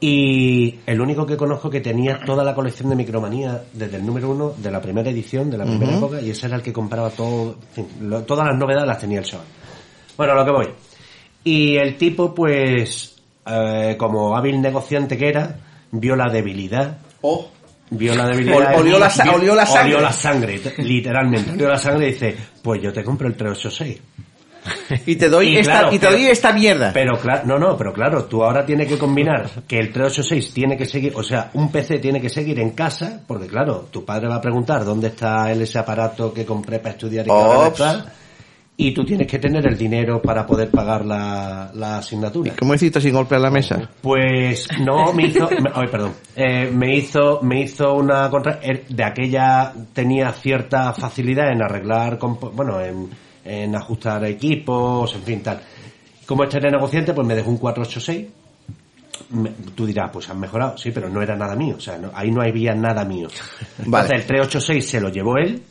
y 0.00 0.80
el 0.86 1.00
único 1.00 1.24
que 1.24 1.36
conozco 1.36 1.70
que 1.70 1.80
tenía 1.80 2.20
toda 2.26 2.44
la 2.44 2.54
colección 2.54 2.90
de 2.90 2.96
Micromanía 2.96 3.62
desde 3.72 3.96
el 3.96 4.04
número 4.04 4.30
uno 4.30 4.52
de 4.56 4.70
la 4.70 4.80
primera 4.80 5.08
edición, 5.10 5.50
de 5.50 5.56
la 5.58 5.64
primera 5.64 5.96
época, 5.96 6.20
y 6.20 6.30
ese 6.30 6.46
era 6.46 6.56
el 6.56 6.62
que 6.62 6.72
compraba 6.72 7.08
todo, 7.10 7.56
en 7.76 7.86
fin, 7.86 8.10
lo- 8.10 8.22
todas 8.24 8.46
las 8.46 8.58
novedades 8.58 8.86
las 8.86 8.98
tenía 8.98 9.20
el 9.20 9.24
chaval. 9.24 9.46
Bueno, 10.16 10.32
a 10.34 10.36
lo 10.36 10.44
que 10.44 10.50
voy. 10.50 10.68
Y 11.44 11.76
el 11.76 11.96
tipo, 11.96 12.34
pues, 12.34 13.16
eh, 13.46 13.94
como 13.98 14.36
hábil 14.36 14.60
negociante 14.60 15.16
que 15.16 15.28
era, 15.28 15.56
vio 15.94 16.16
la 16.16 16.30
debilidad. 16.30 16.98
Vio 17.90 18.14
la 18.14 18.26
debilidad. 18.26 18.56
Ol- 18.56 18.64
olió 18.80 18.98
la 18.98 19.06
olió 19.06 19.08
sangre. 19.10 19.34
Olió 19.34 20.00
la 20.00 20.12
sangre, 20.12 20.60
literalmente. 20.78 21.52
Olió 21.52 21.68
la 21.68 21.78
sangre 21.78 22.08
y 22.08 22.12
dice, 22.12 22.36
pues 22.62 22.82
yo 22.82 22.92
te 22.92 23.02
compro 23.04 23.28
el 23.28 23.34
386. 23.36 24.00
Y 25.06 25.16
te 25.16 25.28
doy 25.28 25.58
esta, 25.58 25.72
claro, 25.72 25.88
y 25.88 25.98
te 25.98 26.06
pero- 26.06 26.12
doy 26.12 26.26
esta 26.26 26.52
mierda. 26.54 26.90
Pero 26.94 27.18
claro, 27.18 27.42
no, 27.44 27.58
no, 27.58 27.76
pero 27.76 27.92
claro, 27.92 28.24
tú 28.24 28.42
ahora 28.42 28.64
tienes 28.64 28.88
que 28.88 28.96
combinar 28.96 29.48
que 29.68 29.78
el 29.78 29.92
386 29.92 30.54
tiene 30.54 30.76
que 30.78 30.86
seguir, 30.86 31.12
o 31.14 31.22
sea, 31.22 31.50
un 31.52 31.70
PC 31.70 31.98
tiene 31.98 32.18
que 32.20 32.30
seguir 32.30 32.58
en 32.60 32.70
casa, 32.70 33.20
porque 33.26 33.46
claro, 33.46 33.88
tu 33.90 34.04
padre 34.06 34.28
va 34.28 34.36
a 34.36 34.40
preguntar 34.40 34.84
dónde 34.84 35.08
está 35.08 35.52
él 35.52 35.60
ese 35.62 35.78
aparato 35.78 36.32
que 36.32 36.46
compré 36.46 36.78
para 36.78 36.92
estudiar 36.94 37.26
y 37.26 37.28
que 37.28 37.34
y 38.76 38.92
tú 38.92 39.04
tienes 39.04 39.26
que 39.28 39.38
tener 39.38 39.64
el 39.68 39.78
dinero 39.78 40.20
para 40.20 40.44
poder 40.44 40.68
pagar 40.70 41.06
la, 41.06 41.70
la 41.74 41.98
asignatura. 41.98 42.54
¿Cómo 42.58 42.74
hiciste 42.74 43.00
sin 43.00 43.12
golpear 43.14 43.40
la 43.40 43.50
mesa? 43.50 43.88
Pues 44.02 44.66
no, 44.80 45.12
me 45.12 45.26
hizo, 45.26 45.48
me- 45.48 45.70
ay, 45.72 45.86
perdón, 45.88 46.12
Eh, 46.34 46.70
me 46.72 46.96
hizo, 46.96 47.40
me 47.42 47.60
hizo 47.62 47.94
una 47.94 48.28
contra, 48.30 48.60
er- 48.60 48.86
de 48.88 49.04
aquella 49.04 49.72
tenía 49.92 50.32
cierta 50.32 50.92
facilidad 50.92 51.52
en 51.52 51.62
arreglar, 51.62 52.18
bueno, 52.52 52.80
en, 52.80 53.08
en 53.44 53.76
ajustar 53.76 54.24
equipos, 54.24 55.14
en 55.14 55.22
fin, 55.22 55.42
tal. 55.42 55.60
Como 56.26 56.42
este 56.42 56.56
era 56.58 56.70
negociante, 56.70 57.12
pues 57.14 57.26
me 57.28 57.34
dejó 57.36 57.50
un 57.50 57.58
486. 57.58 58.26
Me- 59.30 59.50
tú 59.76 59.86
dirás, 59.86 60.10
pues 60.12 60.28
han 60.28 60.40
mejorado, 60.40 60.76
sí, 60.76 60.90
pero 60.90 61.08
no 61.08 61.22
era 61.22 61.36
nada 61.36 61.54
mío, 61.54 61.76
o 61.76 61.80
sea, 61.80 61.96
no- 61.98 62.10
ahí 62.12 62.30
no 62.32 62.42
había 62.42 62.74
nada 62.74 63.04
mío. 63.04 63.28
Vale. 63.86 64.04
Entonces 64.06 64.20
el 64.20 64.26
386 64.26 64.88
se 64.90 65.00
lo 65.00 65.08
llevó 65.10 65.36
él, 65.38 65.62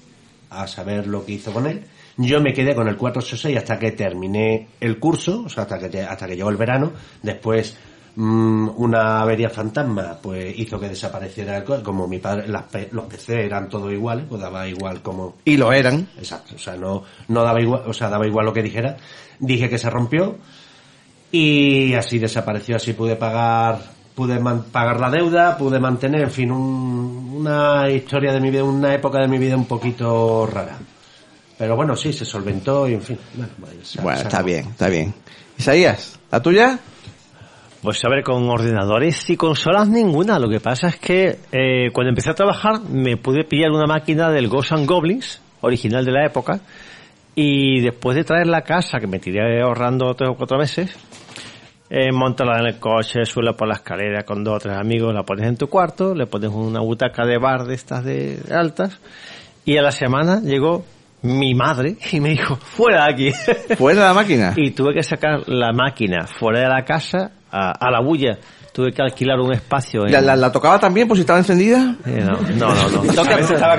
a 0.49 0.67
saber 0.67 1.07
lo 1.07 1.25
que 1.25 1.33
hizo 1.33 1.51
con 1.51 1.67
él. 1.67 1.83
Yo 2.17 2.39
me 2.41 2.53
quedé 2.53 2.75
con 2.75 2.87
el 2.87 2.95
486 2.95 3.57
hasta 3.57 3.79
que 3.79 3.91
terminé 3.91 4.67
el 4.79 4.99
curso, 4.99 5.43
o 5.45 5.49
sea, 5.49 5.63
hasta 5.63 5.79
que, 5.89 6.01
hasta 6.01 6.27
que 6.27 6.35
llegó 6.35 6.49
el 6.49 6.57
verano. 6.57 6.91
Después, 7.23 7.75
mm, 8.15 8.69
una 8.77 9.21
avería 9.21 9.49
fantasma, 9.49 10.17
pues 10.21 10.57
hizo 10.59 10.79
que 10.79 10.89
desapareciera 10.89 11.57
el 11.57 11.63
co- 11.63 11.81
Como 11.81 12.07
mi 12.07 12.19
padre, 12.19 12.47
las 12.47 12.65
los 12.91 13.05
PC 13.05 13.45
eran 13.45 13.67
todos 13.67 13.91
iguales, 13.91 14.25
pues 14.29 14.39
daba 14.39 14.67
igual 14.67 15.01
como. 15.01 15.37
Y 15.43 15.57
lo 15.57 15.73
eran. 15.73 16.07
Exacto, 16.17 16.53
o 16.55 16.59
sea, 16.59 16.75
no, 16.75 17.03
no 17.29 17.43
daba 17.43 17.59
igual, 17.61 17.81
o 17.87 17.93
sea, 17.93 18.09
daba 18.09 18.27
igual 18.27 18.45
lo 18.45 18.53
que 18.53 18.61
dijera. 18.61 18.95
Dije 19.39 19.67
que 19.67 19.79
se 19.79 19.89
rompió 19.89 20.37
y 21.31 21.93
así 21.95 22.19
desapareció, 22.19 22.75
así 22.75 22.93
pude 22.93 23.15
pagar, 23.15 23.79
pude 24.13 24.39
man- 24.39 24.65
pagar 24.71 24.99
la 24.99 25.09
deuda, 25.09 25.57
pude 25.57 25.79
mantener, 25.79 26.21
en 26.21 26.31
fin, 26.31 26.51
un- 26.51 27.37
una 27.39 27.89
historia 27.89 28.31
de 28.31 28.39
mi 28.39 28.51
vida, 28.51 28.63
una 28.63 28.93
época 28.93 29.19
de 29.19 29.27
mi 29.27 29.39
vida 29.39 29.55
un 29.55 29.65
poquito 29.65 30.45
rara. 30.45 30.77
Pero 31.63 31.77
bueno, 31.77 31.95
sí, 31.95 32.11
se 32.11 32.25
solventó 32.25 32.89
y 32.89 32.95
en 32.95 33.01
fin. 33.01 33.17
Bueno, 33.35 33.49
pues, 34.01 34.21
está 34.21 34.41
bien, 34.41 34.65
está 34.65 34.89
bien. 34.89 35.13
Isaías, 35.57 36.19
¿la 36.29 36.41
tuya? 36.41 36.77
Pues 37.81 38.03
a 38.03 38.09
ver, 38.09 38.21
con 38.21 38.49
ordenadores 38.49 39.29
y 39.29 39.37
consolas 39.37 39.87
ninguna. 39.87 40.39
Lo 40.39 40.49
que 40.49 40.59
pasa 40.59 40.89
es 40.89 40.97
que 40.97 41.39
eh, 41.53 41.89
cuando 41.93 42.09
empecé 42.09 42.31
a 42.31 42.33
trabajar 42.33 42.81
me 42.81 43.15
pude 43.15 43.45
pillar 43.45 43.71
una 43.71 43.85
máquina 43.85 44.29
del 44.29 44.49
Ghosts 44.49 44.73
and 44.73 44.85
Goblins, 44.85 45.41
original 45.61 46.03
de 46.03 46.11
la 46.11 46.25
época, 46.25 46.59
y 47.33 47.79
después 47.79 48.17
de 48.17 48.25
traerla 48.25 48.57
a 48.57 48.63
casa, 48.63 48.99
que 48.99 49.07
me 49.07 49.19
tiré 49.19 49.61
ahorrando 49.61 50.13
tres 50.15 50.31
o 50.31 50.35
cuatro 50.35 50.57
meses, 50.57 50.93
eh, 51.89 52.11
montarla 52.11 52.59
en 52.59 52.65
el 52.65 52.77
coche, 52.77 53.23
suela 53.23 53.53
por 53.53 53.69
la 53.69 53.75
escalera 53.75 54.23
con 54.23 54.43
dos 54.43 54.57
o 54.57 54.59
tres 54.59 54.75
amigos, 54.75 55.13
la 55.13 55.23
pones 55.23 55.47
en 55.47 55.55
tu 55.55 55.67
cuarto, 55.67 56.13
le 56.13 56.25
pones 56.25 56.49
una 56.49 56.81
butaca 56.81 57.25
de 57.25 57.37
bar 57.37 57.63
de 57.63 57.73
estas 57.73 58.03
de 58.03 58.35
de 58.35 58.53
altas, 58.53 58.99
y 59.63 59.77
a 59.77 59.81
la 59.81 59.93
semana 59.93 60.41
llegó 60.41 60.83
mi 61.23 61.53
madre 61.55 61.95
y 62.11 62.19
me 62.19 62.29
dijo, 62.29 62.55
fuera 62.55 63.05
de 63.07 63.11
aquí. 63.13 63.31
¿Fuera 63.77 64.01
de 64.01 64.07
la 64.09 64.13
máquina? 64.13 64.53
Y 64.55 64.71
tuve 64.71 64.93
que 64.93 65.03
sacar 65.03 65.41
la 65.47 65.71
máquina 65.73 66.27
fuera 66.27 66.59
de 66.59 66.67
la 66.67 66.83
casa, 66.85 67.31
a, 67.51 67.71
a 67.71 67.91
la 67.91 67.99
bulla. 68.01 68.37
Tuve 68.73 68.91
que 68.91 69.03
alquilar 69.03 69.39
un 69.39 69.53
espacio. 69.53 70.03
en- 70.07 70.11
¿La, 70.11 70.19
la, 70.19 70.35
la 70.35 70.51
tocaba 70.51 70.79
también 70.79 71.07
por 71.07 71.15
si 71.15 71.21
estaba 71.21 71.37
encendida? 71.37 71.95
Eh, 72.07 72.25
no, 72.25 72.37
no, 72.55 72.73
no. 72.89 73.03
no. 73.03 73.13
Toca- 73.13 73.37
Estaba. 73.39 73.75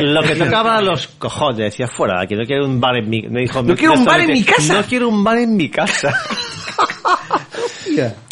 Lo 0.00 0.22
que 0.22 0.34
tocaba 0.34 0.80
los 0.80 1.08
cojones, 1.08 1.58
decía 1.58 1.86
fuera 1.86 2.18
de 2.20 2.24
aquí, 2.24 2.34
no 2.34 2.44
quiero 2.46 2.64
un 2.64 2.80
bar 2.80 2.96
en 2.96 3.10
mi 3.10 3.20
me 3.28 3.40
dijo 3.42 3.62
No 3.62 3.76
quiero 3.76 3.92
un 3.94 4.04
bar 4.06 4.20
en 4.20 4.32
mi 4.32 4.42
casa. 4.44 4.74
No 4.76 4.82
quiero 4.84 5.08
un 5.10 5.22
bar 5.22 5.36
en 5.38 5.54
mi 5.56 5.68
casa. 5.68 6.10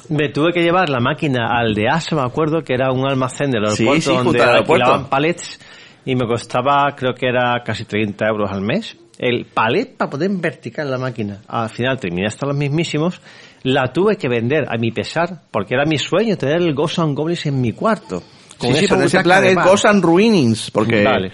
Me 0.09 0.29
tuve 0.31 0.53
que 0.53 0.61
llevar 0.63 0.89
la 0.89 0.99
máquina 0.99 1.47
al 1.57 1.73
de 1.75 1.89
ASO, 1.89 2.17
me 2.17 2.23
acuerdo, 2.23 2.63
que 2.65 2.75
era 2.75 2.91
un 2.91 3.07
almacén 3.09 3.51
del 3.51 3.67
Sí, 3.69 3.83
aeropuerto 3.87 4.03
sí, 4.03 4.09
junto 4.17 4.25
donde 4.25 4.43
al 4.43 4.49
aeropuerto. 4.51 4.85
alquilaban 4.87 5.11
palets 5.11 5.61
y 6.05 6.15
me 6.15 6.27
costaba, 6.27 6.95
creo 6.97 7.15
que 7.15 7.27
era 7.27 7.63
casi 7.65 7.85
30 7.85 8.27
euros 8.27 8.51
al 8.51 8.63
mes. 8.63 8.97
El 9.19 9.45
palet 9.45 9.97
para 9.97 10.11
poder 10.11 10.31
verticar 10.33 10.87
la 10.87 10.99
máquina. 10.99 11.43
Al 11.47 11.69
final 11.69 11.99
terminé 12.01 12.27
hasta 12.27 12.47
los 12.47 12.57
mismísimos. 12.57 13.21
La 13.65 13.93
tuve 13.93 14.17
que 14.17 14.29
vender 14.29 14.65
a 14.69 14.79
mi 14.79 14.91
pesar, 14.91 15.43
porque 15.51 15.75
era 15.75 15.85
mi 15.85 15.99
sueño 15.99 16.39
tener 16.39 16.63
el 16.63 16.75
Ghost 16.75 16.99
and 17.01 17.15
Goblins 17.15 17.45
en 17.45 17.61
mi 17.61 17.73
cuarto. 17.73 18.23
Sí, 18.59 18.87
pero 18.89 19.03
ese 19.03 19.23
plan 19.23 19.45
es 19.45 19.55
bar. 19.55 19.67
Ghosts 19.67 19.87
and 19.87 20.05
Ruinings, 20.05 20.71
porque... 20.71 21.03
Vale. 21.03 21.33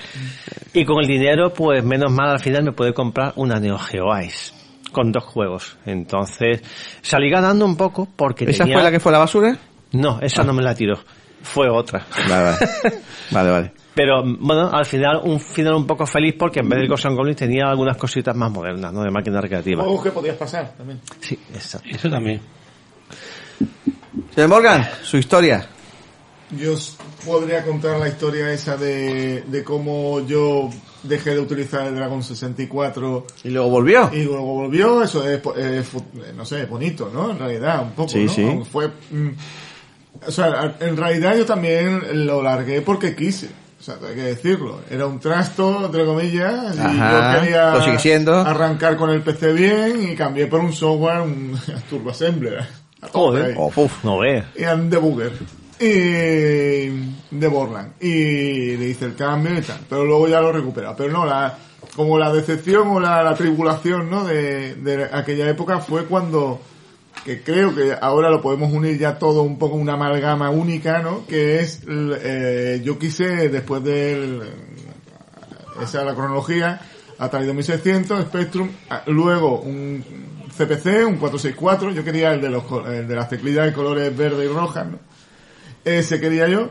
Y 0.73 0.85
con 0.85 1.01
el 1.01 1.07
dinero, 1.07 1.53
pues 1.53 1.85
menos 1.85 2.13
mal 2.13 2.31
al 2.31 2.41
final 2.41 2.65
me 2.65 2.73
pude 2.73 2.93
comprar 2.93 3.33
una 3.37 3.59
Neo 3.59 3.79
Geo 3.79 4.07
Ice 4.21 4.53
con 4.93 5.13
dos 5.13 5.25
juegos. 5.25 5.77
Entonces 5.85 6.63
salí 7.03 7.29
ganando 7.31 7.65
un 7.65 7.77
poco 7.77 8.09
porque 8.17 8.45
¿Esa 8.45 8.65
tenía... 8.65 8.77
fue 8.77 8.85
la 8.85 8.91
que 8.91 9.01
fue 9.01 9.13
la 9.13 9.19
basura? 9.19 9.59
No, 9.93 10.21
esa 10.21 10.43
no 10.43 10.53
me 10.53 10.63
la 10.63 10.75
tiró. 10.75 10.99
Fue 11.43 11.69
otra. 11.69 12.07
Vale, 12.29 12.45
vale. 12.45 12.59
vale, 13.31 13.51
vale. 13.51 13.73
Pero 13.97 14.23
bueno, 14.23 14.69
al 14.71 14.85
final 14.85 15.21
un 15.25 15.41
final 15.41 15.73
un 15.75 15.87
poco 15.87 16.07
feliz 16.07 16.35
porque 16.39 16.61
en 16.61 16.69
vez 16.69 16.81
del 16.81 16.89
Ghost 16.89 17.07
and 17.07 17.17
Goblins 17.17 17.39
tenía 17.39 17.65
algunas 17.67 17.97
cositas 17.97 18.37
más 18.37 18.53
modernas, 18.53 18.93
¿no? 18.93 19.03
De 19.03 19.11
máquina 19.11 19.41
recreativa. 19.41 19.83
Juegos 19.83 20.05
que 20.05 20.11
podías 20.11 20.37
pasar 20.37 20.75
también. 20.77 21.01
Sí, 21.19 21.39
exacto. 21.55 21.89
Eso 21.91 22.11
también. 22.11 22.41
Señor 24.35 24.51
Morgan, 24.51 24.87
su 25.03 25.17
historia. 25.17 25.67
Yo 26.51 26.75
os 26.75 26.97
podría 27.25 27.65
contar 27.65 27.99
la 27.99 28.09
historia 28.09 28.53
esa 28.53 28.77
de, 28.77 29.43
de 29.47 29.65
cómo 29.65 30.21
yo 30.27 30.69
dejé 31.03 31.31
de 31.31 31.41
utilizar 31.41 31.87
el 31.87 31.95
Dragon 31.97 32.23
64 32.23 33.27
Y 33.45 33.49
luego 33.49 33.71
volvió. 33.71 34.11
y 34.13 34.23
luego 34.25 34.45
volvió. 34.45 35.03
Eso 35.03 35.27
es, 35.27 35.41
po- 35.41 35.55
eh, 35.57 35.81
eh, 35.83 36.33
no 36.37 36.45
sé, 36.45 36.67
bonito, 36.67 37.11
¿no? 37.13 37.31
En 37.31 37.39
realidad, 37.39 37.83
un 37.83 37.93
poco, 37.93 38.11
Sí, 38.11 38.25
¿no? 38.25 38.31
sí. 38.31 38.47
Fue, 38.71 38.89
mm, 38.89 39.29
o 40.27 40.31
sea, 40.31 40.77
en 40.81 40.97
realidad 40.97 41.37
yo 41.37 41.47
también 41.47 42.27
lo 42.27 42.43
largué 42.43 42.83
porque 42.83 43.17
quise. 43.17 43.49
O 43.79 43.83
sea, 43.83 43.97
hay 44.09 44.15
que 44.15 44.23
decirlo. 44.23 44.81
Era 44.91 45.07
un 45.07 45.21
trasto, 45.21 45.85
entre 45.87 46.05
comillas, 46.07 46.75
y 46.77 46.81
Ajá, 46.81 47.35
yo 47.35 47.41
quería 47.41 47.81
sigue 47.83 47.99
siendo. 47.99 48.35
arrancar 48.37 48.97
con 48.97 49.11
el 49.11 49.23
PC 49.23 49.53
bien 49.53 50.11
y 50.11 50.15
cambié 50.17 50.47
por 50.47 50.61
un 50.61 50.73
software, 50.73 51.21
un 51.21 51.59
Turbo 51.91 52.11
Assembler. 52.11 52.61
A 53.03 53.07
tope 53.09 53.39
ahí. 53.43 53.55
Joder, 53.55 53.55
Oh, 53.59 53.73
uf. 53.77 54.03
no 54.05 54.19
ve. 54.19 54.43
y 54.57 54.65
un 54.65 54.89
debugger 54.91 55.33
y 55.79 56.89
de 57.31 57.49
Borland 57.49 57.93
y 58.03 58.77
le 58.77 58.89
hice 58.89 59.05
el 59.05 59.15
cambio 59.15 59.59
y 59.59 59.61
tal 59.63 59.79
pero 59.89 60.05
luego 60.05 60.27
ya 60.27 60.41
lo 60.41 60.51
recupera 60.51 60.97
pero 60.97 61.13
no 61.13 61.27
la 61.27 61.55
como 61.95 62.19
la 62.19 62.33
decepción 62.33 62.89
o 62.89 62.99
la, 63.01 63.23
la 63.23 63.35
tribulación 63.35 64.11
no 64.11 64.25
de, 64.25 64.75
de 64.77 65.05
aquella 65.05 65.49
época 65.49 65.79
fue 65.79 66.05
cuando 66.07 66.61
que 67.27 67.43
creo 67.43 67.75
que 67.75 67.93
ahora 68.01 68.31
lo 68.31 68.41
podemos 68.41 68.73
unir 68.73 68.99
ya 68.99 69.19
todo 69.19 69.43
un 69.43 69.59
poco 69.59 69.75
una 69.75 69.95
amalgama 69.95 70.49
única 70.51 71.03
no 71.03 71.27
que 71.27 71.59
es 71.59 71.83
eh, 71.89 72.81
yo 72.85 73.01
quise 73.01 73.49
después 73.49 73.83
del 73.83 74.43
esa 75.83 76.01
es 76.01 76.07
la 76.07 76.15
cronología 76.15 76.81
Atari 77.19 77.47
2600 77.47 78.27
Spectrum 78.27 78.71
ah, 78.91 79.03
luego 79.07 79.59
un 79.59 80.05
CPC 80.57 81.05
un 81.05 81.17
464 81.17 81.91
yo 81.91 82.05
quería 82.05 82.33
el 82.33 82.41
de 82.41 82.49
los 82.49 82.63
el 82.87 83.09
de 83.09 83.17
las 83.17 83.29
teclitas 83.29 83.67
de 83.67 83.73
colores 83.73 84.17
verde 84.17 84.45
y 84.45 84.49
rojas 84.49 84.87
¿no? 84.87 85.01
ese 85.85 86.21
quería 86.21 86.47
yo 86.47 86.71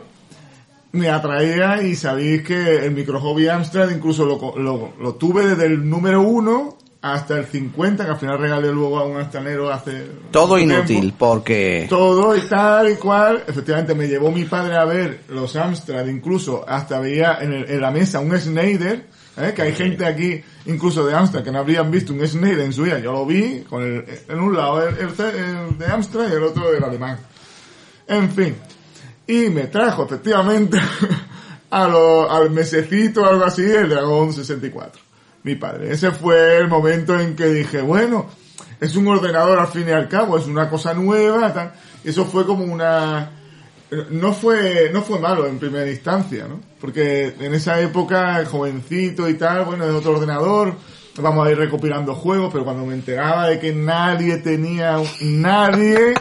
me 0.92 1.10
atraía 1.10 1.82
y 1.82 1.96
sabéis 1.96 2.44
que 2.44 2.86
el 2.86 2.92
micro 2.92 3.20
hobby 3.20 3.48
Amstrad 3.48 3.90
incluso 3.90 4.24
lo, 4.24 4.56
lo, 4.56 4.94
lo 4.98 5.14
tuve 5.16 5.48
desde 5.48 5.66
el 5.66 5.86
número 5.86 6.22
uno 6.22 6.78
hasta 7.14 7.38
el 7.38 7.46
50, 7.46 8.04
que 8.04 8.10
al 8.10 8.16
final 8.18 8.38
regalé 8.38 8.72
luego 8.72 8.98
a 8.98 9.04
un 9.04 9.16
astanero 9.18 9.70
hace... 9.72 10.06
Todo 10.30 10.58
inútil, 10.58 10.86
tiempo. 11.00 11.16
porque... 11.18 11.86
Todo 11.88 12.36
y 12.36 12.40
tal 12.42 12.90
y 12.90 12.96
cual. 12.96 13.44
Efectivamente, 13.46 13.94
me 13.94 14.08
llevó 14.08 14.30
mi 14.30 14.44
padre 14.44 14.76
a 14.76 14.84
ver 14.84 15.20
los 15.28 15.54
Amstrad, 15.56 16.06
incluso 16.06 16.64
hasta 16.68 17.00
veía 17.00 17.38
en, 17.40 17.52
el- 17.52 17.70
en 17.70 17.80
la 17.80 17.90
mesa 17.90 18.20
un 18.20 18.36
Schneider, 18.38 19.06
¿eh? 19.36 19.52
que 19.54 19.62
hay 19.62 19.72
gente 19.74 20.04
aquí, 20.06 20.42
incluso 20.66 21.06
de 21.06 21.14
Amstrad, 21.14 21.42
que 21.42 21.50
no 21.52 21.58
habrían 21.58 21.90
visto 21.90 22.12
un 22.12 22.26
Schneider 22.26 22.60
en 22.60 22.72
su 22.72 22.82
vida. 22.82 22.98
Yo 22.98 23.12
lo 23.12 23.24
vi, 23.26 23.60
con 23.68 23.82
el, 23.82 24.04
en 24.28 24.40
un 24.40 24.56
lado 24.56 24.82
el 24.86 24.96
de 25.78 25.86
Amstrad 25.86 26.28
y 26.28 26.32
el 26.32 26.42
otro 26.42 26.72
el 26.74 26.82
alemán. 26.82 27.18
En 28.08 28.30
fin. 28.30 28.54
Y 29.26 29.50
me 29.50 29.64
trajo, 29.66 30.04
efectivamente, 30.04 30.78
a 31.70 31.88
lo- 31.88 32.30
al 32.30 32.50
mesecito 32.50 33.22
o 33.22 33.26
algo 33.26 33.44
así, 33.44 33.62
el 33.62 33.88
Dragón 33.88 34.32
64. 34.32 35.00
Mi 35.46 35.54
padre. 35.54 35.92
Ese 35.92 36.10
fue 36.10 36.58
el 36.58 36.66
momento 36.66 37.16
en 37.20 37.36
que 37.36 37.46
dije, 37.46 37.80
bueno, 37.80 38.26
es 38.80 38.96
un 38.96 39.06
ordenador 39.06 39.60
al 39.60 39.68
fin 39.68 39.84
y 39.86 39.92
al 39.92 40.08
cabo, 40.08 40.36
es 40.36 40.46
una 40.46 40.68
cosa 40.68 40.92
nueva, 40.92 41.54
tal. 41.54 41.72
Eso 42.02 42.24
fue 42.24 42.44
como 42.44 42.64
una, 42.64 43.30
no 44.10 44.32
fue, 44.32 44.90
no 44.92 45.02
fue 45.02 45.20
malo 45.20 45.46
en 45.46 45.60
primera 45.60 45.88
instancia, 45.88 46.48
¿no? 46.48 46.58
Porque 46.80 47.32
en 47.38 47.54
esa 47.54 47.80
época, 47.80 48.44
jovencito 48.44 49.28
y 49.28 49.34
tal, 49.34 49.66
bueno, 49.66 49.84
es 49.84 49.92
otro 49.92 50.16
ordenador, 50.16 50.74
vamos 51.18 51.46
a 51.46 51.50
ir 51.52 51.58
recopilando 51.58 52.12
juegos, 52.16 52.50
pero 52.52 52.64
cuando 52.64 52.84
me 52.84 52.94
enteraba 52.94 53.46
de 53.46 53.60
que 53.60 53.72
nadie 53.72 54.38
tenía, 54.38 54.98
nadie, 55.20 56.14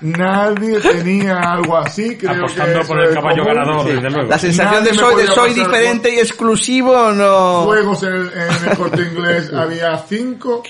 nadie 0.00 0.80
tenía 0.80 1.38
algo 1.38 1.76
así, 1.78 2.16
creo 2.16 2.32
Apostando 2.44 2.80
que 2.80 2.86
por 2.86 3.00
el 3.00 3.14
caballo 3.14 3.42
común. 3.42 3.54
ganador, 3.58 3.86
Sí. 3.86 3.92
desde 3.94 4.10
luego. 4.10 4.28
La 4.30 4.38
sensación 4.38 4.74
Nadie 4.84 4.92
de 4.92 4.98
soy, 4.98 5.22
de 5.22 5.26
soy 5.28 5.54
diferente 5.54 6.14
y 6.14 6.18
exclusivo, 6.18 7.12
no... 7.12 7.62
Juegos 7.64 8.02
en, 8.02 8.12
el- 8.14 8.30
en 8.34 8.70
el 8.70 8.76
corte 8.76 9.02
inglés 9.02 9.52
había 9.54 9.98
cinco, 10.08 10.62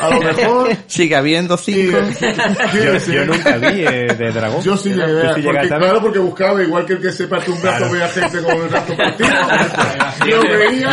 a 0.00 0.10
lo 0.10 0.20
mejor. 0.20 0.68
Sigue 0.86 1.16
habiendo 1.16 1.56
cinco. 1.56 1.98
Sí, 2.18 2.78
Yo, 2.84 3.00
sí. 3.00 3.12
yo 3.12 3.24
nunca 3.24 3.56
vi 3.56 3.84
eh, 3.86 4.14
de 4.18 4.30
dragón. 4.32 4.62
Yo 4.62 4.76
sí 4.76 4.90
llegué, 4.90 5.22
Yo 5.22 5.30
a- 5.30 5.34
porque, 5.34 5.68
claro, 5.68 6.00
porque 6.00 6.18
buscaba, 6.18 6.62
igual 6.62 6.84
que 6.84 6.94
el 6.94 7.00
que 7.00 7.10
se 7.12 7.26
parte 7.26 7.50
un 7.50 7.60
brazo 7.62 7.78
Claro. 7.78 7.92
veía 7.92 8.08
gente 8.08 8.42
con 8.42 8.52
el 8.56 8.68
brazo 8.68 8.96
partido. 8.96 9.28
Yo 10.26 10.40
veía 10.42 10.90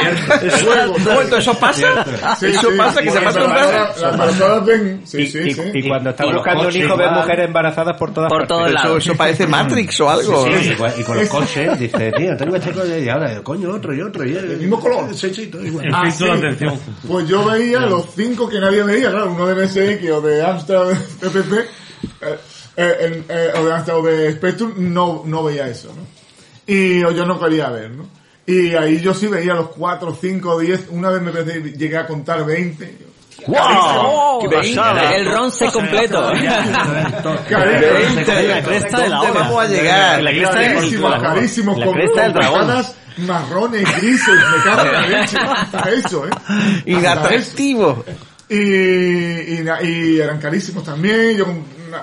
juegos. 0.63 1.03
Bueno, 1.03 1.37
¿Eso 1.37 1.53
pasa? 1.59 2.05
Sí, 2.39 2.45
¿Eso 2.47 2.71
sí, 2.71 2.77
pasa? 2.77 3.01
¿Que 3.01 3.11
se 3.11 3.21
pasa 3.21 3.43
un 3.43 3.51
brazo? 3.51 3.71
Las 4.01 4.11
embarazadas 4.13 4.65
ven, 4.65 5.01
sí, 5.05 5.21
y, 5.21 5.27
sí, 5.27 5.53
sí. 5.53 5.61
y 5.73 5.87
cuando 5.87 6.09
está 6.11 6.25
buscando 6.25 6.67
un 6.67 6.75
hijo, 6.75 6.97
ve 6.97 7.03
igual. 7.05 7.19
mujeres 7.19 7.45
embarazadas 7.47 7.64
por 7.73 8.13
todas 8.13 8.29
Por 8.29 8.39
partes. 8.39 8.47
todos 8.49 8.67
Eso, 8.69 8.73
lados. 8.73 8.97
eso 9.05 9.15
parece 9.15 9.47
Matrix 9.47 9.99
o 10.01 10.09
algo. 10.09 10.45
Sí, 10.45 10.51
sí, 10.61 10.69
igual- 10.71 10.93
y 10.99 11.03
con 11.03 11.17
los 11.17 11.29
coches 11.29 11.79
dice, 11.79 12.11
tío, 12.11 12.37
tengo 12.37 12.55
este 12.57 12.71
coche 12.71 13.03
y 13.03 13.09
ahora, 13.09 13.41
coño, 13.41 13.71
otro 13.73 13.93
y 13.93 14.01
otro. 14.01 14.25
Y 14.25 14.35
el 14.35 14.57
mismo 14.57 14.79
color. 14.79 15.13
Sí, 15.15 15.33
sí, 15.33 15.47
todo 15.47 15.65
igual. 15.65 15.85
El 15.87 15.95
Ah, 15.95 16.11
sí. 16.11 16.27
atención. 16.29 16.79
Pues 17.07 17.27
yo 17.27 17.45
veía 17.45 17.79
los 17.81 18.05
cinco 18.15 18.47
que 18.49 18.59
nadie 18.59 18.83
veía, 18.83 19.09
claro, 19.09 19.31
uno 19.31 19.47
de 19.47 19.55
MSX 19.65 20.09
o 20.11 20.21
de 20.21 20.43
Amstrad 20.45 20.87
TPP, 21.19 21.53
eh, 22.21 22.37
eh, 22.77 23.23
eh, 23.29 23.51
o 23.57 23.65
de 23.65 23.73
Amstrad 23.73 23.97
o 23.99 24.03
de 24.03 24.31
Spectrum, 24.33 24.73
no, 24.93 25.23
no 25.25 25.43
veía 25.43 25.67
eso, 25.67 25.87
¿no? 25.95 26.01
Y 26.67 27.03
o 27.03 27.11
yo 27.11 27.25
no 27.25 27.39
quería 27.39 27.69
ver, 27.69 27.91
¿no? 27.91 28.07
Y 28.47 28.75
ahí 28.75 28.99
yo 28.99 29.13
sí 29.13 29.27
veía 29.27 29.53
los 29.55 29.69
cuatro, 29.69 30.15
cinco, 30.19 30.59
diez, 30.59 30.85
una 30.89 31.09
vez 31.09 31.21
me 31.21 31.31
llegué 31.71 31.97
a 31.97 32.05
contar 32.05 32.45
20. 32.45 33.04
¡Wow! 33.47 34.39
¡Qué 34.41 34.49
pasada! 34.49 35.15
El 35.15 35.31
ronce 35.31 35.71
completo. 35.71 36.31
Carísimos. 36.31 38.27
La 38.27 38.63
cresta 38.63 38.99
de 39.01 39.09
la 39.09 39.17
¿Dónde 39.17 39.31
hora. 39.31 39.39
vamos 39.41 39.63
a 39.63 39.67
llegar? 39.67 40.23
La 40.23 40.31
cresta 40.31 40.59
del- 42.23 42.33
dragón. 42.33 42.85
marrones, 43.19 44.01
grises, 44.01 44.27
me 44.27 44.63
cago 44.63 44.81
en 44.87 44.91
la 44.93 45.07
leche. 45.19 45.37
Hasta 45.37 45.89
eso, 45.91 46.25
¿eh? 46.27 46.31
Inatractivo. 46.85 48.03
Y, 48.49 48.55
y, 48.57 49.65
y 49.83 50.19
eran 50.19 50.39
carísimos 50.39 50.83
también. 50.83 51.37
Yo 51.37 51.45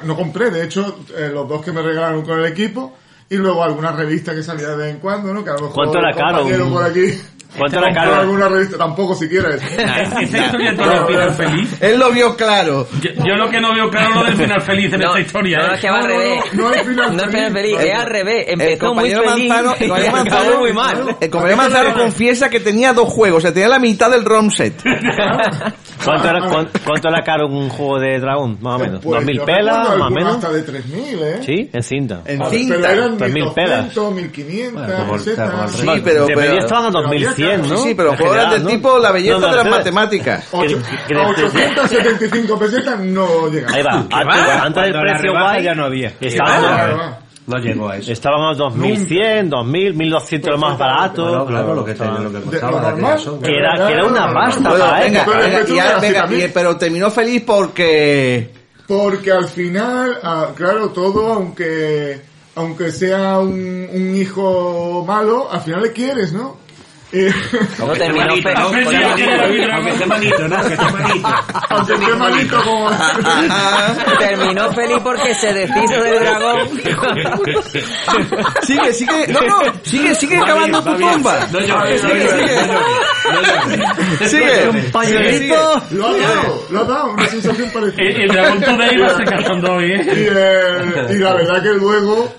no 0.05 0.17
compré, 0.17 0.51
de 0.51 0.65
hecho, 0.65 1.01
eh, 1.17 1.31
los 1.33 1.49
dos 1.49 1.63
que 1.65 1.73
me 1.73 1.83
regalaron 1.83 2.23
con 2.25 2.39
el 2.39 2.47
equipo. 2.47 2.97
Y 3.29 3.37
luego 3.37 3.65
alguna 3.65 3.93
revista 3.93 4.35
que 4.35 4.43
salía 4.43 4.69
de 4.69 4.77
vez 4.77 4.91
en 4.91 4.99
cuando, 5.01 5.33
¿no? 5.33 5.43
Que 5.43 5.49
a 5.51 5.55
lo 5.55 5.61
mejor 5.61 5.75
¿Cuánto 5.75 5.99
era 5.99 6.13
caro? 6.13 6.45
por 6.71 6.85
aquí. 6.85 7.19
¿Cuánto 7.59 7.79
era 7.79 7.87
compró 7.89 8.03
caro? 8.11 8.21
alguna 8.23 8.49
revista, 8.49 8.79
tampoco 8.79 9.15
el 9.55 9.61
final 11.07 11.31
feliz. 11.35 11.83
Él 11.83 11.99
lo 11.99 12.11
vio 12.11 12.35
claro. 12.37 12.87
Yo, 13.01 13.11
yo 13.25 13.35
lo 13.37 13.51
que 13.51 13.61
no 13.61 13.75
veo 13.75 13.91
claro 13.91 14.09
es 14.11 14.15
lo 14.17 14.25
del 14.25 14.37
final 14.37 14.61
feliz 14.63 14.93
en 14.93 15.01
No, 15.01 15.07
esta 15.09 15.21
historia. 15.21 15.59
no, 15.59 15.65
¿eh? 15.65 15.75
es 15.75 15.81
que 15.81 15.91
va 15.91 15.99
al 15.99 16.05
revés. 16.07 16.41
no, 16.55 16.69
final 16.73 17.17
No 17.17 17.23
es 17.23 17.29
final 17.31 17.53
feliz. 17.53 17.79
es 17.81 17.95
al 17.95 18.07
revés. 18.07 18.45
El 18.47 18.53
Empezó 18.61 18.95
muy 18.95 19.11
compañero 19.13 19.23
feliz 19.35 19.49
Manzano, 19.49 19.75
el 19.79 19.89
compañero 19.89 20.13
Manzano, 20.17 20.59
muy 20.61 20.73
mal. 20.73 21.17
el 21.21 21.31
compañero 21.31 21.57
Manzano 21.59 21.95
confiesa 21.95 22.49
que 22.51 22.61
tenía 22.61 22.93
dos 22.93 23.09
juegos, 23.09 23.39
o 23.39 23.41
sea, 23.43 23.53
tenía 23.53 23.69
la 23.69 23.79
mitad 23.79 24.11
del 24.11 24.25
ROM 24.25 24.51
set. 24.51 24.75
¿Cuánto 26.05 26.29
era, 26.29 26.41
cuánto, 26.49 26.81
cuánto 26.85 27.09
era 27.09 27.23
caro 27.23 27.47
un 27.47 27.69
juego 27.69 28.01
de 28.01 28.19
dragón? 28.19 28.59
Más 28.61 28.75
o 28.75 28.79
menos. 28.85 29.01
Pues 29.05 29.17
¿Dos 29.21 29.25
mil 29.25 29.41
pelas? 29.43 29.77
Más 29.99 30.11
o 30.11 30.11
menos. 30.11 30.35
Hasta 30.37 30.51
de 30.53 30.67
3.000, 30.67 30.83
¿eh? 31.23 31.41
Sí, 31.45 31.71
en 31.73 31.83
cinta. 31.83 32.23
En 32.27 32.39
Pero 32.39 32.51
cinta. 32.51 32.93
eran 32.93 33.19
3.000 33.19 33.55
pelas. 33.55 33.95
1.200, 33.95 34.33
1.500, 34.33 34.73
Bueno, 34.73 34.95
como 34.97 35.15
el- 35.15 35.19
pesetas. 35.21 35.51
como 35.51 35.63
el- 35.65 35.69
Sí, 35.71 36.01
pero- 36.03 36.27
estaban 36.59 36.87
a 36.87 36.91
pero 36.91 37.03
había 37.45 37.59
2100, 37.59 37.69
¿no? 37.71 37.77
Sí, 37.77 37.89
sí, 37.89 37.95
pero 37.95 38.17
general, 38.17 38.51
del 38.51 38.65
¿no? 38.65 38.69
tipo 38.71 38.99
la 38.99 39.13
belleza 39.13 39.39
No, 39.39 39.47
de 39.49 39.57
las 39.57 39.67
matemáticas. 39.71 40.49
Ocho- 40.53 40.79
que- 40.79 41.15
que- 41.15 41.21
a 41.21 41.29
875 41.29 42.59
pesetas 42.59 43.01
no 43.01 43.49
llegaba. 43.49 43.75
Ahí 43.77 43.83
va. 43.83 43.93
Antes, 44.11 44.55
antes 44.63 44.83
del 44.85 45.01
precio 45.01 45.33
guay, 45.33 45.63
ya 45.65 45.75
no 45.75 45.85
había. 45.85 46.13
No 47.45 47.59
llegó 47.59 47.89
a 47.89 47.97
eso. 47.97 48.13
los 48.51 48.57
2100, 48.57 49.51
2000, 49.51 49.95
1200 49.95 50.51
lo 50.53 50.59
más 50.59 50.79
barato. 50.79 51.25
Bueno, 51.25 51.47
claro, 51.47 51.75
lo 51.75 51.85
que, 51.85 51.95
te, 51.95 52.05
lo 52.05 52.33
que 52.33 52.41
costaba. 52.41 52.95
Que 53.43 53.57
era, 53.57 53.87
que 53.87 53.93
era 53.95 54.05
una 54.07 54.33
pasta 54.33 54.69
Bueno, 54.71 54.85
para 54.85 55.01
venga, 55.01 55.25
venga, 55.27 55.65
ya- 55.67 55.99
venga, 55.99 56.29
pero 56.55 56.77
terminó 56.77 57.11
feliz 57.11 57.43
porque... 57.45 58.51
Porque 58.87 59.33
al 59.33 59.49
final, 59.49 60.19
ah, 60.23 60.49
claro, 60.55 60.91
todo, 60.91 61.33
aunque 61.33 62.21
aunque 62.55 62.91
sea 62.93 63.39
un, 63.39 63.89
un 63.93 64.15
hijo 64.15 65.05
malo, 65.07 65.51
al 65.51 65.63
final 65.63 65.83
le 65.83 65.93
quieres, 65.93 66.33
¿no? 66.33 66.59
Eh, 67.15 67.31
No 67.79 67.89
terminó 67.93 68.25
Aunque 68.57 68.85
feliz. 68.85 68.89
sea 68.91 69.15
que- 69.15 69.71
Aunque 69.73 69.91
esté 69.91 70.07
malito, 70.07 70.49
¿no? 70.49 70.57
Que 70.63 70.73
esté 70.75 70.93
malito. 70.93 71.29
aunque 71.69 71.93
esté 71.93 72.15
malito 72.15 72.63
como... 72.65 72.91
Terminó 74.19 74.73
feliz 74.73 74.99
porque 75.03 75.35
se 75.35 75.53
deshizo 75.53 76.03
del 76.03 76.19
dragón. 76.21 76.69
Sigue, 78.63 78.93
sigue, 78.93 79.27
no, 79.29 79.41
no, 79.43 79.61
sigue, 79.83 80.15
sigue 80.15 80.41
cavando 80.45 80.83
tu 80.83 80.95
tumba. 80.97 81.47
No 81.53 81.61
llores, 81.61 82.01
Sigue, 82.01 82.29
sigue. 82.29 82.59
Sigue. 84.29 84.69
Un 84.69 84.83
pañuelito. 84.93 85.83
Lo 85.91 86.09
ha 86.09 86.13
dado, 86.19 86.67
lo 86.71 86.81
ha 86.81 86.85
dado, 86.85 87.13
una 87.13 87.27
sensación 87.29 87.71
parecida. 87.73 88.03
El, 88.03 88.29
dragón 88.29 88.61
today 88.61 88.97
va 88.99 89.07
a 89.07 89.17
ser 89.17 89.25
cachondeo 89.29 89.75
hoy, 89.75 89.87
y, 89.87 89.93
¿eh? 89.93 90.03
eh, 90.09 91.07
y 91.11 91.15
la 91.19 91.35
verdad 91.35 91.63
que 91.63 91.69
luego 91.71 92.33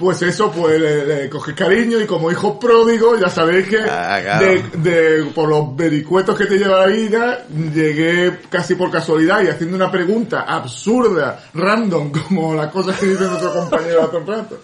pues 0.00 0.22
eso 0.22 0.50
pues 0.50 0.80
le, 0.80 1.04
le 1.04 1.28
coges 1.28 1.54
cariño 1.54 2.00
y 2.00 2.06
como 2.06 2.32
hijo 2.32 2.58
pródigo 2.58 3.16
ya 3.18 3.28
sabéis 3.28 3.68
que 3.68 3.78
Ah, 3.80 4.18
claro. 4.22 4.46
de, 4.46 4.62
de- 4.90 5.24
por 5.26 5.48
los 5.48 5.76
vericuetos 5.76 6.36
que 6.36 6.46
te 6.46 6.56
lleva 6.58 6.80
la 6.80 6.86
vida 6.86 7.44
llegué 7.72 8.38
casi 8.50 8.74
por 8.74 8.90
casualidad 8.90 9.42
y 9.42 9.48
haciendo 9.48 9.76
una 9.76 9.90
pregunta 9.92 10.40
absurda 10.42 11.44
random 11.54 12.10
como 12.28 12.54
las 12.54 12.68
cosas 12.72 12.98
que 12.98 13.06
dice 13.06 13.24
nuestro 13.24 13.52
compañero 13.52 14.04
hace 14.04 14.16
un 14.16 14.26
rato 14.26 14.58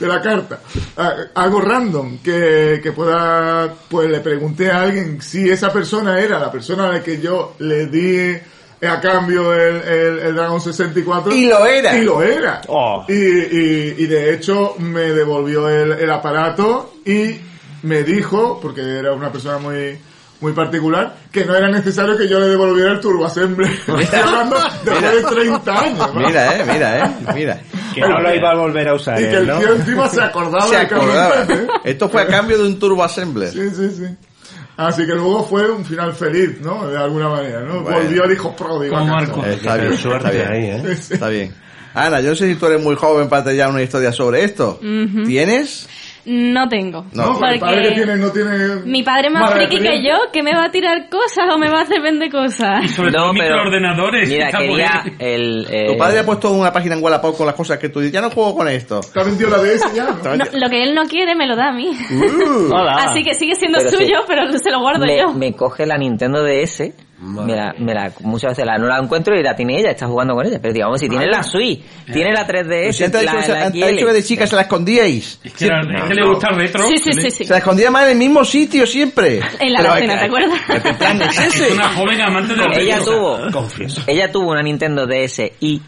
de 0.00 0.06
la 0.08 0.20
carta 0.20 0.58
Ah, 0.96 1.14
algo 1.34 1.60
random 1.60 2.18
que, 2.18 2.80
que 2.82 2.92
pueda 2.92 3.72
pues 3.88 4.10
le 4.10 4.20
pregunté 4.20 4.70
a 4.70 4.82
alguien 4.82 5.20
si 5.22 5.48
esa 5.48 5.72
persona 5.72 6.20
era 6.20 6.38
la 6.38 6.50
persona 6.50 6.88
a 6.88 6.92
la 6.94 7.02
que 7.02 7.20
yo 7.20 7.54
le 7.60 7.86
di 7.86 8.36
a 8.82 9.00
cambio 9.00 9.52
el, 9.54 9.76
el, 9.82 10.18
el 10.20 10.34
Dragon 10.34 10.60
64 10.60 11.32
Y 11.34 11.46
lo 11.46 11.64
era. 11.66 11.96
y 11.96 12.02
lo 12.04 12.22
era 12.22 12.60
Oh. 12.68 13.04
y, 13.08 13.12
y, 13.14 13.94
y 13.98 14.06
de 14.06 14.34
hecho 14.34 14.74
me 14.78 15.02
devolvió 15.12 15.68
el, 15.68 15.92
el 15.92 16.10
aparato 16.10 16.94
y 17.04 17.36
me 17.82 18.02
dijo 18.02 18.58
porque 18.60 18.80
era 18.82 19.12
una 19.12 19.30
persona 19.32 19.58
muy 19.58 19.98
muy 20.40 20.52
particular 20.52 21.14
que 21.32 21.44
no 21.46 21.54
era 21.54 21.68
necesario 21.70 22.18
que 22.18 22.28
yo 22.28 22.38
le 22.38 22.48
devolviera 22.48 22.92
el 22.92 23.00
Turbo 23.00 23.24
Assembly 23.24 23.66
estoy 24.00 24.18
hablando 24.20 24.56
de 24.84 25.22
30 25.22 25.72
años 25.80 26.14
¿no? 26.14 26.20
Mira, 26.26 26.56
eh, 26.58 26.64
mira, 26.70 26.98
eh, 26.98 27.10
mira. 27.34 27.60
Que 27.94 28.00
no 28.00 28.20
lo 28.20 28.34
iba 28.34 28.50
a 28.50 28.54
volver 28.56 28.88
a 28.88 28.94
usar 28.94 29.18
y 29.20 29.24
que 29.28 29.36
el 29.36 29.46
¿no? 29.46 29.58
tío 29.58 29.74
encima 29.74 30.08
se 30.08 30.20
acordaba 30.20 30.66
Se 30.66 30.74
de 30.76 30.80
acordaba. 30.82 31.46
Pérez, 31.46 31.60
¿eh? 31.60 31.66
Esto 31.84 32.08
fue 32.10 32.22
a 32.22 32.26
cambio 32.26 32.58
de 32.58 32.64
un 32.64 32.78
Turbo 32.78 33.04
Assembler. 33.04 33.50
Sí, 33.52 33.70
sí, 33.70 33.90
sí. 33.90 34.04
Así 34.76 35.06
que 35.06 35.12
luego 35.14 35.44
fue 35.44 35.70
un 35.70 35.84
final 35.84 36.12
feliz, 36.14 36.60
¿no? 36.60 36.88
De 36.88 36.98
alguna 36.98 37.28
manera, 37.28 37.60
¿no? 37.60 37.82
Bueno. 37.82 37.98
Volvió 37.98 38.24
el 38.24 38.32
hijo 38.32 38.56
pródigo. 38.56 38.96
Como. 38.96 39.06
Marco. 39.06 39.44
Está 39.44 39.76
bien, 39.76 39.96
suerte 39.96 40.26
está 40.26 40.30
bien. 40.30 40.48
ahí, 40.48 40.64
¿eh? 40.64 40.96
Sí, 40.96 41.02
sí. 41.02 41.14
Está 41.14 41.28
bien. 41.28 41.54
Ana, 41.94 42.20
yo 42.20 42.30
no 42.30 42.34
sé 42.34 42.48
si 42.48 42.56
tú 42.56 42.66
eres 42.66 42.82
muy 42.82 42.96
joven 42.96 43.28
para 43.28 43.44
tener 43.44 43.58
ya 43.58 43.68
una 43.68 43.82
historia 43.82 44.10
sobre 44.10 44.42
esto. 44.42 44.80
¿Tienes? 44.80 45.88
No 46.26 46.68
tengo. 46.68 47.04
No, 47.12 47.38
No, 47.38 47.48
el 47.48 47.58
padre 47.60 47.88
que 47.90 47.94
tiene 47.96 48.16
no 48.16 48.30
tiene... 48.30 48.50
Mi 48.86 49.02
padre 49.02 49.28
es 49.28 49.32
más 49.34 49.52
friki 49.52 49.78
que 49.78 50.02
yo, 50.02 50.14
que 50.32 50.42
me 50.42 50.54
va 50.54 50.64
a 50.64 50.70
tirar 50.70 51.08
cosas 51.10 51.46
o 51.52 51.58
me 51.58 51.68
va 51.70 51.80
a 51.80 51.82
hacer 51.82 52.00
vender 52.00 52.30
cosas. 52.30 52.90
Sobre 52.92 53.12
todo 53.12 53.26
No, 53.26 53.32
pero. 53.38 53.54
microordenadores. 53.56 54.28
Mira, 54.28 54.50
quería 54.50 55.02
el. 55.18 55.66
eh, 55.70 55.86
Tu 55.88 55.98
padre 55.98 56.20
ha 56.20 56.24
puesto 56.24 56.50
una 56.52 56.72
página 56.72 56.94
en 56.96 57.02
Wallapop 57.04 57.36
con 57.36 57.46
las 57.46 57.54
cosas 57.54 57.78
que 57.78 57.88
tú 57.90 58.00
dices, 58.00 58.12
ya 58.12 58.20
no 58.22 58.30
juego 58.30 58.54
con 58.56 58.68
esto. 58.68 59.00
Te 59.12 59.20
ha 59.20 59.24
vendido 59.24 59.50
la 59.50 59.58
DS 59.58 59.94
ya, 59.94 60.04
¿no? 60.04 60.14
No, 60.36 60.44
lo 60.52 60.68
que 60.70 60.82
él 60.82 60.94
no 60.94 61.04
quiere 61.04 61.34
me 61.34 61.46
lo 61.46 61.56
da 61.56 61.68
a 61.68 61.72
mí. 61.72 61.90
Uh. 62.10 62.74
Así 62.98 63.22
que 63.22 63.34
sigue 63.34 63.54
siendo 63.54 63.78
Pero 63.78 63.90
sí. 63.90 63.96
suyo, 63.96 64.18
pero 64.26 64.50
se 64.58 64.70
lo 64.70 64.80
guardo 64.80 65.04
me, 65.04 65.18
yo. 65.18 65.32
me 65.32 65.52
coge 65.54 65.84
la 65.86 65.98
Nintendo 65.98 66.42
DS 66.42 66.90
Me 67.20 67.54
la, 67.56 67.74
me 67.78 67.94
la- 67.94 68.12
muchas 68.20 68.50
veces 68.50 68.66
la, 68.66 68.76
no 68.76 68.86
la 68.86 68.98
encuentro 68.98 69.38
y 69.38 69.42
la 69.42 69.54
tiene 69.56 69.78
ella, 69.78 69.90
está 69.92 70.06
jugando 70.06 70.34
con 70.34 70.44
ella. 70.46 70.58
Pero 70.60 70.74
digamos, 70.74 71.00
si 71.00 71.08
tiene 71.08 71.26
la 71.26 71.42
Switch, 71.42 71.80
tiene 72.12 72.32
la 72.32 72.46
3DS, 72.46 72.84
Pues 72.86 73.02
antes 73.02 73.20
ha 73.20 73.24
la, 73.24 73.40
dicho, 73.40 73.52
la 73.52 73.58
ha- 73.60 73.66
ha 73.66 73.70
XL. 73.70 73.86
dicho 73.94 74.06
que 74.06 74.12
de 74.12 74.22
chicas 74.24 74.50
se 74.50 74.56
la 74.56 74.62
escondíais. 74.62 75.40
Es 75.44 75.52
que, 75.54 75.64
era- 75.66 75.80
es 75.80 76.04
que 76.08 76.14
le 76.14 76.26
gusta 76.26 76.48
el 76.50 76.56
retro. 76.56 76.86
Sí, 76.88 76.98
sí, 76.98 77.12
sí, 77.14 77.30
sí. 77.30 77.44
Se 77.44 77.52
la 77.52 77.58
escondía 77.58 77.90
más 77.90 78.04
en 78.04 78.10
el 78.10 78.18
mismo 78.18 78.44
sitio 78.44 78.86
siempre. 78.86 79.40
En 79.60 79.72
la 79.72 79.96
¿qué- 79.98 80.06
¿te 80.06 80.12
acuerdas? 80.12 80.60
¿Qué 80.82 80.94
plan 80.94 81.22
es 81.22 81.70
una 81.72 81.88
joven 81.94 82.20
amante 82.20 82.54
de 82.54 82.82
ella 82.82 82.98
tuvo 82.98 83.38
Confieso. 83.52 84.02
ella 84.06 84.30
tuvo 84.32 84.50
una 84.50 84.62
Nintendo 84.62 85.06
DS 85.06 85.52
y 85.60 85.80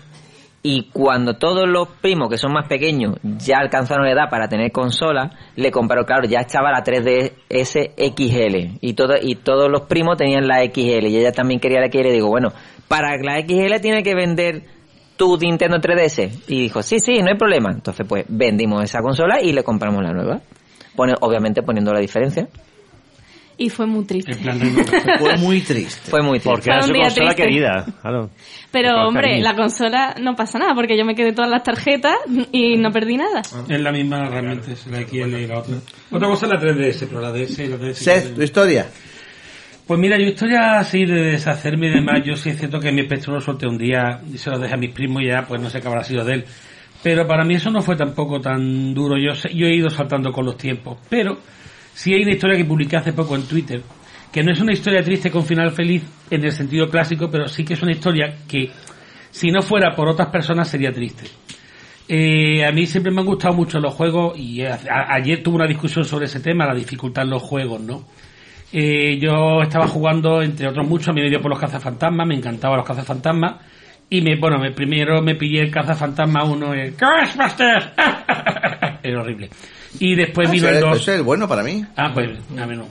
y 0.69 0.91
cuando 0.93 1.35
todos 1.35 1.69
los 1.69 1.87
primos 1.87 2.29
que 2.29 2.39
son 2.39 2.53
más 2.53 2.67
pequeños 2.67 3.15
ya 3.23 3.59
alcanzaron 3.59 4.05
la 4.05 4.11
edad 4.11 4.29
para 4.29 4.49
tener 4.49 4.73
consola 4.73 5.31
le 5.55 5.71
compraron 5.71 6.05
claro 6.05 6.25
ya 6.29 6.41
estaba 6.41 6.73
la 6.73 6.83
3DS 6.83 7.93
XL 7.97 8.79
y 8.81 8.95
todo 8.95 9.15
y 9.23 9.37
todos 9.37 9.71
los 9.71 9.83
primos 9.83 10.19
tenían 10.19 10.49
la 10.49 10.65
XL 10.65 11.07
y 11.07 11.19
ella 11.19 11.31
también 11.31 11.61
quería 11.61 11.79
la 11.79 11.87
XL 11.87 12.11
digo 12.11 12.27
bueno 12.29 12.49
para 12.89 13.17
la 13.17 13.41
XL 13.41 13.81
tiene 13.81 14.03
que 14.03 14.17
vender 14.17 14.63
tu 15.17 15.39
Nintendo 15.39 15.77
3DS 15.77 16.43
y 16.49 16.63
dijo 16.63 16.83
sí 16.83 16.99
sí 16.99 17.21
no 17.21 17.29
hay 17.29 17.39
problema 17.39 17.71
entonces 17.71 18.05
pues 18.05 18.25
vendimos 18.29 18.83
esa 18.83 19.03
consola 19.03 19.41
y 19.41 19.53
le 19.53 19.63
compramos 19.63 20.03
la 20.03 20.13
nueva. 20.13 20.41
Pone, 20.97 21.15
obviamente 21.21 21.63
poniendo 21.63 21.93
la 21.93 22.01
diferencia 22.01 22.49
Y 23.59 23.71
fue 23.71 23.87
muy 23.87 24.05
triste. 24.05 24.33
En 24.33 24.39
plan. 24.39 24.61
Fue 25.19 25.37
muy 25.39 25.61
triste. 25.63 26.11
fue 26.11 26.21
muy 26.23 26.39
triste 26.39 26.51
Porque 26.51 26.71
era 26.71 26.83
su 26.83 26.93
consola 26.93 27.15
triste. 27.15 27.35
querida. 27.43 27.87
Claro. 28.03 28.31
Pero, 28.71 29.07
hombre, 29.07 29.29
cariño. 29.29 29.45
la 29.45 29.57
consola 29.57 30.15
no 30.21 30.37
pasa 30.37 30.59
nada 30.59 30.75
porque 30.75 30.99
yo 30.99 31.05
me 31.07 31.15
quedé 31.15 31.33
todas 31.33 31.51
las 31.51 31.63
tarjetas 31.63 32.17
y 32.53 32.77
no 32.77 32.91
perdí 32.93 33.17
nada. 33.17 33.41
Es 33.69 33.81
la 33.81 33.93
misma 33.93 34.29
realmente, 34.29 34.73
es 34.73 34.87
la 34.87 35.01
XL 35.01 35.35
y 35.35 35.47
la 35.47 35.59
otra. 35.61 35.77
Otra 36.11 36.29
cosa 36.29 36.47
es 36.47 36.53
la 36.53 36.61
3DS, 36.61 37.07
pero 37.09 37.21
la 37.21 37.33
DS 37.33 37.59
y 37.61 37.67
la 37.69 37.77
3DS. 37.79 37.95
Seth, 37.95 38.35
tu 38.35 38.43
historia. 38.43 38.87
Pues 39.87 40.01
mira, 40.01 40.19
yo 40.19 40.25
historia 40.27 40.79
así 40.81 41.07
de 41.07 41.23
deshacerme 41.23 41.87
y 41.87 41.91
demás, 41.91 42.21
yo 42.25 42.37
sí 42.37 42.51
es 42.51 42.59
cierto 42.59 42.81
que 42.81 42.91
mi 42.91 43.03
espectro 43.03 43.33
lo 43.35 43.41
solté 43.41 43.69
un 43.69 43.79
día 43.79 44.21
y 44.33 44.37
se 44.37 44.51
lo 44.51 44.59
dejé 44.59 44.75
a 44.75 44.77
mis 44.79 44.93
primos 44.93 45.23
y 45.23 45.29
ya 45.29 45.47
pues 45.47 45.63
no 45.63 45.71
sé 45.71 45.81
qué 45.81 45.87
habrá 45.89 46.03
sido 46.03 46.25
de 46.25 46.35
él. 46.35 46.45
Pero 47.05 47.27
para 47.27 47.45
mí 47.45 47.55
eso 47.55 47.71
no 47.71 47.81
fue 47.83 47.95
tampoco 47.95 48.41
tan 48.41 48.93
duro, 48.93 49.17
yo, 49.17 49.33
yo 49.51 49.67
he 49.67 49.77
ido 49.77 49.89
saltando 49.89 50.33
con 50.33 50.45
los 50.45 50.59
tiempos. 50.59 50.99
Pero 51.09 51.39
sí 51.97 52.13
hay 52.13 52.23
una 52.23 52.33
historia 52.33 52.57
que 52.59 52.65
publiqué 52.65 52.97
hace 52.97 53.13
poco 53.15 53.35
en 53.37 53.43
Twitter, 53.49 53.83
que 54.31 54.43
no 54.43 54.53
es 54.53 54.61
una 54.61 54.73
historia 54.73 55.03
triste 55.03 55.31
con 55.31 55.45
final 55.45 55.71
feliz 55.73 56.03
en 56.31 56.45
el 56.45 56.53
sentido 56.53 56.89
clásico, 56.91 57.31
pero 57.31 57.49
sí 57.49 57.65
que 57.65 57.73
es 57.75 57.83
una 57.83 57.93
historia 57.93 58.37
que 58.47 58.71
si 59.31 59.51
no 59.51 59.63
fuera 59.63 59.95
por 59.95 60.09
otras 60.09 60.29
personas 60.29 60.69
sería 60.69 60.93
triste. 60.93 61.25
Eh, 62.09 62.65
a 62.65 62.71
mí 62.71 62.87
siempre 62.87 63.11
me 63.11 63.21
han 63.21 63.27
gustado 63.27 63.55
mucho 63.55 63.81
los 63.81 63.95
juegos 63.95 64.39
y 64.39 64.63
a- 64.63 64.79
a- 64.91 65.15
ayer 65.15 65.43
tuve 65.43 65.57
una 65.57 65.67
discusión 65.67 66.05
sobre 66.05 66.27
ese 66.27 66.41
tema, 66.41 66.67
la 66.67 66.75
dificultad 66.75 67.25
en 67.25 67.31
los 67.31 67.43
juegos, 67.43 67.81
¿no? 67.81 68.05
Eh, 68.73 69.19
yo 69.19 69.63
estaba 69.63 69.87
jugando, 69.89 70.43
entre 70.43 70.69
otros 70.69 70.87
muchos, 70.87 71.09
a 71.09 71.13
mí 71.13 71.21
me 71.23 71.31
dio 71.31 71.41
por 71.41 71.51
los 71.51 71.59
cazafantasmas, 71.61 72.27
me 72.27 72.35
encantaban 72.37 72.77
los 72.79 72.87
cazafantasmas. 72.87 73.57
Y 74.09 74.21
me, 74.21 74.37
bueno, 74.37 74.59
me, 74.59 74.71
primero 74.71 75.21
me 75.21 75.35
pillé 75.35 75.63
el 75.63 75.71
cazafantasma 75.71 76.45
1, 76.45 76.75
el 76.75 76.93
Ghostbusters. 76.93 77.87
Era 79.03 79.21
horrible. 79.21 79.51
Y 80.01 80.15
después 80.15 80.49
Ah, 80.49 80.53
vino 80.53 80.69
el 80.69 80.81
2. 80.81 80.97
ese 81.01 81.13
es 81.13 81.19
el 81.19 81.23
bueno 81.25 81.49
para 81.49 81.63
mí. 81.63 81.85
Ah, 81.97 82.11
pues 82.13 82.29
a 82.59 82.67
mí 82.67 82.77
no. 82.77 82.87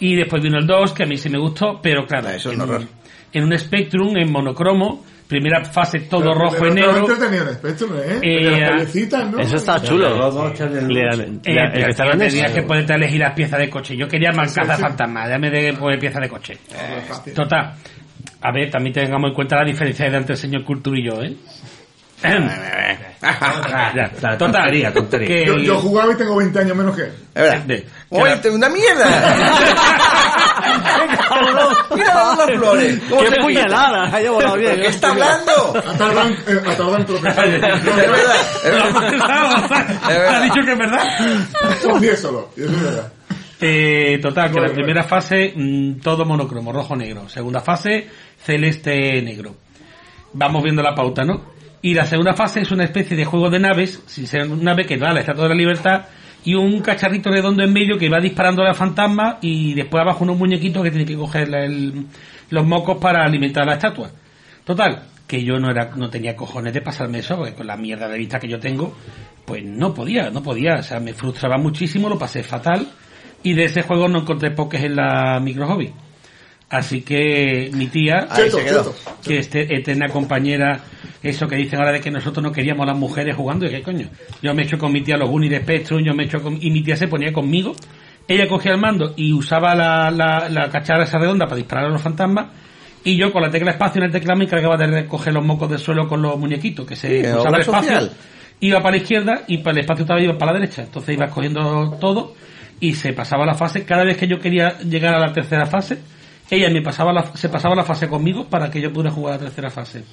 Y 0.00 0.16
después 0.16 0.42
vino 0.42 0.58
el 0.58 0.66
2, 0.66 0.92
que 0.92 1.04
a 1.04 1.06
mí 1.06 1.16
sí 1.16 1.28
me 1.28 1.38
gustó, 1.38 1.78
pero 1.82 2.04
claro, 2.06 2.28
Ah, 2.28 2.34
eso 2.34 2.50
es 2.50 2.56
en, 2.56 2.62
un 2.62 2.68
horror. 2.68 2.86
en 3.32 3.44
un 3.44 3.58
Spectrum, 3.58 4.16
en 4.16 4.30
monocromo, 4.32 5.04
primera 5.28 5.64
fase 5.64 6.00
todo 6.00 6.20
Pero- 6.22 6.34
rojo 6.34 6.56
pero 6.58 6.72
y 6.72 6.74
negro. 6.74 6.96
entretenido 6.98 7.48
el 7.48 7.54
Spectrum, 7.54 7.90
¿eh? 7.96 8.18
Eh, 8.22 8.50
las 8.60 8.70
ah, 8.70 8.76
pellecitas, 8.76 9.30
¿no? 9.30 9.38
Eso 9.38 9.56
está 9.56 9.80
chulo. 9.82 10.16
Los 10.16 10.34
dos 10.34 10.54
tienen 10.54 10.88
Le- 10.88 11.04
luz. 11.06 11.16
le- 11.16 11.24
Eh, 11.24 11.54
le- 11.54 11.80
el 11.80 12.18
NES. 12.18 12.32
tenías 12.32 12.52
que 12.52 12.62
poderte 12.62 12.94
elegir 12.94 13.20
las 13.20 13.32
piezas 13.32 13.58
de 13.60 13.70
coche. 13.70 13.96
Yo 13.96 14.06
quería 14.08 14.30
más 14.32 14.54
cazafantasmas, 14.54 15.28
dame 15.30 15.50
de 15.50 15.72
poner 15.74 15.98
piezas 15.98 16.20
de 16.22 16.28
coche. 16.28 16.58
fácil. 17.08 17.32
Total. 17.32 17.72
A 18.44 18.52
ver, 18.52 18.70
también 18.70 18.92
tengamos 18.92 19.28
en 19.30 19.34
cuenta 19.34 19.56
la 19.56 19.64
diferencia 19.64 20.10
de 20.10 20.16
entre 20.16 20.32
el 20.34 20.38
señor 20.38 20.64
Cultura 20.64 20.98
y 20.98 21.04
yo, 21.04 21.22
¿eh? 21.22 21.34
La 22.22 24.08
Total, 24.12 24.38
tontería, 24.38 24.92
tontería. 24.92 25.28
que 25.28 25.46
Yo, 25.46 25.54
el- 25.54 25.64
yo 25.64 25.78
jugaba 25.78 26.12
y 26.12 26.16
tengo 26.16 26.36
20 26.36 26.58
años 26.58 26.76
menos 26.76 26.96
que 26.96 27.02
él. 27.02 27.12
Es 27.34 27.42
verdad. 27.42 27.60
de- 27.64 27.86
¡Oye, 28.10 28.36
te- 28.36 28.50
una 28.50 28.68
mierda! 28.68 29.06
Mira 31.94 32.14
las 32.14 32.46
flores. 32.50 33.00
¿Cómo 33.08 33.22
¡Qué 33.22 33.30
puñalada! 33.40 34.04
Ha 34.16 34.20
llevado 34.20 34.56
bien. 34.56 34.76
¿Qué 34.80 34.86
está 34.88 35.10
hablando? 35.10 35.52
Ha 35.76 35.96
tardado 35.96 36.28
en- 36.28 36.34
eh, 36.34 36.96
en 36.98 37.06
tropezar. 37.06 37.44
Es 37.46 37.60
verdad. 37.60 38.36
Es 38.64 38.72
verdad. 38.72 40.00
¿Te 40.08 40.14
ha 40.36 40.40
dicho 40.40 40.60
que 40.64 40.72
es 40.72 40.78
verdad? 40.78 41.04
Son 41.82 42.00
10 42.00 42.20
solo. 42.20 42.50
Y 42.56 42.62
eso 42.62 42.72
es 42.72 42.82
verdad. 42.82 43.12
Eh, 43.60 44.18
total, 44.20 44.50
que 44.50 44.60
la 44.60 44.72
primera 44.72 45.04
fase, 45.04 45.52
mm, 45.54 46.00
todo 46.00 46.24
monocromo, 46.24 46.72
rojo-negro. 46.72 47.28
Segunda 47.28 47.60
fase, 47.60 48.08
celeste-negro. 48.44 49.54
Vamos 50.32 50.62
viendo 50.64 50.82
la 50.82 50.94
pauta, 50.94 51.22
¿no? 51.24 51.51
Y 51.82 51.94
la 51.94 52.06
segunda 52.06 52.32
fase 52.34 52.60
es 52.60 52.70
una 52.70 52.84
especie 52.84 53.16
de 53.16 53.24
juego 53.24 53.50
de 53.50 53.58
naves, 53.58 54.02
sin 54.06 54.26
ser 54.26 54.46
una 54.48 54.62
nave 54.62 54.86
que 54.86 54.96
va 54.96 55.12
la 55.12 55.20
Estatua 55.20 55.44
de 55.44 55.48
la 55.50 55.54
Libertad, 55.56 56.02
y 56.44 56.54
un 56.54 56.80
cacharrito 56.80 57.30
redondo 57.30 57.62
en 57.62 57.72
medio 57.72 57.98
que 57.98 58.08
va 58.08 58.20
disparando 58.20 58.62
a 58.62 58.66
la 58.68 58.74
fantasma 58.74 59.38
y 59.40 59.74
después 59.74 60.00
abajo 60.00 60.24
unos 60.24 60.38
muñequitos 60.38 60.82
que 60.82 60.90
tienen 60.90 61.06
que 61.06 61.16
coger 61.16 61.52
el- 61.54 62.06
los 62.50 62.66
mocos 62.66 62.98
para 62.98 63.24
alimentar 63.24 63.64
la 63.66 63.74
estatua. 63.74 64.10
Total, 64.64 65.02
que 65.26 65.42
yo 65.44 65.58
no 65.58 65.70
era 65.70 65.90
no 65.96 66.08
tenía 66.10 66.36
cojones 66.36 66.72
de 66.74 66.82
pasarme 66.82 67.18
eso, 67.20 67.36
porque 67.36 67.54
con 67.54 67.66
la 67.66 67.76
mierda 67.76 68.08
de 68.08 68.18
vista 68.18 68.38
que 68.38 68.48
yo 68.48 68.58
tengo, 68.60 68.94
pues 69.44 69.64
no 69.64 69.92
podía, 69.94 70.30
no 70.30 70.42
podía, 70.42 70.74
o 70.76 70.82
sea, 70.82 71.00
me 71.00 71.14
frustraba 71.14 71.58
muchísimo, 71.58 72.08
lo 72.08 72.18
pasé 72.18 72.42
fatal, 72.42 72.88
y 73.42 73.54
de 73.54 73.64
ese 73.64 73.82
juego 73.82 74.08
no 74.08 74.20
encontré 74.20 74.50
pokés 74.52 74.84
en 74.84 74.96
la 74.96 75.40
micro 75.40 75.66
hobby. 75.66 75.92
Así 76.70 77.02
que 77.02 77.70
mi 77.74 77.86
tía, 77.86 78.26
Ahí 78.30 78.44
Cheto, 78.44 78.58
se 78.58 78.64
quedó. 78.64 78.94
que 79.24 79.38
este 79.38 79.74
eterna 79.76 80.08
compañera, 80.08 80.80
eso 81.22 81.46
que 81.46 81.56
dicen 81.56 81.78
ahora 81.78 81.92
de 81.92 82.00
que 82.00 82.10
nosotros 82.10 82.42
no 82.42 82.52
queríamos 82.52 82.82
a 82.84 82.90
las 82.90 82.98
mujeres 82.98 83.36
jugando, 83.36 83.66
y 83.66 83.70
qué 83.70 83.82
coño. 83.82 84.08
Yo 84.42 84.54
me 84.54 84.62
he 84.62 84.64
hecho 84.66 84.78
con 84.78 84.92
mi 84.92 85.02
tía 85.02 85.16
los 85.16 85.30
Unir 85.30 85.56
Spectrum, 85.60 86.02
yo 86.02 86.14
me 86.14 86.24
he 86.24 86.26
hecho 86.26 86.42
con, 86.42 86.58
y 86.60 86.70
mi 86.70 86.82
tía 86.82 86.96
se 86.96 87.08
ponía 87.08 87.32
conmigo, 87.32 87.72
ella 88.28 88.48
cogía 88.48 88.72
el 88.72 88.78
mando 88.78 89.14
y 89.16 89.32
usaba 89.32 89.74
la, 89.74 90.10
la, 90.10 90.48
la 90.48 90.68
cacharra 90.70 91.04
esa 91.04 91.18
redonda 91.18 91.46
para 91.46 91.56
disparar 91.56 91.86
a 91.86 91.88
los 91.88 92.02
fantasmas, 92.02 92.46
y 93.04 93.16
yo 93.16 93.32
con 93.32 93.42
la 93.42 93.50
tecla 93.50 93.72
espacio 93.72 94.00
en 94.00 94.06
el 94.06 94.12
teclado 94.12 94.38
me 94.38 94.44
encargaba 94.44 94.76
de 94.76 94.86
recoger 94.86 95.32
los 95.32 95.44
mocos 95.44 95.68
del 95.70 95.78
suelo 95.78 96.06
con 96.08 96.22
los 96.22 96.38
muñequitos, 96.38 96.86
que 96.86 96.96
se 96.96 97.22
Sí, 97.24 97.30
obra 97.30 97.56
el 97.56 97.60
espacio, 97.62 97.90
social. 97.92 98.12
iba 98.60 98.78
para 98.80 98.96
la 98.96 99.02
izquierda 99.02 99.42
y 99.48 99.58
para 99.58 99.72
el 99.72 99.78
espacio 99.80 100.02
estaba 100.02 100.20
iba 100.22 100.38
para 100.38 100.52
la 100.52 100.58
derecha, 100.60 100.82
entonces 100.82 101.14
ibas 101.16 101.32
cogiendo 101.32 101.96
todo 102.00 102.34
y 102.80 102.94
se 102.94 103.12
pasaba 103.12 103.44
la 103.46 103.54
fase, 103.54 103.84
cada 103.84 104.04
vez 104.04 104.16
que 104.16 104.26
yo 104.26 104.38
quería 104.40 104.78
llegar 104.80 105.14
a 105.14 105.20
la 105.20 105.32
tercera 105.32 105.66
fase, 105.66 105.98
ella 106.52 106.68
me 106.68 106.82
pasaba 106.82 107.14
la, 107.14 107.34
se 107.34 107.48
pasaba 107.48 107.74
la 107.74 107.82
fase 107.82 108.08
conmigo 108.08 108.44
para 108.44 108.70
que 108.70 108.78
yo 108.78 108.92
pudiera 108.92 109.10
jugar 109.10 109.36
la 109.36 109.46
tercera 109.46 109.70
fase. 109.70 110.04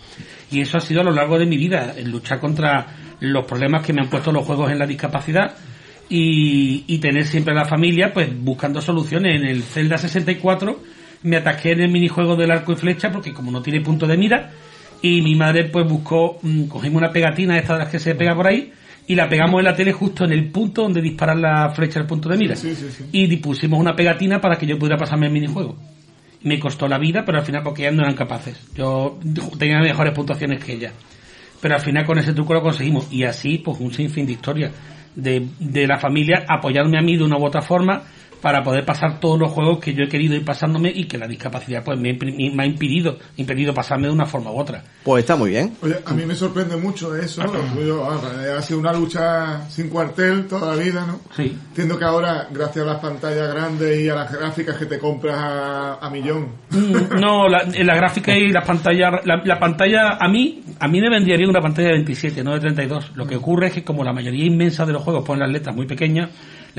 Y 0.50 0.62
eso 0.62 0.78
ha 0.78 0.80
sido 0.80 1.02
a 1.02 1.04
lo 1.04 1.12
largo 1.12 1.38
de 1.38 1.46
mi 1.46 1.58
vida, 1.58 1.94
el 1.98 2.10
luchar 2.10 2.40
contra 2.40 2.88
los 3.20 3.44
problemas 3.44 3.86
que 3.86 3.92
me 3.92 4.02
han 4.02 4.10
puesto 4.10 4.32
los 4.32 4.46
juegos 4.46 4.72
en 4.72 4.80
la 4.80 4.88
discapacidad 4.88 5.54
y, 6.08 6.86
y 6.88 6.98
tener 7.00 7.26
siempre 7.26 7.52
a 7.54 7.58
la 7.58 7.66
familia 7.66 8.14
pues 8.14 8.30
buscando 8.34 8.82
soluciones. 8.82 9.36
En 9.36 9.46
el 9.46 9.64
Zelda 9.64 9.98
64 9.98 10.80
me 11.24 11.36
ataqué 11.36 11.72
en 11.74 11.82
el 11.82 11.92
minijuego 11.92 12.38
del 12.38 12.52
arco 12.52 12.72
y 12.72 12.78
flecha 12.78 13.12
porque 13.12 13.34
como 13.34 13.52
no 13.52 13.62
tiene 13.62 13.82
punto 13.82 14.08
de 14.08 14.16
mira 14.16 14.52
y 15.02 15.22
mi 15.22 15.36
madre 15.36 15.66
pues 15.66 15.86
buscó, 15.86 16.40
mm, 16.42 16.68
cogimos 16.68 17.02
una 17.02 17.12
pegatina 17.12 17.58
esta 17.58 17.74
de 17.74 17.80
las 17.80 17.90
que 17.90 18.00
se 18.00 18.16
pega 18.16 18.34
por 18.34 18.48
ahí 18.48 18.72
y 19.08 19.16
la 19.16 19.28
pegamos 19.28 19.60
en 19.60 19.66
la 19.66 19.76
tele 19.76 19.92
justo 19.92 20.24
en 20.24 20.32
el 20.32 20.50
punto 20.52 20.84
donde 20.84 21.02
disparar 21.02 21.36
la 21.36 21.70
flecha 21.72 22.00
al 22.00 22.08
punto 22.08 22.30
de 22.30 22.38
mira. 22.38 22.56
Sí, 22.56 22.74
sí, 22.76 22.88
sí. 22.90 23.04
Y 23.12 23.36
pusimos 23.38 23.78
una 23.78 23.94
pegatina 23.94 24.40
para 24.40 24.56
que 24.56 24.66
yo 24.66 24.80
pudiera 24.80 24.98
pasarme 24.98 25.26
el 25.26 25.34
minijuego. 25.34 25.76
Me 26.44 26.60
costó 26.60 26.88
la 26.88 26.98
vida, 26.98 27.24
pero 27.26 27.40
al 27.40 27.46
final 27.46 27.64
porque 27.64 27.84
ellas 27.84 27.96
no 27.96 28.04
eran 28.04 28.16
capaces. 28.16 28.58
Yo 28.76 29.20
tenía 29.58 29.80
mejores 29.80 30.14
puntuaciones 30.14 30.64
que 30.64 30.74
ella. 30.74 30.94
Pero 31.62 31.76
al 31.76 31.82
final 31.82 32.06
con 32.06 32.18
ese 32.18 32.34
truco 32.34 32.54
lo 32.54 32.62
conseguimos. 32.62 33.12
Y 33.12 33.24
así, 33.24 33.58
pues 33.58 33.80
un 33.80 33.94
sinfín 33.94 34.26
de 34.26 34.34
historia 34.34 34.72
de, 35.16 35.48
de 35.60 35.88
la 35.88 36.00
familia 36.00 36.46
apoyarme 36.48 36.98
a 36.98 37.02
mí 37.02 37.18
de 37.18 37.24
una 37.24 37.38
u 37.38 37.46
otra 37.46 37.62
forma 37.62 38.04
para 38.42 38.64
poder 38.64 38.86
pasar 38.86 39.20
todos 39.20 39.40
los 39.40 39.52
juegos 39.52 39.80
que 39.80 39.94
yo 39.94 40.04
he 40.04 40.08
querido 40.10 40.36
ir 40.36 40.46
pasándome 40.46 40.92
y 40.94 41.06
que 41.06 41.18
la 41.18 41.28
discapacidad 41.28 41.84
pues 41.84 42.00
me, 42.00 42.14
me 42.14 42.64
ha 42.64 42.66
impedido, 42.66 43.18
impedido 43.38 43.74
pasarme 43.74 44.08
de 44.08 44.14
una 44.14 44.26
forma 44.26 44.52
u 44.52 44.60
otra. 44.60 44.84
Pues 45.04 45.24
está 45.24 45.36
muy 45.36 45.50
bien. 45.52 45.76
Oye, 45.82 45.96
a 46.06 46.14
mí 46.14 46.26
me 46.26 46.36
sorprende 46.36 46.76
mucho 46.78 47.16
eso. 47.16 47.42
ah, 47.42 48.58
ha 48.58 48.62
sido 48.62 48.80
una 48.80 48.94
lucha 48.94 49.70
sin 49.70 49.90
cuartel 49.90 50.48
toda 50.48 50.76
la 50.76 50.82
vida, 50.82 51.06
¿no? 51.06 51.20
Sí. 51.36 51.56
Entiendo 51.70 51.98
que 51.98 52.06
ahora, 52.06 52.48
gracias 52.52 52.86
a 52.86 52.92
las 52.94 53.00
pantallas 53.02 53.54
grandes 53.54 54.00
y 54.00 54.10
a 54.10 54.16
las 54.16 54.32
gráficas 54.32 54.78
que 54.78 54.86
te 54.86 55.00
compras 55.00 55.36
a, 55.38 55.94
a 55.96 56.10
millón, 56.10 56.48
Mm, 56.70 57.20
No, 57.20 57.48
la, 57.50 57.64
la 57.66 57.96
gráfica 57.96 58.38
y 58.38 58.50
la 58.50 58.62
pantalla, 58.62 59.10
la, 59.26 59.42
la 59.44 59.60
pantalla, 59.60 60.18
a 60.20 60.28
mí, 60.30 60.62
a 60.80 60.88
mí 60.88 61.02
me 61.02 61.10
vendría 61.10 61.36
bien 61.38 61.50
una 61.50 61.62
pantalla 61.62 61.88
de 61.90 61.94
27, 61.96 62.44
no 62.44 62.54
de 62.54 62.60
32. 62.60 63.12
Lo 63.16 63.26
que 63.26 63.36
ocurre 63.36 63.68
es 63.68 63.74
que 63.74 63.84
como 63.84 64.04
la 64.04 64.14
mayoría 64.14 64.46
inmensa 64.46 64.86
de 64.86 64.94
los 64.94 65.04
juegos 65.04 65.24
ponen 65.26 65.42
las 65.42 65.52
letras 65.52 65.76
muy 65.76 65.86
pequeñas, 65.88 66.30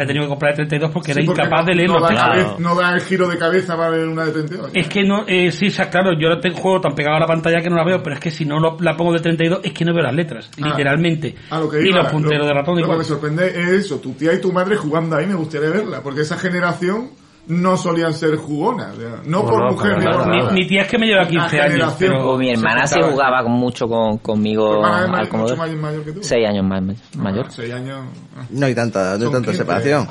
la 0.00 0.04
he 0.04 0.06
tenido 0.06 0.24
que 0.24 0.28
comprar 0.30 0.52
de 0.52 0.56
32 0.66 0.90
porque 0.90 1.12
Sí, 1.12 1.18
era 1.20 1.26
porque 1.26 1.40
incapaz 1.42 1.60
no- 1.60 1.66
de 1.66 1.74
leer 1.74 1.88
no 1.88 1.98
los 2.00 2.08
da, 2.10 2.56
no 2.58 2.74
da 2.74 2.94
el 2.94 3.00
giro 3.02 3.28
de 3.28 3.38
cabeza 3.38 3.76
para 3.76 3.90
ver 3.90 4.08
una 4.08 4.24
de 4.26 4.32
32. 4.32 4.70
Es 4.74 4.88
que 4.88 5.04
no, 5.04 5.24
eh, 5.26 5.52
sí, 5.52 5.66
o 5.68 5.70
sea, 5.70 5.88
claro, 5.90 6.10
yo 6.18 6.38
tengo 6.40 6.56
juego 6.56 6.80
tan 6.80 6.94
pegado 6.94 7.16
a 7.16 7.20
la 7.20 7.26
pantalla 7.26 7.60
que 7.60 7.70
no 7.70 7.76
la 7.76 7.84
veo, 7.84 8.02
pero 8.02 8.14
es 8.16 8.20
que 8.20 8.30
si 8.30 8.44
no 8.44 8.58
lo- 8.58 8.76
la 8.80 8.96
pongo 8.96 9.12
de 9.12 9.20
32 9.20 9.60
es 9.62 9.72
que 9.72 9.84
no 9.84 9.92
veo 9.94 10.02
las 10.02 10.14
letras, 10.14 10.50
Ah, 10.60 10.68
literalmente. 10.68 11.34
A 11.50 11.58
lo 11.60 11.68
que 11.68 11.82
y 11.82 11.88
iba, 11.88 12.02
los 12.02 12.12
punteros 12.12 12.38
lo- 12.40 12.46
de 12.46 12.54
ratón 12.54 12.74
Lo 12.74 12.76
que 12.78 12.82
igual. 12.84 12.98
me 12.98 13.04
sorprende 13.04 13.46
es 13.48 13.68
eso, 13.84 13.98
tu 13.98 14.12
tía 14.12 14.32
y 14.32 14.40
tu 14.40 14.52
madre 14.52 14.76
jugando 14.76 15.16
ahí, 15.16 15.26
me 15.26 15.34
gustaría 15.34 15.70
verla, 15.70 16.00
porque 16.02 16.22
esa 16.22 16.38
generación 16.38 17.10
no 17.50 17.76
solían 17.76 18.14
ser 18.14 18.36
jugonas. 18.36 18.94
No 19.26 19.42
por 19.44 19.58
no, 19.64 19.70
mujer 19.72 19.98
ni 19.98 20.04
por 20.06 20.28
mi- 20.28 20.38
nada. 20.38 20.52
mi 20.52 20.66
tía 20.66 20.82
es 20.82 20.88
que 20.88 20.98
me 20.98 21.06
lleva 21.06 21.26
15 21.26 21.56
La 21.58 21.64
años, 21.64 21.96
pero- 21.98 22.36
mi 22.38 22.50
hermana 22.50 22.86
se 22.86 22.94
juntaba. 22.94 23.12
jugaba 23.12 23.42
con- 23.42 23.52
mucho 23.52 23.86
con, 23.86 24.18
conmigo 24.18 24.84
al 24.84 25.10
ma- 25.10 25.24
mucho 25.32 25.56
más 25.56 25.70
mayor 25.72 26.04
que 26.04 26.12
tú. 26.12 26.20
Seis 26.22 26.48
años 26.48 26.64
más 26.64 26.82
mayor. 27.16 27.46
Ah, 27.48 27.50
seis 27.50 27.72
años. 27.72 28.00
ah. 28.36 28.44
No 28.50 28.66
hay 28.66 28.74
tanta, 28.74 29.18
no 29.18 29.26
hay 29.26 29.32
tanta 29.32 29.50
15. 29.50 29.56
separación. 29.58 30.08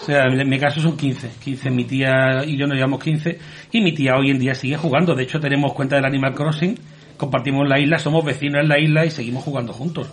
O 0.00 0.04
sea, 0.06 0.24
en 0.26 0.48
mi 0.48 0.58
caso 0.58 0.80
son 0.80 0.96
15. 0.96 1.30
15. 1.42 1.70
Mi 1.70 1.84
tía 1.84 2.44
y 2.44 2.56
yo 2.56 2.66
nos 2.66 2.76
llevamos 2.76 3.02
15. 3.02 3.38
Y 3.72 3.80
mi 3.80 3.92
tía 3.94 4.16
hoy 4.16 4.30
en 4.30 4.38
día 4.38 4.54
sigue 4.54 4.76
jugando. 4.76 5.14
De 5.14 5.22
hecho, 5.24 5.40
tenemos 5.40 5.72
cuenta 5.72 5.96
del 5.96 6.04
Animal 6.04 6.34
Crossing. 6.34 6.78
Compartimos 7.16 7.66
la 7.68 7.78
isla, 7.80 7.98
somos 7.98 8.24
vecinos 8.24 8.60
en 8.62 8.68
la 8.68 8.78
isla 8.78 9.04
y 9.06 9.10
seguimos 9.10 9.42
jugando 9.42 9.72
juntos. 9.72 10.06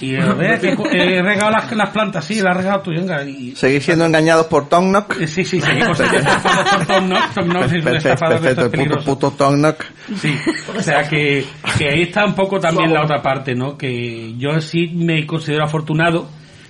Y 0.00 0.14
eh, 0.14 0.20
ve 0.34 0.58
que 0.60 0.76
he 0.92 1.22
regado 1.22 1.50
las, 1.50 1.72
las 1.72 1.90
plantas, 1.90 2.24
sí, 2.24 2.36
las 2.40 2.56
has 2.56 2.56
regado 2.58 2.80
tú, 2.82 2.90
venga. 2.90 3.22
Y, 3.24 3.56
Seguís 3.56 3.84
siendo 3.84 4.04
engañados 4.04 4.46
por 4.46 4.68
Tongnok. 4.68 5.14
Sí, 5.26 5.44
sí, 5.44 5.60
seguimos 5.60 5.96
siendo 5.96 6.18
estafados 6.18 6.68
por 6.74 6.86
Tom 6.86 7.08
Nook. 7.08 7.34
Tom 7.34 7.48
Nook 7.48 7.64
es 7.64 7.72
un 7.72 7.82
Perfecto, 7.82 8.08
estafador 8.08 8.40
de 8.40 8.48
perfecto, 8.48 8.48
estos 8.48 8.64
el 8.64 8.70
puto, 8.70 8.70
peligrosos. 8.70 9.04
puto 9.04 9.30
Tongnok. 9.32 9.84
Sí, 10.16 10.36
o 10.76 10.80
sea 10.82 11.08
que, 11.08 11.44
que 11.76 11.88
ahí 11.88 12.02
está 12.02 12.24
un 12.24 12.34
poco 12.34 12.60
también 12.60 12.92
la 12.92 13.02
otra 13.02 13.20
parte, 13.20 13.54
¿no? 13.54 13.76
Que 13.76 14.34
yo 14.38 14.60
sí 14.60 14.88
me 14.94 15.26
considero 15.26 15.64
afortunado, 15.64 16.28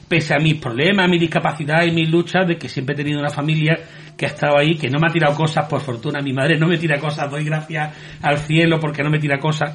pese 0.08 0.34
a 0.34 0.38
mis 0.38 0.54
problemas, 0.54 1.08
mi 1.08 1.18
discapacidad 1.18 1.84
y 1.84 1.90
mis 1.90 2.08
luchas, 2.08 2.46
de 2.48 2.56
que 2.56 2.68
siempre 2.68 2.94
he 2.94 2.96
tenido 2.96 3.20
una 3.20 3.30
familia 3.30 3.78
que 4.16 4.24
ha 4.24 4.28
estado 4.30 4.58
ahí, 4.58 4.76
que 4.76 4.88
no 4.88 4.98
me 4.98 5.06
ha 5.08 5.12
tirado 5.12 5.34
cosas 5.34 5.66
por 5.68 5.80
fortuna. 5.82 6.20
Mi 6.20 6.32
madre 6.32 6.58
no 6.58 6.66
me 6.66 6.78
tira 6.78 6.98
cosas, 6.98 7.30
doy 7.30 7.44
gracias 7.44 7.92
al 8.22 8.38
cielo 8.38 8.80
porque 8.80 9.02
no 9.02 9.10
me 9.10 9.18
tira 9.18 9.38
cosas. 9.38 9.74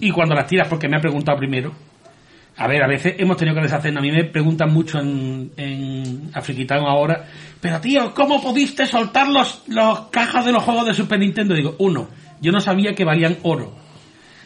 Y 0.00 0.10
cuando 0.10 0.34
las 0.34 0.46
tiras 0.46 0.66
porque 0.66 0.88
me 0.88 0.96
ha 0.96 1.00
preguntado 1.00 1.36
primero. 1.38 1.72
A 2.58 2.66
ver, 2.66 2.82
a 2.82 2.86
veces 2.88 3.14
hemos 3.18 3.36
tenido 3.36 3.54
que 3.54 3.62
deshacernos. 3.62 4.00
A 4.00 4.02
mí 4.02 4.10
me 4.10 4.24
preguntan 4.24 4.72
mucho 4.72 4.98
en, 4.98 5.50
en 5.56 6.30
Afriquitano 6.32 6.88
ahora, 6.88 7.26
pero 7.60 7.80
tío, 7.80 8.14
¿cómo 8.14 8.42
pudiste 8.42 8.86
soltar 8.86 9.28
los, 9.28 9.62
los 9.68 10.00
cajas 10.10 10.44
de 10.46 10.52
los 10.52 10.62
juegos 10.62 10.86
de 10.86 10.94
Super 10.94 11.18
Nintendo? 11.18 11.54
Digo, 11.54 11.74
uno, 11.78 12.08
yo 12.40 12.52
no 12.52 12.60
sabía 12.60 12.94
que 12.94 13.04
valían 13.04 13.36
oro. 13.42 13.74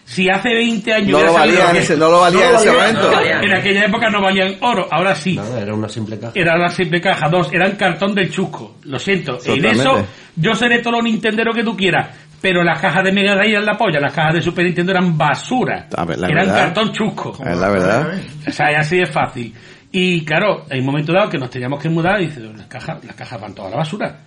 Si 0.05 0.29
hace 0.29 0.49
20 0.53 0.93
años 0.93 1.11
No 1.21 1.25
lo 1.25 1.33
valía 1.33 1.55
sabido 1.59 1.69
en 1.69 1.73
que- 1.77 1.79
ese- 1.83 1.97
no 1.97 2.11
lo 2.11 2.21
valía 2.21 2.51
en 2.51 2.57
ese 2.57 2.73
momento. 2.73 3.13
En 3.43 3.53
aquella 3.55 3.85
época 3.85 4.11
no 4.11 4.21
valían 4.21 4.57
oro, 4.61 4.89
ahora 4.91 5.15
sí. 5.15 5.39
era 5.57 5.73
una 5.73 5.89
simple 5.89 6.19
caja. 6.19 6.33
Era 6.35 6.57
una 6.57 6.69
simple 6.69 7.01
caja, 7.01 7.29
dos, 7.29 7.53
eran 7.53 7.77
cartón 7.77 8.13
del 8.17 8.29
chusco. 8.33 8.75
Lo 8.85 8.99
siento. 8.99 9.35
En 9.35 9.39
Totalmente. 9.63 9.81
eso, 9.83 10.07
yo 10.35 10.55
seré 10.57 10.81
todo 10.81 10.95
lo 10.95 11.03
Nintendero 11.03 11.53
que 11.53 11.63
tú 11.63 11.77
quieras. 11.77 12.09
Pero 12.41 12.65
las 12.65 12.81
cajas 12.81 13.05
de 13.05 13.13
Mega 13.13 13.35
Drive 13.35 13.53
eran 13.53 13.67
la 13.67 13.77
polla, 13.77 14.01
las 14.01 14.15
cajas 14.15 14.35
de 14.35 14.43
Super 14.43 14.65
Nintendo 14.65 14.93
eran 14.93 15.17
basura. 15.19 15.87
Ver, 16.07 16.19
eran 16.19 16.35
verdad. 16.35 16.57
cartón 16.57 16.93
chusco. 16.93 17.37
Es 17.45 17.59
la 17.59 17.69
verdad. 17.69 18.15
O 18.47 18.51
sea, 18.51 18.73
y 18.73 18.75
así 18.77 18.99
es 18.99 19.11
fácil. 19.11 19.55
Y 19.93 20.25
claro, 20.25 20.65
hay 20.71 20.81
un 20.81 20.87
momento 20.87 21.13
dado 21.13 21.29
que 21.29 21.39
nos 21.39 21.51
teníamos 21.51 21.83
que 21.83 21.89
mudar 21.89 22.21
y 22.21 22.27
dice, 22.27 22.41
las 22.41 22.67
cajas, 22.67 23.05
las 23.05 23.15
cajas 23.15 23.41
van 23.41 23.55
todas 23.55 23.73
a 23.73 23.77
la 23.77 23.77
basura. 23.79 24.19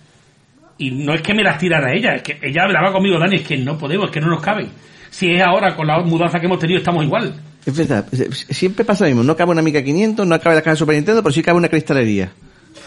Y 0.78 0.90
no 0.90 1.14
es 1.14 1.22
que 1.22 1.34
me 1.34 1.42
las 1.42 1.58
tirara 1.58 1.92
ella, 1.92 2.14
es 2.16 2.22
que 2.22 2.38
ella 2.42 2.64
hablaba 2.64 2.92
conmigo, 2.92 3.18
Dani, 3.18 3.36
es 3.36 3.46
que 3.46 3.56
no 3.56 3.78
podemos, 3.78 4.06
es 4.06 4.12
que 4.12 4.20
no 4.20 4.28
nos 4.28 4.42
caben. 4.42 4.68
Si 5.10 5.30
es 5.30 5.42
ahora 5.42 5.74
con 5.74 5.86
la 5.86 6.00
mudanza 6.00 6.38
que 6.38 6.46
hemos 6.46 6.58
tenido, 6.58 6.78
estamos 6.78 7.04
igual. 7.04 7.32
Es 7.64 7.76
verdad, 7.76 8.04
siempre 8.50 8.84
pasa 8.84 9.04
lo 9.04 9.10
mismo. 9.10 9.22
No 9.22 9.36
cabe 9.36 9.52
una 9.52 9.60
Amiga 9.60 9.82
500, 9.82 10.26
no 10.26 10.38
cabe 10.40 10.56
la 10.56 10.60
caja 10.60 10.72
de 10.72 10.76
Super 10.76 10.96
Nintendo, 10.96 11.22
pero 11.22 11.32
sí 11.32 11.42
cabe 11.42 11.58
una 11.58 11.68
cristalería. 11.68 12.30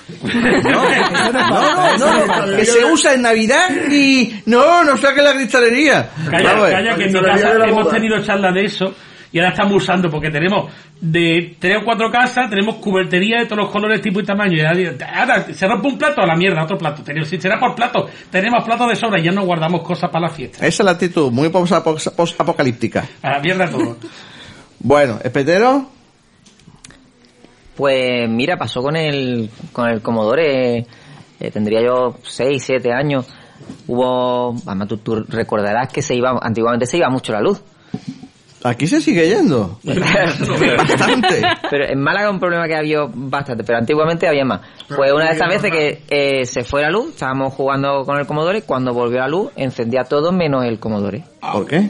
No, 0.67 1.97
no, 1.97 2.55
que 2.57 2.65
se 2.65 2.85
usa 2.85 3.13
en 3.13 3.21
Navidad 3.21 3.69
y 3.91 4.41
no, 4.45 4.83
no 4.83 4.97
saque 4.97 5.21
la 5.21 5.33
cristalería. 5.33 6.09
Calla, 6.29 6.53
Vamos 6.53 6.69
calla, 6.69 6.95
que 6.95 7.03
en 7.05 7.13
mi 7.13 7.21
casa 7.21 7.53
hemos 7.65 7.89
tenido 7.89 8.21
charlas 8.23 8.53
de 8.53 8.65
eso 8.65 8.93
y 9.31 9.39
ahora 9.39 9.49
estamos 9.51 9.83
usando 9.83 10.09
porque 10.09 10.29
tenemos 10.29 10.71
de 11.01 11.55
tres 11.59 11.77
o 11.81 11.85
cuatro 11.85 12.09
casas, 12.09 12.49
tenemos 12.49 12.75
cubertería 12.77 13.39
de 13.39 13.45
todos 13.45 13.63
los 13.63 13.69
colores, 13.71 14.01
tipo 14.01 14.19
y 14.21 14.23
tamaño. 14.23 14.55
Y 14.55 14.61
ahora, 14.61 15.45
se 15.53 15.67
rompe 15.67 15.87
un 15.89 15.97
plato, 15.97 16.21
a 16.21 16.25
la 16.25 16.35
mierda, 16.35 16.63
otro 16.63 16.77
plato. 16.77 17.03
Tenemos, 17.03 17.27
si 17.27 17.39
será 17.39 17.59
por 17.59 17.75
plato, 17.75 18.09
tenemos 18.31 18.63
platos 18.63 18.87
de 18.87 18.95
sobra 18.95 19.19
y 19.19 19.23
ya 19.23 19.31
no 19.31 19.43
guardamos 19.45 19.81
cosas 19.81 20.09
para 20.09 20.27
la 20.27 20.33
fiesta. 20.33 20.65
Esa 20.65 20.83
es 20.83 20.85
la 20.85 20.91
actitud, 20.91 21.31
muy 21.31 21.49
post- 21.49 21.85
post-apocalíptica. 22.15 23.05
A 23.21 23.31
la 23.31 23.39
mierda 23.39 23.69
todo. 23.69 23.97
Bueno, 24.79 25.19
espetero. 25.23 25.91
Pues 27.77 28.27
mira, 28.27 28.57
pasó 28.57 28.81
con 28.81 28.95
el, 28.95 29.51
con 29.71 29.87
el 29.87 30.01
Commodore, 30.01 30.79
eh, 31.39 31.51
tendría 31.51 31.79
yo 31.83 32.15
6, 32.23 32.63
7 32.63 32.91
años. 32.91 33.27
Hubo, 33.87 34.55
además 34.65 34.87
tú, 34.87 34.97
tú 34.97 35.15
recordarás 35.27 35.93
que 35.93 36.01
se 36.01 36.15
iba, 36.15 36.39
antiguamente 36.41 36.87
se 36.87 36.97
iba 36.97 37.07
mucho 37.09 37.33
la 37.33 37.41
luz. 37.41 37.61
Aquí 38.63 38.87
se 38.87 38.99
sigue 39.01 39.27
yendo. 39.29 39.79
Bastante. 39.83 41.41
Pero 41.69 41.85
en 41.89 41.99
Málaga 42.01 42.29
un 42.29 42.39
problema 42.39 42.67
que 42.67 42.75
había 42.75 43.01
bastante, 43.13 43.63
pero 43.63 43.77
antiguamente 43.77 44.27
había 44.27 44.45
más. 44.45 44.61
Fue 44.87 45.13
una 45.13 45.25
de 45.29 45.35
esas 45.35 45.47
veces 45.47 45.71
que 45.71 46.01
eh, 46.09 46.45
se 46.45 46.63
fue 46.63 46.81
la 46.81 46.89
luz, 46.89 47.09
estábamos 47.09 47.53
jugando 47.53 48.03
con 48.03 48.17
el 48.17 48.25
Commodore, 48.25 48.63
cuando 48.63 48.93
volvió 48.93 49.19
la 49.19 49.27
luz 49.27 49.51
encendía 49.55 50.03
todo 50.03 50.31
menos 50.31 50.65
el 50.65 50.79
Commodore. 50.79 51.23
¿Por 51.39 51.65
qué? 51.67 51.87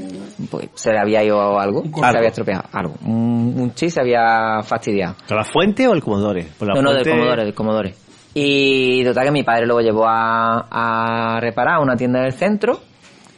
Pues 0.52 0.70
se 0.76 0.92
le 0.92 1.00
había 1.00 1.24
ido 1.24 1.60
algo, 1.60 1.84
se 1.84 2.06
Algo. 2.06 2.18
había 2.18 2.30
estropeado 2.30 2.64
algo. 2.72 2.96
Un, 3.06 3.56
un 3.58 3.74
chip 3.74 3.90
se 3.90 4.02
había 4.02 4.62
fastidiado. 4.64 5.16
¿La 5.30 5.44
fuente 5.44 5.88
o 5.88 5.94
el 5.94 6.04
Commodore? 6.04 6.48
Pues 6.58 6.68
la 6.68 6.76
no, 6.76 6.82
no, 6.82 6.94
del 6.94 7.08
Commodore, 7.08 7.44
del 7.46 7.54
Commodore. 7.54 7.94
Y 8.34 9.04
total 9.04 9.26
que 9.26 9.32
mi 9.32 9.44
padre 9.44 9.66
luego 9.66 9.82
llevó 9.82 10.06
a, 10.08 10.68
a 10.70 11.40
reparar 11.40 11.76
a 11.76 11.80
una 11.80 11.96
tienda 11.96 12.22
del 12.22 12.34
centro, 12.34 12.80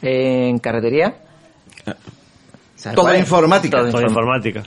en 0.02 0.58
carretería. 0.60 1.16
¿Sabes 2.80 2.96
Toda 2.96 3.18
informática. 3.18 3.78
Todo 3.80 3.92
Toda 3.92 4.04
informática. 4.04 4.64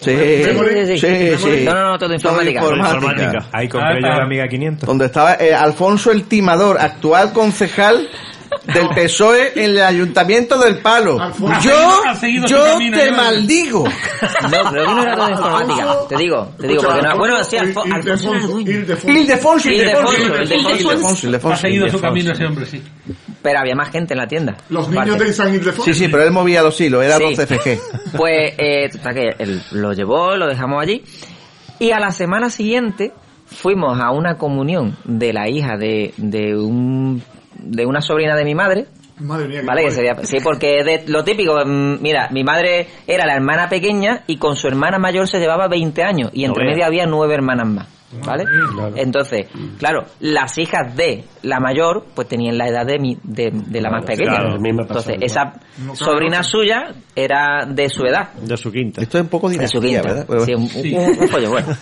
Sí, 0.00 0.10
Sí, 0.10 0.98
sí, 0.98 1.36
sí. 1.38 1.64
No, 1.64 1.72
no, 1.74 1.90
no, 1.92 1.98
todo 1.98 2.12
informática. 2.12 2.60
informática. 2.60 3.46
Ahí 3.52 3.68
compré 3.68 4.02
yo 4.02 4.08
la 4.08 4.24
Amiga 4.24 4.48
500. 4.48 4.86
Donde 4.88 5.06
estaba 5.06 5.34
eh, 5.34 5.54
Alfonso 5.54 6.10
el 6.10 6.24
Timador, 6.24 6.78
actual 6.80 7.32
concejal 7.32 8.08
del 8.64 8.88
PSOE 8.90 9.52
en 9.56 9.70
el 9.70 9.80
Ayuntamiento 9.82 10.58
del 10.58 10.78
Palo. 10.78 11.18
Yo, 11.62 12.02
yo 12.46 12.62
camino, 12.64 12.96
te 12.98 13.10
maldigo. 13.12 13.84
No, 13.84 14.70
pero 14.70 14.94
no 14.94 15.02
era 15.02 15.14
todo 15.16 15.30
informática. 15.30 15.86
Te 16.08 16.16
digo, 16.16 16.48
te 16.58 16.68
digo, 16.68 16.82
porque 16.82 17.02
no. 17.02 17.16
Bueno, 17.18 17.44
sí, 17.44 17.56
Alfo- 17.56 17.84
Alfonso. 17.92 18.60
Ildefonso, 18.60 19.10
Ildefonso, 19.10 19.70
Ildefonso, 19.70 21.26
Ildefonso. 21.26 21.48
Ha 21.52 21.56
seguido 21.56 21.88
su 21.88 22.00
camino 22.00 22.32
ese 22.32 22.44
hombre, 22.46 22.66
sí. 22.66 22.82
Pero 23.42 23.58
había 23.60 23.74
más 23.74 23.90
gente 23.90 24.14
en 24.14 24.18
la 24.18 24.26
tienda. 24.26 24.56
Los 24.70 24.88
niños 24.88 25.18
de 25.18 25.32
San 25.32 25.54
Ildefonso. 25.54 25.84
Sí, 25.84 25.94
sí, 25.94 26.08
pero 26.08 26.24
él 26.24 26.30
movía 26.32 26.62
los 26.62 26.80
hilos, 26.80 27.04
era 27.04 27.18
Sí. 27.18 27.24
12FG. 27.24 27.80
Pues, 28.16 28.54
eh, 28.58 28.88
total 28.90 29.14
que 29.14 29.34
él 29.38 29.62
lo 29.72 29.92
llevó, 29.92 30.36
lo 30.36 30.46
dejamos 30.46 30.82
allí. 30.82 31.04
Y 31.78 31.90
a 31.92 32.00
la 32.00 32.10
semana 32.10 32.50
siguiente 32.50 33.12
fuimos 33.46 34.00
a 34.00 34.10
una 34.10 34.36
comunión 34.36 34.96
de 35.04 35.32
la 35.32 35.48
hija 35.48 35.76
de, 35.76 36.12
de 36.16 36.56
un 36.56 37.22
de 37.60 37.86
una 37.86 38.00
sobrina 38.00 38.34
de 38.36 38.44
mi 38.44 38.54
madre. 38.54 38.86
Madre 39.18 39.48
mía. 39.48 39.60
qué 39.60 39.66
Vale, 39.66 39.84
que 39.84 39.90
sería, 39.92 40.14
sí, 40.24 40.38
porque 40.42 40.84
de 40.84 41.04
lo 41.06 41.24
típico, 41.24 41.54
mm, 41.64 42.02
mira, 42.02 42.28
mi 42.32 42.44
madre 42.44 42.86
era 43.06 43.24
la 43.26 43.34
hermana 43.34 43.66
pequeña 43.68 44.24
y 44.26 44.36
con 44.36 44.56
su 44.56 44.68
hermana 44.68 44.98
mayor 44.98 45.26
se 45.26 45.38
llevaba 45.38 45.68
20 45.68 46.02
años 46.02 46.30
y 46.34 46.44
entre 46.44 46.64
No 46.64 46.70
medio 46.70 46.84
había 46.84 47.06
nueve 47.06 47.32
hermanas 47.32 47.66
más, 47.66 47.88
¿vale? 48.26 48.44
Entonces, 48.94 49.46
claro, 49.78 50.04
las 50.20 50.58
hijas 50.58 50.94
de 50.94 51.24
la 51.42 51.60
mayor 51.60 52.04
pues 52.14 52.28
tenían 52.28 52.58
la 52.58 52.68
edad 52.68 52.84
de 52.84 52.98
mi 52.98 53.16
de, 53.22 53.50
de 53.54 53.80
la 53.80 53.88
más 53.88 54.04
pequeña. 54.04 54.36
claro, 54.36 54.56
Entonces, 54.62 55.16
esa 55.22 55.54
sobrina 55.94 56.42
suya 56.42 56.92
era 57.14 57.64
de 57.66 57.88
su 57.88 58.04
edad. 58.04 58.34
De 58.34 58.54
su 58.58 58.70
quinta. 58.70 59.00
Esto 59.00 59.16
es 59.16 59.22
un 59.24 59.30
poco 59.30 59.48
De 59.48 59.66
su 59.66 59.80
dinastía, 59.80 60.02
quinta. 60.02 60.24
¿verdad? 60.28 60.44
Sí, 60.44 60.54
un, 60.54 60.62
un- 60.64 61.18
un 61.22 61.28
pollo, 61.30 61.50
bueno. 61.50 61.68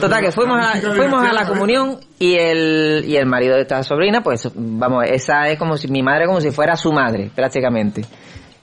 Total, 0.00 0.22
que 0.22 0.32
fuimos 0.32 0.58
a, 0.58 0.80
fuimos 0.80 1.22
a 1.22 1.32
la 1.32 1.46
comunión 1.46 1.98
y 2.18 2.34
el, 2.36 3.04
y 3.06 3.16
el 3.16 3.26
marido 3.26 3.56
de 3.56 3.62
esta 3.62 3.82
sobrina, 3.82 4.22
pues 4.22 4.50
vamos, 4.54 5.04
esa 5.06 5.48
es 5.48 5.58
como 5.58 5.76
si 5.76 5.88
mi 5.88 6.02
madre, 6.02 6.26
como 6.26 6.40
si 6.40 6.50
fuera 6.50 6.74
su 6.76 6.90
madre, 6.90 7.30
prácticamente. 7.34 8.02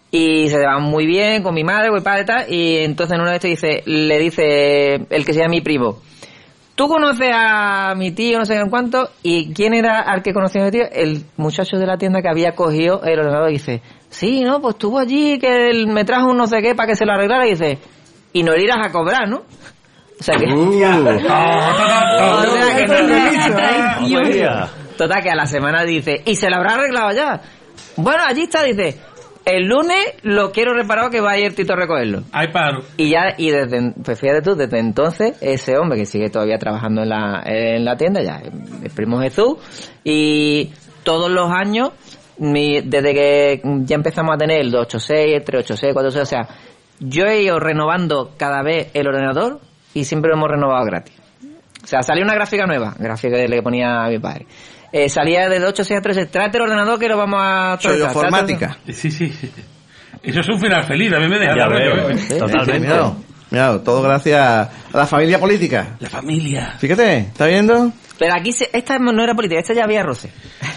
Y 0.10 0.50
se 0.50 0.58
llevaban 0.58 0.84
muy 0.84 1.06
bien 1.06 1.44
con 1.44 1.54
mi 1.54 1.64
madre, 1.64 1.90
con 1.90 1.98
mi 1.98 2.04
padre 2.04 2.22
y 2.22 2.26
tal, 2.26 2.54
y 2.54 2.78
entonces 2.78 3.16
en 3.16 3.22
una 3.22 3.32
vez 3.32 3.42
dice, 3.42 3.84
le 3.86 4.20
dice 4.20 4.96
el 5.10 5.26
que 5.26 5.34
sea 5.34 5.48
mi 5.48 5.62
primo, 5.62 6.00
¿tú 6.76 6.88
conoces 6.88 7.30
a 7.34 7.94
mi 7.96 8.12
tío, 8.12 8.40
no 8.40 8.46
sé 8.46 8.56
en 8.56 8.70
cuánto? 8.70 9.10
¿Y 9.22 9.54
quién 9.54 9.76
era 9.76 10.00
al 10.00 10.24
que 10.24 10.34
conocía 10.34 10.64
a 10.64 10.66
mi 10.66 10.72
tío? 10.72 10.86
El 10.92 11.24
muchacho 11.38 11.78
de 11.78 11.86
la 11.86 11.98
tienda 11.98 12.24
que 12.24 12.30
había 12.30 12.56
cogido 12.56 13.04
el 13.04 13.20
ordenador 13.20 13.50
y 13.52 13.54
dice, 13.54 13.84
sí, 14.10 14.42
no, 14.42 14.60
pues 14.60 14.74
estuvo 14.74 14.98
allí, 14.98 15.38
que 15.38 15.70
él 15.70 15.88
me 15.88 16.04
trajo 16.04 16.32
un 16.32 16.38
no 16.38 16.48
sé 16.48 16.64
qué 16.64 16.74
para 16.74 16.88
que 16.88 16.96
se 16.96 17.06
lo 17.06 17.14
arreglara 17.14 17.46
y 17.46 17.52
dice, 17.52 17.78
y 18.34 18.42
no 18.42 18.54
le 18.54 18.64
irás 18.64 18.80
a 18.84 18.92
cobrar, 18.92 19.30
¿no? 19.30 19.44
O 20.22 20.24
sea 20.24 20.36
que... 20.38 20.46
Total, 24.98 25.24
que 25.24 25.32
a 25.32 25.36
la 25.36 25.48
semana 25.48 25.84
dice, 25.84 26.22
¿y 26.26 26.36
se 26.36 26.48
lo 26.50 26.58
habrá 26.58 26.76
arreglado 26.76 27.12
ya? 27.12 27.42
Bueno, 27.98 28.22
allí 28.28 28.44
está, 28.44 28.62
dice, 28.64 29.00
el 29.46 29.66
lunes 29.68 30.14
lo 30.22 30.52
quiero 30.52 30.74
reparado 30.76 31.10
que 31.10 31.22
va 31.22 31.32
a 31.32 31.40
ir 31.40 31.56
Tito 31.56 31.74
a 31.74 31.76
recogerlo. 31.76 32.22
Hay 32.32 32.50
paro. 32.50 32.84
Y 32.98 33.10
ya, 33.10 33.34
y 33.36 33.50
desde, 33.50 33.94
pues 34.04 34.20
fíjate 34.20 34.44
tú, 34.44 34.54
desde 34.56 34.78
entonces, 34.78 35.36
ese 35.42 35.76
hombre 35.78 35.98
que 35.98 36.06
sigue 36.06 36.30
todavía 36.30 36.60
trabajando 36.60 37.02
en 37.02 37.10
la, 37.10 37.42
en 37.46 37.84
la 37.84 37.98
tienda, 37.98 38.22
ya, 38.22 38.42
el 38.84 38.92
primo 38.92 39.20
Jesús, 39.22 39.58
y 40.04 40.72
todos 41.04 41.32
los 41.32 41.50
años, 41.52 41.94
mi- 42.38 42.82
desde 42.82 43.14
que 43.16 43.62
ya 43.86 43.96
empezamos 43.96 44.36
a 44.36 44.38
tener 44.38 44.62
el 44.62 44.70
286, 44.70 45.34
el 45.36 45.44
386, 45.44 45.94
486, 45.94 46.22
o 46.22 46.26
sea, 46.26 46.48
yo 47.00 47.26
he 47.26 47.42
ido 47.42 47.60
renovando 47.60 48.34
cada 48.38 48.62
vez 48.62 48.90
el 48.94 49.08
ordenador 49.08 49.60
y 49.94 50.04
siempre 50.06 50.30
lo 50.30 50.38
hemos 50.38 50.50
renovado 50.50 50.86
gratis. 50.86 51.16
O 51.84 51.88
sea, 51.88 52.04
salía 52.04 52.24
una 52.24 52.36
gráfica 52.36 52.66
nueva, 52.66 52.94
gráfica 52.98 53.38
que 53.38 53.48
le 53.48 53.62
ponía 53.62 54.06
a 54.06 54.10
mi 54.10 54.20
padre. 54.20 54.46
Eh, 54.92 55.10
salía 55.10 55.48
de 55.50 55.64
8 55.64 55.84
6 55.84 56.00
a 56.00 56.02
13, 56.02 56.26
tráete 56.28 56.58
el 56.58 56.64
ordenador 56.64 57.00
que 57.00 57.08
lo 57.08 57.18
vamos 57.18 57.42
a... 57.42 57.74
actualizar, 57.74 58.10
informática. 58.10 58.78
Sí, 58.92 59.10
sí. 59.10 59.34
Eso 60.22 60.42
es 60.42 60.50
un 60.50 60.60
final 60.60 60.84
feliz, 60.84 61.12
a 61.14 61.20
mí 61.20 61.28
me 61.28 61.40
deja 61.40 61.56
Ya 61.56 61.68
de 61.68 61.80
veo, 61.80 62.10
¿eh? 62.10 62.16
Totalmente. 62.38 62.88
Mirado, 63.52 63.82
todo 63.82 64.02
gracias 64.02 64.40
a 64.40 64.70
la 64.94 65.06
familia 65.06 65.40
política. 65.40 65.96
La 66.00 66.10
familia. 66.10 66.76
Fíjate, 66.80 67.18
¿está 67.18 67.46
viendo? 67.48 67.92
Pero 68.18 68.34
aquí 68.36 68.54
se- 68.54 68.70
esta 68.72 68.98
no 69.00 69.24
era 69.24 69.34
política, 69.36 69.60
esta 69.60 69.74
ya 69.74 69.84
había 69.84 70.04
roce. 70.04 70.30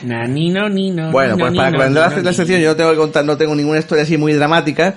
Nanino, 0.03 0.69
nino, 0.69 1.11
Bueno, 1.13 1.35
nino, 1.37 1.45
pues 1.47 1.57
para 1.57 1.69
nino, 1.71 1.79
cuando 1.79 2.01
nino, 2.01 2.07
haces 2.07 2.25
la 2.25 2.31
nino. 2.31 2.33
sección 2.35 2.61
yo 2.61 2.71
no 2.71 2.77
tengo 2.77 2.91
que 2.91 2.97
contar, 2.97 3.25
no 3.25 3.37
tengo 3.37 3.55
ninguna 3.55 3.79
historia 3.79 4.03
así 4.05 4.17
muy 4.17 4.33
dramática. 4.33 4.95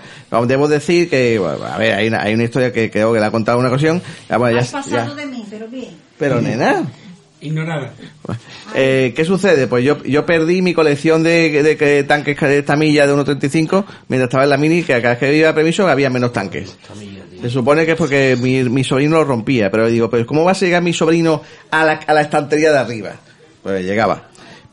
Debo 0.47 0.67
decir 0.67 1.09
que, 1.09 1.37
bueno, 1.39 1.63
a 1.65 1.77
ver, 1.77 1.93
hay 1.95 2.07
una, 2.07 2.21
hay 2.23 2.33
una 2.33 2.45
historia 2.45 2.71
que 2.73 2.89
creo 2.89 3.13
que 3.13 3.19
la 3.19 3.27
he 3.27 3.31
contado 3.31 3.57
en 3.57 3.65
una 3.65 3.69
ocasión. 3.69 4.01
Ya, 4.29 4.37
bueno, 4.37 4.55
ya- 4.55 4.61
Has 4.63 4.71
pasado 4.71 5.09
ya. 5.09 5.13
de 5.15 5.25
mí, 5.27 5.45
pero 5.49 5.67
bien. 5.67 5.89
Pero 6.17 6.41
nena, 6.41 6.83
Ignorada. 7.41 7.93
eh, 8.75 9.13
¿qué 9.15 9.23
sucede? 9.25 9.67
Pues 9.67 9.83
yo, 9.83 10.01
yo 10.03 10.25
perdí 10.25 10.61
mi 10.63 10.73
colección 10.73 11.21
de, 11.23 11.61
de, 11.63 11.77
que- 11.77 12.03
tanques 12.03 12.39
de 12.39 12.63
tamilla 12.63 13.05
de 13.05 13.13
1.35 13.13 13.83
mientras 14.07 14.27
estaba 14.29 14.45
en 14.45 14.49
la 14.49 14.57
mini, 14.57 14.81
que 14.83 14.93
cada 15.01 15.09
vez 15.15 15.19
que 15.19 15.35
iba 15.35 15.53
previso 15.53 15.87
había 15.87 16.09
menos 16.09 16.33
tanques. 16.33 16.75
Se 17.41 17.49
supone 17.49 17.85
que 17.85 17.91
es 17.91 17.97
porque 17.97 18.37
mi, 18.41 18.63
mi 18.63 18.83
sobrino 18.83 19.17
lo 19.17 19.23
rompía, 19.23 19.69
pero 19.71 19.87
digo, 19.89 20.09
pues 20.09 20.25
¿cómo 20.25 20.43
va 20.43 20.51
a 20.51 20.55
llegar 20.55 20.81
mi 20.81 20.93
sobrino 20.93 21.41
a 21.71 21.83
la, 21.85 21.93
a 21.93 22.13
la 22.13 22.21
estantería 22.21 22.71
de 22.71 22.77
arriba? 22.79 23.11
Pues 23.63 23.85
llegaba. 23.85 24.23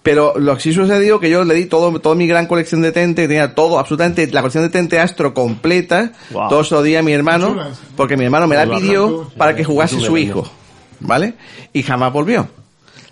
Pero 0.03 0.35
lo 0.39 0.55
que 0.57 0.61
sí 0.63 0.73
sucedió 0.75 1.19
que 1.19 1.31
yo 1.31 1.45
le 1.45 1.55
di 1.55 1.65
todo, 1.67 1.99
toda 1.99 2.15
mi 2.15 2.27
gran 2.27 2.47
colección 2.47 2.83
de 2.83 2.93
Tente, 2.93 3.27
tenía 3.27 3.55
todo, 3.55 3.79
absolutamente, 3.79 4.27
la 4.33 4.43
colección 4.43 4.65
de 4.65 4.71
Tente 4.71 4.99
Astro 5.01 5.33
completa, 5.33 6.13
Wow. 6.31 6.49
todos 6.51 6.71
los 6.71 6.85
días 6.85 7.01
a 7.01 7.03
mi 7.03 7.13
hermano, 7.13 7.57
porque 7.97 8.17
mi 8.17 8.25
hermano 8.25 8.47
me 8.47 8.55
la 8.57 8.67
pidió 8.67 9.31
para 9.39 9.57
que 9.57 9.65
jugase 9.65 9.99
su 10.01 10.17
hijo, 10.19 10.47
¿vale? 11.01 11.35
Y 11.73 11.83
jamás 11.83 12.13
volvió, 12.13 12.49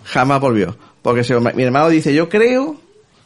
jamás 0.03 0.39
volvió. 0.39 0.77
Porque 1.01 1.23
se- 1.23 1.39
mi 1.39 1.63
hermano 1.63 1.89
dice, 1.89 2.13
yo 2.13 2.29
creo 2.29 2.77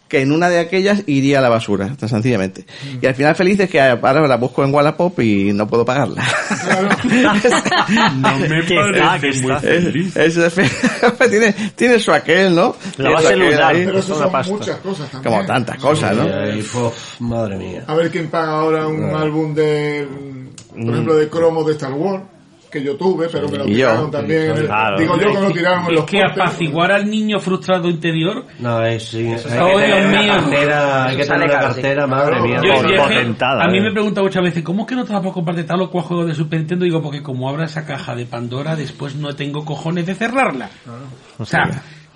que 0.07 0.21
en 0.21 0.31
una 0.31 0.49
de 0.49 0.59
aquellas 0.59 1.03
iría 1.07 1.39
a 1.39 1.41
la 1.41 1.49
basura, 1.49 1.95
tan 1.99 2.07
sencillamente. 2.09 2.65
Y 3.01 3.05
al 3.05 3.15
final 3.15 3.35
feliz 3.35 3.59
es 3.59 3.69
que 3.69 3.81
ahora 3.81 4.27
la 4.27 4.37
busco 4.37 4.63
en 4.63 4.73
Wallapop 4.73 5.19
y 5.19 5.51
no 5.53 5.67
puedo 5.67 5.83
pagarla. 5.85 6.23
No 8.17 8.37
me 8.37 8.63
parece 8.63 9.41
muy 9.41 9.55
feliz. 9.59 10.15
Es- 10.15 10.37
es- 10.37 10.53
tiene, 11.29 11.53
tiene 11.75 11.99
su 11.99 12.11
aquel, 12.11 12.53
¿no? 12.55 12.75
La 12.97 13.11
base 13.11 13.35
lunar. 13.35 13.73
Pero 13.73 13.99
eso 13.99 14.17
son 14.17 14.31
pasta. 14.31 14.53
muchas 14.53 14.77
cosas 14.77 15.09
también. 15.11 15.33
Como 15.33 15.45
tantas 15.45 15.77
cosas, 15.77 16.15
¿no? 16.15 16.25
Madre 17.19 17.57
mía. 17.57 17.83
A 17.87 17.95
ver 17.95 18.09
quién 18.11 18.29
paga 18.29 18.51
ahora 18.59 18.87
un 18.87 19.03
álbum 19.15 19.53
de, 19.53 20.07
mm, 20.75 20.83
por 20.85 20.93
ejemplo, 20.93 21.15
de 21.15 21.29
cromos 21.29 21.65
de 21.65 21.71
Star 21.73 21.93
Wars, 21.93 22.23
que 22.69 22.83
yo 22.83 22.95
tuve, 22.95 23.27
pero 23.31 23.47
me 23.49 23.57
lo 23.57 23.65
tiraron 23.65 24.11
también. 24.11 24.51
en 24.51 24.57
el- 24.57 24.65
Claro. 24.65 24.97
digo 24.99 25.17
yo 25.19 25.31
que 25.33 25.41
lo 25.41 25.51
tiraron 25.51 25.79
en 25.85 25.85
Es 25.89 25.93
los 25.95 26.05
que 26.05 26.19
portes. 26.19 26.41
apaciguar 26.41 26.91
al 26.91 27.09
niño 27.09 27.39
frustrado 27.39 27.89
interior 27.89 28.45
No, 28.59 28.83
es, 28.83 29.03
sí, 29.03 29.19
hay 29.27 29.35
que 29.35 29.59
Oh, 29.59 29.79
Dios 29.79 30.05
mío. 30.09 30.33
cartera, 30.35 31.05
hay 31.05 31.17
que 31.17 31.23
Sale 31.23 31.39
tener 31.45 31.55
una 31.57 31.67
cartera, 31.67 32.07
madre 32.07 32.41
mía. 32.41 32.61
Yo- 32.63 32.81
yo 32.83 32.95
es 32.95 33.01
potentada, 33.01 33.63
a 33.63 33.67
mí 33.67 33.77
eh. 33.77 33.81
me 33.81 33.91
preguntan 33.91 34.23
muchas 34.23 34.43
veces, 34.43 34.63
¿cómo 34.63 34.81
es 34.83 34.87
que 34.87 34.95
no 34.95 35.05
te 35.05 35.13
vas 35.13 35.25
a 35.25 35.31
comprar 35.31 35.63
tal 35.63 35.81
o 35.81 35.89
cual 35.89 36.03
juego 36.03 36.25
de 36.25 36.33
Super 36.35 36.59
Nintendo? 36.59 36.85
Digo, 36.85 37.01
porque 37.01 37.23
como 37.23 37.47
abra 37.49 37.65
esa 37.65 37.85
caja 37.85 38.15
de 38.15 38.25
Pandora, 38.25 38.75
después 38.75 39.15
no 39.15 39.33
tengo 39.35 39.63
cojones 39.65 40.05
de 40.05 40.15
cerrarla. 40.15 40.69
O 41.37 41.45
sea, 41.45 41.69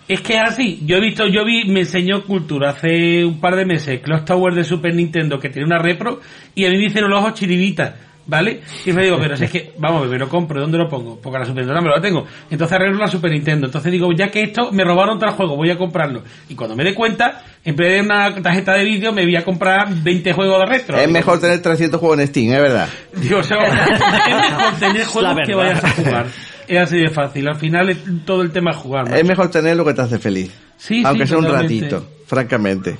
es 0.08 0.22
que 0.22 0.34
es 0.36 0.42
así. 0.42 0.82
Yo 0.86 0.98
he 0.98 1.00
visto, 1.00 1.26
yo 1.28 1.46
vi, 1.46 1.66
me 1.66 1.82
enseñó 1.82 2.24
Cultura 2.24 2.72
hace 2.72 3.24
un 3.24 3.40
par 3.40 3.56
de 3.56 3.66
meses, 3.66 4.02
Clock 4.02 4.26
Tower 4.26 4.54
de 4.54 4.64
Super 4.64 4.94
Nintendo, 4.94 5.40
que 5.40 5.50
tiene 5.50 5.66
una 5.66 5.78
repro, 5.80 6.20
y 6.56 6.66
a 6.66 6.70
mí 6.70 6.78
me 6.78 6.86
hicieron 6.88 7.10
los 7.10 7.20
ojos 7.22 7.36
chiribitas. 7.36 7.94
¿Vale? 8.32 8.62
Y 8.86 8.94
me 8.94 9.04
digo, 9.04 9.18
pero 9.20 9.36
si 9.36 9.44
es 9.44 9.52
que, 9.52 9.74
vamos, 9.78 10.08
me 10.08 10.18
lo 10.18 10.30
compro, 10.30 10.62
¿dónde 10.62 10.78
lo 10.78 10.88
pongo? 10.88 11.20
Porque 11.20 11.38
la 11.38 11.44
Super 11.46 11.66
Nintendo 11.66 11.82
me 11.82 11.90
lo 11.94 12.00
tengo. 12.02 12.26
Entonces 12.50 12.74
arreglo 12.78 12.98
la 12.98 13.10
Super 13.10 13.30
Nintendo. 13.30 13.66
Entonces 13.66 13.92
digo, 13.92 14.10
ya 14.14 14.30
que 14.32 14.42
esto, 14.44 14.72
me 14.72 14.86
robaron 14.86 15.20
tal 15.20 15.32
juego, 15.32 15.58
voy 15.58 15.70
a 15.70 15.78
comprarlo. 15.78 16.24
Y 16.48 16.56
cuando 16.56 16.74
me 16.78 16.86
dé 16.86 16.96
cuenta, 16.96 17.44
en 17.66 17.76
vez 17.76 17.92
de 17.96 18.00
una 18.00 18.34
tarjeta 18.42 18.74
de 18.76 18.86
vídeo, 18.86 19.12
me 19.12 19.26
voy 19.26 19.36
a 19.36 19.44
comprar 19.44 19.94
20 19.94 20.32
juegos 20.32 20.60
de 20.60 20.66
retro. 20.66 20.96
Es 20.96 21.02
Digo, 21.02 21.12
mejor 21.12 21.42
tener 21.42 21.62
300 21.62 22.00
juegos 22.00 22.20
en 22.20 22.28
Steam, 22.28 22.54
es 22.54 22.62
verdad. 22.62 22.88
Digo, 23.18 23.40
o 23.40 23.44
sea, 23.44 23.58
es 23.68 24.50
mejor 24.50 24.74
tener 24.80 25.06
juegos 25.08 25.38
que 25.46 25.54
vayas 25.56 25.84
a 25.84 25.90
jugar. 25.90 26.26
Es 26.70 26.78
así 26.80 26.98
de 27.00 27.10
fácil. 27.10 27.50
Al 27.50 27.58
final 27.58 27.90
es- 27.90 27.98
todo 28.26 28.44
el 28.44 28.52
tema 28.52 28.72
es 28.72 28.78
jugar. 28.78 29.04
macho. 29.10 29.18
Es 29.18 29.26
mejor 29.26 29.52
tener 29.52 29.76
lo 29.76 29.84
que 29.84 29.94
te 29.94 30.04
hace 30.04 30.20
feliz. 30.20 30.52
Sí, 30.78 31.04
Aunque 31.06 31.26
sí, 31.26 31.32
sea 31.32 31.38
un 31.40 31.52
ratito, 31.52 32.08
francamente. 32.28 32.96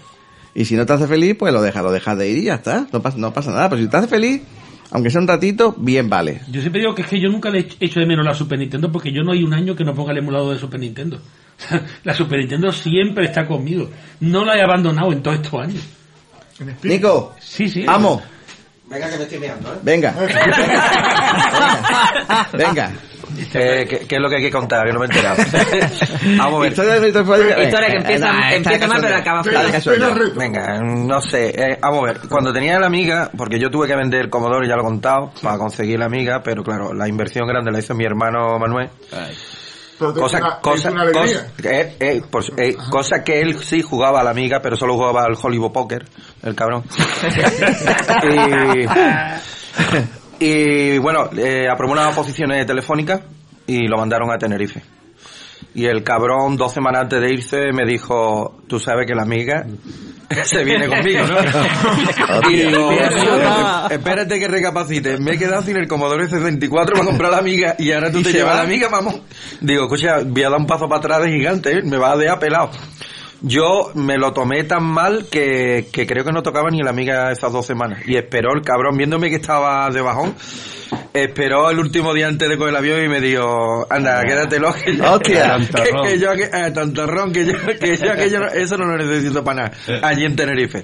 Y 0.54 0.66
si 0.66 0.76
no 0.76 0.86
te 0.86 0.92
hace 0.92 1.08
feliz, 1.08 1.38
pues 1.40 1.54
lo 1.54 1.62
dejas, 1.62 1.82
lo 1.82 1.92
dejas 1.94 2.18
de 2.18 2.30
ir 2.30 2.38
y 2.40 2.44
ya 2.44 2.56
está. 2.56 2.86
No 2.92 3.02
pasa, 3.02 3.18
no 3.18 3.32
pasa 3.32 3.52
nada. 3.52 3.70
Pero 3.70 3.82
si 3.82 3.88
te 3.88 3.96
hace 3.96 4.08
feliz, 4.10 4.42
aunque 4.92 5.10
sea 5.10 5.22
un 5.22 5.28
ratito, 5.28 5.74
bien 5.78 6.10
vale. 6.10 6.42
Yo 6.50 6.62
siempre 6.62 6.82
digo 6.82 6.94
que 6.94 7.04
es 7.04 7.08
que 7.08 7.20
yo 7.20 7.30
nunca 7.30 7.50
le 7.50 7.60
he 7.60 7.68
hecho 7.86 8.00
de 8.00 8.06
menos 8.06 8.26
la 8.26 8.34
Super 8.34 8.60
Nintendo 8.60 8.92
porque 8.92 9.12
yo 9.12 9.24
no 9.24 9.32
hay 9.32 9.44
un 9.44 9.54
año 9.54 9.76
que 9.76 9.84
no 9.84 9.94
ponga 9.96 10.12
el 10.12 10.20
emulador 10.20 10.54
de 10.54 10.60
Super 10.60 10.80
Nintendo. 10.80 11.20
La 12.04 12.14
Super 12.14 12.40
Nintendo 12.40 12.72
siempre 12.72 13.26
está 13.26 13.46
conmigo. 13.48 13.90
No 14.22 14.44
la 14.44 14.58
he 14.58 14.62
abandonado 14.64 15.12
en 15.12 15.22
todos 15.22 15.38
estos 15.38 15.62
años. 15.62 15.84
Nico, 16.84 17.36
Sí, 17.40 17.70
sí. 17.70 17.86
amo. 17.88 18.22
Venga, 18.90 19.10
que 19.10 19.18
me 19.18 19.24
estoy 19.24 19.40
meando, 19.40 19.74
¿eh? 19.74 19.78
Venga. 19.84 20.14
Venga. 22.54 22.92
Eh, 22.92 22.96
¿qué, 23.52 24.06
qué 24.08 24.16
es 24.16 24.22
lo 24.22 24.30
que 24.30 24.36
hay 24.38 24.42
que 24.42 24.52
contar? 24.52 24.86
Que 24.86 24.94
no 24.94 25.00
me 25.00 25.06
he 25.06 25.10
enterado. 25.10 25.38
Vamos 26.38 26.60
a 26.60 26.62
ver. 26.64 26.72
Historia 26.72 27.00
de 27.00 27.14
Metroid- 27.14 27.66
Historia 27.66 27.88
que 27.90 27.98
empieza, 27.98 28.30
Eh, 28.30 28.34
nah, 28.34 28.54
empieza 28.54 28.88
mal, 28.88 29.02
pero 29.02 29.16
acaba 29.16 29.44
casualidad. 29.72 30.16
Venga, 30.36 30.80
no 30.82 31.22
sé. 31.22 31.50
eh, 31.50 31.78
vamos 31.82 32.04
a 32.04 32.06
ver. 32.14 32.20
Cuando 32.30 32.54
tenía 32.54 32.80
la 32.80 32.88
amiga, 32.88 33.30
porque 33.38 33.60
yo 33.60 33.70
tuve 33.70 33.88
que 33.88 33.96
vender 33.96 34.22
el 34.22 34.30
Commodore, 34.30 34.68
ya 34.68 34.76
lo 34.76 34.82
he 34.82 34.86
contado, 34.86 35.32
para 35.42 35.58
conseguir 35.58 36.00
la 36.00 36.06
amiga, 36.06 36.42
pero 36.44 36.64
claro, 36.64 36.94
la 36.94 37.08
inversión 37.08 37.48
grande 37.48 37.72
la 37.72 37.80
hizo 37.80 37.94
mi 37.96 38.06
hermano 38.06 38.58
Manuel. 38.60 38.90
Cosa, 40.00 40.38
una, 40.40 40.60
cosa, 40.62 40.90
alegría. 40.90 41.22
cosa, 41.22 41.46
eh, 41.64 41.96
eh, 42.00 42.22
por 42.28 42.44
su- 42.44 42.54
eh, 42.58 42.76
cosa 42.90 43.24
que 43.24 43.40
él 43.40 43.60
sí 43.64 43.84
jugaba 43.84 44.22
a 44.22 44.24
la 44.24 44.32
amiga, 44.32 44.60
pero 44.60 44.76
solo 44.76 44.96
jugaba 44.96 45.26
al 45.26 45.38
Hollywood 45.40 45.72
Poker, 45.72 46.06
el 46.42 46.56
cabrón. 46.56 46.84
y, 48.24 48.88
y, 50.42 50.98
bueno, 50.98 51.30
eh, 51.38 51.68
aprobó 51.72 51.94
unas 51.94 52.16
posiciones 52.16 52.66
telefónicas 52.66 53.22
y 53.68 53.88
lo 53.88 53.98
mandaron 53.98 54.32
a 54.32 54.40
Tenerife. 54.40 54.82
Y 55.76 55.86
el 55.86 56.04
cabrón, 56.04 56.58
dos 56.58 56.74
semanas 56.74 57.04
antes 57.04 57.22
de 57.22 57.32
irse, 57.32 57.72
me 57.72 57.86
dijo, 57.86 58.60
tú 58.68 58.80
sabes 58.80 59.06
que 59.06 59.14
la 59.14 59.22
amiga 59.22 59.66
se 60.44 60.64
viene 60.64 60.88
conmigo, 60.88 61.20
¿no? 61.28 62.50
y 62.50 62.56
digo, 62.56 62.92
espérate 63.90 64.40
que 64.40 64.48
recapacite. 64.48 65.20
Me 65.20 65.34
he 65.34 65.38
quedado 65.38 65.62
sin 65.62 65.78
el 65.78 65.88
Commodore 65.88 66.28
64 66.28 66.94
para 66.96 67.06
comprar 67.06 67.32
la 67.32 67.38
amiga 67.38 67.76
y 67.78 67.92
ahora 67.92 68.12
tú 68.12 68.20
¿Y 68.20 68.24
te 68.24 68.34
llevas 68.34 68.54
va? 68.54 68.58
la 68.58 68.64
amiga, 68.64 68.90
vamos. 68.90 69.22
Digo, 69.62 69.84
escucha, 69.84 70.24
voy 70.26 70.44
a 70.44 70.50
dar 70.50 70.60
un 70.60 70.66
paso 70.66 70.90
para 70.90 71.00
atrás 71.00 71.22
de 71.22 71.30
gigante, 71.30 71.72
¿eh? 71.72 71.82
me 71.84 71.98
va 71.98 72.14
a 72.14 72.18
dejar 72.18 72.40
pelado. 72.40 72.72
Yo 73.42 73.92
me 73.96 74.18
lo 74.18 74.34
tomé 74.34 74.64
tan 74.66 74.84
mal 74.84 75.28
que, 75.30 75.88
que 75.92 76.06
creo 76.06 76.24
que 76.24 76.32
no 76.32 76.44
tocaba 76.44 76.70
ni 76.70 76.84
la 76.84 76.92
amiga 76.92 77.32
esas 77.32 77.52
dos 77.52 77.66
semanas. 77.66 78.02
Y 78.06 78.16
esperó 78.16 78.54
el 78.54 78.62
cabrón, 78.62 78.98
viéndome 78.98 79.30
que 79.30 79.38
estaba 79.38 79.90
de 79.90 80.02
bajón, 80.02 80.36
esperó 81.14 81.70
el 81.70 81.80
último 81.80 82.14
día 82.14 82.28
antes 82.28 82.48
de 82.50 82.58
coger 82.58 82.70
el 82.72 82.76
avión 82.78 83.04
y 83.04 83.08
me 83.08 83.20
dijo, 83.22 83.86
anda, 83.90 84.22
quédatelo, 84.24 84.74
que 84.74 84.96
yo, 84.98 85.14
Hostia. 85.14 85.58
que, 85.58 86.10
que 86.10 86.20
yo, 86.20 86.32
eh, 86.34 86.50
que 87.34 87.46
yo, 87.46 87.54
que 87.80 87.98
yo, 87.98 88.16
que 88.16 88.30
yo 88.30 88.40
no- 88.40 88.48
eso 88.48 88.78
no 88.78 88.86
lo 88.86 88.98
necesito 88.98 89.44
para 89.44 89.64
nada, 89.64 89.72
allí 90.04 90.26
en 90.26 90.36
Tenerife. 90.36 90.84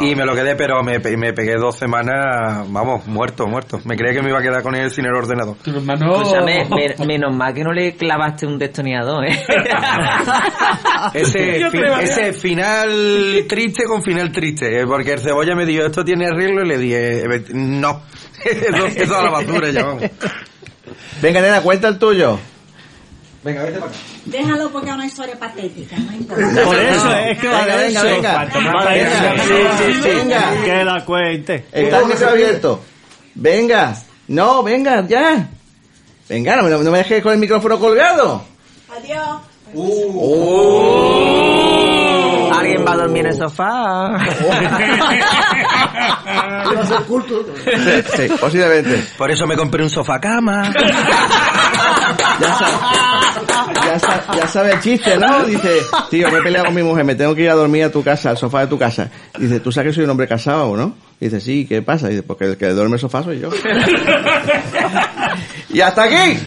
Y 0.00 0.14
me 0.14 0.24
lo 0.24 0.34
quedé, 0.34 0.54
pero 0.56 0.82
me, 0.82 1.00
pe- 1.00 1.16
me 1.16 1.32
pegué 1.32 1.54
dos 1.56 1.76
semanas, 1.76 2.66
vamos, 2.70 3.06
muerto, 3.06 3.46
muerto. 3.46 3.80
Me 3.84 3.96
creía 3.96 4.14
que 4.14 4.22
me 4.22 4.30
iba 4.30 4.38
a 4.38 4.42
quedar 4.42 4.62
con 4.62 4.74
él 4.74 4.90
sin 4.90 5.04
el 5.06 5.14
ordenador. 5.14 5.56
Tu 5.62 5.70
hermano... 5.70 6.16
Escúchame, 6.22 6.66
me- 6.68 7.06
menos 7.06 7.34
mal 7.34 7.52
que 7.54 7.62
no 7.64 7.72
le 7.72 7.94
clavaste 7.96 8.46
un 8.46 8.58
destornillador, 8.58 9.26
¿eh? 9.26 9.38
Ese, 11.14 11.58
ese 12.02 12.32
final 12.32 13.44
triste 13.48 13.84
con 13.84 14.02
final 14.02 14.32
triste, 14.32 14.80
eh, 14.80 14.86
porque 14.86 15.12
el 15.12 15.20
cebolla 15.20 15.54
me 15.54 15.66
dijo, 15.66 15.84
esto 15.84 16.04
tiene 16.04 16.26
arreglo, 16.26 16.62
y 16.64 16.68
le 16.68 16.78
dije, 16.78 17.22
no, 17.52 18.02
eso, 18.44 18.86
eso 18.86 19.16
a 19.16 19.22
la 19.22 19.30
basura 19.30 19.70
ya 19.70 19.84
vamos. 19.84 20.02
Venga, 21.22 21.40
nena, 21.40 21.60
cuenta 21.62 21.88
el 21.88 21.98
tuyo. 21.98 22.38
Venga, 23.42 23.62
vete 23.64 23.78
para 23.78 23.90
acá. 23.90 23.98
Déjalo 24.24 24.70
porque 24.70 24.88
es 24.88 24.94
una 24.94 25.06
historia 25.06 25.38
patética, 25.38 25.96
no 25.98 26.12
importa. 26.14 26.64
Por 26.64 26.78
eso 26.78 27.14
es 27.16 27.38
que 27.38 27.48
va 27.48 27.60
Venga, 27.64 27.76
de 27.76 27.84
venga, 27.86 28.00
eso. 28.00 28.08
venga. 28.08 28.44
Venga, 28.44 28.84
venga, 28.84 29.44
Sí, 29.44 29.52
sí, 29.84 29.92
sí. 29.92 30.00
venga. 30.08 30.62
Que 30.64 30.84
la 30.84 31.04
cuente. 31.04 31.64
Está 31.72 32.28
abierto. 32.30 32.82
Venga. 33.34 33.96
No, 34.28 34.62
venga, 34.62 35.06
ya. 35.06 35.46
Venga, 36.28 36.56
no, 36.56 36.62
me- 36.62 36.70
no 36.84 36.90
me 36.90 36.98
dejes 36.98 37.22
con 37.22 37.32
el 37.32 37.38
micrófono 37.38 37.78
colgado. 37.78 38.42
Adiós. 38.96 39.40
Va 42.86 42.92
a 42.92 42.96
dormir 42.96 43.20
en 43.20 43.26
el 43.32 43.36
sofá. 43.36 43.64
Va 46.76 46.80
a 46.80 46.86
ser 46.86 47.02
culto. 47.06 47.44
Sí, 48.16 48.26
posiblemente. 48.40 49.04
Por 49.16 49.30
eso 49.30 49.46
me 49.46 49.56
compré 49.56 49.82
un 49.82 49.90
sofá 49.90 50.20
cama. 50.20 50.72
Ya 52.40 52.54
sabe, 52.58 52.72
ya, 53.86 53.98
sa- 53.98 54.24
ya 54.36 54.46
sabe 54.48 54.72
el 54.72 54.80
chiste, 54.80 55.16
¿no? 55.16 55.44
Dice, 55.44 55.80
tío, 56.10 56.30
me 56.30 56.38
he 56.38 56.42
peleado 56.42 56.66
con 56.66 56.74
mi 56.74 56.82
mujer, 56.82 57.04
me 57.04 57.14
tengo 57.14 57.34
que 57.34 57.42
ir 57.42 57.50
a 57.50 57.54
dormir 57.54 57.84
a 57.84 57.92
tu 57.92 58.02
casa, 58.02 58.30
al 58.30 58.36
sofá 58.36 58.60
de 58.60 58.66
tu 58.66 58.78
casa. 58.78 59.08
Dice, 59.38 59.60
¿tú 59.60 59.70
sabes 59.72 59.90
que 59.90 59.94
soy 59.96 60.04
un 60.04 60.10
hombre 60.10 60.28
casado 60.28 60.68
o 60.70 60.76
no? 60.76 60.94
Dice, 61.20 61.40
sí, 61.40 61.66
¿qué 61.66 61.82
pasa? 61.82 62.08
Dice, 62.08 62.22
porque 62.22 62.44
el 62.46 62.56
que 62.56 62.66
duerme 62.70 62.88
en 62.88 62.92
el 62.94 63.00
sofá 63.00 63.22
soy 63.22 63.40
yo. 63.40 63.50
y 65.70 65.80
hasta 65.80 66.02
aquí. 66.04 66.44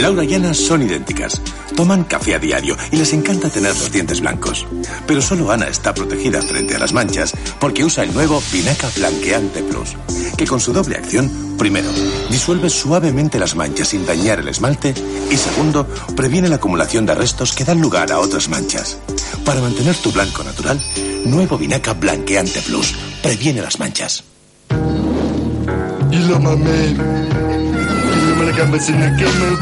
Laura 0.00 0.24
y 0.24 0.34
Ana 0.34 0.54
son 0.54 0.82
idénticas. 0.82 1.40
Toman 1.76 2.04
café 2.04 2.34
a 2.34 2.38
diario 2.38 2.76
y 2.90 2.96
les 2.96 3.12
encanta 3.12 3.48
tener 3.48 3.76
los 3.76 3.92
dientes 3.92 4.20
blancos. 4.20 4.66
Pero 5.06 5.22
solo 5.22 5.50
Ana 5.50 5.68
está 5.68 5.94
protegida 5.94 6.42
frente 6.42 6.74
a 6.74 6.78
las 6.78 6.92
manchas 6.92 7.32
porque 7.60 7.84
usa 7.84 8.04
el 8.04 8.12
nuevo 8.12 8.42
Vinaca 8.52 8.88
Blanqueante 8.96 9.62
Plus, 9.62 9.96
que 10.36 10.46
con 10.46 10.60
su 10.60 10.72
doble 10.72 10.96
acción, 10.96 11.30
primero, 11.56 11.88
disuelve 12.30 12.70
suavemente 12.70 13.38
las 13.38 13.54
manchas 13.54 13.88
sin 13.88 14.04
dañar 14.04 14.40
el 14.40 14.48
esmalte 14.48 14.94
y 15.30 15.36
segundo, 15.36 15.86
previene 16.16 16.48
la 16.48 16.56
acumulación 16.56 17.06
de 17.06 17.14
restos 17.14 17.52
que 17.52 17.64
dan 17.64 17.80
lugar 17.80 18.10
a 18.10 18.18
otras 18.18 18.48
manchas. 18.48 18.98
Para 19.44 19.60
mantener 19.60 19.96
tu 19.96 20.10
blanco 20.10 20.42
natural, 20.42 20.80
nuevo 21.26 21.56
Vinaca 21.56 21.92
Blanqueante 21.92 22.62
Plus 22.62 22.94
previene 23.22 23.62
las 23.62 23.78
manchas. 23.78 24.24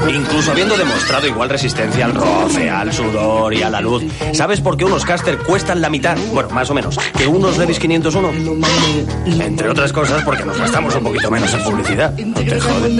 Incluso 0.08 0.50
habiendo 0.52 0.76
demostrado 0.76 1.26
igual 1.26 1.48
resistencia 1.48 2.04
al 2.04 2.14
roce, 2.14 2.68
al 2.68 2.92
sudor 2.92 3.54
y 3.54 3.62
a 3.62 3.70
la 3.70 3.80
luz. 3.80 4.02
¿Sabes 4.32 4.60
por 4.60 4.76
qué 4.76 4.84
unos 4.84 5.04
caster 5.04 5.38
cuestan 5.38 5.80
la 5.80 5.88
mitad? 5.88 6.16
Bueno, 6.32 6.50
más 6.50 6.68
o 6.70 6.74
menos. 6.74 6.98
Que 7.16 7.26
unos 7.26 7.56
Levis 7.58 7.78
501. 7.78 8.30
Entre 9.26 9.68
otras 9.70 9.92
cosas 9.92 10.22
porque 10.24 10.44
nos 10.44 10.58
gastamos 10.58 10.94
un 10.94 11.04
poquito 11.04 11.30
menos 11.30 11.52
en 11.54 11.62
publicidad. 11.64 12.12
No 12.18 12.34
te 12.34 12.60
jode. 12.60 12.90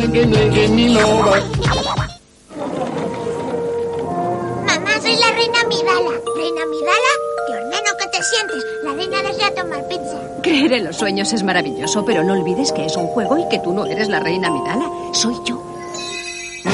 Mamá, 4.67 4.91
soy 5.01 5.17
la 5.17 5.31
reina 5.33 5.59
Midala. 5.69 6.11
Reina 6.37 6.67
Midala, 6.67 7.13
te 7.47 7.53
ordeno 7.55 7.91
que 7.99 8.07
te 8.07 8.23
sientes. 8.23 8.65
La 8.85 8.93
reina 8.95 9.23
desea 9.23 9.55
tomar 9.55 9.87
pizza. 9.89 10.19
Creer 10.43 10.73
en 10.73 10.85
los 10.85 10.97
sueños 10.97 11.33
es 11.33 11.43
maravilloso, 11.43 12.05
pero 12.05 12.25
no 12.25 12.33
olvides 12.35 12.73
que 12.73 12.87
es 12.87 12.97
un 12.97 13.07
juego 13.09 13.39
y 13.39 13.49
que 13.49 13.59
tú 13.59 13.73
no 13.73 13.85
eres 13.87 14.09
la 14.09 14.21
reina 14.21 14.51
Midala. 14.51 14.87
Soy 15.13 15.35
yo. 15.45 15.72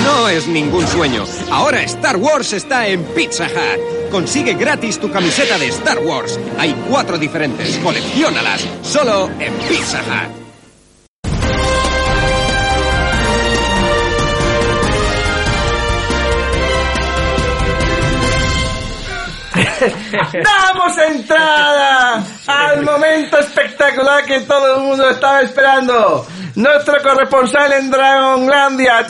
No 0.08 0.26
es 0.26 0.48
ningún 0.48 0.86
sueño. 0.88 1.26
Ahora 1.50 1.82
Star 1.82 2.16
Wars 2.16 2.54
está 2.54 2.86
en 2.86 3.04
Pizza 3.04 3.44
Hut. 3.44 4.10
Consigue 4.10 4.54
gratis 4.54 4.98
tu 4.98 5.12
camiseta 5.12 5.58
de 5.58 5.68
Star 5.68 5.98
Wars. 5.98 6.40
Hay 6.58 6.72
cuatro 6.88 7.18
diferentes. 7.18 7.76
Colecciónalas. 7.76 8.66
Solo 8.80 9.28
en 9.38 9.52
Pizza 9.68 10.00
Hut. 10.00 10.38
¡Damos 20.42 20.98
entrada 21.06 22.24
al 22.46 22.82
momento 22.82 23.38
espectacular 23.40 24.24
que 24.24 24.40
todo 24.40 24.76
el 24.76 24.82
mundo 24.84 25.10
estaba 25.10 25.42
esperando! 25.42 26.26
Nuestro 26.58 26.94
corresponsal 27.02 27.72
en 27.74 27.88
Dragonlandia. 27.88 29.06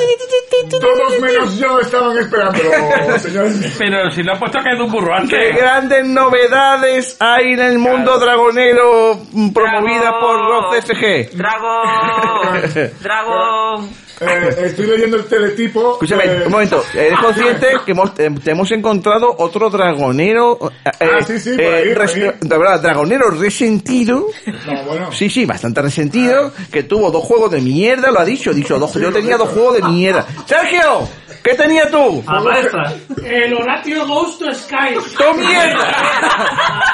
Todos 0.79 1.19
menos 1.19 1.59
yo 1.59 1.81
estaban 1.81 2.19
esperando, 2.19 2.59
señores. 3.19 3.75
Pero 3.79 4.11
si 4.11 4.23
lo 4.23 4.35
ha 4.35 4.39
puesto 4.39 4.59
que 4.59 4.75
es 4.75 4.79
un 4.81 4.93
burro 4.93 5.15
¿Qué 5.29 5.37
antes. 5.37 5.57
grandes 5.57 6.07
novedades 6.07 7.17
hay 7.19 7.55
en 7.55 7.61
el 7.61 7.79
mundo 7.79 8.19
dragonero 8.19 9.19
mm, 9.33 9.51
promovida 9.55 10.13
por 10.21 10.37
Rock 10.47 10.75
CFG? 10.75 11.37
Dragón, 11.39 12.93
dragón. 13.01 14.08
Eh, 14.21 14.57
estoy 14.67 14.87
leyendo 14.87 15.17
el 15.19 15.25
teletipo. 15.27 15.93
Escúchame, 15.95 16.25
eh, 16.25 16.43
un 16.47 16.53
momento. 16.53 16.85
¿Eres 16.95 17.19
consciente 17.21 17.67
que 17.85 17.93
hemos, 17.93 18.11
eh, 18.19 18.31
te 18.43 18.51
hemos 18.51 18.71
encontrado 18.73 19.35
otro 19.39 19.71
dragonero? 19.71 20.59
eh, 20.85 20.91
Ah, 21.01 21.25
sí, 21.27 21.39
sí, 21.39 21.51
por 21.57 21.65
ahí, 21.75 21.89
por 21.95 21.99
res- 22.03 22.15
ahí. 22.17 22.23
de 22.41 22.59
verdad, 22.59 22.81
dragonero 22.83 23.31
resentido. 23.31 24.27
No, 24.67 24.83
bueno. 24.85 25.13
Sí, 25.13 25.31
sí, 25.31 25.45
bastante 25.47 25.83
resentido. 25.83 26.53
Que 26.71 26.83
tuvo 26.85 27.11
dos 27.11 27.25
juegos 27.25 27.51
de 27.51 27.61
mierda, 27.61 28.11
lo 28.11 28.21
ha 28.21 28.25
dicho. 28.25 28.51
Ha 28.51 28.55
dicho, 28.55 28.79
dos, 28.79 28.93
yo 28.95 29.13
tenía 29.13 29.37
dos 29.37 29.51
juegos 29.51 29.77
de 29.77 29.83
mierda. 29.83 30.27
Sergio, 30.47 31.09
¿qué 31.43 31.55
tenía 31.55 31.91
tú? 31.91 32.23
A 32.27 32.41
maestra. 32.41 32.93
El 33.25 33.55
Horatio 33.55 34.07
Ghost 34.07 34.39
to 34.41 34.55
Sky. 34.55 34.95
¡Tu 35.17 35.35
mierda! 35.35 35.87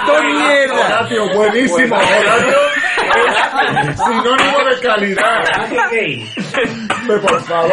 ¡Tu 0.06 0.22
mierda! 0.24 0.74
Horatio, 0.86 1.28
buenísimo. 1.34 1.96
Horatio, 1.96 2.58
es 3.90 3.96
sinónimo 3.98 4.58
de 4.70 4.80
calidad. 4.82 5.44
Por 7.06 7.40
favor. 7.42 7.72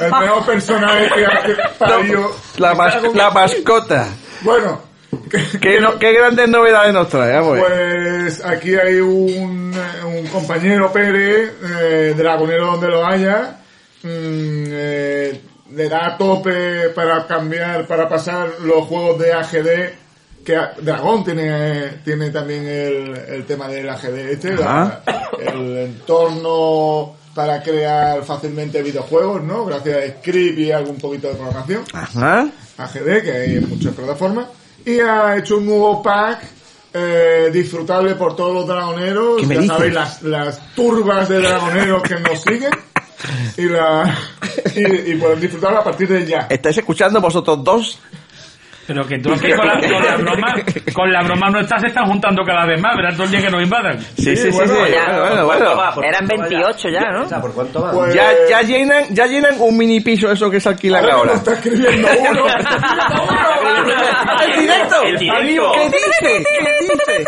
El 0.00 0.10
mejor 0.10 0.46
personaje 0.46 1.08
que 1.14 1.26
ha 1.26 1.68
parido. 1.78 2.36
La, 2.58 2.74
mas- 2.74 3.02
la 3.14 3.30
mascota. 3.30 4.06
Bueno, 4.42 4.80
¿Qué, 5.60 5.80
no- 5.80 5.98
qué 5.98 6.12
grandes 6.12 6.48
novedades 6.48 6.92
nos 6.92 7.08
trae? 7.08 7.40
Ver. 7.40 7.64
pues 7.64 8.44
aquí 8.44 8.74
hay 8.74 8.96
un, 9.00 9.72
un 10.04 10.26
compañero 10.28 10.92
Pérez, 10.92 11.52
eh, 11.80 12.14
dragonero 12.16 12.66
donde 12.72 12.88
lo 12.88 13.06
haya, 13.06 13.58
mm, 14.04 14.64
eh, 14.70 15.40
le 15.74 15.88
da 15.88 16.06
a 16.14 16.16
tope 16.18 16.90
para 16.90 17.26
cambiar, 17.26 17.86
para 17.86 18.08
pasar 18.08 18.48
los 18.62 18.84
juegos 18.86 19.18
de 19.18 19.32
AGD, 19.32 20.44
que 20.44 20.58
Dragón 20.82 21.24
tiene, 21.24 22.00
tiene 22.04 22.30
también 22.30 22.66
el, 22.66 23.16
el 23.28 23.44
tema 23.46 23.66
del 23.66 23.88
AGD 23.88 24.18
este, 24.30 24.54
la- 24.56 25.02
el 25.38 25.76
entorno 25.78 27.16
para 27.34 27.62
crear 27.62 28.22
fácilmente 28.24 28.82
videojuegos, 28.82 29.42
¿no? 29.42 29.64
Gracias 29.64 29.96
a 29.96 30.18
script 30.20 30.58
y 30.58 30.70
algún 30.70 30.96
poquito 30.98 31.28
de 31.28 31.34
programación. 31.34 31.82
Ajá. 31.92 32.46
AGD, 32.78 33.22
que 33.22 33.32
hay 33.32 33.56
en 33.56 33.68
muchas 33.68 33.94
plataformas, 33.94 34.46
y 34.84 35.00
ha 35.00 35.36
hecho 35.36 35.56
un 35.56 35.66
nuevo 35.66 36.02
pack 36.02 36.42
eh, 36.92 37.50
disfrutable 37.52 38.14
por 38.14 38.36
todos 38.36 38.54
los 38.54 38.66
dragoneros, 38.68 39.40
¿Qué 39.40 39.46
me 39.46 39.54
ya 39.56 39.60
dices? 39.62 39.76
sabéis, 39.76 39.94
las, 39.94 40.22
las 40.22 40.74
turbas 40.76 41.28
de 41.28 41.40
dragoneros 41.40 42.02
que 42.02 42.14
nos 42.20 42.40
siguen, 42.42 42.70
y, 43.56 43.62
la, 43.68 44.14
y, 44.74 45.12
y 45.12 45.14
pueden 45.16 45.40
disfrutarlo 45.40 45.78
a 45.78 45.84
partir 45.84 46.08
de 46.08 46.26
ya. 46.26 46.46
¿Estáis 46.50 46.78
escuchando 46.78 47.20
vosotros 47.20 47.62
dos? 47.64 47.98
Pero 48.86 49.06
que 49.06 49.18
tú 49.18 49.32
aquí 49.32 49.50
con 49.54 49.66
la, 49.66 49.80
con 49.80 50.04
la 50.04 50.16
broma, 50.18 50.54
con 50.92 51.10
la 51.10 51.22
broma 51.22 51.48
no 51.48 51.60
estás, 51.60 51.80
se 51.80 51.86
están 51.86 52.04
juntando 52.04 52.42
cada 52.44 52.66
vez 52.66 52.78
más, 52.78 52.94
verás 52.94 53.14
todo 53.14 53.24
el 53.24 53.30
día 53.30 53.40
que 53.40 53.48
nos 53.50 53.62
invadan. 53.62 53.98
Sí, 53.98 54.36
sí, 54.36 54.36
sí, 54.36 54.52
sí. 54.52 54.58
Bueno, 54.58 55.46
bueno, 55.46 55.46
bueno. 55.46 56.02
Eran 56.02 56.26
28 56.26 56.88
ya, 56.90 57.10
¿no? 57.10 57.40
¿Por 57.40 57.54
cuánto 57.54 57.80
va? 57.80 57.92
Pues, 57.92 58.12
Ya, 58.14 58.30
ya 58.46 58.60
llenan, 58.60 59.04
ya 59.08 59.24
llenan 59.26 59.54
un 59.58 59.74
mini 59.78 60.00
piso 60.00 60.30
eso 60.30 60.50
que 60.50 60.60
se 60.60 60.68
alquila 60.68 60.98
ahora 60.98 61.14
ahora. 61.14 61.32
está 61.32 61.54
escribiendo 61.54 62.08
uno. 62.30 62.44
¡El 64.44 64.60
directo! 64.60 65.02
El 65.02 65.18
directo. 65.18 65.72
¿Qué 65.72 65.88
dice? 65.88 66.44
¿Qué 66.44 66.80
dice? 66.84 67.24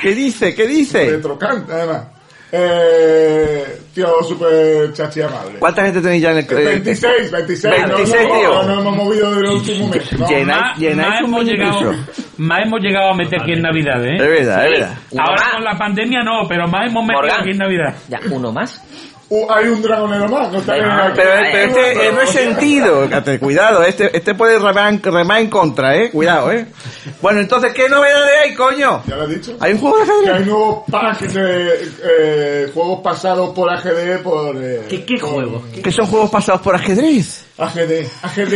¿Qué 0.00 0.14
dice? 0.14 0.54
¿Qué 0.56 0.66
dice? 0.66 1.10
Retrocant, 1.12 1.70
además. 1.70 2.06
Eh, 2.54 3.78
tío, 3.94 4.22
súper 4.22 4.92
chachi 4.92 5.22
amable. 5.22 5.58
¿Cuánta 5.58 5.84
gente 5.84 6.02
tenéis 6.02 6.22
ya 6.22 6.32
en 6.32 6.38
el... 6.38 6.44
eh, 6.44 6.64
26, 6.64 7.30
26, 7.30 7.74
26, 7.88 8.28
no, 8.28 8.34
tío. 8.38 8.48
no, 8.50 8.62
no 8.64 8.80
hemos 8.80 8.96
movido 8.96 9.34
del 9.34 9.46
último 9.46 9.88
mes. 9.88 10.12
No. 10.18 10.28
Llenáis, 10.28 10.46
Más, 10.60 10.78
llenáis 10.78 11.20
un 11.22 11.26
hemos 11.28 11.44
llegado, 11.44 11.94
más 12.36 12.62
hemos 12.66 12.80
llegado 12.80 13.10
a 13.10 13.14
meter 13.14 13.40
aquí 13.40 13.52
en 13.52 13.62
Navidad, 13.62 14.04
¿eh? 14.04 14.16
Es 14.16 14.20
verdad, 14.28 14.66
es 14.66 14.72
verdad. 14.72 14.94
Ahora 15.18 15.42
con 15.54 15.64
la 15.64 15.78
pandemia 15.78 16.20
no, 16.22 16.46
pero 16.46 16.68
más 16.68 16.86
hemos 16.90 17.04
metido 17.06 17.22
Morgan. 17.22 17.40
aquí 17.40 17.50
en 17.52 17.58
Navidad. 17.58 17.94
Ya, 18.08 18.20
uno 18.30 18.52
más. 18.52 18.82
Uh, 19.34 19.50
hay 19.50 19.66
un 19.68 19.80
dragonero 19.80 20.28
más, 20.28 20.52
no 20.52 20.58
está 20.58 20.74
bien 20.74 20.84
Ah. 20.90 21.10
Pero, 21.16 21.30
pero 21.50 21.64
este 21.80 22.08
es 22.08 22.14
resentido, 22.14 23.06
Fíjate, 23.06 23.38
cuidado, 23.38 23.82
este, 23.82 24.14
este 24.14 24.34
puede 24.34 24.58
remar, 24.58 24.92
en- 24.92 25.02
remar 25.02 25.40
en 25.40 25.48
contra, 25.48 25.96
eh, 25.96 26.10
cuidado, 26.10 26.52
eh. 26.52 26.66
Bueno, 27.22 27.40
entonces, 27.40 27.72
¿qué 27.72 27.88
novedades 27.88 28.30
hay, 28.44 28.54
coño? 28.54 29.02
Ya 29.06 29.16
lo 29.16 29.24
he 29.24 29.34
dicho. 29.34 29.56
¿Hay 29.58 29.72
un 29.72 29.78
juego 29.78 29.96
de 30.00 30.04
Que 30.04 30.10
ajedrez? 30.12 30.34
hay 30.34 30.44
nuevos 30.44 30.84
packs 30.90 31.32
de 31.34 31.90
eh, 32.04 32.70
juegos 32.74 33.00
pasados 33.02 33.50
por 33.54 33.70
AGD 33.72 34.18
por... 34.22 34.54
Eh, 34.62 34.82
¿Qué, 34.90 35.04
qué 35.06 35.18
juego? 35.18 35.62
¿Qué 35.82 35.90
son 35.90 36.06
juegos 36.06 36.28
pasados 36.30 36.60
por 36.60 36.74
ajedrez? 36.74 37.46
AGD, 37.58 38.08
AGD. 38.22 38.54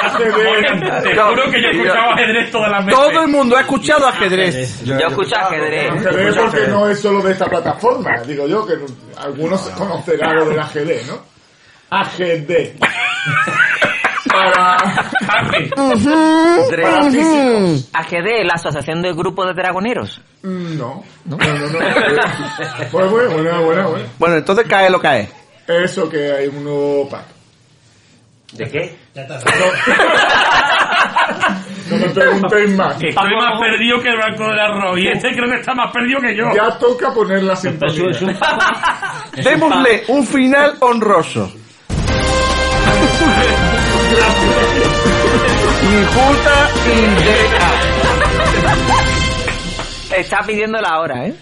AGD. 0.00 1.02
te 1.02 1.16
juro 1.16 1.50
que 1.50 1.60
yo 1.62 1.68
he 1.68 1.70
escuchado 1.72 2.10
ajedrez 2.12 2.50
todas 2.50 2.70
las 2.70 2.86
veces. 2.86 3.00
Todo 3.00 3.22
el 3.22 3.28
mundo 3.28 3.56
ha 3.56 3.60
escuchado 3.60 4.06
ajedrez. 4.06 4.82
Yo 4.84 4.96
escucho 4.96 5.36
ajedrez. 5.36 5.90
AGD 5.92 6.36
porque 6.40 6.66
no 6.68 6.88
es 6.88 7.00
solo 7.00 7.20
de 7.22 7.32
esta 7.32 7.44
plataforma, 7.46 8.10
digo 8.26 8.46
yo, 8.46 8.66
que 8.66 8.74
algunos 9.18 9.60
conocerán 9.70 10.36
lo 10.36 10.46
del 10.46 10.58
AGD, 10.58 11.06
¿no? 11.08 11.18
AGD. 11.90 12.78
Para... 14.30 14.76
AGD, 17.92 18.44
la 18.44 18.54
Asociación 18.54 19.02
de 19.02 19.12
Grupos 19.12 19.46
de 19.48 19.54
Dragoneros. 19.54 20.20
Mm, 20.42 20.78
No, 20.78 21.02
no, 21.24 21.36
no, 21.36 21.44
no. 21.46 21.78
Pues 22.90 23.10
bueno, 23.10 23.30
bueno, 23.30 23.62
bueno, 23.62 23.90
bueno. 23.90 24.06
Bueno, 24.18 24.36
entonces 24.36 24.66
cae 24.68 24.88
lo 24.90 25.00
cae. 25.00 25.28
Eso 25.70 26.08
que 26.08 26.32
hay 26.32 26.48
un 26.48 26.64
nuevo 26.64 27.08
pack. 27.08 27.24
¿De 28.52 28.68
qué? 28.68 28.96
No 31.88 31.96
me 31.96 32.08
preguntéis 32.10 32.76
más. 32.76 33.02
Estoy 33.02 33.34
más 33.36 33.60
perdido 33.60 34.00
que 34.00 34.08
el 34.08 34.18
banco 34.18 34.44
del 34.44 34.58
arroz. 34.58 34.98
Y 34.98 35.08
este 35.08 35.32
creo 35.32 35.48
que 35.50 35.56
está 35.60 35.74
más 35.74 35.92
perdido 35.92 36.20
que 36.20 36.36
yo. 36.36 36.44
Ya 36.54 36.76
toca 36.78 37.12
poner 37.12 37.42
la 37.42 37.56
sintonía. 37.56 38.04
Démosle 39.36 40.04
un 40.08 40.26
final 40.26 40.76
honroso. 40.80 41.52
Injusta 45.90 46.70
indirecta. 46.86 47.59
Está 50.20 50.42
pidiendo 50.42 50.78
la 50.80 51.00
hora, 51.00 51.26
¿eh? 51.26 51.34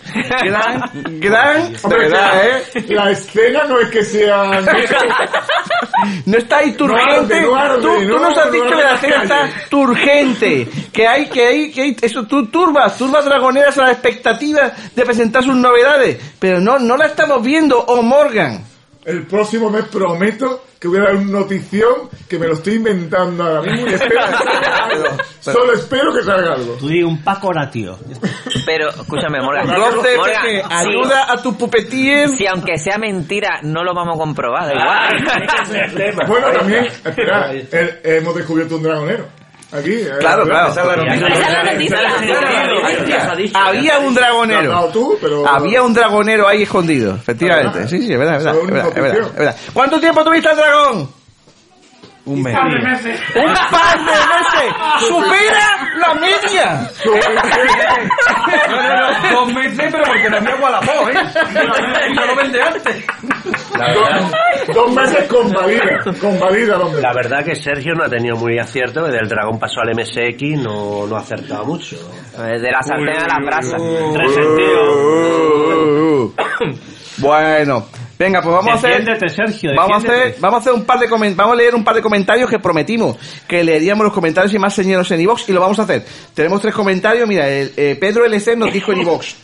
Gran, 0.44 0.90
gran, 1.20 1.72
Hombre, 1.82 1.98
verdad, 2.08 2.46
eh. 2.46 2.84
La 2.88 3.10
escena 3.10 3.64
no 3.64 3.80
es 3.80 3.90
que 3.90 4.04
sea 4.04 4.60
No 6.26 6.38
está 6.38 6.58
ahí 6.58 6.70
No 6.70 6.76
turgente. 6.76 7.34
arde, 7.34 7.42
no 7.42 7.54
arde, 7.56 7.82
tú, 7.82 7.88
tú 7.88 8.08
no, 8.08 8.18
nos 8.20 8.38
has 8.38 8.46
no 8.46 8.52
dicho 8.52 8.68
que 8.68 8.74
la 8.76 8.92
las 8.92 9.00
gente 9.00 9.16
está 9.22 9.48
turgente. 9.68 10.68
Que 10.92 11.06
hay, 11.08 11.26
que 11.28 11.46
hay, 11.46 11.70
que 11.72 11.82
hay, 11.82 11.96
eso, 12.00 12.24
tú 12.24 12.46
turbas, 12.46 12.96
turbas 12.96 13.24
dragoneras 13.24 13.76
a 13.78 13.84
la 13.84 13.92
expectativa 13.92 14.72
de 14.94 15.04
presentar 15.04 15.42
sus 15.42 15.56
novedades. 15.56 16.18
Pero 16.38 16.60
no, 16.60 16.78
no 16.78 16.96
la 16.96 17.06
estamos 17.06 17.42
viendo, 17.42 17.78
oh 17.78 18.02
Morgan. 18.02 18.64
El 19.08 19.26
próximo 19.26 19.70
mes 19.70 19.86
prometo 19.86 20.66
que 20.78 20.86
voy 20.86 20.98
a 20.98 21.04
dar 21.04 21.16
una 21.16 21.40
notición 21.40 22.10
que 22.28 22.38
me 22.38 22.46
lo 22.46 22.52
estoy 22.52 22.74
inventando 22.74 23.42
ahora 23.42 23.62
mismo 23.62 23.88
y 23.88 23.94
espero 23.94 24.20
que 24.20 24.36
salga 24.36 24.84
algo. 24.84 25.04
Solo 25.40 25.72
espero 25.72 26.12
que 26.12 26.22
salga 26.22 26.52
algo. 26.52 26.74
Tú 26.74 26.88
di 26.88 27.02
un 27.02 27.24
Paco 27.24 27.50
tío. 27.72 27.98
Pero, 28.66 28.90
escúchame, 28.90 29.40
Morgan. 29.40 29.66
Morgan, 29.66 30.04
sí. 30.04 30.60
ayuda 30.68 31.32
a 31.32 31.42
tus 31.42 31.54
pupetíes. 31.54 32.36
Si 32.36 32.46
aunque 32.46 32.76
sea 32.76 32.98
mentira, 32.98 33.60
no 33.62 33.82
lo 33.82 33.94
vamos 33.94 34.16
a 34.16 34.18
comprobar, 34.18 34.66
da 34.66 34.74
igual. 34.74 36.26
Bueno, 36.28 36.50
también, 36.50 36.84
espera, 37.04 37.54
eh, 37.54 38.00
hemos 38.04 38.34
descubierto 38.34 38.76
un 38.76 38.82
dragonero. 38.82 39.37
Aquí. 39.70 39.92
eh, 39.92 40.10
Claro, 40.20 40.44
claro. 40.44 40.72
Había 43.54 43.98
un 43.98 44.14
dragonero. 44.14 44.70
dado 44.70 44.88
tú, 44.88 45.18
pero- 45.20 45.46
Había 45.46 45.82
un 45.82 45.92
dragonero 45.94 46.46
ahí 46.48 46.62
escondido, 46.62 47.14
efectivamente. 47.14 47.86
Sí, 47.88 48.02
sí, 48.02 48.12
es 48.12 48.18
verdad, 48.18 48.36
es 48.38 48.44
verdad, 48.44 48.58
Solo 48.60 48.64
es 48.68 48.72
verdad, 48.74 48.88
una 48.88 48.96
es 48.96 49.02
verdad, 49.02 49.18
noticia. 49.18 49.32
es 49.32 49.38
verdad. 49.38 49.56
¿Cuánto 49.72 50.00
tiempo 50.00 50.24
tuviste 50.24 50.48
al 50.48 50.56
dragón? 50.56 51.17
Un 52.28 52.42
mes. 52.42 52.54
Un 52.54 53.54
par 53.70 53.98
de 53.98 54.12
meses. 54.12 54.76
¡Supera 54.98 55.68
la 55.96 56.14
media! 56.14 56.90
No, 58.68 58.76
no, 58.82 58.96
no, 58.96 59.30
dos 59.30 59.54
meses, 59.54 59.88
pero 59.90 60.04
porque 60.04 60.28
no 60.28 60.40
me 60.42 60.54
Guadalajara, 60.56 61.08
¿eh? 61.08 61.14
No 62.14 62.26
lo 62.26 62.36
vende 62.36 62.62
antes. 62.62 63.06
Dos, 63.44 64.74
dos 64.74 64.92
meses 64.92 65.26
con 65.28 65.50
valida, 65.52 66.04
con 66.20 66.38
valida 66.38 66.76
meses. 66.76 67.00
La 67.00 67.14
verdad 67.14 67.42
que 67.44 67.54
Sergio 67.54 67.94
no 67.94 68.04
ha 68.04 68.08
tenido 68.10 68.36
muy 68.36 68.58
acierto, 68.58 69.04
que 69.06 69.12
del 69.12 69.26
dragón 69.28 69.58
pasó 69.58 69.80
al 69.80 69.94
MSX 69.94 70.62
no, 70.62 71.06
no 71.06 71.16
ha 71.16 71.20
acertado 71.20 71.64
mucho. 71.64 71.96
De 72.36 72.70
la 72.70 72.82
sartén 72.82 73.22
a 73.22 73.26
la 73.26 73.38
brasa. 73.44 73.76
Tres 74.12 74.36
Bueno, 77.18 77.86
venga, 78.18 78.42
pues 78.42 78.54
vamos 78.54 78.72
a 78.72 78.74
hacer. 78.74 78.90
Sergio, 79.30 79.70
Vamos 79.76 79.92
a 79.92 79.96
hacer, 80.14 80.34
vamos 80.40 80.56
a 80.56 80.60
hacer 80.60 80.72
un 80.72 80.84
par 80.84 80.98
de 80.98 81.08
comen- 81.08 81.36
vamos 81.36 81.52
a 81.54 81.56
leer 81.56 81.74
un 81.74 81.84
par 81.84 81.94
de 81.94 82.02
comentarios 82.02 82.50
que 82.50 82.58
prometimos 82.58 83.16
que 83.46 83.62
leeríamos 83.64 84.04
los 84.04 84.12
comentarios 84.12 84.52
y 84.54 84.58
más 84.58 84.74
señeros 84.74 85.10
en 85.10 85.20
iVox 85.20 85.48
y 85.48 85.52
lo 85.52 85.60
vamos 85.60 85.78
a 85.78 85.82
hacer. 85.82 86.04
Tenemos 86.34 86.60
tres 86.60 86.74
comentarios, 86.74 87.28
mira, 87.28 87.48
el, 87.48 87.72
eh, 87.76 87.96
Pedro 88.00 88.24
LC 88.24 88.56
nos 88.56 88.72
dijo 88.72 88.92
en 88.92 89.00
iVox. 89.02 89.34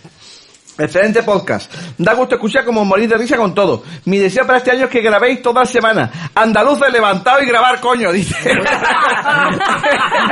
Excelente 0.76 1.22
podcast. 1.22 1.72
Da 1.98 2.14
gusto 2.14 2.34
escuchar 2.34 2.64
como 2.64 2.84
morir 2.84 3.08
de 3.08 3.16
risa 3.16 3.36
con 3.36 3.54
todo. 3.54 3.84
Mi 4.06 4.18
deseo 4.18 4.44
para 4.44 4.58
este 4.58 4.72
año 4.72 4.84
es 4.86 4.90
que 4.90 5.00
grabéis 5.00 5.40
toda 5.40 5.60
la 5.60 5.66
semana. 5.66 6.10
Andaluces 6.34 6.92
levantado 6.92 7.40
y 7.42 7.46
grabar 7.46 7.80
coño, 7.80 8.10
dice. 8.10 8.34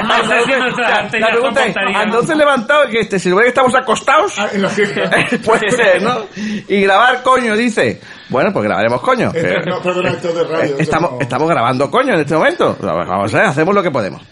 Andaluces- 0.03 1.21
la 1.21 1.29
pregunta 1.31 1.67
es, 1.67 1.77
andaluces 1.77 2.37
levantado 2.37 2.89
que 2.89 3.01
este, 3.01 3.19
se 3.19 3.29
supone 3.29 3.45
que 3.45 3.49
estamos 3.51 3.75
acostados. 3.75 4.39
Ah. 4.39 4.49
Puede 5.45 5.71
ser, 5.71 6.03
¿no? 6.03 6.27
Y 6.69 6.81
grabar 6.83 7.23
coño, 7.23 7.57
dice. 7.57 8.01
Bueno, 8.29 8.53
pues 8.53 8.65
grabaremos 8.65 9.01
coño. 9.01 9.31
Esto- 9.35 9.61
Que- 9.63 9.71
no, 9.71 9.81
perdona, 9.83 10.11
esto 10.11 10.29
es 10.29 10.35
de 10.35 10.45
radio. 10.45 10.63
esto 10.65 10.83
Estamos, 10.83 11.13
no- 11.13 11.21
estamos 11.21 11.49
grabando 11.49 11.91
coño 11.91 12.15
en 12.15 12.21
este 12.21 12.35
momento. 12.35 12.77
Vamos 12.81 13.35
a 13.35 13.39
ver, 13.39 13.47
hacemos 13.47 13.75
lo 13.75 13.83
que 13.83 13.91
podemos. 13.91 14.23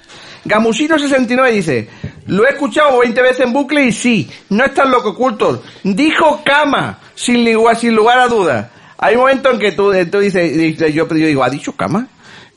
Gamusino69 0.44 1.52
dice, 1.52 1.88
lo 2.26 2.46
he 2.46 2.50
escuchado 2.50 2.98
20 3.00 3.22
veces 3.22 3.40
en 3.40 3.52
bucle 3.52 3.84
y 3.84 3.92
sí, 3.92 4.30
no 4.50 4.64
es 4.64 4.74
tan 4.74 4.90
loco 4.90 5.10
oculto. 5.10 5.62
Dijo 5.82 6.42
cama, 6.44 6.98
sin 7.14 7.50
lugar, 7.52 7.76
sin 7.76 7.94
lugar 7.94 8.18
a 8.18 8.28
dudas. 8.28 8.68
Hay 8.98 9.16
momentos 9.16 9.52
en 9.54 9.58
que 9.60 9.72
tú, 9.72 9.92
tú 10.10 10.18
dices, 10.18 10.56
dices, 10.56 10.92
yo, 10.94 11.08
yo 11.08 11.14
digo, 11.26 11.42
¿ha 11.44 11.50
dicho 11.50 11.72
cama? 11.76 12.06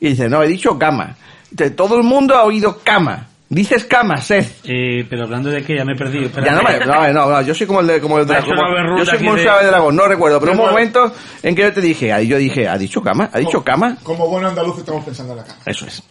Y 0.00 0.10
dice, 0.10 0.28
no, 0.28 0.42
he 0.42 0.48
dicho 0.48 0.78
cama. 0.78 1.16
Dice, 1.50 1.70
Todo 1.70 1.96
el 1.96 2.02
mundo 2.04 2.34
ha 2.36 2.42
oído 2.44 2.80
cama. 2.82 3.28
Dices 3.48 3.84
cama, 3.84 4.16
Seth. 4.16 4.62
Eh, 4.64 5.06
pero 5.08 5.24
hablando 5.24 5.48
de 5.50 5.62
que 5.62 5.76
ya 5.76 5.84
me 5.84 5.92
he 5.92 5.96
perdido. 5.96 6.24
espérate. 6.24 6.50
Ya 6.50 6.56
no, 6.56 6.62
me- 6.62 6.84
no, 6.84 7.12
no, 7.12 7.30
no, 7.30 7.42
yo 7.42 7.54
soy 7.54 7.66
como 7.66 7.80
el 7.80 7.86
de, 7.86 8.00
como 8.00 8.18
el 8.18 8.24
berruta 8.26 8.98
Yo 8.98 9.04
soy 9.06 9.18
como 9.18 9.30
un 9.30 9.36
de- 9.36 9.42
de 9.42 9.66
dragón, 9.66 9.94
no 9.94 10.08
recuerdo, 10.08 10.40
pero 10.40 10.52
un 10.52 10.58
Igual. 10.58 10.72
momento 10.72 11.12
en 11.42 11.54
que 11.54 11.62
yo 11.62 11.72
te 11.72 11.80
dije, 11.80 12.12
ahí 12.12 12.26
yo 12.26 12.36
dije, 12.38 12.66
¿ha 12.66 12.76
dicho 12.76 13.00
cama? 13.02 13.30
¿Ha 13.32 13.38
dicho 13.38 13.62
cama? 13.62 13.96
Como 14.02 14.28
buen 14.28 14.44
andaluz 14.44 14.78
estamos 14.78 15.04
pensando 15.04 15.34
en 15.34 15.38
la 15.40 15.44
cama. 15.44 15.58
Eso 15.66 15.86
es. 15.86 16.02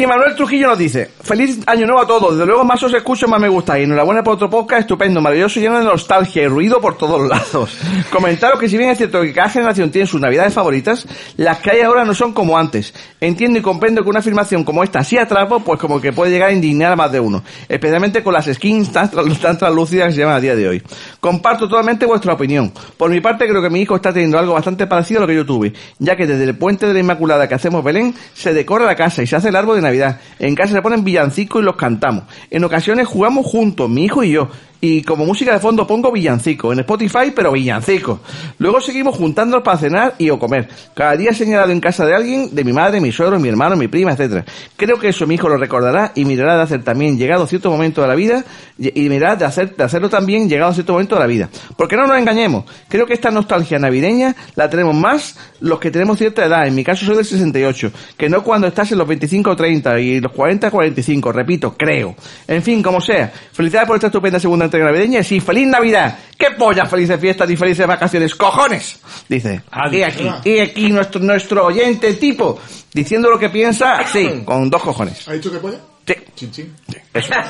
Y 0.00 0.06
Manuel 0.06 0.34
Trujillo 0.34 0.68
nos 0.68 0.78
dice, 0.78 1.10
feliz 1.20 1.58
año 1.66 1.84
nuevo 1.84 2.00
a 2.00 2.06
todos, 2.06 2.32
desde 2.32 2.46
luego 2.46 2.64
más 2.64 2.82
os 2.82 2.94
escucho, 2.94 3.28
más 3.28 3.38
me 3.38 3.50
gusta, 3.50 3.78
y 3.78 3.82
enhorabuena 3.82 4.22
por 4.22 4.32
otro 4.32 4.48
podcast 4.48 4.80
estupendo, 4.80 5.20
maravilloso, 5.20 5.60
lleno 5.60 5.78
de 5.78 5.84
nostalgia 5.84 6.42
y 6.42 6.48
ruido 6.48 6.80
por 6.80 6.96
todos 6.96 7.28
lados. 7.28 7.76
Comentaros 8.10 8.58
que 8.58 8.66
si 8.66 8.78
bien 8.78 8.88
es 8.88 8.96
cierto 8.96 9.20
que 9.20 9.34
cada 9.34 9.50
generación 9.50 9.90
tiene 9.90 10.06
sus 10.06 10.18
navidades 10.18 10.54
favoritas, 10.54 11.06
las 11.36 11.58
que 11.58 11.72
hay 11.72 11.80
ahora 11.82 12.06
no 12.06 12.14
son 12.14 12.32
como 12.32 12.56
antes. 12.56 12.94
Entiendo 13.20 13.58
y 13.58 13.62
comprendo 13.62 14.02
que 14.02 14.08
una 14.08 14.20
afirmación 14.20 14.64
como 14.64 14.82
esta 14.82 15.04
sí 15.04 15.18
atrapo, 15.18 15.60
pues 15.60 15.78
como 15.78 16.00
que 16.00 16.14
puede 16.14 16.32
llegar 16.32 16.48
a 16.48 16.52
indignar 16.54 16.92
a 16.92 16.96
más 16.96 17.12
de 17.12 17.20
uno, 17.20 17.44
especialmente 17.68 18.22
con 18.22 18.32
las 18.32 18.46
skins 18.46 18.90
tan, 18.90 19.10
tan 19.10 19.58
translúcidas 19.58 20.06
que 20.06 20.12
se 20.14 20.20
llaman 20.20 20.36
a 20.36 20.40
día 20.40 20.56
de 20.56 20.66
hoy. 20.66 20.82
Comparto 21.20 21.68
totalmente 21.68 22.06
vuestra 22.06 22.32
opinión. 22.32 22.72
Por 22.96 23.10
mi 23.10 23.20
parte 23.20 23.46
creo 23.46 23.60
que 23.60 23.68
mi 23.68 23.82
hijo 23.82 23.96
está 23.96 24.14
teniendo 24.14 24.38
algo 24.38 24.54
bastante 24.54 24.86
parecido 24.86 25.18
a 25.18 25.20
lo 25.24 25.26
que 25.26 25.34
yo 25.34 25.44
tuve, 25.44 25.74
ya 25.98 26.16
que 26.16 26.26
desde 26.26 26.44
el 26.44 26.56
puente 26.56 26.86
de 26.86 26.94
la 26.94 27.00
Inmaculada 27.00 27.46
que 27.46 27.54
hacemos 27.54 27.84
Belén, 27.84 28.14
se 28.32 28.54
decora 28.54 28.86
la 28.86 28.96
casa 28.96 29.22
y 29.22 29.26
se 29.26 29.36
hace 29.36 29.50
el 29.50 29.56
árbol 29.56 29.76
de 29.76 29.82
Navidad. 29.82 29.89
En 30.38 30.54
casa 30.54 30.74
se 30.74 30.82
ponen 30.82 31.04
villancicos 31.04 31.62
y 31.62 31.64
los 31.64 31.76
cantamos. 31.76 32.24
En 32.50 32.64
ocasiones 32.64 33.06
jugamos 33.06 33.46
juntos, 33.46 33.88
mi 33.88 34.04
hijo 34.04 34.22
y 34.22 34.32
yo. 34.32 34.48
Y 34.80 35.02
como 35.02 35.26
música 35.26 35.52
de 35.52 35.60
fondo 35.60 35.86
pongo 35.86 36.10
villancicos, 36.10 36.72
en 36.72 36.80
Spotify, 36.80 37.32
pero 37.34 37.52
villancicos. 37.52 38.20
Luego 38.58 38.80
seguimos 38.80 39.16
juntándonos 39.16 39.62
para 39.62 39.76
cenar 39.76 40.14
y 40.16 40.30
o 40.30 40.38
comer. 40.38 40.68
Cada 40.94 41.16
día 41.16 41.34
señalado 41.34 41.70
en 41.70 41.80
casa 41.80 42.06
de 42.06 42.14
alguien, 42.14 42.54
de 42.54 42.64
mi 42.64 42.72
madre, 42.72 43.00
mi 43.00 43.12
suegro, 43.12 43.38
mi 43.38 43.48
hermano, 43.48 43.76
mi 43.76 43.88
prima, 43.88 44.12
etcétera. 44.12 44.44
Creo 44.76 44.98
que 44.98 45.08
eso 45.08 45.26
mi 45.26 45.34
hijo 45.34 45.48
lo 45.48 45.58
recordará 45.58 46.12
y 46.14 46.24
mirará 46.24 46.56
de 46.56 46.62
hacer 46.62 46.82
también 46.82 47.18
llegado 47.18 47.46
cierto 47.46 47.70
momento 47.70 48.00
de 48.00 48.08
la 48.08 48.14
vida 48.14 48.44
y 48.78 49.08
mirará 49.10 49.36
de, 49.36 49.44
hacer, 49.44 49.76
de 49.76 49.84
hacerlo 49.84 50.08
también 50.08 50.48
llegado 50.48 50.72
cierto 50.72 50.94
momento 50.94 51.16
de 51.16 51.20
la 51.20 51.26
vida. 51.26 51.50
Porque 51.76 51.96
no 51.96 52.06
nos 52.06 52.18
engañemos, 52.18 52.64
creo 52.88 53.06
que 53.06 53.12
esta 53.12 53.30
nostalgia 53.30 53.78
navideña 53.78 54.34
la 54.54 54.70
tenemos 54.70 54.94
más 54.94 55.36
los 55.60 55.78
que 55.78 55.90
tenemos 55.90 56.16
cierta 56.16 56.46
edad, 56.46 56.66
en 56.66 56.74
mi 56.74 56.84
caso 56.84 57.04
soy 57.04 57.16
del 57.16 57.26
68, 57.26 57.92
que 58.16 58.30
no 58.30 58.42
cuando 58.42 58.66
estás 58.66 58.90
en 58.92 58.98
los 58.98 59.06
25 59.06 59.50
o 59.50 59.56
30 59.56 60.00
y 60.00 60.20
los 60.20 60.32
40 60.32 60.70
45, 60.70 61.32
repito, 61.32 61.74
creo. 61.76 62.14
En 62.48 62.62
fin, 62.62 62.82
como 62.82 63.00
sea, 63.00 63.30
felicidades 63.52 63.86
por 63.86 63.96
esta 63.96 64.06
estupenda 64.06 64.40
segunda 64.40 64.69
entrega 64.70 64.86
navideña 64.86 65.20
y 65.20 65.24
sí, 65.24 65.40
feliz 65.40 65.66
Navidad. 65.66 66.18
¡Qué 66.38 66.52
polla! 66.52 66.86
Felices 66.86 67.20
fiestas 67.20 67.50
y 67.50 67.56
felices 67.56 67.86
vacaciones, 67.86 68.34
cojones, 68.34 68.98
dice. 69.28 69.60
Y 69.92 70.02
aquí, 70.02 70.28
y 70.44 70.58
aquí 70.60 70.90
nuestro, 70.90 71.20
nuestro 71.20 71.66
oyente 71.66 72.14
tipo, 72.14 72.58
diciendo 72.92 73.28
lo 73.30 73.38
que 73.38 73.50
piensa, 73.50 74.06
sí, 74.06 74.42
con 74.44 74.70
dos 74.70 74.82
cojones. 74.82 75.28
¿Ha 75.28 75.32
dicho 75.32 75.50
que 75.50 75.58
polla? 75.58 75.78
Sí. 76.14 76.24
Chin, 76.34 76.50
chin. 76.50 76.74
Eso. 77.14 77.32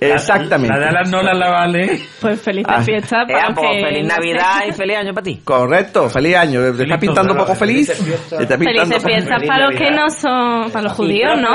Exactamente. 0.00 0.76
La 0.76 0.86
de 0.86 0.92
las 0.92 1.10
nolas 1.10 1.38
la 1.38 1.50
vale. 1.50 2.02
Pues 2.20 2.40
feliz 2.40 2.64
Ah. 2.68 2.82
fiesta 2.82 3.24
para 3.24 3.38
Ea, 3.38 3.48
los 3.50 3.58
pues, 3.58 3.70
que 3.70 3.84
feliz 3.84 4.02
no. 4.02 4.14
Navidad 4.14 4.60
y 4.68 4.72
feliz 4.72 4.96
año 4.96 5.14
para 5.14 5.24
ti. 5.24 5.40
Correcto, 5.44 6.10
feliz 6.10 6.36
año. 6.36 6.60
¿Te 6.76 6.82
estás 6.82 6.98
pintando 6.98 7.32
un 7.32 7.38
poco 7.38 7.54
feliz? 7.54 7.86
¿Te 7.86 7.92
estás 7.92 8.58
pintando 8.58 8.64
Felices 8.82 9.04
fiestas 9.04 9.42
para 9.46 9.68
los 9.68 9.78
que 9.78 9.90
no 9.92 10.10
son, 10.10 10.72
para 10.72 10.82
los 10.84 10.92
judíos, 10.94 11.40
¿no? 11.40 11.54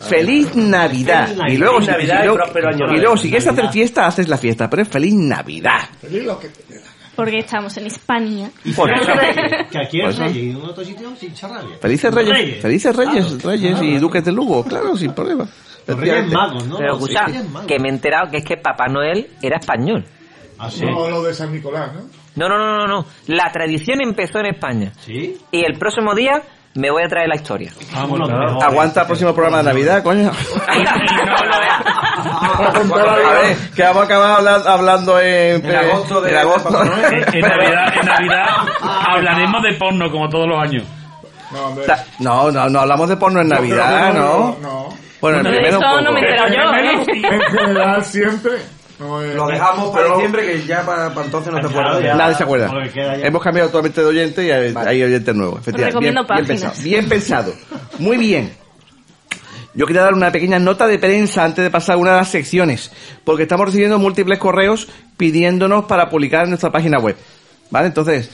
Feliz 0.00 0.54
Navidad. 0.54 1.28
Feliz 1.28 1.54
Y 1.54 1.56
luego, 1.56 1.80
si, 1.80 1.86
Navidad 1.90 2.18
y 2.18 2.22
y 2.22 2.26
luego, 2.26 2.94
y 2.94 3.00
luego 3.00 3.16
si 3.16 3.28
quieres 3.30 3.48
hacer 3.48 3.68
fiesta, 3.70 4.06
haces 4.06 4.28
la 4.28 4.36
fiesta. 4.36 4.68
Pero 4.68 4.82
es 4.82 4.88
feliz 4.88 5.14
Navidad. 5.14 5.88
Feliz 6.02 6.24
lo 6.24 6.38
que 6.38 6.48
Porque 7.24 7.38
estamos 7.38 7.76
en 7.76 7.86
España. 7.86 8.50
Por 8.74 8.90
eso. 8.90 9.12
Que 9.70 9.78
aquí 9.78 10.00
es 10.00 10.14
sí. 10.14 10.22
rey 10.22 10.38
y 10.38 10.50
en 10.50 10.56
otro 10.56 10.84
sitio 10.84 11.14
sin 11.16 11.34
charrabia. 11.34 11.76
Felices 11.80 12.14
Reyes. 12.14 12.62
Felices 12.62 12.96
Reyes. 12.96 13.42
Reyes 13.42 13.82
y 13.82 13.98
Duques 13.98 14.24
de 14.24 14.32
Lugo. 14.32 14.64
Claro, 14.64 14.96
sin 14.96 15.12
problema. 15.12 15.48
Los 15.86 15.98
Reyes 15.98 16.26
Magos, 16.28 16.66
¿no? 16.66 16.78
Pero 16.78 16.94
escucha, 16.94 17.26
Reyes 17.26 17.44
que 17.66 17.78
me 17.78 17.88
he 17.88 17.92
enterado 17.92 18.30
que 18.30 18.38
es 18.38 18.44
que 18.44 18.56
Papá 18.56 18.86
Noel 18.88 19.28
era 19.42 19.58
español. 19.58 20.04
Ah, 20.58 20.70
sí. 20.70 20.84
No, 20.84 21.08
lo 21.08 21.22
de 21.22 21.34
San 21.34 21.52
Nicolás, 21.52 21.92
¿no? 21.94 22.02
No, 22.36 22.48
no, 22.48 22.58
no, 22.58 22.78
no, 22.78 22.86
no. 22.86 23.06
La 23.26 23.50
tradición 23.52 24.00
empezó 24.02 24.38
en 24.38 24.46
España. 24.46 24.92
¿Sí? 25.00 25.36
Y 25.50 25.64
el 25.64 25.78
próximo 25.78 26.14
día 26.14 26.42
me 26.74 26.90
voy 26.90 27.02
a 27.02 27.08
traer 27.08 27.28
la 27.28 27.34
historia. 27.36 27.72
Vamos, 27.94 28.20
Aguanta 28.62 29.00
el 29.02 29.06
próximo 29.06 29.34
programa 29.34 29.58
de 29.58 29.64
Navidad, 29.64 30.02
coño. 30.02 30.30
A 32.30 33.32
ver, 33.42 33.56
que 33.74 33.82
vamos 33.82 34.02
a 34.02 34.04
acabar 34.04 34.30
habla- 34.38 34.62
hablando 34.72 35.20
en, 35.20 35.64
En 35.64 35.76
agosto 35.76 36.20
de- 36.20 36.30
en 36.30 36.36
agosto. 36.38 36.82
En, 37.10 37.34
en 37.34 37.40
Navidad, 37.40 37.94
en 38.00 38.06
Navidad 38.06 38.46
hablaremos 39.08 39.62
de 39.62 39.74
porno 39.74 40.10
como 40.10 40.28
todos 40.28 40.48
los 40.48 40.58
años. 40.62 40.84
No. 41.52 41.74
No, 42.20 42.50
no, 42.52 42.68
no 42.68 42.80
hablamos 42.80 43.08
de 43.08 43.16
porno 43.16 43.40
en 43.40 43.48
Navidad, 43.48 44.12
¿no? 44.14 44.56
No. 44.60 44.88
Bueno, 45.20 45.38
el 45.38 45.46
primero 45.48 45.78
eso 45.78 46.00
no 46.00 46.12
me 46.12 46.20
he 46.20 46.24
enterado 46.30 46.48
yo, 46.48 46.74
¿eh? 46.74 47.04
En 47.08 47.40
general, 47.58 48.04
siempre. 48.04 48.52
Eh, 49.00 49.32
Lo 49.34 49.46
dejamos 49.46 49.90
para 49.90 50.02
pero- 50.04 50.14
diciembre 50.16 50.46
que 50.46 50.66
ya 50.66 50.84
para, 50.84 51.06
entonces 51.06 51.52
no 51.52 51.58
te 51.60 51.66
acuerdas. 51.68 52.02
ya. 52.02 52.14
Nadie 52.14 52.34
se 52.36 52.42
acuerda. 52.42 52.70
Hemos 53.26 53.42
cambiado 53.42 53.68
totalmente 53.70 54.00
de 54.02 54.06
oyente 54.06 54.46
y 54.46 54.50
hay, 54.50 54.74
hay 54.76 55.02
oyentes 55.02 55.34
nuevos. 55.34 55.60
Efectivamente. 55.60 55.86
recomiendo 55.92 56.24
bien, 56.24 56.36
bien 56.36 56.46
páginas. 56.46 56.60
pensado. 56.72 56.82
Bien 56.84 57.08
pensado. 57.08 57.54
Muy 57.98 58.16
bien. 58.18 58.52
Yo 59.72 59.86
quería 59.86 60.02
dar 60.02 60.14
una 60.14 60.32
pequeña 60.32 60.58
nota 60.58 60.86
de 60.86 60.98
prensa 60.98 61.44
antes 61.44 61.62
de 61.64 61.70
pasar 61.70 61.94
a 61.94 61.98
una 61.98 62.10
de 62.10 62.16
las 62.18 62.28
secciones, 62.28 62.90
porque 63.24 63.44
estamos 63.44 63.66
recibiendo 63.66 63.98
múltiples 63.98 64.38
correos 64.38 64.88
pidiéndonos 65.16 65.84
para 65.84 66.08
publicar 66.10 66.42
en 66.44 66.50
nuestra 66.50 66.70
página 66.70 66.98
web. 66.98 67.16
¿Vale? 67.70 67.86
Entonces, 67.86 68.28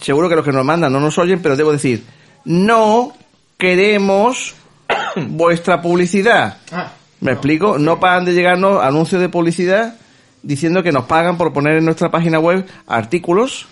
seguro 0.00 0.30
que 0.30 0.34
los 0.36 0.44
que 0.44 0.50
nos 0.52 0.64
mandan 0.64 0.90
no 0.92 0.98
nos 0.98 1.18
oyen, 1.18 1.42
pero 1.42 1.56
debo 1.56 1.72
decir, 1.72 2.04
no 2.46 3.12
queremos 3.58 4.54
vuestra 5.16 5.82
publicidad. 5.82 6.56
Ah. 6.72 6.91
¿Me 7.22 7.30
explico? 7.30 7.78
No 7.78 8.00
paran 8.00 8.24
de 8.24 8.34
llegarnos 8.34 8.82
anuncios 8.82 9.20
de 9.20 9.28
publicidad 9.28 9.94
diciendo 10.42 10.82
que 10.82 10.90
nos 10.90 11.04
pagan 11.04 11.38
por 11.38 11.52
poner 11.52 11.76
en 11.76 11.84
nuestra 11.84 12.10
página 12.10 12.40
web 12.40 12.66
artículos 12.88 13.68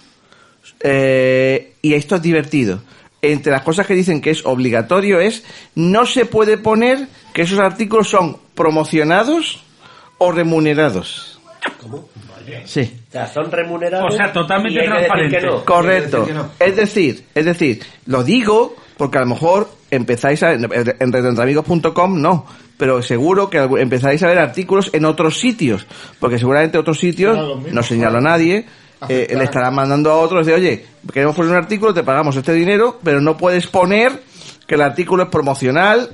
eh, 0.79 1.75
y 1.83 1.95
esto 1.95 2.15
es 2.15 2.23
divertido. 2.23 2.81
Entre 3.23 3.51
las 3.51 3.63
cosas 3.63 3.89
que 3.89 3.95
dicen 3.95 4.21
que 4.21 4.31
es 4.31 4.47
obligatorio 4.47 5.19
es 5.19 5.43
no 5.75 6.07
se 6.07 6.27
puede 6.27 6.59
poner 6.59 7.09
que 7.35 7.43
esos 7.43 7.59
artículos 7.59 8.09
son 8.09 8.37
promocionados 8.55 9.65
o 10.19 10.31
remunerados. 10.31 11.41
¿Cómo? 11.83 12.09
Sí. 12.67 13.01
O 13.09 13.13
sea, 13.13 13.27
son 13.27 13.51
remunerados. 13.51 14.15
O 14.15 14.17
sea, 14.17 14.33
totalmente 14.33 14.85
transparente. 14.85 15.41
que 15.41 15.47
no. 15.47 15.65
Correcto. 15.65 16.29
Es 16.61 16.77
decir, 16.77 17.25
es 17.35 17.45
decir, 17.45 17.83
lo 18.07 18.23
digo 18.23 18.77
porque 18.97 19.19
a 19.19 19.23
lo 19.23 19.27
mejor 19.27 19.69
empezáis 19.91 20.43
a, 20.43 20.53
en 20.53 21.13
retroentreamigos.com 21.13 22.21
no, 22.21 22.47
pero 22.77 23.03
seguro 23.03 23.51
que 23.51 23.59
empezáis 23.59 24.23
a 24.23 24.29
ver 24.29 24.39
artículos 24.39 24.91
en 24.93 25.05
otros 25.05 25.39
sitios, 25.39 25.87
porque 26.19 26.39
seguramente 26.39 26.79
otros 26.79 26.99
sitios, 26.99 27.37
no 27.71 27.83
señalo 27.83 28.19
a 28.19 28.21
claro. 28.21 28.37
nadie, 28.37 28.67
eh, 29.09 29.35
le 29.37 29.45
estarán 29.45 29.75
mandando 29.75 30.11
a 30.11 30.17
otros 30.17 30.47
de, 30.47 30.55
oye, 30.55 30.87
queremos 31.13 31.35
poner 31.35 31.53
un 31.53 31.59
artículo, 31.59 31.95
te 31.95 32.03
pagamos 32.03 32.37
este 32.37 32.53
dinero, 32.53 32.99
pero 33.03 33.21
no 33.21 33.37
puedes 33.37 33.67
poner 33.67 34.13
que 34.67 34.75
el 34.75 34.83
artículo 34.83 35.25
es 35.25 35.29
promocional, 35.29 36.11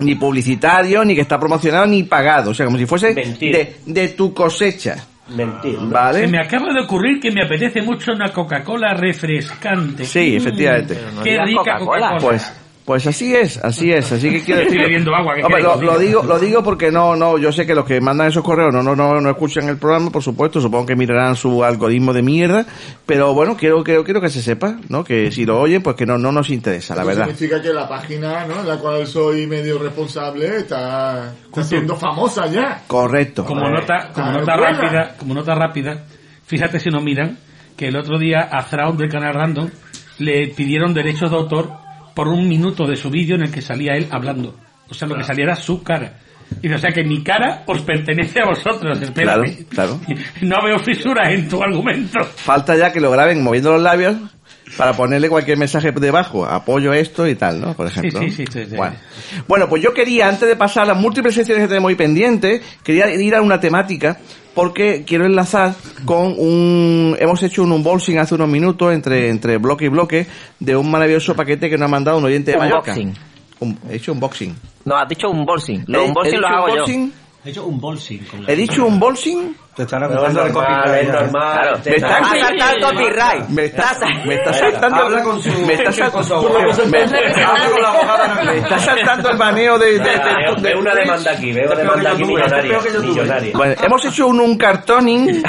ni 0.00 0.14
publicitario, 0.14 1.04
ni 1.04 1.14
que 1.14 1.22
está 1.22 1.38
promocionado, 1.38 1.86
ni 1.86 2.04
pagado, 2.04 2.50
o 2.50 2.54
sea, 2.54 2.66
como 2.66 2.78
si 2.78 2.86
fuese 2.86 3.14
de, 3.14 3.76
de 3.84 4.08
tu 4.08 4.32
cosecha. 4.32 5.04
Mentir. 5.28 5.78
¿Vale? 5.78 6.20
Se 6.20 6.26
me 6.26 6.40
acaba 6.40 6.72
de 6.72 6.80
ocurrir 6.80 7.20
que 7.20 7.30
me 7.30 7.42
apetece 7.44 7.82
mucho 7.82 8.12
una 8.12 8.32
Coca-Cola 8.32 8.94
refrescante. 8.94 10.04
Sí, 10.04 10.36
efectivamente. 10.36 10.94
Mm, 10.94 11.22
Qué 11.22 11.38
rica 11.44 11.78
Coca-Cola. 11.78 12.16
Pues, 12.20 12.52
pues 12.88 13.06
así 13.06 13.36
es, 13.36 13.58
así 13.62 13.92
es, 13.92 14.10
así 14.12 14.30
que 14.30 14.42
quiero 14.42 14.62
Estoy 14.62 14.78
decir. 14.78 14.80
bebiendo 14.80 15.14
agua, 15.14 15.34
¿qué 15.34 15.42
Hombre, 15.42 15.60
quieres 15.60 15.82
lo, 15.82 15.98
digo, 15.98 16.22
lo 16.22 16.38
digo 16.38 16.62
porque 16.62 16.90
no, 16.90 17.16
no, 17.16 17.36
yo 17.36 17.52
sé 17.52 17.66
que 17.66 17.74
los 17.74 17.84
que 17.84 18.00
mandan 18.00 18.28
esos 18.28 18.42
correos 18.42 18.72
no, 18.72 18.82
no, 18.82 18.96
no, 18.96 19.20
no 19.20 19.28
escuchan 19.28 19.68
el 19.68 19.76
programa, 19.76 20.08
por 20.10 20.22
supuesto, 20.22 20.58
supongo 20.58 20.86
que 20.86 20.96
mirarán 20.96 21.36
su 21.36 21.62
algoritmo 21.62 22.14
de 22.14 22.22
mierda, 22.22 22.64
pero 23.04 23.34
bueno, 23.34 23.58
quiero, 23.58 23.84
quiero, 23.84 24.04
quiero 24.04 24.22
que 24.22 24.30
se 24.30 24.40
sepa, 24.40 24.78
¿no? 24.88 25.04
Que 25.04 25.30
si 25.30 25.44
lo 25.44 25.60
oyen, 25.60 25.82
pues 25.82 25.96
que 25.96 26.06
no, 26.06 26.16
no 26.16 26.32
nos 26.32 26.48
interesa, 26.48 26.94
la 26.94 27.02
Eso 27.02 27.08
verdad. 27.10 27.24
significa 27.26 27.60
que 27.60 27.74
la 27.74 27.86
página, 27.86 28.46
¿no? 28.46 28.60
En 28.60 28.68
la 28.68 28.78
cual 28.78 29.06
soy 29.06 29.46
medio 29.46 29.78
responsable 29.78 30.56
está, 30.56 31.34
está 31.44 31.64
siendo 31.64 31.94
famosa 31.94 32.46
ya. 32.46 32.84
Correcto. 32.86 33.44
Como 33.44 33.68
nota, 33.68 34.12
como 34.14 34.32
nota 34.32 34.56
buena. 34.56 34.80
rápida, 34.80 35.14
como 35.18 35.34
nota 35.34 35.54
rápida, 35.54 36.04
fíjate 36.46 36.80
si 36.80 36.88
no 36.88 37.02
miran 37.02 37.36
que 37.76 37.88
el 37.88 37.96
otro 37.96 38.18
día 38.18 38.48
a 38.50 38.64
Thrawn 38.64 38.96
del 38.96 39.10
canal 39.10 39.34
Random 39.34 39.68
le 40.20 40.48
pidieron 40.56 40.94
derechos 40.94 41.30
de 41.30 41.36
autor 41.36 41.86
por 42.18 42.26
un 42.26 42.48
minuto 42.48 42.84
de 42.84 42.96
su 42.96 43.10
vídeo 43.10 43.36
en 43.36 43.42
el 43.42 43.50
que 43.52 43.62
salía 43.62 43.92
él 43.92 44.08
hablando. 44.10 44.52
O 44.90 44.92
sea, 44.92 45.06
lo 45.06 45.14
que 45.14 45.22
salía 45.22 45.44
era 45.44 45.54
su 45.54 45.84
cara. 45.84 46.14
Y 46.60 46.68
o 46.68 46.76
sea 46.76 46.90
que 46.90 47.04
mi 47.04 47.22
cara 47.22 47.62
os 47.64 47.82
pertenece 47.82 48.40
a 48.40 48.46
vosotros. 48.46 48.98
Claro, 49.14 49.44
Espérate. 49.44 49.66
claro. 49.66 50.00
No 50.40 50.56
veo 50.64 50.80
fisuras 50.80 51.32
en 51.32 51.48
tu 51.48 51.62
argumento. 51.62 52.18
Falta 52.24 52.74
ya 52.74 52.92
que 52.92 52.98
lo 52.98 53.12
graben 53.12 53.40
moviendo 53.44 53.70
los 53.70 53.82
labios 53.82 54.16
para 54.76 54.92
ponerle 54.94 55.28
cualquier 55.28 55.56
mensaje 55.58 55.92
debajo, 55.92 56.44
apoyo 56.46 56.92
esto 56.92 57.26
y 57.26 57.34
tal, 57.34 57.60
¿no? 57.60 57.74
Por 57.74 57.86
ejemplo. 57.86 58.20
sí, 58.20 58.30
sí, 58.30 58.44
sí, 58.52 58.66
sí. 58.68 58.76
Bueno. 58.76 58.96
Bueno, 59.46 59.68
pues 59.68 59.82
yo 59.82 59.92
quería, 59.94 60.28
antes 60.28 60.48
de 60.48 60.56
pasar 60.56 60.84
a 60.84 60.86
las 60.86 60.96
múltiples 60.98 61.34
secciones 61.34 61.64
que 61.64 61.68
tenemos 61.68 61.88
hoy 61.88 61.94
pendientes, 61.94 62.62
quería 62.82 63.12
ir 63.14 63.34
a 63.34 63.42
una 63.42 63.60
temática 63.60 64.18
porque 64.54 65.04
quiero 65.06 65.24
enlazar 65.26 65.74
con 66.04 66.34
un... 66.36 67.16
Hemos 67.20 67.42
hecho 67.44 67.62
un 67.62 67.72
unboxing 67.72 68.18
hace 68.18 68.34
unos 68.34 68.48
minutos 68.48 68.92
entre, 68.92 69.28
entre 69.30 69.56
bloque 69.58 69.84
y 69.84 69.88
bloque 69.88 70.26
de 70.58 70.76
un 70.76 70.90
maravilloso 70.90 71.34
paquete 71.36 71.70
que 71.70 71.78
nos 71.78 71.86
ha 71.86 71.90
mandado 71.90 72.18
un 72.18 72.24
oyente 72.24 72.50
de 72.52 72.58
Mallorca. 72.58 72.92
Unboxing. 72.92 73.14
Un- 73.60 73.78
he 73.90 73.96
hecho 73.96 74.12
unboxing. 74.12 74.56
No, 74.84 74.96
has 74.96 75.08
dicho 75.08 75.28
un 75.30 75.44
bolsing. 75.44 75.80
He- 75.80 75.84
Los 75.86 76.02
he 76.02 76.06
unboxing 76.08 76.32
dicho 76.34 76.46
hago 76.46 76.66
yo. 76.68 76.72
unboxing. 76.74 77.12
He 77.44 77.50
hecho 77.50 77.66
un 77.66 77.80
bolsing. 77.80 78.18
Con 78.30 78.44
la- 78.44 78.52
He 78.52 78.56
dicho 78.56 78.86
unboxing. 78.86 79.56
Te 79.78 79.84
están 79.84 80.00
No, 80.00 80.26
es 80.26 80.34
normal, 80.34 80.94
es 80.96 81.08
normal. 81.08 81.52
Claro. 81.62 81.78
Te 81.78 81.90
Me 81.90 81.96
están- 81.98 82.24
el 82.74 82.82
copyright. 82.82 83.48
Me 83.48 83.64
está, 83.66 83.92
Está- 83.92 84.06
me 84.26 84.34
está 84.34 84.52
saltando 84.52 84.96
Habla 85.04 85.22
con 85.22 85.40
su- 85.40 85.52
me 85.64 85.74
está 85.74 85.92
sal- 85.92 86.10
con 86.10 86.24
su 86.24 86.34
abogado. 86.34 86.84
me- 86.86 88.58
está 88.58 88.78
saltando 88.80 89.30
el 89.30 89.36
baneo 89.36 89.78
de, 89.78 89.92
de- 89.92 89.98
de- 90.00 90.18
Veo- 90.18 90.54
de- 90.56 90.74
una 90.74 90.94
demanda 90.96 91.30
aquí, 91.30 91.52
veo 91.52 91.66
una 91.66 91.76
demanda 91.76 92.10
aquí 92.10 92.24
millonaria. 92.24 93.52
Bueno, 93.54 93.74
hemos 93.80 94.04
hecho 94.04 94.26
un, 94.26 94.40
un 94.40 94.58
cartoning 94.58 95.42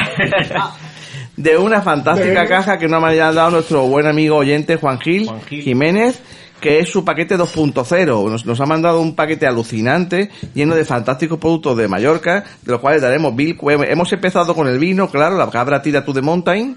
de 1.35 1.57
una 1.57 1.81
fantástica 1.81 2.45
caja 2.47 2.77
que 2.77 2.87
nos 2.87 3.03
ha 3.03 3.11
dado 3.33 3.49
nuestro 3.49 3.81
buen 3.87 4.05
amigo 4.05 4.35
oyente 4.37 4.75
Juan 4.75 4.99
Gil, 4.99 5.25
Juan 5.27 5.41
Gil. 5.41 5.63
Jiménez, 5.63 6.21
que 6.59 6.79
es 6.79 6.89
su 6.89 7.03
paquete 7.03 7.37
2.0. 7.37 8.29
Nos, 8.29 8.45
nos 8.45 8.61
ha 8.61 8.65
mandado 8.65 9.01
un 9.01 9.15
paquete 9.15 9.47
alucinante, 9.47 10.29
lleno 10.53 10.75
de 10.75 10.85
fantásticos 10.85 11.39
productos 11.39 11.77
de 11.77 11.87
Mallorca, 11.87 12.43
de 12.61 12.71
los 12.71 12.81
cuales 12.81 13.01
daremos 13.01 13.35
Bill. 13.35 13.57
Hemos 13.61 14.11
empezado 14.13 14.53
con 14.55 14.67
el 14.67 14.79
vino, 14.79 15.09
claro, 15.09 15.37
la 15.37 15.49
cabra 15.49 15.81
tira 15.81 16.03
to 16.03 16.13
the 16.13 16.21
mountain, 16.21 16.75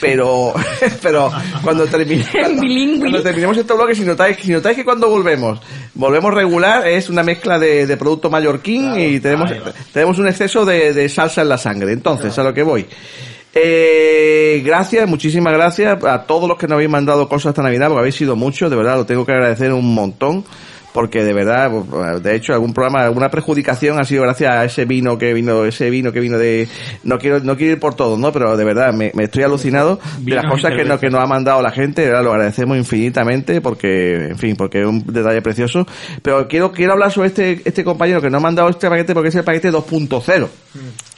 pero, 0.00 0.54
pero 1.02 1.30
cuando, 1.62 1.86
termine, 1.86 2.26
cuando 2.98 3.22
terminemos 3.22 3.56
este 3.56 3.72
bloque, 3.72 3.94
si 3.94 4.04
notáis, 4.04 4.38
si 4.38 4.52
notáis 4.52 4.76
que 4.76 4.84
cuando 4.84 5.08
volvemos, 5.08 5.60
volvemos 5.94 6.32
regular, 6.32 6.86
es 6.86 7.08
una 7.08 7.22
mezcla 7.22 7.58
de, 7.58 7.86
de 7.86 7.96
producto 7.96 8.30
mallorquín 8.30 8.98
y 8.98 9.20
tenemos, 9.20 9.50
tenemos 9.92 10.18
un 10.18 10.28
exceso 10.28 10.64
de, 10.64 10.92
de 10.92 11.08
salsa 11.08 11.42
en 11.42 11.48
la 11.48 11.58
sangre. 11.58 11.92
Entonces, 11.92 12.38
a 12.38 12.42
lo 12.42 12.54
que 12.54 12.62
voy. 12.62 12.86
Eh, 13.54 14.62
gracias, 14.64 15.08
muchísimas 15.08 15.52
gracias 15.52 16.02
a 16.04 16.22
todos 16.24 16.48
los 16.48 16.58
que 16.58 16.66
nos 16.66 16.74
habéis 16.74 16.90
mandado 16.90 17.28
cosas 17.28 17.50
esta 17.50 17.62
Navidad, 17.62 17.86
porque 17.86 18.00
habéis 18.00 18.16
sido 18.16 18.34
muchos, 18.34 18.68
de 18.68 18.76
verdad, 18.76 18.96
lo 18.96 19.06
tengo 19.06 19.24
que 19.24 19.32
agradecer 19.32 19.72
un 19.72 19.94
montón, 19.94 20.44
porque 20.92 21.24
de 21.24 21.32
verdad, 21.32 21.70
pues, 21.70 22.22
de 22.22 22.34
hecho, 22.34 22.52
algún 22.52 22.72
programa, 22.72 23.04
alguna 23.04 23.28
perjudicación 23.28 24.00
ha 24.00 24.04
sido 24.04 24.22
gracias 24.22 24.52
a 24.52 24.64
ese 24.64 24.84
vino 24.84 25.18
que 25.18 25.32
vino, 25.34 25.64
ese 25.64 25.88
vino 25.90 26.12
que 26.12 26.20
vino 26.20 26.36
de, 26.36 26.68
no 27.04 27.18
quiero, 27.18 27.40
no 27.40 27.56
quiero 27.56 27.74
ir 27.74 27.80
por 27.80 27.94
todo, 27.94 28.16
¿no? 28.16 28.32
Pero 28.32 28.56
de 28.56 28.64
verdad, 28.64 28.92
me, 28.92 29.12
me 29.14 29.24
estoy 29.24 29.44
alucinado 29.44 30.00
de 30.18 30.34
las 30.34 30.46
cosas 30.46 30.72
que, 30.76 30.84
no, 30.84 30.98
que 30.98 31.10
nos 31.10 31.20
ha 31.20 31.26
mandado 31.26 31.62
la 31.62 31.70
gente, 31.70 32.02
de 32.02 32.08
verdad, 32.08 32.24
lo 32.24 32.32
agradecemos 32.32 32.76
infinitamente, 32.76 33.60
porque, 33.60 34.30
en 34.30 34.38
fin, 34.38 34.56
porque 34.56 34.80
es 34.80 34.86
un 34.86 35.04
detalle 35.06 35.42
precioso. 35.42 35.86
Pero 36.22 36.48
quiero, 36.48 36.72
quiero 36.72 36.92
hablar 36.92 37.12
sobre 37.12 37.28
este, 37.28 37.62
este 37.64 37.84
compañero 37.84 38.20
que 38.20 38.30
nos 38.30 38.40
ha 38.40 38.42
mandado 38.42 38.68
este 38.68 38.88
paquete, 38.88 39.14
porque 39.14 39.28
es 39.28 39.34
el 39.34 39.44
paquete 39.44 39.72
2.0. 39.72 40.48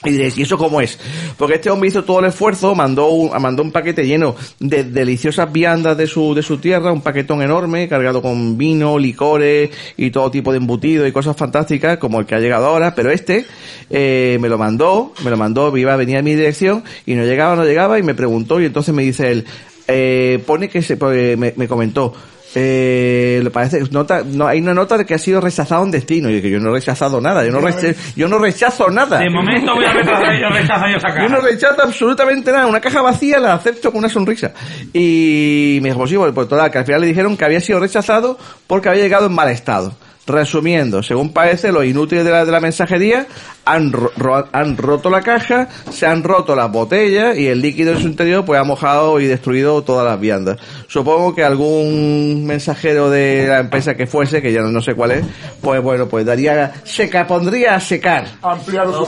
Y 0.06 0.12
diréis, 0.12 0.38
¿y 0.38 0.42
eso 0.42 0.56
cómo 0.56 0.80
es? 0.80 0.98
Porque 1.36 1.56
este 1.56 1.70
hombre 1.70 1.88
hizo 1.88 2.04
todo 2.04 2.20
el 2.20 2.26
esfuerzo, 2.26 2.74
mandó 2.74 3.08
un, 3.08 3.30
mandó 3.40 3.62
un 3.62 3.72
paquete 3.72 4.06
lleno 4.06 4.36
de 4.60 4.84
deliciosas 4.84 5.52
viandas 5.52 5.96
de 5.96 6.06
su, 6.06 6.34
de 6.34 6.42
su 6.42 6.58
tierra, 6.58 6.92
un 6.92 7.02
paquetón 7.02 7.42
enorme, 7.42 7.88
cargado 7.88 8.22
con 8.22 8.56
vino, 8.56 8.98
licores 8.98 9.70
y 9.96 10.10
todo 10.10 10.30
tipo 10.30 10.52
de 10.52 10.58
embutidos 10.58 11.08
y 11.08 11.12
cosas 11.12 11.36
fantásticas, 11.36 11.98
como 11.98 12.20
el 12.20 12.26
que 12.26 12.34
ha 12.34 12.40
llegado 12.40 12.66
ahora, 12.66 12.94
pero 12.94 13.10
este, 13.10 13.46
eh, 13.90 14.38
me 14.40 14.48
lo 14.48 14.58
mandó, 14.58 15.12
me 15.24 15.30
lo 15.30 15.36
mandó, 15.36 15.76
iba 15.76 15.92
a 15.92 15.96
venir 15.96 16.18
a 16.18 16.22
mi 16.22 16.34
dirección, 16.34 16.84
y 17.04 17.14
no 17.14 17.24
llegaba, 17.24 17.56
no 17.56 17.64
llegaba, 17.64 17.98
y 17.98 18.02
me 18.02 18.14
preguntó, 18.14 18.60
y 18.60 18.66
entonces 18.66 18.94
me 18.94 19.02
dice 19.02 19.30
él, 19.30 19.44
eh, 19.88 20.42
pone 20.46 20.68
que 20.68 20.82
se, 20.82 20.96
pues, 20.96 21.36
me, 21.38 21.52
me 21.56 21.68
comentó, 21.68 22.14
eh, 22.58 23.40
le 23.44 23.50
parece 23.50 23.82
nota 23.90 24.22
no 24.24 24.46
hay 24.46 24.60
una 24.60 24.72
nota 24.72 24.96
de 24.96 25.04
que 25.04 25.12
ha 25.12 25.18
sido 25.18 25.42
rechazado 25.42 25.84
en 25.84 25.90
destino 25.90 26.30
y 26.30 26.40
que 26.40 26.48
yo 26.48 26.58
no 26.58 26.70
he 26.70 26.72
rechazado 26.72 27.20
nada 27.20 27.44
yo 27.44 27.52
no 27.52 27.60
reche- 27.60 27.94
yo 28.16 28.28
no 28.28 28.38
rechazo 28.38 28.88
nada 28.88 29.18
De 29.18 29.28
momento 29.28 29.74
voy 29.74 29.84
a 29.84 29.92
rechazar 29.92 30.40
yo, 30.40 30.48
rechazar 30.48 30.90
yo 30.90 30.96
esa 30.96 31.22
yo 31.22 31.28
no 31.28 31.40
rechazo 31.40 31.82
absolutamente 31.82 32.50
nada. 32.50 32.66
Una 32.66 32.80
caja 32.80 33.02
vacía 33.02 33.38
la 33.38 33.52
acepto 33.54 33.90
con 33.92 33.98
una 33.98 34.08
sonrisa. 34.08 34.52
Y 34.92 35.78
me 35.82 35.90
dijo, 35.90 35.98
pues 36.00 36.10
sí, 36.10 36.16
pues, 36.16 36.32
pues 36.32 36.48
total, 36.48 36.70
que 36.70 36.78
al 36.78 36.84
final 36.86 37.00
le 37.02 37.06
dijeron 37.08 37.36
que 37.36 37.44
había 37.44 37.60
sido 37.60 37.78
rechazado 37.80 38.38
porque 38.66 38.88
había 38.88 39.02
llegado 39.02 39.26
en 39.26 39.34
mal 39.34 39.48
estado. 39.50 39.94
Resumiendo, 40.26 41.02
según 41.04 41.32
parece, 41.32 41.70
los 41.70 41.84
inútiles 41.84 42.24
de 42.24 42.30
la, 42.32 42.44
de 42.44 42.50
la 42.50 42.58
mensajería 42.58 43.26
han, 43.64 43.92
ro- 43.92 44.10
ro- 44.16 44.48
han 44.52 44.76
roto 44.76 45.08
la 45.08 45.22
caja, 45.22 45.68
se 45.90 46.04
han 46.04 46.24
roto 46.24 46.56
las 46.56 46.70
botellas 46.70 47.38
y 47.38 47.46
el 47.46 47.60
líquido 47.62 47.92
en 47.92 48.00
su 48.00 48.08
interior 48.08 48.44
pues 48.44 48.60
ha 48.60 48.64
mojado 48.64 49.20
y 49.20 49.26
destruido 49.26 49.82
todas 49.82 50.04
las 50.04 50.18
viandas. 50.18 50.58
Supongo 50.88 51.32
que 51.34 51.44
algún 51.44 52.44
mensajero 52.44 53.08
de 53.08 53.46
la 53.48 53.60
empresa 53.60 53.94
que 53.96 54.06
fuese, 54.06 54.42
que 54.42 54.52
ya 54.52 54.60
no, 54.62 54.68
no 54.68 54.80
sé 54.80 54.94
cuál 54.94 55.12
es, 55.12 55.24
pues 55.62 55.80
bueno, 55.80 56.08
pues 56.08 56.26
daría, 56.26 56.72
seca, 56.84 57.26
pondría 57.26 57.76
a 57.76 57.80
secar 57.80 58.26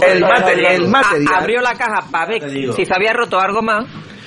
el, 0.06 0.20
mate- 0.22 0.52
el 0.76 0.88
material. 0.88 1.34
A- 1.34 1.38
abrió 1.38 1.60
la 1.60 1.74
caja 1.74 2.04
para 2.10 2.26
ver 2.26 2.42
si 2.76 2.84
se 2.84 2.94
había 2.94 3.12
roto 3.12 3.40
algo 3.40 3.60
más. 3.62 3.84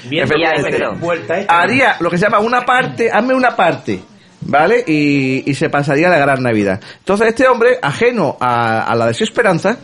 Ya 0.09 0.23
se 0.27 0.33
se 0.63 0.77
vuelta 0.99 1.39
esta. 1.39 1.61
haría 1.61 1.95
lo 1.99 2.09
que 2.09 2.17
se 2.17 2.23
llama 2.25 2.39
una 2.39 2.65
parte, 2.65 3.09
hazme 3.11 3.33
una 3.35 3.55
parte, 3.55 4.01
¿vale? 4.41 4.83
Y, 4.85 5.53
se 5.53 5.69
pasaría 5.69 6.09
la 6.09 6.17
gran 6.17 6.41
Navidad. 6.41 6.79
Entonces 6.99 7.27
este 7.27 7.47
hombre, 7.47 7.77
ajeno 7.81 8.37
a, 8.39 8.83
a 8.83 8.95
la 8.95 9.07
desesperanza, 9.07 9.77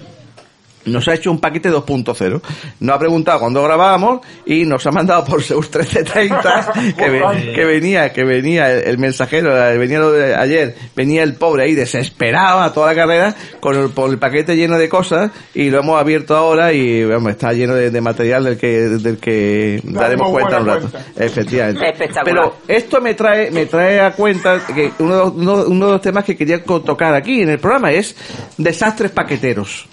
nos 0.88 1.07
ha 1.07 1.14
hecho 1.14 1.31
un 1.31 1.39
paquete 1.39 1.69
2.0. 1.72 2.41
Nos 2.80 2.95
ha 2.95 2.99
preguntado 2.99 3.39
cuándo 3.39 3.64
grabábamos 3.64 4.22
y 4.45 4.65
nos 4.65 4.85
ha 4.88 4.91
mandado 4.91 5.23
por 5.26 5.43
Seus 5.43 5.65
1330 5.65 6.73
que, 6.97 7.09
ve- 7.09 7.51
que 7.55 7.65
venía, 7.65 8.11
que 8.14 8.23
venía 8.23 8.72
el, 8.72 8.84
el 8.88 8.97
mensajero, 8.97 9.55
eh, 9.57 9.77
venía 9.77 9.99
lo 9.99 10.11
de 10.11 10.35
ayer, 10.35 10.76
venía 10.95 11.23
el 11.23 11.35
pobre 11.35 11.64
ahí 11.65 11.76
desesperado 11.76 12.61
a 12.61 12.73
toda 12.73 12.88
la 12.88 12.95
carrera 12.95 13.35
con 13.59 13.76
el, 13.76 13.89
por 13.89 14.09
el 14.09 14.18
paquete 14.18 14.55
lleno 14.55 14.77
de 14.77 14.89
cosas 14.89 15.31
y 15.53 15.69
lo 15.69 15.80
hemos 15.80 15.99
abierto 15.99 16.35
ahora 16.35 16.73
y 16.73 17.03
vamos, 17.05 17.31
está 17.31 17.51
lleno 17.53 17.76
de, 17.76 17.91
de 17.91 18.01
material 18.01 18.43
del 18.43 18.57
que, 18.57 18.68
del 18.89 19.18
que 19.18 19.81
daremos 19.84 20.30
cuenta 20.31 20.59
un 20.61 20.68
rato. 20.68 20.89
Efectivamente. 21.15 21.89
Espectacular. 21.89 22.23
Pero 22.26 22.55
esto 22.68 23.01
me 23.01 23.14
trae, 23.14 23.51
me 23.51 23.65
trae 23.65 23.99
a 23.99 24.11
cuenta 24.14 24.65
que 24.65 24.91
uno 24.99 25.14
de, 25.15 25.19
los, 25.23 25.34
uno- 25.35 25.64
uno 25.68 25.85
de 25.88 25.91
los 25.93 26.01
temas 26.01 26.23
que 26.23 26.35
quería 26.35 26.64
tocar 26.64 27.14
aquí 27.14 27.41
en 27.41 27.49
el 27.49 27.59
programa 27.59 27.91
es 27.91 28.15
desastres 28.57 29.11
paqueteros. 29.11 29.88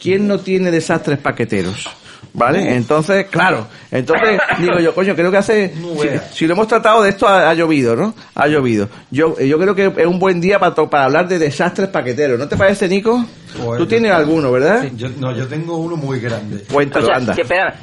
¿Quién 0.00 0.26
no 0.28 0.38
tiene 0.38 0.70
desastres 0.70 1.18
paqueteros? 1.18 1.88
¿Vale? 2.32 2.74
Entonces, 2.76 3.26
claro. 3.30 3.66
Entonces, 3.90 4.38
digo 4.58 4.78
yo, 4.78 4.94
coño, 4.94 5.14
creo 5.14 5.30
que 5.30 5.38
hace... 5.38 5.72
Si, 5.74 6.36
si 6.38 6.46
lo 6.46 6.52
hemos 6.52 6.68
tratado 6.68 7.02
de 7.02 7.08
esto, 7.10 7.26
ha, 7.26 7.48
ha 7.48 7.54
llovido, 7.54 7.96
¿no? 7.96 8.14
Ha 8.34 8.46
llovido. 8.46 8.90
Yo, 9.10 9.38
yo 9.40 9.58
creo 9.58 9.74
que 9.74 9.86
es 9.96 10.06
un 10.06 10.18
buen 10.18 10.38
día 10.38 10.58
para, 10.58 10.74
para 10.74 11.04
hablar 11.06 11.28
de 11.28 11.38
desastres 11.38 11.88
paqueteros. 11.88 12.38
¿No 12.38 12.46
te 12.46 12.56
parece, 12.58 12.88
Nico? 12.88 13.24
Pues, 13.64 13.78
Tú 13.78 13.86
tienes 13.86 14.12
alguno, 14.12 14.52
¿verdad? 14.52 14.84
Yo, 14.96 15.08
no, 15.16 15.34
yo 15.34 15.46
tengo 15.46 15.78
uno 15.78 15.96
muy 15.96 16.20
grande. 16.20 16.62
Cuéntalo, 16.70 17.04
O 17.06 17.08
sea, 17.08 17.16
anda. 17.16 17.34
que 17.34 17.40
espera, 17.42 17.74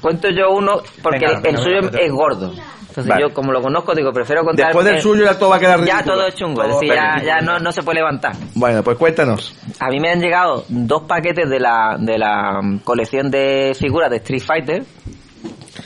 cuento 0.00 0.28
yo 0.28 0.50
uno 0.50 0.82
porque 1.00 1.20
Venga, 1.26 1.36
el 1.36 1.42
venga, 1.42 1.62
suyo 1.62 1.76
venga. 1.82 1.98
es 2.00 2.10
gordo. 2.10 2.54
Entonces 2.94 3.10
Vale. 3.10 3.22
yo 3.22 3.34
como 3.34 3.50
lo 3.50 3.60
conozco 3.60 3.92
digo, 3.92 4.12
prefiero 4.12 4.44
contar... 4.44 4.66
Después 4.66 4.86
del 4.86 5.02
suyo 5.02 5.24
ya 5.24 5.36
todo 5.36 5.50
va 5.50 5.56
a 5.56 5.58
quedar 5.58 5.84
Ya 5.84 5.94
ridículo. 5.96 6.14
todo 6.14 6.26
es 6.28 6.34
chungo, 6.36 6.62
es 6.62 6.68
decir, 6.74 6.92
ya, 6.94 7.20
ya 7.24 7.40
no, 7.40 7.58
no 7.58 7.72
se 7.72 7.82
puede 7.82 7.98
levantar. 7.98 8.36
Bueno, 8.54 8.84
pues 8.84 8.96
cuéntanos. 8.96 9.52
A 9.80 9.88
mí 9.88 9.98
me 9.98 10.10
han 10.12 10.20
llegado 10.20 10.64
dos 10.68 11.02
paquetes 11.02 11.50
de 11.50 11.58
la, 11.58 11.96
de 11.98 12.18
la 12.18 12.60
mm, 12.62 12.78
colección 12.84 13.32
de 13.32 13.76
figuras 13.76 14.10
de 14.10 14.18
Street 14.18 14.42
Fighter 14.46 14.84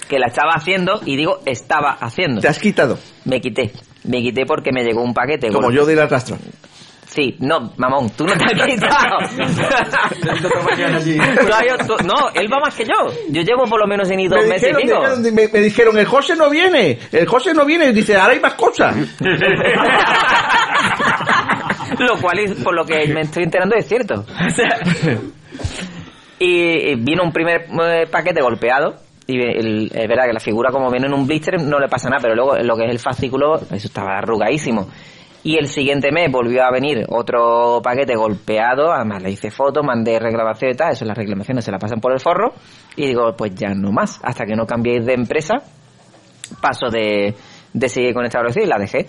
que 0.06 0.18
la 0.18 0.26
estaba 0.26 0.52
haciendo 0.54 1.00
y 1.06 1.16
digo, 1.16 1.40
estaba 1.46 1.92
haciendo. 1.92 2.42
¿Te 2.42 2.48
has 2.48 2.58
quitado? 2.58 2.98
Me 3.24 3.40
quité. 3.40 3.72
Me 4.04 4.20
quité 4.20 4.44
porque 4.44 4.70
me 4.70 4.84
llegó 4.84 5.02
un 5.02 5.14
paquete. 5.14 5.48
Como 5.48 5.68
bueno, 5.68 5.80
yo 5.80 5.86
de 5.86 5.96
la 5.96 6.08
rastra. 6.08 6.36
Sí, 7.08 7.36
no, 7.40 7.72
mamón, 7.78 8.10
tú 8.10 8.26
no 8.26 8.34
te 8.36 8.44
has 8.44 8.66
quitado. 8.66 9.18
No, 12.04 12.28
él 12.34 12.52
va 12.52 12.60
más 12.60 12.74
que 12.74 12.84
yo. 12.84 12.92
Yo 13.30 13.42
llevo 13.42 13.64
por 13.64 13.80
lo 13.80 13.86
menos 13.86 14.10
en 14.10 14.28
dos 14.28 14.42
me 14.42 14.48
meses 14.50 14.70
y 14.78 14.82
dijeron, 14.86 15.22
me, 15.22 15.30
me 15.48 15.60
dijeron, 15.60 15.98
el 15.98 16.06
José 16.06 16.36
no 16.36 16.50
viene, 16.50 16.98
el 17.12 17.26
José 17.26 17.54
no 17.54 17.64
viene, 17.64 17.92
dice, 17.92 18.16
ahora 18.16 18.34
hay 18.34 18.40
más 18.40 18.54
cosas. 18.54 18.94
lo 21.98 22.16
cual, 22.20 22.38
es- 22.40 22.62
por 22.62 22.74
lo 22.74 22.84
que 22.84 23.06
me 23.08 23.22
estoy 23.22 23.44
enterando, 23.44 23.74
es 23.76 23.86
cierto. 23.88 24.24
O 24.24 24.50
sea, 24.54 24.78
y, 26.38 26.90
y 26.90 26.94
vino 26.96 27.22
un 27.24 27.32
primer 27.32 27.66
eh, 27.82 28.06
paquete 28.10 28.40
golpeado. 28.42 28.96
Y 29.26 29.38
el- 29.40 29.90
es 29.94 30.08
verdad 30.08 30.24
que 30.26 30.32
la 30.32 30.40
figura, 30.40 30.70
como 30.70 30.90
viene 30.90 31.06
en 31.06 31.12
un 31.14 31.26
blister, 31.26 31.60
no 31.60 31.78
le 31.78 31.88
pasa 31.88 32.08
nada, 32.08 32.20
pero 32.22 32.34
luego 32.34 32.56
lo 32.58 32.76
que 32.76 32.84
es 32.86 32.90
el 32.90 32.98
fascículo, 32.98 33.56
eso 33.56 33.86
estaba 33.88 34.16
arrugadísimo. 34.18 34.88
Y 35.44 35.56
el 35.56 35.68
siguiente 35.68 36.10
mes 36.10 36.30
volvió 36.32 36.64
a 36.64 36.70
venir 36.70 37.04
otro 37.08 37.80
paquete 37.82 38.16
golpeado, 38.16 38.92
además 38.92 39.22
le 39.22 39.30
hice 39.30 39.50
fotos, 39.50 39.84
mandé 39.84 40.18
reclamación 40.18 40.72
y 40.72 40.74
tal, 40.74 40.92
eso 40.92 41.04
las 41.04 41.16
reclamaciones 41.16 41.64
se 41.64 41.70
la 41.70 41.78
pasan 41.78 42.00
por 42.00 42.12
el 42.12 42.20
forro, 42.20 42.52
y 42.96 43.06
digo, 43.06 43.34
pues 43.36 43.54
ya 43.54 43.68
no 43.74 43.92
más, 43.92 44.20
hasta 44.22 44.44
que 44.44 44.56
no 44.56 44.66
cambiéis 44.66 45.06
de 45.06 45.14
empresa, 45.14 45.54
paso 46.60 46.90
de, 46.90 47.34
de 47.72 47.88
seguir 47.88 48.14
con 48.14 48.24
esta 48.24 48.40
velocidad 48.40 48.64
y 48.64 48.68
la 48.68 48.78
dejé. 48.78 49.06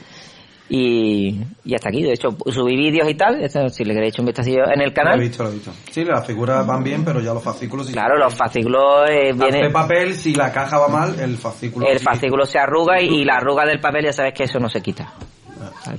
Y, 0.71 1.41
y 1.65 1.73
hasta 1.73 1.89
aquí, 1.89 2.03
de 2.03 2.13
hecho, 2.13 2.29
subí 2.45 2.77
vídeos 2.77 3.09
y 3.09 3.15
tal, 3.15 3.43
esto, 3.43 3.67
si 3.69 3.83
le 3.83 3.95
queréis 3.95 4.13
echar 4.13 4.21
un 4.21 4.27
vistacillo 4.27 4.65
en 4.71 4.81
el 4.81 4.89
Lo 4.89 4.93
canal. 4.93 5.19
he 5.19 5.23
visto, 5.23 5.41
lo 5.41 5.49
he 5.49 5.53
visto. 5.53 5.71
Sí, 5.89 6.05
las 6.05 6.27
figuras 6.27 6.65
van 6.67 6.83
bien, 6.83 7.03
pero 7.03 7.19
ya 7.21 7.33
los 7.33 7.43
fascículos. 7.43 7.89
Claro, 7.89 8.19
los 8.19 8.35
fascículos 8.35 9.09
eh, 9.09 9.31
vienen... 9.33 9.73
papel, 9.73 10.13
si 10.13 10.35
la 10.35 10.51
caja 10.51 10.77
va 10.77 10.87
mal, 10.87 11.19
el 11.19 11.37
fascículo. 11.37 11.87
El 11.87 11.97
fascículo 11.97 12.45
se 12.45 12.59
arruga 12.59 13.01
y, 13.01 13.07
y 13.07 13.25
la 13.25 13.37
arruga 13.37 13.65
del 13.65 13.79
papel 13.79 14.05
ya 14.05 14.13
sabes 14.13 14.35
que 14.35 14.43
eso 14.43 14.59
no 14.59 14.69
se 14.69 14.79
quita. 14.79 15.11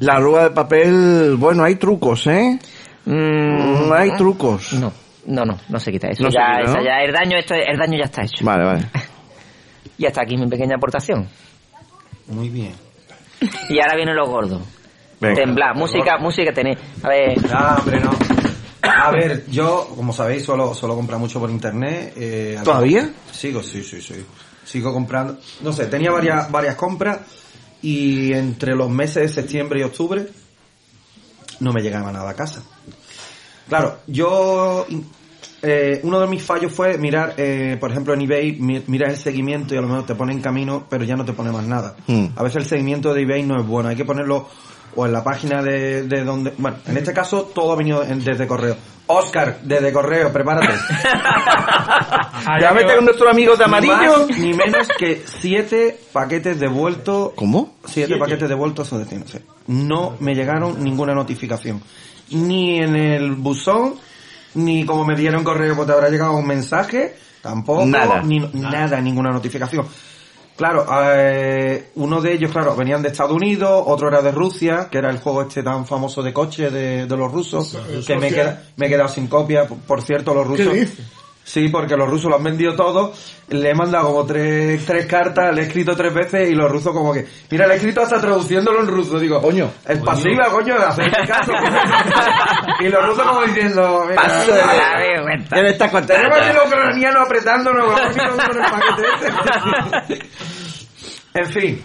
La 0.01 0.15
arruga 0.15 0.45
de 0.45 0.51
papel, 0.51 1.37
bueno, 1.37 1.65
hay 1.65 1.75
trucos, 1.77 2.27
¿eh? 2.29 2.59
Mm, 3.07 3.93
hay 3.93 4.11
trucos. 4.17 4.73
No, 4.75 4.93
no, 5.27 5.45
no, 5.45 5.59
no 5.69 5.81
se 5.81 5.91
quita. 5.93 6.09
Eso 6.09 6.25
No 6.25 6.31
se 6.31 6.37
ya, 6.39 6.61
quita, 6.61 6.73
¿no? 6.79 6.85
ya- 6.85 7.03
el 7.03 7.12
daño, 7.12 7.37
esto, 7.37 7.55
el 7.55 7.77
daño 7.79 7.99
ya 7.99 8.05
está 8.05 8.23
hecho. 8.23 8.45
Vale, 8.45 8.65
vale. 8.65 8.87
Y 9.99 10.07
hasta 10.07 10.23
aquí 10.23 10.37
mi 10.39 10.47
pequeña 10.47 10.77
aportación. 10.77 11.29
Muy 12.29 12.49
bien. 12.49 12.73
Y 13.69 13.79
ahora 13.81 13.97
viene 13.97 14.15
lo 14.15 14.27
gordo. 14.29 14.61
Venga. 15.21 15.35
Temblar, 15.35 15.77
música, 15.77 16.17
música 16.19 16.53
tenéis. 16.55 16.79
A 17.03 17.09
ver. 17.09 17.37
Ah, 17.53 17.77
hombre, 17.79 18.01
no. 18.01 18.11
A 18.83 19.11
ver, 19.11 19.45
yo, 19.51 19.91
como 19.95 20.12
sabéis, 20.15 20.43
suelo, 20.45 20.73
suelo 20.73 20.95
comprar 20.95 21.19
mucho 21.19 21.39
por 21.39 21.51
internet. 21.51 22.15
eh, 22.17 22.59
¿Todavía? 22.65 23.11
Sigo, 23.31 23.62
sí, 23.62 23.83
sí, 23.83 24.01
sí. 24.01 24.25
Sigo 24.65 24.91
comprando. 24.95 25.39
No 25.61 25.71
sé, 25.73 25.85
tenía 25.87 26.11
varias, 26.12 26.51
varias 26.51 26.77
compras 26.77 27.19
y 27.82 28.32
entre 28.32 28.74
los 28.74 28.90
meses 28.90 29.23
de 29.23 29.28
septiembre 29.43 29.81
y 29.81 29.82
octubre 29.85 30.27
no 31.61 31.73
me 31.73 31.82
llegaba 31.82 32.11
nada 32.12 32.31
a 32.31 32.35
casa. 32.35 32.62
Claro, 33.69 33.98
yo... 34.07 34.86
eh, 35.62 36.01
uno 36.05 36.20
de 36.20 36.27
mis 36.27 36.43
fallos 36.43 36.73
fue 36.73 36.97
mirar, 36.98 37.35
eh, 37.36 37.77
por 37.78 37.90
ejemplo, 37.90 38.15
en 38.15 38.23
eBay, 38.23 38.52
mi- 38.52 38.82
miras 38.86 39.11
el 39.11 39.16
seguimiento 39.19 39.74
y 39.74 39.78
a 39.78 39.82
lo 39.82 39.89
mejor 39.89 40.07
te 40.07 40.15
pone 40.15 40.32
en 40.32 40.40
camino, 40.40 40.86
pero 40.89 41.05
ya 41.05 41.16
no 41.16 41.24
te 41.24 41.32
pone 41.35 41.52
más 41.52 41.66
nada. 41.66 41.97
Hmm. 42.07 42.27
A 42.36 42.43
veces 42.43 42.57
el 42.62 42.66
seguimiento 42.66 43.12
de 43.15 43.23
eBay 43.23 43.43
no 43.44 43.61
es 43.61 43.66
bueno, 43.66 43.89
hay 43.90 43.97
que 43.97 44.05
ponerlo 44.07 44.48
o 44.97 45.07
en 45.07 45.12
la 45.12 45.23
página 45.25 45.62
de, 45.62 46.03
de 46.05 46.25
donde... 46.25 46.53
Bueno, 46.59 46.79
en 46.87 46.97
este 46.97 47.12
caso 47.12 47.43
todo 47.55 47.73
ha 47.73 47.77
venido 47.77 48.03
en- 48.03 48.23
desde 48.25 48.47
correo. 48.47 48.77
Oscar, 49.07 49.59
desde 49.62 49.93
correo, 49.93 50.33
prepárate. 50.33 50.69
Ya 52.61 52.73
vete 52.73 52.95
con 52.97 53.05
nuestro 53.05 53.29
amigo 53.31 53.53
de 53.57 53.59
Ni 53.59 53.65
amarillo. 53.65 54.27
más 54.29 54.39
ni 54.39 54.55
menos 54.55 54.89
que 54.99 55.23
siete 55.41 55.99
paquetes 56.12 56.59
devueltos. 56.61 57.33
¿Cómo? 57.35 57.75
Siete, 57.85 58.17
paquetes 58.17 58.49
devueltos 58.49 58.89
son 58.89 59.01
destinos. 59.01 59.31
sí. 59.31 59.39
No 59.67 60.17
me 60.21 60.35
llegaron 60.35 60.83
ninguna 60.83 61.15
notificación. 61.15 61.83
Ni 62.31 62.79
en 62.81 62.97
el 62.97 63.33
buzón, 63.35 63.95
ni 64.55 64.85
como 64.85 65.05
me 65.05 65.15
dieron 65.17 65.45
correo, 65.45 65.75
pues 65.77 65.87
te 65.87 65.93
habrá 65.93 66.09
llegado 66.09 66.33
un 66.37 66.47
mensaje. 66.47 67.15
Tampoco. 67.43 67.85
Nada. 67.87 68.23
Ni, 68.23 68.39
nada, 68.55 69.01
ninguna 69.01 69.31
notificación. 69.31 69.87
Claro, 70.61 70.85
eh, 71.15 71.89
uno 71.95 72.20
de 72.20 72.35
ellos, 72.35 72.51
claro, 72.53 72.77
venían 72.77 73.01
de 73.01 73.09
Estados 73.09 73.32
Unidos, 73.32 73.82
otro 73.87 74.09
era 74.09 74.20
de 74.20 74.31
Rusia, 74.31 74.89
que 74.91 74.99
era 74.99 75.09
el 75.09 75.19
juego 75.19 75.41
este 75.41 75.62
tan 75.62 75.87
famoso 75.87 76.23
de 76.23 76.35
coche 76.35 76.69
de, 76.69 77.07
de 77.07 77.16
los 77.16 77.32
rusos, 77.32 77.73
que 78.07 78.15
me, 78.20 78.28
queda- 78.35 78.62
me 78.77 78.85
he 78.87 78.89
quedado 78.91 79.09
sin 79.09 79.27
copia. 79.27 79.66
Por- 79.66 80.03
cierto, 80.03 80.35
los 80.35 80.47
rusos... 80.47 80.66
Sí, 81.43 81.69
porque 81.69 81.97
los 81.97 82.09
rusos 82.09 82.31
lo 82.31 82.37
han 82.37 82.45
vendido 82.45 82.77
todo. 82.77 83.12
Le 83.49 83.71
he 83.71 83.75
mandado 83.75 84.07
como 84.09 84.25
tres, 84.25 84.85
tres 84.87 85.07
cartas, 85.07 85.53
le 85.53 85.62
he 85.62 85.65
escrito 85.67 85.97
tres 85.97 86.15
veces 86.15 86.49
y 86.49 86.55
los 86.55 86.71
rusos 86.71 86.93
como 86.93 87.12
que... 87.12 87.27
Mira, 87.51 87.67
le 87.67 87.75
he 87.75 87.77
escrito 87.77 88.03
hasta 88.03 88.21
traduciéndolo 88.21 88.81
en 88.81 88.87
ruso. 88.87 89.19
Digo, 89.19 89.41
coño, 89.43 89.69
es 89.89 89.99
pasiva, 89.99 90.49
coño, 90.51 90.79
de 90.79 90.85
hacerme 90.85 91.27
caso. 91.27 91.53
y 92.81 92.89
los 92.89 93.05
rusos 93.05 93.27
como 93.27 93.43
diciendo... 93.43 94.05
Mira, 94.09 94.23
Paso 94.23 94.53
de- 94.53 94.61
¿Qué 95.53 95.62
me 95.62 95.71
estás 95.71 95.91
contando? 95.91 96.23
Tenemos 96.23 96.39
aquí 96.39 96.55
los 96.57 96.67
ucranianos 96.67 97.27
apretándonos. 97.27 97.87
vamos 97.87 98.01
a 98.01 98.12
ir 98.12 98.29
con 98.29 98.41
el 98.41 98.71
paquete 98.71 99.09
este. 100.15 100.29
en 101.41 101.47
fin, 101.47 101.83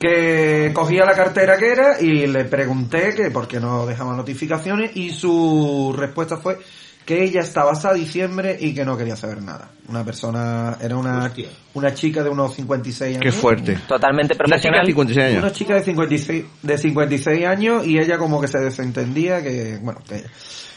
que 0.00 0.70
cogía 0.74 1.04
la 1.04 1.14
cartera 1.14 1.56
que 1.56 1.70
era 1.70 2.00
y 2.00 2.26
le 2.26 2.44
pregunté 2.44 3.14
que 3.14 3.30
por 3.30 3.46
qué 3.46 3.60
no 3.60 3.86
dejaba 3.86 4.14
notificaciones 4.14 4.96
y 4.96 5.10
su 5.10 5.94
respuesta 5.96 6.36
fue 6.38 6.58
que 7.06 7.22
ella 7.22 7.40
estaba 7.40 7.70
hasta 7.72 7.94
diciembre 7.94 8.56
y 8.60 8.74
que 8.74 8.84
no 8.84 8.96
quería 8.98 9.16
saber 9.16 9.40
nada. 9.40 9.70
Una 9.88 10.04
persona, 10.04 10.76
era 10.82 10.96
una, 10.96 11.32
una 11.74 11.94
chica 11.94 12.22
de 12.24 12.28
unos 12.30 12.54
56 12.56 13.10
años. 13.16 13.22
Qué 13.22 13.30
fuerte. 13.32 13.78
Totalmente 13.86 14.34
Una 14.34 14.56
chica 14.60 14.80
de 14.80 14.86
56 14.86 15.26
años. 15.26 15.42
Una 15.44 15.52
chica 15.52 15.74
de 15.76 15.82
56, 15.84 16.44
de 16.62 16.78
56 16.78 17.46
años 17.46 17.86
y 17.86 17.98
ella 17.98 18.18
como 18.18 18.40
que 18.40 18.48
se 18.48 18.58
desentendía 18.58 19.40
que, 19.42 19.78
bueno, 19.80 20.00
que 20.06 20.24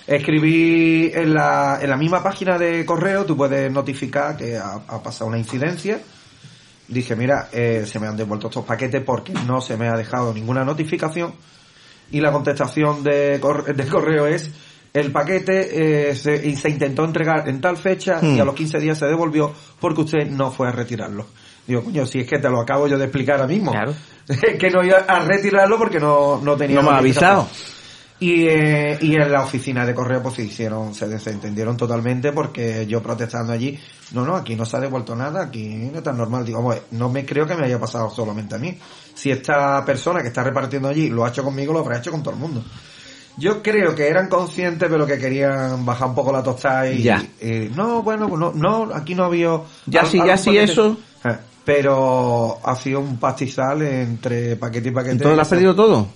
escribí 0.08 1.12
en 1.14 1.34
la, 1.34 1.80
en 1.82 1.90
la 1.90 1.98
misma 1.98 2.22
página 2.24 2.58
de 2.58 2.86
correo, 2.86 3.26
tú 3.26 3.36
puedes 3.36 3.72
notificar 3.72 4.38
que 4.38 4.58
ha, 4.58 4.74
ha 4.88 5.02
pasado 5.04 5.28
una 5.28 5.38
incidencia. 5.38 6.00
Dije, 6.88 7.16
mira, 7.16 7.50
eh, 7.52 7.86
se 7.86 8.00
me 8.00 8.08
han 8.08 8.18
devuelto 8.18 8.48
estos 8.48 8.66
paquetes 8.66 9.04
porque 9.04 9.34
no 9.46 9.62
se 9.62 9.78
me 9.78 9.88
ha 9.88 9.96
dejado 9.96 10.34
ninguna 10.34 10.64
notificación. 10.64 11.34
Y 12.12 12.22
la 12.22 12.32
contestación 12.32 13.04
de, 13.04 13.38
cor- 13.40 13.76
de 13.76 13.86
correo 13.88 14.26
es, 14.26 14.50
el 14.94 15.12
paquete 15.12 16.10
eh, 16.10 16.16
se, 16.16 16.48
y 16.48 16.56
se 16.56 16.70
intentó 16.70 17.06
entregar 17.06 17.48
en 17.48 17.62
tal 17.62 17.78
fecha 17.78 18.20
y 18.22 18.38
Hmm. 18.38 18.42
a 18.42 18.46
los 18.46 18.56
15 18.56 18.80
días 18.80 18.98
se 18.98 19.06
devolvió 19.06 19.54
porque 19.80 20.02
usted 20.02 20.28
no 20.30 20.52
fue 20.52 20.68
a 20.68 20.72
retirarlo. 20.72 21.28
Digo, 21.68 21.84
coño, 21.84 22.06
si 22.06 22.20
es 22.22 22.28
que 22.28 22.40
te 22.40 22.50
lo 22.50 22.60
acabo 22.60 22.88
yo 22.88 22.98
de 22.98 23.06
explicar 23.06 23.36
ahora 23.36 23.48
mismo. 23.48 23.72
que 24.60 24.70
no 24.72 24.84
iba 24.84 24.98
a 24.98 25.20
retirarlo 25.20 25.78
porque 25.78 26.00
no, 26.00 26.40
no 26.42 26.58
tenía 26.58 26.78
No 26.78 26.84
me 26.84 26.96
ha 26.96 26.98
avisado. 26.98 27.48
Y, 28.22 28.48
eh, 28.48 28.98
y 29.00 29.16
en 29.16 29.32
la 29.32 29.44
oficina 29.44 29.86
de 29.86 29.96
correo 29.96 30.22
pues 30.22 30.36
se 30.36 30.44
hicieron, 30.44 30.94
se 30.94 31.08
desentendieron 31.08 31.78
totalmente 31.78 32.34
porque 32.34 32.86
yo 32.86 33.02
protestando 33.02 33.54
allí, 33.54 33.80
no, 34.12 34.26
no, 34.26 34.36
aquí 34.36 34.56
no 34.58 34.66
se 34.66 34.76
ha 34.76 34.80
devuelto 34.82 35.16
nada, 35.16 35.44
aquí 35.44 35.68
no 35.90 36.00
es 36.00 36.04
tan 36.04 36.18
normal. 36.18 36.44
Digo, 36.44 36.60
"Hombre, 36.60 36.82
no 36.92 37.10
me 37.10 37.26
creo 37.26 37.46
que 37.48 37.56
me 37.56 37.66
haya 37.66 37.80
pasado 37.80 38.10
solamente 38.10 38.56
a 38.56 38.58
mí. 38.58 38.78
Si 39.14 39.32
esta 39.32 39.86
persona 39.86 40.22
que 40.22 40.28
está 40.30 40.44
repartiendo 40.44 40.90
allí 40.90 41.10
lo 41.10 41.24
ha 41.24 41.30
hecho 41.30 41.44
conmigo, 41.46 41.72
lo 41.72 41.80
habrá 41.80 42.00
hecho 42.00 42.12
con 42.12 42.22
todo 42.22 42.34
el 42.34 42.40
mundo. 42.42 42.62
Yo 43.40 43.64
creo 43.64 43.96
que 43.96 44.08
eran 44.08 44.28
conscientes, 44.28 44.88
pero 44.90 45.06
que 45.08 45.18
querían 45.18 45.86
bajar 45.86 46.10
un 46.10 46.16
poco 46.16 46.32
la 46.32 46.44
tostada 46.44 46.90
y... 46.92 47.02
Ya. 47.04 47.24
y- 47.42 47.72
no, 47.76 48.04
bueno, 48.04 48.28
no, 48.28 48.52
no, 48.54 48.94
aquí 48.94 49.16
no 49.16 49.24
había... 49.24 49.60
Ya 49.88 50.06
sí, 50.06 50.20
ya 50.26 50.38
sí, 50.38 50.58
eso. 50.58 50.98
Eh, 51.24 51.36
Pero 51.66 52.60
ha 52.64 52.76
sido 52.76 53.00
un 53.00 53.18
pastizal 53.20 53.82
entre 53.84 54.56
paquete 54.56 54.90
y 54.90 54.92
paquete. 54.92 55.12
Entonces 55.14 55.36
lo 55.36 55.42
has 55.42 55.48
perdido 55.48 55.76
todo. 55.76 56.08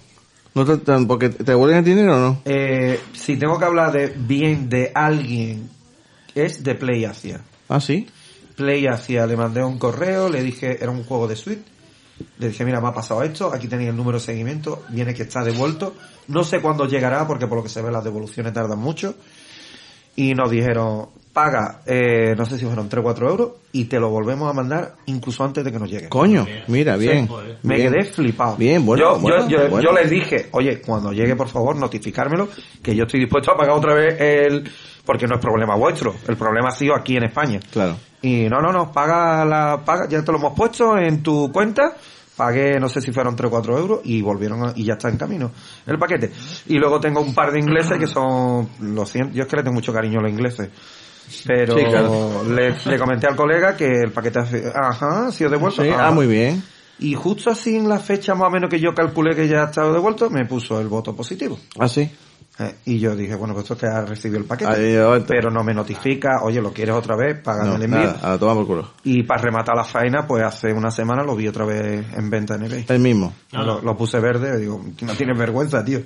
¿No 0.55 0.65
te, 0.65 0.77
te- 0.77 1.05
porque 1.07 1.29
te 1.29 1.43
devuelven 1.43 1.77
el 1.79 1.85
dinero 1.85 2.15
o 2.15 2.19
no? 2.19 2.41
Eh, 2.45 2.99
si 3.13 3.37
tengo 3.37 3.57
que 3.57 3.65
hablar 3.65 3.91
de 3.91 4.07
bien 4.15 4.69
de 4.69 4.91
alguien, 4.93 5.69
es 6.35 6.63
de 6.63 6.75
Play 6.75 7.05
Asia. 7.05 7.41
Ah, 7.69 7.79
sí. 7.79 8.07
Play 8.55 8.85
Asia, 8.85 9.25
le 9.25 9.35
mandé 9.35 9.63
un 9.63 9.79
correo, 9.79 10.29
le 10.29 10.43
dije, 10.43 10.77
era 10.79 10.91
un 10.91 11.03
juego 11.03 11.27
de 11.27 11.35
suite. 11.35 11.63
Le 12.39 12.49
dije, 12.49 12.65
mira, 12.65 12.81
me 12.81 12.87
ha 12.87 12.93
pasado 12.93 13.23
esto, 13.23 13.53
aquí 13.53 13.67
tenéis 13.67 13.89
el 13.89 13.95
número 13.95 14.17
de 14.17 14.23
seguimiento, 14.23 14.83
viene 14.89 15.13
que 15.13 15.23
está 15.23 15.43
devuelto. 15.43 15.95
No 16.27 16.43
sé 16.43 16.61
cuándo 16.61 16.85
llegará, 16.85 17.27
porque 17.27 17.47
por 17.47 17.57
lo 17.57 17.63
que 17.63 17.69
se 17.69 17.81
ve 17.81 17.91
las 17.91 18.03
devoluciones 18.03 18.53
tardan 18.53 18.79
mucho. 18.79 19.15
Y 20.15 20.33
nos 20.35 20.51
dijeron, 20.51 21.07
paga, 21.33 21.81
eh, 21.87 22.35
no 22.37 22.45
sé 22.45 22.59
si 22.59 22.65
fueron 22.65 22.87
3 22.87 22.99
o 22.99 23.03
4 23.03 23.29
euros, 23.29 23.51
y 23.71 23.85
te 23.85 23.99
lo 23.99 24.09
volvemos 24.09 24.47
a 24.49 24.53
mandar 24.53 24.95
incluso 25.07 25.43
antes 25.43 25.65
de 25.65 25.71
que 25.71 25.79
nos 25.79 25.89
llegue. 25.89 26.07
Coño, 26.07 26.45
mira, 26.67 26.95
bien. 26.95 27.27
Me 27.63 27.75
Bien. 27.75 27.91
quedé 27.91 28.03
flipado. 28.05 28.55
Bien, 28.55 28.85
bueno, 28.85 29.03
yo, 29.03 29.19
bueno, 29.19 29.49
yo, 29.49 29.63
yo, 29.63 29.69
bueno. 29.69 29.89
yo 29.89 29.95
les 29.95 30.09
dije, 30.09 30.49
oye, 30.51 30.79
cuando 30.79 31.11
llegue, 31.11 31.35
por 31.35 31.49
favor, 31.49 31.75
notificármelo, 31.75 32.47
que 32.83 32.95
yo 32.95 33.05
estoy 33.05 33.21
dispuesto 33.21 33.51
a 33.51 33.57
pagar 33.57 33.75
otra 33.75 33.95
vez 33.95 34.21
el... 34.21 34.69
Porque 35.03 35.27
no 35.27 35.35
es 35.35 35.41
problema 35.41 35.75
vuestro, 35.75 36.15
el 36.29 36.37
problema 36.37 36.69
ha 36.69 36.71
sido 36.71 36.95
aquí 36.95 37.17
en 37.17 37.23
España. 37.23 37.59
Claro. 37.71 37.97
Y 38.21 38.47
no, 38.47 38.61
no, 38.61 38.71
no, 38.71 38.91
paga 38.91 39.43
la... 39.43 39.81
paga 39.83 40.07
Ya 40.07 40.23
te 40.23 40.31
lo 40.31 40.37
hemos 40.37 40.53
puesto 40.53 40.97
en 40.97 41.21
tu 41.21 41.51
cuenta, 41.51 41.97
pagué, 42.35 42.79
no 42.79 42.89
sé 42.89 43.01
si 43.01 43.11
fueron 43.11 43.35
3 43.35 43.47
o 43.47 43.51
4 43.51 43.77
euros, 43.77 43.99
y 44.03 44.21
volvieron 44.21 44.63
a- 44.65 44.73
y 44.75 44.83
ya 44.85 44.93
está 44.93 45.09
en 45.09 45.17
camino 45.17 45.51
el 45.85 45.97
paquete. 45.99 46.31
Y 46.67 46.77
luego 46.77 46.99
tengo 46.99 47.21
un 47.21 47.33
par 47.33 47.51
de 47.51 47.59
ingleses 47.59 47.97
que 47.99 48.07
son... 48.07 48.69
Lo 48.81 49.05
siento, 49.05 49.33
yo 49.33 49.43
es 49.43 49.49
que 49.49 49.55
le 49.57 49.63
tengo 49.63 49.75
mucho 49.75 49.93
cariño 49.93 50.19
a 50.19 50.23
los 50.23 50.31
ingleses. 50.31 50.69
Pero 51.45 51.77
Sí, 51.77 51.85
claro. 51.85 52.43
le, 52.49 52.75
le 52.85 52.99
comenté 52.99 53.27
al 53.27 53.35
colega 53.35 53.75
que 53.77 53.85
el 54.01 54.11
paquete 54.11 54.39
ha 54.39 54.45
sido- 54.45 54.71
ajá, 54.75 55.27
ha 55.27 55.31
sido 55.31 55.49
devuelto. 55.49 55.81
Sí, 55.83 55.89
Ajá. 55.89 56.07
ah, 56.07 56.11
muy 56.11 56.27
bien. 56.27 56.61
Y 56.99 57.15
justo 57.15 57.49
así 57.49 57.75
en 57.75 57.89
la 57.89 57.99
fecha 57.99 58.35
más 58.35 58.47
o 58.49 58.51
menos 58.51 58.69
que 58.69 58.79
yo 58.79 58.93
calculé 58.93 59.35
que 59.35 59.47
ya 59.47 59.63
ha 59.63 59.65
estado 59.65 59.93
devuelto, 59.93 60.29
me 60.29 60.45
puso 60.45 60.79
el 60.79 60.87
voto 60.87 61.15
positivo. 61.15 61.57
Ah, 61.79 61.87
sí. 61.87 62.09
Eh, 62.59 62.71
y 62.85 62.99
yo 62.99 63.15
dije, 63.15 63.33
bueno, 63.33 63.53
pues 63.55 63.63
esto 63.63 63.73
es 63.73 63.79
que 63.79 63.87
ha 63.87 64.05
recibido 64.05 64.39
el 64.39 64.45
paquete. 64.45 64.71
Ahí, 64.71 65.23
pero 65.27 65.49
no 65.49 65.63
me 65.63 65.73
notifica, 65.73 66.41
oye, 66.43 66.61
¿lo 66.61 66.71
quieres 66.71 66.93
otra 66.93 67.15
vez? 67.15 67.39
Págame 67.43 67.69
No, 67.69 67.75
el 67.77 67.83
envío. 67.83 67.99
nada, 68.01 68.19
a 68.21 68.29
la 68.29 68.37
toma 68.37 68.53
por 68.53 68.67
culo. 68.67 68.91
Y 69.03 69.23
para 69.23 69.41
rematar 69.41 69.75
la 69.75 69.83
faena, 69.83 70.27
pues 70.27 70.43
hace 70.43 70.71
una 70.71 70.91
semana 70.91 71.23
lo 71.23 71.35
vi 71.35 71.47
otra 71.47 71.65
vez 71.65 72.05
en 72.15 72.29
venta 72.29 72.55
en 72.55 72.65
eBay. 72.65 72.85
El 72.89 72.99
mismo. 72.99 73.33
Lo, 73.51 73.81
lo 73.81 73.97
puse 73.97 74.19
verde, 74.19 74.59
digo, 74.59 74.83
no 75.01 75.13
tienes 75.13 75.37
vergüenza, 75.37 75.83
tío. 75.83 76.01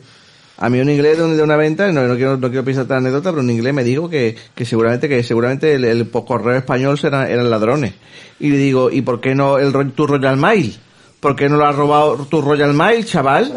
A 0.59 0.69
mí 0.69 0.79
un 0.79 0.89
inglés 0.89 1.17
de 1.19 1.43
una 1.43 1.55
venta, 1.55 1.91
no, 1.91 2.07
no 2.07 2.15
quiero, 2.15 2.37
no 2.37 2.47
quiero 2.47 2.63
pensar 2.63 2.83
esta 2.83 2.97
anécdota, 2.97 3.29
pero 3.29 3.41
un 3.43 3.49
inglés 3.51 3.73
me 3.75 3.83
dijo 3.83 4.09
que, 4.09 4.35
que 4.55 4.65
seguramente 4.65 5.07
que 5.07 5.21
seguramente 5.21 5.75
el, 5.75 5.83
el 5.85 6.09
correo 6.09 6.55
español 6.57 6.97
será, 6.97 7.29
eran 7.29 7.49
ladrones. 7.49 7.93
Y 8.39 8.49
le 8.49 8.57
digo, 8.57 8.89
¿y 8.89 9.01
por 9.01 9.21
qué 9.21 9.35
no 9.35 9.59
el 9.59 9.91
tu 9.91 10.07
Royal 10.07 10.37
Mail? 10.37 10.79
¿Por 11.19 11.35
qué 11.35 11.49
no 11.49 11.57
lo 11.57 11.65
has 11.65 11.75
robado 11.75 12.15
tu 12.29 12.41
Royal 12.43 12.73
Mail, 12.75 13.03
chaval? 13.03 13.51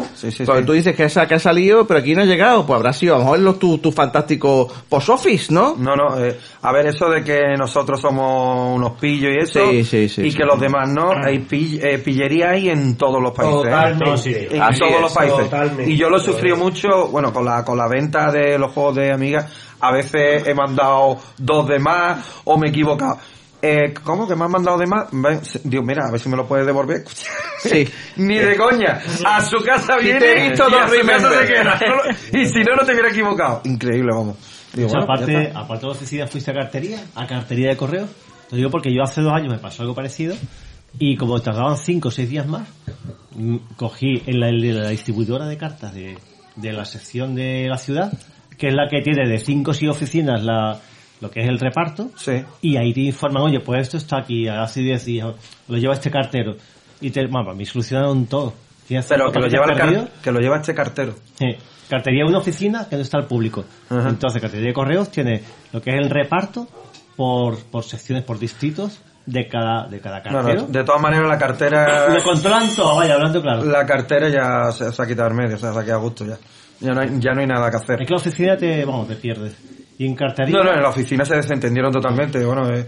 Porque 0.47 0.63
tú 0.63 0.73
dices 0.73 0.95
que, 0.95 1.03
esa, 1.03 1.27
que 1.27 1.35
ha 1.35 1.39
salido, 1.39 1.85
pero 1.85 1.99
aquí 1.99 2.15
no 2.15 2.23
ha 2.23 2.25
llegado. 2.25 2.65
Pues 2.65 2.75
habrá 2.77 2.91
sido 2.91 3.13
a 3.13 3.17
lo 3.19 3.23
mejor 3.25 3.39
los, 3.39 3.59
tu, 3.59 3.77
tu 3.77 3.91
fantástico 3.91 4.67
post 4.89 5.09
office, 5.09 5.53
¿no? 5.53 5.75
No, 5.77 5.95
no, 5.95 6.17
eh, 6.25 6.39
a 6.63 6.71
ver, 6.71 6.87
eso 6.87 7.07
de 7.07 7.23
que 7.23 7.39
nosotros 7.59 8.01
somos 8.01 8.75
unos 8.75 8.93
pillos 8.99 9.31
y 9.31 9.37
eso, 9.43 9.69
Sí, 9.69 9.83
sí, 9.83 10.09
sí, 10.09 10.21
y 10.23 10.31
sí. 10.31 10.37
que 10.37 10.43
los 10.43 10.59
demás 10.59 10.89
no, 10.89 11.11
hay 11.23 11.37
pill- 11.47 11.79
eh, 11.83 11.99
pillería 11.99 12.49
hay 12.49 12.69
en 12.69 12.97
todos 12.97 13.21
los 13.21 13.31
países. 13.31 13.55
¿eh? 13.57 13.63
Totalmente. 13.69 14.05
No, 14.09 14.17
sí, 14.17 14.35
En 14.49 14.61
Así 14.63 14.79
todos 14.79 14.93
es, 14.95 15.01
los 15.01 15.13
países. 15.13 15.39
totalmente. 15.39 15.91
Y 15.91 15.97
yo 15.97 16.09
lo 16.09 16.17
he 16.17 16.21
sufrido 16.21 16.57
mucho, 16.57 17.09
bueno, 17.09 17.31
con 17.31 17.45
la, 17.45 17.63
con 17.63 17.77
la 17.77 17.87
venta 17.87 18.31
de 18.31 18.57
los 18.57 18.71
juegos 18.73 18.95
de 18.95 19.11
amigas, 19.11 19.45
a 19.79 19.91
veces 19.91 20.47
he 20.47 20.53
mandado 20.55 21.17
dos 21.37 21.67
de 21.67 21.77
más, 21.79 22.25
o 22.43 22.57
me 22.57 22.67
he 22.67 22.69
equivocado. 22.71 23.17
Eh, 23.61 23.93
¿Cómo? 24.03 24.27
¿Que 24.27 24.35
me 24.35 24.45
han 24.45 24.51
mandado 24.51 24.77
de 24.77 24.87
más? 24.87 25.07
Digo, 25.63 25.83
mira, 25.83 26.07
a 26.07 26.11
ver 26.11 26.19
si 26.19 26.29
me 26.29 26.35
lo 26.35 26.47
puedes 26.47 26.65
devolver. 26.65 27.03
Sí. 27.59 27.87
Ni 28.15 28.37
de 28.37 28.55
coña. 28.57 28.99
A 29.25 29.41
su 29.41 29.57
casa 29.63 29.97
viene 29.97 30.19
te 30.19 30.31
he 30.31 30.49
visto 30.49 30.67
y 30.69 30.73
a 30.73 30.87
dos 30.87 30.97
su 30.97 31.07
casa 31.07 31.29
se 31.29 31.47
queda. 31.47 31.79
Y 32.33 32.45
si 32.47 32.63
no, 32.63 32.75
no 32.75 32.83
te 32.83 32.93
hubiera 32.93 33.09
equivocado. 33.09 33.61
Increíble, 33.65 34.11
vamos. 34.13 34.37
Digo, 34.73 34.87
O 34.87 34.89
sea, 34.89 35.01
bueno, 35.05 35.27
ya 35.27 35.33
aparte, 35.35 35.51
aparte 35.53 35.81
de 35.81 35.87
la 35.87 35.97
oficina, 35.97 36.27
fuiste 36.27 36.51
a 36.51 36.53
cartería, 36.55 37.03
a 37.13 37.27
cartería 37.27 37.69
de 37.69 37.77
correo. 37.77 38.07
Te 38.49 38.55
digo 38.55 38.69
porque 38.69 38.93
yo 38.93 39.03
hace 39.03 39.21
dos 39.21 39.33
años 39.33 39.53
me 39.53 39.59
pasó 39.59 39.83
algo 39.83 39.93
parecido 39.93 40.35
y 40.97 41.15
como 41.15 41.39
tardaban 41.39 41.77
cinco 41.77 42.09
o 42.09 42.11
seis 42.11 42.29
días 42.29 42.47
más, 42.47 42.67
mm, 43.35 43.57
cogí 43.77 44.23
en 44.25 44.39
la, 44.39 44.49
en 44.49 44.81
la 44.81 44.89
distribuidora 44.89 45.45
de 45.45 45.57
cartas 45.57 45.93
de, 45.93 46.17
de 46.55 46.73
la 46.73 46.85
sección 46.85 47.35
de 47.35 47.67
la 47.69 47.77
ciudad, 47.77 48.11
que 48.57 48.67
es 48.67 48.73
la 48.73 48.89
que 48.89 49.01
tiene 49.01 49.29
de 49.29 49.39
cinco 49.39 49.71
o 49.71 49.73
seis 49.73 49.91
oficinas 49.91 50.43
la, 50.43 50.79
lo 51.21 51.29
que 51.29 51.41
es 51.41 51.47
el 51.47 51.59
reparto, 51.59 52.09
y 52.61 52.77
ahí 52.77 52.93
te 52.93 53.01
informan, 53.01 53.43
oye, 53.43 53.59
pues 53.59 53.83
esto 53.83 53.97
está 53.97 54.17
aquí, 54.17 54.47
hace 54.47 54.81
10 54.81 55.05
días, 55.05 55.27
lo 55.67 55.77
lleva 55.77 55.93
este 55.93 56.11
cartero. 56.11 56.55
Y 56.99 57.11
te, 57.11 57.25
vamos, 57.27 57.55
me 57.55 57.65
solucionaron 57.65 58.25
todo. 58.25 58.53
Pero 59.07 59.31
que 59.31 59.39
lo, 59.39 59.47
lleva 59.47 59.65
el 59.65 60.09
que 60.21 60.31
lo 60.31 60.39
lleva 60.39 60.57
este 60.57 60.73
cartero. 60.73 61.13
Sí. 61.35 61.55
Cartería 61.89 62.23
de 62.23 62.29
una 62.29 62.39
oficina 62.39 62.87
que 62.89 62.95
no 62.95 63.01
está 63.01 63.17
al 63.17 63.25
público. 63.25 63.63
Ajá. 63.89 64.09
Entonces, 64.09 64.41
cartería 64.41 64.67
de 64.67 64.73
correos 64.73 65.09
tiene 65.09 65.41
lo 65.71 65.81
que 65.81 65.91
es 65.91 65.97
el 65.97 66.09
reparto 66.09 66.67
por, 67.15 67.57
por 67.65 67.83
secciones, 67.83 68.23
por 68.23 68.37
distritos 68.39 68.99
de 69.25 69.47
cada, 69.47 69.87
de 69.87 69.99
cada 69.99 70.21
cartero. 70.21 70.65
de 70.67 70.83
todas 70.83 71.01
maneras 71.01 71.27
la 71.27 71.37
cartera... 71.37 72.09
Lo 72.13 72.23
controlan 72.23 72.73
todo, 72.75 72.95
vaya, 72.95 73.13
hablando 73.13 73.41
claro. 73.41 73.63
La 73.63 73.85
cartera 73.85 74.29
ya 74.29 74.71
se, 74.71 74.91
se 74.91 75.01
ha 75.01 75.05
quitado 75.05 75.29
en 75.29 75.35
medio, 75.35 75.55
o 75.55 75.59
sea, 75.59 75.73
se 75.73 75.79
ha 75.79 75.83
quedado 75.83 75.99
a 75.99 76.03
gusto 76.03 76.25
ya. 76.25 76.37
Ya 76.79 76.93
no 76.93 77.01
hay, 77.01 77.09
ya 77.19 77.33
no 77.33 77.41
hay 77.41 77.47
nada 77.47 77.69
que 77.69 77.77
hacer. 77.77 78.01
Es 78.01 78.07
que 78.07 78.13
la 78.13 78.19
oficina 78.19 78.57
te, 78.57 78.83
vamos, 78.83 79.07
te 79.07 79.15
pierdes. 79.15 79.55
Y 80.01 80.07
en 80.07 80.15
cartería... 80.15 80.57
No, 80.57 80.63
no, 80.63 80.73
en 80.73 80.81
la 80.81 80.89
oficina 80.89 81.23
se 81.23 81.35
desentendieron 81.35 81.91
totalmente. 81.91 82.43
Bueno, 82.43 82.67
eh, 82.73 82.87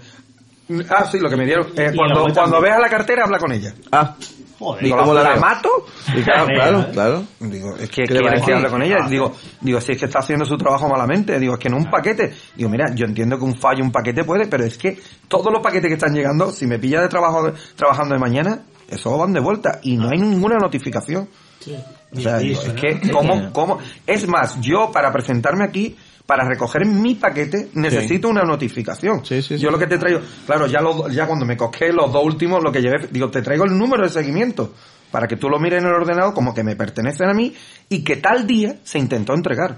ah, 0.90 1.06
sí, 1.06 1.20
lo 1.20 1.30
que 1.30 1.38
me 1.38 1.46
dieron. 1.46 1.68
eh, 1.76 1.92
cuando 1.96 2.26
cuando 2.34 2.60
veas 2.60 2.80
la 2.80 2.90
cartera, 2.90 3.26
habla 3.26 3.38
con 3.38 3.52
ella. 3.52 3.72
Ah. 3.92 4.16
Joder. 4.58 4.84
Digo, 4.84 4.96
¿Y 4.96 5.00
cómo 5.00 5.14
¿la, 5.14 5.22
la 5.22 5.30
la 5.30 5.36
veo? 5.36 5.42
mato? 5.42 5.70
Y 6.16 6.24
claro, 6.24 6.48
claro, 6.48 6.88
claro. 6.92 7.24
Digo, 7.40 7.76
es 7.76 7.88
que 7.92 8.06
¿Qué 8.06 8.16
le 8.16 8.42
que 8.42 8.54
hable 8.54 8.68
con 8.68 8.82
ella. 8.82 8.98
Ah. 9.04 9.08
Digo, 9.08 9.32
digo, 9.62 9.80
si 9.80 9.92
es 9.92 10.00
que 10.00 10.06
está 10.06 10.20
haciendo 10.20 10.44
su 10.44 10.58
trabajo 10.58 10.90
malamente. 10.90 11.38
Digo, 11.38 11.54
es 11.54 11.60
que 11.60 11.70
no 11.70 11.78
un 11.78 11.92
paquete. 11.92 12.34
Digo, 12.56 12.68
mira, 12.72 12.86
yo 12.96 13.06
entiendo 13.06 13.38
que 13.38 13.44
un 13.44 13.56
fallo, 13.56 13.84
un 13.84 13.92
paquete 13.92 14.24
puede, 14.24 14.48
pero 14.48 14.64
es 14.64 14.76
que 14.80 14.98
todos 15.28 15.54
los 15.54 15.62
paquetes 15.62 15.90
que 15.90 15.94
están 15.94 16.16
llegando, 16.16 16.52
si 16.52 16.66
me 16.66 16.80
pilla 16.80 17.00
de 17.02 17.10
trabajo 17.10 17.54
trabajando 17.76 18.16
de 18.16 18.20
mañana, 18.20 18.62
eso 18.90 19.16
van 19.20 19.34
de 19.34 19.40
vuelta 19.40 19.80
y 19.84 19.98
no 19.98 20.10
hay 20.10 20.18
ninguna 20.18 20.58
notificación. 20.58 21.30
O 21.62 21.64
sea, 21.64 21.78
Ni 22.12 22.24
digo, 22.24 22.32
aviso, 22.32 22.68
es 22.68 22.74
que, 22.74 23.12
¿cómo, 23.12 23.52
cómo? 23.54 23.78
Es 24.08 24.28
más, 24.28 24.60
yo 24.62 24.92
para 24.92 25.12
presentarme 25.12 25.64
aquí, 25.64 25.96
para 26.26 26.48
recoger 26.48 26.86
mi 26.86 27.16
paquete, 27.16 27.70
necesito 27.74 28.30
una 28.30 28.44
notificación. 28.44 29.24
yo 29.62 29.70
lo 29.72 29.78
que 29.80 29.88
te 29.88 29.98
traigo, 29.98 30.22
claro, 30.46 30.68
ya, 30.68 30.82
lo- 30.82 31.10
ya 31.10 31.28
cuando 31.28 31.46
me 31.46 31.58
cosqué 31.58 31.92
los 31.92 32.12
dos 32.14 32.24
últimos, 32.24 32.64
lo 32.64 32.72
que 32.72 32.82
llevé, 32.82 33.08
digo, 33.12 33.30
te 33.30 33.42
traigo 33.42 33.66
el 33.66 33.78
número 33.78 34.04
de 34.04 34.10
seguimiento, 34.10 34.74
para 35.12 35.28
que 35.28 35.36
tú 35.36 35.50
lo 35.50 35.60
mires 35.60 35.82
en 35.84 35.88
el 35.90 35.94
ordenador 35.94 36.34
como 36.34 36.54
que 36.56 36.64
me 36.64 36.76
pertenecen 36.76 37.30
a 37.30 37.34
mí 37.34 37.54
y 37.90 38.04
que 38.04 38.16
tal 38.18 38.48
día 38.48 38.78
se 38.84 38.98
intentó 39.00 39.34
entregar. 39.34 39.78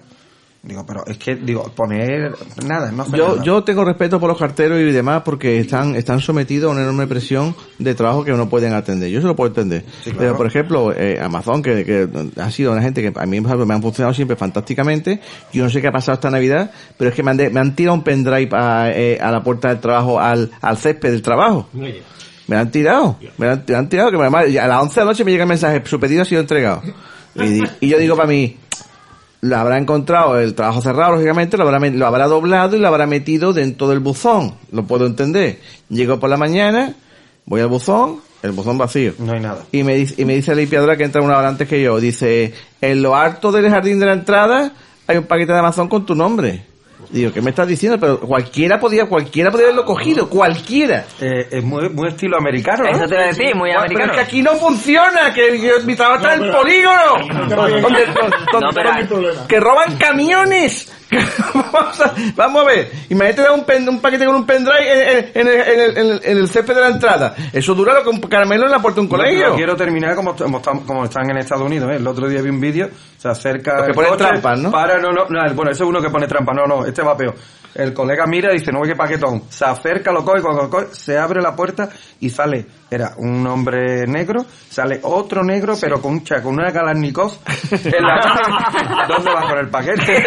Digo, 0.66 0.84
pero 0.84 1.06
es 1.06 1.18
que, 1.20 1.36
digo, 1.36 1.64
poner 1.76 2.34
nada, 2.66 2.92
no 2.92 3.06
Yo, 3.16 3.28
nada. 3.36 3.44
yo 3.44 3.64
tengo 3.64 3.86
respeto 3.86 4.20
por 4.20 4.30
los 4.30 4.38
carteros 4.40 4.80
y 4.80 4.92
demás 4.92 5.22
porque 5.24 5.60
están, 5.60 5.96
están 5.96 6.20
sometidos 6.20 6.70
a 6.70 6.74
una 6.74 6.82
enorme 6.82 7.06
presión 7.06 7.56
de 7.78 7.94
trabajo 7.94 8.24
que 8.26 8.32
no 8.32 8.50
pueden 8.50 8.74
atender. 8.74 9.10
Yo 9.12 9.22
se 9.22 9.28
lo 9.28 9.36
puedo 9.36 9.50
entender. 9.50 9.84
claro. 10.04 10.18
Pero, 10.18 10.38
por 10.38 10.48
ejemplo, 10.48 10.92
eh, 10.92 11.20
Amazon, 11.22 11.62
que, 11.62 11.86
que 11.86 12.10
ha 12.42 12.50
sido 12.50 12.72
una 12.72 12.82
gente 12.82 13.04
que 13.04 13.14
a 13.16 13.26
mí 13.28 13.40
me 13.42 13.74
han 13.76 13.82
funcionado 13.84 14.14
siempre 14.16 14.36
fantásticamente. 14.36 15.20
Yo 15.54 15.64
no 15.64 15.70
sé 15.70 15.82
qué 15.82 15.88
ha 15.90 15.92
pasado 15.92 16.16
esta 16.16 16.32
Navidad, 16.32 16.72
pero 16.98 17.12
es 17.12 17.16
que 17.16 17.22
me 17.22 17.30
han, 17.30 17.38
de- 17.38 17.52
me 17.52 17.60
han 17.60 17.76
tirado 17.76 17.94
un 17.94 18.04
pendrive 18.04 18.50
a, 18.54 18.90
eh, 18.92 19.20
a 19.22 19.30
la 19.32 19.44
puerta 19.44 19.70
del 19.70 19.80
trabajo, 19.80 20.20
al, 20.20 20.50
al 20.62 20.78
césped 20.78 21.12
del 21.12 21.22
trabajo. 21.22 21.68
Oye, 21.80 22.02
Me 22.48 22.56
han 22.56 22.72
tirado. 22.72 23.18
Me 23.38 23.50
han, 23.50 23.64
me 23.68 23.76
han 23.76 23.88
tirado. 23.88 24.10
Que 24.10 24.18
además, 24.18 24.46
a 24.60 24.68
las 24.68 24.82
11 24.82 24.96
de 25.00 25.06
la 25.06 25.12
noche 25.12 25.24
me 25.26 25.32
llega 25.32 25.44
el 25.44 25.50
mensaje, 25.50 25.84
su 25.86 26.00
pedido 26.00 26.24
ha 26.24 26.26
sido 26.26 26.42
entregado. 26.42 26.82
Y 27.82 27.90
yo 27.90 27.98
digo 28.00 28.16
para 28.16 28.30
mí, 28.30 28.58
lo 29.46 29.58
habrá 29.58 29.78
encontrado 29.78 30.40
el 30.40 30.56
trabajo 30.56 30.82
cerrado, 30.82 31.14
lógicamente, 31.14 31.56
lo 31.56 31.68
habrá, 31.68 31.80
lo 31.90 32.06
habrá 32.08 32.28
doblado 32.28 32.76
y 32.76 32.80
lo 32.80 32.88
habrá 32.88 33.06
metido 33.06 33.54
dentro 33.54 33.88
del 33.88 34.00
buzón. 34.00 34.56
Lo 34.72 34.86
puedo 34.86 35.06
entender. 35.06 35.60
Llego 35.90 36.20
por 36.20 36.30
la 36.30 36.38
mañana, 36.38 36.96
voy 37.46 37.62
al 37.62 37.68
buzón, 37.68 38.22
el 38.42 38.52
buzón 38.52 38.80
vacío. 38.80 39.14
No 39.20 39.34
hay 39.34 39.40
nada. 39.40 39.64
Y 39.72 39.84
me 39.84 39.96
dice, 39.96 40.16
y 40.18 40.26
me 40.26 40.36
dice 40.36 40.52
la 40.52 40.62
limpiadora 40.62 40.98
que 40.98 41.04
entra 41.04 41.22
una 41.22 41.38
hora 41.38 41.48
antes 41.48 41.68
que 41.68 41.82
yo. 41.82 42.00
Dice, 42.00 42.54
en 42.82 43.02
lo 43.04 43.16
alto 43.16 43.52
del 43.52 43.70
jardín 43.70 44.00
de 44.00 44.08
la 44.08 44.14
entrada 44.14 44.74
hay 45.06 45.18
un 45.18 45.26
paquete 45.26 45.54
de 45.54 45.60
Amazon 45.60 45.88
con 45.88 46.06
tu 46.06 46.16
nombre. 46.16 46.66
Digo, 47.16 47.32
¿qué 47.32 47.42
me 47.42 47.52
estás 47.52 47.66
diciendo? 47.66 47.98
Pero 47.98 48.20
cualquiera 48.20 48.78
podía, 48.78 49.06
cualquiera 49.06 49.50
podía 49.50 49.68
haberlo 49.68 49.86
cogido, 49.86 50.30
cualquiera. 50.30 51.06
Eh, 51.22 51.48
es 51.50 51.64
muy, 51.64 51.88
muy 51.90 52.10
estilo 52.10 52.36
americano, 52.38 52.84
¿no? 52.84 52.90
Eso 52.90 53.08
te 53.08 53.16
iba 53.16 53.24
a 53.24 53.28
decir, 53.28 53.56
muy 53.56 53.70
Pero 53.70 53.80
americano. 53.80 54.12
es 54.12 54.18
que 54.18 54.24
aquí 54.26 54.42
no 54.42 54.52
funciona, 54.56 55.34
que, 55.34 55.48
que 55.62 55.72
mi 55.86 55.96
trabajo 55.96 56.18
está 56.18 56.34
en 56.36 56.44
el 56.44 56.52
polígono. 56.52 57.00
Pero- 58.74 59.48
que 59.48 59.60
roban 59.60 59.96
camiones, 59.98 60.92
vamos, 61.72 62.02
a, 62.02 62.14
vamos 62.36 62.64
a 62.64 62.66
ver, 62.66 62.92
imagínate 63.10 63.42
dar 63.44 63.52
un, 63.52 63.64
pen- 63.64 63.88
un 63.88 64.02
paquete 64.02 64.26
con 64.26 64.36
un 64.36 64.46
pendrive 64.46 64.92
en, 64.92 65.18
en- 65.18 65.32
en 65.36 65.48
el, 65.48 65.54
en, 65.62 65.80
el, 65.80 65.98
en, 65.98 66.12
el, 66.24 66.38
el 66.40 66.50
césped 66.50 66.76
de 66.76 66.82
la 66.82 66.88
entrada. 66.90 67.36
Eso 67.54 67.74
dura 67.76 67.94
lo 67.94 68.04
que 68.04 68.10
un 68.10 68.20
caramelo 68.22 68.66
en 68.66 68.72
la 68.72 68.80
puerta 68.80 68.96
de 69.00 69.02
un 69.02 69.08
colegio. 69.08 69.50
no 69.50 69.56
quiero 69.56 69.76
terminar 69.76 70.16
como, 70.16 70.36
como 70.36 70.58
están, 70.58 70.80
como 70.82 71.06
están 71.06 71.30
en 71.30 71.38
Estados 71.38 71.64
Unidos. 71.66 71.92
¿eh? 71.92 71.96
El 71.98 72.08
otro 72.08 72.28
día 72.28 72.42
vi 72.42 72.50
un 72.50 72.60
vídeo, 72.60 72.90
se 73.18 73.30
acerca. 73.30 73.86
Que 73.86 73.94
coche, 73.94 74.18
trampas, 74.18 74.60
¿no? 74.60 74.72
Para, 74.72 74.98
no, 74.98 75.12
no, 75.12 75.26
no, 75.30 75.54
bueno, 75.54 75.72
ese 75.72 75.84
es 75.84 75.90
uno 75.90 76.02
que 76.02 76.10
pone 76.10 76.28
trampa. 76.28 76.54
No, 76.54 76.66
no, 76.66 76.86
este 76.86 77.02
va 77.06 77.16
peor. 77.18 77.36
El 77.76 77.94
colega 77.94 78.24
mira 78.26 78.54
y 78.54 78.60
dice, 78.60 78.72
no, 78.72 78.82
qué 78.84 78.96
paquetón. 78.96 79.44
Se 79.50 79.66
acerca, 79.66 80.10
lo 80.14 80.24
coge, 80.24 80.42
cuando 80.42 80.62
lo 80.64 80.70
coge, 80.70 80.88
se 80.94 81.18
abre 81.18 81.42
la 81.42 81.54
puerta 81.58 81.90
y 82.22 82.30
sale, 82.30 82.66
era 82.90 83.12
un 83.18 83.46
hombre 83.48 84.08
negro, 84.08 84.46
sale 84.70 85.02
otro 85.04 85.44
negro, 85.44 85.76
pero 85.82 86.02
con, 86.02 86.14
un 86.14 86.24
cha- 86.24 86.42
con 86.42 86.54
una 86.54 86.72
Kalashnikov 86.72 87.34
en 87.72 88.02
la 88.02 88.16
mano. 88.26 89.08
¿Dónde 89.10 89.30
vas 89.34 89.50
con 89.50 89.60
el 89.60 89.68
paquete? 89.70 90.24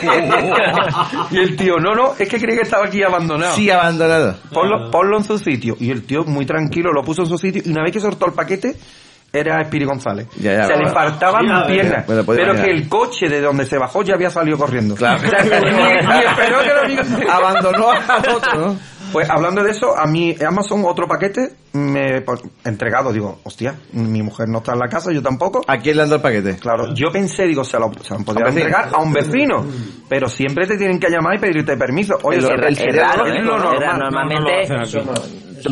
y 1.32 1.38
el 1.38 1.54
tío, 1.56 1.76
no, 1.78 1.94
no, 1.94 2.14
es 2.18 2.28
que 2.28 2.38
creí 2.40 2.56
que 2.56 2.62
estaba 2.62 2.86
aquí 2.86 3.02
abandonado. 3.02 3.54
Sí, 3.54 3.70
abandonado. 3.70 4.36
Ponlo, 4.52 4.90
ponlo 4.90 5.18
en 5.18 5.24
su 5.24 5.38
sitio. 5.38 5.76
Y 5.78 5.90
el 5.90 6.04
tío, 6.06 6.24
muy 6.24 6.46
tranquilo, 6.46 6.92
lo 6.92 7.02
puso 7.02 7.22
en 7.22 7.28
su 7.28 7.36
sitio. 7.38 7.62
Y 7.64 7.70
una 7.72 7.82
vez 7.82 7.92
que 7.92 8.00
soltó 8.00 8.24
el 8.26 8.32
paquete, 8.32 8.74
era 9.32 9.60
Espiri 9.60 9.84
González. 9.84 10.26
Ya, 10.38 10.52
ya, 10.54 10.62
se 10.64 10.72
bueno. 10.74 10.88
le 10.88 10.94
faltaban 10.94 11.46
ver. 11.46 11.66
piernas. 11.66 12.06
Bueno, 12.06 12.22
pero 12.26 12.42
imaginar. 12.42 12.64
que 12.64 12.70
el 12.72 12.88
coche 12.88 13.28
de 13.28 13.40
donde 13.40 13.64
se 13.66 13.78
bajó 13.78 14.02
ya 14.02 14.14
había 14.14 14.30
salido 14.30 14.56
corriendo. 14.58 14.94
Claro. 14.94 15.20
O 15.24 15.28
sea, 15.28 15.38
que 15.42 15.60
ni, 15.60 15.70
ni 15.70 16.24
esperó 16.24 16.58
que 16.62 16.72
lo 16.74 16.88
diga. 16.88 17.34
Abandonó 17.34 17.90
al 17.90 18.28
otro, 18.34 18.58
¿no? 18.58 18.78
Pues 19.12 19.30
hablando 19.30 19.62
de 19.62 19.70
eso, 19.70 19.96
a 19.96 20.04
mí 20.06 20.34
Amazon 20.46 20.82
otro 20.84 21.06
paquete 21.06 21.50
me 21.74 22.22
pues, 22.22 22.40
entregado, 22.64 23.12
digo, 23.12 23.38
hostia, 23.44 23.74
mi 23.92 24.20
mujer 24.20 24.48
no 24.48 24.58
está 24.58 24.72
en 24.72 24.80
la 24.80 24.88
casa, 24.88 25.12
yo 25.12 25.22
tampoco. 25.22 25.60
¿A 25.68 25.78
quién 25.78 25.96
le 25.96 26.02
han 26.02 26.08
dado 26.08 26.16
el 26.16 26.22
paquete? 26.22 26.56
Claro, 26.58 26.92
yo 26.92 27.12
pensé, 27.12 27.44
digo, 27.46 27.62
se 27.62 27.78
lo, 27.78 27.92
se 28.02 28.10
lo 28.10 28.16
han 28.16 28.24
podido 28.24 28.46
¿A 28.46 28.48
un 28.48 28.54
vecino? 28.54 28.66
entregar 28.66 28.88
a 28.92 29.02
un 29.02 29.12
vecino, 29.12 29.66
pero 30.08 30.28
siempre 30.28 30.66
te 30.66 30.76
tienen 30.76 30.98
que 30.98 31.08
llamar 31.08 31.36
y 31.36 31.38
pedirte 31.38 31.76
permiso. 31.76 32.14
Oye, 32.24 32.40
raro, 32.40 32.66
es 32.68 32.80
¿eh? 32.80 32.92
lo 32.92 33.32
Es 33.32 33.44
normal. 33.44 33.78
raro, 33.78 33.98
Normalmente 33.98 34.66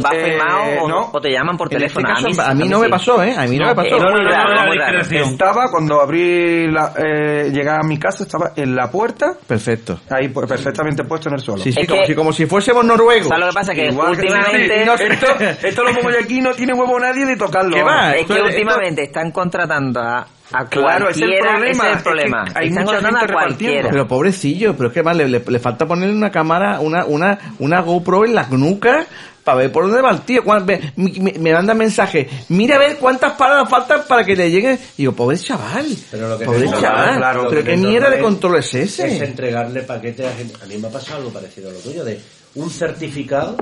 va 0.05 0.11
Eh, 0.15 0.24
firmado 0.24 0.62
o, 0.82 0.89
no. 0.89 1.11
o 1.12 1.20
te 1.20 1.31
llaman 1.31 1.56
por 1.56 1.66
este 1.69 1.77
teléfono. 1.77 2.09
caso, 2.09 2.28
a 2.43 2.55
mí 2.55 2.69
no 2.69 2.78
me 2.81 2.89
pasó, 2.89 3.23
¿eh? 3.23 3.35
A 3.36 3.47
mí 3.47 3.56
no 3.59 3.66
me 3.66 3.74
pasó. 3.74 3.98
No, 3.98 4.11
no, 4.11 4.28
raro. 4.28 5.01
Estaba 5.11 5.70
cuando 5.70 6.01
abrí 6.01 6.70
la, 6.70 6.93
eh, 6.97 7.51
llegué 7.52 7.70
a 7.70 7.81
mi 7.85 7.98
casa, 7.98 8.24
estaba 8.24 8.52
en 8.56 8.74
la 8.74 8.90
puerta, 8.90 9.35
Perfecto. 9.47 10.01
ahí 10.11 10.28
pues, 10.28 10.47
perfectamente 10.48 11.05
puesto 11.05 11.28
en 11.28 11.35
el 11.36 11.40
suelo. 11.40 11.62
Sí, 11.62 11.73
sí, 11.73 11.86
como, 11.86 12.01
que- 12.01 12.06
si, 12.06 12.15
como 12.15 12.32
si 12.32 12.47
fuésemos 12.47 12.85
noruegos. 12.85 13.28
¿Sabes 13.28 13.44
lo 13.44 13.51
que 13.51 13.55
pasa? 13.55 13.74
Que 13.74 13.86
Igual 13.86 14.11
últimamente... 14.11 14.82
esto, 15.12 15.27
esto 15.62 15.85
lo 15.85 15.93
pongo 15.94 16.11
yo 16.11 16.19
aquí, 16.23 16.40
no 16.40 16.52
tiene 16.52 16.73
huevo 16.74 16.98
nadie 16.98 17.24
de 17.27 17.36
tocarlo. 17.36 17.74
¿Qué 17.77 17.82
va? 17.82 18.12
Es 18.15 18.27
que 18.27 18.32
esto- 18.35 18.44
últimamente 18.44 19.02
están 19.05 19.31
contratando 19.31 20.01
a, 20.01 20.27
a 20.52 20.65
Claro, 20.66 21.09
ese 21.09 21.24
es 21.24 21.31
el 21.32 21.39
problema, 21.40 21.69
es 21.70 21.78
el 21.78 21.86
es 21.90 21.97
que 21.98 22.02
problema. 22.02 22.44
hay 22.55 22.69
están 22.69 22.85
mucha 22.85 22.97
contratando 22.97 23.19
gente 23.20 23.32
a 23.32 23.35
cualquiera. 23.35 23.73
repartiendo. 23.74 23.89
Pero 23.90 24.09
pobrecillo, 24.09 24.77
pero 24.77 24.89
es 24.89 24.94
que 24.94 25.02
más 25.02 25.16
le, 25.16 25.28
le- 25.28 25.43
le 25.47 25.59
falta 25.59 25.86
ponerle 25.86 26.15
una 26.15 26.31
cámara, 26.31 26.81
una, 26.81 27.05
una, 27.05 27.39
una 27.59 27.81
GoPro 27.81 28.24
en 28.24 28.35
la 28.35 28.47
nuca 28.51 29.06
para 29.44 29.58
ver 29.58 29.70
por 29.72 29.84
dónde 29.84 30.00
va 30.02 30.10
el 30.10 30.22
tío. 30.22 30.42
Me, 30.64 30.92
me, 30.96 31.32
me 31.38 31.52
manda 31.52 31.74
mensaje, 31.74 32.28
mira 32.48 32.76
a 32.76 32.78
ver 32.78 32.96
cuántas 32.98 33.32
paradas 33.34 33.68
faltan 33.68 34.02
para 34.08 34.24
que 34.24 34.34
le 34.34 34.50
llegue. 34.50 34.78
Digo, 34.96 35.12
pobre 35.12 35.36
chaval, 35.38 35.86
Pero 36.10 36.28
lo 36.28 36.38
que 36.38 36.44
pobre 36.46 36.60
no 36.60 36.64
es 36.64 36.70
normal, 36.72 36.90
chaval, 36.90 37.16
claro, 37.18 37.46
pero 37.50 37.62
que 37.62 37.70
qué 37.70 37.76
no 37.76 37.88
mierda 37.88 38.10
de 38.10 38.20
control 38.20 38.58
es 38.58 38.74
ese. 38.74 39.06
Es 39.06 39.20
entregarle 39.22 39.82
paquetes 39.82 40.26
a 40.26 40.32
gente. 40.32 40.54
A 40.62 40.66
mí 40.66 40.78
me 40.78 40.88
ha 40.88 40.90
pasado 40.90 41.18
algo 41.18 41.30
parecido 41.32 41.70
a 41.70 41.72
lo 41.72 41.78
tuyo, 41.80 42.04
de 42.04 42.18
un 42.56 42.70
certificado. 42.70 43.56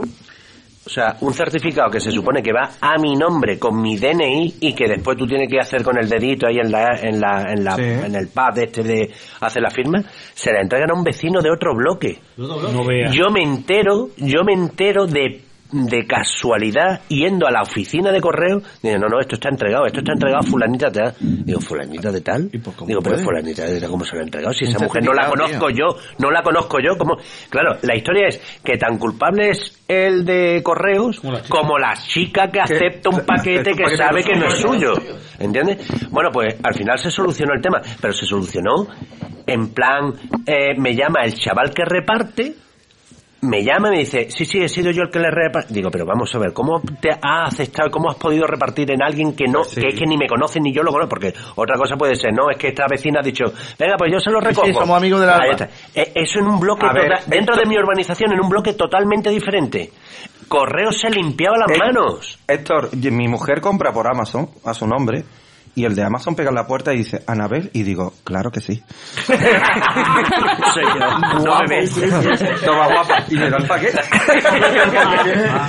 O 0.85 0.91
sea, 0.91 1.17
un 1.21 1.33
certificado 1.33 1.89
que 1.93 2.01
se 2.01 2.11
supone 2.11 2.43
que 2.43 2.51
va 2.53 2.73
a 2.81 2.99
mi 2.99 3.15
nombre 3.15 3.57
con 3.57 3.81
mi 3.81 3.97
DNI 3.97 4.57
y 4.63 4.75
que 4.75 4.89
después 4.89 5.17
tú 5.17 5.29
tienes 5.29 5.49
que 5.49 5.61
hacer 5.61 5.85
con 5.85 5.97
el 5.97 6.09
dedito 6.09 6.49
ahí 6.49 6.59
en 6.59 6.73
la, 6.73 6.99
en 7.01 7.21
la, 7.21 7.53
en 7.53 7.63
la, 7.65 7.77
Sí. 7.77 7.83
en 7.83 8.15
el 8.17 8.27
pad 8.27 8.59
este 8.59 8.83
de 8.83 9.09
hacer 9.41 9.63
la 9.63 9.71
firma, 9.71 10.03
se 10.35 10.51
la 10.53 10.61
entregan 10.61 10.91
a 10.91 10.95
un 10.99 11.05
vecino 11.05 11.41
de 11.41 11.53
otro 11.53 11.73
bloque. 11.77 12.19
No 12.37 12.85
veas. 12.85 13.15
Yo 13.15 13.31
me 13.31 13.45
entero, 13.45 14.09
yo 14.17 14.43
me 14.45 14.55
entero 14.55 15.07
de, 15.07 15.41
de 15.73 16.07
casualidad 16.07 17.01
yendo 17.09 17.47
a 17.47 17.51
la 17.51 17.63
oficina 17.63 18.13
de 18.13 18.21
correo, 18.21 18.63
digo, 18.83 18.99
no, 18.99 19.09
no, 19.09 19.21
esto 19.21 19.37
está 19.37 19.49
entregado, 19.49 19.87
esto 19.87 20.01
está 20.01 20.13
entregado 20.13 20.41
a 20.41 20.47
fulanita 20.47 20.91
de 20.91 21.01
tal. 21.01 21.15
Digo, 21.21 21.61
fulanita 21.61 22.13
de 22.13 22.21
tal. 22.21 22.51
cómo 22.77 22.87
Digo, 22.87 23.01
pero 23.03 23.19
fulanita 23.19 23.65
de 23.65 23.81
tal, 23.81 23.91
¿cómo 23.91 24.05
se 24.05 24.15
lo 24.15 24.21
ha 24.21 24.25
entregado? 24.25 24.53
Si 24.55 24.65
esa 24.65 24.79
mujer 24.79 25.05
no 25.05 25.13
la 25.13 25.29
conozco 25.29 25.71
yo, 25.71 25.97
no 26.19 26.31
la 26.31 26.43
conozco 26.43 26.79
yo, 26.79 26.97
como 26.97 27.17
Claro, 27.49 27.77
la 27.83 27.97
historia 27.97 28.29
es 28.29 28.41
que 28.63 28.77
tan 28.77 28.99
culpable 28.99 29.51
es 29.51 29.83
el 29.89 30.25
de 30.25 30.63
correos 30.63 31.21
como 31.49 31.79
la 31.79 31.95
chica, 31.95 32.49
que 32.49 32.61
acepta 32.61 33.11
un 33.11 33.21
paquete 33.27 33.73
que 33.73 33.83
paquete 33.83 33.97
sabe 33.97 34.23
que 34.23 34.37
no 34.37 34.47
es 34.47 34.55
es 34.55 34.61
suyo. 34.61 34.95
¿Entiendes? 35.39 35.87
Bueno, 36.11 36.31
pues 36.33 36.55
al 36.63 36.75
final 36.75 36.99
se 36.99 37.11
solucionó 37.11 37.55
el 37.55 37.61
tema, 37.61 37.81
pero 38.01 38.13
se 38.13 38.27
solucionó 38.27 38.87
en 39.47 39.69
plan, 39.75 40.13
eh, 40.47 40.75
me 40.79 40.95
llama 40.95 41.25
el 41.25 41.35
chaval 41.35 41.73
que 41.75 41.85
reparte, 41.85 42.55
me 43.43 43.65
llama 43.65 43.89
y 43.89 43.91
me 43.91 43.99
dice, 43.99 44.29
sí, 44.31 44.45
sí, 44.45 44.59
he 44.63 44.69
sido 44.69 44.93
yo 44.93 45.03
el 45.03 45.11
que 45.11 45.19
le 45.19 45.29
reparte. 45.31 45.75
Digo, 45.75 45.91
pero 45.91 46.07
vamos 46.07 46.33
a 46.35 46.39
ver, 46.39 46.53
¿cómo 46.53 46.81
te 47.01 47.11
ha 47.21 47.45
aceptado, 47.45 47.91
cómo 47.91 48.09
has 48.09 48.17
podido 48.17 48.47
repartir 48.47 48.91
en 48.93 49.03
alguien 49.03 49.35
que 49.35 49.47
no, 49.49 49.63
que 49.63 49.89
es 49.89 49.95
que 49.99 50.07
ni 50.07 50.17
me 50.17 50.29
conoce 50.29 50.61
ni 50.61 50.73
yo 50.73 50.83
lo 50.83 50.93
conozco? 50.93 51.09
Porque 51.11 51.35
otra 51.57 51.77
cosa 51.77 51.97
puede 51.97 52.15
ser, 52.15 52.33
no, 52.33 52.49
es 52.51 52.57
que 52.57 52.69
esta 52.69 52.87
vecina 52.89 53.19
ha 53.21 53.23
dicho, 53.25 53.47
venga, 53.79 53.97
pues 53.99 54.13
yo 54.13 54.21
se 54.21 54.31
lo 54.31 54.41
recojo. 54.41 54.67
sí, 54.67 54.73
somos 54.73 54.97
amigos 54.97 55.21
de 55.21 55.27
la 55.27 55.35
Ahí 55.39 55.51
alba. 55.51 55.65
está. 55.65 55.71
Eh, 56.01 56.13
Eso 56.15 56.39
en 56.39 56.47
un 56.47 56.61
bloque, 56.61 56.87
ver, 56.95 57.09
total- 57.09 57.25
dentro 57.27 57.55
esto- 57.55 57.65
de 57.69 57.75
mi 57.75 57.79
urbanización, 57.83 58.33
en 58.33 58.41
un 58.41 58.49
bloque 58.49 58.75
totalmente 58.75 59.29
diferente. 59.31 59.91
Correo 60.47 60.93
se 60.93 61.11
limpiaba 61.11 61.57
las 61.59 61.71
Eh, 61.77 61.79
manos. 61.79 62.39
Héctor, 62.47 62.91
mi 62.95 63.27
mujer 63.27 63.61
compra 63.61 63.93
por 63.93 64.07
Amazon 64.07 64.49
a 64.65 64.73
su 64.75 64.87
nombre 64.87 65.25
y 65.75 65.85
el 65.85 65.95
de 65.95 66.03
Amazon 66.05 66.35
pega 66.35 66.51
en 66.51 66.55
la 66.57 66.67
puerta 66.67 66.93
y 66.93 66.99
dice, 66.99 67.23
Anabel, 67.27 67.71
y 67.73 67.83
digo, 67.83 68.13
claro 68.25 68.51
que 68.51 68.61
sí. 68.61 68.83
No 71.45 71.59
me. 71.69 71.87
Toma 72.65 72.87
guapa. 72.89 73.25
Y 73.29 73.37
le 73.37 73.51
da 73.51 73.57
el 73.59 73.67
paquete. 73.67 74.01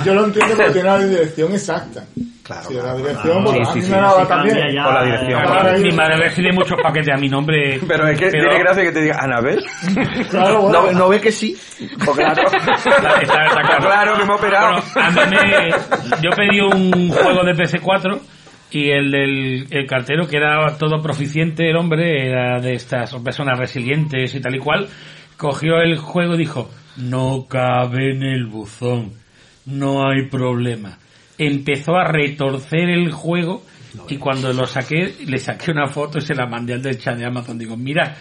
Yo 0.04 0.14
lo 0.14 0.24
entiendo 0.26 0.54
porque 0.56 0.70
tiene 0.72 0.88
la 0.88 0.98
dirección 0.98 1.52
exacta. 1.52 2.04
Claro. 2.42 2.68
Si 2.68 2.74
la 2.74 2.94
dirección, 2.94 3.38
Sí, 3.38 3.42
porque 3.44 3.62
a 3.62 3.64
sí, 3.72 3.82
sí, 3.82 3.90
me 3.90 3.96
daba 3.96 4.20
sí, 4.22 4.28
también. 4.28 4.56
ya. 4.74 4.84
Por 4.84 4.94
la 4.94 5.04
dirección. 5.04 5.42
Claro, 5.42 5.78
Mi 5.78 5.92
madre 5.92 6.16
recibe 6.18 6.52
muchos 6.52 6.78
paquetes 6.82 7.14
a 7.14 7.18
mi 7.18 7.28
nombre. 7.30 7.80
Pero 7.88 8.06
es 8.08 8.18
que 8.18 8.30
tiene 8.30 8.58
gracia 8.58 8.82
que 8.82 8.92
te 8.92 9.00
diga, 9.00 9.16
Anabel. 9.22 9.64
Claro, 10.30 10.62
bueno. 10.62 10.82
No, 10.82 10.92
no 10.92 11.08
ve 11.08 11.20
que 11.22 11.32
sí. 11.32 11.56
Pues 12.04 12.16
claro. 12.18 12.42
Está- 12.52 13.20
está 13.22 13.62
claro. 13.62 13.84
claro 13.84 14.18
que 14.18 14.24
me 14.26 14.32
he 14.32 14.36
operado. 14.36 14.82
Bueno, 14.94 15.20
a 15.22 15.24
mí 15.26 15.36
me- 15.36 15.70
yo 16.22 16.30
pedí 16.36 16.60
un 16.60 17.08
juego 17.10 17.44
de 17.44 17.52
PS4 17.54 18.20
y 18.74 18.90
el 18.90 19.12
del 19.12 19.66
el 19.70 19.86
cartero, 19.86 20.26
que 20.26 20.36
era 20.36 20.76
todo 20.76 21.00
proficiente, 21.00 21.70
el 21.70 21.76
hombre, 21.76 22.26
era 22.26 22.60
de 22.60 22.74
estas 22.74 23.14
personas 23.14 23.56
resilientes 23.56 24.34
y 24.34 24.40
tal 24.40 24.56
y 24.56 24.58
cual, 24.58 24.88
cogió 25.36 25.80
el 25.80 25.96
juego 25.96 26.34
y 26.34 26.38
dijo, 26.38 26.70
no 26.96 27.46
cabe 27.48 28.12
en 28.12 28.24
el 28.24 28.46
buzón, 28.46 29.12
no 29.66 30.08
hay 30.08 30.28
problema. 30.28 30.98
Empezó 31.38 31.94
a 31.94 32.04
retorcer 32.04 32.90
el 32.90 33.12
juego 33.12 33.62
y 34.08 34.16
cuando 34.16 34.52
lo 34.52 34.66
saqué, 34.66 35.14
le 35.24 35.38
saqué 35.38 35.70
una 35.70 35.86
foto 35.86 36.18
y 36.18 36.22
se 36.22 36.34
la 36.34 36.46
mandé 36.46 36.74
al 36.74 36.82
del 36.82 36.98
chat 36.98 37.16
de 37.16 37.26
Amazon. 37.26 37.56
Digo, 37.56 37.76
mira, 37.76 38.16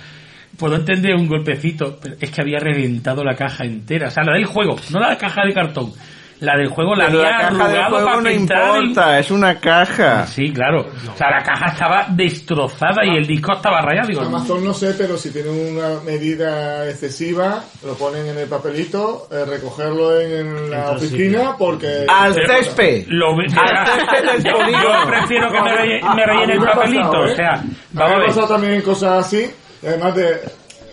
puedo 0.55 0.75
entender 0.75 1.15
un 1.15 1.27
golpecito, 1.27 1.97
pero 1.99 2.15
es 2.19 2.29
que 2.29 2.41
había 2.41 2.59
reventado 2.59 3.23
la 3.23 3.35
caja 3.35 3.65
entera. 3.65 4.09
O 4.09 4.11
sea, 4.11 4.23
la 4.23 4.33
del 4.33 4.45
juego, 4.45 4.75
no 4.91 4.99
la 4.99 5.17
caja 5.17 5.41
de 5.45 5.53
cartón. 5.53 5.93
La 6.39 6.57
del 6.57 6.67
juego 6.67 6.93
la 6.93 7.05
Pero 7.07 7.19
había 7.19 7.31
la 7.31 7.37
caja 7.49 7.67
del 7.69 7.83
juego 7.85 8.05
para 8.05 8.21
no 8.21 8.27
el- 8.29 8.35
importa, 8.35 9.19
es 9.19 9.31
una 9.31 9.59
caja. 9.59 10.27
Sí, 10.27 10.51
claro. 10.51 10.81
O 11.13 11.17
sea, 11.17 11.29
la 11.31 11.41
caja 11.43 11.67
estaba 11.71 12.05
destrozada 12.09 13.05
y 13.05 13.15
el 13.17 13.25
disco 13.25 13.53
estaba 13.53 13.81
rayado. 13.81 14.09
Digo, 14.09 14.21
Amazon 14.21 14.63
no 14.65 14.73
sé, 14.73 14.93
pero 14.97 15.17
si 15.17 15.31
tienen 15.31 15.73
una 15.77 16.01
medida 16.01 16.89
excesiva, 16.89 17.63
lo 17.85 17.93
ponen 17.95 18.27
en 18.27 18.37
el 18.39 18.47
papelito, 18.49 19.27
eh, 19.31 19.45
recogerlo 19.45 20.19
en, 20.19 20.31
en 20.31 20.69
la 20.71 20.79
Entonces, 20.79 21.13
oficina 21.13 21.55
porque... 21.57 22.05
Al 22.09 22.33
Pero- 22.33 22.47
césped. 22.57 23.05
Lo 23.07 23.37
ve- 23.37 23.45
Al 23.55 23.87
césped 23.87 24.43
yo, 24.43 25.07
prefiero 25.07 25.49
que 25.51 25.61
me, 25.61 25.71
relle- 25.71 26.15
me 26.15 26.23
A 26.23 26.25
rellene 26.25 26.47
mí 26.47 26.53
el 26.53 26.69
papelito. 26.69 27.11
pasado, 27.11 27.25
¿eh? 27.27 27.31
O 27.31 27.35
sea, 27.35 27.63
vamos 27.93 28.11
a 28.11 28.15
ha 28.15 28.17
ver. 28.19 28.27
pasado 28.27 28.47
también 28.47 28.81
cosas 28.81 29.25
así, 29.27 29.49
además 29.81 30.15
de, 30.15 30.39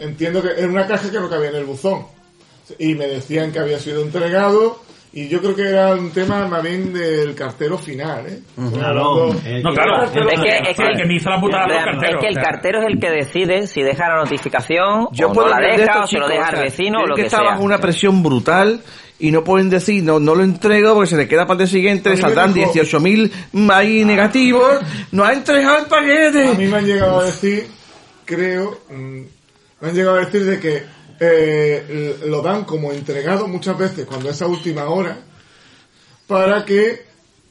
entiendo 0.01 0.41
que 0.43 0.49
era 0.57 0.69
una 0.69 0.87
caja 0.87 1.11
que 1.11 1.19
no 1.19 1.29
cabía 1.29 1.49
en 1.51 1.57
el 1.57 1.65
buzón. 1.65 2.07
Y 2.79 2.95
me 2.95 3.07
decían 3.09 3.51
que 3.51 3.59
había 3.59 3.81
sido 3.81 4.03
entregado, 4.03 4.81
y 5.13 5.27
yo 5.29 5.41
creo 5.41 5.57
que 5.57 5.69
era 5.69 5.95
un 5.95 6.11
tema 6.13 6.47
más 6.47 6.63
bien 6.63 6.93
del 6.93 7.35
cartero 7.35 7.77
final, 7.77 8.27
¿eh? 8.29 8.41
Claro. 8.73 9.35
No, 9.63 9.73
claro. 9.73 10.05
Es 10.05 10.11
que, 10.41 10.71
es 10.71 10.77
que, 10.77 10.83
el 10.85 10.97
que 10.97 11.05
me 11.07 11.15
hizo 11.17 11.29
la 11.31 11.41
putada 11.41 11.65
el 11.67 11.85
cartero. 11.85 12.13
es 12.13 12.17
que 12.21 12.29
el 12.29 12.35
cartero 12.37 12.81
es 12.81 12.87
el 12.87 13.01
que 13.01 13.11
decide 13.11 13.67
si 13.67 13.83
deja 13.83 14.09
la 14.09 14.17
notificación 14.23 15.09
Yo 15.13 15.31
o 15.31 15.33
puedo 15.33 15.49
no 15.49 15.59
la 15.61 15.77
deja 15.77 16.01
o 16.05 16.07
se 16.07 16.19
lo 16.19 16.29
deja 16.29 16.47
al 16.49 16.61
vecino 16.63 17.01
o 17.01 17.07
lo 17.07 17.15
que 17.17 17.23
que 17.23 17.27
está 17.27 17.39
sea. 17.39 17.51
bajo 17.51 17.63
una 17.65 17.79
presión 17.79 18.23
brutal 18.23 18.81
y 19.19 19.33
no 19.33 19.43
pueden 19.45 19.69
decir 19.69 20.03
no 20.05 20.19
no 20.21 20.35
lo 20.35 20.45
entrego 20.45 20.95
porque 20.95 21.11
se 21.11 21.17
le 21.17 21.27
queda 21.29 21.43
para 21.45 21.55
el 21.55 21.59
día 21.59 21.67
siguiente 21.67 22.11
A 22.11 22.17
saldrán 22.17 22.55
dijo- 22.55 22.73
18.000 22.73 23.71
ahí 23.73 24.05
negativos 24.05 24.79
no 25.13 25.25
ha 25.25 25.33
entregado 25.33 25.79
el 25.79 25.85
A 25.85 25.89
paquete 25.89 26.55
mí 26.57 26.67
me 26.67 26.77
han 26.79 26.87
llegado 26.87 27.19
a 27.21 27.25
decir, 27.25 27.67
creo, 28.25 28.79
mm, 28.91 29.21
me 29.81 29.89
han 29.89 29.95
llegado 29.95 30.17
a 30.17 30.21
decir 30.21 30.45
de 30.45 30.61
que 30.61 31.00
eh, 31.21 32.17
lo 32.27 32.41
dan 32.43 32.65
como 32.65 32.93
entregado 32.93 33.47
muchas 33.47 33.77
veces 33.79 34.07
cuando 34.07 34.31
es 34.31 34.41
a 34.43 34.47
última 34.47 34.87
hora 34.89 35.19
para 36.27 36.65
que 36.65 37.03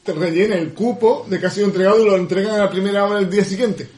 te 0.02 0.12
rellene 0.12 0.56
el 0.56 0.72
cupo 0.74 1.26
de 1.28 1.38
que 1.38 1.46
ha 1.46 1.50
sido 1.50 1.66
entregado 1.66 2.02
y 2.02 2.06
lo 2.08 2.16
entregan 2.16 2.54
a 2.54 2.58
la 2.58 2.70
primera 2.70 3.04
hora 3.04 3.16
del 3.20 3.30
día 3.30 3.44
siguiente. 3.44 3.88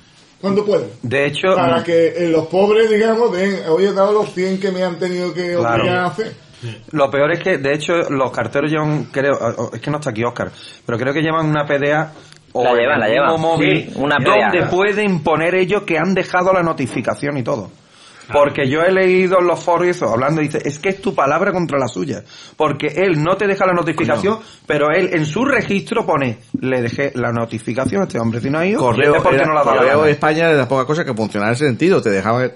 cuando 0.40 0.64
pueden. 0.64 0.88
De 1.02 1.26
hecho, 1.26 1.54
Para 1.54 1.84
que 1.84 2.08
eh, 2.08 2.28
los 2.28 2.48
pobres, 2.48 2.90
digamos, 2.90 3.30
den, 3.32 3.60
oye, 3.68 3.86
he 3.88 3.92
dado 3.92 4.12
los 4.12 4.34
100 4.34 4.58
que 4.58 4.72
me 4.72 4.82
han 4.82 4.98
tenido 4.98 5.32
que 5.32 5.54
Claro. 5.54 5.82
obligar 5.84 5.98
a 5.98 6.06
hacer. 6.06 6.32
Lo 6.90 7.08
peor 7.12 7.30
es 7.32 7.38
que, 7.40 7.58
de 7.58 7.72
hecho, 7.72 7.92
los 8.10 8.32
carteros 8.32 8.68
llevan, 8.70 9.04
creo, 9.12 9.70
es 9.72 9.80
que 9.80 9.90
no 9.90 9.98
está 9.98 10.10
aquí 10.10 10.24
Oscar, 10.24 10.50
pero 10.84 10.98
creo 10.98 11.12
que 11.14 11.20
llevan 11.22 11.46
una 11.46 11.64
PDA 11.64 12.12
o 12.54 12.64
La 12.64 12.74
llevan, 12.74 12.98
la 13.00 13.08
llevan. 13.08 13.40
móvil 13.40 13.84
Sí, 13.84 13.92
una 13.96 14.16
donde 14.18 14.62
PDA. 14.62 14.68
pueden 14.70 15.22
poner 15.22 15.54
ellos 15.54 15.84
que 15.84 15.96
han 15.96 16.12
dejado 16.12 16.52
la 16.52 16.62
notificación 16.64 17.38
y 17.38 17.44
todo. 17.44 17.70
Porque 18.32 18.68
yo 18.68 18.82
he 18.82 18.92
leído 18.92 19.38
en 19.40 19.46
los 19.46 19.58
foros 19.62 19.86
y 19.86 19.90
eso, 19.90 20.08
hablando, 20.08 20.40
y 20.40 20.44
dice, 20.46 20.60
es 20.64 20.78
que 20.78 20.90
es 20.90 21.00
tu 21.00 21.14
palabra 21.14 21.50
contra 21.52 21.78
la 21.78 21.88
suya. 21.88 22.22
Porque 22.56 22.86
él 22.86 23.22
no 23.22 23.36
te 23.36 23.46
deja 23.46 23.66
la 23.66 23.72
notificación, 23.72 24.38
pero 24.66 24.90
él 24.90 25.10
en 25.12 25.26
su 25.26 25.44
registro 25.44 26.06
pone, 26.06 26.38
le 26.60 26.80
dejé 26.82 27.12
la 27.16 27.32
notificación 27.32 28.02
a 28.02 28.04
este 28.04 28.18
hombre, 28.20 28.40
si 28.40 28.48
no 28.50 28.58
ha 28.58 28.66
ido, 28.66 28.78
Correo, 28.80 29.16
es 29.16 29.22
porque 29.22 29.36
era- 29.38 29.46
no 29.46 29.54
la 29.54 29.62
Correo 29.62 29.98
gana. 30.00 30.10
España 30.10 30.38
era 30.44 30.52
de 30.52 30.58
las 30.58 30.66
pocas 30.68 30.86
cosas 30.86 31.04
que 31.04 31.14
funcionaba 31.14 31.50
en 31.50 31.54
ese 31.56 31.66
sentido. 31.66 32.00
Te 32.00 32.10
dejaba, 32.10 32.48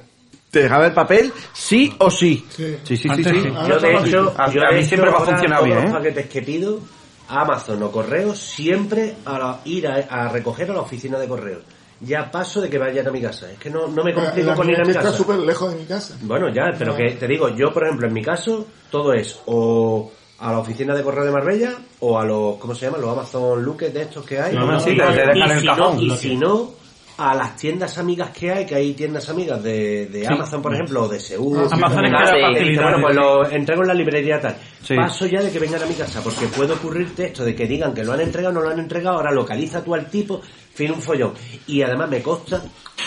te 0.50 0.62
dejaba 0.62 0.86
el 0.86 0.92
papel 0.92 1.32
sí 1.52 1.92
o 1.98 2.10
sí. 2.10 2.46
Sí, 2.48 2.76
sí, 2.84 2.96
sí. 2.96 3.08
Antes 3.10 3.26
sí. 3.42 3.48
Yo 3.68 3.78
de 3.80 3.94
hecho, 3.96 4.34
a- 4.38 4.50
yo 4.50 4.62
a 4.62 4.66
de 4.68 4.72
mí 4.72 4.78
hecho 4.80 4.88
siempre 4.88 5.10
me 5.10 5.16
ha 5.16 5.18
ahora 5.18 5.30
funcionado 5.32 5.62
todos 5.64 5.74
bien, 5.76 5.84
los 5.92 5.92
paquetes 5.98 6.26
que 6.26 6.42
pido 6.42 6.80
a 7.28 7.40
Amazon 7.42 7.82
o 7.82 7.90
correo 7.90 8.34
siempre 8.36 9.16
a 9.24 9.38
la- 9.38 9.60
ir 9.64 9.88
a, 9.88 9.94
a 10.08 10.28
recoger 10.28 10.70
a 10.70 10.74
la 10.74 10.80
oficina 10.80 11.18
de 11.18 11.26
correo. 11.26 11.58
Ya 12.00 12.30
paso 12.30 12.60
de 12.60 12.68
que 12.68 12.76
vayan 12.78 13.06
a 13.08 13.10
mi 13.10 13.22
casa. 13.22 13.50
Es 13.50 13.58
que 13.58 13.70
no, 13.70 13.86
no 13.88 14.04
me 14.04 14.12
complico 14.12 14.48
La 14.50 14.54
con 14.54 14.68
ir 14.68 14.78
a 14.80 14.84
mi 14.84 14.90
está 14.90 15.02
casa. 15.02 15.16
súper 15.16 15.38
lejos 15.38 15.72
de 15.72 15.78
mi 15.80 15.86
casa. 15.86 16.16
Bueno, 16.22 16.48
ya, 16.52 16.72
pero 16.78 16.94
que 16.94 17.12
te 17.12 17.26
digo, 17.26 17.48
yo 17.56 17.72
por 17.72 17.84
ejemplo, 17.84 18.06
en 18.06 18.12
mi 18.12 18.22
caso, 18.22 18.66
todo 18.90 19.14
es 19.14 19.40
o 19.46 20.10
a 20.38 20.52
la 20.52 20.58
oficina 20.58 20.94
de 20.94 21.02
correo 21.02 21.24
de 21.24 21.30
Marbella 21.32 21.72
o 22.00 22.18
a 22.18 22.24
los, 22.26 22.56
¿cómo 22.56 22.74
se 22.74 22.84
llama? 22.86 22.98
Los 22.98 23.10
Amazon 23.10 23.64
Lookers 23.64 23.94
de 23.94 24.02
estos 24.02 24.26
que 24.26 24.38
hay. 24.38 24.52
Sí, 24.80 24.94
te- 24.94 25.02
dejan 25.34 25.50
el 25.52 25.64
cajón. 25.64 25.98
y 26.00 26.10
si 26.10 26.36
no, 26.36 26.72
a 27.18 27.34
las 27.34 27.56
tiendas 27.56 27.96
amigas 27.98 28.30
que 28.30 28.50
hay, 28.52 28.66
que 28.66 28.74
hay 28.74 28.92
tiendas 28.92 29.28
amigas 29.30 29.62
de, 29.62 30.06
de 30.06 30.20
Sí. 30.20 30.26
Amazon, 30.32 30.60
por 30.60 30.74
ejemplo, 30.74 31.04
o 31.04 31.08
de 31.08 31.18
Seúl. 31.18 31.58
Ah, 31.58 31.68
Amazon 31.72 32.04
es 32.04 32.58
que 32.58 32.80
bueno, 32.80 32.98
pues 33.00 33.14
lo 33.14 33.48
entrego 33.50 33.82
en 33.82 33.88
la 33.88 33.94
librería 33.94 34.38
tal. 34.40 34.56
Sí. 34.82 34.94
Paso 34.94 35.26
ya 35.26 35.40
de 35.42 35.50
que 35.50 35.58
vengan 35.58 35.82
a 35.82 35.86
mi 35.86 35.94
casa, 35.94 36.20
porque 36.22 36.46
puede 36.46 36.74
ocurrirte 36.74 37.26
esto 37.26 37.44
de 37.44 37.54
que 37.54 37.66
digan 37.66 37.94
que 37.94 38.04
lo 38.04 38.12
han 38.12 38.20
entregado, 38.20 38.52
no 38.54 38.60
lo 38.60 38.68
han 38.70 38.78
entregado, 38.78 39.16
ahora 39.16 39.32
localiza 39.32 39.82
tú 39.82 39.94
al 39.94 40.10
tipo, 40.10 40.40
fin, 40.74 40.92
un 40.92 41.00
follón. 41.00 41.32
Y 41.66 41.80
además 41.82 42.10
me 42.10 42.20
consta, 42.22 42.62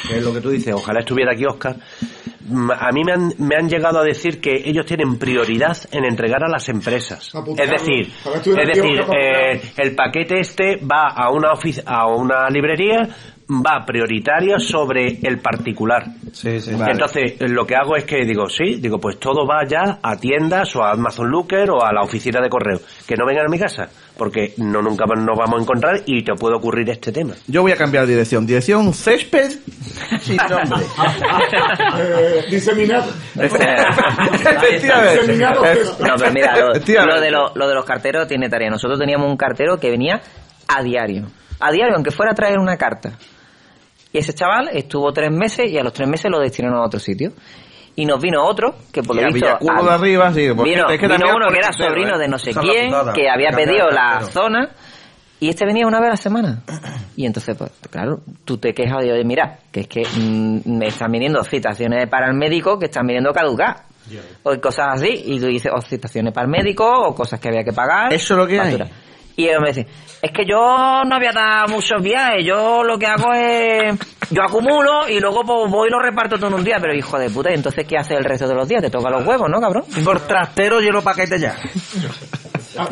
que 0.07 0.18
es 0.18 0.23
lo 0.23 0.34
que 0.34 0.41
tú 0.41 0.49
dices, 0.49 0.73
ojalá 0.73 0.99
estuviera 1.02 1.34
aquí 1.34 1.45
Oscar, 1.45 1.76
mm, 2.48 2.72
a 2.72 2.90
mí 2.91 3.03
me 3.03 3.11
han, 3.14 3.34
me 3.38 3.56
han 3.56 3.69
llegado 3.69 3.99
a 3.99 4.03
decir 4.03 4.41
que 4.41 4.56
ellos 4.68 4.86
tienen 4.88 5.19
prioridad 5.19 5.77
en 5.91 6.03
entregar 6.06 6.44
a 6.44 6.49
las 6.49 6.68
empresas. 6.69 7.31
Es 7.57 7.69
decir, 7.69 8.11
es 8.36 8.68
decir, 8.68 9.02
eh, 9.15 9.61
el 9.77 9.94
paquete 9.95 10.40
este 10.40 10.77
va 10.77 11.10
a 11.10 11.30
una 11.31 11.52
ofici- 11.53 11.84
a 11.86 12.07
una 12.07 12.49
librería, 12.49 13.07
va 13.50 13.84
prioritario 13.86 14.60
sobre 14.60 15.20
el 15.24 15.40
particular. 15.40 16.06
Sí, 16.32 16.62
sí. 16.62 16.72
Entonces, 16.72 17.34
lo 17.40 17.66
que 17.66 17.76
hago 17.76 17.96
es 17.96 18.04
que 18.06 18.24
digo, 18.24 18.48
sí, 18.48 18.76
digo, 18.76 19.00
pues 19.00 19.20
todo 19.20 19.48
va 19.48 19.66
ya 19.68 19.98
a 20.04 20.16
tiendas 20.18 20.76
o 20.76 20.84
a 20.84 20.92
Amazon 20.92 21.30
Looker 21.30 21.72
o 21.72 21.84
a 21.84 21.92
la 21.92 22.04
oficina 22.04 22.40
de 22.42 22.50
correo. 22.50 22.80
Que 23.08 23.16
no 23.16 23.26
vengan 23.26 23.48
a 23.48 23.50
mi 23.50 23.58
casa, 23.58 23.90
porque 24.18 24.54
no 24.58 24.84
nunca 24.84 25.06
nos 25.06 25.36
vamos 25.38 25.60
a 25.60 25.64
encontrar 25.64 26.02
y 26.06 26.24
te 26.24 26.34
puede 26.36 26.56
ocurrir 26.58 26.88
este 26.92 27.12
tema. 27.12 27.34
Yo 27.48 27.64
voy 27.64 27.72
a 27.72 27.76
cambiar 27.76 28.06
de 28.06 28.12
dirección. 28.14 28.46
Dirección 28.46 28.94
césped 28.94 29.50
sin 30.22 30.38
nombre. 30.38 30.86
Diseminado. 32.52 33.12
Efectivamente. 33.36 35.38
No, 35.38 36.16
pero 36.18 36.32
mira, 36.32 36.56
lo, 36.56 36.72
Efectivamente. 36.72 37.16
lo 37.16 37.22
de 37.22 37.32
lo, 37.32 37.52
lo 37.56 37.68
de 37.68 37.74
los 37.76 37.86
carteros 37.86 38.28
tiene 38.28 38.48
tarea. 38.48 38.70
Nosotros 38.70 39.00
teníamos 39.00 39.28
un 39.28 39.38
cartero 39.38 39.80
que 39.80 39.90
venía 39.90 40.22
a 40.68 40.84
diario. 40.84 41.26
A 41.60 41.72
diario, 41.72 41.96
aunque 41.96 42.12
fuera 42.12 42.34
a 42.34 42.36
traer 42.36 42.60
una 42.60 42.78
carta. 42.78 43.14
Y 44.11 44.18
ese 44.18 44.34
chaval 44.34 44.69
estuvo 44.73 45.11
tres 45.14 45.31
meses 45.31 45.72
y 45.72 45.77
a 45.77 45.84
los 45.84 45.94
tres 45.94 46.07
meses 46.10 46.31
lo 46.31 46.40
destinaron 46.40 46.80
a 46.80 46.86
otro 46.86 46.99
sitio. 46.99 47.31
Y 47.95 48.06
nos 48.06 48.22
vino 48.22 48.44
otro, 48.45 48.76
que 48.91 49.03
por 49.03 49.15
lo 49.15 49.22
visto... 49.34 49.48
Al- 49.49 49.86
de 49.86 49.91
arriba, 49.91 50.34
sí, 50.34 50.48
porque 50.56 50.72
vino 50.72 50.90
es 50.90 50.99
que 50.99 51.07
vino 51.07 51.36
uno 51.36 51.48
que 51.52 51.57
era 51.57 51.73
sobrino 51.73 52.15
¿eh? 52.15 52.19
de 52.19 52.27
no 52.30 52.40
sé 52.40 52.52
Esa 52.52 52.61
quién, 52.61 52.86
putada. 52.88 53.14
que 53.14 53.30
había 53.30 53.52
pedido 53.52 53.90
la 53.90 54.22
zona... 54.22 54.69
Y 55.41 55.48
este 55.48 55.65
venía 55.65 55.88
una 55.88 56.02
vez 56.02 56.07
a 56.07 56.11
la 56.11 56.18
semana. 56.18 56.61
Y 57.15 57.26
entonces, 57.26 57.56
pues, 57.57 57.72
claro, 57.90 58.22
tú 58.45 58.57
te 58.57 58.73
quejas 58.73 59.02
de, 59.03 59.23
mira, 59.26 59.60
que 59.72 59.81
es 59.81 59.88
que 59.88 60.02
mm, 60.02 60.77
me 60.77 60.88
están 60.88 61.11
viniendo 61.11 61.44
citaciones 61.44 62.07
para 62.10 62.27
el 62.27 62.34
médico 62.34 62.77
que 62.80 62.86
están 62.86 63.06
viniendo 63.06 63.31
caducar. 63.34 63.84
O 64.44 64.60
cosas 64.60 64.88
así. 64.94 65.10
Y 65.26 65.40
tú 65.40 65.48
dices, 65.48 65.72
o 65.73 65.81
citaciones 65.81 66.34
para 66.34 66.45
el 66.45 66.52
médico, 66.52 66.86
o 66.90 67.14
cosas 67.15 67.40
que 67.40 67.49
había 67.49 67.64
que 67.64 67.72
pagar. 67.73 68.14
Eso 68.14 68.34
es 68.34 68.38
lo 68.38 68.48
que 68.48 68.60
hay. 68.60 68.77
Y 69.40 69.48
él 69.48 69.61
me 69.61 69.70
dice, 69.70 69.88
es 70.22 70.32
que 70.32 70.44
yo 70.45 71.02
no 71.06 71.16
había 71.16 71.32
dado 71.32 71.70
muchos 71.70 72.02
viajes, 72.03 72.44
yo 72.45 72.84
lo 72.84 72.99
que 72.99 73.06
hago 73.07 73.34
es, 73.34 73.98
yo 74.30 74.44
acumulo 74.44 75.07
y 75.07 75.18
luego 75.22 75.44
pues, 75.45 75.72
voy 75.72 75.88
y 75.88 75.91
lo 75.91 75.99
reparto 75.99 76.36
todo 76.36 76.48
en 76.48 76.56
un 76.56 76.64
día, 76.66 76.78
pero 76.82 76.94
hijo 76.94 77.18
de 77.18 77.30
puta, 77.30 77.49
¿y 77.49 77.53
entonces 77.53 77.86
qué 77.88 77.98
haces 77.98 78.18
el 78.18 78.26
resto 78.26 78.49
de 78.49 78.56
los 78.56 78.68
días? 78.68 78.82
Te 78.82 78.90
toca 78.90 79.10
los 79.10 79.26
huevos, 79.26 79.49
¿no, 79.49 79.61
cabrón? 79.61 79.86
Por 80.03 80.20
trastero 80.28 80.82
lleno 80.82 81.02
paquete 81.02 81.40
ya. 81.40 81.56
Ah, 82.78 82.88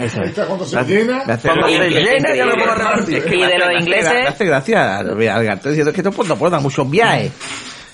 cuando 0.48 0.66
se 0.66 0.84
llena, 0.86 1.24
Cuando 1.26 1.70
Y- 1.70 1.76
se 1.78 1.90
llena 1.90 2.34
ya 2.34 2.46
lo 2.46 2.56
puedo 2.56 2.76
repartir. 2.76 3.24
Y 3.34 3.42
de 3.42 3.58
los 3.58 3.72
ingleses, 3.82 4.28
hace 4.30 4.46
gracia 4.46 4.98
al 5.00 5.10
al 5.10 5.46
cartero 5.46 5.70
diciendo 5.72 5.92
que 5.92 6.00
esto 6.00 6.12
pues, 6.14 6.30
no 6.30 6.38
puede 6.38 6.52
dar 6.52 6.62
muchos 6.62 6.90
viajes. 6.90 7.32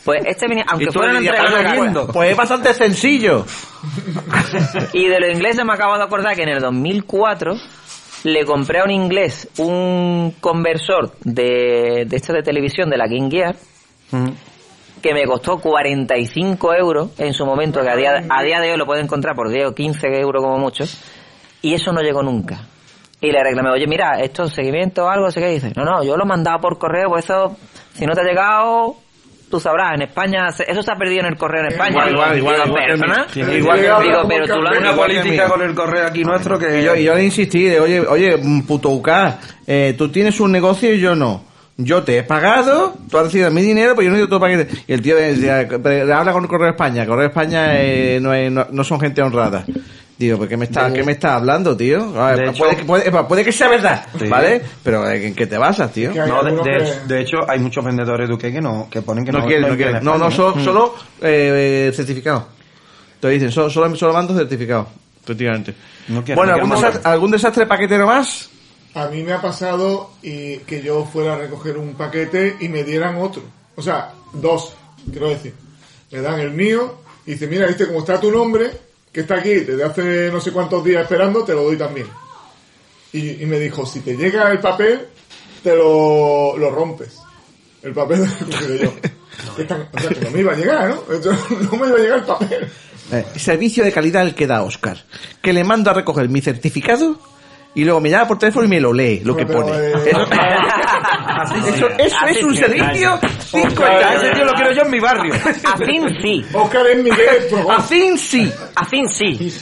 pues 0.05 0.21
este 0.27 0.47
venía, 0.47 0.65
aunque 0.67 0.91
fueran 0.91 1.23
"Pues, 1.25 1.63
leyendo. 1.63 2.07
Pues 2.07 2.29
es 2.31 2.37
bastante 2.37 2.71
sencillo. 2.75 3.45
Y 4.93 5.07
de 5.07 5.19
los 5.19 5.29
ingleses 5.31 5.65
me 5.65 5.73
acabo 5.73 5.97
de 5.97 6.03
acordar 6.03 6.35
que 6.35 6.43
en 6.43 6.49
el 6.49 6.59
2004 6.61 7.55
le 8.23 8.45
compré 8.45 8.79
a 8.79 8.83
un 8.85 8.91
inglés 8.91 9.49
un 9.57 10.35
conversor 10.39 11.13
de, 11.23 12.05
de 12.07 12.15
esto 12.15 12.33
de 12.33 12.43
televisión 12.43 12.89
de 12.89 12.97
la 12.97 13.07
King 13.07 13.29
Gear 13.29 13.55
que 15.03 15.13
me 15.13 15.25
costó 15.25 15.59
45 15.59 16.73
euros 16.73 17.19
en 17.19 17.33
su 17.33 17.45
momento, 17.45 17.81
que 17.81 17.89
a 17.89 17.95
día, 17.95 18.23
a 18.29 18.41
día 18.41 18.61
de 18.61 18.71
hoy 18.71 18.77
lo 18.77 18.85
puede 18.85 19.01
encontrar 19.01 19.35
por 19.35 19.49
10 19.49 19.67
o 19.67 19.75
15 19.75 20.07
euros 20.19 20.41
como 20.41 20.57
mucho, 20.57 20.85
y 21.61 21.73
eso 21.73 21.91
no 21.91 22.01
llegó 22.01 22.23
nunca. 22.23 22.61
Y 23.19 23.31
le 23.31 23.43
reclamé, 23.43 23.69
oye, 23.69 23.85
mira, 23.85 24.19
esto 24.21 24.43
es 24.43 24.53
seguimiento 24.53 25.05
o 25.05 25.09
algo, 25.09 25.29
sé 25.29 25.41
qué 25.41 25.49
dice. 25.49 25.73
No, 25.75 25.83
no, 25.83 26.03
yo 26.03 26.15
lo 26.15 26.25
mandaba 26.25 26.59
por 26.59 26.77
correo, 26.77 27.09
pues 27.09 27.25
eso, 27.25 27.57
si 27.93 28.05
no 28.05 28.13
te 28.13 28.21
ha 28.21 28.23
llegado, 28.23 28.95
tú 29.53 29.59
sabrás, 29.59 29.93
en 29.93 30.01
España, 30.01 30.51
se- 30.51 30.63
eso 30.67 30.81
se 30.81 30.91
ha 30.91 30.95
perdido 30.95 31.21
en 31.21 31.27
el 31.27 31.37
correo 31.37 31.61
en 31.61 31.67
España. 31.73 31.91
Igual, 32.09 32.37
igual, 32.39 32.55
Digo, 33.33 33.47
igual, 33.55 33.79
pero 34.27 34.45
tú 34.55 34.61
lo 34.61 34.69
has 34.69 34.77
Una 34.79 34.95
política 34.95 35.47
con 35.47 35.61
el 35.61 35.75
correo 35.75 36.07
aquí 36.07 36.23
nuestro 36.23 36.57
que... 36.57 36.81
Y 36.81 36.83
yo, 36.83 36.95
yo 36.95 37.13
le 37.15 37.23
insistí, 37.23 37.63
de, 37.65 37.79
oye, 37.79 37.99
oye, 38.01 38.37
mm, 38.41 38.61
puto 38.63 38.89
UK, 38.89 39.09
eh, 39.67 39.93
tú 39.97 40.09
tienes 40.09 40.39
un 40.39 40.51
negocio 40.51 40.91
y 40.93 40.99
yo 40.99 41.15
no. 41.15 41.43
Yo 41.77 42.03
te 42.03 42.17
he 42.19 42.23
pagado, 42.23 42.93
tú 43.09 43.17
has 43.17 43.25
recibido 43.25 43.49
mi 43.51 43.61
dinero, 43.61 43.93
pero 43.95 44.03
yo 44.09 44.09
no 44.15 44.23
he 44.23 44.27
tu 44.27 44.39
paquete. 44.39 44.67
Y 44.87 44.93
el 44.93 45.01
tío 45.01 45.15
decía, 45.15 45.59
habla 46.15 46.31
con 46.31 46.45
Correo 46.47 46.69
España. 46.69 47.05
Correo 47.05 47.27
España 47.27 47.79
eh, 47.81 48.19
no, 48.21 48.33
es- 48.33 48.51
no, 48.51 48.67
no 48.71 48.83
son 48.83 48.99
gente 48.99 49.21
honrada. 49.21 49.65
Digo, 50.17 50.37
¿pero 50.37 50.47
qué 50.49 50.57
me 50.57 50.65
está, 50.65 50.93
qué 50.93 51.03
me 51.03 51.11
está 51.13 51.35
hablando, 51.35 51.75
tío? 51.75 52.19
A 52.21 52.31
ver, 52.31 52.39
De 52.39 52.49
hecho- 52.51 52.63
puede, 52.63 52.75
que- 52.77 52.83
puede, 52.85 53.11
puede 53.25 53.43
que 53.43 53.51
sea 53.51 53.67
verdad, 53.67 54.05
Sí. 54.19 54.27
¿vale? 54.27 54.61
Pero 54.83 55.09
eh, 55.09 55.27
¿en 55.27 55.33
qué 55.35 55.47
te 55.47 55.57
basas, 55.57 55.91
tío? 55.91 56.09
No, 56.13 56.25
de, 56.43 56.49
algunos 56.49 56.65
de- 56.65 56.71
que- 57.07 57.13
de 57.13 57.21
hecho, 57.21 57.37
hay 57.49 57.59
muchos 57.59 57.83
vendedores 57.83 58.27
de 58.29 58.33
UK 58.35 58.41
que 58.41 58.61
no, 58.61 58.87
que 58.91 59.01
ponen 59.01 59.25
que 59.25 59.31
no, 59.31 59.39
no 59.39 59.45
quieren, 59.47 59.67
no 59.69 59.75
quieren. 59.75 60.03
No, 60.03 60.17
no, 60.17 60.29
solo, 60.29 60.63
solo 60.63 60.95
eh, 61.21 61.91
certificado. 61.95 62.47
Te 63.19 63.27
dicen, 63.29 63.51
solo, 63.51 63.69
solo, 63.69 63.95
solo 63.95 64.13
mando 64.13 64.35
certificado. 64.35 64.87
Efectivamente. 65.23 65.73
No 66.09 66.23
quieren, 66.23 66.35
bueno, 66.35 66.51
no 66.51 66.57
¿algún, 66.63 66.75
desastre, 66.75 67.01
¿algún 67.11 67.31
desastre 67.31 67.65
paquetero 67.65 68.05
más? 68.05 68.49
A 68.95 69.07
mí 69.07 69.23
me 69.23 69.31
ha 69.33 69.41
pasado 69.41 70.11
y 70.21 70.57
que 70.57 70.83
yo 70.83 71.05
fuera 71.05 71.33
a 71.33 71.37
recoger 71.37 71.77
un 71.77 71.95
paquete 71.95 72.57
y 72.59 72.67
me 72.69 72.83
dieran 72.83 73.15
otro. 73.15 73.41
O 73.75 73.81
sea, 73.81 74.11
dos, 74.33 74.73
quiero 75.09 75.29
decir. 75.29 75.53
Me 76.11 76.19
dan 76.21 76.39
el 76.39 76.51
mío 76.51 76.97
y 77.25 77.31
dice, 77.31 77.47
mira, 77.47 77.65
viste, 77.65 77.87
como 77.87 77.99
está 77.99 78.19
tu 78.19 78.29
nombre, 78.29 78.69
que 79.13 79.21
está 79.21 79.35
aquí 79.35 79.53
desde 79.53 79.83
hace 79.83 80.29
no 80.31 80.41
sé 80.41 80.51
cuántos 80.51 80.83
días 80.83 81.03
esperando, 81.03 81.43
te 81.45 81.53
lo 81.53 81.63
doy 81.63 81.77
también. 81.77 82.07
Y, 83.13 83.43
y 83.43 83.45
me 83.45 83.59
dijo, 83.59 83.85
si 83.85 83.99
te 84.01 84.17
llega 84.17 84.51
el 84.51 84.59
papel, 84.59 85.01
te 85.63 85.75
lo, 85.75 86.57
lo 86.57 86.71
rompes. 86.71 87.19
El 87.83 87.93
papel 87.93 88.25
cogido 88.45 88.75
yo. 88.83 88.93
Que 89.55 89.63
tan- 89.65 89.87
o 89.93 89.99
sea, 89.99 90.09
que 90.09 90.21
no 90.21 90.31
me 90.31 90.39
iba 90.39 90.53
a 90.53 90.55
llegar, 90.55 90.89
¿no? 90.89 91.03
No 91.71 91.77
me 91.77 91.87
iba 91.87 91.97
a 91.97 91.99
llegar 92.01 92.19
el 92.19 92.25
papel. 92.25 92.67
Eh, 93.11 93.25
servicio 93.35 93.83
de 93.83 93.91
calidad 93.91 94.23
el 94.23 94.33
que 94.33 94.47
da 94.47 94.63
Oscar. 94.63 94.97
Que 95.41 95.53
le 95.53 95.63
mando 95.63 95.91
a 95.91 95.93
recoger 95.93 96.27
mi 96.29 96.41
certificado 96.41 97.19
y 97.75 97.83
luego 97.83 97.99
me 98.01 98.09
llama 98.09 98.27
por 98.27 98.39
teléfono 98.39 98.65
y 98.65 98.69
me 98.69 98.79
lo 98.79 98.93
lee, 98.93 99.19
lo 99.23 99.35
que 99.35 99.45
pone. 99.45 99.71
eh, 99.75 99.93
Eso, 101.67 101.87
eso- 101.97 102.17
Así 102.21 102.37
es 102.39 102.43
un 102.43 102.53
sí. 102.55 102.57
servicio 102.63 103.19
cinco 103.39 103.83
A 103.83 103.93
estrellas. 103.93 104.23
ese 104.23 104.31
tío 104.33 104.45
lo 104.45 104.53
quiero 104.53 104.71
yo 104.73 104.81
en 104.83 104.91
mi 104.91 104.99
barrio. 104.99 105.33
A 105.33 105.77
fin 105.77 106.03
sí, 106.21 106.45
Oscar 106.53 106.87
es 106.87 106.97
Miguel. 107.03 107.27
A 107.69 107.81
fin 107.81 108.17
sí. 108.17 108.51
a 108.75 108.85
fin 108.85 109.07
sí. 109.09 109.53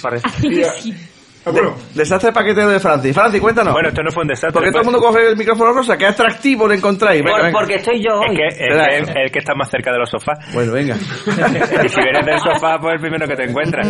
A- 0.64 1.12
Ah, 1.44 1.50
bueno, 1.50 1.74
Desastre 1.96 2.32
paquetero 2.32 2.70
de 2.70 2.80
Francis. 2.80 3.16
Francis, 3.16 3.42
cuéntanos. 3.42 3.74
Bueno, 3.74 3.90
esto 3.90 4.04
no 4.04 4.12
fue 4.12 4.22
un 4.22 4.28
desastre. 4.28 4.52
¿Por 4.52 4.64
qué 4.64 4.70
todo 4.70 4.82
el 4.82 4.86
mundo 4.86 5.00
coge 5.00 5.28
el 5.28 5.36
micrófono 5.36 5.74
rosa? 5.74 5.98
¿Qué 5.98 6.06
atractivo 6.06 6.68
le 6.68 6.76
encontráis? 6.76 7.24
Venga, 7.24 7.32
Por- 7.36 7.46
venga. 7.48 7.60
porque 7.60 7.76
estoy 7.78 7.96
yo 8.04 8.22
Es 8.22 8.30
hoy. 8.30 8.36
que, 8.36 8.46
es 8.46 8.58
que 8.58 8.98
es 9.00 9.10
el 9.26 9.32
que 9.32 9.40
está 9.40 9.56
más 9.56 9.68
cerca 9.72 9.92
de 9.92 9.98
los 9.98 10.08
sofás. 10.08 10.38
Bueno, 10.54 10.72
venga. 10.74 10.96
y 11.84 11.90
si 11.90 12.00
vienes 12.00 12.28
del 12.28 12.38
sofá, 12.42 12.78
pues 12.80 12.94
el 12.94 13.00
primero 13.02 13.28
que 13.28 13.36
te 13.36 13.46
encuentras. 13.46 13.88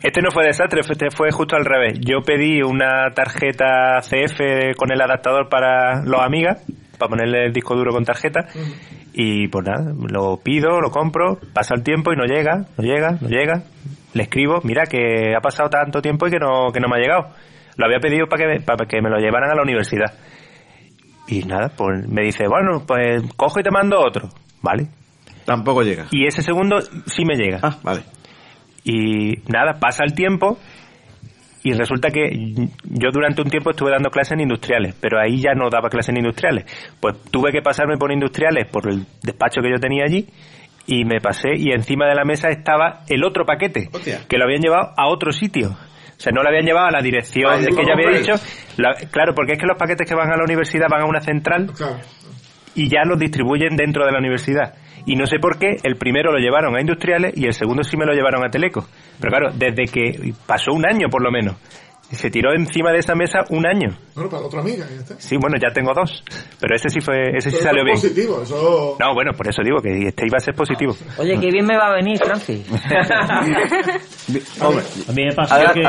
Este 0.00 0.22
no 0.22 0.30
fue 0.30 0.44
desastre, 0.46 0.84
fue, 0.84 0.92
este 0.92 1.10
fue 1.10 1.32
justo 1.32 1.56
al 1.56 1.64
revés. 1.64 1.94
Yo 2.02 2.20
pedí 2.24 2.62
una 2.62 3.12
tarjeta 3.16 3.98
CF 4.02 4.76
con 4.76 4.92
el 4.92 5.00
adaptador 5.00 5.48
para 5.48 6.04
los 6.04 6.20
amigas, 6.22 6.58
para 7.00 7.10
ponerle 7.10 7.46
el 7.46 7.52
disco 7.52 7.74
duro 7.74 7.90
con 7.92 8.04
tarjeta, 8.04 8.46
Y 9.12 9.48
pues 9.48 9.66
nada, 9.66 9.92
lo 10.08 10.36
pido, 10.36 10.80
lo 10.80 10.90
compro, 10.92 11.40
pasa 11.52 11.74
el 11.74 11.82
tiempo 11.82 12.12
y 12.12 12.16
no 12.16 12.24
llega, 12.26 12.66
no 12.78 12.84
llega, 12.84 13.18
no 13.20 13.28
llega. 13.28 13.64
Le 14.14 14.22
escribo, 14.22 14.60
mira 14.62 14.84
que 14.84 15.34
ha 15.36 15.40
pasado 15.40 15.68
tanto 15.68 16.00
tiempo 16.00 16.28
y 16.28 16.30
que 16.30 16.38
no, 16.38 16.70
que 16.72 16.78
no 16.78 16.88
me 16.88 16.96
ha 16.96 17.00
llegado. 17.00 17.34
Lo 17.76 17.86
había 17.86 17.98
pedido 17.98 18.26
para 18.28 18.42
que, 18.44 18.48
me- 18.48 18.60
para 18.60 18.86
que 18.86 19.00
me 19.02 19.10
lo 19.10 19.18
llevaran 19.18 19.50
a 19.50 19.54
la 19.56 19.62
universidad. 19.62 20.12
Y 21.26 21.42
nada, 21.44 21.70
pues 21.76 22.06
me 22.08 22.22
dice, 22.22 22.44
bueno, 22.48 22.84
pues 22.86 23.22
cojo 23.36 23.58
y 23.60 23.62
te 23.62 23.70
mando 23.70 23.98
otro. 24.00 24.28
Vale. 24.62 24.88
Tampoco 25.44 25.82
llega. 25.82 26.06
Y 26.10 26.26
ese 26.26 26.42
segundo 26.42 26.80
sí 27.06 27.24
me 27.24 27.34
llega. 27.36 27.58
Ah, 27.62 27.76
vale. 27.82 28.02
Y 28.84 29.38
nada, 29.48 29.78
pasa 29.80 30.04
el 30.04 30.14
tiempo 30.14 30.58
y 31.62 31.72
resulta 31.72 32.10
que 32.10 32.30
yo 32.84 33.10
durante 33.12 33.42
un 33.42 33.50
tiempo 33.50 33.70
estuve 33.70 33.90
dando 33.90 34.10
clases 34.10 34.32
en 34.32 34.40
industriales, 34.40 34.94
pero 35.00 35.20
ahí 35.20 35.40
ya 35.40 35.52
no 35.54 35.68
daba 35.70 35.88
clases 35.90 36.10
en 36.10 36.18
industriales. 36.18 36.64
Pues 37.00 37.16
tuve 37.30 37.52
que 37.52 37.60
pasarme 37.62 37.96
por 37.98 38.10
industriales, 38.12 38.66
por 38.66 38.88
el 38.90 39.04
despacho 39.22 39.60
que 39.60 39.70
yo 39.70 39.78
tenía 39.78 40.04
allí, 40.04 40.26
y 40.86 41.04
me 41.04 41.20
pasé 41.20 41.50
y 41.56 41.70
encima 41.72 42.06
de 42.08 42.14
la 42.14 42.24
mesa 42.24 42.48
estaba 42.48 43.04
el 43.08 43.22
otro 43.24 43.44
paquete, 43.44 43.88
que 44.28 44.38
lo 44.38 44.44
habían 44.44 44.62
llevado 44.62 44.92
a 44.96 45.08
otro 45.08 45.32
sitio. 45.32 45.68
O 45.70 46.22
sea, 46.22 46.32
no 46.32 46.42
lo 46.42 46.48
habían 46.48 46.64
llevado 46.66 46.86
a 46.88 46.90
la 46.90 47.00
dirección 47.00 47.50
Vale, 47.50 47.64
de 47.64 47.70
que 47.70 47.82
ya 47.86 47.92
había 47.94 48.18
dicho. 48.18 48.32
La- 48.76 48.94
claro, 49.10 49.34
porque 49.34 49.52
es 49.52 49.58
que 49.58 49.66
los 49.66 49.78
paquetes 49.78 50.06
que 50.06 50.14
van 50.14 50.30
a 50.30 50.36
la 50.36 50.44
universidad 50.44 50.86
van 50.90 51.02
a 51.02 51.06
una 51.06 51.20
central 51.20 51.70
y 52.74 52.88
ya 52.88 53.04
los 53.04 53.18
distribuyen 53.18 53.76
dentro 53.76 54.04
de 54.04 54.12
la 54.12 54.18
universidad. 54.18 54.74
Y 55.06 55.16
no 55.16 55.26
sé 55.26 55.38
por 55.38 55.58
qué, 55.58 55.76
el 55.82 55.96
primero 55.96 56.30
lo 56.32 56.38
llevaron 56.38 56.76
a 56.76 56.80
industriales 56.80 57.32
y 57.36 57.46
el 57.46 57.54
segundo 57.54 57.82
sí 57.82 57.96
me 57.96 58.04
lo 58.04 58.12
llevaron 58.12 58.44
a 58.44 58.50
Teleco. 58.50 58.86
Pero 59.18 59.30
claro, 59.30 59.50
desde 59.54 59.84
que 59.84 60.34
pasó 60.46 60.72
un 60.72 60.86
año 60.86 61.08
por 61.08 61.22
lo 61.22 61.30
menos. 61.30 61.56
Se 62.12 62.28
tiró 62.28 62.52
encima 62.52 62.90
de 62.90 62.98
esa 62.98 63.14
mesa 63.14 63.44
un 63.50 63.64
año. 63.64 63.96
Bueno, 64.16 64.28
para 64.28 64.42
otra 64.42 64.60
amiga, 64.62 64.84
ya 64.84 65.00
está. 65.00 65.14
Sí, 65.20 65.36
bueno, 65.40 65.56
ya 65.62 65.72
tengo 65.72 65.92
dos. 65.94 66.24
Pero 66.58 66.74
ese 66.74 66.90
sí 66.90 67.00
fue, 67.00 67.36
ese 67.36 67.52
sí 67.52 67.58
Pero 67.60 67.70
salió 67.70 67.82
eso 67.82 67.84
bien. 67.84 67.96
es 67.96 68.02
positivo, 68.02 68.42
eso... 68.42 68.96
No, 68.98 69.14
bueno, 69.14 69.30
por 69.32 69.48
eso 69.48 69.62
digo 69.62 69.80
que 69.80 70.08
este 70.08 70.26
iba 70.26 70.38
a 70.38 70.40
ser 70.40 70.54
positivo. 70.54 70.96
Oye, 71.18 71.38
qué 71.38 71.52
bien 71.52 71.64
me 71.64 71.76
va 71.76 71.86
a 71.86 71.94
venir, 71.94 72.18
Francis. 72.18 72.66
Hombre, 74.60 74.84
a 75.08 75.12
mí 75.12 75.24
me 75.24 75.32
pasó 75.34 75.54
que... 75.72 75.82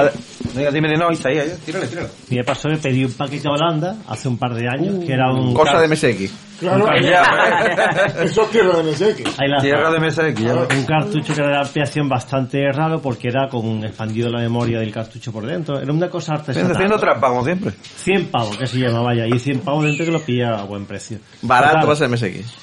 Venga, 0.53 0.69
dime 0.69 0.89
de 0.89 0.97
no, 0.97 1.09
Isaías, 1.09 1.47
ya, 1.47 1.65
tírale, 1.65 1.87
tírale. 1.87 2.07
A 2.07 2.29
mí 2.29 2.37
me 2.37 2.43
pasó 2.43 2.69
que 2.69 2.77
pedí 2.77 3.03
un 3.03 3.13
paquete 3.13 3.47
a 3.47 3.51
Holanda 3.53 3.95
hace 4.07 4.27
un 4.27 4.37
par 4.37 4.53
de 4.53 4.67
años, 4.69 5.03
que 5.03 5.13
era 5.13 5.33
un... 5.33 5.55
Cosa 5.55 5.81
de 5.81 5.87
MSX. 5.87 6.50
Claro, 6.61 6.85
un 6.85 6.91
car- 7.01 8.23
eso 8.23 8.43
es 8.43 8.49
tierra 8.51 8.77
de 8.81 8.91
MSX. 8.91 9.39
Ahí 9.39 9.49
la- 9.49 9.61
Tierra 9.61 9.91
de 9.91 9.99
MSX, 9.99 10.39
ya 10.41 10.53
Un 10.53 10.85
cartucho 10.85 11.33
que 11.33 11.41
era 11.41 11.49
de 11.49 11.57
ampliación 11.57 12.07
bastante 12.07 12.71
raro 12.71 13.01
porque 13.01 13.27
era 13.27 13.49
con 13.49 13.83
expandido 13.83 14.29
la 14.29 14.39
memoria 14.39 14.79
del 14.79 14.91
cartucho 14.93 15.31
por 15.31 15.45
dentro. 15.45 15.79
Era 15.81 15.91
una 15.91 16.09
cosa 16.09 16.35
artesanal. 16.35 16.71
Haciendo 16.71 16.97
trampa, 16.99 17.27
como 17.29 17.43
siempre. 17.43 17.71
100 17.95 18.27
pavos, 18.27 18.57
que 18.57 18.67
se 18.67 18.77
llama, 18.79 19.01
vaya. 19.01 19.25
Y 19.27 19.37
100 19.39 19.59
pavos 19.61 19.83
dentro 19.83 20.05
que 20.05 20.11
lo 20.11 20.21
pilla 20.21 20.59
a 20.61 20.63
buen 20.65 20.85
precio. 20.85 21.17
Barato 21.41 21.87
va 21.87 21.93
a 21.93 21.95
ser 21.95 22.07
MSX. 22.09 22.53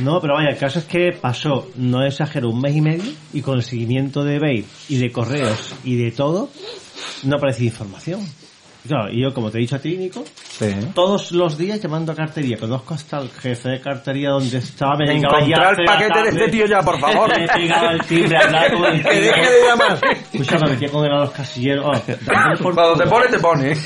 No, 0.00 0.20
pero 0.22 0.34
vaya, 0.34 0.48
el 0.50 0.56
caso 0.56 0.78
es 0.78 0.86
que 0.86 1.10
pasó, 1.20 1.68
no 1.76 2.02
exagero, 2.06 2.48
un 2.48 2.60
mes 2.62 2.74
y 2.74 2.80
medio 2.80 3.12
y 3.34 3.42
con 3.42 3.56
el 3.56 3.62
seguimiento 3.62 4.24
de 4.24 4.36
eBay 4.36 4.64
y 4.88 4.96
de 4.96 5.12
correos 5.12 5.74
y 5.84 5.96
de 6.02 6.12
todo, 6.12 6.48
no 7.24 7.36
aparecía 7.36 7.66
información. 7.66 8.20
Y 8.84 8.88
Claro, 8.88 9.10
y 9.12 9.22
yo, 9.22 9.32
como 9.32 9.50
te 9.50 9.58
he 9.58 9.60
dicho 9.60 9.76
a 9.76 9.78
ti, 9.78 9.96
Nico, 9.96 10.24
todos 10.94 11.30
los 11.32 11.56
días 11.56 11.80
llamando 11.80 12.10
a 12.12 12.14
cartería, 12.16 12.56
conozco 12.58 12.94
hasta 12.94 13.18
el 13.20 13.30
jefe 13.30 13.68
de 13.68 13.80
cartería 13.80 14.30
donde 14.30 14.58
estaba, 14.58 14.96
me 14.96 15.06
llegaba 15.06 15.38
ya 15.40 15.46
Encontrar 15.46 15.80
el 15.80 15.86
paquete 15.86 16.22
de 16.22 16.28
este 16.30 16.48
tío 16.50 16.66
ya, 16.66 16.80
por 16.82 16.98
favor. 17.00 17.30
Me 17.38 17.46
pegaba 17.46 17.92
el 17.92 18.02
timbre, 18.02 18.36
hablar 18.38 18.72
con 18.72 18.84
el 18.86 19.02
Que 19.08 19.20
deje 19.20 19.40
de 19.50 19.66
llamar. 19.68 19.98
Escucha, 20.32 20.58
me 20.58 20.70
metía 20.70 20.88
con 20.90 21.04
él 21.04 21.12
a 21.12 21.18
los 21.20 21.30
casilleros. 21.30 21.84
oh, 21.86 22.62
por 22.62 22.74
Cuando 22.74 22.96
te 23.04 23.06
pone, 23.08 23.26
te 23.28 23.38
pone. 23.38 23.76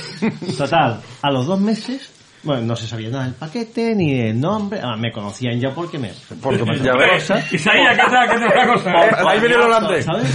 Total, 0.57 1.01
a 1.23 1.31
los 1.31 1.47
dos 1.47 1.61
meses, 1.61 2.11
bueno, 2.43 2.63
no 2.63 2.77
se 2.77 2.87
sabía 2.87 3.11
nada 3.11 3.25
del 3.25 3.35
paquete, 3.35 3.95
ni 3.95 4.15
del 4.15 4.41
nombre, 4.41 4.81
ah, 4.83 4.97
me 4.97 5.13
conocían 5.13 5.61
ya 5.61 5.75
porque 5.75 5.99
me... 5.99 6.13
Porque 6.41 6.65
me- 6.65 6.79
ya 6.79 6.95
Otra 6.95 7.07
ves. 7.13 7.23
cosa. 7.29 7.45
Isaías, 7.55 7.99
¿qué 7.99 8.11
tal? 8.11 8.31
¿Qué 8.31 8.39
tal 8.47 8.57
la 8.67 8.73
cosa? 8.73 9.31
Ahí 9.31 9.41
viene 9.41 9.55
el 9.57 9.61
holandés. 9.63 10.05
¿sabes? 10.07 10.35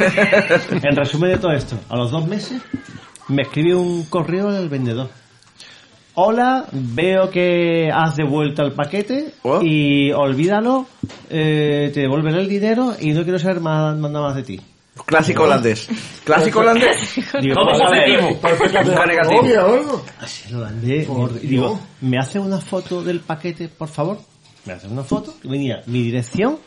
En 0.84 0.96
resumen 0.96 1.32
de 1.32 1.38
todo 1.38 1.52
esto, 1.54 1.80
a 1.90 1.96
los 1.96 2.12
dos 2.12 2.28
meses 2.28 2.62
me 3.32 3.44
escribe 3.44 3.76
un 3.76 4.04
correo 4.06 4.52
del 4.52 4.70
vendedor. 4.70 5.10
Hola, 6.14 6.66
veo 6.74 7.30
que 7.32 7.90
has 7.92 8.18
devuelto 8.18 8.64
el 8.64 8.74
paquete 8.74 9.34
y 9.62 10.12
olvídalo, 10.12 10.86
eh, 11.30 11.90
te 11.94 12.02
devolveré 12.02 12.42
el 12.42 12.50
dinero 12.50 12.94
y 13.00 13.12
no 13.14 13.24
quiero 13.24 13.40
saber 13.40 13.62
más, 13.62 13.96
nada 13.96 14.22
más 14.22 14.36
de 14.36 14.44
ti. 14.44 14.62
Clásico 15.06 15.44
holandés. 15.44 15.88
Clásico 16.26 16.60
holandés. 16.60 17.16
Digo, 17.42 17.56
Todo 17.56 17.66
vamos 17.68 17.82
a 17.82 17.90
ver. 17.92 18.20
positivo. 18.20 18.42
Parece 18.42 18.64
Nunca 18.66 19.02
que 19.02 19.08
negativo. 19.08 19.36
Colombia 19.40 19.66
o 19.66 19.74
algo. 19.74 20.06
Así 20.20 20.50
el 20.50 20.56
holandés. 20.56 21.08
Digo, 21.42 21.80
¿me 22.02 22.18
hace 22.20 22.40
una 22.40 22.60
foto 22.60 23.02
del 23.02 23.22
paquete, 23.22 23.70
por 23.70 23.88
favor? 23.88 24.20
Me 24.66 24.74
hace 24.74 24.88
una 24.88 25.04
foto 25.04 25.34
y 25.44 25.48
venía 25.48 25.82
mi 25.88 26.04
dirección, 26.04 26.60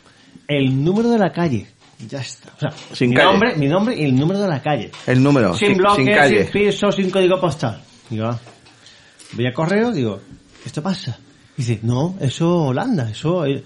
el 0.48 0.82
número 0.82 1.10
de 1.10 1.18
la 1.18 1.32
calle. 1.32 1.66
Ya 2.08 2.18
está. 2.20 2.50
O 2.56 2.58
sea, 2.60 2.70
Sin 2.92 3.10
mi 3.10 3.16
calle. 3.16 3.30
nombre, 3.30 3.56
mi 3.56 3.66
nombre 3.68 3.96
y 3.96 4.04
el 4.04 4.14
número 4.16 4.40
de 4.40 4.48
la 4.48 4.60
calle. 4.62 4.90
El 5.06 5.22
número. 5.22 5.54
Sin 5.54 5.68
sin, 5.68 5.76
bloque, 5.78 5.96
sin 5.96 6.06
sin, 6.06 6.14
calle. 6.14 6.44
piso, 6.46 6.92
sin 6.92 7.10
código 7.10 7.40
postal. 7.40 7.80
Digo, 8.10 8.26
ah. 8.26 8.38
voy 9.32 9.46
a 9.46 9.52
correo, 9.52 9.92
digo, 9.92 10.20
¿esto 10.64 10.82
pasa? 10.82 11.18
Dice, 11.56 11.78
no, 11.82 12.16
eso 12.20 12.64
Holanda, 12.64 13.10
eso... 13.10 13.46
eh". 13.46 13.62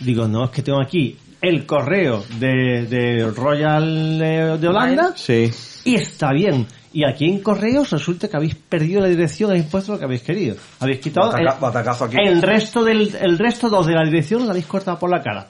Digo, 0.00 0.26
no, 0.26 0.44
es 0.46 0.50
que 0.50 0.62
tengo 0.62 0.80
aquí 0.82 1.16
el 1.40 1.64
correo 1.64 2.24
de, 2.38 2.86
de 2.86 3.30
Royal 3.30 4.20
eh, 4.20 4.58
de 4.60 4.68
Holanda 4.68 5.12
Sí. 5.16 5.50
y 5.84 5.94
está 5.94 6.32
bien. 6.32 6.66
Y 6.92 7.04
aquí 7.04 7.26
en 7.26 7.38
correos 7.40 7.90
resulta 7.90 8.28
que 8.28 8.36
habéis 8.36 8.56
perdido 8.56 9.00
la 9.00 9.06
dirección, 9.06 9.50
habéis 9.50 9.66
puesto 9.66 9.92
lo 9.92 9.98
que 9.98 10.06
habéis 10.06 10.22
querido. 10.22 10.56
Habéis 10.80 10.98
quitado 10.98 11.30
Bataca- 11.30 11.54
el, 11.54 11.60
batacazo 11.60 12.04
aquí. 12.06 12.16
el 12.20 12.42
resto 12.42 12.82
del 12.82 13.14
el 13.14 13.38
resto 13.38 13.68
dos 13.70 13.86
de 13.86 13.94
la 13.94 14.04
dirección 14.04 14.44
lo 14.44 14.50
habéis 14.50 14.66
cortado 14.66 14.98
por 14.98 15.08
la 15.08 15.22
cara. 15.22 15.46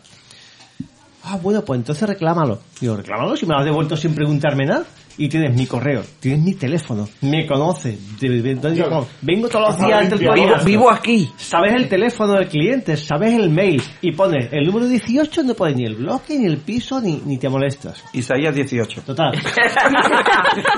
Ah, 1.32 1.38
bueno, 1.40 1.62
pues 1.64 1.78
entonces 1.78 2.08
reclámalo. 2.08 2.58
Digo, 2.80 2.96
reclámalo 2.96 3.36
si 3.36 3.46
me 3.46 3.54
lo 3.54 3.60
has 3.60 3.64
devuelto 3.64 3.96
sin 3.96 4.14
preguntarme 4.14 4.66
nada. 4.66 4.84
Y 5.18 5.28
tienes 5.28 5.54
mi 5.54 5.66
correo, 5.66 6.02
tienes 6.18 6.40
mi 6.40 6.54
teléfono, 6.54 7.06
me 7.20 7.46
conoces. 7.46 8.18
de- 8.18 8.40
de- 8.40 8.54
de- 8.54 8.70
digo, 8.70 9.06
vengo 9.20 9.48
todos 9.48 9.68
los 9.70 9.76
días 9.86 10.00
antes 10.04 10.18
del 10.18 10.28
Vivo, 10.32 10.46
vivo 10.64 10.90
aquí. 10.90 11.30
Sabes 11.36 11.74
el 11.74 11.88
teléfono 11.90 12.34
del 12.34 12.48
cliente, 12.48 12.96
sabes 12.96 13.34
el 13.34 13.50
mail 13.50 13.82
y 14.00 14.12
pones 14.12 14.48
el 14.50 14.64
número 14.64 14.86
18, 14.86 15.42
no 15.42 15.52
pones 15.54 15.76
ni 15.76 15.84
el 15.84 15.96
bloque, 15.96 16.38
ni 16.38 16.46
el 16.46 16.56
piso, 16.58 17.02
ni, 17.02 17.20
ni 17.26 17.36
te 17.36 17.50
molestas. 17.50 18.02
Isaías 18.14 18.54
18. 18.54 19.02
Total. 19.02 19.32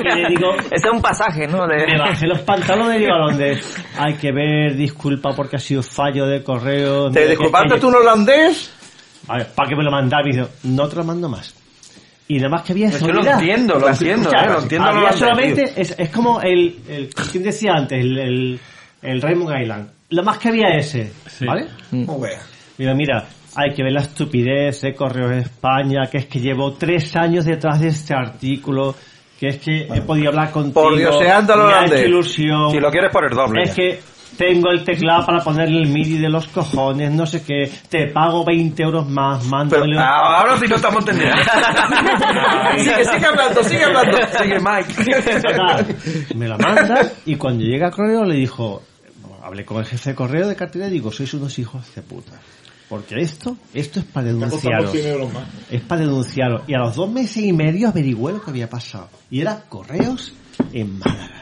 Y 0.00 0.20
le 0.22 0.28
digo, 0.30 0.54
Ese 0.70 0.86
es 0.88 0.92
un 0.92 1.00
pasaje, 1.02 1.46
¿no? 1.46 1.66
De... 1.66 1.86
me 1.86 1.98
bajé 1.98 2.26
los 2.26 2.40
pantalones 2.40 2.96
y 2.96 3.00
digo, 3.04 3.12
donde 3.28 3.60
hay 3.98 4.14
que 4.14 4.32
ver, 4.32 4.76
disculpa 4.76 5.30
porque 5.36 5.56
ha 5.56 5.60
sido 5.60 5.82
fallo 5.82 6.26
de 6.26 6.42
correo. 6.42 7.10
¿Te 7.10 7.28
disculpaste 7.28 7.78
tú 7.78 7.88
en 7.90 7.94
holandés? 7.96 8.72
A 9.32 9.38
ver, 9.38 9.46
¿para 9.54 9.66
qué 9.70 9.76
me 9.76 9.82
lo 9.82 9.90
mandaba? 9.90 10.28
Y 10.28 10.32
digo, 10.32 10.48
no 10.64 10.86
te 10.88 10.96
lo 10.96 11.04
mando 11.04 11.26
más. 11.26 11.54
Y 12.28 12.36
nada 12.36 12.50
más 12.50 12.62
que 12.62 12.72
había 12.72 12.88
Es 12.88 13.02
que 13.02 13.10
lo 13.12 13.24
entiendo, 13.24 13.78
lo 13.78 13.88
entiendo, 13.88 14.30
eh, 14.30 14.46
lo 14.46 14.60
entiendo, 14.60 14.88
Había 14.88 15.00
lo 15.00 15.08
entiendo, 15.08 15.12
solamente, 15.18 15.62
tío. 15.64 15.72
es, 15.76 15.94
es 15.98 16.08
como 16.10 16.42
el, 16.42 16.80
el, 16.86 17.08
¿quién 17.30 17.42
decía 17.42 17.72
antes? 17.72 17.98
El, 17.98 18.18
el, 18.18 18.60
el 19.00 19.22
Raymond 19.22 19.62
Island. 19.62 19.90
Lo 20.10 20.22
más 20.22 20.36
que 20.36 20.48
había 20.50 20.68
ese, 20.76 21.12
¿vale? 21.46 21.66
Digo, 21.90 22.94
mira, 22.94 23.26
hay 23.54 23.72
que 23.74 23.82
ver 23.82 23.92
la 23.92 24.02
estupidez 24.02 24.82
de 24.82 24.94
Correos 24.94 25.30
de 25.30 25.38
España, 25.40 26.02
que 26.10 26.18
es 26.18 26.26
que 26.26 26.38
llevo 26.38 26.74
tres 26.74 27.16
años 27.16 27.46
detrás 27.46 27.80
de 27.80 27.88
este 27.88 28.12
artículo, 28.14 28.94
que 29.40 29.48
es 29.48 29.58
que 29.58 29.88
he 29.92 30.02
podido 30.02 30.28
hablar 30.28 30.50
contigo. 30.50 30.82
Por 30.82 30.92
lo 30.92 31.20
me 31.20 31.74
ha 31.74 31.86
hecho 31.86 32.06
ilusión. 32.06 32.70
Si 32.70 32.80
lo 32.80 32.90
quieres 32.90 33.10
por 33.10 33.24
el 33.24 33.34
doble. 33.34 33.62
Es 33.62 33.70
ya. 33.70 33.74
que 33.76 34.00
tengo 34.36 34.70
el 34.70 34.84
teclado 34.84 35.26
para 35.26 35.42
ponerle 35.42 35.82
el 35.82 35.88
MIDI 35.88 36.18
de 36.18 36.28
los 36.28 36.48
cojones, 36.48 37.10
no 37.12 37.26
sé 37.26 37.42
qué, 37.42 37.70
te 37.88 38.08
pago 38.08 38.44
20 38.44 38.82
euros 38.82 39.08
más, 39.08 39.44
mándamelo. 39.44 40.00
Ah, 40.00 40.40
ahora 40.40 40.58
sí 40.58 40.66
no 40.68 40.76
estamos 40.76 41.00
entendiendo. 41.00 41.36
sigue, 42.76 43.04
sigue 43.04 43.26
hablando, 43.26 43.64
sigue 43.64 43.84
hablando. 43.84 44.18
Sigue 44.38 44.58
Mike. 44.60 45.40
Total, 45.40 45.96
me 46.34 46.48
la 46.48 46.58
manda 46.58 47.12
y 47.26 47.36
cuando 47.36 47.64
llega 47.64 47.88
a 47.88 47.90
correo 47.90 48.24
le 48.24 48.36
dijo, 48.36 48.82
hablé 49.42 49.64
con 49.64 49.78
el 49.78 49.86
jefe 49.86 50.10
de 50.10 50.16
correo 50.16 50.48
de 50.48 50.56
cartera 50.56 50.86
y 50.88 50.90
digo, 50.90 51.12
sois 51.12 51.32
unos 51.34 51.58
hijos 51.58 51.94
de 51.94 52.02
puta. 52.02 52.32
Porque 52.88 53.20
esto, 53.20 53.56
esto 53.72 54.00
es 54.00 54.06
para 54.06 54.26
denunciaros. 54.26 54.90
100 54.92 55.06
euros 55.06 55.32
más. 55.32 55.48
Es 55.70 55.80
para 55.80 56.02
denunciaros. 56.02 56.62
Y 56.66 56.74
a 56.74 56.78
los 56.78 56.94
dos 56.94 57.10
meses 57.10 57.38
y 57.38 57.50
medio 57.50 57.88
averigüé 57.88 58.34
lo 58.34 58.42
que 58.42 58.50
había 58.50 58.68
pasado. 58.68 59.08
Y 59.30 59.40
era 59.40 59.62
correos 59.66 60.34
en 60.74 60.98
Málaga. 60.98 61.41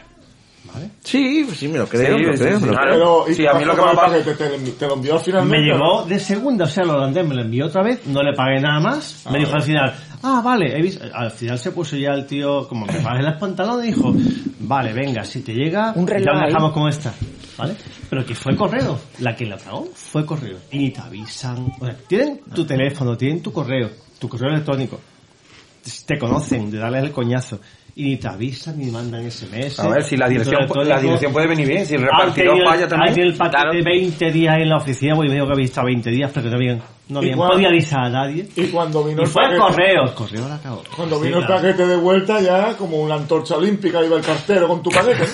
Sí, 1.03 1.47
sí, 1.55 1.69
me 1.69 1.79
lo 1.79 1.87
creo, 1.89 2.17
Sí, 2.19 2.25
me 2.25 2.31
lo 2.33 2.39
creo. 2.39 2.59
sí. 2.59 2.65
me 2.65 2.67
lo 2.69 2.73
Claro. 2.73 2.91
creo. 2.91 3.25
Pero, 3.25 3.31
¿y 3.31 3.35
Sí, 3.35 3.47
a 3.47 3.55
mí 3.55 3.65
lo 3.65 3.75
que 3.75 3.81
con 3.81 3.89
me 3.91 3.95
pasa- 3.97 4.09
paquete? 4.19 4.35
¿Te, 4.35 4.71
te 4.73 4.87
lo 4.87 4.95
envió 4.95 5.19
finalmente? 5.19 5.59
Me 5.59 5.65
llegó 5.65 6.05
de 6.05 6.19
segunda, 6.19 6.65
o 6.65 6.69
sea, 6.69 6.85
el 6.85 6.91
holandés 6.91 7.27
me 7.27 7.35
lo 7.35 7.43
envió 7.43 7.67
otra 7.67 7.83
vez, 7.83 8.07
no 8.07 8.23
le 8.23 8.33
pagué 8.35 8.61
nada 8.61 8.81
más. 8.81 9.25
Me 9.31 9.39
dijo 9.39 9.55
al 9.55 9.63
final, 9.63 9.95
ah, 10.23 10.41
vale, 10.45 10.77
he 10.79 10.83
visto- 10.83 11.05
al 11.13 11.31
final 11.31 11.59
se 11.59 11.73
puso 11.73 11.97
ya 11.97 12.11
el 12.13 12.27
tío, 12.27 12.69
como 12.69 12.87
me 12.87 13.01
pagué 13.01 13.23
las 13.23 13.39
pantalones, 13.39 13.87
dijo, 13.95 14.15
vale, 14.61 14.93
venga, 14.93 15.25
si 15.25 15.41
te 15.43 15.53
llega, 15.55 15.93
Un 15.97 16.07
reloj 16.07 16.27
ya 16.27 16.41
lo 16.41 16.47
dejamos 16.47 16.73
como 16.73 16.89
está, 16.89 17.13
¿vale? 17.59 17.75
Pero 18.09 18.25
que 18.27 18.35
fue 18.35 18.57
correo, 18.57 18.99
la 19.21 19.35
que 19.37 19.47
la 19.47 19.57
pagó 19.57 19.89
fue 19.95 20.25
correo. 20.27 20.59
Y 20.71 20.79
ni 20.79 20.91
te 20.91 21.01
avisan, 21.01 21.73
o 21.81 21.85
sea, 21.87 21.97
tienen 22.07 22.41
tu 22.55 22.65
teléfono, 22.65 23.17
tienen 23.17 23.43
tu 23.43 23.53
correo, 23.53 23.89
tu 24.19 24.29
correo 24.29 24.51
electrónico, 24.51 25.01
te 26.07 26.19
conocen 26.19 26.71
de 26.71 26.79
darles 26.79 27.05
el 27.05 27.13
coñazo. 27.13 27.59
Y 27.97 28.05
ni 28.05 28.17
te 28.17 28.29
avisan 28.29 28.79
ni 28.79 28.91
mandan 28.91 29.25
SMS. 29.31 29.79
A 29.81 29.89
ver, 29.89 30.03
si 30.05 30.17
la 30.17 30.29
dirección- 30.29 30.61
la 30.89 31.01
dirección 31.01 31.33
puede 31.33 31.47
venir 31.47 31.67
bien, 31.69 31.87
si 31.87 31.95
el 31.95 32.03
repartidor 32.03 32.57
falla 32.65 32.89
también. 32.89 33.15
tiene 33.15 33.31
el 33.31 33.37
paquete 33.37 33.77
de 33.77 33.83
20 33.83 34.31
días 34.33 34.59
en 34.59 34.69
la 34.69 34.77
oficina, 34.77 35.15
porque 35.15 35.29
me 35.29 35.35
dijo 35.35 35.47
que 35.47 35.53
había 35.53 35.65
estado 35.65 35.87
20 35.87 36.11
días, 36.11 36.31
pero 36.33 36.45
que 36.45 36.51
no 36.51 36.57
habían, 36.57 36.83
no 37.11 37.21
¿Y 37.21 37.25
habían 37.25 37.37
cuándo- 37.39 37.55
podido 37.55 37.69
avisar 37.71 38.01
a 38.05 38.09
nadie. 38.09 38.49
Y 38.57 38.67
cuando 38.69 39.05
vino 39.05 39.21
Y 39.23 39.25
el 39.25 39.31
fue 39.31 39.43
el 39.45 39.51
paquete- 39.59 39.61
correo, 39.61 40.03
el 40.05 40.15
correo 40.15 40.49
la 40.49 40.55
acabó. 40.55 40.83
Cuando 40.97 41.17
Sí, 41.19 41.23
vino 41.25 41.39
el 41.39 41.47
claro. 41.47 41.63
paquete 41.63 41.87
de 41.87 41.97
vuelta 41.97 42.41
ya 42.41 42.77
como 42.77 42.99
una 42.99 43.15
antorcha 43.17 43.57
olímpica 43.57 44.05
iba 44.05 44.17
el 44.17 44.23
cartero 44.23 44.69
con 44.69 44.83
tu 44.83 44.91
paquete. 44.91 45.25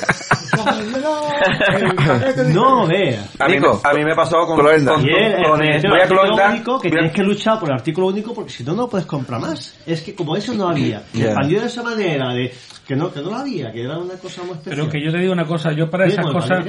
No, 2.52 2.86
vea. 2.86 3.24
A 3.38 3.44
a 3.44 3.48
mí 3.94 4.04
me 4.04 4.14
pasó 4.14 4.46
con, 4.46 4.58
Cloenda. 4.58 4.94
con, 4.94 5.04
el, 5.08 5.14
el 5.34 5.44
con- 5.44 5.62
artículo 5.62 5.90
voy 5.92 6.00
a 6.00 6.06
Cloenda, 6.06 6.50
único 6.50 6.80
que 6.80 6.90
tienes 6.90 7.12
que 7.12 7.22
luchar 7.22 7.58
por 7.58 7.68
el 7.68 7.74
artículo 7.74 8.06
único 8.08 8.32
porque 8.34 8.50
si 8.52 8.64
no, 8.64 8.74
no 8.74 8.88
puedes 8.88 9.06
comprar 9.06 9.40
más. 9.40 9.76
Es 9.86 10.02
que 10.02 10.14
como 10.14 10.36
eso 10.36 10.54
no 10.54 10.68
había. 10.68 11.02
Ya. 11.12 11.26
Expandido 11.26 11.60
de 11.62 11.66
esa 11.66 11.82
manera 11.82 12.32
de 12.32 12.52
que 12.86 12.94
no, 12.96 13.12
que 13.12 13.20
no 13.20 13.30
lo 13.30 13.36
había, 13.36 13.72
que 13.72 13.82
era 13.82 13.98
una 13.98 14.14
cosa 14.14 14.42
muy 14.42 14.52
especial. 14.54 14.76
Pero 14.76 14.88
que 14.90 15.04
yo 15.04 15.10
te 15.12 15.18
digo 15.18 15.32
una 15.32 15.44
cosa, 15.46 15.72
yo 15.72 15.90
para 15.90 16.06
esas 16.06 16.24
cosas. 16.26 16.64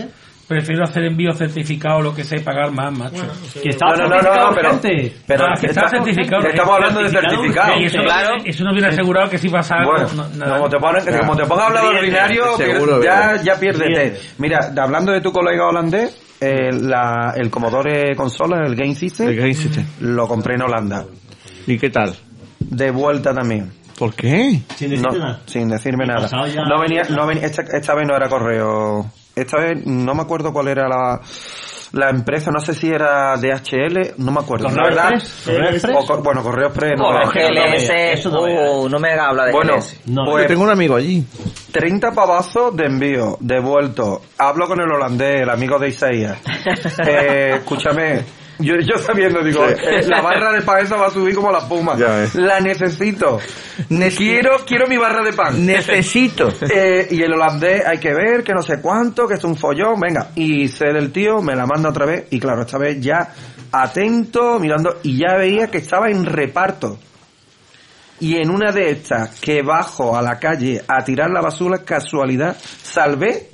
Prefiero 0.47 0.83
hacer 0.85 1.03
envío 1.03 1.33
certificado 1.33 2.01
lo 2.01 2.13
que 2.15 2.23
sé 2.23 2.37
y 2.37 2.39
pagar 2.39 2.71
más, 2.71 2.97
macho. 2.97 3.23
Que 3.61 3.69
está 3.69 3.87
No, 3.87 3.95
no, 3.95 3.97
no, 3.97 4.09
no, 4.09 4.15
certificado 4.21 4.49
no, 4.49 4.55
pero- 4.55 4.69
urgente. 4.75 5.15
pero 5.27 5.43
Ah, 5.45 5.53
que 5.59 5.67
está 5.67 5.85
está- 5.85 5.97
certificado. 5.97 6.41
que 6.41 6.47
estamos 6.49 6.75
hablando 6.75 6.99
de 7.03 7.09
certificado. 7.09 7.79
Y 7.79 7.85
eso, 7.85 7.97
Claro. 8.03 8.35
eso 8.45 8.63
no 8.63 8.71
viene 8.73 8.87
asegurado 8.87 9.29
que 9.29 9.37
si 9.37 9.49
pasa 9.49 9.75
algo, 9.75 9.91
Bueno, 9.91 10.07
no- 10.15 10.29
nada. 10.37 10.57
como 10.57 10.69
te 10.69 10.77
pones, 10.77 11.05
como 11.19 11.35
te 11.35 11.45
pongas 11.45 11.63
a 11.65 11.67
hablar 11.67 11.85
ordinario, 11.85 12.57
Seguro, 12.57 13.03
ya, 13.03 13.35
ya 13.43 13.59
piérdete. 13.59 14.19
Mira, 14.37 14.71
hablando 14.81 15.11
de 15.11 15.21
tu 15.21 15.31
colega 15.31 15.67
holandés, 15.67 16.17
eh, 16.39 16.71
la- 16.71 17.33
el 17.35 17.49
Commodore 17.49 18.15
consola, 18.15 18.65
el 18.65 18.75
Game 18.75 18.95
System, 18.95 19.27
El 19.29 19.35
Game 19.37 19.53
System. 19.53 19.85
lo 20.01 20.27
compré 20.27 20.55
en 20.55 20.61
Holanda. 20.61 21.05
¿Y 21.65 21.77
qué 21.77 21.89
tal? 21.89 22.13
De 22.59 22.91
vuelta 22.91 23.33
también. 23.33 23.71
¿Por 23.97 24.13
qué? 24.13 24.61
Sin 24.75 24.91
decirte 24.91 25.17
No, 25.17 25.17
nada. 25.25 25.39
sin 25.47 25.67
decirme 25.69 26.05
nada. 26.05 26.29
No 26.67 26.79
venía, 26.79 27.01
no 27.09 27.25
venía, 27.25 27.45
esta, 27.47 27.63
esta 27.63 27.95
vez 27.95 28.07
no 28.07 28.15
era 28.15 28.29
correo. 28.29 29.05
Esta 29.37 29.57
vez 29.57 29.85
no 29.85 30.13
me 30.15 30.21
acuerdo 30.23 30.51
cuál 30.51 30.67
era 30.67 30.87
la, 30.87 31.21
la 31.93 32.09
empresa, 32.09 32.49
no 32.51 32.59
sé 32.59 32.73
si 32.73 32.89
era 32.89 33.37
DHL, 33.37 34.15
no 34.17 34.31
me 34.31 34.39
acuerdo. 34.39 34.65
¿Correo 34.67 34.83
La 34.83 34.89
verdad, 34.89 35.13
Express? 35.13 35.43
¿Correo 35.45 35.69
Express? 35.69 35.97
o 35.97 36.05
cor- 36.07 36.23
bueno, 36.23 36.43
Correo 36.43 36.67
Express 36.67 36.93
no. 36.97 37.07
O 37.09 37.21
es 37.21 37.29
que- 37.29 37.47
GLS, 37.47 37.89
eso 38.13 38.29
no 38.31 38.43
veas. 38.43 38.69
uh, 38.73 38.89
no 38.89 38.99
me 38.99 39.11
habla 39.13 39.45
de 39.45 39.51
Bueno, 39.51 39.73
GLS. 39.75 39.99
No, 40.07 40.25
pues 40.25 40.43
Yo 40.43 40.47
tengo 40.47 40.63
un 40.63 40.71
amigo 40.71 40.95
allí. 40.95 41.23
30 41.71 42.11
pavazos 42.11 42.75
de 42.75 42.85
envío, 42.85 43.37
devuelto. 43.39 44.21
Hablo 44.39 44.67
con 44.67 44.79
el 44.81 44.91
holandés, 44.91 45.41
el 45.41 45.49
amigo 45.49 45.77
de 45.79 45.89
Isaías. 45.89 46.37
Eh, 47.07 47.51
escúchame, 47.57 48.23
yo, 48.59 48.75
yo 48.79 48.97
sabiendo, 48.97 49.43
digo, 49.43 49.65
eh, 49.67 50.03
la 50.07 50.21
barra 50.21 50.51
de 50.51 50.61
pan 50.61 50.83
esa 50.83 50.95
va 50.95 51.07
a 51.07 51.11
subir 51.11 51.35
como 51.35 51.51
la 51.51 51.67
ves. 51.67 52.35
La 52.35 52.59
necesito. 52.59 53.39
quiero, 53.87 54.57
quiero 54.65 54.87
mi 54.87 54.97
barra 54.97 55.23
de 55.23 55.33
pan. 55.33 55.65
Necesito. 55.65 56.49
Eh, 56.69 57.07
y 57.11 57.21
el 57.21 57.33
holandés 57.33 57.85
hay 57.85 57.99
que 57.99 58.13
ver 58.13 58.43
que 58.43 58.53
no 58.53 58.61
sé 58.61 58.81
cuánto, 58.81 59.27
que 59.27 59.35
es 59.35 59.43
un 59.43 59.55
follón, 59.55 59.99
venga. 59.99 60.29
Y 60.35 60.67
sé 60.67 60.87
del 60.87 61.11
tío, 61.11 61.41
me 61.41 61.55
la 61.55 61.65
manda 61.65 61.89
otra 61.89 62.05
vez. 62.05 62.25
Y 62.31 62.39
claro, 62.39 62.61
esta 62.61 62.77
vez 62.77 62.99
ya 62.99 63.33
atento, 63.71 64.59
mirando, 64.59 64.99
y 65.03 65.17
ya 65.17 65.35
veía 65.37 65.67
que 65.67 65.79
estaba 65.79 66.09
en 66.09 66.25
reparto. 66.25 66.97
Y 68.19 68.37
en 68.37 68.49
una 68.49 68.71
de 68.71 68.89
estas, 68.89 69.39
que 69.39 69.61
bajo 69.61 70.17
a 70.17 70.21
la 70.21 70.39
calle 70.39 70.81
a 70.87 71.03
tirar 71.03 71.29
la 71.29 71.41
basura, 71.41 71.83
casualidad, 71.83 72.57
salvé, 72.59 73.49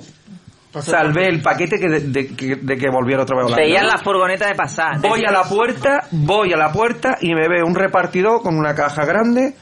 salvé 0.82 1.28
el 1.28 1.40
paquete 1.42 1.78
que 1.78 1.88
de, 1.88 2.00
de- 2.00 2.34
que- 2.36 2.56
de 2.56 2.76
que 2.76 2.88
volviera 2.90 3.22
otra 3.22 3.36
vez 3.36 3.44
a 3.44 3.46
Holanda. 3.46 3.62
Veían 3.64 3.86
la 3.86 3.98
furgoneta 3.98 4.46
de 4.48 4.54
pasar. 4.54 4.98
Voy 5.00 5.24
a 5.24 5.30
la 5.30 5.44
puerta, 5.44 6.06
voy 6.10 6.52
a 6.52 6.56
la 6.56 6.72
puerta 6.72 7.16
y 7.20 7.34
me 7.34 7.48
veo 7.48 7.66
un 7.66 7.74
repartidor 7.74 8.42
con 8.42 8.56
una 8.56 8.74
caja 8.74 9.04
grande. 9.04 9.54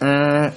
Eh, 0.00 0.50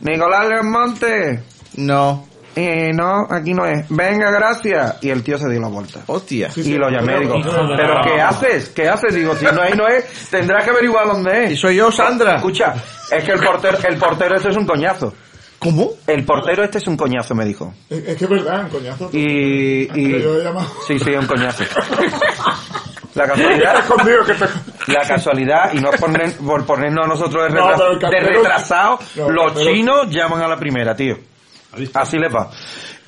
Nicolás 0.00 0.48
Monte. 0.64 1.42
No. 1.76 2.26
Eh, 2.58 2.90
no, 2.94 3.26
aquí 3.30 3.52
no 3.52 3.66
es. 3.66 3.84
Venga, 3.90 4.30
gracias. 4.30 4.96
Y 5.02 5.10
el 5.10 5.22
tío 5.22 5.36
se 5.36 5.46
dio 5.50 5.60
la 5.60 5.68
vuelta. 5.68 6.00
Hostia. 6.06 6.48
y 6.56 6.72
lo 6.78 6.88
llamé, 6.88 7.20
digo, 7.20 7.34
¿pero 7.76 8.00
qué 8.02 8.18
haces? 8.18 8.70
¿Qué 8.70 8.88
haces? 8.88 9.14
Digo, 9.14 9.34
si 9.36 9.44
no 9.44 9.62
es, 9.62 9.76
no 9.76 9.86
es, 9.86 10.30
tendrás 10.30 10.64
que 10.64 10.70
averiguar 10.70 11.06
dónde 11.06 11.44
es. 11.44 11.52
Y 11.52 11.56
soy 11.56 11.76
yo, 11.76 11.92
Sandra. 11.92 12.36
Escucha, 12.36 12.72
es 13.10 13.22
que 13.24 13.32
el 13.32 13.40
portero, 13.40 13.76
el 13.86 13.98
portero 13.98 14.36
este 14.36 14.48
es 14.48 14.56
un 14.56 14.64
coñazo. 14.66 15.12
¿Cómo? 15.58 15.90
El 16.06 16.24
portero 16.24 16.62
este 16.64 16.78
es 16.78 16.86
un 16.86 16.96
coñazo, 16.96 17.34
me 17.34 17.44
dijo. 17.44 17.72
Es, 17.88 17.98
es 18.06 18.16
que 18.16 18.24
es 18.24 18.30
verdad, 18.30 18.64
un 18.64 18.70
coñazo. 18.70 19.10
Y, 19.12 19.82
y... 19.94 20.12
Pero 20.12 20.18
yo 20.18 20.40
he 20.40 20.44
llamado. 20.44 20.68
Sí, 20.86 20.98
sí, 20.98 21.10
un 21.10 21.26
coñazo. 21.26 21.64
La 23.14 23.26
casualidad, 23.26 23.78
Escondido 23.78 24.24
que 24.26 24.34
te- 24.34 24.92
la 24.92 25.00
casualidad, 25.08 25.72
y 25.72 25.78
no 25.80 25.90
es 25.90 25.98
poner- 25.98 26.36
por 26.36 26.66
ponernos 26.66 27.06
a 27.06 27.08
nosotros 27.08 27.44
de, 27.50 27.58
No, 27.58 27.70
retra- 27.70 28.10
pero 28.10 28.26
el 28.28 28.32
de 28.34 28.38
retrasados, 28.40 29.00
No, 29.16 29.30
los 29.30 29.54
chinos 29.54 30.10
llaman 30.10 30.42
a 30.42 30.48
la 30.48 30.58
primera, 30.58 30.94
tío. 30.94 31.16
Así 31.94 32.18
les 32.18 32.30
va. 32.34 32.50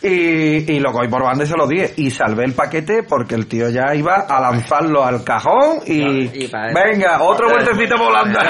Y, 0.00 0.72
y 0.72 0.78
lo 0.78 0.92
cogí 0.92 1.08
por 1.08 1.24
banda 1.24 1.42
y 1.42 1.46
se 1.48 1.56
lo 1.56 1.66
dije. 1.66 1.92
Y 1.96 2.10
salvé 2.12 2.44
el 2.44 2.52
paquete 2.52 3.02
porque 3.02 3.34
el 3.34 3.46
tío 3.48 3.68
ya 3.68 3.94
iba 3.96 4.14
a 4.28 4.40
lanzarlo 4.40 5.04
al 5.04 5.24
cajón 5.24 5.80
y... 5.86 6.02
venga, 6.72 7.20
otro 7.22 7.48
vueltecito 7.50 7.96
por 7.96 8.06
Holanda. 8.06 8.40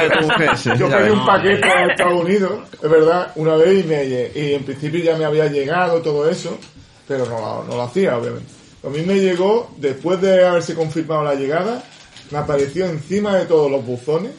Yo 0.76 0.88
pedí 0.98 1.10
un 1.10 1.24
paquete 1.26 1.68
a 1.68 1.86
Estados 1.86 2.22
Unidos, 2.22 2.60
es 2.82 2.90
verdad, 2.90 3.32
una 3.36 3.56
vez 3.56 3.82
y, 3.84 3.88
me, 3.88 4.04
y 4.04 4.54
en 4.54 4.64
principio 4.64 5.02
ya 5.02 5.16
me 5.16 5.24
había 5.24 5.46
llegado 5.46 6.02
todo 6.02 6.28
eso, 6.28 6.58
pero 7.06 7.24
no, 7.24 7.40
lo- 7.40 7.64
no 7.64 7.76
lo 7.76 7.82
hacía, 7.84 8.18
obviamente. 8.18 8.52
A 8.86 8.90
mí 8.90 9.00
me 9.06 9.14
llegó, 9.18 9.70
después 9.78 10.20
de 10.20 10.46
haberse 10.46 10.74
confirmado 10.74 11.24
la 11.24 11.34
llegada, 11.34 11.82
me 12.30 12.38
apareció 12.38 12.84
encima 12.86 13.34
de 13.36 13.46
todos 13.46 13.70
los 13.70 13.84
buzones, 13.86 14.32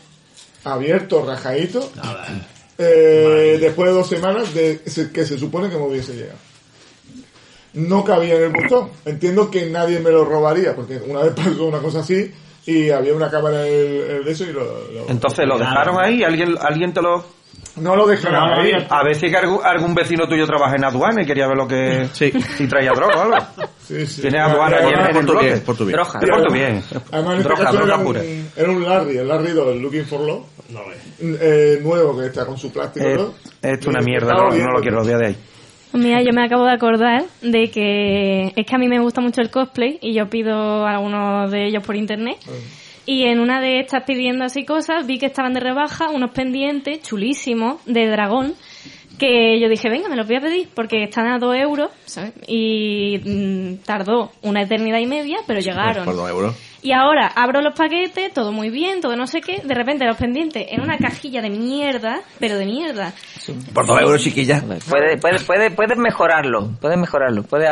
abierto, 0.63 1.25
rajadito, 1.25 1.91
eh, 2.77 3.57
después 3.59 3.89
de 3.89 3.95
dos 3.95 4.07
semanas 4.07 4.53
de 4.53 4.79
se- 4.85 5.11
que 5.11 5.25
se 5.25 5.37
supone 5.39 5.69
que 5.69 5.75
me 5.75 5.83
hubiese 5.87 6.13
llegado. 6.13 6.37
No 7.73 8.03
cabía 8.03 8.35
en 8.35 8.43
el 8.43 8.49
buzón. 8.49 8.89
Entiendo 9.05 9.49
que 9.51 9.69
nadie 9.69 9.99
me 9.99 10.09
lo 10.11 10.25
robaría, 10.25 10.75
porque 10.75 10.97
una 11.07 11.21
vez 11.21 11.33
pasó 11.35 11.65
una 11.65 11.79
cosa 11.79 11.99
así 11.99 12.31
y 12.65 12.89
había 12.89 13.13
una 13.13 13.29
cámara 13.29 13.65
en 13.67 13.73
el, 13.73 14.21
en 14.21 14.27
eso 14.27 14.43
y 14.43 14.53
lo, 14.53 14.61
lo- 14.63 15.09
Entonces 15.09 15.45
lo 15.47 15.57
dejaron 15.57 15.99
ahí, 15.99 16.23
alguien, 16.23 16.55
alguien 16.59 16.93
te 16.93 17.01
lo... 17.01 17.23
No 17.75 17.95
lo 17.95 18.07
dejaron 18.07 18.59
ahí. 18.59 18.71
A 18.89 19.03
ver 19.03 19.15
si 19.15 19.29
que 19.29 19.37
algún, 19.37 19.59
algún 19.63 19.93
vecino 19.95 20.27
tuyo 20.27 20.45
trabaja 20.45 20.75
en 20.75 20.83
aduana 20.83 21.21
y 21.21 21.25
quería 21.25 21.47
ver 21.47 21.57
lo 21.57 21.67
que... 21.67 22.09
Sí. 22.13 22.31
Y 22.59 22.67
traía 22.67 22.91
droga 22.91 23.15
o 23.17 23.21
algo. 23.21 23.37
Sí, 23.87 24.05
sí. 24.05 24.21
Tiene 24.21 24.39
aduana 24.39 24.79
en, 24.79 24.87
en 24.87 24.99
el 25.07 25.13
Por 25.13 25.25
tu 25.25 25.31
bien, 25.39 25.43
bloque. 25.53 25.61
por 25.65 25.77
tu 25.77 25.85
bien. 25.85 25.95
Droga. 25.95 26.19
Es 26.21 26.29
por 26.29 26.43
tu 26.47 26.53
bien. 26.53 26.83
Además, 27.11 27.37
este 27.37 27.47
Droga, 27.49 27.71
droga 27.71 27.85
era, 27.95 28.03
pura. 28.03 28.19
un, 28.21 28.51
era 28.55 28.69
un 28.71 28.83
Larry, 28.83 29.17
el 29.17 29.27
Larry 29.27 29.51
2, 29.51 29.67
el 29.75 29.79
Looking 29.81 30.05
for 30.05 30.19
Love. 30.21 30.43
Eh, 31.21 31.79
nuevo, 31.81 32.17
que 32.19 32.27
está 32.27 32.45
con 32.45 32.57
su 32.57 32.71
plástico. 32.71 33.05
Eh, 33.05 33.15
¿no? 33.15 33.33
Esto 33.61 33.79
es 33.81 33.87
una 33.87 34.01
mierda, 34.01 34.33
no, 34.33 34.43
lo 34.49 34.81
quiero, 34.81 34.99
olvidar 35.01 35.19
de 35.19 35.27
ahí. 35.27 35.37
Mira, 35.93 36.21
yo 36.21 36.33
me 36.33 36.43
acabo 36.43 36.65
de 36.65 36.71
acordar 36.71 37.23
de 37.41 37.71
que 37.71 38.53
es 38.55 38.65
que 38.65 38.75
a 38.75 38.77
mí 38.77 38.87
me 38.87 38.99
gusta 38.99 39.21
mucho 39.21 39.41
el 39.41 39.49
cosplay 39.49 39.97
y 40.01 40.13
yo 40.13 40.29
pido 40.29 40.85
algunos 40.85 41.49
de 41.51 41.65
ellos 41.65 41.83
por 41.83 41.95
internet. 41.95 42.37
Y 43.05 43.23
en 43.23 43.39
una 43.39 43.59
de 43.59 43.79
estas 43.79 44.03
pidiendo 44.03 44.45
así 44.45 44.65
cosas 44.65 45.07
vi 45.07 45.17
que 45.17 45.25
estaban 45.25 45.53
de 45.53 45.59
rebaja 45.59 46.09
unos 46.09 46.29
pendientes 46.31 47.01
chulísimos 47.01 47.83
de 47.87 48.07
dragón 48.07 48.53
que 49.19 49.59
yo 49.59 49.69
dije, 49.69 49.89
venga, 49.89 50.09
me 50.09 50.15
los 50.15 50.25
voy 50.25 50.37
a 50.37 50.41
pedir 50.41 50.69
porque 50.73 51.03
están 51.03 51.27
a 51.27 51.37
dos 51.37 51.55
euros 51.55 51.89
¿sabes? 52.05 52.33
y 52.47 53.19
mm, 53.23 53.83
tardó 53.85 54.31
una 54.41 54.63
eternidad 54.63 54.99
y 54.99 55.05
media, 55.05 55.37
pero 55.45 55.59
llegaron. 55.59 56.05
Por 56.05 56.15
dos 56.15 56.29
euros. 56.29 56.55
Y 56.81 56.93
ahora 56.93 57.27
abro 57.27 57.61
los 57.61 57.77
paquetes, 57.77 58.33
todo 58.33 58.51
muy 58.51 58.69
bien, 58.69 59.01
todo 59.01 59.15
no 59.17 59.27
sé 59.27 59.41
qué, 59.41 59.61
de 59.63 59.75
repente 59.75 60.05
los 60.05 60.17
pendientes 60.17 60.65
en 60.69 60.81
una 60.81 60.97
cajilla 60.97 61.41
de 61.41 61.49
mierda, 61.49 62.21
pero 62.39 62.57
de 62.57 62.65
mierda. 62.65 63.13
Por 63.73 63.85
dos 63.85 64.01
euros, 64.01 64.23
chiquilla. 64.23 64.63
Puede, 64.89 65.17
puede, 65.17 65.39
puede, 65.39 65.71
puedes 65.71 65.97
mejorarlo, 65.97 66.71
puedes 66.79 66.97
mejorarlo, 66.97 67.43
puedes 67.43 67.69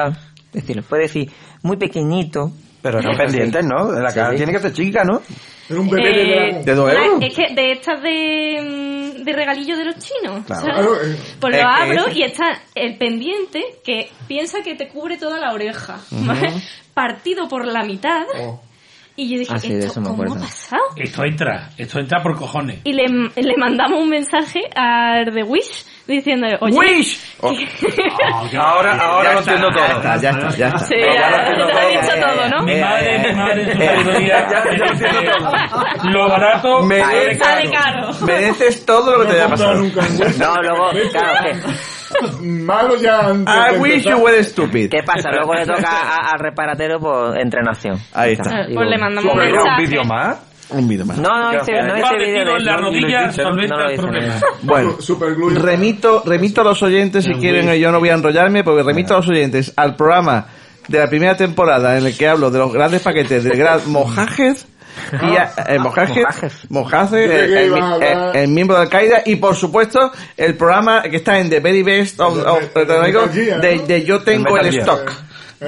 decirlo, 0.52 0.84
puedes 0.84 1.14
decir 1.14 1.32
muy 1.64 1.78
pequeñito. 1.78 2.52
Pero 2.92 3.00
eran 3.00 3.18
pendientes, 3.18 3.66
¿no? 3.66 3.92
La 3.92 4.14
cara 4.14 4.36
tiene 4.36 4.52
que 4.52 4.60
ser 4.60 4.74
chica, 4.74 5.04
¿no? 5.04 5.22
Era 5.70 5.80
un 5.80 5.90
bebé 5.90 6.10
de 6.10 6.22
Eh, 6.22 6.36
dragón. 6.36 6.66
¿De 6.66 6.76
dos 6.76 6.92
euros? 6.94 7.22
Es 7.22 7.34
que 7.34 7.54
de 7.54 7.72
estas 7.74 8.02
de, 8.02 9.14
mm, 9.20 9.24
de 9.24 9.34
regalillo 9.34 9.78
de 9.78 9.86
los 9.86 9.96
chinos. 9.98 10.46
Claro. 10.46 10.96
eh, 10.96 11.18
pues 11.40 11.56
es 11.56 11.62
lo 11.62 11.68
abro 11.68 12.06
y 12.14 12.24
está 12.24 12.60
el 12.74 12.98
pendiente 12.98 13.64
que 13.84 14.10
piensa 14.28 14.62
que 14.64 14.76
te 14.76 14.88
cubre 14.88 15.18
toda 15.18 15.40
la 15.40 15.54
oreja. 15.54 16.00
Partido 16.94 17.48
por 17.48 17.66
la 17.66 17.84
mitad. 17.84 18.24
Y 19.20 19.30
yo 19.34 19.40
dije, 19.40 19.52
Ah, 19.54 19.58
sí, 19.58 19.74
¿esto 19.74 20.02
cómo 20.04 20.24
ha 20.32 20.40
pasado? 20.40 20.82
Esto 20.96 21.24
entra, 21.26 21.70
esto 21.76 22.00
entra 22.00 22.22
por 22.22 22.38
cojones. 22.38 22.82
Y 22.84 22.94
le, 22.94 23.08
le 23.08 23.58
mandamos 23.58 24.00
un 24.00 24.10
mensaje 24.10 24.62
al 24.76 25.34
de 25.34 25.42
Wish 25.44 25.86
diciéndole, 26.06 26.56
oye... 26.62 26.78
¡Wish! 26.78 27.20
Ahora, 28.60 28.96
ahora 28.98 29.30
Ya 29.30 29.34
lo 29.34 29.40
está, 29.40 29.54
entiendo 29.54 29.70
ya 29.70 29.88
todo. 29.88 29.98
está, 29.98 30.18
ya 30.18 30.30
está, 30.30 30.50
ya 30.58 30.68
está. 30.68 30.80
Sí, 30.80 30.96
ya, 31.00 31.30
lo 31.32 31.38
entiendo 31.38 31.68
te 31.68 31.74
lo 31.74 31.90
dicho 31.90 32.28
todo, 32.28 32.50
¿no? 32.50 32.64
Mi 32.64 32.80
madre, 32.80 33.20
mi 33.28 33.34
madre, 33.36 33.62
en 33.64 33.72
su 33.72 33.82
Eh, 33.82 33.88
sabiduría, 33.88 34.50
ya, 34.50 34.64
ya 34.78 34.86
entiendo 34.86 35.32
todo. 35.32 36.12
lo 36.12 36.30
barato 36.30 36.82
Me- 36.84 37.02
sale 37.38 37.72
caro. 37.72 38.10
Mereces 38.22 38.86
todo 38.86 39.18
lo 39.18 39.22
que 39.26 39.34
te 39.34 39.40
haya 39.42 39.50
pasado. 39.50 39.74
No, 39.74 40.62
luego, 40.62 40.90
claro, 41.12 41.34
¿qué, 41.44 41.72
Malo 42.42 42.96
ya 42.98 43.20
antes 43.28 43.54
I 43.56 43.74
de 43.74 43.80
wish 43.80 43.92
empezar. 43.94 44.14
you 44.18 44.24
were 44.24 44.44
stupid. 44.44 44.90
qué 44.90 45.04
pasa? 45.04 45.30
Luego 45.32 45.54
le 45.54 45.66
toca 45.66 45.90
a- 45.90 46.32
al 46.32 46.40
reparatero 46.40 47.00
por 47.00 47.40
entrenación. 47.40 47.98
Ahí 48.14 48.34
está. 48.34 48.66
Pues 48.74 48.90
le 48.90 48.98
mandamos 48.98 49.34
un 49.34 49.40
mensaje. 49.40 49.82
vídeo 49.84 50.04
más. 50.04 50.38
Un 50.70 50.86
vídeo 50.88 51.06
más. 51.06 51.18
No, 51.18 51.30
no 51.30 51.54
hice, 51.62 51.72
no 51.82 51.94
vídeo 51.96 52.44
de 52.46 52.52
en 52.58 52.66
la 52.66 52.78
rodilla, 52.78 53.28
No 53.28 53.34
solventa 53.34 53.86
el 53.90 53.96
problema. 53.98 54.36
Bueno, 54.64 54.98
remito, 55.56 56.24
remito 56.26 56.62
a 56.62 56.64
los 56.66 56.84
oyentes, 56.84 57.24
si 57.24 57.34
quieren, 57.36 57.74
yo 57.80 57.92
no 57.92 58.00
voy 58.00 58.10
a 58.10 58.14
enrollarme, 58.16 58.64
porque 58.66 58.84
remito 58.84 59.14
a 59.14 59.18
los 59.18 59.30
oyentes 59.30 59.72
al 59.78 59.96
programa 59.96 60.46
de 60.88 61.00
la 61.00 61.08
primera 61.08 61.36
temporada 61.38 61.98
en 61.98 62.06
el 62.06 62.18
que 62.18 62.28
hablo 62.28 62.50
de 62.52 62.60
los 62.60 62.74
grandes 62.74 63.02
paquetes 63.02 63.44
del 63.46 63.58
gran 63.58 63.80
Mojajez. 63.90 64.66
Y 65.22 65.36
a- 65.38 65.54
eh, 65.68 65.80
Mojajez, 65.80 66.26
Mojajez, 66.70 67.30
Yo 67.30 67.38
creí 67.48 67.66
el, 67.68 67.74
que 67.74 67.80
el- 67.80 68.04
el- 68.04 68.36
el 68.36 68.48
miembro 68.50 68.76
de 68.78 68.84
Al-Qaeda 68.84 69.22
y 69.26 69.36
por 69.38 69.56
supuesto 69.56 70.12
el 70.36 70.56
programa 70.56 71.02
que 71.04 71.18
está 71.18 71.40
en 71.40 71.50
The 71.50 71.60
Very 71.60 71.84
Best 71.84 72.20
of, 72.20 72.38
of- 72.46 72.74
de, 72.74 73.80
de 73.88 74.04
Yo 74.06 74.22
Tengo 74.22 74.58
el. 74.58 74.68
Stock. 74.78 75.12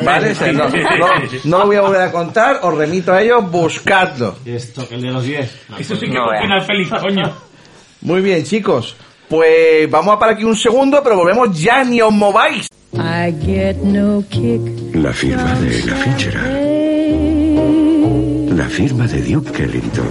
¿Vale? 0.04 0.36
Sea, 0.36 0.52
no, 0.52 0.70
no- 0.70 1.08
no 1.46 1.58
lo 1.60 1.66
voy 1.66 1.76
a 1.78 1.82
volver 1.82 2.02
a 2.02 2.12
contar, 2.12 2.60
os 2.62 2.78
remito 2.78 3.12
a 3.12 3.22
ellos, 3.24 3.50
buscadlo. 3.50 4.36
Y 4.46 4.52
esto, 4.54 4.88
que 4.88 4.94
el 4.96 5.02
de 5.02 5.08
los 5.10 5.24
10. 5.24 5.52
Eso 5.80 5.96
sí 5.96 6.06
que 6.06 6.12
fue 6.12 6.22
un 6.36 6.42
final 6.44 6.62
feliz, 6.64 6.90
coño. 7.02 7.36
Muy 8.02 8.22
bien, 8.22 8.44
chicos. 8.44 8.96
Pues 9.28 9.90
vamos 9.90 10.16
a 10.16 10.20
parar 10.20 10.36
aquí 10.36 10.44
un 10.44 10.56
segundo, 10.56 11.02
pero 11.04 11.16
volvemos 11.18 11.60
ya, 11.60 11.84
ni 11.84 12.02
os 12.02 12.12
mováis. 12.14 12.68
I 12.94 13.34
get 13.44 13.78
no 13.78 14.24
kick. 14.30 14.62
La 14.96 15.12
firma 15.14 15.54
de 15.56 15.84
la 15.86 15.96
Fitzgerald. 15.96 16.89
La 18.60 18.68
firma 18.68 19.07
de 19.07 19.22
Duke 19.22 19.64
Ellington. 19.64 20.10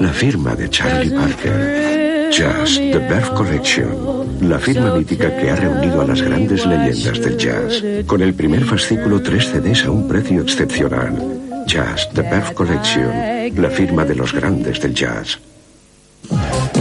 La 0.00 0.12
firma 0.12 0.54
de 0.54 0.70
Charlie 0.70 1.10
Parker. 1.10 2.30
Jazz, 2.30 2.76
The 2.76 2.98
Birth 3.00 3.34
Collection. 3.34 4.38
La 4.48 4.60
firma 4.60 4.94
mítica 4.94 5.36
que 5.36 5.50
ha 5.50 5.56
reunido 5.56 6.00
a 6.00 6.06
las 6.06 6.22
grandes 6.22 6.64
leyendas 6.64 7.20
del 7.20 7.36
jazz. 7.36 7.82
Con 8.06 8.22
el 8.22 8.34
primer 8.34 8.62
fascículo, 8.64 9.20
tres 9.20 9.48
CDs 9.48 9.84
a 9.84 9.90
un 9.90 10.06
precio 10.06 10.40
excepcional. 10.40 11.12
Jazz, 11.66 12.08
The 12.14 12.22
Birth 12.22 12.54
Collection. 12.54 13.10
La 13.60 13.70
firma 13.70 14.04
de 14.04 14.14
los 14.14 14.32
grandes 14.32 14.80
del 14.80 14.94
jazz. 14.94 15.40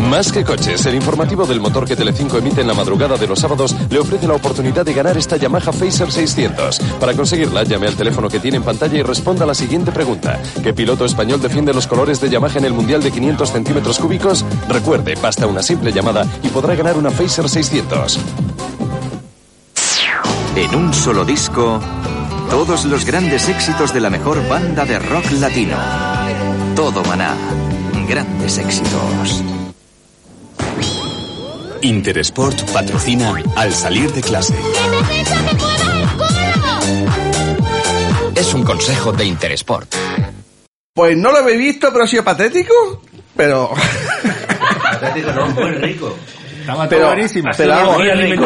Más 0.02 0.32
que 0.32 0.44
coches, 0.44 0.86
el 0.86 0.96
informativo 0.96 1.46
del 1.46 1.60
motor 1.60 1.86
que 1.86 1.96
Telecinco 1.96 2.38
emite 2.38 2.62
en 2.62 2.68
la 2.68 2.74
madrugada 2.74 3.18
de 3.18 3.28
los 3.28 3.40
sábados 3.40 3.76
le 3.90 4.00
ofrece 4.00 4.28
la 4.28 4.36
oportunidad 4.36 4.86
de 4.86 4.94
ganar 4.94 5.18
esta 5.18 5.38
Yamaha 5.38 5.72
Phaser 5.72 6.12
600. 6.12 6.80
Para 7.00 7.14
conseguirla, 7.14 7.64
llame 7.64 7.88
al 7.88 7.96
teléfono 7.96 8.30
que 8.30 8.40
tiene 8.40 8.58
en 8.58 8.64
pantalla 8.64 8.98
y 8.98 9.04
responda 9.04 9.44
a 9.44 9.48
la 9.48 9.56
siguiente 9.56 9.92
pregunta. 9.92 10.40
¿Qué 10.64 10.74
piloto 10.74 11.04
español 11.06 11.42
defiende 11.42 11.74
los 11.74 11.88
colores 11.88 12.22
de 12.22 12.30
Yamaha 12.30 12.58
en 12.58 12.66
el 12.66 12.74
Mundial 12.74 13.02
de 13.02 13.12
500 13.12 13.52
centímetros 13.52 13.98
cúbicos? 14.00 14.46
Recuerde, 14.70 15.16
basta 15.22 15.48
una 15.48 15.64
simple 15.64 15.92
llamada 15.92 16.26
y 16.44 16.50
podrá 16.50 16.76
ganar 16.76 16.98
una 16.98 17.10
Phaser 17.10 17.50
600. 17.50 18.20
En 20.56 20.76
un 20.76 20.94
solo 20.94 21.26
disco, 21.26 21.80
todos 22.50 22.86
los 22.86 23.06
grandes 23.06 23.50
éxitos 23.50 23.94
de 23.94 24.02
la 24.02 24.10
mejor 24.10 24.48
banda 24.48 24.86
de 24.86 25.00
rock 25.00 25.32
latino. 25.40 25.78
Todo 26.76 27.04
Maná. 27.04 27.36
Grandes 28.08 28.58
éxitos. 28.58 29.44
Interesport 31.82 32.60
patrocina 32.72 33.34
al 33.56 33.74
salir 33.74 34.12
de 34.12 34.22
clase. 34.22 34.54
Es 38.36 38.54
un 38.54 38.64
consejo 38.64 39.12
de 39.12 39.26
Interesport. 39.26 39.94
Pues 40.94 41.16
no 41.18 41.32
lo 41.32 41.40
habéis 41.40 41.58
visto, 41.60 41.92
pero 41.92 42.06
ha 42.06 42.08
sido 42.08 42.24
patético. 42.24 42.74
Pero. 43.36 43.72
Patético, 44.84 45.32
no, 45.32 45.48
muy 45.50 45.72
rico. 45.72 46.16
Estaba 46.62 46.90
pero, 46.90 47.08
buenísimo. 47.08 47.50
pero 47.56 47.96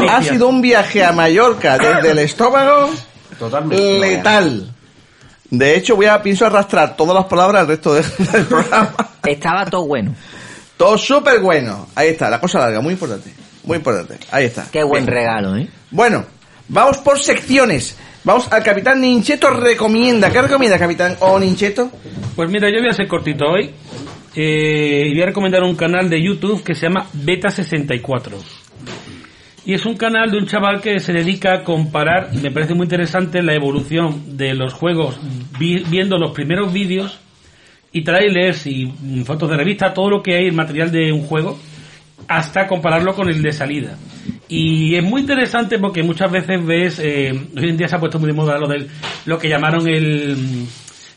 ha 0.10 0.22
sido 0.24 0.48
un 0.48 0.62
viaje 0.62 1.04
a 1.04 1.12
Mallorca 1.12 1.78
desde 1.78 2.12
el 2.12 2.20
estómago 2.20 2.92
Totalmente. 3.40 4.00
letal. 4.00 4.74
De 5.50 5.76
hecho, 5.76 5.96
voy 5.96 6.06
a 6.06 6.22
pienso 6.22 6.46
arrastrar 6.46 6.96
todas 6.96 7.16
las 7.16 7.26
palabras 7.26 7.62
al 7.62 7.68
resto 7.68 7.94
de- 7.94 8.04
del 8.04 8.46
programa. 8.50 8.94
Estaba 9.26 9.66
todo 9.66 9.86
bueno. 9.88 10.14
Todo 10.82 10.98
súper 10.98 11.40
bueno. 11.40 11.88
Ahí 11.94 12.10
está, 12.10 12.28
la 12.30 12.40
cosa 12.42 12.58
larga, 12.60 12.82
muy 12.82 12.94
importante. 12.94 13.32
Muy 13.66 13.78
importante. 13.78 14.18
Ahí 14.32 14.46
está. 14.46 14.66
Qué 14.72 14.84
buen 14.84 15.06
Bien. 15.06 15.16
regalo, 15.16 15.56
¿eh? 15.56 15.68
Bueno, 15.92 16.26
vamos 16.70 16.98
por 16.98 17.20
secciones. 17.20 17.96
Vamos 18.24 18.52
al 18.52 18.64
Capitán 18.64 19.00
Nincheto 19.00 19.52
recomienda. 19.52 20.32
¿Qué 20.32 20.42
recomienda, 20.42 20.80
Capitán 20.80 21.18
o 21.20 21.40
Nincheto? 21.40 21.92
Pues 22.36 22.50
mira, 22.50 22.68
yo 22.72 22.80
voy 22.80 22.90
a 22.90 22.94
ser 22.94 23.08
cortito 23.08 23.46
hoy. 23.46 23.70
eh, 24.36 25.04
y 25.08 25.14
voy 25.14 25.22
a 25.24 25.26
recomendar 25.28 25.62
un 25.62 25.76
canal 25.76 26.10
de 26.10 26.20
YouTube 26.24 26.64
que 26.64 26.74
se 26.74 26.88
llama 26.88 27.06
Beta64. 27.14 28.32
Y 29.66 29.74
es 29.76 29.86
un 29.86 29.96
canal 29.98 30.32
de 30.32 30.38
un 30.38 30.48
chaval 30.48 30.82
que 30.82 31.00
se 31.00 31.14
dedica 31.14 31.54
a 31.54 31.64
comparar, 31.64 32.30
y 32.34 32.38
me 32.38 32.50
parece 32.50 32.74
muy 32.74 32.86
interesante, 32.86 33.44
la 33.44 33.54
evolución 33.54 34.36
de 34.38 34.56
los 34.56 34.74
juegos, 34.74 35.20
vi- 35.60 35.84
viendo 35.88 36.18
los 36.18 36.32
primeros 36.32 36.74
vídeos 36.74 37.20
y 37.92 38.04
trailers 38.04 38.66
y 38.68 38.86
mm, 38.86 39.24
fotos 39.24 39.50
de 39.50 39.58
revista, 39.58 39.94
todo 39.94 40.10
lo 40.10 40.22
que 40.24 40.36
hay 40.36 40.48
en 40.48 40.56
material 40.56 40.92
de 40.92 41.12
un 41.12 41.24
juego, 41.24 41.58
hasta 42.28 42.68
compararlo 42.68 43.14
con 43.14 43.30
el 43.30 43.42
de 43.42 43.52
salida. 43.52 43.98
Y 44.48 44.96
es 44.96 45.04
muy 45.04 45.22
interesante 45.22 45.80
porque 45.80 46.04
muchas 46.04 46.32
veces 46.32 46.66
ves, 46.66 47.00
eh, 47.00 47.32
hoy 47.58 47.70
en 47.70 47.78
día 47.78 47.88
se 47.88 47.96
ha 47.96 48.00
puesto 48.00 48.20
muy 48.20 48.28
de 48.28 48.34
moda 48.34 48.58
lo 48.58 48.68
del, 48.68 48.88
lo 49.26 49.38
que 49.38 49.50
llamaron 49.50 49.88
el, 49.88 50.66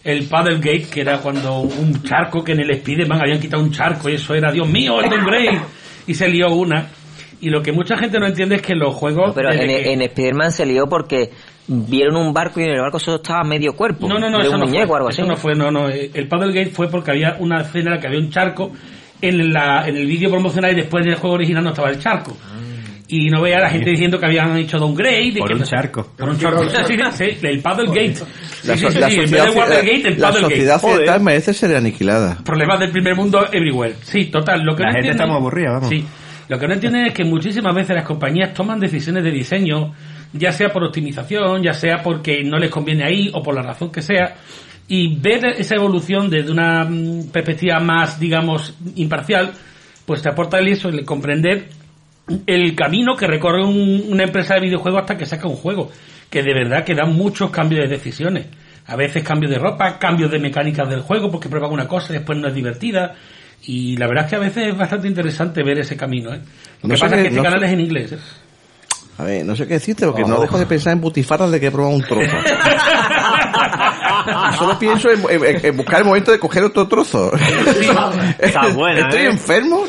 el 0.04 0.24
paddle 0.26 0.56
gate, 0.56 0.86
que 0.92 1.00
era 1.00 1.18
cuando 1.18 1.58
un 1.60 2.02
charco 2.02 2.42
que 2.44 2.52
en 2.52 2.60
el 2.60 2.74
Spiderman 2.76 3.20
habían 3.20 3.40
quitado 3.40 3.62
un 3.62 3.72
charco 3.72 4.08
y 4.08 4.14
eso 4.14 4.34
era, 4.34 4.50
Dios 4.52 4.68
mío, 4.68 5.00
el 5.00 5.24
Grey, 5.24 5.48
y 6.06 6.14
se 6.14 6.28
lió 6.28 6.48
una. 6.54 6.88
Y 7.40 7.50
lo 7.50 7.60
que 7.62 7.72
mucha 7.72 7.96
gente 7.98 8.18
no 8.18 8.26
entiende 8.26 8.56
es 8.56 8.62
que 8.62 8.74
los 8.74 8.94
juegos... 8.94 9.32
Pero 9.34 9.52
en, 9.52 9.58
que- 9.68 9.92
en 9.92 10.02
Spider-Man 10.02 10.50
se 10.52 10.64
lió 10.64 10.86
porque 10.88 11.30
vieron 11.66 12.16
un 12.16 12.32
barco 12.32 12.60
y 12.60 12.64
en 12.64 12.70
el 12.70 12.80
barco 12.80 12.98
solo 12.98 13.16
estaba 13.16 13.42
medio 13.44 13.74
cuerpo. 13.74 14.08
No, 14.08 14.18
no, 14.18 14.28
no, 14.30 14.38
de 14.38 14.44
eso 14.44 14.54
un 14.54 14.60
no 14.60 14.66
muñeco 14.66 14.88
fue. 14.88 14.96
algo 14.98 15.08
eso 15.10 15.22
así. 15.22 15.28
no 15.30 15.36
fue, 15.36 15.54
no, 15.54 15.70
no. 15.70 15.88
eh, 15.88 16.10
El 16.12 16.28
Paddlegate 16.28 16.70
fue 16.70 16.88
porque 16.88 17.10
había 17.12 17.36
una 17.38 17.62
escena 17.62 17.90
en 17.90 17.94
la 17.96 18.00
que 18.00 18.06
había 18.06 18.18
un 18.20 18.30
charco 18.30 18.72
en, 19.20 19.52
la, 19.52 19.86
en 19.88 19.96
el 19.96 20.06
vídeo 20.06 20.30
promocional 20.30 20.72
y 20.72 20.76
después 20.76 21.04
del 21.04 21.14
juego 21.16 21.36
original 21.36 21.64
no 21.64 21.70
estaba 21.70 21.90
el 21.90 21.98
charco. 21.98 22.36
Y 23.06 23.28
no 23.28 23.42
veía 23.42 23.58
a 23.58 23.60
la 23.60 23.70
gente 23.70 23.90
diciendo 23.90 24.18
que 24.18 24.24
habían 24.26 24.56
hecho 24.56 24.78
downgrade. 24.78 25.22
y 25.26 25.32
Por 25.38 25.48
que- 25.48 25.54
un 25.54 25.62
charco. 25.62 26.08
Por 26.16 26.28
un 26.30 26.38
charco. 26.38 26.64
Sí, 26.68 26.76
sí, 27.12 27.24
sí, 27.38 27.46
el 27.46 27.60
Paddlegate. 27.60 28.14
La, 28.64 28.76
sí, 28.76 28.84
la 28.98 29.10
sí, 29.10 29.14
en 29.16 29.20
vez 29.20 29.30
sociedad, 29.30 29.44
de 29.44 29.50
Watergate, 29.58 30.08
el 30.08 30.20
la 30.20 30.32
sociedad 30.32 30.76
occidental 30.82 31.20
merece 31.20 31.52
ser 31.54 31.76
aniquilada. 31.76 32.38
Problemas 32.44 32.80
del 32.80 32.90
primer 32.90 33.14
mundo 33.14 33.46
everywhere. 33.52 33.94
Sí, 34.02 34.26
total. 34.26 34.62
Lo 34.64 34.74
que 34.74 34.82
La 34.84 34.88
no 34.88 34.94
gente 34.94 35.08
entienden- 35.10 35.12
está 35.12 35.26
muy 35.26 35.36
aburrida, 35.36 35.70
vamos. 35.72 35.88
Sí. 35.90 36.04
Lo 36.48 36.58
que 36.58 36.66
no 36.66 36.74
entienden 36.74 37.06
es 37.06 37.14
que 37.14 37.24
muchísimas 37.24 37.74
veces 37.74 37.94
las 37.94 38.04
compañías 38.04 38.54
toman 38.54 38.80
decisiones 38.80 39.22
de 39.22 39.30
diseño, 39.30 39.92
ya 40.34 40.52
sea 40.52 40.68
por 40.70 40.84
optimización, 40.84 41.62
ya 41.62 41.72
sea 41.72 42.02
porque 42.02 42.44
no 42.44 42.58
les 42.58 42.70
conviene 42.70 43.04
ahí 43.04 43.30
o 43.32 43.42
por 43.42 43.54
la 43.54 43.62
razón 43.62 43.90
que 43.90 44.02
sea, 44.02 44.34
y 44.86 45.16
ver 45.16 45.46
esa 45.46 45.76
evolución 45.76 46.28
desde 46.28 46.52
una 46.52 46.84
mm, 46.84 47.28
perspectiva 47.32 47.80
más, 47.80 48.20
digamos, 48.20 48.74
imparcial, 48.96 49.52
pues 50.04 50.20
te 50.20 50.28
aporta 50.28 50.58
el 50.58 50.68
eso, 50.68 50.90
el 50.90 51.04
comprender 51.06 51.68
el 52.46 52.74
camino 52.74 53.16
que 53.16 53.26
recorre 53.26 53.64
un- 53.64 54.04
una 54.08 54.24
empresa 54.24 54.54
de 54.54 54.60
videojuegos 54.60 55.00
hasta 55.02 55.16
que 55.16 55.24
saca 55.26 55.46
un 55.48 55.56
juego, 55.56 55.90
que 56.30 56.42
de 56.42 56.52
verdad 56.54 56.84
que 56.84 56.94
da 56.94 57.04
muchos 57.06 57.50
cambios 57.50 57.82
de 57.82 57.88
decisiones. 57.96 58.46
A 58.86 58.96
veces 58.96 59.22
cambios 59.22 59.50
de 59.50 59.58
ropa, 59.58 59.98
cambios 59.98 60.30
de 60.30 60.38
mecánicas 60.38 60.88
del 60.90 61.00
juego, 61.00 61.30
porque 61.30 61.48
prueban 61.48 61.72
una 61.72 61.86
cosa 61.88 62.12
y 62.12 62.16
después 62.18 62.38
no 62.38 62.48
es 62.48 62.54
divertida. 62.54 63.14
Y 63.66 63.96
la 63.96 64.06
verdad 64.06 64.24
es 64.24 64.30
que 64.30 64.36
a 64.36 64.40
veces 64.40 64.68
es 64.68 64.76
bastante 64.76 65.08
interesante 65.08 65.62
ver 65.62 65.78
ese 65.78 65.96
camino. 65.96 66.34
¿eh? 66.34 66.40
Lo 66.82 66.88
No 66.88 66.94
que 66.94 67.00
pasa 67.00 67.14
qué- 67.14 67.22
es 67.22 67.22
que 67.22 67.28
este 67.28 67.36
no 67.38 67.42
canal 67.44 67.64
es 67.64 67.72
en 67.72 67.80
inglés. 67.80 68.12
¿eh? 68.12 68.18
A 69.18 69.24
ver, 69.24 69.44
no 69.44 69.54
sé 69.54 69.66
qué 69.68 69.74
decirte, 69.74 70.06
porque 70.06 70.24
no 70.24 70.36
Oh. 70.36 70.40
dejo 70.40 70.58
de 70.58 70.66
pensar 70.66 70.92
en 70.92 71.00
butifarras 71.00 71.50
de 71.50 71.60
que 71.60 71.66
he 71.66 71.70
probado 71.70 71.94
un 71.94 72.02
trozo. 72.02 72.36
Solo 74.58 74.78
pienso 74.78 75.10
en, 75.10 75.20
en- 75.30 75.66
en 75.66 75.76
buscar 75.76 76.00
el 76.00 76.06
momento 76.06 76.32
de 76.32 76.38
coger 76.38 76.64
otro 76.64 76.88
trozo. 76.88 77.32
Está 78.38 78.68
buena, 78.74 79.00
¿Estoy 79.08 79.22
¿eh? 79.22 79.26
enfermo? 79.30 79.84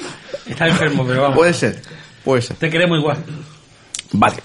Está 0.45 0.67
enfermo, 0.67 1.05
pero 1.07 1.23
vamos. 1.23 1.37
Puede 1.37 1.53
ser, 1.53 1.81
puede 2.23 2.41
ser. 2.41 2.57
Te 2.57 2.69
queremos 2.69 2.99
igual. 2.99 3.17
Vale. 4.13 4.35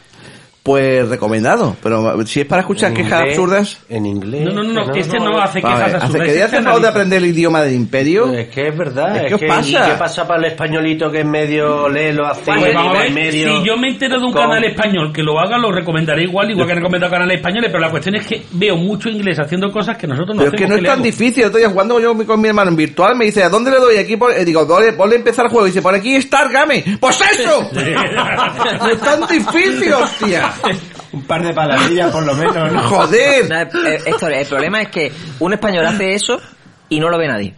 Pues 0.62 1.08
recomendado, 1.08 1.74
pero 1.82 2.24
si 2.26 2.40
es 2.42 2.47
para 2.47 2.60
escuchar 2.60 2.90
En 2.90 2.97
quejas 2.98 3.20
inglés, 3.20 3.39
absurdas... 3.39 3.80
En 3.89 4.05
inglés. 4.05 4.42
No, 4.44 4.52
no, 4.52 4.62
no, 4.62 4.84
no, 4.84 4.94
este 4.94 5.18
no 5.18 5.40
hace 5.40 5.60
Vale, 5.62 5.74
quejas 5.74 5.94
hace- 5.94 5.97
absurdas. 6.05 6.12
¿Queréis 6.26 6.28
este 6.44 6.44
hacer 6.56 6.62
favor 6.64 6.82
de 6.82 6.89
aprender 6.89 7.18
el 7.18 7.26
idioma 7.30 7.62
del 7.62 7.74
imperio? 7.74 8.30
Es 8.34 8.48
que 8.48 8.68
es 8.68 8.76
verdad. 8.76 9.16
Es 9.16 9.22
Es 9.22 9.28
que 9.28 9.34
os 9.36 9.40
que, 9.40 9.47
pasa. 9.47 9.68
¿Y 9.70 9.90
qué 9.92 9.98
pasa 9.98 10.28
para 10.28 10.40
el 10.40 10.52
españolito 10.52 11.10
que 11.10 11.20
es 11.20 11.26
medio 11.26 11.89
lelo, 11.89 12.26
hace 12.26 12.42
Pues 12.44 12.74
vamos 12.74 12.94
a 12.94 12.98
ver, 12.98 13.06
en 13.08 13.14
medio? 13.14 13.58
si 13.58 13.66
yo 13.66 13.76
me 13.78 13.89
entero 13.89 14.20
de 14.20 14.26
un 14.26 14.32
con- 14.34 14.42
canal 14.42 14.62
español 14.64 15.12
que 15.14 15.22
lo 15.22 15.40
haga, 15.40 15.56
lo 15.56 15.72
recomendaré 15.72 16.24
igual, 16.24 16.50
igual 16.50 16.66
que 16.66 16.72
he 16.72 16.76
recomendado 16.76 17.10
canales 17.10 17.36
españoles, 17.39 17.70
pero 17.72 17.80
la 17.82 17.90
cuestión 17.90 18.16
es 18.16 18.26
que 18.26 18.42
veo 18.52 18.76
mucho 18.76 19.08
inglés 19.08 19.39
haciendo 19.40 19.70
cosas 19.72 19.97
que 19.97 20.06
nosotros 20.06 20.36
no 20.36 20.42
Pero 20.42 20.55
es 20.55 20.60
que 20.60 20.66
no 20.68 20.74
es 20.74 20.80
¿qué 20.80 20.82
le 20.82 20.89
tan 20.90 21.02
difícil. 21.02 21.44
Estoy 21.44 21.64
jugando 21.64 21.98
yo 21.98 22.14
con 22.26 22.39
mi 22.39 22.48
hermano 22.48 22.70
en 22.70 22.76
virtual. 22.76 23.16
Me 23.16 23.24
dice, 23.24 23.42
¿a 23.42 23.48
dónde 23.48 23.70
le 23.70 23.78
doy? 23.78 23.97
Aquí 23.97 24.18
por... 24.18 24.30
eh, 24.30 24.44
digo, 24.44 24.68
ponle, 24.68 24.92
ponle 24.92 25.16
empezar 25.16 25.47
el 25.47 25.50
juego. 25.50 25.66
Y 25.66 25.70
dice, 25.70 25.80
por 25.80 25.94
aquí 25.94 26.16
Star 26.16 26.52
Game. 26.52 26.84
¡Pues 27.00 27.18
eso! 27.32 27.66
no 27.72 28.89
es 28.90 29.00
tan 29.00 29.26
difícil, 29.26 29.92
hostia. 29.94 30.49
Un 31.12 31.22
par 31.22 31.42
de 31.42 31.52
palabrillas 31.52 32.10
por 32.12 32.24
lo 32.24 32.34
menos, 32.34 32.72
¿no? 32.72 32.80
Joder. 32.82 33.48
No, 33.48 33.56
eh, 33.88 33.98
Héctor, 34.06 34.32
el 34.32 34.46
problema 34.46 34.82
es 34.82 34.88
que 34.88 35.12
un 35.40 35.52
español 35.52 35.84
hace 35.86 36.14
eso 36.14 36.40
y 36.88 37.00
no 37.00 37.08
lo 37.08 37.18
ve 37.18 37.26
nadie. 37.28 37.54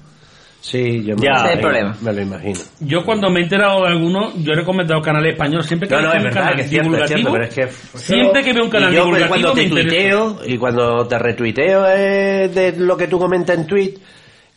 Sí, 0.60 1.02
yo 1.04 1.16
me, 1.16 1.22
Ya, 1.22 1.30
el 1.32 1.36
imagino, 1.58 1.60
problema. 1.60 1.96
me 2.02 2.12
lo 2.12 2.22
imagino. 2.22 2.60
Yo 2.80 3.04
cuando 3.04 3.28
me 3.30 3.40
he 3.40 3.42
enterado 3.42 3.82
de 3.82 3.88
alguno, 3.88 4.32
yo 4.36 4.52
he 4.52 4.56
recomendado 4.56 5.02
canales 5.02 5.32
españoles 5.32 5.66
siempre 5.66 5.88
que 5.88 5.94
No, 5.96 6.02
no, 6.02 6.08
veo 6.08 6.18
es 6.18 6.18
un 6.18 6.24
verdad 6.24 6.40
canal 6.40 6.54
que 6.56 6.62
es 6.62 6.68
cierto, 6.70 6.88
es 6.96 7.08
cierto, 7.08 7.14
divulgativo. 7.16 7.32
pero 7.32 7.44
es 7.44 7.54
que... 7.92 7.98
Siempre 7.98 8.44
que 8.44 8.52
veo 8.52 8.64
un 8.64 8.70
canal 8.70 8.92
y 8.92 8.96
yo, 8.96 9.08
pues, 9.08 9.22
divulgativo 9.22 9.28
cuando 9.28 9.54
me 9.54 9.62
te 9.62 9.68
interesa. 9.68 9.90
tuiteo 9.90 10.38
y 10.46 10.58
cuando 10.58 11.06
te 11.08 11.18
retuiteo 11.18 11.86
eh, 11.88 12.48
de 12.54 12.72
lo 12.78 12.96
que 12.96 13.08
tú 13.08 13.18
comentas 13.18 13.58
en 13.58 13.66
tweet 13.66 13.94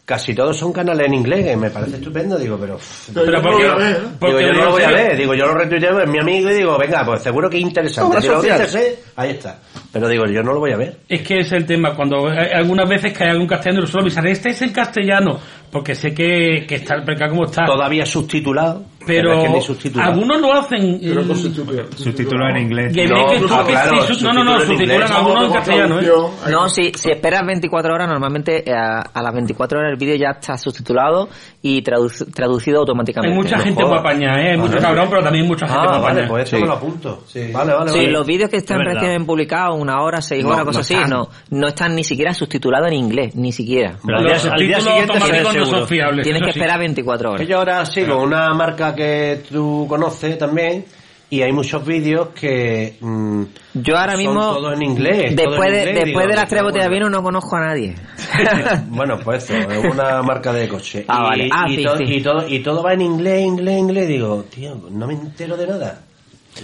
casi 0.05 0.35
todos 0.35 0.55
son 0.57 0.71
canales 0.71 1.07
en 1.07 1.13
inglés, 1.15 1.45
que 1.45 1.57
me 1.57 1.71
parece 1.71 1.95
estupendo, 1.97 2.37
digo, 2.37 2.57
pero... 2.59 2.79
Pero 3.13 3.25
digo, 3.25 3.41
porque- 3.41 3.63
digo, 3.63 4.09
porque 4.19 4.41
yo 4.41 4.47
no 4.47 4.53
digo, 4.53 4.65
lo 4.65 4.71
voy 4.71 4.83
a 4.83 4.89
ver, 4.91 5.17
digo, 5.17 5.33
yo 5.33 5.45
lo 5.47 5.53
retuiteo, 5.55 5.99
es 5.99 6.09
mi 6.09 6.19
amigo 6.19 6.49
y 6.51 6.53
digo, 6.53 6.77
venga, 6.77 7.03
pues 7.05 7.23
seguro 7.23 7.49
que 7.49 7.57
es 7.57 7.63
interesante. 7.63 8.09
Obra 8.11 8.21
Si 8.21 8.27
lo 8.27 8.35
social. 8.35 8.59
dices, 8.61 8.75
eh, 8.75 8.99
ahí 9.15 9.31
está. 9.31 9.59
Pero 9.91 10.07
digo, 10.07 10.25
yo 10.27 10.43
no 10.43 10.53
lo 10.53 10.59
voy 10.59 10.71
a 10.73 10.77
ver. 10.77 10.97
Es 11.09 11.21
que 11.23 11.39
es 11.39 11.51
el 11.51 11.65
tema, 11.65 11.95
cuando 11.95 12.29
hay- 12.29 12.51
algunas 12.53 12.87
veces 12.87 13.13
que 13.17 13.23
hay 13.23 13.31
algún 13.31 13.47
castellano 13.47 13.83
y 13.83 13.87
solo 13.87 14.03
me 14.03 14.09
sale, 14.11 14.31
este 14.31 14.49
es 14.49 14.61
en 14.61 14.71
castellano, 14.71 15.39
porque 15.71 15.95
sé 15.95 16.13
que, 16.13 16.65
que 16.67 16.75
está 16.75 16.95
el 16.95 17.05
mercado 17.05 17.31
como 17.31 17.45
está. 17.45 17.65
Todavía 17.65 18.05
subtitulado. 18.05 18.83
Pero 19.05 19.33
es 19.33 19.67
que 19.77 19.99
algunos 20.01 20.41
lo 20.41 20.53
hacen. 20.53 20.99
Pero 21.01 21.27
con 21.27 21.35
Subtítulo 21.37 22.49
en 22.49 22.57
inglés. 22.57 22.93
Que 22.93 23.07
tú- 23.07 23.47
ah, 23.51 23.63
claro, 23.67 24.01
sí, 24.03 24.23
no, 24.23 24.33
no, 24.33 24.43
no, 24.43 24.59
subtitulan 24.61 25.11
algunos 25.11 25.45
en 25.45 25.53
castellano, 25.53 25.99
¿eh? 25.99 26.07
No, 26.51 26.69
si, 26.69 26.91
si 26.93 27.11
esperas 27.11 27.45
24 27.45 27.93
horas, 27.93 28.07
normalmente 28.07 28.69
eh, 28.69 28.73
a, 28.73 28.99
a 29.13 29.21
las 29.21 29.33
24 29.33 29.79
horas 29.79 29.91
el 29.91 29.97
vídeo 29.97 30.15
ya 30.15 30.31
está 30.39 30.57
subtitulado 30.57 31.29
y 31.61 31.81
traduc- 31.83 32.33
traducido 32.33 32.79
automáticamente. 32.79 33.33
Hay 33.35 33.41
mucha 33.43 33.59
gente 33.59 33.83
guapaña, 33.83 34.41
¿eh? 34.41 34.51
Hay 34.51 34.57
mucho 34.57 34.77
cabrón, 34.77 35.07
pero 35.09 35.23
también 35.23 35.45
mucha 35.47 35.67
gente 35.67 35.79
Ah, 35.81 35.97
guapaña. 35.97 36.15
vale, 36.15 36.27
pues 36.27 36.43
eso 36.47 36.59
me 36.59 36.65
lo 36.67 36.73
apunto. 36.73 37.23
Vale, 37.53 37.73
vale, 37.73 37.91
Sí, 37.91 37.97
vale. 37.99 38.11
los 38.11 38.25
vídeos 38.25 38.49
que 38.49 38.57
están 38.57 38.79
recién 38.83 39.25
publicados, 39.25 39.79
una 39.79 40.01
hora, 40.01 40.21
seis 40.21 40.43
No, 40.43 40.49
horas, 40.49 40.59
no 40.61 40.65
cosas 40.67 40.81
así, 40.91 40.95
no, 41.09 41.29
no 41.51 41.67
están 41.67 41.95
ni 41.95 42.03
siquiera 42.03 42.33
subtitulados 42.33 42.87
en 42.87 42.93
inglés, 42.95 43.35
ni 43.35 43.51
siquiera. 43.51 43.97
Pero 44.05 44.17
al 44.19 44.25
día- 44.25 44.39
siguiente 44.39 45.59
no 45.59 45.65
son 45.65 45.87
fiables, 45.87 46.23
Tienes 46.23 46.41
que 46.43 46.51
sí. 46.53 46.59
esperar 46.59 46.79
24 46.79 47.31
horas. 47.31 47.47
Ahora 47.55 47.85
sigo 47.85 48.21
una 48.21 48.53
marca 48.53 48.94
que 48.95 49.41
tú 49.49 49.85
conoces 49.87 50.37
también 50.37 50.85
y 51.29 51.41
hay 51.41 51.51
muchos 51.51 51.85
vídeos 51.85 52.29
que 52.29 52.97
mm, 53.01 53.43
Yo 53.73 53.97
ahora 53.97 54.13
son 54.13 54.21
mismo, 54.21 54.53
todo 54.53 54.73
en 54.73 54.83
inglés. 54.83 55.35
todo 55.35 55.49
después 55.49 55.69
en 55.69 55.73
de, 55.73 55.79
inglés, 55.81 55.95
después 56.05 56.25
digo, 56.25 56.27
de 56.29 56.35
las 56.35 56.49
tres 56.49 56.63
botellas 56.63 56.87
de 56.87 56.93
vino 56.93 57.09
no 57.09 57.23
conozco 57.23 57.55
a 57.55 57.65
nadie. 57.67 57.95
Bueno, 58.89 59.17
pues 59.23 59.49
eso, 59.49 59.69
es 59.69 59.85
una 59.93 60.21
marca 60.21 60.53
de 60.53 60.67
coche. 60.67 61.05
Ah, 61.07 61.19
y, 61.19 61.23
vale. 61.23 61.49
Ah, 61.51 61.65
y 61.69 61.75
sí, 61.77 61.83
todo, 61.83 61.97
sí. 61.97 62.03
y, 62.07 62.21
todo, 62.21 62.47
y 62.47 62.59
todo 62.59 62.83
va 62.83 62.93
en 62.93 63.01
inglés, 63.01 63.41
inglés, 63.45 63.77
inglés. 63.79 64.07
Digo, 64.07 64.43
tío, 64.43 64.75
no 64.91 65.07
me 65.07 65.13
entero 65.13 65.57
de 65.57 65.67
nada. 65.67 66.01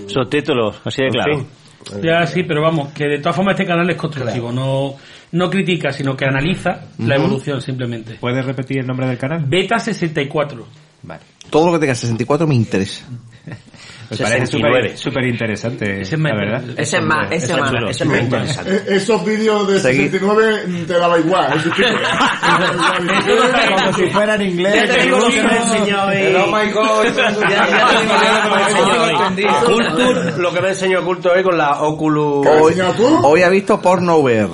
Subtítulos, 0.07 0.79
así 0.85 1.01
de 1.01 1.07
En 1.07 1.13
claro. 1.13 1.37
fin. 1.39 1.47
Ya 2.03 2.25
sí, 2.27 2.43
pero 2.43 2.61
vamos, 2.61 2.93
que 2.93 3.05
de 3.05 3.17
todas 3.17 3.35
formas 3.35 3.53
este 3.53 3.65
canal 3.65 3.89
es 3.89 3.97
constructivo, 3.97 4.51
no, 4.51 4.93
no 5.31 5.49
critica, 5.49 5.91
sino 5.91 6.15
que 6.15 6.25
analiza 6.25 6.85
la 6.99 7.15
Ujú. 7.15 7.25
evolución 7.25 7.59
simplemente. 7.61 8.17
¿Puedes 8.19 8.45
repetir 8.45 8.79
el 8.79 8.85
nombre 8.87 9.07
del 9.07 9.17
canal? 9.17 9.43
Beta 9.47 9.79
64. 9.79 10.65
Todo 11.49 11.67
lo 11.67 11.73
que 11.73 11.79
tenga 11.79 11.95
64 11.95 12.47
me 12.47 12.55
interesa. 12.55 13.03
Me 14.11 14.17
parece 14.17 14.97
súper 14.97 15.25
interesante, 15.25 16.01
Ese 16.01 16.01
es 16.01 16.11
la 16.11 16.17
más 16.17 16.31
verdad. 16.37 16.63
Ese 16.77 16.97
es 16.97 17.03
más- 17.03 17.31
ese 17.31 17.45
es 17.53 17.57
más- 17.59 17.71
ese 17.89 18.03
es 18.03 18.09
más 18.09 18.19
interesante. 18.21 18.75
Eh, 18.75 18.83
Esos 18.87 19.25
vídeos 19.25 19.67
de 19.67 19.79
Seguí. 19.79 19.97
69 20.09 20.63
mm, 20.67 20.83
te 20.85 20.93
daba 20.99 21.17
igual. 21.19 21.63
Como 23.81 23.93
si 23.93 24.05
fuera 24.09 24.35
en 24.35 24.41
inglés. 24.41 24.73
Ya 24.75 24.93
te 24.93 25.01
digo 25.03 25.17
lo 25.19 25.27
que 25.29 25.41
me 25.43 25.49
ha 25.49 25.57
enseñado 25.63 26.09
hoy. 26.09 26.35
Oh 26.35 26.47
my 26.47 26.71
god. 26.71 27.05
Ya, 27.49 27.67
te 27.67 27.75
digo 28.15 28.31
lo 28.33 28.41
que 28.41 28.49
me 28.49 28.61
ha 28.61 28.69
enseñado 28.69 29.67
hoy. 29.67 30.33
Lo 30.41 30.53
que 30.53 30.61
me 30.61 30.69
enseñó 30.69 31.03
Culture 31.05 31.35
hoy 31.37 31.43
con 31.43 31.57
la 31.57 31.81
Oculus. 31.81 32.47
Hoy, 32.47 32.75
hoy 33.23 33.41
ha 33.43 33.49
visto 33.49 33.81
porno 33.81 34.17
VR. 34.17 34.49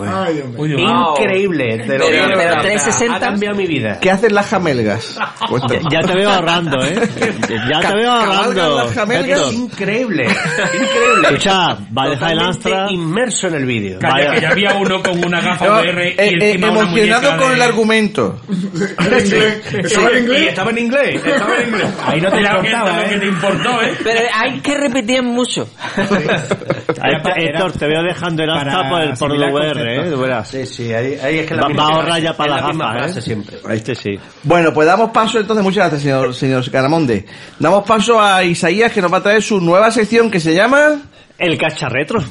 Increíble. 0.55 1.83
Pero- 1.87 2.07
digo 2.07 2.27
de 2.27 2.27
pero 2.27 2.37
verdad. 2.37 2.61
360. 2.61 3.15
Ha 3.15 3.19
cambiado 3.19 3.55
mi 3.55 3.65
vida. 3.67 3.99
¿Qué 3.99 4.11
hacen 4.11 4.33
las 4.33 4.47
jamelgas? 4.47 5.17
Ya 5.91 5.99
te 6.01 6.13
veo 6.15 6.29
ahorrando, 6.29 6.83
¿eh? 6.85 6.95
Ya 7.71 7.79
te 7.89 7.95
veo 7.95 8.11
ahorrando. 8.11 8.77
las 8.77 8.93
jamelgas. 8.93 9.46
Increíble. 9.53 10.23
Increíble. 10.73 11.21
Escucha, 11.23 11.77
va 11.97 12.09
dejar 12.09 12.31
el 12.31 12.39
Astra. 12.39 12.87
inmerso 12.89 13.47
en 13.47 13.53
el 13.55 13.65
vídeo. 13.65 13.99
Calla, 13.99 14.31
que 14.35 14.41
ya 14.41 14.49
había 14.49 14.73
uno 14.75 15.01
con 15.01 15.23
una 15.25 15.41
gafa 15.41 15.79
VR 15.81 16.07
eh, 16.09 16.15
y 16.17 16.43
eh, 16.43 16.51
encima 16.51 16.71
una 16.71 16.79
emocionado 16.81 17.21
muñeca 17.21 17.37
con 17.37 17.49
de- 17.49 17.55
el 17.55 17.61
argumento. 17.61 18.41
¿Estaba 18.49 20.09
en 20.11 20.17
inglés? 20.23 20.43
Y 20.43 20.47
estaba 20.47 20.69
en 20.71 20.77
inglés. 20.77 21.15
Estaba 21.25 21.55
en 21.57 21.67
inglés. 21.69 21.87
Ahí 22.05 22.21
no 22.21 22.29
te 22.29 22.37
Mira, 22.37 22.49
que 22.61 22.67
importaba, 22.67 22.97
lo 23.01 23.09
que 23.09 23.15
¿eh? 23.15 23.19
te 23.19 23.25
importó, 23.27 23.81
¿eh? 23.81 23.93
Pero 24.03 24.19
hay 24.33 24.59
que 24.59 24.75
repetir 24.77 25.23
mucho. 25.23 25.67
Héctor, 27.35 27.71
te 27.73 27.87
veo 27.87 28.03
dejando 28.03 28.43
el 28.43 28.49
Astra 28.49 28.89
por 28.89 29.01
el 29.01 29.13
por 29.17 29.31
asimilar 29.31 29.51
VR, 29.53 29.73
conceptos. 29.73 30.05
¿eh? 30.05 30.09
De 30.09 30.15
veras. 30.15 30.47
Sí, 30.47 30.65
sí, 30.65 30.93
ahí, 30.93 31.17
ahí 31.21 31.39
es 31.39 31.45
que 31.47 31.55
la 31.55 31.61
Va, 31.63 31.67
misma 31.69 31.83
va 31.83 31.89
a 31.89 31.91
frase, 31.91 32.01
ahorrar 32.05 32.21
ya 32.21 32.37
para 32.37 32.49
las 32.51 32.61
la 32.61 32.67
misma 32.67 32.85
gafas, 32.85 33.01
frase 33.03 33.19
¿eh? 33.19 33.21
siempre. 33.21 33.57
Este 33.71 33.95
sí. 33.95 34.19
Bueno, 34.43 34.73
pues 34.73 34.87
damos 34.87 35.11
paso 35.11 35.39
entonces, 35.39 35.63
muchas 35.63 35.83
gracias, 35.89 36.01
señor, 36.01 36.33
señor 36.33 36.71
Caramonde. 36.71 37.25
Damos 37.59 37.83
paso 37.85 38.21
a 38.21 38.43
Isaías 38.43 38.91
que 38.91 39.01
nos 39.01 39.11
va 39.11 39.17
a 39.17 39.23
traer 39.27 39.43
su 39.43 39.59
nueva 39.61 39.91
sección 39.91 40.31
que 40.31 40.39
se 40.39 40.53
llama 40.55 41.01
El 41.37 41.57
cacharretro. 41.57 42.23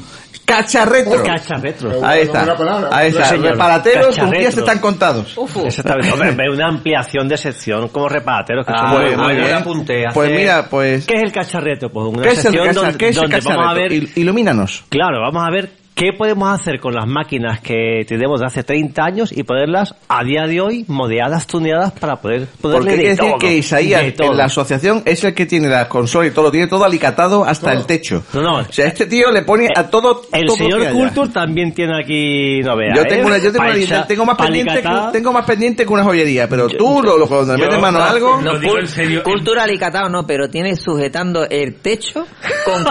Cacharretro. 0.45 1.23
Cacharretro. 1.25 1.91
Ahí 2.07 2.23
está. 2.23 2.47
Ahí 2.93 3.09
está. 3.09 3.25
Señor. 3.27 3.51
Reparateros, 3.53 4.07
tus 4.07 4.15
días 4.17 4.27
Cacharretro. 4.31 4.61
están 4.61 4.79
contados. 4.79 5.37
Exactamente. 5.65 6.13
Hombre, 6.13 6.51
una 6.51 6.69
ampliación 6.69 7.29
de 7.29 7.37
sección 7.37 7.89
como 7.89 8.09
reparateros 8.09 8.65
que 8.65 8.73
Ah, 8.75 8.79
son 8.93 9.03
Pues, 9.03 9.17
muy, 9.17 9.25
muy 9.27 9.35
bien. 9.35 9.55
hace- 9.57 10.15
Pues 10.15 10.31
mira, 10.31 10.67
pues... 10.71 11.05
¿Qué 11.07 11.15
es 11.17 11.23
el 11.25 11.33
cacharreto? 11.33 11.89
Pues 11.91 12.07
una 12.07 12.23
¿Qué 12.23 12.29
es 12.29 12.37
el, 12.37 12.43
sección 12.53 12.75
donde, 12.75 12.97
qué 12.99 13.09
es 13.09 13.17
el 13.17 13.23
donde 13.23 13.41
vamos 13.45 13.67
a 13.69 13.75
ver 13.75 13.93
Il- 13.93 14.13
Ilumínanos. 14.15 14.85
Claro, 14.89 15.21
vamos 15.21 15.43
a 15.47 15.51
ver 15.51 15.71
qué 15.97 16.13
podemos 16.13 16.51
hacer 16.51 16.79
con 16.79 16.95
las 16.95 17.07
máquinas 17.07 17.61
que 17.61 18.05
tenemos 18.07 18.41
de 18.41 18.47
hace 18.47 18.63
30 18.63 19.03
años 19.03 19.33
y 19.33 19.43
poderlas 19.45 19.95
a 20.09 20.23
día 20.25 20.47
de 20.47 20.61
hoy 20.61 20.85
modeadas, 20.89 21.47
tuneadas 21.47 21.93
para 21.93 22.17
poder 22.17 22.47
poderle 22.61 22.81
Porque 22.81 22.91
hay 22.91 22.97
de 22.99 23.03
que 23.03 23.09
decir 23.09 23.31
todo, 23.31 23.39
que 23.39 23.57
Isaías 23.57 24.03
de 24.03 24.27
en 24.27 24.37
la 24.37 24.45
asociación 24.45 25.03
es 25.07 25.25
el 25.25 25.35
que 25.35 25.47
tiene 25.47 25.69
la 25.69 25.89
consola 25.89 26.27
y 26.27 26.33
todo, 26.33 26.45
lo 26.45 26.51
tiene 26.51 26.67
todo 26.67 26.85
alicatado 26.85 27.45
hasta 27.47 27.73
el 27.73 27.87
techo. 27.87 28.23
No, 28.35 28.43
no. 28.43 28.59
O 28.59 28.65
sea, 28.71 28.89
este 28.89 29.07
tío 29.07 29.31
le 29.31 29.43
pone 29.43 29.69
a 29.75 29.89
todo. 29.89 30.23
El 30.33 30.47
todo 30.47 30.57
señor. 30.57 30.93
Culture 30.93 31.31
también 31.31 31.73
tiene 31.73 31.99
aquí 31.99 32.61
novedades. 32.61 32.97
Yo 32.97 33.07
tengo, 33.09 33.27
una, 33.29 33.39
yo 33.39 33.51
tengo, 33.51 33.65
una 33.65 34.07
tengo 34.07 34.27
más 34.27 34.37
pendiente 34.37 34.83
que, 34.83 34.89
tengo 35.13 35.33
más 35.33 35.47
pendiente 35.47 35.87
que 35.87 35.93
una 35.93 36.05
joyería, 36.05 36.47
pero 36.47 36.69
tú 36.69 37.01
lo, 37.03 37.17
lo 37.17 37.27
cuando 37.27 37.57
le 37.57 37.65
metes 37.65 37.81
mano 37.81 38.01
a 38.01 38.11
algo, 38.11 38.39
Lo 38.43 38.59
digo 38.59 38.79
en 38.79 38.87
serio. 38.87 39.23
Cultura 39.23 39.63
alicatado 39.63 40.11
no, 40.11 40.27
pero 40.27 40.51
tiene 40.51 40.77
sujetando 40.77 41.49
el 41.49 41.77
techo 41.77 42.27
con, 42.67 42.85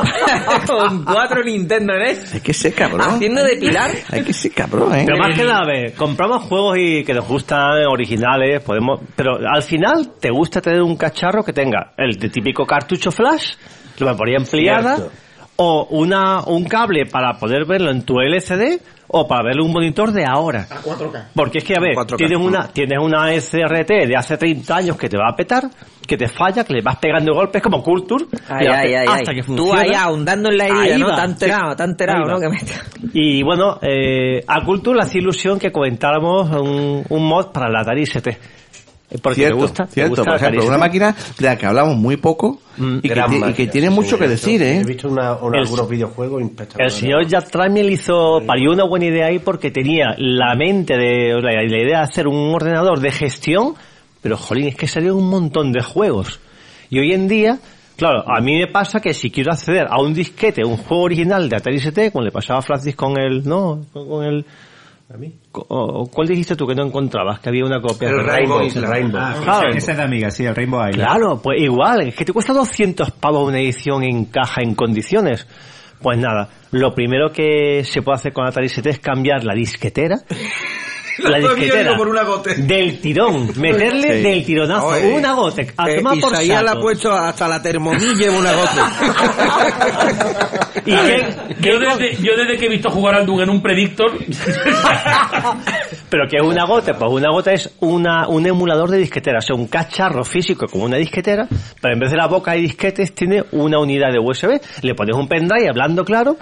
con 0.65 1.05
cuatro 1.05 1.43
Nintendo 1.43 1.93
NES 1.93 2.33
hay 2.33 2.41
que 2.41 2.53
ser 2.53 2.73
cabrón. 2.97 3.15
haciendo 3.15 3.43
de 3.43 3.57
pilar. 3.57 3.91
Hay 4.11 4.23
que 4.23 4.33
ser 4.33 4.51
cabrón, 4.51 4.95
¿eh? 4.95 5.03
Pero 5.05 5.17
más 5.17 5.37
que 5.37 5.43
nada, 5.43 5.61
a 5.61 5.65
ver, 5.65 5.93
compramos 5.93 6.43
juegos 6.43 6.77
y 6.79 7.03
que 7.03 7.13
nos 7.13 7.27
gustan 7.27 7.85
originales, 7.85 8.61
podemos, 8.63 9.01
pero 9.15 9.37
al 9.47 9.63
final 9.63 10.13
te 10.19 10.29
gusta 10.29 10.61
tener 10.61 10.81
un 10.81 10.95
cacharro 10.95 11.43
que 11.43 11.53
tenga 11.53 11.93
el 11.97 12.17
de 12.17 12.29
típico 12.29 12.65
cartucho 12.65 13.11
flash, 13.11 13.53
la 13.99 14.11
memoria 14.11 14.37
ampliada, 14.37 14.95
Cierto. 14.95 15.24
O 15.57 15.87
una 15.91 16.41
un 16.45 16.65
cable 16.65 17.05
para 17.05 17.37
poder 17.37 17.65
verlo 17.65 17.89
en 17.91 18.03
tu 18.03 18.19
LCD 18.19 18.79
o 19.07 19.27
para 19.27 19.43
verlo 19.43 19.61
en 19.63 19.67
un 19.67 19.73
monitor 19.73 20.11
de 20.11 20.25
ahora. 20.27 20.67
A 20.69 20.81
4K. 20.81 21.25
Porque 21.33 21.59
es 21.59 21.63
que, 21.63 21.75
a 21.75 21.79
ver, 21.79 21.95
4K. 21.95 22.17
tienes 22.17 22.39
una, 22.39 22.67
tienes 22.67 22.99
una 22.99 23.29
SRT 23.39 24.07
de 24.07 24.15
hace 24.17 24.37
30 24.37 24.75
años 24.75 24.97
que 24.97 25.07
te 25.07 25.15
va 25.17 25.29
a 25.31 25.35
petar, 25.35 25.63
que 26.05 26.17
te 26.17 26.27
falla, 26.27 26.63
que 26.63 26.73
le 26.73 26.81
vas 26.81 26.97
pegando 26.97 27.33
golpes 27.33 27.61
como 27.61 27.81
Culture, 27.83 28.25
Ay, 28.49 28.67
ay, 28.67 28.93
ay, 28.95 29.05
hasta 29.07 29.31
ay. 29.31 29.37
que 29.37 29.43
Tú 29.43 29.55
funciona. 29.55 29.81
ahí 29.81 29.93
ahondando 29.93 30.49
en 30.49 30.57
la 30.57 30.65
herida, 30.65 30.81
Ahí 30.95 30.99
¿no? 30.99 31.07
va, 31.09 31.15
Tan 31.15 31.31
enterado, 31.31 31.75
tan 31.75 31.91
va. 31.91 32.31
¿no? 32.33 32.39
Que 32.39 32.49
me... 32.49 32.57
Y 33.13 33.43
bueno, 33.43 33.79
eh, 33.81 34.43
a 34.47 34.63
Culture 34.65 34.97
le 34.97 35.03
hacía 35.03 35.21
ilusión 35.21 35.59
que 35.59 35.71
comentáramos 35.71 36.49
un, 36.49 37.05
un 37.07 37.27
mod 37.27 37.51
para 37.53 37.69
la 37.69 37.81
Atari 37.81 38.03
ST. 38.05 38.37
Porque 39.21 39.35
cierto, 39.35 39.55
te 39.57 39.61
gusta, 39.61 39.85
te 39.85 39.91
cierto. 39.93 40.09
gusta 40.11 40.25
Por 40.25 40.35
ejemplo, 40.35 40.65
una 40.67 40.77
máquina 40.77 41.15
de 41.37 41.45
la 41.45 41.57
que 41.57 41.65
hablamos 41.65 41.95
muy 41.97 42.17
poco 42.17 42.59
Mm, 42.77 42.97
y, 43.01 43.09
que, 43.09 43.63
y 43.63 43.67
tiene 43.67 43.87
sí, 43.87 43.93
mucho 43.93 44.19
que 44.19 44.27
decir, 44.27 44.61
¿eh? 44.61 44.81
He 44.81 44.83
visto 44.83 45.07
una, 45.07 45.35
una- 45.37 45.57
El- 45.59 45.63
algunos 45.63 45.87
videojuegos 45.89 46.43
El 46.77 46.91
señor 46.91 47.25
Jack 47.25 47.49
Tramiel 47.49 47.89
hizo, 47.89 48.41
parió 48.45 48.71
una 48.73 48.83
buena 48.83 49.05
idea 49.05 49.27
ahí 49.27 49.39
porque 49.39 49.71
tenía 49.71 50.13
la 50.17 50.55
mente 50.55 50.97
de, 50.97 51.39
la, 51.41 51.51
la 51.53 51.63
idea 51.63 51.99
de 51.99 52.03
hacer 52.03 52.27
un 52.27 52.53
ordenador 52.53 52.99
de 52.99 53.11
gestión, 53.11 53.75
pero 54.21 54.35
jolín, 54.35 54.67
es 54.67 54.75
que 54.75 54.87
salieron 54.87 55.19
un 55.19 55.29
montón 55.29 55.71
de 55.71 55.81
juegos. 55.81 56.39
Y 56.89 56.99
hoy 56.99 57.13
en 57.13 57.29
día, 57.29 57.59
claro, 57.95 58.23
a 58.29 58.41
mí 58.41 58.57
me 58.59 58.67
pasa 58.67 58.99
que 58.99 59.13
si 59.13 59.31
quiero 59.31 59.53
acceder 59.53 59.87
a 59.89 60.01
un 60.01 60.13
disquete, 60.13 60.65
un 60.65 60.75
juego 60.75 61.03
original 61.03 61.47
de 61.47 61.55
Atari 61.55 61.77
ST, 61.77 62.11
como 62.11 62.25
le 62.25 62.31
pasaba 62.31 62.59
a 62.59 62.61
Francis 62.61 62.95
con 62.95 63.17
el, 63.17 63.47
no, 63.47 63.85
con, 63.93 64.05
con 64.09 64.25
el, 64.25 64.45
¿A 65.13 65.17
mí? 65.17 65.35
co- 65.51 65.65
o- 65.69 66.07
¿cuál 66.07 66.27
dijiste 66.27 66.55
tú 66.55 66.65
que 66.65 66.73
no 66.73 66.83
encontrabas? 66.83 67.39
Que 67.39 67.49
había 67.49 67.63
una 67.63 67.79
copia. 67.79 68.09
El 68.09 68.17
de 68.17 68.23
Rainbow, 68.23 68.57
Rainbow. 68.59 68.81
el 68.83 68.87
Rainbow. 68.89 69.21
Ah, 69.21 69.35
Claro. 69.43 69.69
ese 69.69 69.91
es 69.91 69.97
de 69.97 70.03
amiga, 70.03 70.31
sí, 70.31 70.45
el 70.45 70.55
Rainbow 70.55 70.79
Island. 70.89 71.07
Claro, 71.07 71.41
pues 71.41 71.61
igual, 71.61 72.07
es 72.07 72.15
que 72.15 72.25
te 72.25 72.33
cuesta 72.33 72.53
200 72.53 73.11
pavos 73.11 73.47
una 73.47 73.59
edición 73.59 74.03
en 74.03 74.25
caja 74.25 74.61
en 74.63 74.73
condiciones. 74.73 75.47
Pues 76.01 76.17
nada, 76.17 76.49
lo 76.71 76.93
primero 76.93 77.31
que 77.31 77.83
se 77.83 78.01
puede 78.01 78.15
hacer 78.15 78.33
con 78.33 78.45
Atari 78.47 78.65
ST 78.65 78.89
es 78.89 78.99
cambiar 78.99 79.43
la 79.43 79.53
disquetera. 79.53 80.17
la 81.29 81.37
disquetera 81.39 81.95
por 81.97 82.07
una 82.07 82.23
gote. 82.23 82.55
del 82.55 82.99
tirón, 82.99 83.47
meterle 83.57 84.17
Sí. 84.17 84.23
del 84.23 84.45
tironazo, 84.45 84.87
Oye, 84.87 85.13
una 85.13 85.33
gote, 85.33 85.73
a 85.77 85.89
Eh, 85.89 85.95
tomar 85.97 86.19
por 86.19 86.33
Isaías 86.33 86.61
le 86.61 86.67
ha 86.67 86.71
saco. 86.71 86.81
puesto 86.81 87.11
hasta 87.11 87.47
la 87.47 87.61
termomilla 87.61 88.27
en 88.27 88.33
una 88.35 88.51
gota. 88.53 88.91
¿Y 90.85 90.93
A 90.93 91.01
qué- 91.01 91.07
ver, 91.07 91.35
yo, 91.61 91.79
desde, 91.79 92.15
yo 92.21 92.35
desde 92.37 92.57
que 92.57 92.65
he 92.65 92.69
visto 92.69 92.89
jugar 92.91 93.15
al 93.15 93.25
Doom 93.25 93.41
en 93.41 93.49
un 93.49 93.61
Predictor, 93.61 94.11
Pero 96.09 96.27
que 96.29 96.37
es 96.37 96.43
una 96.43 96.65
gota, 96.65 96.93
pues 96.93 97.11
una 97.11 97.31
gota 97.31 97.51
es 97.51 97.69
una, 97.79 98.27
un 98.27 98.45
emulador 98.45 98.89
de 98.89 98.97
disquetera, 98.99 99.39
o 99.39 99.41
sea, 99.41 99.55
un 99.55 99.67
cacharro 99.67 100.23
físico 100.23 100.67
como 100.67 100.85
una 100.85 100.97
disquetera, 100.97 101.47
pero 101.81 101.93
en 101.93 101.99
vez 101.99 102.11
de 102.11 102.17
la 102.17 102.27
boca 102.27 102.51
de 102.51 102.59
disquetes 102.59 103.13
tiene 103.15 103.43
una 103.51 103.79
unidad 103.79 104.11
de 104.11 104.19
USB. 104.19 104.59
Le 104.83 104.93
pones 104.95 105.15
un 105.15 105.27
pendrive 105.27 105.67
hablando 105.69 106.05
claro, 106.05 106.37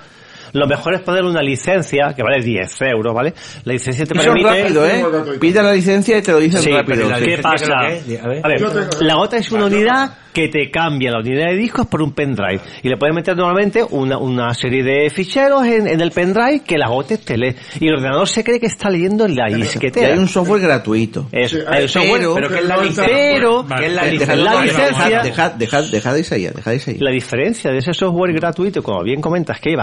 Lo 0.53 0.67
mejor 0.67 0.93
es 0.95 1.01
poner 1.01 1.23
una 1.23 1.41
licencia 1.41 2.13
que 2.15 2.23
vale 2.23 2.43
10 2.43 2.81
euros, 2.83 3.13
¿vale? 3.13 3.33
La 3.65 3.73
licencia 3.73 4.05
te 4.05 4.13
Eso 4.13 4.23
permite... 4.23 4.61
rápido, 4.63 4.87
¿eh? 4.87 5.03
Pide 5.39 5.61
la 5.61 5.73
licencia 5.73 6.17
y 6.17 6.21
te 6.21 6.31
lo 6.31 6.39
dicen 6.39 6.61
Sí, 6.61 6.71
rápido. 6.71 7.07
pero 7.09 7.25
¿qué 7.25 7.37
pasa? 7.39 7.73
A 7.79 8.47
ver, 8.47 8.61
la 9.01 9.15
gota 9.15 9.37
es 9.37 9.51
una 9.51 9.65
unidad 9.65 10.17
que 10.33 10.47
te 10.47 10.71
cambia 10.71 11.11
la 11.11 11.19
unidad 11.19 11.49
de 11.51 11.55
discos 11.57 11.85
por 11.85 12.01
un 12.01 12.11
pendrive 12.13 12.59
y 12.81 12.89
le 12.89 12.97
puedes 12.97 13.13
meter 13.15 13.37
normalmente 13.37 13.83
una, 13.87 14.17
una 14.17 14.51
serie 14.55 14.83
de 14.83 15.11
ficheros 15.11 15.63
en, 15.63 15.85
en 15.87 16.01
el 16.01 16.09
pendrive 16.09 16.61
que 16.65 16.75
la 16.79 16.87
gota 16.87 17.17
te 17.17 17.37
lee 17.37 17.55
y 17.79 17.87
el 17.87 17.93
ordenador 17.97 18.27
se 18.27 18.43
cree 18.43 18.59
que 18.59 18.65
está 18.65 18.89
leyendo 18.89 19.27
la 19.27 19.45
disquetera. 19.47 20.07
hay 20.13 20.17
un 20.17 20.27
software 20.27 20.59
gratuito. 20.61 21.27
Eso, 21.31 21.57
hay 21.67 21.83
un 21.83 21.89
software, 21.89 22.21
pero, 22.33 22.49
que 22.49 22.55
es 22.55 22.65
la 22.65 22.77
licencia. 22.77 23.05
Pero, 23.05 23.65
que 23.67 23.85
es 23.85 23.93
la, 23.93 24.05
Dejad- 24.07 24.35
la 24.37 24.51
dejad- 24.53 24.63
licencia. 24.63 25.21
Dejad, 25.21 25.23
dejad, 25.23 25.51
dejad 25.53 25.83
dejad 25.91 26.13
de 26.13 26.19
Isaías. 26.21 26.53
La 26.99 27.11
diferencia 27.11 27.69
de 27.71 27.77
ese 27.77 27.93
software 27.93 28.33
gratuito, 28.33 28.81
como 28.81 29.03
bien 29.03 29.21
comentas, 29.21 29.59
que 29.59 29.69
hay 29.69 29.75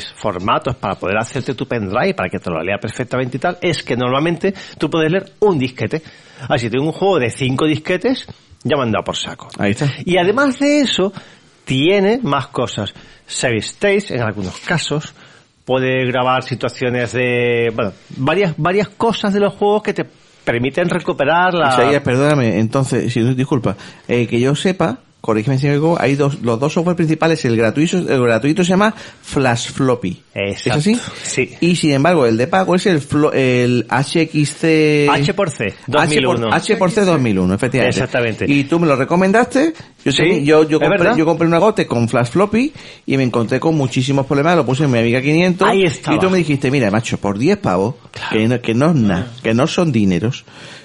formatos 0.00 0.76
para 0.76 0.94
poder 0.94 1.16
hacerte 1.18 1.54
tu 1.54 1.66
pendrive, 1.66 2.14
para 2.14 2.28
que 2.28 2.38
te 2.38 2.50
lo 2.50 2.62
lea 2.62 2.78
perfectamente 2.78 3.36
y 3.36 3.40
tal, 3.40 3.58
es 3.60 3.82
que 3.82 3.96
normalmente 3.96 4.54
tú 4.78 4.90
puedes 4.90 5.10
leer 5.10 5.32
un 5.40 5.58
disquete. 5.58 6.02
Así 6.48 6.68
tengo 6.70 6.86
un 6.86 6.92
juego 6.92 7.18
de 7.18 7.30
cinco 7.30 7.66
disquetes, 7.66 8.26
ya 8.62 8.76
me 8.76 8.82
han 8.82 8.92
dado 8.92 9.04
por 9.04 9.16
saco. 9.16 9.48
Ahí 9.58 9.72
está. 9.72 9.90
Y 10.04 10.18
además 10.18 10.58
de 10.58 10.80
eso, 10.80 11.12
tiene 11.64 12.20
más 12.22 12.48
cosas. 12.48 12.92
Save 13.26 13.58
states, 13.58 14.10
en 14.10 14.22
algunos 14.22 14.58
casos, 14.60 15.14
puede 15.64 16.04
grabar 16.06 16.42
situaciones 16.42 17.12
de, 17.12 17.72
bueno, 17.74 17.92
varias, 18.16 18.54
varias 18.56 18.88
cosas 18.88 19.32
de 19.32 19.40
los 19.40 19.54
juegos 19.54 19.82
que 19.82 19.94
te 19.94 20.04
permiten 20.44 20.88
recuperar 20.90 21.54
la... 21.54 21.70
Isaías, 21.70 22.02
perdóname, 22.02 22.58
entonces, 22.58 23.12
si 23.12 23.20
no 23.20 23.34
disculpa, 23.34 23.76
eh, 24.06 24.26
que 24.26 24.38
yo 24.38 24.54
sepa, 24.54 24.98
corrígeme 25.24 25.56
si 25.58 25.66
me 25.66 25.72
equivoco, 25.72 25.98
hay 25.98 26.16
dos, 26.16 26.42
los 26.42 26.60
dos 26.60 26.70
software 26.74 26.96
principales, 26.96 27.42
el 27.46 27.56
gratuito, 27.56 27.96
el 27.96 28.22
gratuito 28.22 28.62
se 28.62 28.68
llama 28.68 28.94
Flash 29.22 29.70
Floppy. 29.70 30.20
¿Es 30.34 30.66
así? 30.66 31.00
Sí. 31.22 31.54
Y 31.62 31.76
sin 31.76 31.92
embargo, 31.92 32.26
el 32.26 32.36
de 32.36 32.46
pago 32.46 32.74
es 32.74 32.84
el, 32.84 33.00
flo- 33.00 33.32
el 33.32 33.86
HXC... 33.88 35.08
H 35.10 35.32
por 35.32 35.48
C, 35.50 35.68
H 35.68 35.76
por, 35.86 35.94
2001. 36.02 36.48
H 36.52 36.76
por 36.76 36.90
C 36.90 37.04
2001, 37.06 37.54
efectivamente. 37.54 37.96
Exactamente. 37.98 38.44
Y 38.52 38.64
tú 38.64 38.78
me 38.78 38.86
lo 38.86 38.96
recomendaste. 38.96 39.72
Yo, 40.04 40.12
Sí, 40.12 40.22
tení- 40.22 40.44
yo, 40.44 40.68
yo, 40.68 40.78
compré, 40.78 41.10
yo 41.16 41.24
compré 41.24 41.46
una 41.48 41.56
gote 41.58 41.86
con 41.86 42.06
Flash 42.06 42.28
Floppy 42.28 42.70
y 43.06 43.16
me 43.16 43.22
encontré 43.22 43.58
con 43.58 43.74
muchísimos 43.76 44.26
problemas. 44.26 44.56
Lo 44.56 44.66
puse 44.66 44.84
en 44.84 44.90
mi 44.90 44.98
Amiga 44.98 45.22
500. 45.22 45.66
Ahí 45.66 45.84
estaba. 45.84 46.16
Y 46.16 46.20
tú 46.20 46.28
me 46.28 46.36
dijiste, 46.36 46.70
mira, 46.70 46.90
macho, 46.90 47.16
por 47.16 47.38
10 47.38 47.56
pavos, 47.58 47.94
que, 48.30 48.46
no, 48.46 48.60
que 48.60 48.74
no 48.74 48.90
es 48.90 48.96
nada, 48.96 49.32
que 49.42 49.54
no 49.54 49.66
son 49.66 49.90
dineros, 49.90 50.44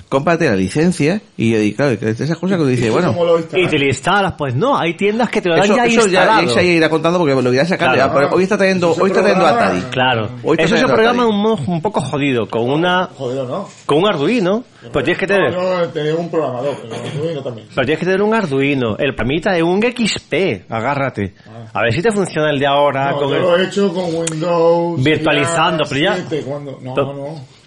cómprate 0.09 0.49
la 0.49 0.55
licencia. 0.55 1.21
Y 1.37 1.51
yo 1.51 1.59
digo, 1.59 1.77
claro, 1.77 1.97
que 1.99 2.09
esas 2.09 2.37
cosas 2.37 2.57
que 2.57 2.63
tú 2.63 2.67
dices, 2.67 2.91
bueno. 2.91 3.15
Y 3.53 3.67
te 3.67 3.77
lo 3.79 3.85
instalas, 3.85 4.33
pues 4.37 4.55
no, 4.55 4.77
hay 4.77 4.97
tiendas 4.97 5.29
que 5.29 5.39
te 5.41 5.49
lo 5.49 5.55
dan 5.55 5.65
Eso, 5.65 5.75
ya 5.75 5.85
eso 5.85 6.01
instalado. 6.05 6.55
ya 6.55 6.61
irá 6.63 6.89
contando 6.89 7.19
porque 7.19 7.33
lo 7.39 7.49
a 7.61 7.65
sacar. 7.65 7.93
Claro. 7.93 7.95
ya, 7.95 8.13
pero 8.13 8.35
hoy 8.35 8.43
está 8.43 8.57
trayendo, 8.57 8.91
hoy 8.99 9.09
está 9.11 9.21
trayendo 9.21 9.45
Atari. 9.45 9.81
Claro. 9.91 10.29
Hoy 10.43 10.57
está 10.57 10.63
Eso 10.63 10.75
se 10.75 10.83
trayendo 10.83 10.93
programa 10.95 11.27
un, 11.27 11.41
modo 11.41 11.57
un 11.67 11.81
poco 11.81 12.01
jodido, 12.01 12.47
con 12.49 12.69
una... 12.69 13.05
Jodido, 13.15 13.45
no. 13.47 13.69
Con 13.85 13.99
un 13.99 14.07
Arduino. 14.07 14.63
Pues 14.91 15.05
tienes 15.05 15.19
que 15.19 15.27
tener... 15.27 15.53
No, 15.53 15.79
no, 15.79 15.87
tenía 15.89 16.15
un 16.15 16.29
programador, 16.31 16.75
pero 16.81 16.95
Arduino 16.95 17.43
también. 17.43 17.67
Pero 17.75 17.85
tienes 17.85 17.99
que 17.99 18.05
tener 18.05 18.21
un 18.21 18.33
Arduino. 18.33 18.97
El 18.97 19.13
permita 19.15 19.55
es 19.55 19.61
un 19.63 19.81
XP. 19.81 20.69
Agárrate. 20.69 21.33
A 21.73 21.81
ver 21.83 21.93
si 21.93 22.01
te 22.01 22.11
funciona 22.11 22.49
el 22.49 22.59
de 22.59 22.65
ahora. 22.67 23.11
No, 23.11 23.17
con 23.19 23.29
yo 23.29 23.35
el- 23.35 23.41
lo 23.43 23.57
he 23.57 23.63
hecho 23.65 23.93
con 23.93 24.05
Windows. 24.15 25.03
Virtualizando, 25.03 25.83
pero 25.87 26.01
ya- 26.01 26.15
siete, 26.15 26.41
cuando- 26.45 26.79
No, 26.81 26.93
Pero- 26.95 27.13
no. 27.13 27.58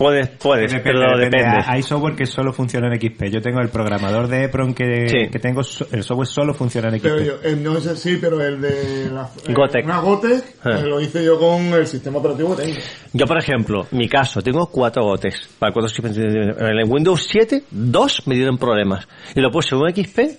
Puedes, 0.00 0.30
puedes, 0.30 0.72
Depende, 0.72 0.98
pero 0.98 1.10
depende. 1.18 1.36
depende. 1.44 1.64
Hay 1.66 1.82
software 1.82 2.16
que 2.16 2.24
solo 2.24 2.54
funciona 2.54 2.88
en 2.88 2.98
XP. 2.98 3.24
Yo 3.30 3.42
tengo 3.42 3.60
el 3.60 3.68
programador 3.68 4.28
de 4.28 4.44
EPROM 4.44 4.72
que, 4.72 5.06
Sí. 5.10 5.28
que 5.30 5.38
tengo, 5.38 5.60
el 5.60 6.02
software 6.02 6.26
solo 6.26 6.54
funciona 6.54 6.88
en 6.88 6.94
XP. 7.00 7.02
Pero 7.02 7.22
yo, 7.22 7.34
eh, 7.44 7.54
no 7.54 7.76
es 7.76 7.86
así, 7.86 8.16
pero 8.18 8.40
el 8.40 8.62
de 8.62 9.10
la, 9.12 9.28
eh, 9.46 9.52
Gotek. 9.52 9.84
una 9.84 9.98
Gotek 10.00 10.42
Ah. 10.64 10.78
eh, 10.78 10.86
lo 10.86 11.02
hice 11.02 11.22
yo 11.22 11.38
con 11.38 11.60
el 11.74 11.86
sistema 11.86 12.16
operativo 12.16 12.56
que 12.56 12.62
tengo. 12.62 12.78
Yo, 13.12 13.26
por 13.26 13.36
ejemplo, 13.36 13.86
mi 13.90 14.08
caso, 14.08 14.40
tengo 14.40 14.68
cuatro 14.70 15.02
gotes. 15.04 15.36
Para 15.58 15.70
cuatro 15.70 15.92
en 16.02 16.78
el 16.78 16.84
Windows 16.88 17.26
7, 17.30 17.64
dos 17.70 18.26
me 18.26 18.36
dieron 18.36 18.56
problemas. 18.56 19.06
Y 19.34 19.40
lo 19.42 19.50
puse 19.50 19.74
en 19.74 19.82
un 19.82 19.90
XP 19.94 20.38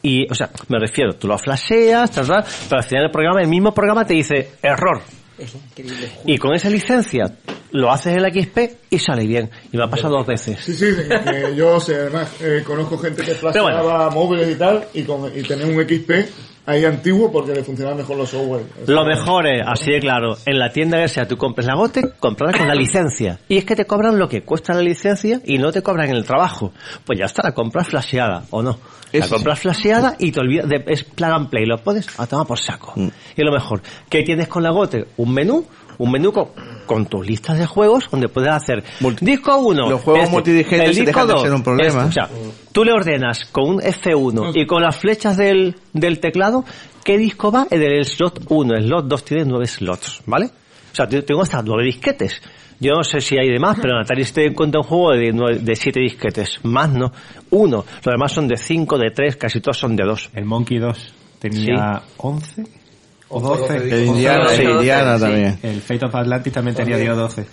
y, 0.00 0.26
o 0.30 0.34
sea, 0.34 0.48
me 0.68 0.78
refiero, 0.78 1.12
tú 1.16 1.28
lo 1.28 1.36
flasheas, 1.36 2.10
tal, 2.10 2.26
tal, 2.26 2.44
pero 2.66 2.80
al 2.80 2.88
final 2.88 3.04
el 3.04 3.10
programa, 3.10 3.42
el 3.42 3.48
mismo 3.48 3.74
programa 3.74 4.06
te 4.06 4.14
dice 4.14 4.52
error. 4.62 5.02
Es 5.38 5.54
increíble. 5.54 6.08
Y 6.24 6.38
con 6.38 6.54
esa 6.54 6.70
licencia 6.70 7.24
lo 7.72 7.90
haces 7.90 8.16
en 8.16 8.24
el 8.24 8.32
XP 8.32 8.58
y 8.90 8.98
sale 8.98 9.26
bien. 9.26 9.50
Y 9.72 9.76
me 9.76 9.84
ha 9.84 9.88
pasado 9.88 10.16
dos 10.16 10.26
veces. 10.26 10.60
Sí, 10.60 10.74
sí, 10.74 10.86
que 10.96 11.54
yo 11.56 11.80
sé, 11.80 11.94
además 11.96 12.30
eh, 12.40 12.62
conozco 12.64 12.98
gente 12.98 13.22
que 13.22 13.32
Pero 13.34 13.62
bueno. 13.64 13.78
flasheaba 13.82 14.10
móviles 14.10 14.50
y 14.50 14.58
tal 14.58 14.84
y, 14.94 15.02
con, 15.02 15.26
y 15.36 15.42
tenía 15.42 15.66
un 15.66 15.74
XP 15.82 16.10
ahí 16.64 16.84
antiguo 16.84 17.32
porque 17.32 17.52
le 17.54 17.64
funcionaban 17.64 17.98
mejor 17.98 18.16
los 18.16 18.30
software. 18.30 18.62
Lo 18.86 19.04
mejor 19.04 19.46
es, 19.46 19.62
así 19.66 19.90
de 19.90 20.00
claro, 20.00 20.36
en 20.46 20.58
la 20.58 20.70
tienda 20.72 21.00
que 21.00 21.08
sea, 21.08 21.26
tú 21.26 21.36
compres 21.36 21.66
la 21.66 21.74
gote, 21.74 22.12
comprarla 22.20 22.56
con 22.56 22.68
la 22.68 22.74
licencia. 22.74 23.38
Y 23.48 23.56
es 23.56 23.64
que 23.64 23.74
te 23.74 23.84
cobran 23.84 24.18
lo 24.18 24.28
que 24.28 24.42
cuesta 24.42 24.72
la 24.74 24.82
licencia 24.82 25.40
y 25.44 25.58
no 25.58 25.72
te 25.72 25.82
cobran 25.82 26.10
el 26.10 26.24
trabajo. 26.24 26.72
Pues 27.04 27.18
ya 27.18 27.24
está, 27.24 27.42
la 27.42 27.52
compras 27.52 27.88
flasheada, 27.88 28.44
¿o 28.50 28.62
no? 28.62 28.78
La 29.12 29.18
Eso 29.18 29.28
sí. 29.28 29.34
compras 29.34 29.58
flasheada 29.60 30.14
y 30.18 30.32
te 30.32 30.40
olvidas, 30.40 30.68
de, 30.68 30.84
es 30.86 31.04
plug 31.04 31.30
and 31.30 31.50
play, 31.50 31.66
lo 31.66 31.78
pones 31.78 32.08
a 32.18 32.26
tomar 32.26 32.46
por 32.46 32.58
saco. 32.58 32.92
Mm. 32.96 33.08
Y 33.36 33.42
lo 33.42 33.52
mejor, 33.52 33.82
¿qué 34.08 34.22
tienes 34.22 34.48
con 34.48 34.62
la 34.62 34.70
gote? 34.70 35.06
Un 35.16 35.34
menú, 35.34 35.66
un 35.98 36.10
menú 36.10 36.32
con, 36.32 36.48
con 36.86 37.06
tus 37.06 37.26
listas 37.26 37.58
de 37.58 37.66
juegos 37.66 38.08
donde 38.10 38.28
puedes 38.28 38.50
hacer 38.50 38.82
disco 39.20 39.56
1. 39.56 39.90
Los 39.90 40.00
juegos 40.00 40.22
multidigitales 40.30 40.98
el 40.98 41.04
disco 41.06 41.06
dejan 41.06 41.26
de 41.28 41.32
2, 41.34 41.42
ser 41.42 41.52
un 41.54 41.62
problema. 41.62 42.04
este. 42.06 42.08
O 42.08 42.12
sea, 42.12 42.28
tú 42.72 42.84
le 42.84 42.92
ordenas 42.92 43.44
con 43.52 43.68
un 43.68 43.80
F1 43.80 44.52
y 44.54 44.66
con 44.66 44.82
las 44.82 44.96
flechas 44.96 45.36
del, 45.36 45.76
del 45.92 46.20
teclado 46.20 46.64
qué 47.04 47.16
disco 47.18 47.50
va 47.52 47.66
en 47.70 47.82
el 47.82 48.04
slot 48.04 48.44
1. 48.48 48.74
El 48.76 48.84
slot 48.86 49.06
2 49.06 49.24
tiene 49.24 49.44
9 49.44 49.66
slots, 49.66 50.22
¿vale? 50.26 50.46
O 50.46 50.94
sea, 50.94 51.06
te- 51.08 51.22
tengo 51.22 51.42
hasta 51.42 51.62
9 51.62 51.84
disquetes. 51.84 52.40
Yo 52.80 52.94
no 52.94 53.04
sé 53.04 53.20
si 53.20 53.38
hay 53.38 53.48
de 53.48 53.60
más, 53.60 53.78
pero 53.80 53.94
en 53.94 54.00
Atari 54.02 54.24
te 54.24 54.44
encuentra 54.46 54.80
un 54.80 54.86
juego 54.86 55.12
de, 55.12 55.32
nueve- 55.32 55.60
de 55.60 55.76
7 55.76 56.00
disquetes. 56.00 56.58
Más 56.64 56.90
no. 56.90 57.12
Uno. 57.50 57.84
Los 58.04 58.12
demás 58.12 58.32
son 58.32 58.48
de 58.48 58.56
5, 58.56 58.98
de 58.98 59.10
3, 59.14 59.36
casi 59.36 59.60
todos 59.60 59.78
son 59.78 59.94
de 59.94 60.04
2. 60.04 60.30
El 60.34 60.44
Monkey 60.46 60.78
2 60.78 61.14
tenía 61.38 62.02
11 62.16 62.64
o 63.32 63.40
12. 63.40 63.76
El 63.76 64.04
Indiana, 64.06 64.54
el 64.54 64.70
Indiana 64.70 65.18
también. 65.18 65.58
El 65.62 65.80
Fate 65.80 66.06
of 66.06 66.14
Atlantis 66.14 66.52
también 66.52 66.76
tenía 66.76 66.96
10 66.96 67.10
o 67.10 67.16
12. 67.16 67.46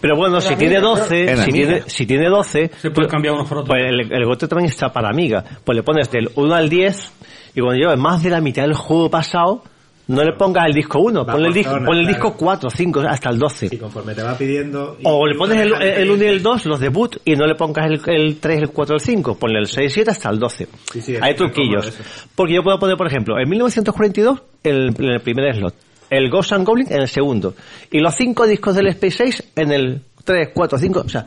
Pero 0.00 0.16
bueno, 0.16 0.40
si 0.40 0.54
tiene 0.56 0.78
12, 0.80 1.22
Era 1.24 1.44
si 1.44 1.50
tiene, 1.50 1.82
si 1.86 2.06
tiene 2.06 2.28
12, 2.28 2.70
Se 2.80 2.90
puede 2.90 3.08
cambiar 3.08 3.34
uno 3.34 3.44
por 3.44 3.58
otro. 3.58 3.72
pues 3.74 3.82
el, 3.84 4.12
el 4.12 4.24
gote 4.24 4.46
también 4.46 4.70
está 4.70 4.92
para 4.92 5.08
amiga. 5.08 5.44
Pues 5.64 5.74
le 5.76 5.82
pones 5.82 6.10
del 6.10 6.30
1 6.34 6.54
al 6.54 6.68
10 6.68 7.12
y 7.54 7.60
cuando 7.60 7.80
lleves 7.80 7.98
más 7.98 8.22
de 8.22 8.30
la 8.30 8.40
mitad 8.40 8.62
del 8.62 8.74
juego 8.74 9.10
pasado, 9.10 9.64
no 10.10 10.24
le 10.24 10.32
pongas 10.32 10.66
el 10.66 10.74
disco 10.74 10.98
1, 10.98 11.24
Va 11.24 11.32
ponle 11.34 11.48
el 11.48 11.54
disco, 11.54 11.72
ponle 11.84 12.00
el 12.00 12.06
disco 12.08 12.34
4, 12.36 12.68
5, 12.68 13.00
hasta 13.08 13.30
el 13.30 13.38
12. 13.38 13.68
Y 13.70 13.76
conforme 13.76 14.12
te 14.12 14.22
va 14.22 14.36
pidiendo... 14.36 14.98
O 15.04 15.24
le 15.24 15.36
pones 15.36 15.60
el, 15.60 15.72
el 15.80 16.10
1 16.10 16.24
y 16.24 16.26
el 16.26 16.42
2, 16.42 16.66
los 16.66 16.80
de 16.80 16.88
boot, 16.88 17.20
y 17.24 17.36
no 17.36 17.46
le 17.46 17.54
pongas 17.54 17.86
el, 17.86 18.00
el 18.06 18.40
3, 18.40 18.62
el 18.62 18.70
4, 18.70 18.96
el 18.96 19.00
5. 19.00 19.38
Ponle 19.38 19.60
el 19.60 19.68
6, 19.68 19.92
7 19.92 20.10
hasta 20.10 20.30
el 20.30 20.40
12. 20.40 20.68
Sí, 20.92 21.00
sí, 21.00 21.14
Hay 21.20 21.34
truquillos. 21.34 21.92
Porque 22.34 22.54
yo 22.54 22.62
puedo 22.64 22.78
poner, 22.80 22.96
por 22.96 23.06
ejemplo, 23.06 23.38
en 23.38 23.48
1942, 23.48 24.42
el, 24.64 24.94
en 24.98 25.04
el 25.04 25.20
primer 25.20 25.54
slot. 25.54 25.74
El 26.10 26.28
Ghost 26.28 26.54
and 26.54 26.66
Goblin 26.66 26.88
en 26.90 27.02
el 27.02 27.08
segundo. 27.08 27.54
Y 27.92 28.00
los 28.00 28.12
5 28.16 28.48
discos 28.48 28.74
del 28.74 28.88
Space 28.88 29.16
6 29.16 29.52
en 29.54 29.70
el 29.70 30.02
3, 30.24 30.48
4, 30.52 30.76
5. 30.76 31.02
O 31.06 31.08
sea, 31.08 31.24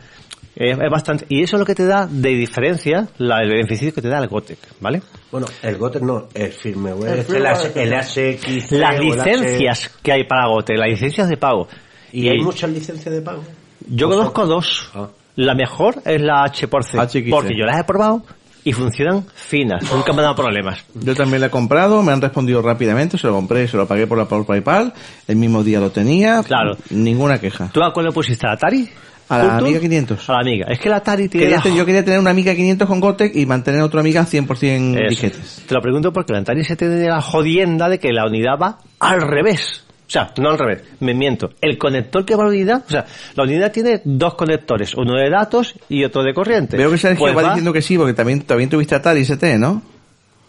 es, 0.56 0.78
es 0.80 0.90
bastante. 0.90 1.26
Y 1.30 1.44
eso 1.44 1.56
es 1.56 1.60
lo 1.60 1.66
que 1.66 1.76
te 1.76 1.86
da 1.86 2.08
de 2.08 2.30
diferencia, 2.30 3.08
la, 3.18 3.42
el 3.42 3.50
beneficio 3.50 3.94
que 3.94 4.02
te 4.02 4.08
da 4.10 4.20
el 4.20 4.28
Gotec, 4.28 4.60
¿vale? 4.80 5.02
Bueno, 5.32 5.48
el 5.62 5.78
Gotek 5.78 6.04
no, 6.04 6.28
el 6.34 6.52
firmware, 6.52 7.26
El 7.28 7.36
el, 7.36 7.92
el 7.92 7.94
HX. 7.94 8.72
Las 8.72 9.00
licencias 9.00 9.92
que 10.02 10.12
hay 10.12 10.24
para 10.26 10.48
Gotec, 10.48 10.78
las 10.78 10.90
licencias 10.90 11.30
de 11.30 11.38
pago. 11.38 11.68
¿Y 12.12 12.30
hay 12.30 12.40
muchas 12.40 12.70
licencias 12.70 13.14
de 13.14 13.22
pago? 13.22 13.44
Yo 13.88 14.10
conozco 14.10 14.46
dos. 14.46 14.92
La 15.36 15.56
mejor 15.56 15.96
es 16.06 16.22
la 16.22 16.44
H 16.44 16.68
por 16.68 16.84
C. 16.84 16.98
HXC. 17.00 17.30
Porque 17.32 17.54
yo 17.58 17.66
las 17.66 17.80
he 17.80 17.84
probado 17.84 18.24
y 18.64 18.72
funcionan 18.72 19.26
finas. 19.34 19.84
Nunca 19.92 20.14
me 20.14 20.20
han 20.20 20.26
dado 20.26 20.36
problemas. 20.36 20.86
Yo 20.94 21.16
también 21.16 21.42
lo 21.42 21.48
he 21.48 21.50
comprado, 21.50 22.02
me 22.04 22.12
han 22.14 22.22
respondido 22.22 22.62
rápidamente, 22.62 23.18
se 23.18 23.28
lo 23.28 23.34
compré, 23.34 23.68
se 23.68 23.76
lo 23.76 23.88
pagué 23.88 24.08
por 24.08 24.18
la 24.18 24.26
por 24.26 24.46
PayPal, 24.46 24.94
el 25.28 25.36
mismo 25.36 25.64
día 25.64 25.80
lo 25.80 25.90
tenía, 25.92 26.42
Claro. 26.44 26.78
ninguna 26.92 27.40
queja. 27.40 27.70
¿Tú 27.74 27.84
a 27.84 27.92
cuál 27.92 28.06
le 28.06 28.12
pusiste? 28.12 28.46
¿A 28.46 28.52
la 28.52 28.56
Atari? 28.56 28.88
A 29.36 29.44
la. 29.44 29.58
Amiga 29.58 29.80
500. 29.80 30.30
A 30.30 30.34
la 30.34 30.40
Amiga. 30.40 30.66
Es 30.70 30.80
que 30.80 30.90
la 30.90 30.98
Atari 30.98 31.30
tiene... 31.30 31.46
Quería 31.48 31.62
la- 31.64 31.76
yo 31.78 31.86
quería 31.86 32.04
tener 32.04 32.20
una 32.20 32.30
Amiga 32.32 32.54
500 32.56 32.88
con 32.88 33.00
Gotek 33.00 33.36
y 33.36 33.46
mantener 33.46 33.82
otra 33.82 34.00
Amiga 34.02 34.26
100% 34.26 34.96
Eso. 35.00 35.10
disquetes. 35.10 35.64
Te 35.68 35.74
lo 35.74 35.82
pregunto 35.82 36.12
porque 36.14 36.34
la 36.34 36.40
Atari 36.40 36.64
se 36.64 36.76
tiene 36.76 37.08
la 37.08 37.22
jodienda 37.22 37.90
de 37.90 38.00
que 38.00 38.12
la 38.12 38.26
unidad 38.26 38.58
va 38.62 38.80
al 39.00 39.22
revés. 39.22 39.84
O 40.06 40.10
sea, 40.14 40.32
no 40.38 40.50
al 40.52 40.60
revés, 40.60 40.84
me 41.00 41.14
miento. 41.14 41.52
El 41.62 41.78
conector 41.78 42.24
que 42.26 42.36
va 42.36 42.44
a 42.44 42.46
la 42.48 42.52
unidad, 42.52 42.84
o 42.86 42.90
sea, 42.92 43.06
la 43.36 43.44
unidad 43.44 43.72
tiene 43.72 44.02
dos 44.04 44.36
conectores, 44.36 44.94
uno 44.96 45.16
de 45.16 45.30
datos 45.30 45.74
y 45.90 46.04
otro 46.04 46.24
de 46.24 46.34
corriente. 46.34 46.78
Veo 46.78 46.92
que 46.92 46.98
Sergio 47.00 47.20
Pues 47.20 47.36
va, 47.36 47.44
diciendo 47.50 47.74
que 47.74 47.82
sí, 47.82 47.98
porque 47.98 48.14
también, 48.14 48.42
también 48.42 48.70
tuviste 48.70 48.94
Atari 48.94 49.22
ST, 49.22 49.58
¿no? 49.58 49.82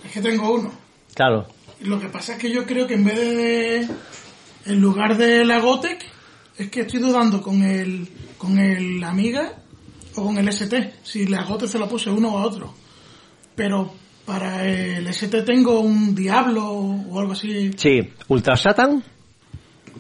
Es 0.04 0.12
que 0.12 0.20
tengo 0.20 0.52
uno. 0.54 0.70
Claro. 1.14 1.46
Lo 1.82 1.98
que 2.00 2.08
pasa 2.08 2.32
es 2.32 2.38
que 2.38 2.50
yo 2.50 2.66
creo 2.66 2.86
que 2.86 2.94
en 2.94 3.04
vez 3.04 3.16
de... 3.16 3.88
En 4.66 4.80
lugar 4.80 5.16
de 5.16 5.44
la 5.44 5.60
Gotek, 5.60 6.04
es 6.58 6.68
que 6.70 6.80
estoy 6.82 7.00
dudando 7.00 7.40
con 7.40 7.62
el, 7.62 8.08
con 8.44 8.58
el 8.58 9.02
Amiga 9.02 9.52
o 10.16 10.24
con 10.26 10.38
el 10.38 10.48
ST. 10.48 10.94
Si 11.02 11.26
la 11.26 11.44
Gotek 11.44 11.68
se 11.68 11.78
la 11.78 11.86
puse 11.86 12.10
uno 12.10 12.34
o 12.34 12.38
a 12.38 12.44
otro. 12.44 12.72
Pero 13.54 13.92
para 14.24 14.64
el 14.64 15.06
ST 15.08 15.42
tengo 15.42 15.80
un 15.80 16.14
Diablo 16.14 16.64
o 16.70 17.20
algo 17.20 17.32
así. 17.32 17.72
Sí, 17.76 18.00
Ultra 18.28 18.56
Satan 18.56 19.02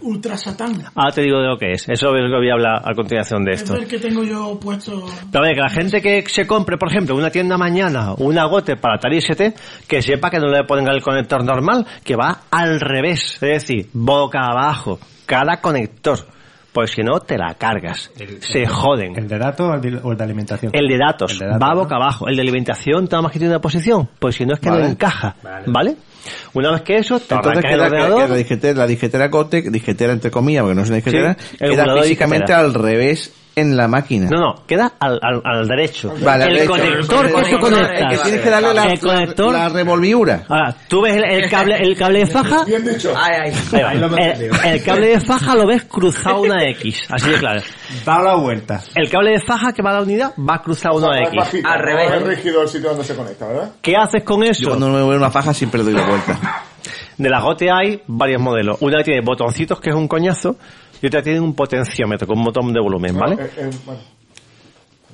Ultra 0.00 0.36
Satán. 0.36 0.84
Ahora 0.94 1.12
te 1.12 1.22
digo 1.22 1.38
de 1.38 1.48
lo 1.48 1.58
que 1.58 1.72
es. 1.72 1.88
Eso 1.88 2.14
es 2.14 2.22
lo 2.22 2.28
que 2.28 2.36
voy 2.36 2.50
a 2.50 2.54
hablar 2.54 2.82
a 2.84 2.94
continuación 2.94 3.44
de 3.44 3.52
Es 3.52 3.62
esto. 3.62 3.76
el 3.76 3.86
que 3.86 3.98
tengo 3.98 4.22
yo 4.22 4.58
puesto. 4.60 5.06
Pero 5.30 5.44
a 5.44 5.46
ver, 5.46 5.54
que 5.54 5.60
la 5.60 5.70
gente 5.70 6.02
que 6.02 6.24
se 6.28 6.46
compre, 6.46 6.76
por 6.76 6.90
ejemplo, 6.90 7.14
una 7.14 7.30
tienda 7.30 7.56
mañana 7.56 8.12
o 8.12 8.24
una 8.24 8.44
gote 8.44 8.76
para 8.76 8.96
Atari 8.96 9.18
ST, 9.18 9.54
que 9.88 10.02
sepa 10.02 10.30
que 10.30 10.38
no 10.38 10.48
le 10.48 10.64
ponen 10.64 10.88
el 10.88 11.02
conector 11.02 11.44
normal, 11.44 11.86
que 12.02 12.16
va 12.16 12.42
al 12.50 12.80
revés, 12.80 13.34
es 13.34 13.40
decir, 13.40 13.88
boca 13.92 14.40
abajo, 14.40 14.98
cada 15.26 15.60
conector. 15.60 16.26
Pues 16.74 16.90
si 16.90 17.02
no, 17.04 17.20
te 17.20 17.38
la 17.38 17.54
cargas. 17.54 18.10
se 18.40 18.66
joden. 18.66 19.16
¿El 19.16 19.28
de 19.28 19.38
datos 19.38 19.70
o 19.70 19.74
el 19.74 19.80
de, 19.80 20.00
o 20.02 20.10
el 20.10 20.18
de 20.18 20.24
alimentación? 20.24 20.72
El 20.74 20.88
de 20.88 20.98
datos, 20.98 21.32
El 21.34 21.38
de 21.38 21.46
datos, 21.46 21.62
va 21.62 21.72
¿no? 21.72 21.80
boca 21.82 21.94
abajo. 21.94 22.26
El 22.26 22.34
de 22.34 22.42
alimentación, 22.42 23.04
nada 23.04 23.22
más 23.22 23.30
que 23.30 23.38
tiene 23.38 23.54
una 23.54 23.60
posición. 23.60 24.08
Pues 24.18 24.34
si 24.34 24.44
no 24.44 24.54
es 24.54 24.60
que 24.60 24.70
Vale. 24.70 24.82
no 24.82 24.88
encaja. 24.88 25.36
¿Vale? 25.66 25.94
Una 26.52 26.72
vez 26.72 26.82
que 26.82 26.96
eso, 26.96 27.20
te 27.20 27.32
Entonces 27.36 27.64
que, 27.64 27.74
ordenador. 27.76 28.22
que 28.22 28.28
la 28.28 28.36
disquetera, 28.36 28.78
la 28.80 28.86
disquetera 28.88 29.30
Cotec, 29.30 29.66
disquetera 29.70 30.12
entre 30.14 30.32
comillas, 30.32 30.62
porque 30.62 30.74
no 30.74 30.82
es 30.82 30.88
una 30.90 31.00
Sí, 31.00 31.10
el 31.60 31.70
queda 31.70 32.02
físicamente 32.02 32.52
al 32.52 32.74
revés 32.74 33.32
en 33.56 33.76
la 33.76 33.86
máquina. 33.88 34.28
No, 34.30 34.38
no, 34.40 34.54
queda 34.66 34.92
al, 34.98 35.18
al, 35.22 35.40
al 35.44 35.68
derecho. 35.68 36.12
Vale, 36.22 36.44
al 36.44 36.50
el 36.50 36.56
derecho. 36.68 36.72
conector 36.72 37.44
que 37.44 37.50
tú 37.54 37.58
conectas. 37.60 38.00
El 38.00 38.08
que 38.08 38.16
tienes 38.24 38.40
que 38.40 38.50
darle 38.50 38.74
la, 38.74 38.84
el 38.84 39.00
conector. 39.00 39.52
la, 39.52 39.58
la 39.60 39.68
revolviura. 39.68 40.42
Ahora, 40.48 40.74
tú 40.88 41.02
ves 41.02 41.14
el, 41.16 41.24
el 41.24 41.50
cable, 41.50 41.76
el 41.76 41.96
cable 41.96 42.18
de 42.20 42.26
faja. 42.26 42.64
Bien 42.64 42.84
dicho. 42.84 43.14
Ahí 43.16 43.52
va. 43.74 43.92
el, 43.92 44.50
el 44.64 44.82
cable 44.84 45.08
de 45.08 45.20
faja 45.20 45.54
lo 45.54 45.66
ves 45.66 45.84
cruzado 45.84 46.40
una 46.42 46.64
X, 46.70 47.02
así 47.10 47.30
de 47.30 47.38
claro. 47.38 47.60
Da 48.04 48.20
la 48.22 48.34
vuelta. 48.36 48.80
El 48.94 49.08
cable 49.08 49.30
de 49.32 49.40
faja 49.40 49.72
que 49.72 49.82
va 49.82 49.90
a 49.90 49.94
la 49.94 50.02
unidad 50.02 50.32
va 50.38 50.60
cruzado 50.62 50.96
una 50.96 51.20
Es 51.20 51.28
X. 51.28 51.38
bajito, 51.38 51.68
Al 51.68 51.78
revés. 51.80 52.12
Es 52.12 52.22
rígido 52.22 52.62
el 52.62 52.68
sitio 52.68 52.88
donde 52.90 53.04
se 53.04 53.14
conecta, 53.14 53.46
¿verdad? 53.46 53.70
¿Qué 53.80 53.94
haces 53.96 54.22
con 54.24 54.42
Yo 54.44 54.50
eso? 54.50 54.68
cuando 54.68 54.88
me 54.88 54.98
veo 54.98 55.16
una 55.16 55.30
faja 55.30 55.54
siempre 55.54 55.78
le 55.78 55.84
doy 55.92 55.94
la 55.94 56.06
vuelta. 56.06 56.38
De 57.16 57.30
la 57.30 57.40
GOTE 57.40 57.68
hay 57.70 58.02
varios 58.08 58.42
modelos. 58.42 58.76
Una 58.80 59.02
tiene 59.04 59.20
botoncitos 59.24 59.80
que 59.80 59.90
es 59.90 59.94
un 59.96 60.08
coñazo 60.08 60.56
y 61.04 61.06
otra 61.06 61.22
tiene 61.22 61.38
un 61.38 61.54
potenciómetro 61.54 62.26
con 62.26 62.38
un 62.38 62.44
botón 62.46 62.72
de 62.72 62.80
volumen, 62.80 63.14
¿vale? 63.14 63.34
Eh, 63.34 63.50
eh, 63.58 63.70
bueno, 63.84 64.00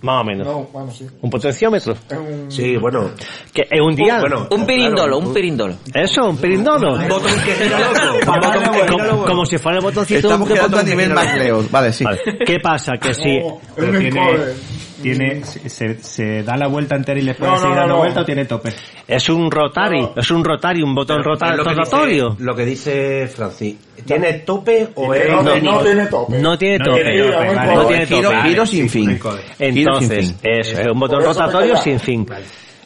Más 0.02 0.20
o 0.20 0.24
menos. 0.24 0.46
no, 0.46 0.62
bueno, 0.72 0.92
sí. 0.92 1.04
¿Un 1.20 1.28
potenciómetro? 1.28 1.96
Un... 2.12 2.48
Sí, 2.48 2.76
bueno. 2.76 3.10
Que 3.52 3.62
es 3.68 3.80
un 3.80 3.96
dial. 3.96 4.20
Bueno, 4.20 4.46
Un 4.52 4.64
pirindolo, 4.66 5.02
claro, 5.02 5.18
un 5.18 5.34
pirindolo. 5.34 5.74
Eso, 5.92 6.30
un 6.30 6.36
pirindolo. 6.36 6.96
botón 7.08 7.32
que 7.44 7.54
gira 7.56 7.80
loco. 7.80 8.86
como, 8.96 9.24
como 9.24 9.44
si 9.44 9.58
fuera 9.58 9.78
el 9.78 9.84
botoncito 9.84 10.28
Estamos 10.28 10.48
de 10.48 10.54
quedando 10.54 10.78
a 10.78 10.82
nivel 10.84 11.12
leo. 11.38 11.64
Vale, 11.68 11.92
sí. 11.92 12.04
Vale. 12.04 12.20
¿Qué 12.46 12.60
pasa? 12.62 12.92
Que 13.00 13.12
si... 13.12 13.40
No, 13.40 13.60
un 13.78 13.98
tiene. 13.98 14.20
Tiene, 15.02 15.44
se, 15.44 15.98
se 16.02 16.42
da 16.42 16.56
la 16.56 16.66
vuelta 16.68 16.96
entera 16.96 17.18
y 17.18 17.22
le 17.22 17.34
puede 17.34 17.50
No, 17.52 17.56
no, 17.56 17.60
seguir 17.62 17.74
no, 17.74 17.80
dando 17.80 17.94
no. 17.94 18.00
vuelta 18.00 18.20
o 18.20 18.24
tiene 18.24 18.44
tope. 18.44 18.72
Es 19.08 19.28
un 19.28 19.50
rotary, 19.50 20.00
No. 20.02 20.12
es 20.16 20.30
un 20.30 20.44
rotary, 20.44 20.82
un 20.82 20.94
botón 20.94 21.22
rota- 21.22 21.50
Es 21.50 21.56
lo 21.56 21.64
rotatorio. 21.64 22.36
Lo 22.38 22.54
que 22.54 22.64
dice 22.64 23.26
Francis. 23.28 23.76
¿Tiene 24.06 24.32
tope 24.40 24.88
o 24.94 25.12
es.? 25.14 25.28
No, 25.30 25.42
no, 25.42 25.56
no 25.56 25.78
tiene 25.82 26.06
tope. 26.06 26.38
No 26.38 26.58
tiene 26.58 26.78
tope. 26.78 27.04
No 27.74 27.86
tiene 27.86 28.06
Giro, 28.06 28.30
tope. 28.30 28.42
giro 28.48 28.66
sin 28.66 28.88
fin. 28.88 29.20
Entonces, 29.58 30.34
es 30.42 30.86
un 30.92 30.98
botón 30.98 31.22
rotatorio 31.24 31.76
sin 31.76 31.98
fin. 32.00 32.26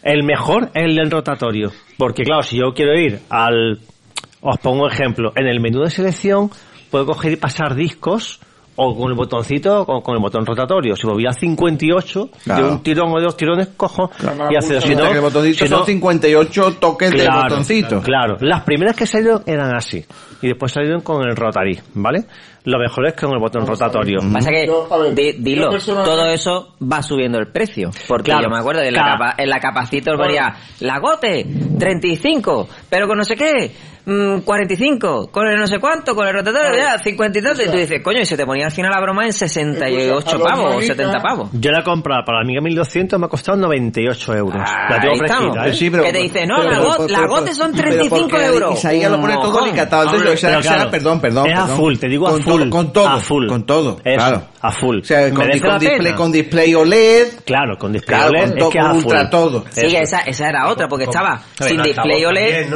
El 0.02 0.22
mejor 0.24 0.70
es 0.74 0.84
el 0.84 0.94
del 0.96 1.10
rotatorio. 1.10 1.70
Porque 1.96 2.24
claro, 2.24 2.42
si 2.42 2.58
yo 2.58 2.72
quiero 2.74 2.98
ir 2.98 3.20
al... 3.30 3.80
Os 4.40 4.58
pongo 4.58 4.84
un 4.84 4.92
ejemplo. 4.92 5.32
En 5.36 5.46
el 5.46 5.60
menú 5.60 5.80
de 5.82 5.90
selección 5.90 6.50
puedo 6.90 7.06
coger 7.06 7.32
y 7.32 7.36
pasar 7.36 7.74
discos 7.74 8.40
o 8.76 8.96
con 8.96 9.08
el 9.10 9.14
botoncito 9.16 9.80
o 9.82 9.86
con, 9.86 10.00
con 10.02 10.14
el 10.16 10.20
botón 10.22 10.44
rotatorio. 10.44 10.96
Si 10.96 11.06
me 11.06 11.12
voy 11.12 11.26
a 11.26 11.32
58, 11.32 12.30
Claro. 12.44 12.64
de 12.66 12.70
un 12.72 12.82
tirón 12.82 13.12
o 13.12 13.16
de 13.18 13.24
dos 13.24 13.36
tirones 13.36 13.68
cojo 13.76 14.08
Claro, 14.18 14.48
y 14.50 14.56
hacer. 14.56 14.82
si 14.82 14.94
no, 14.94 15.02
que 15.08 15.14
el 15.14 15.20
botoncito 15.20 15.64
si 15.64 15.70
no- 15.70 15.76
son 15.78 15.86
58 15.86 16.72
toques 16.80 17.10
de 17.10 17.18
Claro, 17.24 17.42
botoncito. 17.48 18.00
Claro, 18.02 18.36
las 18.40 18.62
primeras 18.62 18.96
que 18.96 19.06
salieron 19.06 19.42
eran 19.46 19.74
así. 19.74 20.04
Y 20.42 20.48
después 20.48 20.72
salieron 20.72 21.00
con 21.00 21.22
el 21.28 21.34
rotary, 21.36 21.78
¿vale? 21.94 22.24
Lo 22.64 22.78
mejor 22.78 23.06
es 23.06 23.14
con 23.14 23.30
el 23.32 23.38
botón 23.38 23.66
rotatorio. 23.66 24.18
Pasa 24.32 24.50
que, 24.50 24.66
Yo, 24.66 24.86
a 24.90 24.96
ver, 24.98 25.14
di- 25.14 25.32
dilo, 25.38 25.68
todo 25.78 26.26
eso 26.26 26.74
va 26.82 27.02
subiendo 27.02 27.38
el 27.38 27.48
precio. 27.48 27.90
Porque 28.08 28.30
Claro, 28.30 28.44
yo 28.44 28.50
me 28.50 28.58
acuerdo 28.58 28.80
de 28.80 28.90
la, 28.90 29.04
capa, 29.04 29.34
en 29.36 29.50
la 29.50 29.60
capacitor 29.60 30.16
ponía 30.16 30.54
la 30.80 30.98
gote, 30.98 31.46
35, 31.78 32.68
pero 32.88 33.06
con 33.06 33.18
no 33.18 33.24
sé 33.24 33.36
qué, 33.36 33.70
mm, 34.06 34.38
45, 34.40 35.30
con 35.30 35.46
el 35.48 35.58
no 35.58 35.66
sé 35.66 35.78
cuánto, 35.78 36.14
con 36.14 36.26
el 36.26 36.34
rotatorio, 36.34 36.76
ya, 36.76 36.98
50 36.98 37.38
y 37.38 37.42
tanto. 37.42 37.62
Y 37.62 37.66
tú 37.66 37.76
dices, 37.76 38.00
coño, 38.02 38.20
y 38.20 38.26
se 38.26 38.36
te 38.36 38.44
ponía 38.46 38.66
al 38.66 38.72
final 38.72 38.90
la 38.94 39.00
broma 39.00 39.24
en 39.26 39.32
68 39.32 40.18
Escucha, 40.18 40.36
a 40.36 40.38
los 40.38 40.48
pavos 40.48 40.64
o 40.64 40.68
manitas- 40.76 40.86
70 40.96 41.18
pavos. 41.20 41.48
Yo 41.52 41.70
la 41.70 41.80
he 41.80 41.84
comprado 41.84 42.22
para 42.24 42.38
la 42.38 42.44
Amiga 42.44 42.60
1200, 42.60 43.18
me 43.18 43.26
ha 43.26 43.28
costado 43.28 43.58
98 43.58 44.34
euros. 44.34 44.62
la 44.90 45.00
tengo 45.00 45.16
fresquita, 45.16 45.66
¿eh? 45.66 45.74
Sí, 45.74 45.90
pero- 45.90 46.02
que 46.04 46.12
te 46.12 46.18
dice, 46.18 46.46
no, 46.46 46.56
pero- 46.58 46.70
la, 46.70 46.96
pero- 46.96 47.08
la 47.08 47.26
gote 47.26 47.54
son 47.54 47.70
pero 47.72 47.82
35 47.84 48.28
porque 48.30 48.46
euros. 48.46 48.78
Isaías 48.78 49.10
lo 49.10 49.20
pone 49.20 49.34
todo 49.34 49.66
licatado. 49.66 50.02
Entonces, 50.04 50.34
o 50.34 50.36
sea, 50.36 50.58
o 50.58 50.62
sea, 50.62 50.74
claro, 50.74 50.90
perdón, 50.90 51.20
perdón. 51.20 51.46
es 51.50 51.58
a 51.58 51.66
full, 51.68 51.96
te 51.96 52.08
digo 52.08 52.26
a 52.28 52.30
Con 52.32 52.42
full. 52.42 52.60
todo- 52.60 52.70
con 52.70 52.92
todo. 52.92 53.08
A 53.08 53.18
full. 53.18 53.46
Con 53.48 53.64
todo. 53.66 53.96
Eso, 54.04 54.16
claro. 54.16 54.42
a 54.60 54.70
full. 54.70 54.98
O 55.00 55.04
sea, 55.04 55.28
con, 55.30 55.38
¿Merece 55.38 55.60
con 55.60 55.68
la 55.70 55.78
display, 55.78 56.12
con 56.14 56.32
display 56.32 56.74
OLED. 56.74 57.26
Claro, 57.44 57.76
con 57.78 57.92
display 57.92 58.18
Claro, 58.18 58.30
OLED 58.32 58.40
con 58.42 58.52
es 58.52 58.58
todo, 58.58 58.70
que 58.70 58.78
a 58.78 58.94
full. 58.94 59.30
todo. 59.30 59.64
Sí, 59.70 59.96
esa, 59.96 60.20
esa 60.20 60.48
era 60.48 60.68
otra, 60.68 60.88
porque 60.88 61.04
estaba 61.04 61.40
sin 61.58 61.82
display 61.82 62.24
OLED. 62.24 62.66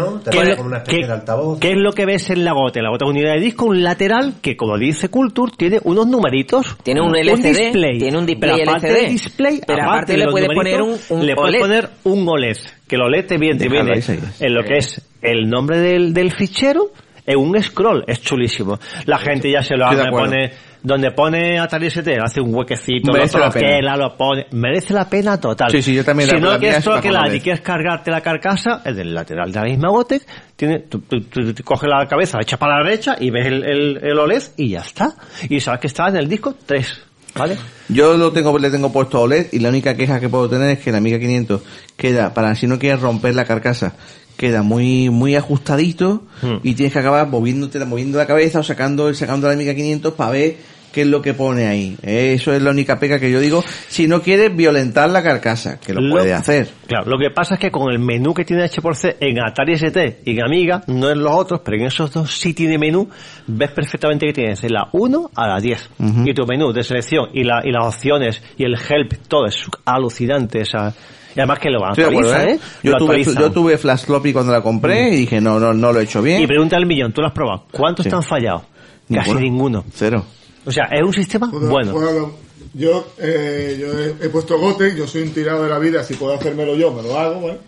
¿Qué, 1.18 1.22
es 1.22 1.26
lo- 1.28 1.34
altavoz. 1.34 1.58
qué 1.60 1.72
es 1.72 1.94
que 1.94 2.06
ves 2.06 2.30
en 2.30 2.44
la 2.44 2.52
gote? 2.52 2.82
La 2.82 2.90
gote 2.90 3.04
es 3.04 3.10
una 3.10 3.18
unidad 3.20 3.34
de 3.34 3.40
disco, 3.40 3.66
un 3.66 3.82
lateral 3.82 4.34
que, 4.42 4.56
como 4.56 4.78
dice 4.78 5.08
Culture, 5.08 5.52
tiene 5.56 5.80
unos 5.84 6.06
numeritos. 6.06 6.76
Tiene 6.82 7.00
un 7.00 7.14
LCD, 7.16 7.56
display. 7.58 7.98
tiene 7.98 8.18
un 8.18 8.26
display 8.26 8.52
Pero 8.56 8.70
aparte 8.70 8.86
LCD. 8.88 9.00
del 9.02 9.10
display, 9.10 9.60
Pero 9.66 9.82
aparte 9.82 10.12
de 10.12 10.18
le 10.18 10.26
puedes 10.28 10.48
poner 10.48 10.82
un- 10.82 10.96
un 11.10 11.26
le 11.26 11.34
puedes 11.34 11.54
OLED. 11.54 11.60
poner 11.60 11.90
un 12.04 12.28
OLED. 12.28 12.56
Que 12.86 12.96
el 12.96 13.02
OLED 13.02 13.26
te 13.26 13.38
viene, 13.38 13.58
te 13.58 13.68
viene 13.68 13.92
en 14.40 14.54
lo 14.54 14.62
que 14.64 14.76
es 14.78 15.02
el 15.22 15.48
nombre 15.50 15.78
del, 15.78 16.14
del 16.14 16.32
fichero 16.32 16.90
en 17.26 17.38
un 17.38 17.62
scroll. 17.62 18.04
Es 18.06 18.22
chulísimo. 18.22 18.78
La 19.06 19.18
gente 19.18 19.50
ya 19.50 19.62
se 19.62 19.76
lo 19.76 19.86
hace, 19.86 20.08
pone 20.10 20.52
donde 20.82 21.10
pone 21.10 21.58
Atari 21.58 21.86
ST, 21.88 22.18
hace 22.22 22.40
un 22.40 22.54
huequecito, 22.54 23.12
Merece 23.12 23.38
lo 23.38 23.44
la 23.46 23.50
pena. 23.50 23.96
lo 23.96 24.16
pone. 24.16 24.46
Merece 24.52 24.94
la 24.94 25.08
pena 25.08 25.40
total. 25.40 25.70
Sí, 25.70 25.82
sí, 25.82 25.94
yo 25.94 26.04
también 26.04 26.28
Si 26.28 26.34
la- 26.36 26.40
no 26.40 26.50
la 26.52 26.58
quieres 26.58 26.78
es 26.78 26.84
troquelar 26.84 27.34
y 27.34 27.40
quieres 27.40 27.60
cargarte 27.60 28.10
la 28.10 28.20
carcasa, 28.20 28.82
el 28.84 28.96
del 28.96 29.14
lateral 29.14 29.50
de 29.52 29.58
la 29.60 29.64
misma 29.66 29.88
Gotec, 29.90 30.22
tiene, 30.56 30.80
tú, 30.80 31.00
tú- 31.00 31.20
tú- 31.22 31.52
tú 31.52 31.62
coges 31.64 31.88
la 31.88 32.06
cabeza, 32.06 32.36
la 32.38 32.42
echas 32.42 32.58
para 32.58 32.78
la 32.78 32.84
derecha 32.84 33.16
y 33.18 33.30
ves 33.30 33.46
el, 33.46 33.64
el, 33.64 34.00
el 34.02 34.18
OLED 34.18 34.42
y 34.56 34.70
ya 34.70 34.80
está. 34.80 35.14
Y 35.48 35.60
sabes 35.60 35.80
que 35.80 35.86
está 35.88 36.08
en 36.08 36.16
el 36.16 36.28
disco 36.28 36.54
3. 36.64 37.02
¿Vale? 37.34 37.56
Yo 37.88 38.16
lo 38.16 38.32
tengo, 38.32 38.58
le 38.58 38.70
tengo 38.70 38.90
puesto 38.92 39.20
OLED 39.20 39.48
y 39.52 39.58
la 39.60 39.68
única 39.68 39.94
queja 39.94 40.18
que 40.18 40.28
puedo 40.28 40.48
tener 40.48 40.70
es 40.70 40.78
que 40.80 40.90
la 40.90 40.98
Amiga 40.98 41.18
500 41.18 41.60
queda, 41.96 42.32
para 42.34 42.54
si 42.54 42.66
no 42.66 42.78
quieres 42.78 43.00
romper 43.00 43.34
la 43.34 43.44
carcasa, 43.44 43.94
queda 44.38 44.62
muy, 44.62 45.10
muy 45.10 45.34
ajustadito 45.36 46.22
Hmm. 46.40 46.58
y 46.62 46.74
tienes 46.74 46.92
que 46.94 47.00
acabar 47.00 47.26
moviéndote, 47.28 47.84
moviendo 47.84 48.16
la 48.16 48.26
cabeza 48.26 48.60
o 48.60 48.62
sacando, 48.62 49.12
sacando 49.12 49.48
la 49.48 49.52
Amiga 49.54 49.74
500 49.74 50.14
para 50.14 50.30
ver 50.30 50.56
qué 50.92 51.02
es 51.02 51.06
lo 51.08 51.20
que 51.20 51.34
pone 51.34 51.66
ahí. 51.66 51.96
Eso 52.02 52.54
es 52.54 52.62
la 52.62 52.70
única 52.70 52.98
pega 52.98 53.18
que 53.20 53.30
yo 53.30 53.40
digo. 53.40 53.62
Si 53.88 54.06
no 54.08 54.22
quieres 54.22 54.56
violentar 54.56 55.10
la 55.10 55.22
carcasa, 55.22 55.78
que 55.78 55.92
lo, 55.92 56.00
Lo- 56.00 56.14
puede 56.14 56.32
hacer. 56.32 56.68
Claro, 56.86 57.10
lo 57.10 57.18
que 57.18 57.30
pasa 57.34 57.54
es 57.54 57.60
que 57.60 57.70
con 57.70 57.92
el 57.92 57.98
menú 57.98 58.32
que 58.32 58.44
tiene 58.46 58.62
H 58.62 58.80
por 58.80 58.96
C 58.96 59.16
en 59.20 59.38
Atari 59.38 59.74
ST 59.74 60.20
y 60.24 60.30
en 60.38 60.44
Amiga, 60.44 60.82
no 60.86 61.10
en 61.10 61.22
los 61.22 61.32
otros, 61.34 61.60
pero 61.64 61.76
en 61.76 61.86
esos 61.86 62.10
dos 62.12 62.32
sí 62.38 62.54
tiene 62.54 62.78
menú, 62.78 63.06
ves 63.48 63.70
perfectamente 63.72 64.26
que 64.26 64.32
tienes 64.32 64.62
de 64.62 64.70
la 64.70 64.88
1 64.92 65.30
a 65.34 65.46
la 65.48 65.60
10. 65.60 65.90
Y 66.24 66.32
tu 66.32 66.46
menú 66.46 66.72
de 66.72 66.82
selección 66.84 67.26
y, 67.34 67.42
la, 67.44 67.60
y 67.64 67.70
las 67.70 67.84
opciones 67.96 68.40
y 68.56 68.64
el 68.64 68.74
help, 68.74 69.12
todo 69.28 69.46
es 69.46 69.56
alucinante. 69.84 70.60
Esa, 70.62 70.94
y 71.34 71.40
además 71.40 71.58
que 71.58 71.70
lo 71.70 71.84
actualizan, 71.84 72.48
¿eh? 72.48 72.52
¿eh? 72.54 72.60
Yo, 72.82 72.92
Lo 72.92 72.98
tuve, 72.98 73.24
yo 73.24 73.52
tuve 73.52 73.78
Flash 73.78 74.04
Floppy 74.04 74.32
cuando 74.32 74.52
la 74.52 74.60
compré 74.62 75.08
y 75.10 75.16
dije, 75.16 75.40
no, 75.40 75.58
no, 75.60 75.72
no 75.74 75.92
lo 75.92 76.00
he 76.00 76.04
hecho 76.04 76.22
bien. 76.22 76.40
Y 76.42 76.46
pregunta 76.46 76.76
al 76.76 76.86
millón, 76.86 77.12
¿tú 77.12 77.20
lo 77.20 77.26
has 77.28 77.32
probado? 77.32 77.64
¿Cuántos 77.70 78.04
Sí. 78.04 78.10
te 78.10 78.16
han 78.16 78.22
fallado? 78.22 78.64
Casi 79.12 79.30
Ninguno. 79.34 79.40
ninguno. 79.40 79.84
Cero. 79.94 80.24
O 80.66 80.70
sea, 80.72 80.84
es 80.86 81.02
un 81.02 81.12
sistema 81.12 81.48
bueno. 81.52 81.92
puedo- 81.92 82.34
yo 82.74 83.12
eh, 83.18 83.76
yo 83.80 83.98
he, 83.98 84.26
he 84.26 84.28
puesto 84.28 84.58
Gotek, 84.58 84.94
yo 84.96 85.06
soy 85.06 85.22
un 85.22 85.30
tirado 85.30 85.64
de 85.64 85.70
la 85.70 85.78
vida, 85.78 86.04
si 86.04 86.14
puedo 86.14 86.34
hacérmelo 86.34 86.76
yo, 86.76 86.92
me 86.92 87.02
lo 87.02 87.18
hago, 87.18 87.40
¿vale? 87.40 87.58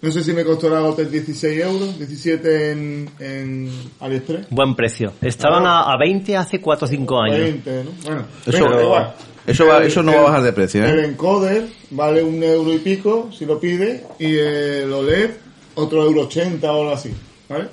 No 0.00 0.10
sé 0.12 0.22
si 0.22 0.32
me 0.32 0.44
costó 0.44 0.70
la 0.70 0.78
Gotek 0.80 1.08
16 1.10 1.60
euros, 1.60 1.98
17 1.98 2.70
en, 2.72 3.10
en 3.18 3.70
AliExpress. 4.00 4.46
Buen 4.48 4.74
precio. 4.76 5.12
Estaban 5.20 5.66
a, 5.66 5.82
a 5.92 5.96
20 5.98 6.36
hace 6.36 6.60
4 6.60 6.86
o 6.86 6.88
5 6.88 7.20
años. 7.20 7.38
20, 7.38 7.84
¿no? 7.84 7.90
Bueno, 8.04 8.22
Eso- 8.46 8.64
venga, 8.64 8.76
da 8.76 8.82
igual. 8.84 9.14
Eso 9.48 9.66
va- 9.66 9.78
El- 9.78 9.86
eso 9.88 10.02
no 10.02 10.12
va 10.12 10.18
a 10.18 10.22
bajar 10.22 10.42
de 10.42 10.52
precio, 10.52 10.84
¿eh? 10.84 10.90
El 10.90 11.00
encoder 11.04 11.66
vale 11.90 12.22
un 12.22 12.42
euro 12.42 12.72
y 12.72 12.78
pico 12.78 13.30
si 13.36 13.44
lo 13.46 13.58
pide 13.58 14.04
y 14.18 14.36
el 14.36 14.92
OLED 14.92 15.30
otro 15.74 16.02
euro 16.04 16.22
80 16.22 16.72
o 16.72 16.80
algo 16.82 16.92
así, 16.94 17.12
¿vale? 17.48 17.66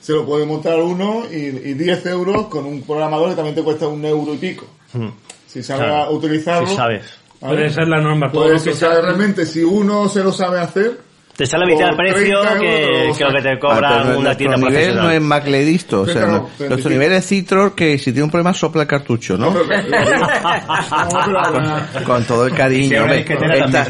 Se 0.00 0.12
lo 0.12 0.26
puede 0.26 0.44
montar 0.46 0.80
uno 0.80 1.22
y, 1.30 1.36
y 1.36 1.74
10 1.74 2.06
euros 2.06 2.48
con 2.48 2.66
un 2.66 2.82
programador 2.82 3.30
que 3.30 3.36
también 3.36 3.54
te 3.54 3.62
cuesta 3.62 3.86
un 3.86 4.04
euro 4.04 4.34
y 4.34 4.38
pico. 4.38 4.66
Hmm. 4.92 5.08
Si 5.46 5.62
sabes 5.62 5.84
Claro. 5.86 6.12
utilizarlo. 6.12 6.66
Si 6.68 6.74
sabes. 6.74 7.04
¿vale? 7.40 7.66
Esa 7.66 7.82
es 7.82 7.88
la 7.88 8.00
norma. 8.00 8.30
Pues 8.32 8.62
sea, 8.62 8.72
sea- 8.74 9.00
realmente 9.00 9.44
si 9.46 9.62
uno 9.62 10.08
se 10.08 10.22
lo 10.24 10.32
sabe 10.32 10.58
hacer, 10.60 10.98
Te 11.36 11.46
sale 11.46 11.64
a 11.64 11.66
mitad 11.66 11.86
del 11.86 11.96
precio 11.96 12.40
30 12.42 12.60
que, 12.60 13.14
lo 13.24 13.32
que 13.32 13.42
te 13.42 13.48
Ah, 13.52 13.58
cobra 13.58 13.88
pero 13.88 14.02
una 14.02 14.12
nuestro 14.14 14.36
tienda 14.36 14.56
nivel 14.58 14.72
profesional. 14.72 15.04
no 15.04 15.10
es 15.10 15.20
Macledisto, 15.22 16.00
o 16.02 16.06
sea, 16.06 16.26
no- 16.26 16.40
35. 16.58 16.68
nuestro 16.68 16.90
nivel 16.90 17.12
es 17.12 17.26
Citror 17.26 17.74
que 17.74 17.96
si 17.98 18.12
tiene 18.12 18.24
un 18.24 18.30
problema 18.30 18.52
sopla 18.52 18.82
el 18.82 18.88
cartucho, 18.88 19.38
¿no? 19.38 19.50
Con 22.06 22.24
todo 22.26 22.46
el 22.46 22.54
cariño, 22.54 22.88
si 22.88 22.94
ahora 22.96 23.12
hombre. 23.12 23.20
es 23.20 23.26
que 23.26 23.36
te 23.36 23.46
la 23.48 23.56
Está- 23.64 23.86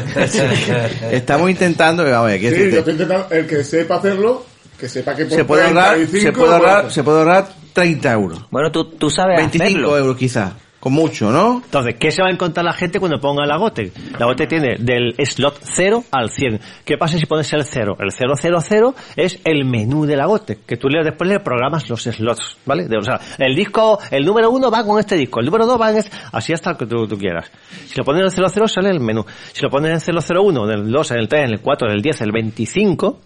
estamos 1.11 1.49
intentando, 1.49 2.03
vamos 2.03 2.17
a 2.17 2.21
ver, 2.31 2.39
¿qué 2.41 2.51
sí, 2.51 2.71
yo 2.71 2.79
estoy 2.79 2.93
intentando, 2.93 3.27
el 3.31 3.47
que 3.47 3.63
sepa 3.63 3.95
hacerlo, 3.95 4.45
que 4.79 4.87
sepa 4.89 5.15
que 5.15 5.25
por 5.25 5.37
se 5.37 5.45
puede 5.45 5.63
ahorrar, 5.63 5.95
35 5.95 6.25
se 6.25 6.31
puede 6.39 6.53
ahorrar, 6.53 6.91
se 6.91 7.03
puede 7.03 7.17
ahorrar 7.19 7.47
30 7.73 8.13
euros. 8.13 8.39
Bueno, 8.51 8.71
tú, 8.71 8.85
tú 8.85 9.09
sabes 9.09 9.37
25 9.37 9.63
hacerlo. 9.65 9.97
euros 9.97 10.17
quizás. 10.17 10.51
Con 10.83 10.91
mucho, 10.91 11.31
¿no? 11.31 11.61
Entonces, 11.63 11.95
¿qué 11.97 12.11
se 12.11 12.21
va 12.21 12.27
a 12.27 12.31
encontrar 12.33 12.65
la 12.65 12.73
gente 12.73 12.99
cuando 12.99 13.17
ponga 13.17 13.45
la 13.45 13.55
GOTE? 13.55 13.93
La 14.19 14.25
GOTE 14.25 14.47
tiene 14.47 14.75
del 14.77 15.15
slot 15.17 15.61
0 15.63 16.03
al 16.11 16.29
100. 16.29 16.59
¿Qué 16.83 16.97
pasa 16.97 17.17
si 17.17 17.25
pones 17.25 17.53
el 17.53 17.63
0? 17.63 17.95
El 18.01 18.11
000 18.11 18.93
es 19.15 19.39
el 19.45 19.63
menú 19.63 20.05
de 20.05 20.17
la 20.17 20.25
GOTE, 20.25 20.59
que 20.67 20.75
tú 20.75 20.89
le, 20.89 21.01
después 21.01 21.29
le 21.29 21.39
programas 21.39 21.89
los 21.89 22.03
slots, 22.03 22.57
¿vale? 22.65 22.89
De- 22.89 22.97
o 22.97 23.01
sea, 23.01 23.17
el 23.37 23.55
disco, 23.55 23.97
el 24.11 24.25
número 24.25 24.51
1 24.51 24.69
va 24.69 24.83
con 24.85 24.99
este 24.99 25.15
disco, 25.15 25.39
el 25.39 25.45
número 25.45 25.65
2 25.65 25.79
va 25.79 25.91
en 25.91 25.99
este, 25.99 26.11
así 26.33 26.51
hasta 26.51 26.71
el 26.71 26.75
que 26.77 26.85
tú, 26.85 27.07
tú 27.07 27.17
quieras. 27.17 27.49
Si 27.85 27.97
lo 27.97 28.03
pones 28.03 28.19
en 28.37 28.43
el 28.43 28.49
00 28.49 28.67
sale 28.67 28.89
el 28.89 28.99
menú. 28.99 29.25
Si 29.53 29.61
lo 29.61 29.69
pones 29.69 30.05
en 30.05 30.15
el 30.17 30.21
001, 30.21 30.65
en 30.69 30.79
el 30.79 30.91
2, 30.91 31.11
en 31.11 31.17
el 31.17 31.29
3, 31.29 31.45
en 31.45 31.51
el 31.51 31.61
4, 31.61 31.87
en 31.87 31.93
el 31.95 32.01
10, 32.01 32.19
en 32.19 32.25
el 32.27 32.31
25, 32.33 33.21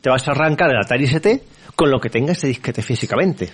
te 0.00 0.10
vas 0.10 0.28
a 0.28 0.30
arrancar 0.30 0.70
el 0.70 0.76
Atari 0.76 1.06
ST 1.06 1.42
con 1.74 1.90
lo 1.90 1.98
que 1.98 2.08
tenga 2.08 2.30
ese 2.30 2.46
disquete 2.46 2.82
físicamente. 2.82 3.50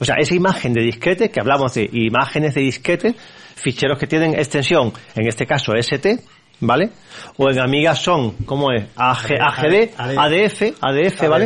O 0.00 0.04
sea, 0.04 0.16
esa 0.18 0.34
imagen 0.34 0.72
de 0.72 0.82
disquete, 0.82 1.30
que 1.30 1.40
hablamos 1.40 1.74
de 1.74 1.88
imágenes 1.92 2.54
de 2.54 2.60
disquete, 2.62 3.14
ficheros 3.56 3.98
que 3.98 4.06
tienen 4.06 4.34
extensión, 4.34 4.92
en 5.16 5.26
este 5.26 5.44
caso 5.46 5.72
ST, 5.74 6.20
¿vale? 6.60 6.90
O 7.36 7.50
en 7.50 7.58
Amiga 7.58 7.94
son, 7.94 8.32
¿cómo 8.44 8.70
es? 8.72 8.84
AG, 8.96 9.32
AGD, 9.40 9.90
ADF, 10.18 10.62
ADF, 10.80 11.28
¿vale? 11.28 11.44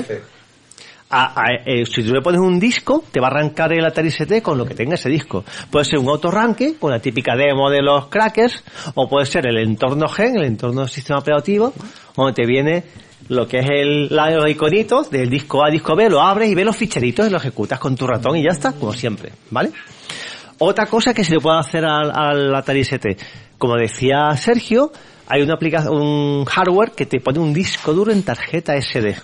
A- 1.15 1.43
a- 1.43 1.53
eh, 1.67 1.85
si 1.85 2.03
tú 2.03 2.13
le 2.15 2.23
pones 2.23 2.41
un 2.41 2.59
disco, 2.59 3.05
te 3.13 3.21
va 3.21 3.29
a 3.29 3.31
arrancar 3.31 3.71
el 3.75 3.85
Atari 3.85 4.09
ST 4.09 4.41
con 4.43 4.57
lo 4.57 4.65
que 4.65 4.75
tenga 4.75 4.95
ese 4.95 5.11
disco. 5.11 5.45
Puede 5.71 5.85
ser 5.85 5.99
un 5.99 6.09
autorranque, 6.09 6.77
con 6.79 6.91
la 6.91 7.01
típica 7.01 7.37
demo 7.37 7.69
de 7.69 7.83
los 7.83 8.07
crackers, 8.07 8.65
o 8.95 9.09
puede 9.11 9.27
ser 9.27 9.47
el 9.47 9.59
entorno 9.59 10.09
gen, 10.09 10.37
el 10.37 10.45
entorno 10.45 10.87
sistema 10.89 11.19
operativo, 11.19 11.75
donde 12.17 12.33
te 12.33 12.47
viene 12.47 12.85
lo 13.29 13.47
que 13.47 13.59
es 13.59 13.67
el, 13.71 14.09
los 14.09 14.51
iconitos 14.51 15.11
del 15.11 15.29
disco 15.29 15.65
A, 15.65 15.71
disco 15.71 15.95
B, 15.97 16.09
lo 16.09 16.21
abres 16.21 16.51
y 16.51 16.55
ves 16.55 16.65
los 16.65 16.77
ficheritos 16.77 17.27
y 17.27 17.31
lo 17.31 17.39
ejecutas 17.39 17.79
con 17.79 17.97
tu 17.97 18.07
ratón 18.07 18.37
y 18.37 18.43
ya 18.43 18.51
está, 18.51 18.73
como 18.73 18.93
siempre, 18.93 19.33
¿vale? 19.51 19.73
Otra 20.59 20.87
cosa 20.87 21.15
que 21.15 21.25
se 21.25 21.35
le 21.35 21.41
puede 21.41 21.59
hacer 21.59 21.85
al, 21.85 22.11
al 22.15 22.55
Atari 22.55 22.81
ST, 22.81 23.17
como 23.59 23.77
decía 23.77 24.31
Sergio, 24.37 24.93
hay 25.27 25.43
una 25.43 25.55
aplicación, 25.55 25.95
un 25.95 26.45
hardware 26.45 26.93
que 26.93 27.07
te 27.07 27.21
pone 27.21 27.39
un 27.39 27.53
disco 27.55 27.93
duro 27.93 28.13
en 28.13 28.23
tarjeta 28.23 28.81
SD. 28.81 29.17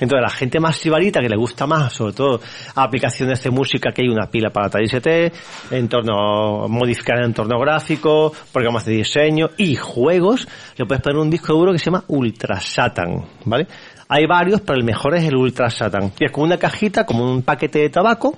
Entonces, 0.00 0.22
la 0.22 0.30
gente 0.30 0.60
más 0.60 0.80
chivarita 0.80 1.20
que 1.20 1.28
le 1.28 1.36
gusta 1.36 1.66
más, 1.66 1.92
sobre 1.92 2.12
todo 2.12 2.40
aplicaciones 2.74 3.42
de 3.42 3.50
música 3.50 3.92
que 3.92 4.02
hay 4.02 4.08
una 4.08 4.26
pila 4.26 4.50
para 4.50 4.66
Atari 4.66 4.86
ST, 4.86 5.32
entorno, 5.70 6.68
modificar 6.68 7.18
el 7.18 7.26
entorno 7.26 7.58
gráfico, 7.58 8.32
programas 8.52 8.84
de 8.84 8.92
diseño 8.92 9.50
y 9.56 9.76
juegos, 9.76 10.46
le 10.76 10.86
puedes 10.86 11.02
poner 11.02 11.18
un 11.18 11.30
disco 11.30 11.54
duro 11.54 11.72
que 11.72 11.78
se 11.78 11.86
llama 11.86 12.04
Ultra 12.08 12.60
Satan, 12.60 13.24
¿vale? 13.44 13.66
Hay 14.08 14.26
varios, 14.26 14.60
pero 14.60 14.78
el 14.78 14.84
mejor 14.84 15.16
es 15.16 15.24
el 15.24 15.36
Ultra 15.36 15.70
Satan. 15.70 16.12
Y 16.18 16.26
es 16.26 16.32
como 16.32 16.46
una 16.46 16.58
cajita, 16.58 17.04
como 17.04 17.24
un 17.24 17.42
paquete 17.42 17.80
de 17.80 17.90
tabaco, 17.90 18.36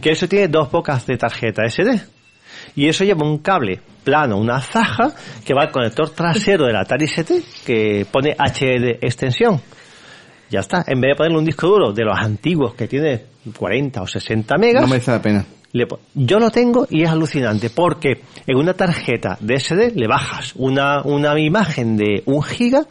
que 0.00 0.10
eso 0.10 0.26
tiene 0.28 0.48
dos 0.48 0.70
bocas 0.70 1.06
de 1.06 1.16
tarjeta 1.16 1.68
SD. 1.68 2.00
Y 2.76 2.88
eso 2.88 3.04
lleva 3.04 3.26
un 3.26 3.38
cable 3.38 3.80
plano, 4.04 4.38
una 4.38 4.60
zaja, 4.60 5.12
que 5.44 5.54
va 5.54 5.62
al 5.62 5.70
conector 5.70 6.10
trasero 6.10 6.66
del 6.66 6.76
Atari 6.76 7.06
ST, 7.06 7.42
que 7.66 8.06
pone 8.10 8.34
HD 8.38 8.98
extensión. 9.00 9.60
Ya 10.50 10.60
está. 10.60 10.84
En 10.86 11.00
vez 11.00 11.10
de 11.10 11.16
ponerle 11.16 11.38
un 11.38 11.44
disco 11.44 11.66
duro 11.68 11.92
de 11.92 12.04
los 12.04 12.18
antiguos 12.18 12.74
que 12.74 12.88
tiene 12.88 13.22
40 13.56 14.02
o 14.02 14.06
60 14.06 14.58
megas, 14.58 14.82
No 14.82 14.88
merece 14.88 15.10
la 15.12 15.22
pena. 15.22 15.44
le 15.72 15.86
yo 16.14 16.38
lo 16.38 16.50
tengo 16.50 16.86
y 16.90 17.02
es 17.04 17.10
alucinante 17.10 17.70
porque 17.70 18.22
en 18.46 18.56
una 18.56 18.74
tarjeta 18.74 19.36
de 19.40 19.58
SD 19.58 19.92
le 19.94 20.06
bajas 20.08 20.52
una, 20.56 21.02
una 21.02 21.38
imagen 21.38 21.96
de 21.96 22.22
un 22.26 22.42
giga 22.42 22.84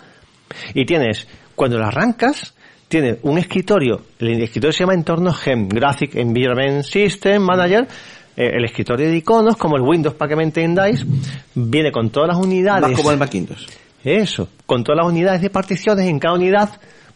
y 0.73 0.85
tienes, 0.85 1.27
cuando 1.55 1.77
la 1.77 1.87
arrancas, 1.87 2.53
tienes 2.87 3.17
un 3.23 3.37
escritorio, 3.37 4.01
el 4.19 4.41
escritorio 4.41 4.71
se 4.71 4.79
llama 4.79 4.93
entorno 4.93 5.31
GEM, 5.33 5.67
Graphic 5.67 6.15
Environment 6.15 6.83
System 6.83 7.43
Manager, 7.43 7.87
eh, 8.35 8.51
el 8.55 8.63
escritorio 8.65 9.07
de 9.07 9.17
iconos, 9.17 9.57
como 9.57 9.75
el 9.75 9.83
Windows 9.83 10.15
para 10.15 10.29
que 10.29 10.35
me 10.37 10.43
entendáis, 10.43 11.05
viene 11.53 11.91
con 11.91 12.09
todas 12.09 12.29
las 12.29 12.37
unidades. 12.37 12.81
Más 12.89 12.93
como 12.97 13.11
el 13.11 13.17
Macintosh. 13.17 13.67
Eso, 14.03 14.47
con 14.65 14.83
todas 14.83 15.03
las 15.03 15.11
unidades 15.11 15.41
de 15.41 15.49
particiones 15.49 16.07
en 16.07 16.17
cada 16.19 16.35
unidad, 16.35 16.69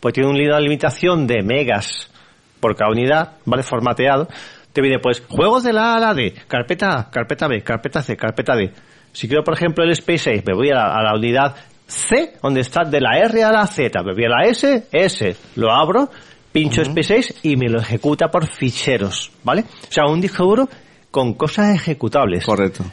pues 0.03 0.13
tiene 0.13 0.29
una 0.29 0.59
limitación 0.59 1.25
de 1.25 1.41
megas 1.43 2.11
por 2.59 2.75
cada 2.75 2.91
unidad, 2.91 3.37
¿vale? 3.45 3.63
Formateado. 3.63 4.27
Te 4.73 4.81
viene 4.81 4.99
pues 4.99 5.23
juegos 5.29 5.63
de 5.63 5.71
la 5.71 5.93
A 5.93 5.95
a 5.95 5.99
la 6.01 6.13
D, 6.13 6.33
carpeta 6.45 6.99
A, 6.99 7.09
carpeta 7.09 7.47
B, 7.47 7.61
carpeta 7.61 8.01
C, 8.01 8.17
carpeta 8.17 8.53
D. 8.53 8.73
Si 9.13 9.29
quiero, 9.29 9.45
por 9.45 9.53
ejemplo, 9.53 9.81
el 9.85 9.91
Space 9.91 10.31
6, 10.31 10.43
me 10.45 10.55
voy 10.55 10.71
a 10.71 10.75
la, 10.75 10.93
a 10.93 11.03
la 11.03 11.15
unidad 11.15 11.55
C, 11.87 12.33
donde 12.41 12.59
está 12.59 12.83
de 12.83 12.99
la 12.99 13.17
R 13.17 13.45
a 13.45 13.51
la 13.53 13.65
Z, 13.65 14.03
me 14.03 14.13
voy 14.13 14.25
a 14.25 14.29
la 14.29 14.43
S, 14.43 14.87
S, 14.91 15.37
lo 15.55 15.71
abro, 15.71 16.09
pincho 16.51 16.81
Space 16.81 17.23
6 17.23 17.39
y 17.43 17.55
me 17.55 17.69
lo 17.69 17.79
ejecuta 17.79 18.27
por 18.27 18.45
ficheros, 18.45 19.31
¿vale? 19.41 19.61
O 19.61 19.89
sea, 19.89 20.03
un 20.07 20.19
disco 20.19 20.43
duro 20.43 20.67
con 21.11 21.35
cosas 21.35 21.73
ejecutables. 21.73 22.43
Correcto. 22.43 22.83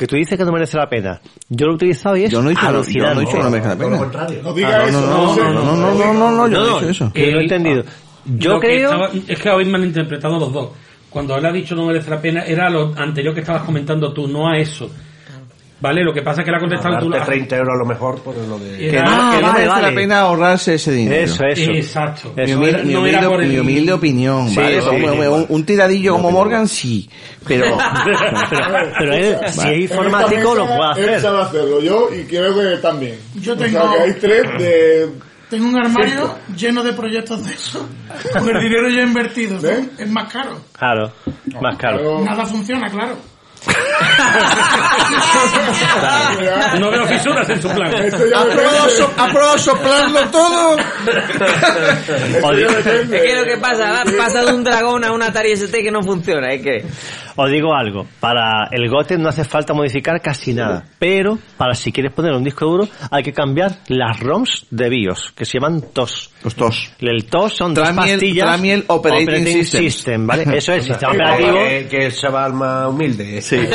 Que 0.00 0.06
tú 0.06 0.16
dices 0.16 0.38
que 0.38 0.46
no 0.46 0.50
merece 0.52 0.78
la 0.78 0.88
pena. 0.88 1.20
Yo 1.50 1.66
lo 1.66 1.72
he 1.72 1.74
utilizado 1.74 2.16
y 2.16 2.24
es 2.24 2.30
Yo 2.32 2.40
no 2.40 2.48
he 2.48 2.52
dicho- 2.52 2.62
yo 2.64 3.14
no 3.14 3.20
he 3.20 3.24
dicho 3.26 3.36
que 3.36 3.42
no 3.42 3.50
merece 3.50 3.68
la 3.68 3.76
pena. 3.76 3.96
No 4.42 4.52
diga 4.54 4.84
eso, 4.88 5.00
no, 5.02 5.36
no, 5.36 5.52
no, 5.52 5.62
no, 5.76 5.94
no, 5.94 6.14
no, 6.14 6.30
no, 6.30 6.48
yo 6.48 6.58
no 6.58 6.64
he 6.64 6.68
dicho 6.80 6.88
eso. 6.90 7.12
Que 7.12 7.30
lo 7.30 7.38
he 7.38 7.42
entendido. 7.42 7.84
Yo 8.24 8.58
creo... 8.60 8.92
estaba- 8.92 9.10
es 9.28 9.38
que 9.38 9.48
habéis 9.50 9.68
malinterpretado 9.68 10.38
los 10.38 10.52
dos. 10.54 10.68
Cuando 11.10 11.36
él 11.36 11.44
ha 11.44 11.52
dicho 11.52 11.74
no 11.74 11.84
merece 11.84 12.08
la 12.08 12.18
pena, 12.18 12.44
era 12.46 12.70
lo 12.70 12.94
anterior 12.96 13.34
que 13.34 13.40
estabas 13.40 13.62
comentando 13.64 14.10
tú, 14.14 14.26
no 14.26 14.48
a 14.48 14.56
eso. 14.56 14.90
¿Vale? 15.80 16.04
Lo 16.04 16.12
que 16.12 16.20
pasa 16.20 16.42
es 16.42 16.44
que 16.44 16.50
la 16.50 16.58
ha 16.58 16.60
contestado 16.60 16.98
tú. 16.98 17.08
Darte 17.10 17.26
30 17.26 17.56
euros 17.56 17.74
a 17.74 17.78
lo 17.78 17.86
mejor 17.86 18.22
por 18.22 18.36
lo 18.36 18.58
de... 18.58 18.76
Que 18.90 19.00
no, 19.02 19.30
que 19.30 19.40
no 19.42 19.52
merece 19.54 19.80
la 19.82 19.92
pena 19.94 20.20
ahorrarse 20.20 20.74
ese 20.74 20.92
dinero. 20.92 21.22
Eso, 21.24 21.44
eso. 21.44 21.70
Exacto. 21.70 22.34
Mi, 22.36 22.52
humilde, 22.52 22.84
no 22.84 23.06
era 23.06 23.26
por 23.28 23.42
el- 23.42 23.48
mi 23.48 23.58
humilde 23.58 23.92
opinión, 23.94 24.48
Sí, 24.50 24.56
¿vale? 24.56 24.82
sí, 24.82 24.88
un, 24.88 25.00
sí, 25.00 25.18
un- 25.26 25.46
un 25.48 25.64
tiradillo 25.64 26.12
como 26.16 26.30
Morgan, 26.32 26.68
sí. 26.68 27.08
Pero, 27.48 27.64
pero, 28.04 28.18
pero 28.98 29.14
él, 29.14 29.36
si 29.48 29.68
es 29.68 29.78
informático, 29.90 30.54
lo 30.54 30.66
puede 30.66 30.80
Él 31.02 31.08
hacer. 31.08 31.20
sabe 31.22 31.42
hacerlo, 31.42 31.80
yo 31.80 32.08
y 32.14 32.24
creo 32.24 32.54
que 32.54 32.76
también. 32.82 33.18
Yo 33.36 33.54
O 33.54 33.56
sea, 33.56 33.66
tengo- 33.66 33.92
que 33.94 34.00
hay 34.00 34.12
tres 34.20 34.42
de... 34.58 35.08
Tengo 35.48 35.66
un 35.66 35.76
armario 35.78 36.36
lleno 36.56 36.82
de 36.84 36.92
proyectos 36.92 37.44
de 37.44 37.54
eso. 37.54 37.88
Con 38.38 38.48
el 38.56 38.62
dinero 38.62 38.88
ya 38.88 39.02
invertido. 39.02 39.54
¿no? 39.56 39.62
¿Ves? 39.62 39.80
Es 39.98 40.08
más 40.08 40.32
caro. 40.32 40.60
Claro, 40.78 41.10
más 41.60 41.76
caro. 41.76 42.20
Nada 42.24 42.44
funciona, 42.46 42.88
claro. 42.88 43.16
No 46.78 46.90
veo 46.90 47.06
fisuras 47.06 47.48
en 47.50 47.60
su 47.62 47.68
plan. 47.68 47.92
¿ha 47.94 48.44
probado, 48.44 48.90
so- 48.90 49.12
ha 49.16 49.26
probado 49.28 49.58
soplarlo 49.58 50.20
todo? 50.30 50.76
Es 53.12 53.22
que 53.22 53.34
lo 53.36 53.44
que 53.44 53.58
pasa, 53.60 54.02
pasa 54.16 54.44
de 54.44 54.52
un 54.52 54.64
dragón 54.64 55.04
a 55.04 55.12
un 55.12 55.22
Atari 55.22 55.52
ST 55.52 55.82
que 55.82 55.90
no 55.90 56.02
funciona, 56.02 56.52
es 56.52 56.62
que... 56.62 56.84
Os 57.36 57.50
digo 57.50 57.74
algo, 57.74 58.06
para 58.20 58.68
el 58.70 58.88
GOTE 58.88 59.18
no 59.18 59.28
hace 59.28 59.44
falta 59.44 59.72
modificar 59.74 60.20
casi 60.20 60.52
nada, 60.54 60.84
pero 60.98 61.38
para 61.56 61.74
si 61.74 61.92
quieres 61.92 62.12
poner 62.12 62.32
un 62.32 62.42
disco 62.44 62.66
duro 62.66 62.88
hay 63.10 63.22
que 63.22 63.32
cambiar 63.32 63.78
las 63.88 64.20
ROMs 64.20 64.66
de 64.70 64.88
BIOS, 64.88 65.32
que 65.36 65.44
se 65.44 65.58
llaman 65.58 65.82
TOS. 65.92 66.30
Los 66.44 66.54
TOS. 66.54 66.92
El 67.00 67.24
TOS 67.26 67.54
son 67.56 67.74
dos 67.74 67.84
Tramiel- 67.88 68.12
pastillas 68.18 68.46
Tramiel 68.46 68.84
Operating 68.88 69.64
System. 69.64 70.26
¿vale? 70.26 70.42
Eso 70.56 70.72
es, 70.72 70.84
sistema 70.84 71.12
Para 71.12 71.34
operativo. 71.34 71.54
que, 71.58 71.88
que 71.90 72.06
el 72.06 72.12
chaval 72.14 72.52
más 72.54 72.88
humilde. 72.88 73.40
Sí. 73.42 73.56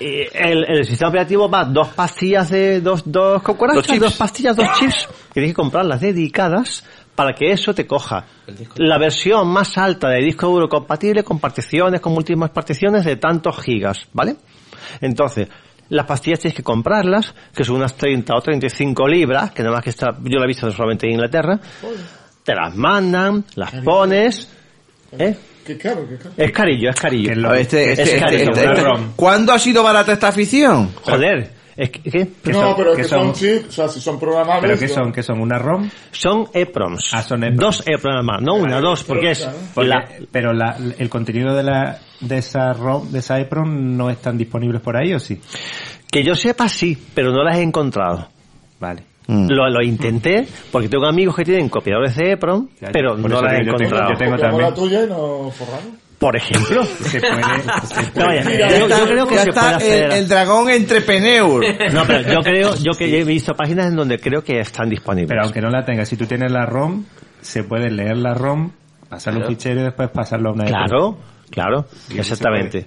El, 0.00 0.64
el 0.68 0.84
sistema 0.84 1.08
operativo 1.10 1.48
va 1.48 1.64
dos 1.64 1.88
pastillas 1.88 2.50
de 2.50 2.80
dos, 2.80 3.02
dos 3.04 3.42
cucarachas, 3.42 3.76
Dos 3.82 3.86
chips. 3.86 4.00
dos 4.00 4.14
pastillas, 4.16 4.56
dos 4.56 4.68
chips, 4.78 5.06
que 5.06 5.32
tienes 5.34 5.50
que 5.50 5.54
comprarlas 5.54 6.00
dedicadas 6.00 6.84
para 7.22 7.36
que 7.36 7.52
eso 7.52 7.72
te 7.72 7.86
coja 7.86 8.24
la 8.78 8.98
versión 8.98 9.46
más 9.46 9.78
alta 9.78 10.08
de 10.08 10.24
disco 10.24 10.48
duro 10.48 10.68
compatible 10.68 11.22
con 11.22 11.38
particiones, 11.38 12.00
con 12.00 12.12
múltiples 12.12 12.50
particiones 12.50 13.04
de 13.04 13.14
tantos 13.14 13.60
gigas, 13.60 14.08
¿vale? 14.12 14.34
Entonces, 15.00 15.46
las 15.90 16.04
pastillas 16.04 16.40
tienes 16.40 16.56
que 16.56 16.64
comprarlas, 16.64 17.32
que 17.54 17.62
son 17.62 17.76
unas 17.76 17.94
30 17.94 18.34
o 18.34 18.40
35 18.40 19.06
libras, 19.06 19.52
que 19.52 19.62
nada 19.62 19.76
más 19.76 19.84
que 19.84 19.90
está, 19.90 20.08
yo 20.24 20.38
la 20.40 20.46
he 20.46 20.48
visto 20.48 20.68
solamente 20.72 21.06
en 21.06 21.12
Inglaterra, 21.12 21.60
te 22.42 22.54
las 22.56 22.74
mandan, 22.74 23.44
las 23.54 23.70
pones, 23.84 24.50
¿eh? 25.16 25.36
Qué 25.64 25.78
caro, 25.78 26.04
qué 26.08 26.16
caro. 26.16 26.34
Es 26.36 26.50
carillo, 26.50 26.90
es 26.90 27.00
carillo. 27.00 27.54
Este- 27.54 27.90
este- 27.90 27.92
es 27.92 27.98
este- 28.08 28.18
carillo. 28.18 28.50
este- 28.50 28.64
este- 28.64 28.82
¿Cuándo 29.14 29.52
ha 29.52 29.60
sido 29.60 29.84
barata 29.84 30.12
esta 30.12 30.26
afición? 30.26 30.90
Joder, 31.02 31.52
es 31.76 31.90
que, 31.90 32.00
¿qué? 32.02 32.28
¿Qué 32.42 32.52
No, 32.52 32.60
son? 32.60 32.74
pero 32.76 32.90
es 32.90 32.96
¿Qué 32.96 33.02
que 33.02 33.08
son 33.08 33.24
son? 33.26 33.32
chips, 33.34 33.66
o 33.68 33.72
sea, 33.72 33.88
si 33.88 34.00
son 34.00 34.18
programables... 34.20 34.62
¿Pero 34.62 34.78
qué 34.78 34.86
¿no? 34.88 34.94
son? 34.94 35.12
¿Qué 35.12 35.22
son? 35.22 35.40
¿Una 35.40 35.58
ROM? 35.58 35.88
Son 36.10 36.46
EPROMs. 36.52 37.14
Ah, 37.14 37.22
son 37.22 37.42
EPROMs. 37.44 37.60
Dos 37.60 37.82
EPROMs 37.86 38.24
más, 38.24 38.42
no 38.42 38.54
una, 38.54 38.80
dos, 38.80 39.04
porque 39.04 39.30
es 39.32 39.48
Porque- 39.74 39.88
la, 39.88 40.08
pero 40.30 40.52
la- 40.52 40.76
el 40.98 41.08
contenido 41.08 41.54
de 41.54 41.62
la 41.62 41.98
de 42.20 42.38
esa 42.38 42.72
ROM, 42.72 43.10
de 43.10 43.18
esa 43.18 43.38
EPROM 43.40 43.96
no 43.96 44.10
están 44.10 44.36
disponibles 44.38 44.80
por 44.80 44.96
ahí 44.96 45.12
o 45.14 45.18
sí? 45.18 45.40
que 46.10 46.22
yo 46.22 46.34
sepa 46.34 46.68
sí, 46.68 46.96
pero 47.14 47.32
no 47.32 47.42
las 47.42 47.56
he 47.56 47.62
encontrado. 47.62 48.28
Vale. 48.78 49.02
Mm. 49.28 49.46
Lo, 49.50 49.68
lo 49.70 49.82
intenté 49.82 50.46
porque 50.70 50.88
tengo 50.88 51.06
amigos 51.06 51.34
que 51.36 51.44
tienen 51.44 51.68
copiadores 51.68 52.14
de 52.16 52.32
EPROM, 52.32 52.68
Ya, 52.80 52.88
pero 52.92 53.16
no 53.16 53.40
las 53.40 53.54
he 53.54 53.58
que 53.60 53.64
yo 53.66 53.72
tengo- 53.74 53.84
encontrado. 53.84 54.12
yo 54.12 54.18
tengo 54.18 54.36
también. 54.36 54.62
la 54.68 54.74
tuya 54.74 55.04
y 55.04 55.08
nos 55.08 55.54
forramos. 55.54 56.01
Por 56.22 56.36
ejemplo. 56.36 56.84
Se 56.84 57.20
puede, 57.20 57.42
se 57.42 58.02
No, 58.20 58.26
vaya, 58.26 58.42
puede- 58.44 58.78
yo, 58.78 58.88
yo 58.88 59.04
creo 59.06 59.26
que 59.26 59.34
ya 59.34 59.42
se 59.42 59.52
puede 59.52 59.66
está 59.66 59.76
hacer. 59.76 60.04
el, 60.04 60.12
el 60.12 60.28
dragón 60.28 60.70
entre 60.70 61.00
Peneur. 61.02 61.64
No, 61.92 62.04
pero 62.06 62.32
yo 62.32 62.40
creo, 62.44 62.74
yo 62.76 62.92
que 62.92 63.20
he 63.20 63.24
visto 63.24 63.52
páginas 63.54 63.88
en 63.88 63.96
donde 63.96 64.18
creo 64.18 64.42
que 64.44 64.60
están 64.60 64.88
disponibles. 64.88 65.28
Pero 65.28 65.42
aunque 65.42 65.60
no 65.60 65.68
la 65.68 65.84
tengas, 65.84 66.08
si 66.08 66.16
tú 66.16 66.24
tienes 66.26 66.50
la 66.52 66.64
ROM, 66.64 67.04
se 67.40 67.64
puede 67.64 67.90
leer 67.90 68.16
la 68.18 68.34
ROM 68.34 68.70
Pasarlo 69.08 69.40
Claro. 69.40 69.50
un 69.50 69.56
fichero 69.56 69.80
y 69.80 69.84
después 69.84 70.08
pasarlo 70.10 70.50
a 70.50 70.52
una 70.52 70.64
Claro, 70.64 71.18
claro, 71.50 71.86
exactamente. 72.16 72.86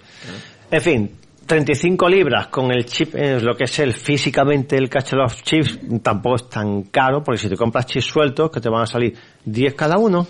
En 0.71 0.81
fin, 0.81 1.11
35 1.45 2.09
libras 2.09 2.47
con 2.47 2.71
el 2.71 2.85
chip, 2.85 3.13
eh, 3.15 3.39
lo 3.39 3.55
que 3.55 3.65
es 3.65 3.79
el 3.79 3.93
físicamente 3.93 4.75
el 4.77 4.89
cacho 4.89 5.15
de 5.15 5.21
los 5.23 5.43
chips, 5.43 5.79
tampoco 6.01 6.37
es 6.37 6.49
tan 6.49 6.83
caro, 6.83 7.23
porque 7.23 7.37
si 7.39 7.47
te 7.49 7.55
compras 7.55 7.85
chips 7.85 8.05
sueltos, 8.05 8.49
que 8.49 8.59
te 8.59 8.67
van 8.69 8.81
a 8.81 8.87
salir 8.87 9.15
10 9.45 9.73
cada 9.75 9.97
uno, 9.97 10.25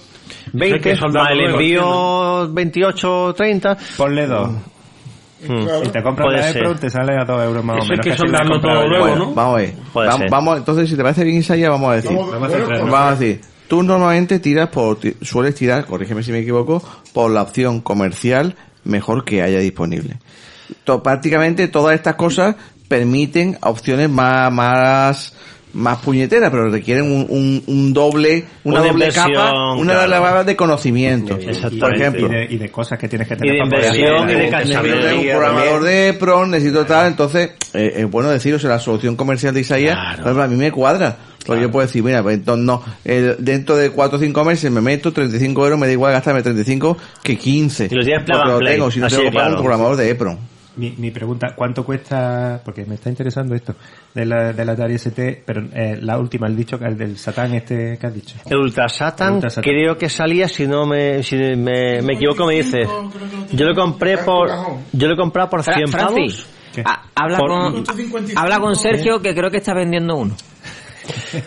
20, 0.54 0.80
que 0.82 0.96
soldado 0.96 1.26
más 1.26 1.32
el 1.34 1.42
envío 1.52 2.52
28, 2.52 3.34
30. 3.36 3.78
Ponle 3.98 4.28
dos. 4.28 4.50
Si 5.42 5.90
te 5.92 6.02
compras 6.02 6.26
Puede 6.28 6.38
la 6.38 6.44
ser. 6.52 6.58
Epro, 6.64 6.76
te 6.76 6.90
sale 6.90 7.18
a 7.18 7.24
2 7.24 7.44
euros 7.46 7.64
más 7.64 7.78
Eso 7.78 7.86
o 7.86 7.90
menos. 7.90 8.06
hay 8.06 8.12
que 8.12 8.18
compras 8.18 8.62
todo 8.62 8.88
luego, 8.88 9.06
Bueno, 9.06 9.26
¿no? 9.28 9.34
vamos 9.34 9.54
a 9.54 9.58
ver. 9.58 9.74
Puede 9.94 10.08
Vamos, 10.08 10.20
ser. 10.22 10.30
vamos- 10.32 10.58
entonces, 10.58 10.90
si 10.90 10.96
te 10.96 11.04
parece 11.04 11.24
bien, 11.24 11.38
Isaiah, 11.38 11.70
vamos 11.70 11.92
a 11.92 11.96
decir. 11.96 12.12
Vamos- 12.12 12.32
Vamos 12.32 12.50
a 12.50 12.58
centrarnos. 12.58 12.90
Vamos 12.92 13.08
a 13.12 13.16
decir, 13.16 13.42
tú 13.68 13.84
normalmente 13.84 14.40
tiras 14.40 14.70
por, 14.70 15.00
ti- 15.00 15.14
sueles 15.22 15.54
tirar, 15.56 15.86
corrígeme 15.86 16.24
si 16.24 16.32
me 16.32 16.40
equivoco, 16.40 16.82
por 17.14 17.30
la 17.32 17.44
opción 17.44 17.82
comercial 17.82 18.56
mejor 18.86 19.24
que 19.24 19.42
haya 19.44 19.60
disponible. 19.60 20.18
To- 20.84 21.02
prácticamente 21.04 21.68
todas 21.68 21.96
estas 21.96 22.16
cosas 22.16 22.56
permiten 22.88 23.58
opciones 23.62 24.10
más, 24.10 24.52
más, 24.52 25.34
más 25.74 25.98
puñeteras, 26.00 26.50
pero 26.52 26.70
requieren 26.70 27.04
un, 27.12 27.26
un, 27.30 27.64
un 27.68 27.94
doble, 27.94 28.46
una, 28.64 28.82
Una 28.82 28.92
doble 28.92 29.10
capa, 29.10 29.74
una 29.74 29.94
claro. 29.94 30.02
doble 30.10 30.16
capa 30.24 30.44
de 30.44 30.56
conocimiento. 30.56 31.38
Por 31.80 31.96
ejemplo, 31.96 32.28
Y 32.28 32.30
de, 32.30 32.48
y 32.52 32.58
de 32.58 32.70
cosas 32.70 32.98
que 33.00 33.10
tienes 33.10 33.28
que 33.28 33.34
Y 33.34 33.38
tener 33.38 33.54
de 33.54 33.60
para 33.60 33.70
poder 33.70 33.86
inversión 33.96 34.24
hacer. 34.24 34.38
y 34.38 34.40
de 34.40 34.50
necesito 34.52 35.20
un 35.20 35.28
programador 35.28 35.84
de 35.84 36.14
PRO, 36.14 36.46
necesito 36.48 36.86
tal, 36.86 37.08
entonces 37.08 37.50
eh, 37.74 37.94
es 37.98 38.10
bueno 38.10 38.30
deciros, 38.30 38.64
la 38.64 38.80
solución 38.80 39.16
comercial 39.16 39.54
de 39.54 39.62
Isaías, 39.62 39.98
por 40.18 40.22
ejemplo, 40.26 40.44
a 40.44 40.48
mí 40.48 40.56
me 40.56 40.72
cuadra. 40.72 41.18
Porque 41.46 41.62
yo 41.62 41.70
puedo 41.70 41.86
decir, 41.86 42.02
mira, 42.02 42.24
pues 42.24 42.38
entonces 42.38 42.66
no, 42.66 42.82
el- 43.04 43.36
dentro 43.38 43.76
de 43.76 43.92
4 43.92 44.18
o 44.18 44.20
5 44.20 44.46
meses 44.46 44.72
me 44.72 44.82
meto 44.82 45.14
35 45.14 45.64
euros, 45.66 45.78
me 45.80 45.86
da 45.86 45.92
igual 45.94 46.12
gastarme 46.14 46.42
35 46.42 46.98
que 47.22 47.38
15. 47.38 47.88
Y 47.92 47.96
lo 47.96 48.04
tienes 48.04 48.24
plug 48.24 48.38
Porque 48.40 48.52
lo 48.52 48.60
tengo, 48.72 48.90
si 48.92 49.00
no 49.00 49.06
Así 49.06 49.16
tengo 49.18 49.26
de 49.26 49.30
que 49.32 49.36
pagar 49.36 49.50
un 49.52 49.56
claro. 49.58 49.64
programador 49.64 49.98
de 49.98 50.10
EPRON. 50.10 50.40
Mi, 50.78 50.92
mi 50.98 51.10
pregunta, 51.12 51.54
¿cuánto 51.56 51.86
cuesta? 51.86 52.60
Porque 52.64 52.86
me 52.86 52.96
está 52.96 53.10
interesando 53.10 53.56
esto 53.56 53.76
de 54.14 54.26
la, 54.26 54.52
de 54.54 54.66
la 54.66 54.74
Atari 54.74 54.96
ST, 54.96 55.44
pero 55.46 55.62
eh, 55.74 55.98
la 56.02 56.18
última, 56.18 56.48
el 56.48 56.56
dicho, 56.56 56.78
el 56.82 56.98
del 56.98 57.18
Satán 57.18 57.54
este 57.54 57.98
que 57.98 58.08
has 58.08 58.14
dicho. 58.14 58.36
El 58.46 58.58
Ultra 58.58 58.90
Satan, 58.90 59.36
Ultra 59.36 59.50
Satan. 59.50 59.64
creo 59.72 59.98
que 59.98 60.10
salía, 60.10 60.48
si 60.50 60.68
no 60.68 60.86
me, 60.86 61.24
si 61.24 61.36
me, 61.38 62.02
me 62.02 62.14
equivoco, 62.14 62.46
me 62.46 62.56
dice. 62.56 62.82
Yo 63.54 63.66
lo 63.66 63.74
compré 63.74 64.18
por, 64.18 64.50
yo 64.92 65.08
lo 65.08 65.14
he 65.14 65.18
comprado 65.18 65.50
por 65.50 65.64
Fra- 65.64 65.76
100 65.76 65.88
Francis, 65.88 66.48
pavos. 66.76 66.86
ha- 66.86 67.04
habla, 67.24 67.38
Por- 67.38 67.50
con, 67.50 67.84
habla 68.36 68.60
con 68.60 68.76
Sergio 68.76 69.22
que 69.22 69.34
creo 69.34 69.50
que 69.50 69.58
está 69.58 69.74
vendiendo 69.74 70.16
uno. 70.18 70.36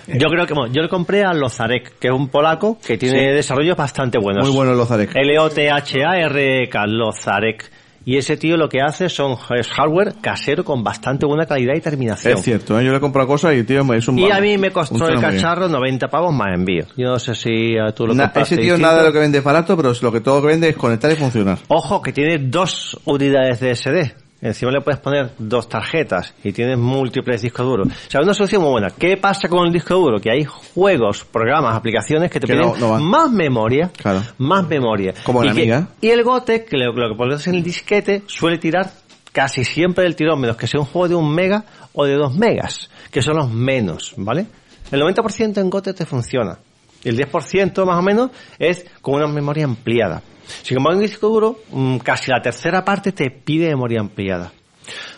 Yo 0.07 0.29
creo 0.29 0.47
que, 0.47 0.55
bueno, 0.55 0.73
yo 0.73 0.83
le 0.83 0.89
compré 0.89 1.25
a 1.25 1.33
Lozarek, 1.35 1.99
que 1.99 2.09
es 2.09 2.15
un 2.15 2.29
polaco 2.29 2.79
que 2.79 2.97
tiene 2.97 3.19
Sí. 3.31 3.35
desarrollos 3.35 3.77
bastante 3.77 4.17
buenos. 4.19 4.47
Muy 4.47 4.55
bueno 4.57 4.71
el 4.73 4.79
Lozarek. 4.79 5.11
L-O-T-H-A-R-E-K, 5.17 6.87
Lozarek. 6.87 7.71
Y 8.09 8.17
ese 8.17 8.39
tío 8.39 8.57
lo 8.57 8.71
que 8.71 8.81
hace 8.81 9.11
son 9.11 9.37
es 9.55 9.69
hardware 9.69 10.15
casero 10.23 10.65
con 10.65 10.83
bastante 10.83 11.27
buena 11.27 11.45
calidad 11.45 11.75
y 11.77 11.81
terminación. 11.83 12.39
Es 12.39 12.43
cierto, 12.43 12.81
¿eh? 12.81 12.85
yo 12.87 12.91
le 12.91 12.97
he 12.97 13.01
comprado 13.01 13.29
cosas 13.29 13.55
y 13.55 13.65
tío 13.65 13.83
es 13.93 14.09
un 14.09 14.19
Y 14.19 14.31
a 14.31 14.41
mí 14.41 14.57
me 14.57 14.71
costó 14.71 15.07
el 15.09 15.21
cacharro 15.21 15.69
90 15.69 16.09
pavos 16.09 16.33
más 16.33 16.55
envío. 16.55 16.87
Yo 16.97 17.09
no 17.09 17.19
sé 17.19 17.35
si 17.35 17.75
eh, 17.75 17.93
tú 17.95 18.07
lo 18.07 18.15
Na- 18.15 18.33
ese 18.35 18.57
tío 18.57 18.79
nada 18.79 19.01
de 19.01 19.09
lo 19.09 19.13
que 19.13 19.19
vende 19.19 19.37
es 19.37 19.45
barato, 19.45 19.77
pero 19.77 19.93
lo 20.01 20.11
que 20.11 20.23
todo 20.23 20.41
que 20.41 20.47
vende 20.47 20.71
es 20.71 20.77
conectar 20.79 21.13
y 21.13 21.17
funcionar. 21.17 21.59
Ojo, 21.69 22.01
que 22.01 22.15
tiene 22.15 22.39
dos 22.39 22.99
unidades 23.05 23.61
de 23.61 23.75
SD. 23.77 24.28
Encima 24.41 24.71
le 24.71 24.81
puedes 24.81 25.01
poner 25.01 25.33
dos 25.39 25.69
tarjetas 25.69 26.33
y 26.45 26.53
tienes 26.53 26.79
múltiples 26.79 27.43
discos 27.43 27.67
duros. 27.67 27.89
O 27.89 28.11
sea, 28.11 28.21
una 28.21 28.35
solución 28.35 28.63
muy 28.63 28.71
buena. 28.71 28.89
¿Qué 28.91 29.17
pasa 29.17 29.49
con 29.49 29.67
el 29.67 29.73
disco 29.73 29.95
duro? 29.97 30.21
Que 30.21 30.31
hay 30.31 30.45
juegos, 30.45 31.25
programas, 31.25 31.75
aplicaciones 31.75 32.31
que 32.31 32.39
te 32.39 32.47
Que 32.47 32.53
piden 32.53 32.69
no- 32.69 32.77
no 32.77 32.91
van. 32.91 33.03
más 33.05 33.31
memoria. 33.33 33.91
Claro. 33.97 34.23
Más 34.39 34.69
memoria. 34.69 35.13
Como 35.25 35.43
y 35.43 35.47
la 35.49 35.53
que- 35.55 35.61
Amiga. 35.63 35.89
Y 36.01 36.11
el 36.11 36.23
Gote, 36.23 36.65
que 36.65 36.77
lo, 36.77 36.93
lo 36.93 37.09
que 37.11 37.17
pones 37.17 37.45
en 37.49 37.57
el 37.57 37.63
disquete, 37.65 38.23
suele 38.27 38.59
tirar 38.59 38.93
casi 39.33 39.65
siempre 39.65 40.05
del 40.05 40.15
tirón, 40.15 40.41
menos 40.41 40.57
que 40.57 40.69
sea 40.69 40.79
un 40.79 40.87
juego 40.87 41.09
de 41.09 41.15
un 41.17 41.35
mega 41.35 41.65
o 41.93 42.05
de 42.05 42.15
dos 42.15 42.35
megas, 42.37 42.89
que 43.11 43.23
son 43.23 43.37
los 43.39 43.51
menos, 43.51 44.15
¿vale? 44.17 44.47
El 44.93 45.01
90% 45.03 45.61
en 45.61 45.69
Gote 45.69 45.95
te 45.95 46.07
funciona. 46.07 46.59
Y 47.05 47.09
el 47.11 47.17
10% 47.17 47.85
más 47.85 47.99
o 47.99 48.03
menos 48.03 48.31
es 48.59 48.87
con 49.03 49.15
una 49.17 49.27
memoria 49.27 49.65
ampliada. 49.65 50.23
Sin 50.63 50.77
embargo, 50.79 51.01
en 51.01 51.07
disco 51.07 51.29
duro, 51.29 51.59
mm, 51.71 51.99
casi 51.99 52.31
la 52.31 52.41
tercera 52.41 52.85
parte 52.85 53.13
te 53.13 53.31
pide 53.31 53.69
memoria 53.69 54.01
ampliada. 54.01 54.51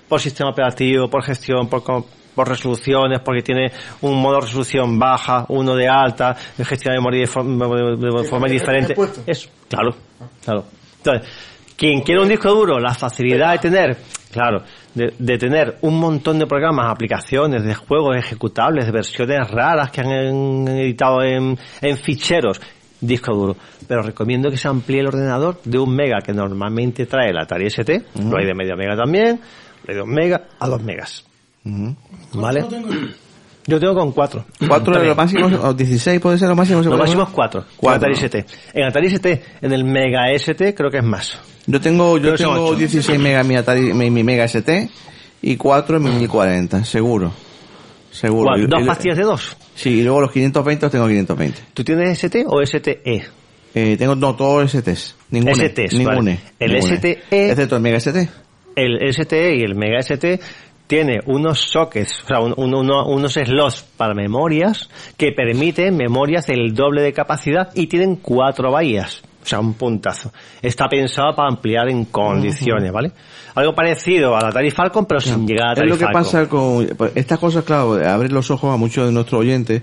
Por 0.08 0.20
sistema 0.20 0.50
operativo, 0.50 1.08
por 1.08 1.22
gestión, 1.22 1.68
por, 1.68 1.82
resoluciones, 2.48 3.20
porque 3.20 3.42
tiene 3.42 3.70
un 4.00 4.20
modo 4.20 4.36
de 4.36 4.40
resolución 4.42 4.98
baja, 4.98 5.44
uno 5.48 5.74
de 5.74 5.86
alta, 5.88 6.36
de 6.56 6.64
gestión 6.64 6.94
de 6.94 6.98
memoria 7.00 7.20
de, 7.20 7.26
forma- 7.26 7.66
de- 7.66 8.24
forma 8.24 8.46
¿Qué- 8.46 8.52
qué 8.54 8.58
diferente. 8.60 8.94
Eso, 9.26 9.48
claro, 9.68 9.94
claro. 10.44 10.64
Entonces, 10.98 11.28
quien 11.76 12.00
quiere 12.00 12.20
un 12.22 12.28
disco 12.28 12.50
duro, 12.50 12.78
la 12.78 12.92
facilidad 12.94 13.52
de 13.52 13.58
tener, 13.58 13.96
claro, 14.32 14.62
de, 14.94 15.14
de 15.18 15.38
tener 15.38 15.78
un 15.82 15.98
montón 16.00 16.38
de 16.38 16.46
programas, 16.46 16.90
aplicaciones, 16.90 17.62
de 17.64 17.74
juegos 17.74 18.16
ejecutables, 18.16 18.86
de 18.86 18.92
versiones 18.92 19.50
raras 19.50 19.90
que 19.90 20.00
han 20.00 20.66
editado 20.68 21.22
en, 21.22 21.58
en 21.80 21.96
ficheros, 21.98 22.60
disco 23.00 23.34
duro. 23.34 23.56
Pero 23.86 24.02
recomiendo 24.02 24.50
que 24.50 24.56
se 24.56 24.68
amplíe 24.68 25.00
el 25.00 25.08
ordenador 25.08 25.60
de 25.64 25.78
un 25.78 25.94
mega 25.94 26.20
que 26.20 26.32
normalmente 26.32 27.06
trae 27.06 27.30
el 27.30 27.38
Atari 27.38 27.66
ST, 27.66 28.04
lo 28.14 28.38
hay 28.38 28.46
de 28.46 28.54
medio 28.54 28.76
mega 28.76 28.96
también, 28.96 29.40
lo 29.84 29.90
hay 29.90 29.94
de 29.96 30.02
un 30.02 30.10
mega 30.10 30.42
a 30.58 30.68
dos 30.68 30.82
megas. 30.82 31.24
¿Vale? 32.34 32.64
Yo 33.66 33.78
tengo 33.78 33.94
con 33.94 34.12
cuatro. 34.12 34.44
4 34.58 34.78
de 34.78 34.84
También. 34.84 35.06
los 35.06 35.16
máximos, 35.16 35.52
o 35.62 35.74
16 35.74 36.20
puede 36.20 36.38
ser 36.38 36.48
los 36.48 36.56
máximos. 36.56 36.86
Lo 36.86 36.96
máximo 36.96 37.22
es 37.24 37.28
4. 37.28 37.64
Cuatro. 37.76 38.08
En 38.08 38.12
Atari 38.12 38.26
ST. 38.26 38.46
En 38.74 38.84
Atari 38.84 39.06
ST, 39.08 39.42
en 39.62 39.72
el 39.72 39.84
Mega 39.84 40.32
ST 40.32 40.74
creo 40.74 40.90
que 40.90 40.98
es 40.98 41.04
más. 41.04 41.38
Yo 41.66 41.80
tengo, 41.80 42.18
yo 42.18 42.34
tengo 42.34 42.66
ocho. 42.66 42.76
16 42.76 43.18
mega 43.20 43.42
en 43.42 43.48
mi, 43.48 43.56
Atari, 43.56 43.92
mi, 43.92 44.10
mi 44.10 44.24
Mega 44.24 44.44
ST 44.44 44.90
y 45.42 45.56
4 45.56 45.96
en 45.98 46.02
mi 46.02 46.10
1040, 46.10 46.84
seguro. 46.84 47.32
Seguro. 48.10 48.56
¿Dos 48.66 48.82
pastillas 48.86 49.16
de 49.16 49.22
dos? 49.24 49.56
Sí, 49.74 50.00
y 50.00 50.02
luego 50.02 50.20
los 50.22 50.30
520 50.32 50.86
los 50.86 50.92
tengo 50.92 51.06
520. 51.06 51.60
¿Tú 51.74 51.84
tienes 51.84 52.18
ST 52.18 52.44
o 52.46 52.60
STE? 52.64 53.24
Eh, 53.74 53.96
tengo 53.96 54.14
no, 54.16 54.34
todos 54.34 54.70
STs. 54.72 55.14
Ninguno. 55.30 55.54
STs, 55.54 55.92
Ninguno. 55.94 56.16
vale. 56.16 56.38
El 56.58 56.82
STE 56.82 57.18
Excepto 57.30 57.76
el 57.76 57.82
Mega 57.82 57.98
ST. 57.98 58.28
El 58.76 59.12
STE 59.14 59.56
y 59.56 59.62
el 59.62 59.74
Mega 59.76 60.00
ST 60.00 60.40
tiene 60.88 61.20
unos 61.26 61.60
sockets, 61.60 62.24
o 62.24 62.26
sea, 62.26 62.40
un- 62.40 62.54
un- 62.56 62.74
uno- 62.74 63.06
unos 63.06 63.34
slots 63.34 63.84
para 63.96 64.12
memorias 64.12 64.90
que 65.16 65.30
permiten 65.30 65.96
memorias 65.96 66.48
del 66.48 66.74
doble 66.74 67.02
de 67.02 67.12
capacidad 67.12 67.70
y 67.76 67.86
tienen 67.86 68.16
cuatro 68.16 68.72
bahías. 68.72 69.22
O 69.42 69.46
sea, 69.46 69.60
un 69.60 69.74
puntazo. 69.74 70.32
Está 70.60 70.86
pensado 70.88 71.34
para 71.36 71.48
ampliar 71.48 71.88
en 71.88 72.06
condiciones, 72.06 72.90
¿vale? 72.92 73.12
Algo 73.54 73.74
parecido 73.74 74.36
al 74.36 74.46
Atari 74.46 74.70
Falcon, 74.70 75.06
pero 75.06 75.20
sin 75.20 75.46
llegar 75.46 75.78
a 75.78 75.82
Es 75.82 75.88
lo 75.88 75.98
que 75.98 76.04
Falcon. 76.04 76.22
pasa 76.22 76.48
con 76.48 76.86
pues, 76.96 77.12
estas 77.14 77.38
cosas, 77.38 77.64
claro, 77.64 77.94
abren 78.08 78.32
los 78.32 78.50
ojos 78.50 78.72
a 78.72 78.76
muchos 78.76 79.06
de 79.06 79.12
nuestros 79.12 79.40
oyentes 79.40 79.82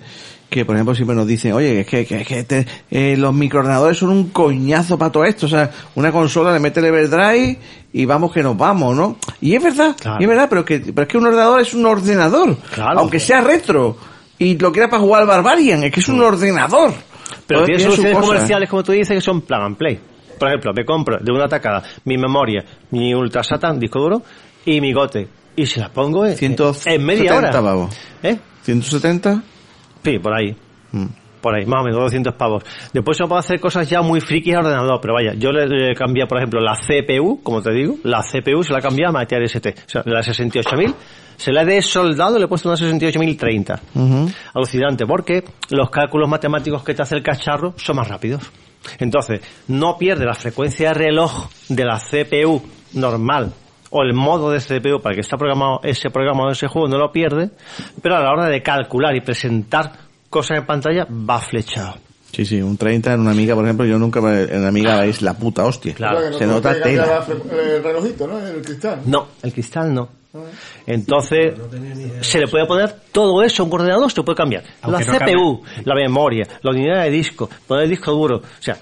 que, 0.50 0.64
por 0.64 0.76
ejemplo, 0.76 0.96
siempre 0.96 1.14
nos 1.16 1.28
dicen, 1.28 1.52
oye, 1.52 1.82
es 1.82 1.88
que, 1.88 2.06
que- 2.06 2.24
que 2.24 2.44
te- 2.46 2.66
eh, 2.90 3.18
los 3.18 3.34
microordenadores 3.34 3.98
son 3.98 4.10
un 4.12 4.30
coñazo 4.30 4.98
para 4.98 5.12
todo 5.12 5.26
esto. 5.26 5.46
O 5.46 5.50
sea, 5.50 5.70
una 5.96 6.10
consola 6.12 6.54
le 6.54 6.60
mete 6.62 6.80
el 6.80 6.86
Everdrive 6.86 7.60
y 7.92 8.06
vamos 8.06 8.32
que 8.32 8.42
nos 8.42 8.56
vamos, 8.58 8.96
¿no? 8.96 9.18
Y 9.42 9.56
es 9.56 9.62
verdad, 9.64 9.94
y 10.20 10.24
es 10.24 10.30
verdad, 10.30 10.48
pero 10.50 10.64
que, 10.64 10.80
pero 10.80 11.02
es 11.02 11.08
que 11.10 11.18
un 11.18 11.26
ordenador 11.28 11.60
es 11.60 11.74
un 11.74 11.86
ordenador. 11.86 12.56
Aunque 13.02 13.20
sea 13.20 13.42
retro 13.42 13.98
y 14.40 14.58
lo 14.58 14.72
quiera 14.72 14.90
para 14.90 15.02
jugar 15.02 15.24
al 15.24 15.28
Barbarian, 15.28 15.84
es 15.84 15.92
que 15.92 16.00
es 16.00 16.08
un 16.08 16.22
ordenador. 16.22 16.94
Pero 17.46 17.66
tiene 17.66 17.80
soluciones 17.84 18.14
comerciales, 18.28 18.70
como 18.70 18.84
tú 18.84 18.92
dices, 18.94 19.16
que 19.16 19.22
son 19.22 19.42
plug 19.42 19.60
and 19.62 19.76
play. 19.78 20.00
Por 20.38 20.48
ejemplo, 20.50 20.72
me 20.74 20.86
compro 20.86 21.18
de 21.20 21.32
una 21.32 21.48
tacada 21.48 21.84
mi 22.06 22.18
memoria, 22.18 22.64
mi 22.92 23.14
Ultra 23.14 23.44
Satan, 23.44 23.80
disco 23.80 24.00
duro, 24.00 24.22
y 24.66 24.82
mi 24.82 24.94
gote. 24.94 25.28
Y 25.56 25.66
se 25.66 25.80
la 25.80 25.90
pongo 25.90 26.26
en, 26.26 26.36
en 26.40 27.06
media 27.06 27.34
70 27.34 27.38
hora. 27.38 27.52
pavos. 27.52 27.98
¿Eh? 28.22 28.38
170. 28.64 29.42
Sí, 30.04 30.20
por 30.20 30.34
ahí. 30.34 30.56
Por 31.42 31.56
ahí, 31.56 31.66
más 31.66 31.82
o 31.82 31.86
menos 31.86 32.00
200 32.02 32.34
pavos. 32.36 32.64
Después 32.94 33.18
se 33.18 33.26
puede 33.26 33.40
hacer 33.40 33.60
cosas 33.60 33.90
ya 33.90 34.02
muy 34.02 34.20
frikis 34.22 34.56
al 34.56 34.66
ordenador, 34.66 35.00
pero 35.02 35.14
vaya, 35.14 35.34
yo 35.36 35.52
le, 35.52 35.94
cambiado, 35.96 36.28
por 36.28 36.38
ejemplo, 36.40 36.60
la 36.60 36.76
CPU, 36.76 37.42
como 37.44 37.62
te 37.62 37.72
digo, 37.72 37.96
la 38.04 38.22
CPU 38.22 38.64
se 38.64 38.74
la 38.74 38.80
he 38.80 38.82
cambiado 38.82 39.10
a 39.10 39.14
Matia 39.14 39.40
ST. 39.40 39.70
O 39.70 39.90
sea, 39.90 40.04
la 40.06 40.22
68000 40.22 40.94
se 41.38 41.52
la 41.52 41.62
he 41.62 41.66
desoldado 41.66 42.36
y 42.36 42.40
le 42.40 42.46
he 42.46 42.48
puesto 42.48 42.68
una 42.70 42.78
68030. 42.78 43.80
Alucinante, 44.54 45.06
porque 45.06 45.44
los 45.70 45.90
cálculos 45.90 46.30
matemáticos 46.30 46.84
que 46.84 46.94
te 46.94 47.02
hace 47.02 47.16
el 47.16 47.24
cacharro 47.24 47.74
son 47.78 47.96
más 47.96 48.08
rápidos. 48.08 48.44
Entonces, 49.00 49.42
no 49.68 49.98
pierde 49.98 50.26
la 50.26 50.34
frecuencia 50.34 50.90
de 50.90 50.94
reloj 50.94 51.50
de 51.70 51.86
la 51.86 52.00
CPU 52.00 52.62
normal 52.94 53.54
o 53.90 54.02
el 54.02 54.14
modo 54.14 54.52
de 54.52 54.60
CPU 54.60 55.02
para 55.02 55.16
que 55.16 55.22
está 55.22 55.38
programado 55.38 55.80
ese 55.84 56.10
programa 56.10 56.46
o 56.46 56.52
ese 56.52 56.68
juego 56.68 56.88
no 56.88 56.98
lo 56.98 57.12
pierde, 57.12 57.52
pero 58.02 58.18
a 58.18 58.22
la 58.22 58.32
hora 58.32 58.48
de 58.48 58.62
calcular 58.62 59.16
y 59.16 59.22
presentar 59.22 59.94
cosas 60.30 60.60
en 60.60 60.66
pantalla 60.66 61.08
va 61.10 61.40
flechado. 61.40 61.96
Sí, 62.32 62.46
sí, 62.46 62.62
un 62.62 62.78
30 62.78 63.14
en 63.14 63.22
una 63.22 63.32
amiga, 63.32 63.56
por 63.56 63.64
ejemplo, 63.64 63.86
yo 63.86 63.98
nunca, 63.98 64.20
en 64.20 64.60
una 64.60 64.68
amiga 64.68 65.06
es 65.06 65.22
la 65.22 65.34
puta 65.34 65.66
hostia. 65.66 65.94
Claro. 65.94 66.38
Se 66.38 66.46
nota 66.46 66.80
tela. 66.82 67.26
el 67.28 67.84
relojito, 67.84 68.28
¿no? 68.28 68.38
El 68.40 68.62
cristal. 68.62 69.02
No, 69.06 69.28
el 69.42 69.54
cristal 69.54 69.94
no. 69.94 70.10
Entonces, 70.86 71.54
se 72.22 72.40
le 72.40 72.48
puede 72.48 72.66
poner 72.66 72.94
todo 73.12 73.42
eso 73.44 73.64
a 73.64 73.66
un 73.66 73.74
ordenador, 73.74 74.12
se 74.12 74.24
puede 74.24 74.36
cambiar. 74.36 74.64
Aunque 74.82 75.06
la 75.06 75.14
no 75.14 75.20
CPU, 75.20 75.64
la 75.86 75.96
memoria, 75.96 76.48
la 76.62 76.72
unidad 76.72 77.04
de 77.04 77.10
disco, 77.10 77.50
poner 77.66 77.86
el 77.86 77.90
disco 77.90 78.12
duro. 78.12 78.38
O 78.38 78.62
sea, 78.62 78.78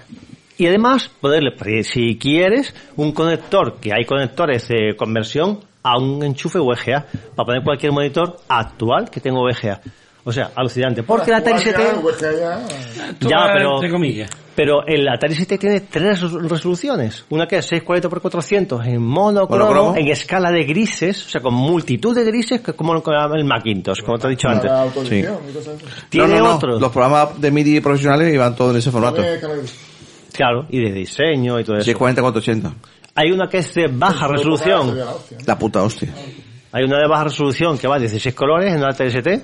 Y 0.58 0.66
además, 0.66 1.10
poderle, 1.20 1.52
si 1.84 2.16
quieres, 2.18 2.74
un 2.96 3.12
conector, 3.12 3.76
que 3.80 3.92
hay 3.92 4.04
conectores 4.04 4.68
de 4.68 4.96
conversión 4.96 5.60
a 5.82 5.98
un 5.98 6.22
enchufe 6.22 6.58
VGA, 6.58 7.06
para 7.34 7.46
poner 7.46 7.62
cualquier 7.62 7.92
monitor 7.92 8.38
actual 8.48 9.10
que 9.10 9.20
tenga 9.20 9.40
VGA. 9.40 9.80
O 10.28 10.32
sea, 10.32 10.50
alucinante. 10.56 11.04
Porque 11.04 11.30
la 11.30 11.36
Atari 11.38 11.58
ST... 11.58 11.80
Ya, 13.20 13.50
pero, 13.52 13.74
Entre 13.76 13.90
comillas. 13.90 14.30
pero 14.56 14.84
el 14.86 15.06
Atari 15.08 15.34
ST 15.34 15.56
tiene 15.56 15.80
tres 15.82 16.20
res- 16.20 16.32
resoluciones. 16.50 17.24
Una 17.30 17.46
que 17.46 17.58
es 17.58 17.72
640x400 17.72 18.84
en 18.86 19.02
monocromo, 19.02 19.64
Monocromo. 19.64 19.96
en 19.96 20.08
escala 20.08 20.50
de 20.50 20.64
grises, 20.64 21.26
o 21.26 21.28
sea, 21.28 21.40
con 21.40 21.54
multitud 21.54 22.12
de 22.14 22.24
grises, 22.24 22.60
que 22.60 22.72
es 22.72 22.76
como 22.76 22.92
el 22.94 23.44
Macintosh, 23.44 24.02
como 24.02 24.18
te 24.18 24.26
he 24.26 24.30
dicho 24.30 24.48
antes. 24.48 24.68
Así. 24.70 25.24
Tiene 26.10 26.28
No, 26.38 26.38
no, 26.38 26.44
no. 26.48 26.54
otro. 26.56 26.80
Los 26.80 26.90
programas 26.90 27.40
de 27.40 27.50
MIDI 27.52 27.80
profesionales 27.80 28.34
iban 28.34 28.56
todos 28.56 28.72
en 28.72 28.78
ese 28.78 28.90
formato. 28.90 29.22
De- 29.22 29.38
Claro, 30.32 30.66
y 30.68 30.80
de 30.82 30.92
diseño 30.92 31.58
y 31.58 31.64
todo 31.64 31.76
eso. 31.76 31.84
640 31.86 32.20
480. 32.20 32.72
Hay 33.14 33.30
una 33.30 33.48
que 33.48 33.58
es 33.58 33.72
de 33.72 33.86
baja 33.90 34.28
resolución. 34.28 34.98
La 35.46 35.58
puta 35.58 35.82
hostia. 35.82 36.12
Hay 36.72 36.84
una 36.84 36.98
de 36.98 37.08
baja 37.08 37.24
resolución 37.24 37.78
que 37.78 37.88
va 37.88 37.96
a 37.96 37.98
16 37.98 38.34
colores 38.34 38.70
en 38.74 38.80
el 38.80 38.84
Atari 38.84 39.08
ST, 39.08 39.40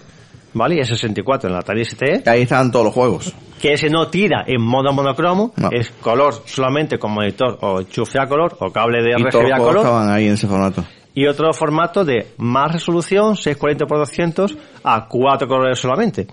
¿vale? 0.55 0.77
Y 0.77 0.81
es 0.81 0.89
64 0.89 1.49
en 1.49 1.55
el 1.55 1.61
Atari 1.61 1.83
ST. 1.83 2.23
Ahí 2.29 2.43
estaban 2.43 2.71
todos 2.71 2.87
los 2.87 2.95
juegos. 2.95 3.35
Que 3.61 3.75
ese 3.75 3.89
no 3.89 4.09
tira 4.09 4.45
en 4.47 4.61
modo 4.61 4.93
monocromo, 4.93 5.53
es 5.71 5.91
color 6.01 6.43
solamente 6.47 6.99
con 6.99 7.13
monitor 7.13 7.59
o 7.61 7.81
enchufe 7.81 8.19
a 8.21 8.27
color 8.27 8.57
o 8.61 8.71
cable 8.73 9.03
de 9.03 9.11
Y 9.19 9.25
todos 9.31 9.45
los 9.45 9.53
a 9.53 9.57
color. 9.59 9.77
estaban 9.79 10.11
ahí 10.11 10.27
en 10.27 10.35
ese 10.35 10.47
formato. 10.49 10.85
Y 11.15 11.27
otro 11.27 11.53
formato 11.53 12.05
de 12.05 12.29
más 12.39 12.73
resolución, 12.73 13.37
640 13.37 13.85
x 13.85 13.99
200 13.99 14.57
a 14.83 15.07
4 15.07 15.47
colores 15.47 15.79
solamente. 15.79 16.27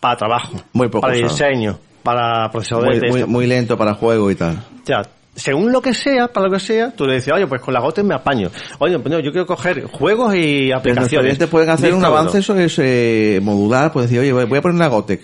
Para 0.00 0.16
trabajo, 0.16 0.56
Muy 0.72 0.88
poco 0.88 1.02
para 1.02 1.14
usado. 1.14 1.28
diseño, 1.30 1.78
para 2.02 2.48
procesadores 2.50 2.98
Muy, 2.98 3.00
de 3.00 3.06
muy, 3.10 3.20
texto. 3.20 3.30
muy 3.32 3.46
lento 3.46 3.76
para 3.76 3.94
juego 3.94 4.30
y 4.30 4.34
tal. 4.36 4.64
Sea, 4.84 5.02
según 5.34 5.72
lo 5.72 5.80
que 5.80 5.94
sea, 5.94 6.28
para 6.28 6.46
lo 6.46 6.52
que 6.52 6.60
sea, 6.60 6.90
tú 6.90 7.06
le 7.06 7.14
dices, 7.14 7.32
oye, 7.32 7.46
pues 7.46 7.60
con 7.60 7.72
la 7.72 7.80
GOTE 7.80 8.02
me 8.02 8.14
apaño. 8.14 8.50
Oye, 8.78 8.98
pues 8.98 9.12
no, 9.12 9.18
yo 9.20 9.30
quiero 9.32 9.46
coger 9.46 9.84
juegos 9.84 10.34
y 10.34 10.70
aplicaciones. 10.72 11.26
oyentes 11.26 11.48
pueden 11.48 11.70
hacer 11.70 11.94
un 11.94 12.04
avance 12.04 12.38
eso 12.38 12.56
es 12.58 12.78
eh, 12.78 13.40
modular, 13.42 13.92
pueden 13.92 14.08
decir, 14.10 14.20
oye, 14.20 14.32
voy 14.32 14.58
a 14.58 14.62
poner 14.62 14.74
una 14.76 14.88
Gotec. 14.88 15.22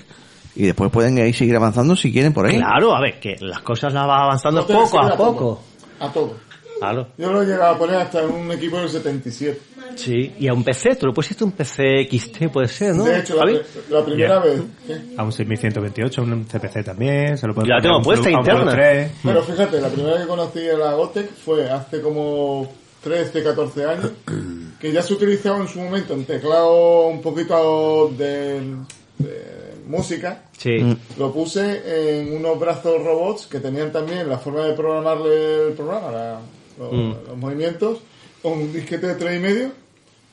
Y 0.57 0.63
después 0.63 0.91
pueden 0.91 1.19
ahí 1.19 1.33
seguir 1.33 1.55
avanzando 1.55 1.95
si 1.95 2.13
quieren 2.13 2.33
por 2.33 2.47
ahí. 2.47 2.57
Claro, 2.57 2.95
a 2.97 3.01
ver, 3.01 3.21
que 3.21 3.37
las 3.41 3.61
cosas 3.61 3.93
las 3.93 4.07
vas 4.07 4.23
avanzando 4.23 4.63
No 4.63 4.67
poco 4.67 4.99
a 4.99 5.07
a 5.07 5.17
todo. 5.17 5.33
poco. 5.33 5.63
A 6.01 6.09
todo. 6.09 6.48
Yo 7.19 7.33
lo 7.33 7.43
he 7.43 7.47
llegado 7.47 7.75
a 7.75 7.79
poner 7.79 7.97
hasta 7.97 8.23
en 8.23 8.31
un 8.31 8.53
equipo 8.53 8.79
del 8.79 8.89
77. 8.89 9.61
Sí, 9.97 10.33
y 10.39 10.47
a 10.47 10.53
un 10.55 10.63
PC, 10.63 10.95
tú 10.97 11.07
lo 11.07 11.13
pusiste 11.15 11.43
un 11.43 11.53
PC 11.53 12.09
XT, 12.11 12.49
puede 12.53 12.69
ser, 12.69 12.95
¿no? 12.95 13.05
De 13.05 13.19
hecho, 13.19 13.37
la, 13.45 13.59
la 13.91 14.05
primera 14.05 14.39
vez. 14.39 14.61
A 15.17 15.25
un 15.25 15.33
6128, 15.33 16.23
un 16.23 16.45
CPC 16.45 16.85
también, 16.85 17.37
se 17.37 17.47
lo 17.49 17.55
puede 17.55 17.69
Ya 17.69 17.77
poner 17.77 17.83
tengo 17.91 18.03
puesta 18.03 18.31
interna. 18.31 18.61
Plus 18.63 18.75
3. 18.75 19.11
Pero 19.25 19.43
fíjate, 19.43 19.81
la 19.81 19.89
primera 19.89 20.13
vez 20.15 20.23
que 20.23 20.29
conocí 20.29 20.69
a 20.69 20.77
la 20.79 20.93
Gotec 20.95 21.31
fue 21.33 21.69
hace 21.69 22.01
como 22.01 22.71
13, 23.03 23.43
14 23.43 23.85
años, 23.85 24.11
que 24.79 24.93
ya 24.93 25.03
se 25.03 25.15
utilizaba 25.15 25.59
en 25.59 25.69
su 25.69 25.81
momento 25.81 26.15
en 26.15 26.25
teclado 26.27 27.07
un 27.09 27.21
poquito 27.21 28.13
de, 28.17 28.61
de 29.19 29.45
música. 29.89 30.43
Sí. 30.57 30.79
Mm. 30.79 30.97
Lo 31.19 31.33
puse 31.33 32.21
en 32.21 32.37
unos 32.37 32.59
brazos 32.61 33.03
robots 33.03 33.47
que 33.49 33.59
tenían 33.59 33.91
también 33.91 34.29
la 34.29 34.39
forma 34.39 34.65
de 34.65 34.75
programarle 34.75 35.69
el 35.69 35.73
programa, 35.73 36.11
la- 36.13 36.41
los, 36.79 36.93
Mm. 36.93 37.13
los 37.29 37.37
movimientos, 37.37 37.99
con 38.43 38.53
un 38.53 38.73
disquete 38.73 39.07
de 39.09 39.15
tres 39.15 39.37
y 39.37 39.41
medio. 39.41 39.71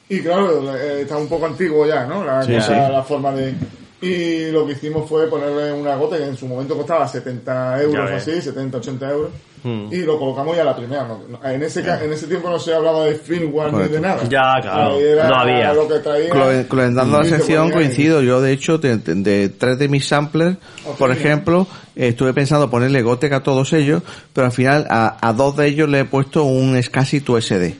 Y 0.07 0.19
claro, 0.21 0.75
eh, 0.77 1.01
está 1.01 1.17
un 1.17 1.27
poco 1.27 1.47
antiguo 1.47 1.85
ya, 1.87 2.05
¿no? 2.05 2.23
La, 2.23 2.43
Sí, 2.43 2.51
la- 2.53 2.61
sí. 2.61 2.71
la 2.71 3.03
forma 3.03 3.31
de... 3.33 3.55
Y 4.01 4.51
lo 4.51 4.65
que 4.67 4.73
hicimos 4.73 5.07
fue 5.09 5.27
ponerle 5.29 5.71
una 5.71 5.95
gota 5.95 6.17
que 6.17 6.25
en 6.25 6.35
su 6.37 6.47
momento 6.47 6.75
costaba 6.75 7.07
70 7.07 7.81
euros 7.81 8.11
o 8.11 8.15
así, 8.15 8.41
70, 8.41 8.77
80 8.77 9.09
euros. 9.09 9.29
Mm. 9.63 9.87
Y 9.91 9.97
lo 10.01 10.19
colocamos 10.19 10.55
ya 10.55 10.61
a 10.61 10.65
la 10.65 10.75
primera. 10.75 11.07
¿no? 11.07 11.21
No, 11.27 11.49
En, 11.49 11.63
ese, 11.63 11.81
ca- 11.81 12.03
en 12.03 12.13
ese 12.13 12.27
tiempo 12.27 12.49
no 12.49 12.59
se 12.59 12.71
hablaba 12.73 13.05
de 13.05 13.15
firmware 13.15 13.73
ni 13.73 13.87
de 13.87 13.99
nada. 13.99 14.23
Ya, 14.25 14.59
claro, 14.61 14.99
era 14.99 15.27
no 15.27 15.35
había. 15.37 15.73
Lo 15.73 15.87
que 15.87 15.99
traía. 15.99 16.29
Clo- 16.29 16.67
Comentando 16.67 17.17
la 17.17 17.25
y 17.25 17.29
se 17.29 17.37
sección 17.37 17.63
ponía 17.71 17.77
ahí. 17.79 17.83
coincido, 17.85 18.21
yo 18.21 18.41
de 18.41 18.51
hecho 18.51 18.77
de, 18.77 18.97
de- 18.97 19.15
de 19.15 19.49
tres 19.49 19.79
de 19.79 19.87
mis 19.87 20.05
samplers, 20.07 20.57
por 20.99 21.09
ejemplo, 21.11 21.65
eh, 21.95 22.09
estuve 22.09 22.33
pensando 22.33 22.69
ponerle 22.69 23.01
Gotec 23.01 23.31
a 23.33 23.41
todos 23.41 23.73
ellos, 23.73 24.03
pero 24.33 24.45
al 24.45 24.53
final 24.53 24.85
a, 24.89 25.17
a 25.27 25.33
dos 25.33 25.55
de 25.57 25.67
ellos 25.67 25.89
le 25.89 26.01
he 26.01 26.05
puesto 26.05 26.43
un 26.43 26.75
SCSI 26.81 27.23
USD. 27.27 27.73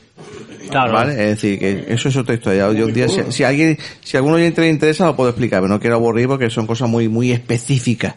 Claro. 0.69 0.94
¿Vale? 0.94 1.11
Es 1.14 1.30
decir, 1.42 1.60
que 1.60 1.85
eso 1.88 2.10
es 2.10 2.16
otra 2.18 2.35
historia. 2.35 2.72
Yo 2.74 2.85
un 2.85 2.94
día, 2.94 3.08
si, 3.08 3.22
si 3.30 3.44
alguien, 3.44 3.77
si 4.03 4.18
alguno 4.18 4.35
oyente 4.35 4.61
le 4.61 4.69
interesa, 4.69 5.06
lo 5.06 5.16
puedo 5.16 5.30
explicar, 5.30 5.61
pero 5.61 5.74
no 5.74 5.80
quiero 5.80 5.95
aburrir 5.95 6.27
porque 6.27 6.50
son 6.50 6.66
cosas 6.68 6.90
muy, 6.90 7.08
muy 7.10 7.32
específicas. 7.32 8.16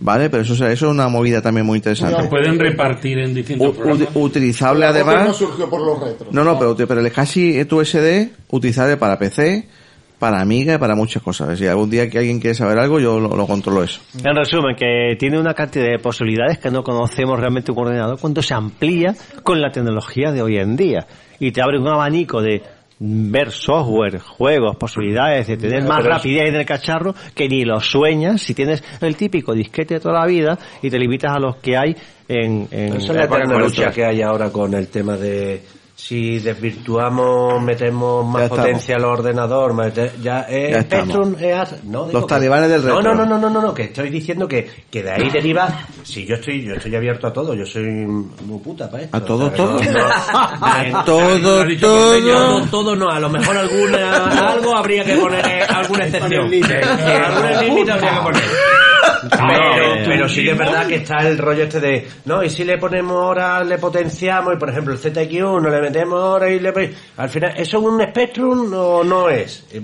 ¿Vale? 0.00 0.30
Pero 0.30 0.42
eso, 0.42 0.54
es- 0.54 0.60
eso 0.60 0.86
es 0.86 0.92
una 0.92 1.08
movida 1.08 1.42
también 1.42 1.66
muy 1.66 1.76
interesante. 1.76 2.22
Se 2.22 2.28
pueden 2.28 2.58
repartir 2.58 3.18
en 3.18 3.34
distintos 3.34 3.76
programas. 3.76 4.08
utilizable 4.14 4.86
Gotec 4.86 5.04
no 5.04 5.10
además. 5.12 5.36
surgió 5.36 5.68
por 5.70 5.80
los 5.84 6.00
retros. 6.00 6.32
No, 6.32 6.44
no, 6.44 6.58
pero, 6.58 6.76
pero 6.76 7.00
el 7.00 7.06
SCSI 7.10 7.66
USD, 7.70 8.28
utilizable 8.50 8.96
para 8.96 9.18
PC, 9.18 9.66
para 10.18 10.40
Amiga 10.40 10.74
y 10.74 10.78
para 10.78 10.94
muchas 10.94 11.22
cosas. 11.22 11.58
Si 11.58 11.66
algún 11.66 11.90
día 11.90 12.08
que 12.10 12.18
alguien 12.18 12.40
quiere 12.40 12.54
saber 12.54 12.78
algo, 12.78 12.98
yo 13.00 13.20
lo, 13.20 13.36
lo 13.36 13.46
controlo 13.46 13.82
eso. 13.84 14.00
En 14.24 14.34
resumen, 14.34 14.74
que 14.76 15.16
tiene 15.18 15.38
una 15.38 15.54
cantidad 15.54 15.86
de 15.86 15.98
posibilidades 15.98 16.58
que 16.58 16.70
no 16.70 16.82
conocemos 16.82 17.38
realmente 17.38 17.70
un 17.72 17.78
ordenador 17.78 18.18
cuando 18.20 18.42
se 18.42 18.54
amplía 18.54 19.14
con 19.42 19.60
la 19.60 19.70
tecnología 19.70 20.32
de 20.32 20.42
hoy 20.42 20.56
en 20.58 20.76
día. 20.76 21.06
Y 21.38 21.52
te 21.52 21.62
abre 21.62 21.78
un 21.78 21.86
abanico 21.88 22.42
de 22.42 22.62
ver 23.00 23.52
software, 23.52 24.18
juegos, 24.18 24.74
posibilidades 24.76 25.46
de 25.46 25.56
tener 25.56 25.84
más 25.84 25.98
Pero 26.02 26.10
es- 26.10 26.16
rapidez 26.16 26.48
en 26.48 26.54
el 26.56 26.66
cacharro 26.66 27.14
que 27.32 27.48
ni 27.48 27.64
lo 27.64 27.80
sueñas 27.80 28.42
si 28.42 28.54
tienes 28.54 28.82
el 29.00 29.14
típico 29.14 29.54
disquete 29.54 29.94
de 29.94 30.00
toda 30.00 30.18
la 30.18 30.26
vida 30.26 30.58
y 30.82 30.90
te 30.90 30.98
limitas 30.98 31.30
a 31.36 31.38
los 31.38 31.56
que 31.58 31.76
hay 31.76 31.94
en... 32.26 32.66
en 32.72 32.94
Esa 32.96 33.22
es 33.22 33.30
la 33.30 33.58
lucha 33.58 33.92
que 33.92 34.04
hay 34.04 34.20
ahora 34.20 34.50
con 34.50 34.74
el 34.74 34.88
tema 34.88 35.16
de 35.16 35.62
si 36.00 36.38
desvirtuamos, 36.38 37.60
metemos 37.60 38.24
Ya 38.24 38.30
más 38.32 38.42
estamos. 38.44 38.64
potencia 38.64 38.94
al 38.96 39.04
ordenador, 39.04 39.74
ya 40.22 40.42
es 40.42 40.70
Ya. 40.72 40.82
Spectrum, 40.82 41.34
es 41.40 41.84
no, 41.84 42.06
digo 42.06 42.12
Los 42.20 42.22
que- 42.22 42.28
talibanes 42.34 42.70
del 42.70 42.82
retro. 42.82 43.02
No, 43.02 43.14
no, 43.14 43.26
no, 43.26 43.36
no, 43.36 43.50
no, 43.50 43.60
no, 43.60 43.74
que 43.74 43.82
estoy 43.82 44.08
diciendo 44.08 44.46
que, 44.46 44.70
que 44.88 45.02
de 45.02 45.10
ahí 45.10 45.28
deriva, 45.28 45.68
si 46.04 46.24
yo 46.24 46.36
estoy, 46.36 46.64
yo 46.64 46.74
estoy 46.74 46.94
abierto 46.94 47.26
a 47.26 47.32
todo, 47.32 47.52
yo 47.52 47.66
soy 47.66 47.82
muy 47.82 48.60
puta 48.62 48.88
para 48.88 49.02
esto. 49.02 49.16
A 49.16 49.20
todo, 49.24 49.46
O 49.46 49.48
sea, 49.48 49.56
todo. 49.56 49.72
no- 49.82 49.90
no- 49.90 51.00
A 51.00 51.04
todo, 51.04 51.64
no, 51.66 52.66
todo 52.70 52.94
no, 52.96 53.10
a 53.10 53.18
lo 53.18 53.28
mejor 53.28 53.56
alguna, 53.56 54.50
algo 54.52 54.76
habría 54.76 55.04
que 55.04 55.16
poner, 55.16 55.44
eh, 55.46 55.62
alguna 55.68 56.04
excepción. 56.06 56.52
Eh, 56.54 56.62
Alguna 57.26 57.60
límite 57.62 57.92
habría 57.92 58.14
que 58.14 58.20
poner. 58.20 58.42
Pero, 59.30 59.94
eh, 59.94 60.02
pero 60.06 60.28
sí 60.28 60.44
que 60.44 60.52
es 60.52 60.58
verdad 60.58 60.86
que 60.86 60.96
está 60.96 61.18
el 61.26 61.38
rollo 61.38 61.64
este 61.64 61.80
de, 61.80 62.06
no, 62.24 62.42
y 62.42 62.50
si 62.50 62.64
le 62.64 62.78
ponemos 62.78 63.12
ahora, 63.16 63.64
le 63.64 63.78
potenciamos, 63.78 64.54
y 64.54 64.58
por 64.58 64.70
ejemplo 64.70 64.92
el 64.94 65.00
ZX1 65.00 65.70
le 65.70 65.80
metemos 65.80 66.20
ahora 66.22 66.48
y 66.50 66.60
le... 66.60 66.72
Al 67.16 67.28
final, 67.28 67.52
¿eso 67.56 67.78
es 67.78 67.84
un 67.84 68.00
Spectrum 68.02 68.72
o 68.74 69.02
no 69.04 69.28
es? 69.28 69.66
Eh, 69.72 69.80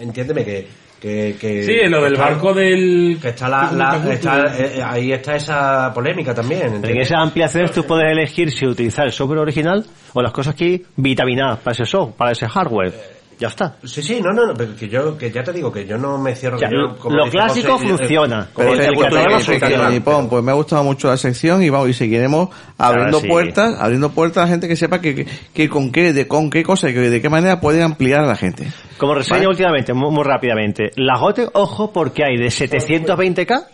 Entiéndeme 0.00 0.44
que... 0.44 0.66
que, 1.00 1.36
que 1.40 1.62
Sí, 1.64 1.72
en 1.82 1.90
lo 1.92 2.02
del 2.02 2.14
está- 2.14 2.24
barco 2.30 2.52
del... 2.54 3.18
que 3.22 3.28
está 3.28 3.48
la, 3.48 3.70
la- 3.72 4.12
está, 4.12 4.58
eh, 4.58 4.82
ahí 4.84 5.12
está 5.12 5.36
esa 5.36 5.92
polémica 5.94 6.34
también. 6.34 6.80
En 6.84 6.96
esas 6.98 7.18
ampliaciones 7.20 7.70
tú 7.72 7.84
puedes 7.84 8.10
elegir 8.10 8.50
si 8.50 8.66
utilizar 8.66 9.06
el 9.06 9.12
software 9.12 9.38
original 9.40 9.84
o 10.14 10.22
las 10.22 10.32
cosas 10.32 10.54
aquí 10.54 10.82
vitaminadas 10.96 11.58
para 11.60 11.72
ese 11.72 11.84
software, 11.86 12.16
para 12.16 12.32
ese 12.32 12.48
hardware. 12.48 13.13
Ya 13.38 13.48
está. 13.48 13.76
Sí, 13.84 14.02
sí, 14.02 14.20
no, 14.22 14.32
no, 14.32 14.46
no, 14.46 14.54
pero 14.54 14.76
que 14.76 14.88
yo, 14.88 15.18
que 15.18 15.30
ya 15.30 15.42
te 15.42 15.52
digo 15.52 15.72
que 15.72 15.86
yo 15.86 15.98
no 15.98 16.18
me 16.18 16.34
cierro. 16.34 16.56
O 16.56 16.58
sea, 16.58 16.68
que 16.68 16.74
yo, 16.76 16.80
lo- 16.82 16.96
como 16.96 17.16
lo 17.16 17.24
dice 17.24 17.36
clásico 17.36 17.72
José, 17.78 17.88
funciona. 17.88 18.48
como 18.52 18.68
Pero 18.70 19.84
el 19.86 19.92
Nipón, 19.92 20.28
pues 20.28 20.44
me 20.44 20.52
ha 20.52 20.54
gustado 20.54 20.84
mucho 20.84 21.08
la 21.08 21.16
sección 21.16 21.62
y 21.62 21.68
vamos 21.70 21.88
y 21.88 21.94
seguiremos 21.94 22.48
abriendo 22.78 23.20
sí. 23.20 23.28
puertas, 23.28 23.80
abriendo 23.80 24.10
puertas 24.10 24.42
a 24.42 24.46
la 24.46 24.50
gente 24.52 24.68
que 24.68 24.76
sepa 24.76 25.00
que, 25.00 25.14
que, 25.14 25.26
que 25.52 25.68
con 25.68 25.90
qué, 25.90 26.12
de 26.12 26.28
con 26.28 26.48
qué 26.50 26.62
cosa 26.62 26.88
y 26.90 26.94
que 26.94 27.00
de 27.00 27.20
qué 27.20 27.28
manera 27.28 27.60
pueden 27.60 27.82
ampliar 27.82 28.20
a 28.20 28.26
la 28.26 28.36
gente. 28.36 28.66
Como 28.98 29.14
reseña 29.14 29.38
Vale. 29.38 29.48
últimamente, 29.48 29.92
muy, 29.92 30.10
muy 30.12 30.22
rápidamente, 30.24 30.90
las 30.96 31.18
GOTE, 31.20 31.48
ojo, 31.54 31.92
porque 31.92 32.24
hay 32.24 32.36
de 32.36 32.46
720K 32.46 33.64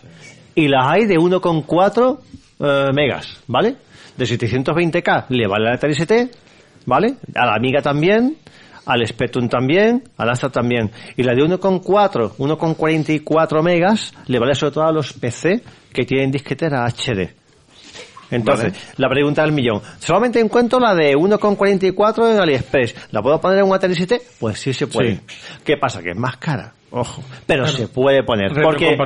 y 0.55 0.67
las 0.67 0.85
hay 0.87 1.05
de 1.05 1.15
1,4 1.17 2.19
eh, 2.59 2.89
megas, 2.93 3.39
¿vale? 3.47 3.75
De 4.17 4.25
720K 4.25 5.25
le 5.29 5.47
vale 5.47 5.67
a 5.67 5.69
la 5.69 5.75
Atari 5.75 5.93
ST, 5.93 6.31
¿vale? 6.85 7.15
A 7.35 7.45
la 7.45 7.53
Amiga 7.55 7.81
también, 7.81 8.35
al 8.85 9.05
Spectrum 9.07 9.47
también, 9.47 10.03
al 10.17 10.29
Astra 10.29 10.49
también. 10.49 10.91
Y 11.15 11.23
la 11.23 11.33
de 11.33 11.41
1,4, 11.43 12.35
1,44 12.37 13.63
megas 13.63 14.13
le 14.27 14.39
vale 14.39 14.55
sobre 14.55 14.73
todo 14.73 14.85
a 14.85 14.91
los 14.91 15.13
PC 15.13 15.63
que 15.93 16.05
tienen 16.05 16.31
disquetera 16.31 16.85
HD. 16.85 17.41
Entonces, 18.31 18.73
la 18.97 19.09
pregunta 19.09 19.43
del 19.43 19.51
millón. 19.51 19.81
¿Solamente 19.99 20.39
encuentro 20.39 20.79
la 20.79 20.95
de 20.95 21.15
1,44 21.15 22.33
en 22.33 22.39
AliExpress? 22.39 22.95
¿La 23.11 23.21
puedo 23.21 23.39
poner 23.41 23.59
en 23.59 23.65
un 23.65 23.75
ST? 23.75 24.21
Pues 24.39 24.59
sí 24.59 24.73
se 24.73 24.87
puede. 24.87 25.19
¿Qué 25.65 25.75
pasa? 25.77 26.01
Que 26.01 26.11
es 26.11 26.17
más 26.17 26.37
cara. 26.37 26.73
Ojo. 26.93 27.23
Pero 27.47 27.63
Claro. 27.63 27.77
se 27.77 27.87
puede 27.87 28.21
poner. 28.23 28.51
Porque 28.61 28.97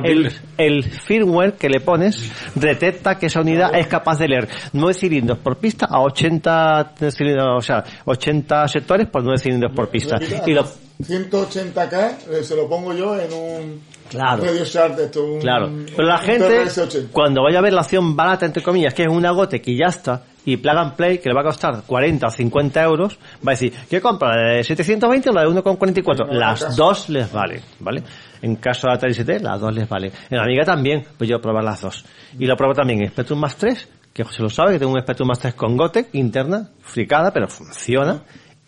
el, 0.58 0.82
firmware 0.82 1.52
que 1.54 1.68
le 1.68 1.78
pones 1.80 2.32
detecta 2.54 3.16
que 3.16 3.26
esa 3.26 3.40
unidad 3.40 3.74
es 3.76 3.86
capaz 3.86 4.18
de 4.18 4.26
leer 4.28 4.48
9 4.72 4.92
cilindros 4.94 5.38
por 5.38 5.56
pista 5.58 5.86
a 5.88 6.00
80 6.00 6.94
cilindros, 7.12 7.46
o 7.58 7.62
sea, 7.62 7.84
80 8.04 8.66
sectores 8.68 9.08
por 9.08 9.22
9 9.22 9.38
cilindros 9.38 9.72
por 9.72 9.88
pista. 9.88 10.16
Y 10.46 10.52
lo, 10.52 10.64
180K 11.00 12.16
eh, 12.30 12.42
se 12.42 12.56
lo 12.56 12.68
pongo 12.68 12.92
yo 12.92 13.18
en 13.18 13.32
un 13.32 13.80
Claro. 14.08 14.44
Radio 14.44 14.64
Shark, 14.64 14.98
esto 15.00 15.24
un- 15.24 15.40
Claro. 15.40 15.68
Pero 15.94 16.08
la 16.08 16.18
gente, 16.18 16.64
PRS-80. 16.64 17.08
cuando 17.10 17.42
vaya 17.42 17.58
a 17.58 17.62
ver 17.62 17.72
la 17.72 17.80
opción 17.80 18.14
barata, 18.14 18.46
entre 18.46 18.62
comillas, 18.62 18.94
que 18.94 19.02
es 19.02 19.08
una 19.08 19.30
gote 19.32 19.60
que 19.60 19.76
ya 19.76 19.86
está, 19.86 20.22
y 20.46 20.56
plug 20.56 20.78
and 20.78 20.94
play, 20.94 21.18
que 21.18 21.28
le 21.28 21.34
va 21.34 21.42
a 21.42 21.44
costar 21.44 21.82
40 21.86 22.26
o 22.26 22.30
50 22.30 22.82
euros, 22.82 23.18
va 23.46 23.52
a 23.52 23.54
decir, 23.54 23.74
¿qué 23.90 24.00
compra? 24.00 24.34
¿La 24.34 24.52
de 24.54 24.64
720 24.64 25.28
o 25.28 25.32
la 25.34 25.42
de 25.42 25.48
1,44? 25.48 26.28
Las 26.30 26.74
dos 26.76 27.10
les 27.10 27.30
valen, 27.30 27.60
¿vale? 27.80 28.02
En 28.40 28.56
caso 28.56 28.86
de 28.86 28.94
Atari 28.94 29.12
ST, 29.12 29.40
las 29.42 29.60
dos 29.60 29.74
les 29.74 29.86
valen. 29.88 30.10
En 30.30 30.38
Amiga 30.38 30.64
también, 30.64 31.04
pues 31.18 31.28
yo 31.28 31.40
probar 31.40 31.64
las 31.64 31.82
dos. 31.82 32.04
Y 32.38 32.46
lo 32.46 32.56
pruebo 32.56 32.72
también 32.74 33.02
en 33.02 33.08
Spectrum 33.10 33.40
Max 33.40 33.56
3, 33.56 33.88
que 34.12 34.24
se 34.24 34.40
lo 34.42 34.48
sabe, 34.48 34.72
que 34.74 34.78
tengo 34.78 34.92
un 34.92 35.00
Spectrum 35.02 35.28
Max 35.28 35.40
3 35.40 35.54
con 35.54 35.76
Gotek 35.76 36.08
interna, 36.14 36.70
fricada, 36.80 37.32
pero 37.32 37.48
funciona, 37.48 38.22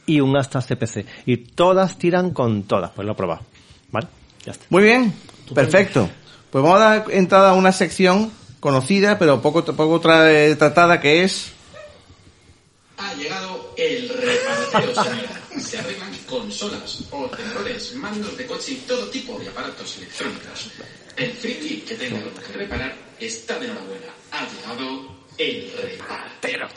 y 0.05 0.21
un 0.21 0.37
Astra 0.37 0.61
CPC. 0.61 1.07
Y 1.27 1.37
todas 1.37 1.97
tiran 1.97 2.33
con 2.33 2.65
todas, 2.65 2.91
pues 2.91 3.07
lo 3.07 3.13
he 3.13 3.17
probado. 3.17 3.43
¿Vale? 3.93 4.09
Ya 4.45 4.53
está. 4.53 4.65
Muy 4.71 4.83
bien, 4.83 5.13
perfecto. 5.55 6.09
Pues 6.51 6.65
vamos 6.65 6.81
a 6.81 6.85
dar 6.85 7.05
entrada 7.11 7.51
a 7.51 7.53
una 7.55 7.73
sección 7.73 8.33
conocida, 8.59 9.19
pero 9.19 9.41
poco, 9.41 9.65
poco 9.65 10.01
tra- 10.01 10.57
tratada, 10.59 10.99
que 11.01 11.23
es... 11.23 11.55
Ha 12.99 13.15
llegado 13.15 13.75
el 13.77 14.09
reparatero 14.09 14.95
Sanidad. 14.95 15.41
Se 15.57 15.79
arreglan 15.79 16.13
consolas, 16.27 17.05
ordenadores, 17.11 17.95
mandos 17.95 18.37
de 18.37 18.47
coche 18.47 18.73
y 18.73 18.77
todo 18.87 19.09
tipo 19.09 19.39
de 19.39 19.49
aparatos 19.49 19.99
electrónicos. 19.99 20.71
El 21.17 21.33
friki 21.33 21.83
que 21.83 21.95
tenga 21.95 22.21
que 22.21 22.53
reparar 22.53 22.95
está 23.21 23.59
de 23.59 23.67
enhorabuena. 23.67 24.07
Ha 24.33 24.47
llegado 24.49 25.17
el 25.39 25.73
reparatero. 25.81 26.69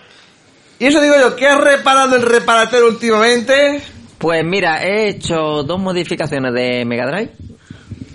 Y 0.77 0.85
eso 0.85 1.01
digo 1.01 1.15
yo, 1.19 1.35
¿qué 1.35 1.47
has 1.47 1.59
reparado 1.59 2.15
el 2.15 2.21
reparatero 2.21 2.87
últimamente? 2.87 3.81
Pues 4.17 4.45
mira, 4.45 4.83
he 4.83 5.09
hecho 5.09 5.63
dos 5.63 5.79
modificaciones 5.79 6.53
de 6.53 6.85
Mega 6.85 7.07
Drive. 7.07 7.31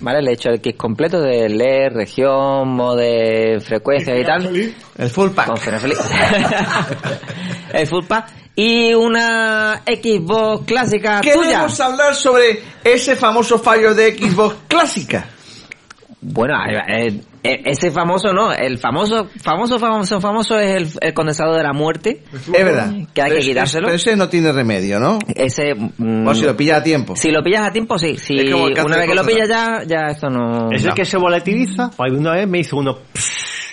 ¿Vale? 0.06 0.22
Le 0.22 0.30
he 0.30 0.34
hecho 0.34 0.50
el 0.50 0.60
kit 0.60 0.76
completo 0.76 1.20
de 1.20 1.48
LED, 1.48 1.92
región, 1.92 2.68
modo 2.68 2.94
de 2.94 3.60
frecuencia 3.60 4.16
y 4.16 4.24
tal. 4.24 4.72
El 4.96 5.10
full 5.10 5.30
pack. 5.30 5.48
Con 5.48 5.58
el 7.74 7.86
full 7.88 8.04
pack. 8.04 8.28
Y 8.54 8.94
una 8.94 9.82
Xbox 9.84 10.64
clásica 10.64 11.20
tuya. 11.22 11.34
Queremos 11.34 11.80
hablar 11.80 12.14
sobre 12.14 12.62
ese 12.84 13.16
famoso 13.16 13.58
fallo 13.58 13.96
de 13.96 14.16
Xbox 14.16 14.54
clásica. 14.68 15.26
Bueno, 16.20 16.54
eh, 16.86 17.20
ese 17.64 17.90
famoso 17.90 18.32
no, 18.32 18.52
el 18.52 18.78
famoso, 18.78 19.28
famoso, 19.42 19.78
famoso, 19.78 20.20
famoso 20.20 20.58
es 20.58 20.70
el, 20.76 20.88
el 21.00 21.14
condensador 21.14 21.56
de 21.56 21.62
la 21.62 21.72
muerte. 21.72 22.22
Es 22.32 22.64
verdad. 22.64 22.90
Que 23.14 23.22
hay 23.22 23.30
Pero 23.30 23.40
que 23.40 23.46
quitárselo. 23.48 23.86
Pero 23.86 23.96
ese 23.96 24.16
no 24.16 24.28
tiene 24.28 24.52
remedio, 24.52 24.98
¿no? 25.00 25.18
Ese. 25.34 25.74
mm, 25.74 26.26
O 26.26 26.34
si 26.34 26.44
lo 26.44 26.56
pillas 26.56 26.80
a 26.80 26.82
tiempo. 26.82 27.16
Si 27.16 27.30
lo 27.30 27.42
pillas 27.42 27.62
a 27.68 27.72
tiempo, 27.72 27.98
sí. 27.98 28.16
Si 28.16 28.36
Es 28.38 28.50
como 28.50 28.64
una 28.66 28.96
vez 28.98 29.08
que 29.08 29.14
lo 29.14 29.24
pillas 29.24 29.48
ya, 29.48 29.82
ya 29.86 30.08
esto 30.10 30.28
no. 30.30 30.70
Es 30.72 30.84
el 30.84 30.94
que 30.94 31.04
se 31.04 31.16
volatiliza. 31.16 31.90
Pues 31.96 32.12
una 32.12 32.32
vez 32.32 32.48
me 32.48 32.58
hizo 32.60 32.76
uno, 32.76 32.98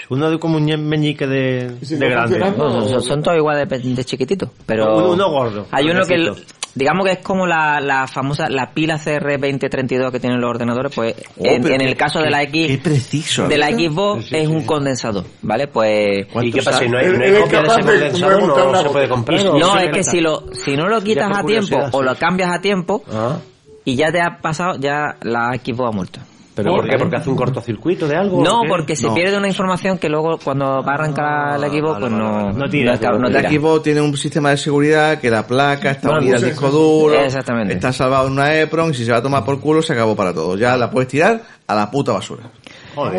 uno 0.09 0.29
de 0.31 0.39
como 0.39 0.57
un 0.57 0.65
meñique 0.87 1.27
de, 1.27 1.69
de 1.81 2.09
grande. 2.09 2.39
No, 2.39 2.87
son, 2.87 3.01
son 3.01 3.21
todos 3.23 3.37
iguales 3.37 3.67
de, 3.69 3.77
de 3.79 4.03
chiquititos. 4.05 4.49
Pero 4.65 4.95
Uno- 4.97 5.11
uno 5.11 5.29
gordo, 5.29 5.67
Hay 5.71 5.89
uno 5.89 6.03
que. 6.05 6.31
Digamos 6.75 7.05
que 7.05 7.13
es 7.13 7.19
como 7.19 7.45
la, 7.47 7.79
la 7.79 8.07
famosa, 8.07 8.49
la 8.49 8.71
pila 8.73 8.97
CR2032 8.97 10.11
que 10.11 10.19
tienen 10.19 10.39
los 10.41 10.49
ordenadores, 10.49 10.91
pues 10.95 11.15
Oh, 11.37 11.45
en, 11.45 11.65
el 11.81 11.89
qué- 11.89 11.95
caso 11.95 12.19
de 12.19 12.29
la 12.29 12.43
X, 12.43 12.67
Qué 12.67 12.77
preciso. 12.77 13.47
de 13.47 13.57
la. 13.57 13.69
Xbox 13.71 14.31
es 14.31 14.47
un 14.47 14.65
condensador, 14.65 15.25
¿vale? 15.41 15.67
Pues... 15.67 16.25
¿Y 16.41 16.51
qué 16.51 16.61
pasa? 16.61 16.83
¿Y 16.83 16.89
no 16.89 16.97
hay, 16.97 17.07
no 17.07 17.23
hay 17.23 17.33
copia 17.41 17.61
de 17.61 17.67
ese 17.67 17.75
de- 17.75 17.81
condensador? 17.83 18.41
de 18.41 18.71
¿No 18.71 18.81
se 18.83 18.89
puede 18.89 19.09
comprar? 19.09 19.43
No, 19.43 19.73
¿O 19.73 19.77
es 19.77 19.91
que 19.91 20.03
si 20.03 20.19
lo, 20.21 20.43
si 20.53 20.75
no 20.75 20.87
lo 20.87 21.01
quitas 21.01 21.37
a 21.37 21.43
tiempo 21.43 21.77
o 21.91 22.01
lo 22.03 22.15
cambias 22.15 22.51
a 22.51 22.61
tiempo 22.61 23.03
Ah. 23.11 23.37
y 23.85 23.95
ya 23.95 24.11
te 24.11 24.21
ha 24.21 24.37
pasado, 24.41 24.75
ya 24.79 25.15
la 25.21 25.51
Xbox 25.55 25.89
ha 25.89 25.91
muerto. 25.95 26.19
¿Pero 26.55 26.75
por 26.75 26.87
qué? 26.87 26.97
¿Porque 26.97 27.15
hace 27.15 27.29
un 27.29 27.35
cortocircuito 27.35 28.07
de 28.07 28.15
algo? 28.15 28.43
No, 28.43 28.61
porque 28.67 28.95
se 28.95 29.07
No. 29.07 29.13
pierde 29.15 29.37
una 29.37 29.47
información 29.47 29.97
que 29.97 30.07
luego 30.09 30.37
cuando 30.37 30.83
va 30.83 30.91
a 30.91 30.95
arrancar 30.95 31.57
el 31.57 31.63
equipo, 31.63 31.97
pues 31.99 32.11
no, 32.11 32.51
No 32.51 32.69
tira, 32.69 32.95
no, 32.97 33.17
no 33.19 33.27
El 33.27 33.35
tira. 33.35 33.47
equipo 33.47 33.81
tiene 33.81 34.01
un 34.01 34.15
sistema 34.15 34.51
de 34.51 34.57
seguridad 34.57 35.19
que 35.19 35.31
la 35.31 35.47
placa 35.47 35.91
está 35.91 36.09
Bueno, 36.09 36.21
unida 36.23 36.35
al 36.37 36.43
disco 36.45 36.69
duro, 36.69 37.15
Exactamente. 37.15 37.73
está 37.73 37.91
salvado 37.91 38.27
en 38.27 38.33
una 38.33 38.55
EPROM 38.59 38.91
y 38.91 38.93
si 38.93 39.03
se 39.05 39.11
va 39.11 39.17
a 39.17 39.23
tomar 39.23 39.43
por 39.43 39.59
culo 39.59 39.81
se 39.81 39.93
acabó 39.93 40.15
para 40.15 40.33
todo. 40.33 40.55
Ya 40.57 40.77
la 40.77 40.91
puedes 40.91 41.07
tirar 41.09 41.41
a 41.65 41.75
la 41.75 41.89
puta 41.89 42.11
basura. 42.11 42.43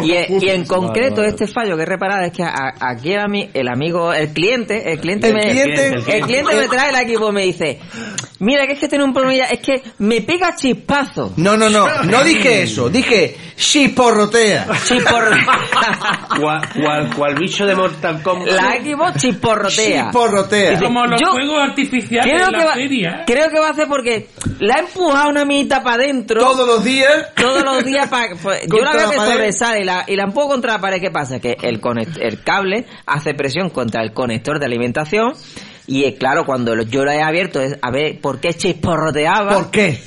Y, 0.02 0.12
y 0.46 0.50
en 0.50 0.64
concreto 0.66 1.22
este 1.24 1.46
fallo 1.46 1.76
que 1.76 1.82
he 1.82 1.86
reparado 1.86 2.22
es 2.24 2.32
que 2.32 2.42
a- 2.42 2.74
aquí 2.80 3.12
el, 3.12 3.20
ami- 3.20 3.50
el 3.54 3.68
amigo, 3.68 4.12
el 4.12 4.28
cliente, 4.32 4.92
el 4.92 5.00
cliente, 5.00 5.28
El 5.28 5.34
me, 5.34 5.40
cliente- 5.50 5.94
el 6.16 6.22
cliente 6.24 6.54
me 6.54 6.68
trae 6.68 6.90
el 6.90 6.96
equipo 6.96 7.28
y 7.30 7.32
me 7.32 7.42
dice, 7.42 7.78
mira 8.40 8.66
que 8.66 8.72
es 8.74 8.78
que 8.78 8.88
tiene 8.88 9.04
un 9.04 9.12
problemilla, 9.12 9.44
es 9.46 9.60
que 9.60 9.82
me 9.98 10.20
pega 10.20 10.54
chispazo. 10.56 11.32
No, 11.36 11.56
no, 11.56 11.68
no, 11.70 11.86
no 12.04 12.24
dije 12.24 12.62
eso, 12.62 12.88
dije 12.88 13.36
chisporrotea. 13.56 14.66
¿Cuál, 16.40 16.60
cuál, 16.80 17.14
cuál 17.14 17.34
bicho 17.36 17.64
de 17.66 17.74
Mortal 17.74 18.22
Kombat? 18.22 18.48
La 18.50 18.72
Xbox 18.82 19.20
chisporrotea. 19.20 20.04
Chisporrotea. 20.04 20.70
Dice, 20.70 20.82
Como 20.84 21.04
los 21.06 21.20
yo 21.20 21.30
juegos 21.32 21.58
artificiales 21.62 22.32
creo 22.32 22.46
que, 22.50 22.56
la 22.58 22.64
va, 22.64 22.74
feria. 22.74 23.22
creo 23.26 23.50
que 23.50 23.58
va 23.60 23.68
a 23.68 23.70
hacer 23.70 23.86
porque 23.88 24.28
la 24.60 24.74
ha 24.76 24.78
empujado 24.80 25.28
una 25.30 25.44
mitad 25.44 25.82
para 25.82 26.02
adentro. 26.02 26.40
Todos 26.40 26.66
los 26.66 26.84
días. 26.84 27.32
Todos 27.36 27.62
los 27.64 27.84
días 27.84 28.08
para... 28.08 28.34
pues, 28.36 28.60
yo 28.66 28.82
la 28.82 28.92
veo 28.92 29.10
que 29.10 29.16
y 29.78 29.84
la, 29.84 30.04
y 30.06 30.16
la 30.16 30.24
empujo 30.24 30.48
contra 30.48 30.74
la 30.74 30.80
pared. 30.80 31.00
¿Qué 31.00 31.10
pasa? 31.10 31.40
Que 31.40 31.56
el, 31.62 31.80
conect- 31.80 32.18
el 32.20 32.42
cable 32.42 32.84
hace 33.06 33.34
presión 33.34 33.70
contra 33.70 34.02
el 34.02 34.12
conector 34.12 34.58
de 34.58 34.66
alimentación 34.66 35.32
y 35.86 36.04
eh, 36.04 36.14
claro, 36.16 36.44
cuando 36.46 36.80
yo 36.82 37.04
lo 37.04 37.10
he 37.10 37.22
abierto 37.22 37.60
es 37.60 37.76
a 37.82 37.90
ver 37.90 38.20
por 38.20 38.40
qué 38.40 38.54
chisporroteaba. 38.54 39.54
¿Por 39.54 39.70
qué? 39.70 39.98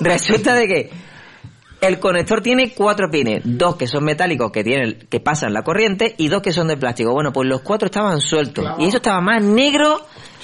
Resulta 0.00 0.54
de 0.54 0.66
que 0.68 0.90
el 1.82 1.98
conector 1.98 2.40
tiene 2.40 2.72
cuatro 2.72 3.10
pines, 3.10 3.42
dos 3.44 3.76
que 3.76 3.86
son 3.86 4.04
metálicos 4.04 4.52
que 4.52 4.62
tienen 4.62 4.98
que 5.10 5.20
pasan 5.20 5.52
la 5.52 5.62
corriente 5.62 6.14
y 6.16 6.28
dos 6.28 6.40
que 6.40 6.52
son 6.52 6.68
de 6.68 6.76
plástico. 6.76 7.12
Bueno, 7.12 7.32
pues 7.32 7.48
los 7.48 7.60
cuatro 7.62 7.86
estaban 7.86 8.20
sueltos 8.20 8.64
y 8.78 8.86
eso 8.86 8.98
estaba 8.98 9.20
más 9.20 9.42
negro, 9.42 10.00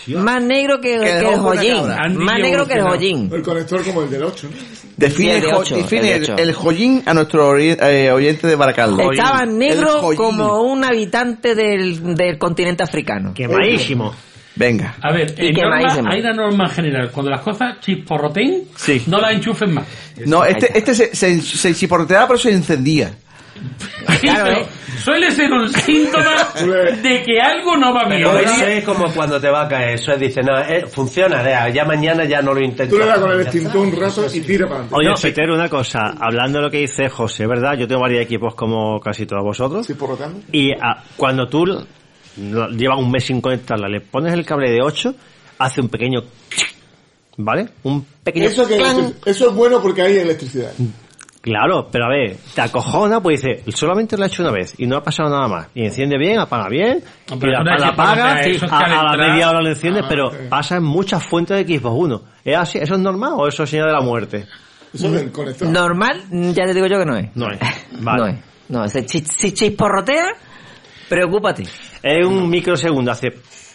más 0.09 0.43
negro 0.43 0.81
que, 0.81 0.99
Que 0.99 1.05
que 1.05 1.29
el 1.29 1.39
joyín, 1.39 1.87
más 2.17 2.39
negro 2.41 2.67
que 2.67 2.75
el 2.75 2.83
joyín. 2.83 3.31
El 3.33 3.43
conector 3.43 3.85
como 3.85 4.03
el 4.03 4.11
del 4.11 4.25
8, 4.25 4.49
¿no? 4.51 4.57
Define, 4.97 5.37
el 5.37 5.43
de 5.43 5.77
define 5.77 6.13
el 6.13 6.21
de 6.21 6.27
el, 6.27 6.33
ocho. 6.33 6.37
el 6.37 6.53
joyín 6.55 7.03
a 7.07 7.15
nuestro 7.15 7.57
eh, 7.57 8.11
oyente 8.11 8.49
de 8.49 8.57
Baracaldo. 8.57 9.13
Estaba 9.13 9.47
negro 9.47 10.11
como 10.17 10.63
un 10.63 10.85
habitante 10.85 11.55
del, 11.55 12.17
del 12.17 12.37
continente 12.37 12.83
africano. 12.83 13.33
Quemadísimo. 13.33 14.13
Venga. 14.59 14.97
A 15.01 15.13
ver, 15.13 15.35
en 15.39 15.55
norma- 15.55 16.11
hay 16.11 16.21
una 16.21 16.33
norma 16.33 16.69
general. 16.69 17.11
Cuando 17.13 17.31
las 17.31 17.41
cosas 17.43 17.79
chisporroten, 17.81 18.65
Sí. 18.77 19.03
no 19.07 19.21
las 19.21 19.33
enchufen 19.33 19.73
más. 19.73 19.87
No, 20.27 20.45
este, 20.45 20.77
este 20.77 20.95
se, 20.95 21.15
se, 21.15 21.41
se 21.41 21.75
chisporroteaba 21.75 22.27
pero 22.27 22.39
se 22.39 22.51
encendía. 22.51 23.13
Claro, 24.21 24.53
¿eh? 24.53 24.67
Suele 25.03 25.31
ser 25.31 25.53
un 25.53 25.69
síntoma 25.69 26.49
de 27.03 27.23
que 27.25 27.41
algo 27.41 27.77
no 27.77 27.93
va 27.93 28.05
bien. 28.09 28.23
Pero 28.25 28.39
eso 28.39 28.65
es 28.67 28.85
como 28.85 29.13
cuando 29.13 29.41
te 29.41 29.49
va 29.49 29.63
a 29.65 29.69
caer. 29.69 29.95
Eso 29.95 30.13
es, 30.13 30.21
dice, 30.21 30.43
no, 30.43 30.59
eh, 30.61 30.87
funciona, 30.87 31.43
ya, 31.43 31.69
ya 31.69 31.85
mañana 31.85 32.25
ya 32.25 32.41
no 32.41 32.55
lo 32.55 32.61
intento. 32.61 32.95
Tú 32.95 33.01
le 33.01 33.07
das 33.07 33.19
con 33.19 33.31
el 33.33 33.41
extintor 33.43 33.77
un 33.79 33.97
rato 34.01 34.27
y 34.33 34.41
tira 34.41 34.67
para 34.67 34.81
adelante. 34.81 34.95
Oye, 35.09 35.15
Peter, 35.21 35.51
una 35.51 35.69
cosa. 35.69 36.15
Hablando 36.21 36.59
de 36.59 36.65
lo 36.65 36.71
que 36.71 36.79
dice 36.79 37.09
José, 37.09 37.47
¿verdad? 37.47 37.75
Yo 37.79 37.87
tengo 37.87 38.01
varios 38.01 38.23
equipos 38.23 38.55
como 38.55 39.01
casi 39.01 39.27
todos 39.27 39.43
vosotros. 39.43 39.87
Sí, 39.87 39.95
por 39.95 40.11
rotando. 40.11 40.41
Y 40.53 40.73
ah, 40.73 41.03
cuando 41.17 41.49
tú 41.49 41.65
llevas 42.39 42.99
un 42.99 43.11
mes 43.11 43.25
sin 43.25 43.41
conectarla, 43.41 43.89
le 43.89 44.01
pones 44.01 44.33
el 44.33 44.45
cable 44.45 44.71
de 44.71 44.83
8, 44.83 45.15
hace 45.59 45.81
un 45.81 45.89
pequeño... 45.89 46.21
¿Vale? 47.37 47.69
Un 47.85 48.05
pequeño... 48.25 48.47
Eso, 48.47 48.67
que, 48.67 48.77
clan. 48.79 49.15
eso 49.25 49.49
es 49.51 49.55
bueno 49.55 49.81
porque 49.81 50.03
hay 50.03 50.17
electricidad. 50.17 50.73
Claro, 51.41 51.89
pero 51.91 52.07
a 52.07 52.09
ver, 52.09 52.37
te 52.53 52.61
acojona, 52.61 53.21
pues 53.23 53.43
dice, 53.43 53.63
solamente 53.71 54.17
lo 54.17 54.25
ha 54.25 54.27
hecho 54.27 54.43
una 54.43 54.51
vez 54.51 54.75
y 54.77 54.87
no 54.87 54.97
ha 54.97 55.03
pasado 55.05 55.31
nada 55.31 55.47
más. 55.47 55.69
Y 55.73 55.85
enciende 55.85 56.19
bien, 56.19 56.41
apaga 56.41 56.69
bien, 56.69 57.03
y 57.31 57.47
la, 57.47 57.63
la 57.63 57.89
apaga, 57.89 58.43
sí, 58.43 58.59
a, 58.69 58.79
a 58.79 59.17
la 59.17 59.29
media 59.29 59.51
hora 59.51 59.63
lo 59.63 59.69
enciende, 59.69 60.01
Ah, 60.03 60.07
pero 60.09 60.29
ok. 60.29 60.35
pasa 60.49 60.77
en 60.77 60.83
muchas 60.83 61.25
fuentes 61.25 61.65
de 61.65 61.79
Xbox 61.79 62.05
One. 62.05 62.19
¿Es 62.45 62.57
así? 62.57 62.79
¿Eso 62.79 62.95
es 62.95 63.01
normal 63.01 63.35
o 63.37 63.47
eso 63.47 63.63
es 63.63 63.71
señal 63.71 63.87
de 63.87 63.93
la 63.93 64.01
muerte? 64.01 64.47
Eso 64.93 65.15
es 65.15 65.31
conector. 65.31 65.69
Normal, 65.69 66.25
ya 66.55 66.65
te 66.65 66.75
digo 66.75 66.87
yo 66.89 66.99
que 66.99 67.07
no 67.07 67.17
es. 67.17 67.29
No 67.37 67.51
es. 67.51 67.61
Vale. 68.01 68.43
No 68.69 68.85
es. 68.85 68.95
No, 68.95 69.03
si 69.09 69.23
chisporrotea, 69.53 70.27
preocúpate. 71.09 71.65
Es 72.03 72.27
un 72.27 72.49
microsegundo, 72.49 73.11
hace 73.13 73.29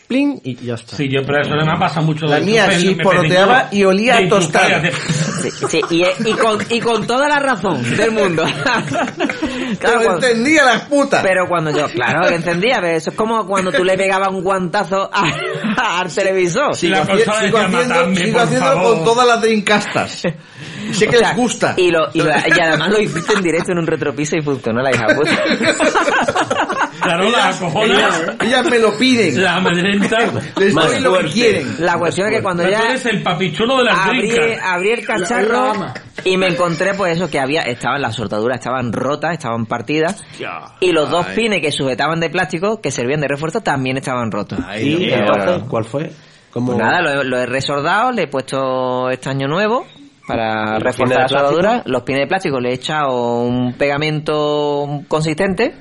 plin 0.07 0.39
y 0.43 0.55
ya 0.55 0.73
está. 0.75 0.97
Sí, 0.97 1.07
yo, 1.09 1.21
pero 1.25 1.41
eso 1.41 1.55
no 1.55 1.65
me 1.65 1.79
pasa 1.79 2.01
mucho. 2.01 2.25
La 2.25 2.39
de 2.39 2.45
mía 2.45 2.67
chisporroteaba 2.77 3.69
pedí 3.69 3.79
y 3.79 3.83
olía 3.85 4.17
a 4.17 4.27
tostada. 4.27 4.67
enchufar 4.67 4.85
y 4.85 4.87
hacer- 4.89 5.23
Sí, 5.43 5.49
sí, 5.69 5.81
y, 5.89 6.29
y 6.29 6.33
con, 6.33 6.57
y 6.69 6.79
con 6.79 7.05
toda 7.07 7.27
la 7.27 7.39
razón 7.39 7.81
del 7.97 8.11
mundo. 8.11 8.45
Pero 8.93 9.79
Claro, 9.79 10.01
cuando- 10.03 10.27
encendía 10.27 10.63
las 10.65 10.81
putas. 10.83 11.21
pero 11.23 11.47
cuando 11.47 11.71
yo, 11.71 11.87
claro, 11.87 12.27
que 12.29 12.35
encendía, 12.35 12.75
pero 12.79 12.95
eso 12.95 13.09
es 13.09 13.15
como 13.15 13.45
cuando 13.47 13.71
tú 13.71 13.83
le 13.83 13.97
pegabas 13.97 14.29
un 14.29 14.41
guantazo 14.43 15.09
a- 15.11 15.99
al 15.99 16.13
televisor. 16.13 16.75
Sigo, 16.75 16.95
La 16.95 17.05
sigo 17.05 17.17
decía, 17.17 17.33
haciendo, 17.33 17.57
"Matadme, 17.69 18.15
sigo 18.15 18.39
haciendo 18.39 18.65
favor". 18.67 18.95
con 18.95 19.03
todas 19.05 19.27
las 19.27 19.41
drincastas. 19.41 20.11
Sé 20.11 21.07
que 21.07 21.15
O 21.17 21.19
sea, 21.19 21.29
les 21.29 21.37
gusta. 21.37 21.73
Y, 21.77 21.89
lo, 21.91 22.07
y, 22.13 22.19
lo- 22.19 22.29
y 22.29 22.59
además 22.61 22.89
lo 22.89 22.99
hiciste 23.01 23.33
en 23.33 23.41
directo 23.41 23.71
en 23.71 23.79
un 23.79 23.87
retropiso 23.87 24.35
y 24.37 24.41
funcionó 24.41 24.81
la 24.81 24.91
hija 24.91 25.07
puta. 25.07 25.31
Claro, 27.03 27.29
la 27.29 27.49
acojona, 27.49 28.09
Ellas, 28.41 28.65
me 28.69 28.79
lo 28.79 28.97
piden. 28.97 29.43
la 29.43 29.55
amedrenta. 29.57 30.17
Les 30.57 30.73
Más 30.73 30.91
doy 30.91 31.01
lo 31.01 31.17
que 31.19 31.25
quieren. 31.29 31.75
La 31.79 31.97
cuestión 31.97 32.27
es 32.29 32.37
que 32.37 32.43
cuando 32.43 32.63
Pero 32.63 32.75
tú 32.77 32.81
ya 32.83 32.89
eres 32.89 33.05
el 33.05 33.21
papichulo 33.23 33.77
de 33.77 33.83
las 33.85 33.97
abrí, 33.97 34.31
abrí 34.63 34.89
el 34.91 35.05
La- 35.05 35.17
la 35.17 35.19
cacharro. 35.19 35.73
Y 36.25 36.37
me 36.37 36.47
encontré, 36.47 36.93
pues 36.93 37.17
eso, 37.17 37.29
que 37.29 37.39
había, 37.39 37.61
estaban 37.63 38.01
las 38.01 38.15
soldaduras, 38.15 38.59
estaban 38.59 38.93
rotas, 38.93 39.33
estaban 39.33 39.65
partidas. 39.65 40.23
Y 40.79 40.91
los 40.91 41.09
dos 41.09 41.25
pines 41.27 41.59
que 41.61 41.71
sujetaban 41.71 42.19
de 42.19 42.29
plástico, 42.29 42.79
que 42.81 42.91
servían 42.91 43.19
de 43.21 43.27
refuerzo, 43.27 43.61
también 43.61 43.97
estaban 43.97 44.31
rotos. 44.31 44.59
¿Y 44.79 45.09
cuál 45.67 45.83
fue? 45.85 46.11
¿Cómo- 46.51 46.67
Pues 46.73 46.77
nada, 46.77 47.01
lo, 47.01 47.21
he- 47.21 47.25
lo 47.25 47.37
he 47.39 47.45
resordado, 47.45 48.11
le 48.11 48.23
he 48.23 48.27
puesto 48.27 49.09
estaño 49.09 49.47
nuevo 49.47 49.85
para 50.27 50.75
¿Los 50.75 50.83
reforzar 50.83 51.21
la 51.23 51.27
soldadura. 51.27 51.81
Los 51.85 52.03
pines 52.03 52.21
de 52.21 52.27
plástico 52.27 52.59
le 52.59 52.69
he 52.69 52.73
echado 52.75 53.39
un 53.41 53.73
pegamento 53.73 55.01
consistente 55.07 55.73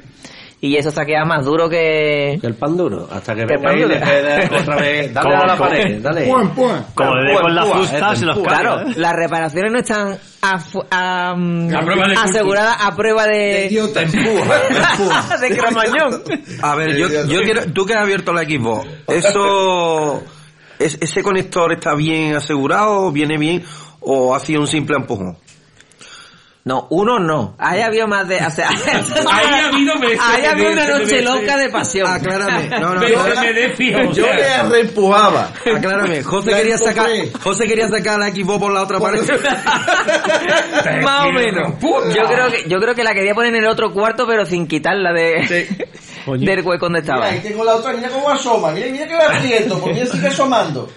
y 0.65 0.77
eso 0.77 0.93
se 0.93 1.01
ha 1.01 1.05
quedado 1.05 1.27
más 1.27 1.45
duro 1.45 1.69
que... 1.69 2.39
Que 2.41 2.47
el 2.47 2.55
pan 2.55 2.77
duro, 2.77 3.09
hasta 3.11 3.35
que 3.35 3.45
Que 3.47 3.55
el 3.55 3.61
venga 3.61 3.71
pan 3.71 3.79
y 3.79 3.85
le 3.85 4.61
otra 4.61 4.77
vez. 4.77 5.13
Dale 5.13 5.35
a 5.35 5.47
la 5.47 5.57
como- 5.57 5.69
pared, 5.69 6.01
dale. 6.01 6.27
Pum, 6.27 6.49
pum. 6.55 6.73
Como 6.95 7.15
le 7.17 7.35
con 7.35 7.55
la 7.55 7.63
Empúa, 7.63 7.77
fusta, 7.79 8.15
se 8.15 8.25
los 8.27 8.37
empúa. 8.37 8.53
Claro, 8.53 8.85
las 8.95 9.13
reparaciones 9.17 9.73
no 9.73 9.79
están 9.81 10.19
am- 10.91 11.75
A 11.75 11.81
prueba 11.85 12.07
de 12.07 12.15
aseguradas 12.15 12.77
a 12.81 12.95
prueba 12.95 13.27
de... 13.27 13.69
Te 13.93 14.03
empuja, 14.03 14.61
te 14.71 14.77
empuja. 15.03 15.39
de 15.39 15.57
cromañón. 15.57 16.23
A 16.63 16.75
ver, 16.77 16.97
yo, 16.97 17.09
yo 17.09 17.41
quiero, 17.43 17.65
tú 17.73 17.85
que 17.85 17.95
has 17.95 18.03
abierto 18.03 18.33
la 18.33 18.43
Xbox, 18.45 18.87
eso, 19.09 20.23
es- 20.79 20.97
ese 21.01 21.23
conector 21.25 21.73
está 21.73 21.97
bien 21.97 22.37
asegurado, 22.37 23.11
viene 23.11 23.37
bien, 23.37 23.65
o 23.99 24.33
ha 24.33 24.39
sido 24.39 24.61
un 24.61 24.69
simple 24.69 24.95
empujón. 24.97 25.37
No, 26.65 26.87
uno 26.91 27.19
no. 27.19 27.57
Ahí 27.59 27.81
había 27.81 28.07
más 28.07 28.29
de... 28.29 28.37
O 28.37 28.51
sea, 28.51 28.69
Ahí 28.71 28.77
ha 29.53 29.67
habido 29.67 29.99
veces 29.99 30.21
ahí 30.23 30.45
había 30.45 30.71
una 30.71 30.87
noche 30.87 31.21
loca 31.23 31.57
de 31.57 31.69
pasión. 31.71 32.09
Aclárame, 32.09 32.69
no, 32.69 32.95
no, 32.95 33.01
no, 33.01 34.13
Yo 34.13 34.27
le 34.27 34.63
reempujaba. 34.69 35.53
aclárame. 35.75 36.23
José 36.23 36.53
La 36.53 36.57
quería 36.59 36.79
sacar. 36.79 37.11
José 37.43 37.67
quería 37.67 37.89
sacar 37.89 38.21
la 38.21 38.31
Xbox 38.31 38.59
por 38.61 38.73
la 38.73 38.83
otra 38.83 39.01
pared. 39.01 39.23
Más 41.03 41.27
o 41.27 41.33
menos. 41.33 41.75
Yo 42.15 42.23
creo 42.27 42.51
que 42.51 42.69
yo 42.69 42.79
creo 42.79 42.95
que 42.95 43.05
la 43.05 43.15
quería 43.15 43.35
poner 43.35 43.55
en 43.55 43.65
el 43.65 43.69
otro 43.69 43.93
cuarto, 43.93 44.25
pero 44.27 44.47
sin 44.47 44.67
quitarla 44.69 45.13
de 45.13 45.67
del 46.27 46.61
hueco 46.63 46.87
donde 46.87 47.01
estaba. 47.01 47.23
Mira, 47.27 47.33
ahí 47.33 47.41
tengo 47.41 47.65
la 47.65 47.75
otra, 47.75 47.93
mira 47.93 48.09
cómo 48.09 48.31
asoma, 48.31 48.71
mira, 48.71 48.87
mira 48.91 49.07
que 49.09 49.15
la 49.15 49.25
aprieto, 49.37 49.79
porque 49.81 50.01
ella 50.03 50.07
sigue 50.13 50.29
asomando. 50.29 50.89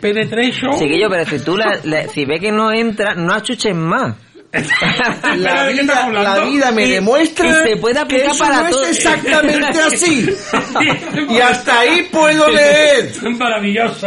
Penetration. 0.00 0.78
Chiquillo, 0.78 1.08
pero 1.08 1.24
si 1.24 1.38
tú 1.40 1.56
la, 1.56 1.78
la- 1.84 2.06
si 2.08 2.24
ve 2.24 2.38
que 2.38 2.52
no 2.52 2.70
entra, 2.72 3.14
no 3.14 3.32
achuches 3.32 3.74
más. 3.74 4.14
La 4.50 5.64
¿de 5.64 5.74
qué 5.74 5.80
estás 5.82 6.08
vida, 6.10 6.22
la 6.22 6.38
vida 6.40 6.70
me 6.72 6.86
Y- 6.86 6.90
demuestra 6.92 7.46
y 7.48 7.52
se 7.68 7.76
puede 7.76 7.94
que 7.96 8.00
aplicar 8.00 8.30
eso 8.30 8.38
para 8.44 8.62
no 8.62 8.70
todo. 8.70 8.82
es 8.84 8.88
exactamente 8.96 9.78
así. 9.82 10.36
Y 11.28 11.38
hasta 11.38 11.80
ahí 11.80 12.08
puedo 12.10 12.48
leer. 12.48 13.12
Maravilloso. 13.36 14.06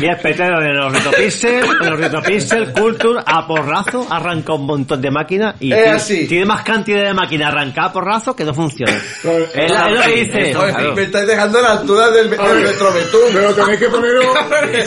Y 0.00 0.06
petero 0.22 0.60
de 0.60 0.72
los 0.74 0.92
retopixel, 0.92 1.66
los 1.80 1.98
retopixel, 1.98 2.72
Culture, 2.72 3.20
a 3.24 3.46
porrazo, 3.46 4.06
arranca 4.10 4.52
un 4.52 4.66
montón 4.66 5.00
de 5.00 5.10
máquinas 5.10 5.54
y 5.60 5.70
tiene, 5.72 5.88
así. 5.90 6.26
tiene 6.28 6.44
más 6.44 6.62
cantidad 6.62 7.04
de 7.04 7.14
máquinas 7.14 7.48
arrancadas 7.52 7.90
a 7.90 7.92
porrazo 7.94 8.36
que 8.36 8.44
no 8.44 8.52
funcionan. 8.52 9.00
Pero- 9.22 9.46
Es, 9.54 9.72
lo 9.72 10.02
que 10.02 10.10
dice. 10.12 10.56
Oye, 10.56 10.72
Claro. 10.78 10.94
Me 10.94 11.02
estáis 11.04 11.26
dejando 11.26 11.58
a 11.58 11.62
la 11.62 11.72
altura 11.72 12.10
del, 12.10 12.28
del 12.30 12.62
retrovetún. 12.62 13.20
Pero 13.32 13.54
tenéis 13.54 13.78
que 13.78 13.88
poner 13.88 14.18
un... 14.18 14.26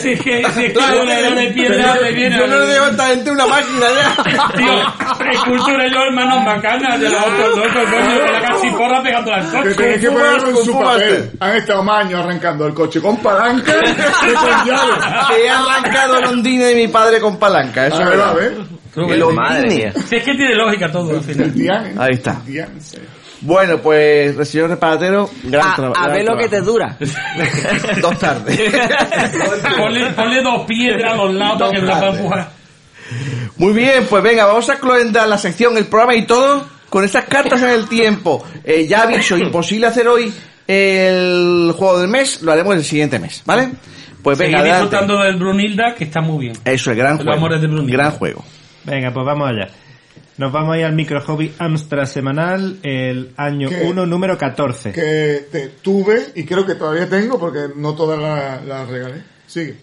Si 0.00 0.08
es 0.12 0.20
que, 0.22 0.44
si 0.54 0.64
es 0.66 0.72
que 0.72 0.78
una 0.78 1.18
edad 1.18 1.32
de 1.36 1.46
piedra 1.48 1.96
le 2.00 2.12
viene 2.12 2.36
Yo 2.38 2.46
no 2.46 2.58
le 2.60 2.66
dejo 2.66 2.84
a 2.84 2.90
esta 2.90 3.06
gente 3.08 3.30
una 3.30 3.46
máquina 3.46 3.86
ya. 3.90 4.51
Tío, 4.56 5.44
cultura 5.44 5.86
y 5.86 5.90
yo 5.92 6.02
hermanos 6.02 6.44
bacanas 6.44 7.00
de 7.00 7.08
los 7.08 7.20
otros 7.22 7.56
locos, 7.56 7.90
coño, 7.90 8.20
con 8.20 8.32
la 8.32 8.40
cachiporra 8.40 9.02
pegándola 9.02 9.36
al 9.38 9.50
Que 9.50 9.56
coche. 9.58 9.74
tenéis 9.74 10.00
que 10.00 10.06
Fu 10.08 10.12
ponerlo 10.14 10.48
en 10.50 10.56
su 10.64 10.78
papel. 10.78 11.30
Han 11.40 11.56
estado 11.56 11.82
más 11.82 12.04
años 12.04 12.20
arrancando 12.24 12.66
el 12.66 12.74
coche 12.74 13.00
con 13.00 13.16
palanca 13.18 13.72
que 13.80 14.32
con 14.34 14.66
llave. 14.66 14.92
Que 15.28 15.44
he 15.44 15.50
arrancado 15.50 16.18
el 16.18 16.24
ondine 16.26 16.64
de 16.66 16.74
mi 16.74 16.88
padre 16.88 17.20
con 17.20 17.38
palanca. 17.38 17.86
Eso 17.86 17.96
A 17.96 18.02
es 18.02 18.08
ver, 18.08 18.18
verdad. 18.18 18.30
a 18.30 18.34
ver. 18.34 18.52
El 18.94 19.22
ondine. 19.22 19.32
Madre. 19.32 19.92
Si 20.08 20.16
es 20.16 20.22
que 20.24 20.34
tiene 20.34 20.54
lógica 20.54 20.90
todo 20.92 21.10
al 21.16 21.22
final. 21.22 21.52
Diane. 21.52 21.94
Ahí 21.98 22.10
está. 22.12 22.40
Bueno, 23.44 23.78
pues, 23.78 24.48
señor 24.48 24.70
reparatero, 24.70 25.28
gran 25.42 25.68
A, 25.72 25.74
trabajo. 25.74 26.00
a 26.00 26.08
ver 26.08 26.24
lo 26.24 26.36
que 26.36 26.48
te 26.48 26.60
dura. 26.60 26.96
Dos 28.00 28.16
tardes. 28.20 28.56
Ponle, 29.76 30.06
ponle 30.12 30.42
dos 30.42 30.62
piedras 30.64 31.12
a 31.12 31.16
los 31.16 31.34
lados 31.34 31.58
para 31.58 31.70
que 31.72 31.78
no 31.80 31.86
la 31.86 31.98
pueda 31.98 32.12
empujar. 32.12 32.48
Muy 33.56 33.72
bien, 33.72 34.06
pues 34.08 34.22
venga, 34.22 34.44
vamos 34.44 34.68
a 34.70 34.78
cloendar 34.78 35.28
la 35.28 35.38
sección, 35.38 35.76
el 35.76 35.86
programa 35.86 36.14
y 36.14 36.26
todo 36.26 36.66
con 36.88 37.04
estas 37.04 37.24
cartas 37.24 37.62
en 37.62 37.70
el 37.70 37.88
tiempo. 37.88 38.44
Eh, 38.64 38.86
ya 38.86 39.02
aviso, 39.02 39.36
imposible 39.36 39.86
hacer 39.86 40.08
hoy 40.08 40.32
el 40.66 41.72
juego 41.76 41.98
del 42.00 42.08
mes, 42.08 42.42
lo 42.42 42.52
haremos 42.52 42.74
el 42.76 42.84
siguiente 42.84 43.18
mes, 43.18 43.42
¿vale? 43.44 43.70
Pues 44.22 44.38
venga, 44.38 44.62
disfrutando 44.62 45.18
del 45.20 45.36
Brunilda, 45.36 45.94
que 45.96 46.04
está 46.04 46.20
muy 46.20 46.46
bien. 46.46 46.56
Eso, 46.64 46.90
el 46.90 46.96
gran 46.96 47.14
Los 47.14 47.24
juego. 47.24 47.38
amores 47.38 47.60
de 47.60 47.66
Brunilda. 47.66 47.92
Gran 47.96 48.10
juego. 48.12 48.44
Venga, 48.84 49.12
pues 49.12 49.26
vamos 49.26 49.48
allá. 49.48 49.68
Nos 50.38 50.52
vamos 50.52 50.74
a 50.74 50.78
ir 50.78 50.84
al 50.84 50.94
micro 50.94 51.20
hobby 51.20 51.52
Amstrad 51.58 52.06
semanal, 52.06 52.78
el 52.82 53.32
año 53.36 53.68
¿Qué? 53.68 53.82
1, 53.84 54.06
número 54.06 54.38
14. 54.38 54.92
Que 54.92 55.46
te 55.50 55.68
tuve 55.68 56.32
y 56.34 56.44
creo 56.44 56.64
que 56.64 56.74
todavía 56.74 57.08
tengo 57.08 57.38
porque 57.38 57.68
no 57.76 57.94
todas 57.94 58.18
las 58.18 58.64
las 58.64 58.88
regalé. 58.88 59.22
Sigue. 59.46 59.76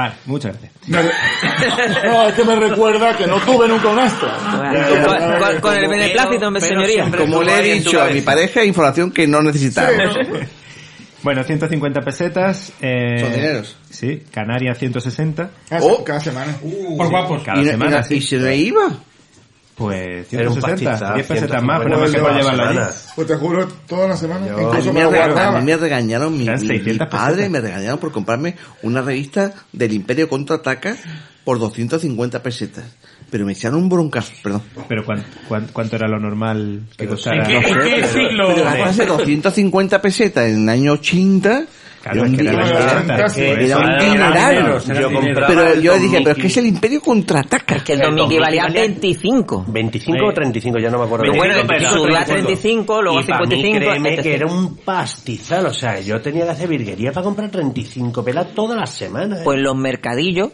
Vale, 0.00 0.14
muchas 0.26 0.52
gracias. 0.52 0.72
No, 2.04 2.28
es 2.28 2.34
que 2.34 2.44
me 2.44 2.56
recuerda 2.56 3.14
que 3.16 3.26
no 3.26 3.36
tuve 3.40 3.68
nunca 3.68 3.88
un 3.88 3.98
extra. 3.98 4.34
Con, 5.04 5.38
con- 5.38 5.60
con 5.60 5.76
el 5.76 5.88
beneplácito, 5.88 6.48
pero 6.52 6.60
señoría. 6.60 7.10
Como 7.16 7.42
le 7.42 7.58
he 7.58 7.74
dicho 7.74 8.00
a 8.00 8.06
mi 8.06 8.22
pareja, 8.22 8.64
información 8.64 9.10
que 9.12 9.26
no 9.26 9.42
necesitaba. 9.42 9.90
Bueno, 11.22 11.44
150 11.44 12.00
pesetas. 12.00 12.72
Eh, 12.80 13.18
Son 13.20 13.30
dineros. 13.34 13.76
Sí, 13.90 14.22
Canarias 14.32 14.78
160. 14.78 15.50
Cada, 15.68 15.82
Oh. 15.84 16.02
cada 16.02 16.18
semana. 16.18 16.56
Por 16.96 17.10
guapos. 17.10 17.42
Cada 17.42 17.60
¿Y, 17.60 17.66
semana, 17.66 18.00
y- 18.00 18.04
sí. 18.04 18.14
y 18.14 18.20
se 18.22 18.38
le 18.38 18.56
iba? 18.56 18.88
Pues 19.80 20.30
Era 20.32 20.48
un 20.50 20.60
160, 20.60 20.90
pastizal, 20.90 21.14
10 21.14 21.26
pesetas 21.26 21.62
más, 21.62 21.80
150 21.80 21.84
pero 21.84 21.98
más 22.00 22.10
que 22.10 22.18
por 22.20 22.34
llevarlo 22.34 22.80
allí. 22.82 22.92
Pues 23.16 23.26
te 23.28 23.34
juro, 23.36 23.68
toda 23.88 24.08
la 24.08 24.16
semana. 24.18 24.44
A 24.44 24.62
incluso 24.62 24.92
mí, 24.92 25.00
me 25.00 25.18
a 25.20 25.50
mí 25.52 25.64
me 25.64 25.76
regañaron, 25.78 26.32
mi, 26.36 26.44
mi- 26.44 26.50
mi 26.50 26.66
600 26.66 27.08
padre 27.08 27.30
pesetas. 27.36 27.50
me 27.50 27.60
regañaron 27.62 27.98
por 27.98 28.12
comprarme 28.12 28.56
una 28.82 29.00
revista 29.00 29.54
del 29.72 29.92
Imperio 29.94 30.28
Contraataca 30.28 30.96
por 31.44 31.58
250 31.58 32.42
pesetas. 32.42 32.84
Pero 33.30 33.46
me 33.46 33.52
echaron 33.52 33.78
un 33.82 33.88
broncazo, 33.88 34.32
perdón. 34.42 34.62
Pero 34.88 35.04
¿cuán- 35.06 35.24
cuán- 35.48 35.68
cuánto 35.72 35.96
era 35.96 36.08
lo 36.08 36.18
normal 36.20 36.82
que 36.98 37.04
¿En 37.04 37.10
costara? 37.10 37.46
qué, 37.46 37.56
en 37.56 37.62
qué 37.62 38.06
siglo? 38.08 38.52
Pero 38.54 38.84
es 38.90 38.96
250 39.06 40.02
pesetas 40.02 40.48
en 40.48 40.64
el 40.64 40.68
año 40.68 40.92
80. 40.92 41.64
Claro, 42.02 42.24
es 42.24 42.32
que 42.34 42.40
era 42.40 42.50
el 42.52 42.58
era- 42.58 42.86
80, 42.86 43.14
era- 43.14 43.26
es 43.26 43.32
que 43.34 43.50
era 43.50 43.62
eso 43.62 43.78
un 43.78 43.84
era- 43.84 44.04
dineral. 44.04 44.82
Pero 45.46 45.74
yo 45.80 45.98
dije, 45.98 46.18
pero 46.18 46.18
es 46.18 46.24
2000. 46.24 46.34
que 46.42 46.46
es 46.46 46.56
el 46.56 46.66
Imperio 46.66 47.00
Contraataca. 47.02 47.84
Que 47.84 47.92
el 47.92 48.00
2000 48.00 48.40
valía 48.40 48.62
2000 48.62 48.80
25. 48.82 49.64
25 49.68 50.26
o 50.26 50.32
35, 50.32 50.78
ya 50.78 50.90
no 50.90 50.98
me 50.98 51.04
acuerdo. 51.04 51.24
Pero 51.24 51.36
bueno, 51.36 51.54
25, 51.56 51.90
subió 51.96 52.16
a 52.18 52.24
35, 52.24 52.94
35, 52.94 53.02
luego 53.02 53.18
a 53.18 53.22
y 53.22 53.24
para 53.26 53.40
mí, 53.40 53.46
55, 53.56 53.78
créeme 53.90 54.16
que 54.22 54.34
era 54.34 54.46
un 54.46 54.76
pastizal, 54.76 55.66
o 55.66 55.74
sea, 55.74 56.00
yo 56.00 56.20
tenía 56.20 56.44
que 56.44 56.50
hacer 56.52 56.68
virguería 56.68 57.12
para 57.12 57.24
comprar 57.24 57.50
35 57.50 58.24
pelas 58.24 58.54
todas 58.54 58.78
las 58.78 58.90
semanas. 58.90 59.40
¿eh? 59.40 59.42
Pues 59.44 59.58
los 59.60 59.76
mercadillos 59.76 60.50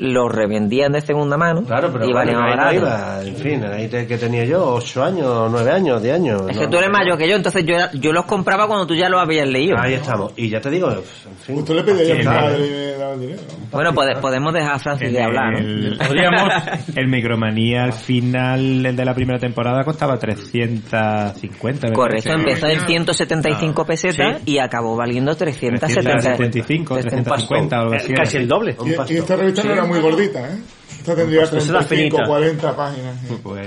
los 0.00 0.32
revendían 0.32 0.92
de 0.92 1.00
segunda 1.02 1.36
mano 1.36 1.62
claro, 1.62 1.90
pero 1.92 2.06
y 2.08 2.12
bueno, 2.12 2.32
valían 2.32 2.40
más 2.40 2.50
no 2.56 2.56
barato. 2.56 2.76
iba, 2.76 3.22
en 3.28 3.36
fin, 3.36 3.64
ahí 3.64 3.86
te- 3.88 4.06
que 4.06 4.16
tenía 4.16 4.44
yo 4.46 4.74
8 4.74 5.04
años, 5.04 5.48
9 5.50 5.70
años, 5.70 6.02
10 6.02 6.14
años. 6.14 6.42
Es 6.48 6.56
no, 6.56 6.62
que 6.62 6.68
tú 6.68 6.76
eres 6.78 6.88
no. 6.88 6.98
mayor 6.98 7.18
que 7.18 7.28
yo, 7.28 7.36
entonces 7.36 7.64
yo, 7.66 7.76
yo 7.92 8.12
los 8.12 8.24
compraba 8.24 8.66
cuando 8.66 8.86
tú 8.86 8.94
ya 8.94 9.08
los 9.10 9.20
habías 9.20 9.46
leído. 9.46 9.76
Ahí 9.78 9.92
estamos, 9.94 10.32
y 10.36 10.48
ya 10.48 10.60
te 10.60 10.70
digo, 10.70 10.90
en 10.90 11.02
fin. 11.44 11.56
Usted 11.58 11.74
le 11.74 11.82
pedía 11.82 12.12
a 12.14 12.16
mi 12.16 12.22
Sí, 12.22 12.26
padre 12.28 12.66
y 12.66 12.98
daba 12.98 13.12
el 13.14 13.20
dinero. 13.20 13.40
Bueno, 13.70 13.92
pode- 13.92 14.20
podemos 14.20 14.54
dejar 14.54 14.74
a 14.74 14.78
Francis 14.78 15.08
El, 15.08 15.12
de 15.14 15.22
hablar, 15.22 15.52
¿no? 15.52 15.58
el- 15.58 15.98
Podríamos. 16.06 16.52
el 16.96 17.08
Micromanía 17.08 17.84
al 17.84 17.92
final, 17.92 18.86
el 18.86 18.96
de 18.96 19.04
la 19.04 19.14
primera 19.14 19.38
temporada, 19.38 19.84
costaba 19.84 20.16
350. 20.18 21.88
me 21.88 21.92
Correcto, 21.94 22.32
empezó 22.32 22.66
en 22.66 22.80
175 22.86 23.84
pesetas 23.84 24.38
Sí. 24.44 24.52
y 24.52 24.58
acabó 24.58 24.96
valiendo 24.96 25.34
370. 25.36 26.36
375, 26.36 26.94
350 26.96 27.76
o 27.78 27.82
algo 27.82 27.94
así. 27.94 28.12
Casi 28.14 28.36
el 28.38 28.48
doble. 28.48 28.76
Y, 28.84 29.12
y 29.12 29.16
esta 29.18 29.36
revista 29.36 29.62
no 29.64 29.72
era 29.72 29.84
muy 29.90 30.00
gordita, 30.00 30.40
¿eh? 30.40 30.58
Esta 30.98 31.14
tendría 31.16 31.40
Pues 31.48 31.64
esa 31.64 31.78
era 31.78 31.86
35, 31.86 32.16
finita. 32.16 32.28
40 32.28 32.76
páginas. 32.76 33.16
sí. 33.26 33.38
Pues, 33.42 33.42
Por 33.42 33.58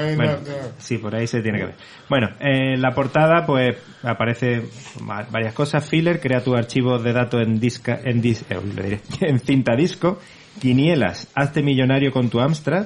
ahí 0.00 0.14
bueno, 0.16 0.32
no- 0.32 0.38
no. 0.38 0.44
sí, 0.78 0.98
por 0.98 1.14
ahí 1.16 1.26
se 1.26 1.40
tiene 1.42 1.58
que 1.58 1.64
ver. 1.66 1.74
Bueno, 2.08 2.28
en 2.38 2.80
la 2.80 2.92
portada 2.92 3.44
pues 3.44 3.76
aparece 4.04 4.62
va- 5.08 5.26
varias 5.30 5.52
cosas. 5.54 5.84
Filler, 5.88 6.20
crea 6.20 6.42
tu 6.44 6.54
archivo 6.54 6.98
de 6.98 7.12
datos 7.12 7.42
en 7.42 7.58
disca, 7.58 7.98
en, 8.04 8.22
dis- 8.22 8.44
eh, 8.48 8.54
lo 8.54 8.60
diré, 8.82 9.00
en 9.20 9.40
cinta 9.40 9.74
disco. 9.74 10.18
Quinielas, 10.60 11.28
hazte 11.34 11.62
millonario 11.62 12.12
con 12.12 12.28
tu 12.28 12.38
Amstrad. 12.38 12.84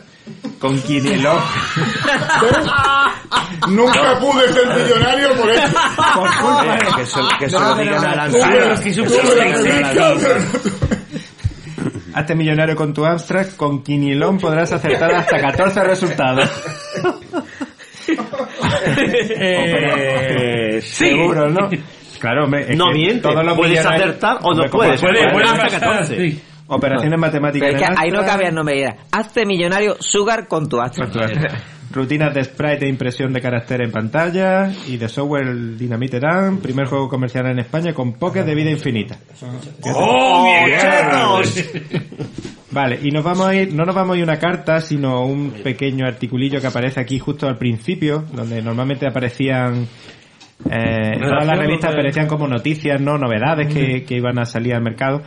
Con 0.60 0.80
Quinielón. 0.80 1.36
Nunca 3.68 4.18
pude 4.20 4.52
ser 4.52 4.66
millonario 4.68 5.34
por 5.36 5.50
esto. 5.50 5.78
por 6.14 6.30
culpa 6.36 6.76
de- 6.76 6.94
Que 6.96 7.06
se, 7.06 7.20
que 7.40 7.48
se 7.50 7.58
lo 7.58 7.74
digan 7.74 8.04
a 8.04 8.14
la 8.14 8.28
Hazte 12.16 12.34
millonario 12.34 12.74
con 12.74 12.94
tu 12.94 13.04
Amstrad. 13.04 13.46
Con 13.56 13.82
Quinielón 13.82 14.38
podrás 14.38 14.72
acertar 14.72 15.12
hasta 15.14 15.38
14 15.38 15.82
resultados. 15.84 16.50
Eh, 19.38 20.80
sí. 20.80 21.08
Seguro, 21.08 21.50
¿no? 21.50 21.68
Claro, 22.20 22.46
No 22.76 22.90
miente, 22.92 23.28
puedes 23.56 23.84
acertar 23.84 24.38
o 24.42 24.54
no 24.54 24.64
puedes. 24.70 25.00
puede- 25.00 25.12
Puede, 25.18 25.32
puede 25.32 25.44
hasta 25.44 25.62
pasar, 25.62 25.80
14. 25.80 26.16
sí. 26.30 26.42
Operaciones 26.68 27.18
matemáticas. 27.18 27.68
Pero 27.68 27.78
es 27.80 27.86
que 27.86 27.92
el 27.92 27.98
ahí 27.98 28.10
no 28.10 28.24
cabía, 28.24 28.50
no 28.50 28.64
me 28.64 28.80
era. 28.80 28.96
Hazte 29.12 29.44
millonario 29.44 29.96
Sugar 30.00 30.48
con 30.48 30.68
tu 30.68 30.80
Astra. 30.80 31.06
Rutinas 31.96 32.34
de 32.34 32.44
sprite 32.44 32.84
e 32.84 32.88
impresión 32.88 33.32
de 33.32 33.40
carácter 33.40 33.80
en 33.80 33.90
pantalla 33.90 34.70
y 34.86 34.98
de 34.98 35.08
software 35.08 35.76
Dynamite 35.78 36.20
RAM, 36.20 36.58
primer 36.58 36.86
juego 36.86 37.08
comercial 37.08 37.46
en 37.46 37.58
España 37.58 37.94
con 37.94 38.12
pokés 38.12 38.44
de 38.44 38.54
vida 38.54 38.70
infinita. 38.70 39.18
¡Oh, 39.94 40.44
¡Miedos! 40.44 41.64
Vale, 42.70 42.98
y 43.02 43.10
nos 43.10 43.24
vamos 43.24 43.46
a 43.46 43.54
ir, 43.54 43.72
no 43.72 43.86
nos 43.86 43.94
vamos 43.94 44.14
a 44.14 44.18
ir 44.18 44.24
una 44.24 44.38
carta, 44.38 44.82
sino 44.82 45.22
un 45.22 45.50
pequeño 45.50 46.06
articulillo 46.06 46.60
que 46.60 46.66
aparece 46.66 47.00
aquí 47.00 47.18
justo 47.18 47.48
al 47.48 47.56
principio, 47.56 48.26
donde 48.30 48.60
normalmente 48.60 49.06
aparecían 49.06 49.86
eh, 50.70 51.18
todas 51.18 51.46
las 51.46 51.58
revistas 51.58 51.92
aparecían 51.92 52.26
como 52.26 52.46
noticias, 52.46 53.00
no 53.00 53.16
novedades 53.16 53.72
que, 53.72 54.04
que 54.04 54.16
iban 54.16 54.38
a 54.38 54.44
salir 54.44 54.74
al 54.74 54.82
mercado. 54.82 55.22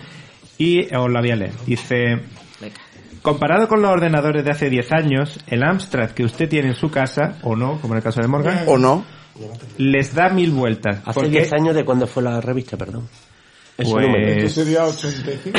Y 0.60 0.94
os 0.94 1.10
la 1.10 1.22
voy 1.22 1.32
a 1.32 1.36
leer. 1.36 1.54
Dice, 1.66 2.20
comparado 3.22 3.68
con 3.68 3.82
los 3.82 3.92
ordenadores 3.92 4.44
de 4.44 4.52
hace 4.52 4.70
10 4.70 4.92
años, 4.92 5.40
el 5.48 5.64
Amstrad 5.64 6.12
que 6.12 6.24
usted 6.24 6.48
tiene 6.50 6.70
en 6.70 6.76
su 6.76 6.90
casa, 6.92 7.36
o 7.44 7.56
no, 7.56 7.80
como 7.82 7.94
en 7.94 7.98
el 7.98 8.04
caso 8.04 8.22
de 8.22 8.28
Morgan, 8.28 8.64
O 8.68 8.78
no. 8.78 9.06
les 9.78 10.14
da 10.14 10.30
mil 10.30 10.52
vueltas. 10.52 10.98
Hace 11.06 11.14
porque- 11.20 11.30
10 11.30 11.54
años 11.54 11.76
de 11.76 11.86
cuándo 11.86 12.08
fue 12.08 12.24
la 12.24 12.42
revista, 12.42 12.78
perdón. 12.78 13.08
Pues-. 13.78 13.88
Esto 14.44 14.62
sería 14.64 14.84
85. 14.86 15.58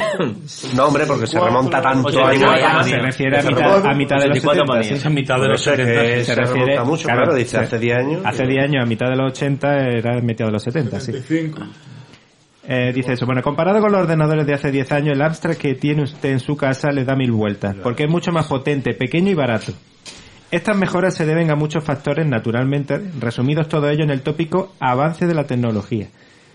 No, 0.77 0.87
hombre, 0.89 1.07
porque 1.07 1.27
se 1.27 1.41
remonta 1.41 1.81
tanto 1.81 2.09
84 2.09 2.51
años. 2.51 2.73
manía. 2.75 2.83
se 2.85 2.99
refiere 2.99 3.39
a 3.39 3.43
mitad, 3.43 3.87
a 3.87 3.95
mitad 3.95 4.17
de 4.19 4.29
los 4.29 4.39
84 4.39 4.65
70. 4.67 4.73
manía. 4.75 4.97
sí. 5.01 5.07
a 5.07 5.11
mitad 5.11 5.35
de 5.41 5.49
los 5.49 5.65
Por 5.65 5.73
eso 5.73 5.83
es 5.83 5.89
que 5.89 5.95
70. 5.95 6.19
se 6.19 6.25
se 6.25 6.35
refiere 6.35 6.67
remonta 6.73 6.85
mucho, 6.85 7.05
claro, 7.09 7.35
dice 7.35 7.57
hace 7.57 7.79
10 7.79 7.97
años. 7.97 8.23
Hace 8.25 8.47
10 8.47 8.65
años, 8.65 8.83
a 8.85 8.87
mitad 8.87 9.07
de 9.09 9.17
los 9.17 9.33
80, 9.33 9.69
era 9.89 10.19
a 10.19 10.21
mitad 10.21 10.45
de 10.47 10.53
los 10.53 10.63
70, 10.63 11.01
sí. 11.01 11.13
85. 12.63 12.67
Eh, 12.69 12.93
dice 12.93 13.13
eso, 13.13 13.27
bueno, 13.27 13.43
comparado 13.43 13.81
con 13.81 13.93
los 13.93 14.03
ordenadores 14.03 14.47
de 14.47 14.55
hace 14.55 14.71
10 14.71 14.93
años, 14.93 15.15
el 15.15 15.23
Amstrad 15.23 15.57
que 15.57 15.75
tiene 15.75 16.03
usted 16.03 16.31
en 16.31 16.41
su 16.41 16.57
casa 16.57 16.91
le 16.91 17.05
da 17.05 17.17
mil 17.17 17.33
vueltas, 17.33 17.77
porque 17.83 18.05
es 18.05 18.11
mucho 18.11 18.33
más 18.33 18.47
potente, 18.47 18.95
pequeño 18.95 19.31
y 19.31 19.35
barato. 19.35 19.73
Estas 20.51 20.77
mejoras 20.77 21.15
se 21.15 21.27
deben 21.27 21.51
a 21.51 21.55
muchos 21.55 21.85
factores, 21.85 22.27
naturalmente, 22.27 23.01
resumidos 23.21 23.69
todo 23.69 23.89
ello 23.89 24.03
en 24.03 24.11
el 24.11 24.23
tópico 24.23 24.73
avance 24.81 25.27
de 25.27 25.35
la 25.35 25.45
tecnología. 25.45 26.09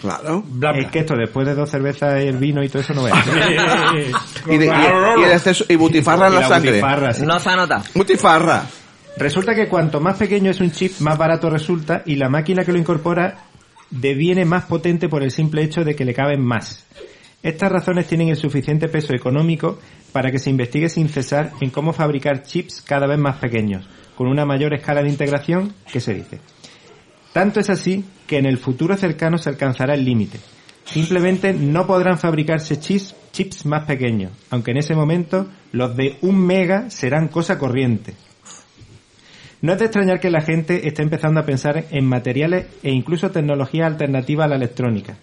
Claro. 0.00 0.44
Es 0.76 0.90
que 0.90 0.98
esto 1.00 1.14
después 1.16 1.46
de 1.46 1.54
dos 1.54 1.68
cervezas 1.70 2.22
y 2.22 2.26
el 2.28 2.36
vino 2.36 2.62
y 2.62 2.68
todo 2.68 2.82
eso 2.82 2.92
no 2.94 3.02
veas. 3.04 3.18
Y, 4.46 4.56
de- 4.56 4.66
y- 4.66 4.68
y 4.68 5.22
el 5.24 5.32
exceso- 5.32 5.64
y 5.68 5.74
butifarra 5.76 6.28
en 6.28 6.34
Y 6.34 6.36
la, 6.36 6.40
la 6.42 6.48
sangre. 6.48 6.70
butifarra, 6.70 7.12
sí. 7.12 7.26
No 7.26 7.38
se 7.40 7.50
anota. 7.50 7.82
Butifarra. 7.94 8.62
Resulta 9.16 9.52
que 9.54 9.66
cuanto 9.68 10.00
más 10.00 10.16
pequeño 10.16 10.50
es 10.52 10.60
un 10.60 10.70
chip, 10.70 11.00
más 11.00 11.18
barato 11.18 11.50
resulta 11.50 12.02
y 12.06 12.14
la 12.16 12.28
máquina 12.28 12.64
que 12.64 12.70
lo 12.72 12.78
incorpora 12.78 13.38
deviene 13.90 14.44
más 14.44 14.64
potente 14.66 15.08
por 15.08 15.22
el 15.24 15.30
simple 15.32 15.62
hecho 15.62 15.82
de 15.84 15.96
que 15.96 16.04
le 16.04 16.14
caben 16.14 16.40
más. 16.44 16.86
Estas 17.42 17.72
razones 17.72 18.06
tienen 18.06 18.28
el 18.28 18.36
suficiente 18.36 18.88
peso 18.88 19.12
económico 19.14 19.78
para 20.12 20.30
que 20.30 20.38
se 20.38 20.50
investigue 20.50 20.88
sin 20.88 21.08
cesar 21.08 21.50
en 21.60 21.70
cómo 21.70 21.92
fabricar 21.92 22.42
chips 22.44 22.80
cada 22.80 23.06
vez 23.06 23.18
más 23.18 23.36
pequeños, 23.38 23.88
con 24.18 24.26
una 24.26 24.44
mayor 24.44 24.74
escala 24.74 25.00
de 25.00 25.10
integración 25.10 25.74
que 25.92 26.00
se 26.00 26.12
dice. 26.12 26.40
Tanto 27.32 27.60
es 27.60 27.70
así 27.70 28.04
que 28.26 28.38
en 28.38 28.46
el 28.46 28.58
futuro 28.58 28.96
cercano 28.96 29.38
se 29.38 29.48
alcanzará 29.48 29.94
el 29.94 30.04
límite. 30.04 30.40
Simplemente 30.84 31.52
no 31.52 31.86
podrán 31.86 32.18
fabricarse 32.18 32.80
chips, 32.80 33.14
chips 33.30 33.64
más 33.64 33.84
pequeños, 33.84 34.32
aunque 34.50 34.72
en 34.72 34.78
ese 34.78 34.96
momento 34.96 35.46
los 35.70 35.96
de 35.96 36.16
un 36.22 36.44
mega 36.44 36.90
serán 36.90 37.28
cosa 37.28 37.58
corriente. 37.58 38.14
No 39.62 39.74
es 39.74 39.78
de 39.78 39.84
extrañar 39.84 40.18
que 40.18 40.30
la 40.30 40.40
gente 40.40 40.88
esté 40.88 41.02
empezando 41.02 41.38
a 41.38 41.46
pensar 41.46 41.84
en 41.88 42.04
materiales 42.04 42.66
e 42.82 42.90
incluso 42.90 43.30
tecnologías 43.30 43.86
alternativas 43.86 44.46
a 44.46 44.48
la 44.48 44.56
electrónica. 44.56 45.16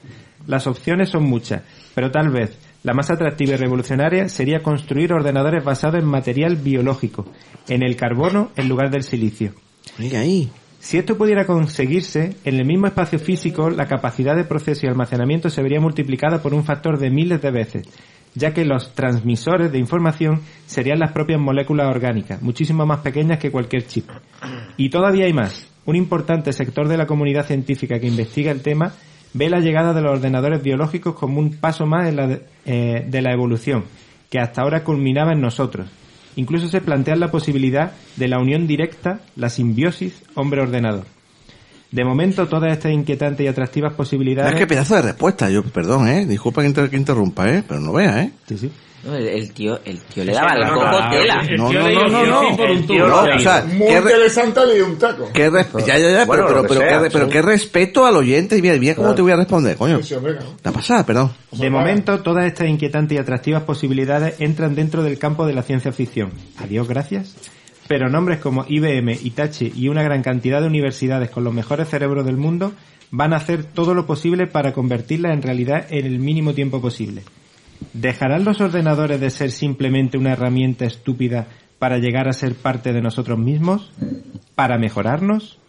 Las 0.48 0.68
opciones 0.68 1.10
son 1.10 1.24
muchas, 1.24 1.64
pero 1.94 2.12
tal 2.12 2.30
vez 2.30 2.58
la 2.86 2.94
más 2.94 3.10
atractiva 3.10 3.54
y 3.54 3.58
revolucionaria 3.58 4.30
sería 4.30 4.62
construir 4.62 5.12
ordenadores 5.12 5.64
basados 5.64 6.00
en 6.00 6.08
material 6.08 6.56
biológico, 6.56 7.26
en 7.68 7.82
el 7.84 7.96
carbono 7.96 8.52
en 8.56 8.70
lugar 8.70 8.92
del 8.92 9.02
silicio. 9.02 9.54
Mira 9.98 10.20
ahí. 10.20 10.52
Si 10.78 11.00
esto 11.00 11.18
pudiera 11.18 11.48
conseguirse, 11.48 12.36
en 12.46 12.60
el 12.60 12.66
mismo 12.68 12.86
espacio 12.86 13.18
físico 13.18 13.72
la 13.72 13.88
capacidad 13.88 14.36
de 14.36 14.44
proceso 14.44 14.86
y 14.86 14.90
almacenamiento 14.90 15.50
se 15.50 15.64
vería 15.64 15.82
multiplicada 15.82 16.44
por 16.44 16.54
un 16.54 16.64
factor 16.64 17.00
de 17.00 17.10
miles 17.10 17.42
de 17.42 17.50
veces, 17.50 17.88
ya 18.36 18.54
que 18.54 18.66
los 18.66 18.94
transmisores 18.94 19.72
de 19.72 19.80
información 19.80 20.42
serían 20.68 21.00
las 21.00 21.12
propias 21.12 21.42
moléculas 21.42 21.88
orgánicas, 21.88 22.40
muchísimo 22.44 22.86
más 22.86 23.00
pequeñas 23.00 23.40
que 23.40 23.50
cualquier 23.50 23.88
chip. 23.88 24.08
Y 24.78 24.92
todavía 24.92 25.26
hay 25.26 25.34
más. 25.34 25.68
Un 25.88 25.96
importante 25.96 26.54
sector 26.54 26.88
de 26.88 26.98
la 26.98 27.08
comunidad 27.08 27.48
científica 27.48 28.00
que 28.00 28.08
investiga 28.08 28.52
el 28.52 28.62
tema 28.62 28.94
ve 29.36 29.50
la 29.50 29.60
llegada 29.60 29.94
de 29.94 30.02
los 30.02 30.14
ordenadores 30.14 30.64
biológicos 30.64 31.14
como 31.16 31.40
un 31.40 31.58
paso 31.58 31.86
más 31.86 32.10
eh, 32.66 33.06
de 33.06 33.22
la 33.22 33.34
evolución, 33.34 33.84
que 34.30 34.40
hasta 34.40 34.62
ahora 34.62 34.84
culminaba 34.84 35.34
en 35.34 35.42
nosotros. 35.42 35.88
Incluso 36.38 36.70
se 36.70 36.82
plantea 36.82 37.18
la 37.18 37.32
posibilidad 37.32 37.92
de 38.16 38.28
la 38.30 38.40
unión 38.40 38.66
directa, 38.66 39.20
la 39.36 39.50
simbiosis 39.50 40.24
hombre-ordenador. 40.36 41.06
De 41.92 42.04
momento, 42.04 42.48
todas 42.48 42.72
estas 42.74 42.92
inquietantes 42.92 43.46
y 43.46 43.48
atractivas 43.48 43.94
posibilidades... 43.94 44.54
Es 44.54 44.60
que 44.60 44.68
pedazo 44.68 44.96
de 44.96 45.02
respuesta. 45.04 45.50
Yo, 45.50 45.64
perdón, 45.64 46.08
eh. 46.08 46.26
Disculpa 46.26 46.62
que, 46.62 46.68
inter- 46.68 46.90
que 46.90 46.98
interrumpa, 46.98 47.50
eh. 47.50 47.64
Pero 47.66 47.80
no 47.80 47.94
vea, 47.94 48.24
eh. 48.24 48.32
Sí, 48.48 48.58
sí. 48.58 48.72
No, 49.06 49.14
el, 49.16 49.28
el 49.28 49.52
tío, 49.54 49.80
el 49.86 50.00
tío 50.02 50.24
le 50.26 50.34
daba 50.34 50.54
el 50.56 50.68
coco 50.68 51.10
tela. 51.12 51.44
No, 51.56 51.72
no, 51.72 51.90
no, 51.90 52.10
no, 52.10 52.26
no. 52.26 53.08
No, 53.08 53.36
o 53.36 53.40
sea, 53.40 53.62
re- 53.62 53.98
interesante 53.98 54.66
le 54.66 54.74
di 54.74 54.82
un 54.82 54.98
taco. 54.98 55.30
qué 55.32 55.52
ya, 55.86 55.98
ya, 56.00 56.10
ya, 56.10 56.26
Bueno, 56.26 56.46
pero, 56.48 56.62
pero, 56.64 56.80
sea, 56.80 56.90
qué, 56.90 57.00
re- 57.00 57.10
pero 57.12 57.30
qué 57.30 57.42
respeto 57.44 58.06
al 58.08 58.16
oyente. 58.16 58.60
Mira, 58.60 58.76
mira 58.78 58.96
cómo 58.96 59.06
Claro. 59.06 59.16
te 59.16 59.22
voy 59.22 59.32
a 59.34 59.36
responder, 59.36 59.78
coño. 59.78 60.00
La 60.64 60.72
pasada, 60.72 61.06
perdón. 61.06 61.32
De 61.52 61.70
momento, 61.70 62.20
todas 62.22 62.46
estas 62.48 62.68
inquietantes 62.68 63.16
y 63.16 63.20
atractivas 63.22 63.62
posibilidades 63.64 64.42
entran 64.42 64.74
dentro 64.74 65.04
del 65.04 65.20
campo 65.20 65.46
de 65.46 65.54
la 65.54 65.62
ciencia 65.62 65.92
ficción. 65.92 66.32
Adiós, 66.58 66.88
gracias. 66.88 67.36
Pero 67.88 68.10
nombres 68.10 68.40
como 68.40 68.66
IBM, 68.68 69.12
Itachi 69.24 69.72
y 69.76 69.90
una 69.90 70.04
gran 70.04 70.24
cantidad 70.24 70.62
de 70.62 70.68
universidades 70.68 71.30
con 71.30 71.44
los 71.44 71.54
mejores 71.54 71.90
cerebros 71.90 72.26
del 72.26 72.38
mundo 72.38 72.74
van 73.12 73.34
a 73.34 73.38
hacer 73.38 73.64
todo 73.64 73.94
lo 73.94 74.06
posible 74.06 74.48
para 74.48 74.74
convertirlas 74.74 75.34
en 75.34 75.42
realidad 75.42 75.86
en 75.90 76.06
el 76.06 76.20
mínimo 76.20 76.54
tiempo 76.54 76.82
posible. 76.82 77.24
¿Dejarán 77.94 78.44
los 78.44 78.62
ordenadores 78.62 79.20
de 79.20 79.30
ser 79.30 79.52
simplemente 79.52 80.18
una 80.18 80.34
herramienta 80.34 80.86
estúpida 80.86 81.48
para 81.78 81.98
llegar 81.98 82.28
a 82.28 82.34
ser 82.34 82.56
parte 82.56 82.94
de 82.94 83.02
nosotros 83.02 83.38
mismos? 83.38 83.92
¿Para 84.56 84.78
mejorarnos? 84.78 85.60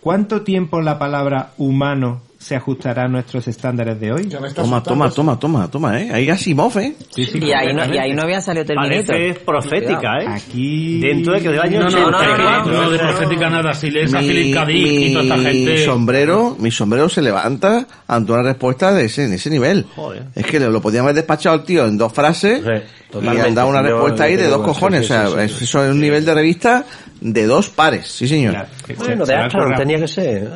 ¿Cuánto 0.00 0.42
tiempo 0.42 0.80
la 0.80 0.98
palabra 0.98 1.52
humano 1.58 2.22
se 2.40 2.56
ajustará 2.56 3.04
a 3.04 3.08
nuestros 3.08 3.46
estándares 3.48 4.00
de 4.00 4.12
hoy? 4.12 4.26
Toma, 4.54 4.82
toma, 4.82 5.10
toma, 5.12 5.38
toma, 5.38 5.70
toma, 5.70 6.00
eh. 6.00 6.10
Ahí 6.10 6.30
Asimov, 6.30 6.76
eh. 6.78 6.94
Y 7.14 7.52
ahí, 7.52 7.74
no, 7.74 7.84
y 7.94 7.98
ahí 7.98 8.14
no 8.14 8.22
había 8.22 8.40
salido 8.40 8.64
Terminator. 8.64 9.06
Parece 9.08 9.40
profética, 9.40 10.22
¿eh? 10.22 10.26
Aquí... 10.26 11.00
Dentro 11.00 11.34
de 11.34 11.40
que 11.42 11.48
del 11.50 11.60
año 11.60 11.80
No, 11.80 11.90
no, 11.90 12.06
80. 12.18 12.36
no, 12.38 12.64
no, 12.64 12.82
no, 12.84 12.90
de 12.90 12.98
profética 12.98 13.50
nada. 13.50 13.74
Si 13.74 13.90
lees 13.90 14.14
a 14.14 14.20
Mi- 14.20 14.28
Philip 14.28 14.54
K. 14.54 14.72
Y 14.72 15.12
toda 15.12 15.22
esta 15.24 15.36
mi 15.36 15.44
gente... 15.44 15.84
sombrero, 15.84 16.56
mi 16.58 16.70
sombrero 16.70 17.08
se 17.10 17.20
levanta 17.20 17.86
ante 18.08 18.32
una 18.32 18.42
respuesta 18.42 18.90
de 18.94 19.04
ese, 19.04 19.26
en 19.26 19.34
ese 19.34 19.50
nivel. 19.50 19.84
Joder. 19.94 20.24
Es 20.34 20.46
que 20.46 20.58
lo 20.58 20.80
podían 20.80 21.02
haber 21.04 21.16
despachado 21.16 21.54
al 21.56 21.64
tío 21.64 21.84
en 21.86 21.98
dos 21.98 22.10
frases 22.10 22.60
y 22.60 23.12
totalmente. 23.12 23.48
han 23.48 23.54
dado 23.54 23.68
una 23.68 23.82
respuesta 23.82 24.24
ahí 24.24 24.36
de 24.36 24.48
dos 24.48 24.62
cojones. 24.62 25.06
sí, 25.06 25.12
o 25.12 25.16
sea, 25.16 25.26
sí, 25.26 25.32
sí, 25.34 25.40
es- 25.44 25.52
sí. 25.52 25.64
eso 25.64 25.84
es 25.84 25.90
un 25.92 26.00
nivel 26.00 26.24
de 26.24 26.32
revista 26.34 26.86
de 27.20 27.46
dos 27.46 27.68
pares, 27.68 28.08
sí 28.08 28.26
señor. 28.26 28.66
Bueno, 28.96 29.24
de 29.24 29.34
Astro 29.34 29.70
tenía 29.76 29.98
que 29.98 30.08
ser. 30.08 30.50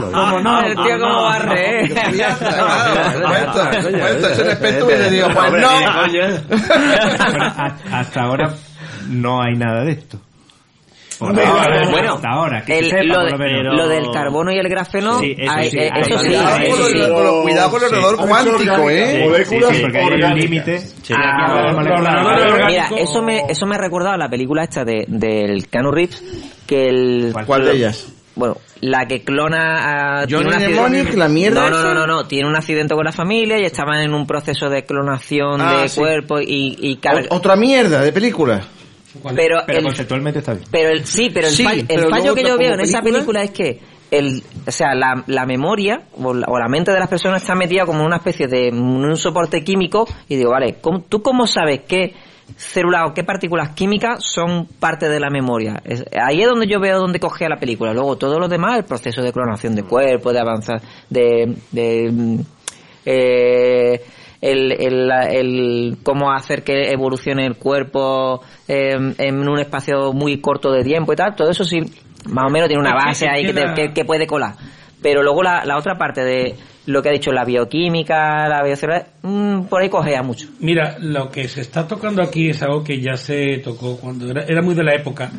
¿Cómo 0.00 0.40
no? 0.40 0.60
El 0.62 0.74
tío 0.74 0.98
como 1.00 1.22
barre, 1.22 1.84
¿eh? 1.84 1.94
ese 4.30 4.44
respeto 4.44 4.86
hubiera 4.86 5.08
dicho, 5.08 5.28
pues 5.32 5.52
no. 5.52 5.68
Hasta 7.92 8.22
ahora 8.22 8.54
no 9.08 9.42
hay 9.42 9.56
nada 9.56 9.84
de 9.84 9.92
esto. 9.92 10.20
Por 11.20 11.34
Bueno, 11.34 11.52
ahora, 11.52 11.90
bueno, 11.90 12.14
hasta 12.14 12.28
ahora, 12.30 12.64
que 12.64 12.78
el- 12.78 12.84
se 12.86 12.90
sepa, 13.02 13.04
lo, 13.04 13.86
de- 13.88 13.94
del 13.94 14.10
carbono 14.10 14.50
y 14.52 14.58
el 14.58 14.68
grafeno, 14.70 15.20
Sí, 15.20 15.36
eso 15.38 15.52
hay- 15.52 15.70
sí, 15.70 15.78
eh, 15.78 15.90
eso 15.94 16.18
sí, 16.18 16.26
cuidado 16.28 16.56
eso 16.56 16.76
con 16.76 16.86
sí. 16.86 16.92
el- 16.98 17.12
con 17.12 17.26
el- 17.26 17.42
cuidado 17.42 17.70
con 17.70 17.80
el 17.82 17.86
ordenador 17.88 18.16
cuántico, 18.28 18.90
eh. 18.90 19.24
Moléculas 19.28 19.78
porque 19.80 19.98
hay 19.98 20.22
un 20.22 20.38
límite. 20.38 20.80
Mira, 22.66 22.88
eso 22.96 23.22
me, 23.22 23.40
eso 23.48 23.66
me 23.66 23.74
ha 23.74 23.78
recordado 23.78 24.14
a 24.14 24.18
la 24.18 24.28
película 24.28 24.64
esta 24.64 24.84
de, 24.84 25.04
del 25.08 25.68
Keanu 25.68 25.90
Reeves, 25.90 26.22
que 26.66 26.88
el... 26.88 27.34
¿Cuál 27.46 27.64
de 27.66 27.72
ellas? 27.72 28.08
Bueno, 28.36 28.56
la 28.80 29.06
que 29.06 29.22
clona 29.22 30.20
a... 30.22 30.26
tiene 30.26 30.44
Johnny 30.44 30.48
un 30.48 30.54
accidente- 30.62 30.80
Mnemonic, 30.88 31.14
la 31.16 31.28
mierda 31.28 31.68
No, 31.68 31.70
no, 31.70 31.82
no, 31.82 31.94
no, 31.94 32.06
no, 32.06 32.26
tiene 32.26 32.48
un 32.48 32.56
accidente 32.56 32.94
con 32.94 33.04
la 33.04 33.12
familia 33.12 33.58
y 33.58 33.64
estaban 33.64 34.00
en 34.00 34.14
un 34.14 34.26
proceso 34.26 34.70
de 34.70 34.84
clonación 34.84 35.60
Ah, 35.60 35.82
de 35.82 35.88
sí. 35.88 36.00
cuerpo 36.00 36.40
y, 36.40 36.76
y 36.80 36.98
Otra 37.28 37.56
mierda 37.56 38.00
de 38.00 38.12
película. 38.12 38.62
Pero, 39.34 39.60
Pero 39.66 39.78
el, 39.78 39.84
conceptualmente 39.84 40.38
está 40.38 40.54
bien. 40.54 40.64
pero 40.70 40.88
el, 40.90 41.04
sí, 41.04 41.30
pero 41.32 41.48
el, 41.48 41.52
Sí, 41.52 41.64
fallo, 41.64 41.82
el 41.88 42.08
fallo 42.10 42.34
que 42.34 42.44
yo 42.44 42.56
veo 42.58 42.74
en 42.74 42.80
esa 42.80 43.02
película- 43.02 43.42
es 43.42 43.50
que 43.50 43.80
el, 44.10 44.42
o 44.66 44.70
sea, 44.72 44.94
la, 44.94 45.22
la 45.26 45.46
memoria 45.46 46.02
o 46.20 46.34
la, 46.34 46.46
o 46.48 46.58
la 46.58 46.68
mente 46.68 46.92
de 46.92 46.98
las 46.98 47.08
personas 47.08 47.42
está 47.42 47.54
metida 47.54 47.86
como 47.86 48.00
en 48.00 48.06
una 48.06 48.16
especie 48.16 48.46
de 48.48 48.70
un 48.72 49.16
soporte 49.16 49.62
químico 49.62 50.06
y 50.28 50.36
digo, 50.36 50.50
vale, 50.50 50.76
¿cómo- 50.80 51.02
¿tú 51.02 51.22
cómo 51.22 51.46
sabes 51.46 51.82
qué 51.86 52.14
células 52.56 53.08
o 53.08 53.14
qué 53.14 53.22
partículas 53.22 53.70
químicas 53.76 54.24
son 54.24 54.66
parte 54.66 55.08
de 55.08 55.20
la 55.20 55.30
memoria? 55.30 55.80
Es- 55.84 56.04
ahí 56.20 56.42
es 56.42 56.48
donde 56.48 56.66
yo 56.66 56.80
veo 56.80 56.98
dónde 56.98 57.20
cogea 57.20 57.48
la 57.48 57.58
película. 57.60 57.92
Luego 57.92 58.16
todo 58.16 58.38
lo 58.40 58.48
demás, 58.48 58.78
el 58.78 58.84
proceso 58.84 59.22
de 59.22 59.32
clonación 59.32 59.74
de 59.76 59.84
cuerpo, 59.84 60.32
de 60.32 60.40
avanzar, 60.40 60.80
de, 61.08 61.54
de 61.70 62.38
eh, 63.04 64.00
el, 64.40 64.72
el, 64.72 65.10
el 65.30 65.96
cómo 66.02 66.32
hacer 66.32 66.62
que 66.62 66.90
evolucione 66.90 67.44
el 67.46 67.56
cuerpo 67.56 68.42
eh, 68.68 68.96
en 69.18 69.48
un 69.48 69.58
espacio 69.58 70.12
muy 70.12 70.40
corto 70.40 70.70
de 70.72 70.82
tiempo 70.82 71.12
y 71.12 71.16
tal, 71.16 71.34
todo 71.36 71.50
eso 71.50 71.64
sí, 71.64 71.78
más 72.28 72.46
o 72.46 72.50
menos 72.50 72.68
tiene 72.68 72.80
una 72.80 72.94
base 73.06 73.28
ahí 73.28 73.44
que 73.46 73.52
te- 73.52 73.60
que- 73.74 73.92
que 73.94 74.04
puede 74.04 74.26
colar. 74.26 74.54
Pero 75.02 75.22
luego 75.22 75.42
la, 75.42 75.64
la 75.64 75.76
otra 75.78 75.96
parte 75.96 76.22
de 76.22 76.54
lo 76.86 77.02
que 77.02 77.08
ha 77.08 77.12
dicho 77.12 77.32
la 77.32 77.44
bioquímica, 77.44 78.48
la 78.48 78.62
biocelular, 78.62 79.06
mm, 79.22 79.62
por 79.64 79.80
ahí 79.82 79.88
cogea 79.88 80.22
mucho. 80.22 80.48
Mira, 80.60 80.96
lo 80.98 81.30
que 81.30 81.46
se 81.48 81.60
está 81.60 81.86
tocando 81.86 82.22
aquí 82.22 82.48
es 82.50 82.62
algo 82.62 82.82
que 82.84 83.00
ya 83.00 83.16
se 83.16 83.58
tocó 83.58 83.96
cuando 83.98 84.30
era, 84.30 84.44
era 84.44 84.60
muy 84.62 84.74
de 84.74 84.84
la 84.84 84.94
época. 84.94 85.30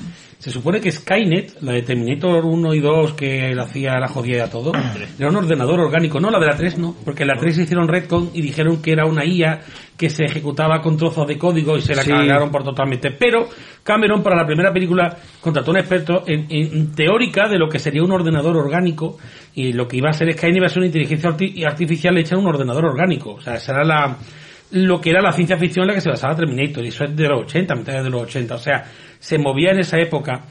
Se 0.42 0.50
supone 0.50 0.82
que 0.82 0.92
Skynet, 0.92 1.62
la 1.62 1.74
de 1.74 1.84
Terminator 1.84 2.44
1 2.44 2.74
y 2.74 2.80
2, 2.80 3.14
que 3.14 3.54
le 3.54 3.62
hacía 3.62 4.00
la 4.00 4.08
jodida 4.08 4.46
a 4.46 4.50
todo, 4.50 4.72
era 5.20 5.30
un 5.30 5.36
ordenador 5.36 5.80
orgánico. 5.80 6.20
No, 6.20 6.32
la 6.32 6.40
de 6.40 6.48
la 6.48 6.56
3 6.56 6.80
no, 6.80 6.96
porque 7.06 7.26
la 7.26 7.36
3 7.40 7.60
hicieron 7.60 7.88
Redcon 7.88 8.32
y 8.34 8.42
dijeron 8.42 8.82
que 8.82 8.92
era 8.92 9.06
una 9.06 9.24
IA 9.24 9.60
que 9.96 10.10
se 10.10 10.26
ejecutaba 10.26 10.82
con 10.82 10.98
trozos 10.98 11.28
de 11.28 11.38
código 11.38 11.78
y 11.78 11.82
se 11.82 11.94
la 11.94 12.02
Sí. 12.02 12.10
cargaron 12.10 12.50
por 12.50 12.64
totalmente. 12.64 13.12
Pero 13.12 13.48
Cameron, 13.84 14.24
para 14.24 14.36
la 14.36 14.48
primera 14.48 14.74
película, 14.74 15.16
contrató 15.40 15.70
a 15.70 15.74
un 15.76 15.80
experto 15.80 16.24
en, 16.26 16.48
en 16.50 16.92
teórica 16.96 17.48
de 17.48 17.60
lo 17.60 17.70
que 17.70 17.78
sería 17.78 18.02
un 18.04 18.12
ordenador 18.12 18.58
orgánico 18.58 19.20
y 19.54 19.74
lo 19.74 19.88
que 19.88 19.98
iba 19.98 20.10
a 20.10 20.14
ser 20.14 20.34
Skynet 20.34 20.58
iba 20.58 20.66
a 20.66 20.70
ser 20.70 20.80
una 20.80 20.88
inteligencia 20.88 21.30
arti- 21.30 21.64
artificial 21.68 22.18
hecha 22.18 22.34
en 22.34 22.42
un 22.42 22.48
ordenador 22.48 22.86
orgánico. 22.86 23.34
O 23.34 23.42
sea, 23.42 23.56
esa 23.58 23.74
era 23.74 23.84
la, 23.84 24.18
lo 24.72 25.00
que 25.00 25.10
era 25.10 25.22
la 25.22 25.32
ciencia 25.32 25.58
ficción 25.58 25.84
en 25.84 25.90
la 25.90 25.94
que 25.96 26.02
se 26.02 26.10
basaba 26.10 26.36
Terminator, 26.36 26.84
y 26.84 26.90
eso 26.90 27.06
es 27.06 27.16
de 27.16 27.28
los 27.28 27.44
80, 27.44 27.76
mitad 27.76 28.04
de 28.04 28.10
los 28.10 28.24
80, 28.24 28.56
o 28.56 28.58
sea, 28.58 28.84
se 29.20 29.38
movía 29.38 29.72
en 29.72 29.80
esa 29.80 30.00
época. 30.00 30.46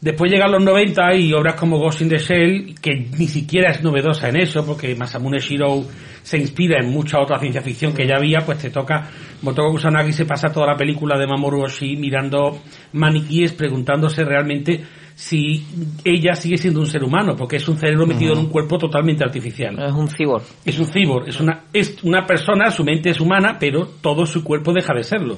Después 0.00 0.32
llegan 0.32 0.50
los 0.50 0.64
90 0.64 1.14
y 1.16 1.32
obras 1.34 1.54
como 1.56 1.78
Ghost 1.78 2.00
in 2.00 2.08
the 2.08 2.18
Shell, 2.18 2.74
que 2.80 3.08
ni 3.18 3.26
siquiera 3.26 3.70
es 3.70 3.82
novedosa 3.82 4.30
en 4.30 4.36
eso, 4.36 4.64
porque 4.64 4.94
Masamune 4.94 5.40
Shirou 5.40 5.86
se 6.22 6.38
inspira 6.38 6.78
en 6.82 6.90
mucha 6.90 7.20
otra 7.20 7.38
ciencia 7.38 7.60
ficción 7.60 7.92
que 7.92 8.06
ya 8.06 8.16
había, 8.16 8.40
pues 8.40 8.58
te 8.58 8.70
toca, 8.70 9.08
Motoko 9.42 9.72
Kusanagi 9.72 10.12
se 10.12 10.24
pasa 10.24 10.48
toda 10.48 10.68
la 10.68 10.76
película 10.76 11.18
de 11.18 11.26
Mamoru 11.26 11.64
Oshii 11.64 11.96
mirando 11.96 12.62
maniquíes, 12.92 13.52
preguntándose 13.52 14.24
realmente 14.24 14.82
si 15.22 15.62
ella 16.02 16.34
sigue 16.34 16.56
siendo 16.56 16.80
un 16.80 16.86
ser 16.86 17.04
humano, 17.04 17.36
porque 17.36 17.56
es 17.56 17.68
un 17.68 17.76
cerebro 17.76 18.06
metido 18.06 18.32
en 18.32 18.38
un 18.38 18.46
cuerpo 18.48 18.78
totalmente 18.78 19.22
artificial. 19.22 19.78
Es 19.78 19.92
un 19.92 20.08
cyborg. 20.08 20.42
Es 20.64 20.78
un 20.78 20.86
cyborg, 20.86 21.28
es 21.28 21.38
una, 21.40 21.64
es 21.74 22.02
una 22.04 22.24
persona, 22.26 22.70
su 22.70 22.82
mente 22.84 23.10
es 23.10 23.20
humana, 23.20 23.58
pero 23.60 23.86
todo 24.00 24.24
su 24.24 24.42
cuerpo 24.42 24.72
deja 24.72 24.94
de 24.94 25.04
serlo. 25.04 25.36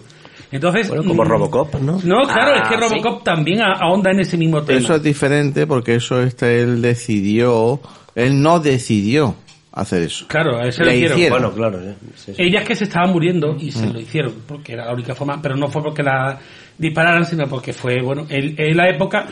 Entonces, 0.53 0.89
Bueno, 0.89 1.03
como 1.05 1.25
mm, 1.25 1.27
Robocop, 1.27 1.75
¿no? 1.81 1.99
No, 2.05 2.23
claro, 2.23 2.53
Ah, 2.55 2.61
es 2.63 2.69
que 2.69 2.77
Robocop 2.77 3.25
también 3.25 3.61
a- 3.61 3.73
ahonda 3.81 4.13
en 4.13 4.21
ese 4.21 4.37
mismo 4.37 4.63
tema. 4.63 4.79
Eso 4.79 4.95
es 4.95 5.03
diferente 5.03 5.67
porque 5.67 5.97
eso 5.97 6.23
este, 6.23 6.61
él 6.63 6.81
decidió, 6.81 7.81
él 8.15 8.41
no 8.41 8.61
decidió 8.61 9.35
hacer 9.73 10.03
eso. 10.03 10.27
Claro, 10.29 10.59
a 10.59 10.69
eso 10.69 10.85
Le 10.85 10.91
le 10.91 10.97
hicieron. 10.97 11.19
hicieron. 11.19 11.41
Bueno, 11.41 11.55
claro. 11.57 11.81
sí, 12.15 12.35
sí. 12.37 12.43
Ellas 12.43 12.65
que 12.65 12.77
se 12.77 12.85
estaban 12.85 13.11
muriendo 13.11 13.57
y 13.59 13.73
se 13.73 13.87
Mm. 13.87 13.93
lo 13.95 14.01
hicieron, 14.01 14.33
porque 14.47 14.75
era 14.75 14.85
la 14.87 14.93
única 14.93 15.15
forma, 15.17 15.41
pero 15.43 15.57
no 15.57 15.67
fue 15.69 15.83
porque 15.83 16.03
la 16.05 16.39
dispararan, 16.79 17.25
sino 17.25 17.47
porque 17.49 17.73
fue, 17.73 18.01
bueno, 18.03 18.27
en, 18.29 18.55
en 18.59 18.77
la 18.77 18.89
época, 18.91 19.27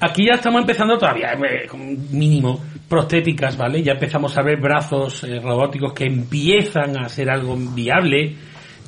aquí 0.00 0.26
ya 0.26 0.34
estamos 0.34 0.60
empezando 0.60 0.98
todavía, 0.98 1.32
eh, 1.32 1.68
mínimo, 2.10 2.60
prostéticas, 2.88 3.56
¿vale? 3.56 3.82
Ya 3.82 3.92
empezamos 3.92 4.36
a 4.36 4.42
ver 4.42 4.60
brazos 4.60 5.24
eh, 5.24 5.40
robóticos 5.40 5.92
que 5.92 6.04
empiezan 6.04 6.96
a 6.98 7.08
ser 7.08 7.30
algo 7.30 7.56
viable. 7.56 8.34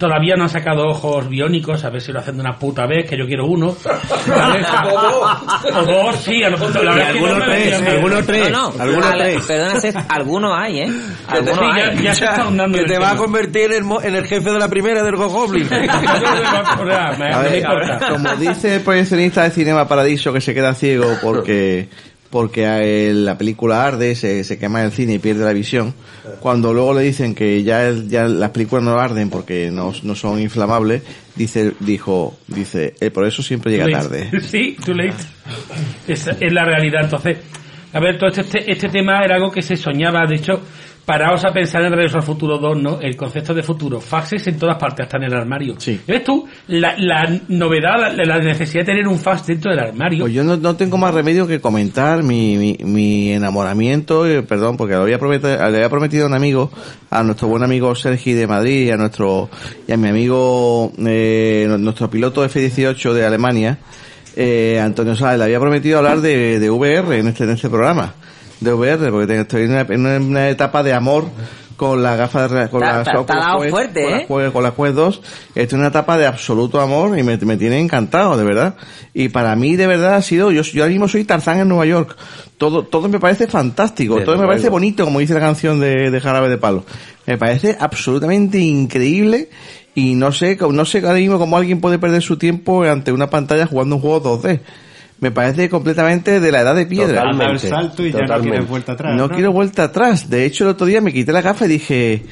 Todavía 0.01 0.35
no 0.35 0.45
han 0.45 0.49
sacado 0.49 0.89
ojos 0.89 1.29
biónicos, 1.29 1.85
a 1.85 1.91
ver 1.91 2.01
si 2.01 2.11
lo 2.11 2.19
hacen 2.21 2.35
de 2.37 2.41
una 2.41 2.59
puta 2.59 2.87
vez, 2.87 3.09
que 3.09 3.17
yo 3.19 3.27
quiero 3.27 3.45
uno. 3.47 3.77
¿vale? 4.27 4.65
o 5.75 5.83
dos, 5.85 6.17
sí, 6.17 6.43
a 6.43 6.49
lo 6.51 6.57
mejor 6.59 6.85
la 6.85 6.95
verdad 6.95 7.11
es 7.15 7.23
que 7.23 7.29
no 7.29 7.47
me 7.47 7.55
decían 7.57 7.85
bien. 8.27 8.53
No, 8.53 8.73
no, 8.73 8.83
algunos 8.83 9.07
al- 9.07 9.19
tres. 9.19 9.43
Perdona, 9.47 9.81
Seth, 9.81 9.97
algunos 10.09 10.59
hay, 10.59 10.81
¿eh? 10.81 10.93
Algunos 11.29 11.59
Sí, 11.59 11.65
ya- 11.77 11.85
hay. 11.91 12.03
ya 12.03 12.15
se 12.15 12.25
está 12.25 12.47
que 12.73 12.85
te 12.85 12.99
va 12.99 13.11
a 13.11 13.17
convertir 13.17 13.73
en 13.73 13.91
en 14.03 14.15
el 14.17 14.27
jefe 14.27 14.51
de 14.51 14.59
la 14.59 14.69
primera 14.69 15.03
del 15.03 15.17
Goblin. 15.17 15.69
A 15.73 17.43
ver, 17.43 17.65
como 18.09 18.35
dice 18.37 18.77
el 18.77 18.81
proyeccionista 18.83 19.43
de 19.45 19.51
Cinema 19.51 19.87
Paradiso 19.87 20.33
que 20.33 20.41
se 20.41 20.55
queda 20.55 20.75
ciego 20.75 21.17
porque 21.23 21.89
porque 22.31 22.67
a 22.67 22.83
él 22.83 23.25
la 23.25 23.37
película 23.37 23.85
arde, 23.85 24.15
se, 24.15 24.45
se 24.45 24.59
quema 24.59 24.83
el 24.85 24.93
cine 24.93 25.15
y 25.15 25.19
pierde 25.19 25.45
la 25.45 25.53
visión, 25.53 25.93
cuando 26.41 26.73
luego 26.73 26.95
le 26.95 27.03
dicen 27.03 27.35
que 27.35 27.63
ya, 27.65 27.87
el- 27.89 28.09
ya 28.09 28.29
las 28.29 28.51
películas 28.51 28.85
no 28.85 28.99
arden 28.99 29.31
porque 29.31 29.71
no, 29.73 29.93
no 30.05 30.15
son 30.15 30.41
inflamables, 30.41 31.03
dice, 31.35 31.73
dijo, 31.81 32.39
dice, 32.47 32.95
"Eh, 33.01 33.11
por 33.11 33.27
eso 33.27 33.43
siempre 33.43 33.73
llega 33.73 33.87
tarde. 33.91 34.31
Sí, 34.43 34.77
too 34.85 34.95
late. 34.95 35.15
Es, 36.07 36.27
es 36.29 36.53
la 36.53 36.65
realidad. 36.65 37.01
Entonces, 37.05 37.39
a 37.93 37.99
ver, 38.01 38.19
todo 38.19 38.29
este, 38.31 38.71
este 38.71 38.89
tema 38.89 39.21
era 39.25 39.35
algo 39.35 39.51
que 39.51 39.63
se 39.63 39.77
soñaba. 39.77 40.25
De 40.27 40.37
hecho, 40.37 40.61
paraos 41.05 41.45
a 41.45 41.53
pensar 41.53 41.83
en 41.83 41.93
Regreso 41.93 42.17
al 42.17 42.23
Futuro 42.23 42.59
2, 42.59 42.83
¿no? 42.83 43.01
El 43.01 43.17
concepto 43.17 43.53
de 43.55 43.63
futuro. 43.63 44.01
Faxes 44.01 44.47
en 44.47 44.59
todas 44.59 44.77
partes, 44.77 45.05
hasta 45.05 45.17
en 45.17 45.25
el 45.25 45.35
armario. 45.35 45.77
¿Ves 46.07 46.25
tú? 46.25 46.47
La, 46.69 46.95
la 46.97 47.41
novedad, 47.49 48.15
la, 48.17 48.25
la 48.25 48.39
necesidad 48.39 48.83
de 48.83 48.93
tener 48.93 49.09
un 49.09 49.19
fax 49.19 49.47
dentro 49.47 49.71
del 49.71 49.81
armario. 49.81 50.25
Pues 50.25 50.33
yo 50.33 50.45
no, 50.45 50.57
no 50.57 50.77
tengo 50.77 50.99
más 50.99 51.13
remedio 51.13 51.47
que 51.47 51.61
comentar 51.61 52.23
mi, 52.23 52.57
mi, 52.57 52.77
mi 52.85 53.33
enamoramiento, 53.33 54.27
eh, 54.27 54.43
perdón, 54.43 54.77
porque 54.77 54.95
lo 54.95 55.03
había 55.03 55.19
prometido, 55.19 55.57
le 55.57 55.77
había 55.77 55.89
prometido 55.89 56.25
a 56.25 56.29
un 56.29 56.35
amigo, 56.35 56.71
a 57.11 57.23
nuestro 57.23 57.49
buen 57.49 57.63
amigo 57.63 57.95
Sergi 57.95 58.33
de 58.33 58.47
Madrid 58.47 58.87
y 58.87 58.91
a 58.91 58.97
nuestro, 58.97 59.51
y 59.87 59.93
a 59.93 59.97
mi 59.97 60.09
amigo, 60.09 60.93
eh, 60.99 61.67
nuestro 61.79 62.09
piloto 62.09 62.45
F-18 62.45 63.13
de 63.13 63.25
Alemania, 63.27 63.79
eh, 64.37 64.81
Antonio 64.81 65.17
Sáez, 65.17 65.39
le 65.39 65.45
había 65.45 65.61
prometido 65.61 65.99
hablar 65.99 66.21
de, 66.21 66.59
de 66.61 66.71
VR 66.71 67.19
en 67.19 67.29
este, 67.29 67.45
en 67.45 67.51
este 67.51 67.69
programa, 67.69 68.15
de 68.61 68.73
VR, 68.73 69.11
porque 69.11 69.41
estoy 69.41 69.63
en 69.65 69.71
una, 69.71 69.81
en 69.83 70.01
una- 70.01 70.17
una 70.19 70.49
etapa 70.49 70.83
de 70.83 70.93
amor 70.93 71.25
con 71.77 72.03
la 72.03 72.15
gafa 72.15 72.47
de 72.47 72.69
con 72.69 72.83
Oculus 73.21 73.43
dado 73.43 73.61
Quest, 73.61 73.71
fuerte, 73.71 74.03
con 74.05 74.13
¿eh? 74.13 74.27
Quest- 74.29 74.53
con 74.53 74.63
la 74.63 74.71
Quest 74.73 74.95
2 74.95 75.23
estoy 75.55 75.77
en 75.77 75.81
una 75.81 75.89
etapa 75.89 76.19
de 76.19 76.27
absoluto 76.27 76.79
amor 76.79 77.19
y 77.19 77.23
me, 77.23 77.39
me 77.39 77.57
tiene 77.57 77.79
encantado 77.81 78.37
de 78.37 78.45
verdad. 78.45 78.75
Y 79.15 79.31
para 79.31 79.57
mí 79.57 79.77
de 79.77 79.87
verdad 79.87 80.15
ha 80.17 80.21
sido 80.23 80.51
yo, 80.53 80.61
yo 80.61 80.83
ahora 80.83 80.91
mismo 80.93 81.09
soy 81.09 81.25
Tarzán 81.25 81.59
en 81.61 81.69
Nueva 81.69 81.87
York. 81.87 82.15
Todo 82.59 82.85
todo 82.85 83.09
me 83.09 83.19
parece 83.19 83.47
fantástico 83.47 84.17
todo 84.27 84.37
me 84.37 84.47
parece 84.47 84.69
bonito 84.73 85.05
como 85.07 85.21
dice 85.21 85.33
la 85.33 85.41
canción 85.41 85.81
de, 85.81 86.11
de 86.11 86.21
Jarabe 86.21 86.51
de 86.51 86.59
Palo. 86.59 86.85
Me 87.27 87.39
parece 87.39 87.79
absolutamente 87.81 88.59
increíble 88.59 89.49
y 89.95 90.15
no 90.17 90.33
sé 90.33 90.59
no 90.71 90.85
sé 90.85 90.99
ahora 90.99 91.15
mismo 91.15 91.39
cómo 91.39 91.57
alguien 91.57 91.81
puede 91.81 91.99
perder 91.99 92.21
su 92.21 92.37
tiempo 92.37 92.83
ante 92.85 93.11
una 93.11 93.31
pantalla 93.31 93.67
jugando 93.67 93.97
un 93.97 94.03
juego 94.03 94.23
2D 94.43 94.61
me 95.21 95.31
parece 95.31 95.69
completamente 95.69 96.41
de 96.41 96.53
la 96.53 96.61
edad 96.63 96.75
de 96.75 96.87
piedra. 96.87 97.23
Totalmente, 97.23 97.53
el 97.53 97.59
salto 97.73 98.03
y 98.05 98.11
ya 98.13 98.19
no 98.21 98.25
totalmente. 98.25 98.51
quieres 98.51 98.69
vuelta 98.69 98.93
atrás, 98.93 99.15
No 99.17 99.29
¿no? 99.29 99.35
quiero 99.35 99.53
vuelta 99.53 99.85
atrás. 99.85 100.29
De 100.31 100.45
hecho, 100.47 100.65
el 100.65 100.71
otro 100.71 100.87
día 100.87 101.01
me 101.01 101.13
quité 101.13 101.33
la 101.33 101.43
gafa 101.43 101.67
y 101.67 101.69
dije, 101.69 102.25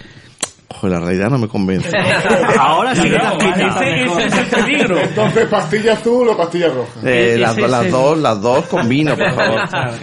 Ojo, 0.71 0.87
la 0.89 1.01
realidad 1.01 1.31
no 1.31 1.39
me 1.39 1.49
convence. 1.49 1.91
Ahora 2.59 2.95
sí 2.95 3.03
que 3.05 3.11
te 3.11 3.17
has 3.17 3.35
quitado. 3.37 3.81
ese- 3.81 4.27
ese 4.27 4.27
es 4.27 4.53
el 4.53 4.65
peligro. 4.65 4.99
Entonces, 5.01 5.47
pastilla 5.49 5.93
azul 5.95 6.29
o 6.29 6.37
pastilla 6.37 6.69
roja. 6.69 7.01
Eh, 7.09 7.31
Ese 7.31 7.39
las, 7.39 7.57
es 7.59 7.71
las 7.71 7.91
dos, 7.91 8.19
las 8.19 8.43
dos 8.43 8.67
con 8.67 8.87
vino, 8.89 9.17
por 9.17 9.33
favor. 9.35 9.61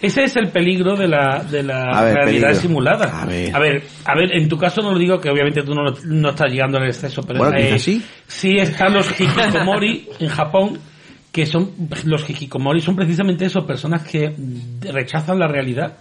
Ese 0.00 0.24
es 0.24 0.36
el 0.36 0.50
peligro 0.50 0.94
de 0.96 1.08
la, 1.08 1.42
de 1.50 1.62
la 1.62 2.02
ver, 2.02 2.14
realidad 2.14 2.48
peligro. 2.48 2.54
simulada. 2.60 3.22
A 3.22 3.24
ver. 3.24 3.56
a 3.56 3.58
ver, 3.58 3.82
a 4.04 4.14
ver, 4.14 4.32
en 4.36 4.48
tu 4.50 4.58
caso 4.58 4.82
no 4.82 4.92
lo 4.92 4.98
digo 4.98 5.18
que 5.18 5.30
obviamente 5.30 5.62
tú 5.62 5.74
no, 5.74 5.82
no 6.04 6.30
estás 6.30 6.50
llegando 6.50 6.76
al 6.76 6.86
exceso, 6.88 7.22
pero 7.22 7.38
Bueno, 7.38 7.56
eh, 7.56 7.78
sí. 7.78 8.04
sí 8.26 8.56
están 8.58 8.92
los 8.92 9.10
hikikomori 9.18 10.08
en 10.20 10.28
Japón, 10.28 10.78
que 11.34 11.46
son 11.46 11.72
los 12.04 12.30
hikikomori 12.30 12.80
son 12.80 12.94
precisamente 12.94 13.46
eso, 13.46 13.66
personas 13.66 14.06
que 14.06 14.32
rechazan 14.82 15.36
la 15.36 15.48
realidad 15.48 15.94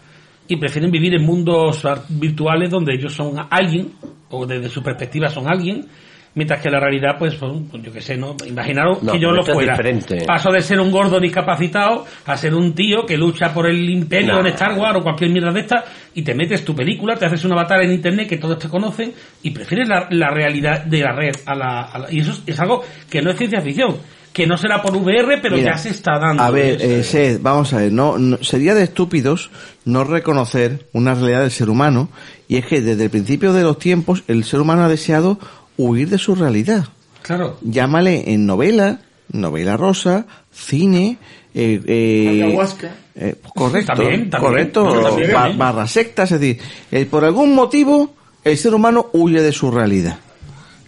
y 0.47 0.57
prefieren 0.57 0.91
vivir 0.91 1.15
en 1.15 1.25
mundos 1.25 1.81
virtuales 2.09 2.69
donde 2.69 2.93
ellos 2.93 3.13
son 3.15 3.33
alguien 3.49 3.93
o 4.29 4.45
desde 4.45 4.69
su 4.69 4.83
perspectiva 4.83 5.29
son 5.29 5.47
alguien. 5.51 5.87
Mientras 6.35 6.61
que 6.61 6.69
la 6.71 6.79
realidad, 6.79 7.15
pues, 7.19 7.35
pues, 7.35 7.51
pues, 7.69 7.83
yo 7.83 7.91
qué 7.91 8.01
sé, 8.01 8.17
¿no? 8.17 8.35
Imaginaros 8.47 9.03
No, 9.03 9.11
que 9.13 9.19
yo 9.19 9.29
lo 9.31 9.43
fuera. 9.43 9.73
diferente. 9.73 10.23
Paso 10.25 10.51
de 10.51 10.61
ser 10.61 10.79
un 10.79 10.91
gordo 10.91 11.19
discapacitado 11.19 12.05
a 12.25 12.37
ser 12.37 12.55
un 12.55 12.73
tío 12.73 13.05
que 13.05 13.17
lucha 13.17 13.53
por 13.53 13.67
el 13.67 13.87
imperio 13.89 14.33
No. 14.33 14.39
en 14.39 14.47
Star 14.47 14.73
Wars 14.77 14.97
o 14.99 15.03
cualquier 15.03 15.29
mierda 15.31 15.51
de 15.51 15.59
esta 15.61 15.83
y 16.15 16.23
te 16.23 16.33
metes 16.33 16.65
tu 16.65 16.75
película, 16.75 17.15
te 17.15 17.25
haces 17.27 17.43
un 17.45 17.51
avatar 17.53 17.83
en 17.83 17.91
internet 17.93 18.27
que 18.29 18.37
todos 18.37 18.57
te 18.59 18.67
conocen 18.67 19.13
y 19.43 19.51
prefieres 19.51 19.87
la, 19.87 20.07
la 20.09 20.29
realidad 20.31 20.83
de 20.85 20.99
la 21.01 21.11
red 21.11 21.35
a 21.45 21.55
la, 21.55 21.81
a 21.83 21.99
la- 21.99 22.11
y 22.11 22.19
eso 22.21 22.31
es, 22.31 22.41
es 22.47 22.59
algo 22.59 22.81
que 23.09 23.21
no 23.21 23.29
es 23.29 23.37
ciencia 23.37 23.61
ficción, 23.61 23.95
que 24.33 24.47
no 24.47 24.57
será 24.57 24.81
por 24.81 24.95
VR, 24.97 25.39
pero 25.41 25.55
Mira, 25.55 25.73
ya 25.73 25.77
se 25.77 25.89
está 25.89 26.17
dando. 26.19 26.41
A 26.43 26.49
ver, 26.49 26.81
eh, 26.81 27.03
Seth, 27.03 27.41
vamos 27.41 27.71
a 27.73 27.77
ver, 27.77 27.91
no, 27.91 28.17
no- 28.17 28.37
sería 28.43 28.73
de 28.73 28.83
estúpidos 28.83 29.51
no 29.85 30.03
reconocer 30.03 30.87
una 30.91 31.13
realidad 31.13 31.41
del 31.41 31.51
ser 31.51 31.69
humano 31.69 32.09
y 32.47 32.57
es 32.57 32.65
que 32.65 32.81
desde 32.81 33.03
el 33.03 33.09
principio 33.11 33.53
de 33.53 33.61
los 33.63 33.77
tiempos 33.77 34.23
el 34.27 34.43
ser 34.43 34.59
humano 34.59 34.83
ha 34.83 34.89
deseado 34.89 35.37
huir 35.77 36.09
de 36.09 36.17
su 36.17 36.33
realidad. 36.35 36.85
Claro. 37.21 37.57
Llámale 37.61 38.33
en 38.33 38.45
novela, 38.47 39.01
novela 39.31 39.77
rosa, 39.77 40.25
cine, 40.51 41.17
eh, 41.53 41.79
eh, 41.85 42.41
Ayahuasca. 42.43 42.91
eh, 43.15 43.35
correcto, 43.55 43.93
También, 43.93 44.29
también. 44.31 44.51
correcto, 44.51 44.83
No, 44.95 45.01
también, 45.01 45.27
ba- 45.31 45.39
también. 45.41 45.57
barra 45.59 45.87
sectas, 45.87 46.31
es 46.31 46.39
decir, 46.39 46.59
eh, 46.91 47.05
por 47.05 47.23
algún 47.23 47.53
motivo 47.53 48.15
el 48.43 48.57
ser 48.57 48.73
humano 48.73 49.07
huye 49.13 49.41
de 49.41 49.51
su 49.51 49.69
realidad. 49.71 50.17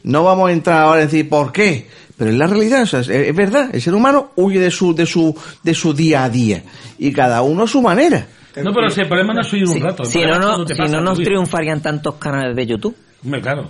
No 0.03 0.23
vamos 0.23 0.49
a 0.49 0.53
entrar 0.53 0.81
ahora 0.81 1.01
a 1.01 1.05
decir 1.05 1.27
por 1.29 1.51
qué, 1.51 1.87
pero 2.17 2.31
es 2.31 2.37
la 2.37 2.47
realidad, 2.47 2.83
o 2.83 2.85
sea, 2.85 2.99
es, 3.01 3.09
es 3.09 3.35
verdad, 3.35 3.69
el 3.73 3.81
ser 3.81 3.93
humano 3.93 4.31
huye 4.35 4.59
de 4.59 4.71
su, 4.71 4.95
de 4.95 5.05
su, 5.05 5.35
de 5.63 5.73
su 5.73 5.93
día 5.93 6.23
a 6.23 6.29
día 6.29 6.63
y 6.97 7.11
cada 7.11 7.41
uno 7.41 7.63
a 7.63 7.67
su 7.67 7.81
manera. 7.81 8.27
No, 8.63 8.73
pero 8.73 8.89
si 8.89 9.01
el 9.01 9.07
problema 9.07 9.33
no 9.33 9.41
es 9.41 9.51
huir 9.51 9.67
un 9.67 9.81
rato. 9.81 10.05
si 10.05 10.21
no, 10.21 10.39
no, 10.39 10.65
si 10.65 10.75
pasa 10.75 10.95
no 10.95 11.01
nos 11.01 11.19
triunfarían 11.19 11.81
tantos 11.81 12.15
canales 12.15 12.55
de 12.55 12.65
YouTube. 12.65 12.95
Hombre, 13.23 13.41
claro. 13.41 13.69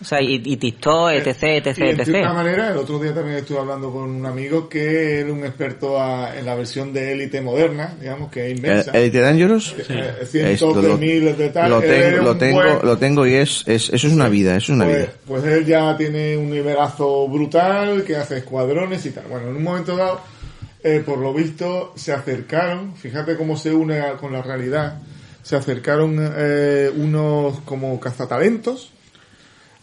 O 0.00 0.04
sea, 0.04 0.20
y, 0.22 0.40
y 0.44 0.56
TikTok, 0.56 1.10
etc, 1.12 1.26
etc, 1.66 1.78
Y 1.78 1.82
en 1.82 1.88
etc. 2.00 2.04
cierta 2.04 2.32
manera, 2.32 2.70
el 2.70 2.78
otro 2.78 2.98
día 2.98 3.12
también 3.12 3.36
estuve 3.36 3.58
hablando 3.58 3.92
con 3.92 4.04
un 4.08 4.24
amigo 4.24 4.66
que 4.66 5.20
era 5.20 5.30
un 5.30 5.44
experto 5.44 6.00
a- 6.00 6.38
en 6.38 6.46
la 6.46 6.54
versión 6.54 6.92
de 6.94 7.12
élite 7.12 7.42
moderna, 7.42 7.94
digamos, 8.00 8.30
que 8.30 8.50
es 8.50 8.56
inmensa. 8.58 8.92
¿El 8.92 9.02
Elite 9.02 9.20
Dangerous? 9.20 9.74
Eh, 9.90 10.24
cientos 10.26 10.52
Esto 10.52 10.80
de 10.80 10.88
lo- 10.88 10.96
miles 10.96 11.36
de 11.36 11.50
tal. 11.50 11.70
Lo 11.70 11.80
tengo, 11.82 12.22
lo 12.22 12.36
tengo, 12.38 12.62
buen- 12.62 12.78
lo 12.82 12.96
tengo 12.96 13.26
y 13.26 13.34
es, 13.34 13.62
es, 13.66 13.90
eso 13.90 14.06
es 14.06 14.12
una 14.14 14.28
vida, 14.30 14.56
eso 14.56 14.72
es 14.72 14.76
una 14.76 14.84
pues, 14.86 14.96
vida. 14.96 15.12
pues 15.26 15.44
él 15.44 15.66
ya 15.66 15.94
tiene 15.98 16.34
un 16.36 16.50
nivelazo 16.50 17.28
brutal, 17.28 18.02
que 18.02 18.16
hace 18.16 18.38
escuadrones 18.38 19.04
y 19.04 19.10
tal. 19.10 19.24
Bueno, 19.28 19.50
en 19.50 19.56
un 19.56 19.62
momento 19.62 19.96
dado, 19.96 20.20
eh, 20.82 21.02
por 21.04 21.18
lo 21.18 21.34
visto, 21.34 21.92
se 21.94 22.14
acercaron, 22.14 22.96
fíjate 22.96 23.36
cómo 23.36 23.54
se 23.58 23.70
une 23.74 24.00
a- 24.00 24.14
con 24.16 24.32
la 24.32 24.40
realidad, 24.40 24.98
se 25.42 25.56
acercaron 25.56 26.16
eh, 26.38 26.90
unos 26.96 27.60
como 27.66 28.00
cazatalentos 28.00 28.92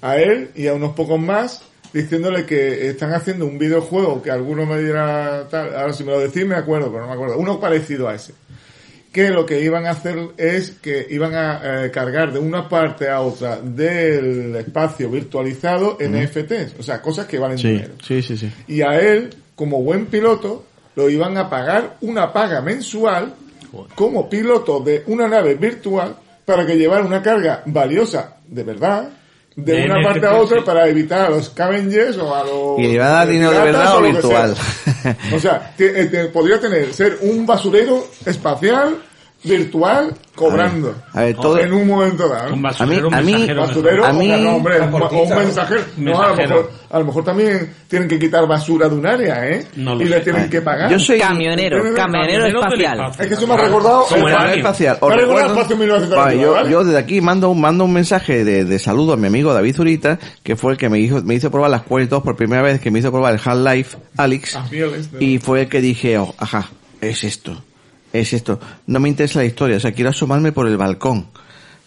a 0.02 0.18
él 0.18 0.52
y 0.56 0.68
a 0.68 0.74
unos 0.74 0.94
pocos 0.94 1.20
más 1.20 1.62
diciéndole 1.94 2.46
que 2.46 2.90
están 2.90 3.14
haciendo 3.14 3.46
un 3.46 3.58
videojuego 3.58 4.22
que 4.22 4.30
alguno 4.30 4.66
me 4.66 4.80
diera 4.82 5.48
tal, 5.50 5.76
ahora 5.76 5.94
si 5.94 6.04
me 6.04 6.12
lo 6.12 6.20
decís 6.20 6.46
me 6.46 6.56
acuerdo, 6.56 6.92
pero 6.92 7.02
no 7.04 7.08
me 7.08 7.14
acuerdo, 7.14 7.38
uno 7.38 7.60
parecido 7.60 8.08
a 8.08 8.16
ese 8.16 8.34
que 9.12 9.30
lo 9.30 9.46
que 9.46 9.62
iban 9.64 9.88
a 9.88 9.92
hacer 9.92 10.16
es 10.38 10.72
que 10.82 11.08
iban 11.10 11.34
a 11.34 11.86
eh, 11.86 11.92
cargar 11.92 12.32
de 12.32 12.40
una 12.40 12.70
parte 12.70 13.10
a 13.10 13.22
otra 13.22 13.60
del 13.62 14.56
espacio 14.58 15.10
virtualizado 15.10 15.98
NFTs, 16.00 16.76
o 16.80 16.84
sea, 16.84 17.02
cosas 17.02 17.26
que 17.26 17.40
valen 17.40 17.58
Sí, 17.58 17.70
dinero. 17.70 17.94
sí, 18.04 18.22
sí, 18.22 18.38
sí. 18.38 18.52
Y 18.68 18.82
a 18.82 19.00
él, 19.00 19.34
como 19.56 19.82
buen 19.82 20.06
piloto, 20.08 20.66
lo 20.96 21.10
iban 21.10 21.36
a 21.38 21.50
pagar 21.50 21.98
una 22.02 22.32
paga 22.32 22.62
mensual 22.62 23.34
como 23.96 24.30
piloto 24.30 24.82
de 24.82 25.04
una 25.08 25.28
nave 25.28 25.56
virtual 25.56 26.16
para 26.46 26.66
que 26.66 26.76
llevara 26.78 27.04
una 27.04 27.22
carga 27.24 27.64
valiosa 27.66 28.38
de 28.48 28.64
verdad 28.64 29.10
de, 29.58 29.74
De 29.74 29.86
una 29.86 29.96
NFT, 30.00 30.06
parte 30.08 30.28
a 30.28 30.36
otra 30.38 30.58
sí. 30.60 30.64
para 30.66 30.88
evitar 30.88 31.22
a 31.26 31.30
los 31.32 31.46
scavengers 31.48 32.16
o 32.18 32.34
a 32.34 32.44
los 32.46 32.80
Y 32.80 32.88
le 32.94 33.00
va 33.00 33.08
a 33.08 33.12
dar 33.12 33.28
dinero 33.28 33.52
de 33.52 33.60
verdad 33.60 33.98
o 33.98 34.02
virtual. 34.04 34.56
sea. 34.56 35.18
O 35.36 35.40
sea, 35.40 35.74
te- 35.76 36.02
eh, 36.02 36.06
te- 36.06 36.26
podría 36.26 36.60
tener, 36.60 36.94
ser 36.94 37.18
un 37.24 37.46
basurero 37.46 38.08
espacial, 38.26 38.98
virtual, 39.44 40.14
cobrando. 40.36 40.96
A 41.14 41.22
ver, 41.22 41.36
todo- 41.36 41.58
En 41.60 41.72
un 41.74 41.88
momento 41.88 42.28
dado. 42.28 42.54
Un 42.54 42.62
basurero, 42.62 43.08
A 43.12 43.22
mí- 43.22 43.32
un 43.34 43.40
mensajero 43.40 43.62
basurero, 43.62 44.06
a 44.06 44.14
mí- 44.14 44.28
no, 44.28 44.56
hombre, 44.58 44.82
un, 44.82 45.30
mensajero. 45.30 45.82
No, 45.98 46.22
a 46.22 46.30
lo, 46.30 46.36
mejor, 46.36 46.72
a 46.90 47.00
lo 47.00 47.06
mejor 47.06 47.24
también 47.24 47.74
tienen 47.88 48.08
que 48.08 48.20
quitar 48.20 48.48
basura 48.48 48.90
de 48.90 48.96
un 48.96 49.06
área, 49.06 49.48
¿eh? 49.48 49.66
No 49.76 50.00
y 50.02 50.06
le 50.06 50.18
sé. 50.18 50.22
tienen 50.24 50.50
que 50.50 50.62
pagar. 50.62 50.90
Yo 50.92 51.00
soy- 51.00 51.20
Camionero, 51.20 51.82
camionero 51.96 52.46
espacial. 52.48 53.12
Es 53.20 53.28
que 53.28 53.34
eso 53.34 53.48
me 53.48 53.54
ha 53.54 53.58
recordado. 53.58 54.06
Vale. 54.10 54.58
espacial. 54.58 54.98
Me 55.02 55.08
ha 55.08 55.10
recordado 55.12 55.38
recuerdo- 55.38 55.54
Espacio 55.54 55.78
1990, 55.78 56.16
Vale, 56.26 56.40
yo, 56.42 56.52
¿vale? 56.54 56.70
yo 56.72 56.84
desde 56.84 57.00
aquí 57.00 57.22
mando 57.22 57.50
un, 57.50 57.62
mando 57.62 57.86
un 57.86 57.94
mensaje 57.94 58.44
de, 58.44 58.66
de 58.66 58.80
saludo 58.80 59.14
a 59.14 59.18
mi 59.18 59.28
amigo 59.28 59.54
David 59.54 59.76
Zurita, 59.76 60.20
que 60.44 60.56
fue 60.56 60.74
el 60.74 60.78
que 60.78 60.90
me 60.90 61.00
hizo, 61.00 61.22
me 61.24 61.36
hizo 61.36 61.50
probar 61.52 61.70
las 61.72 61.84
Quest 61.84 62.10
2 62.10 62.24
por 62.24 62.36
primera 62.36 62.62
vez, 62.62 62.80
que 62.82 62.92
me 62.92 63.00
hizo 63.00 63.12
probar 63.12 63.34
el 63.34 63.40
Half-Life 63.44 63.98
Alex, 64.18 64.56
Ah, 64.56 64.66
y 65.20 65.38
fue 65.40 65.62
el 65.62 65.70
que 65.70 65.82
dije, 65.82 66.18
oh, 66.18 66.34
ajá, 66.38 66.70
es 67.02 67.24
esto, 67.24 67.62
es 68.14 68.34
esto. 68.34 68.60
No 68.88 69.00
me 69.00 69.10
interesa 69.10 69.40
la 69.40 69.46
historia, 69.46 69.78
o 69.78 69.80
sea, 69.80 69.92
quiero 69.92 70.10
asomarme 70.12 70.52
por 70.52 70.68
el 70.68 70.78
balcón. 70.78 71.28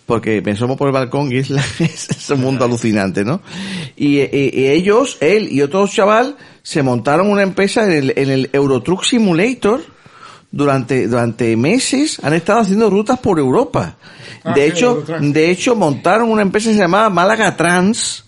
Porque 0.06 0.42
me 0.42 0.50
asomo 0.52 0.76
por 0.76 0.88
el 0.88 0.92
balcón 0.92 1.30
y 1.30 1.36
es, 1.36 1.50
la- 1.50 1.62
es 1.78 2.28
un 2.30 2.40
mundo 2.40 2.64
alucinante, 2.64 3.24
¿no? 3.24 3.40
Y, 3.96 4.18
y- 4.20 4.50
y 4.52 4.66
ellos, 4.66 5.16
él 5.20 5.48
y 5.52 5.62
otro 5.62 5.86
chaval, 5.86 6.36
se 6.62 6.82
montaron 6.82 7.30
una 7.30 7.42
empresa 7.42 7.84
en 7.84 7.92
el, 7.92 8.12
en 8.16 8.30
el 8.30 8.50
Eurotruck 8.52 9.04
Simulator, 9.04 9.80
durante, 10.52 11.06
durante 11.06 11.56
meses 11.56 12.18
han 12.24 12.34
estado 12.34 12.58
haciendo 12.58 12.90
rutas 12.90 13.20
por 13.20 13.38
Europa. 13.38 13.96
Ah, 14.42 14.52
de 14.52 14.62
sí, 14.64 14.68
hecho, 14.70 15.04
de 15.20 15.48
hecho 15.50 15.76
montaron 15.76 16.28
una 16.28 16.42
empresa 16.42 16.70
que 16.70 16.74
se 16.74 16.80
llamaba 16.80 17.08
Málaga 17.08 17.56
Trans, 17.56 18.24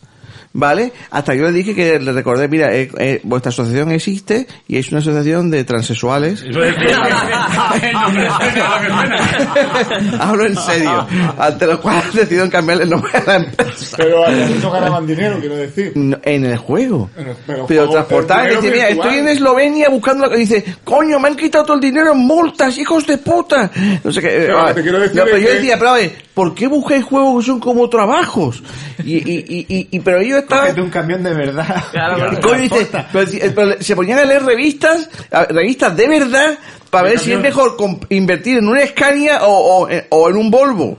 ¿vale? 0.53 0.93
Hasta 1.11 1.35
yo 1.35 1.43
le 1.47 1.53
dije 1.53 1.75
que 1.75 1.99
le 1.99 2.13
recordé, 2.13 2.47
mira, 2.47 2.73
eh, 2.77 2.91
eh, 2.99 3.21
vuestra 3.25 3.49
asociación 3.51 3.91
existe 3.91 4.47
y 4.69 4.77
es 4.77 4.91
una 4.93 5.01
asociación 5.01 5.51
de 5.51 5.65
transexuales. 5.65 6.45
Hablo 10.21 10.47
en 10.47 10.57
serio. 10.57 11.07
Ante 11.39 11.67
lo 11.67 11.81
cual 11.81 12.03
decidieron 12.13 12.51
cambiar 12.51 12.83
el 12.83 12.91
nombre 12.91 13.11
a 13.15 13.23
la 13.25 13.37
empresa. 13.37 13.97
Pero 13.97 14.27
a 14.27 14.31
no 14.31 14.71
ganaban 14.71 15.07
dinero, 15.07 15.39
quiero 15.41 15.57
decir. 15.57 15.93
No, 15.95 16.19
En 16.23 16.45
el 16.47 16.57
juego. 16.57 17.11
Pero 17.47 17.67
Pero 17.67 17.91
transportar, 17.91 18.51
dice, 18.51 18.71
mira, 18.71 18.89
estoy 18.89 19.19
en 19.19 19.29
Eslovenia 19.29 19.89
buscando 19.89 20.27
la... 20.27 20.37
Dice, 20.37 20.65
coño, 20.85 21.19
me 21.19 21.29
han 21.29 21.37
quitado 21.37 21.65
todo 21.65 21.77
el 21.77 21.81
dinero 21.83 22.13
en 22.13 22.19
multas, 22.19 22.77
hijos 22.79 23.07
de 23.07 23.19
puta. 23.19 23.71
No 24.03 24.13
sé 24.13 24.21
qué. 24.21 24.29
eh, 24.29 24.43
Pero 24.47 24.61
ah, 24.61 24.75
te 24.75 24.83
quiero 24.83 24.99
decir 25.01 25.17
no, 25.17 25.25
pero 25.25 25.39
yo 25.39 25.49
decía, 25.51 25.77
pero 25.79 25.91
a 25.91 25.95
ver, 25.95 26.13
¿por 26.35 26.55
qué 26.55 26.67
buscáis 26.67 27.05
juegos 27.05 27.45
que 27.45 27.51
son 27.51 27.61
como 27.61 27.89
trabajos? 27.89 28.63
Y, 29.05 29.17
y, 29.17 29.45
y, 29.49 29.67
y, 29.69 29.89
y- 29.91 30.01
pero 30.01 30.21
ellos 30.21 30.39
estaban... 30.39 30.65
Cógete 30.67 30.81
un 30.83 30.91
camión 30.91 31.23
de 31.23 31.35
verdad. 31.35 31.85
Y 32.33 32.37
coño, 32.41 32.61
dice, 32.63 32.89
pero, 33.13 33.29
eh, 33.31 33.53
pero 33.55 33.73
se 33.81 33.97
ponían 33.97 34.19
a 34.21 34.25
leer 34.25 34.45
revistas, 34.45 35.09
revistas 35.51 35.97
de 35.97 36.09
verdad, 36.09 36.59
para 36.93 37.09
ver 37.09 37.19
si 37.19 37.33
es 37.33 37.41
mejor 37.41 37.75
invertir 38.11 38.59
en 38.59 38.69
una 38.69 38.87
Scania 38.87 39.47
o, 39.47 39.51
o, 39.85 39.89
eh, 39.89 40.07
o 40.11 40.29
en 40.29 40.37
un 40.37 40.51
Volvo. 40.51 40.99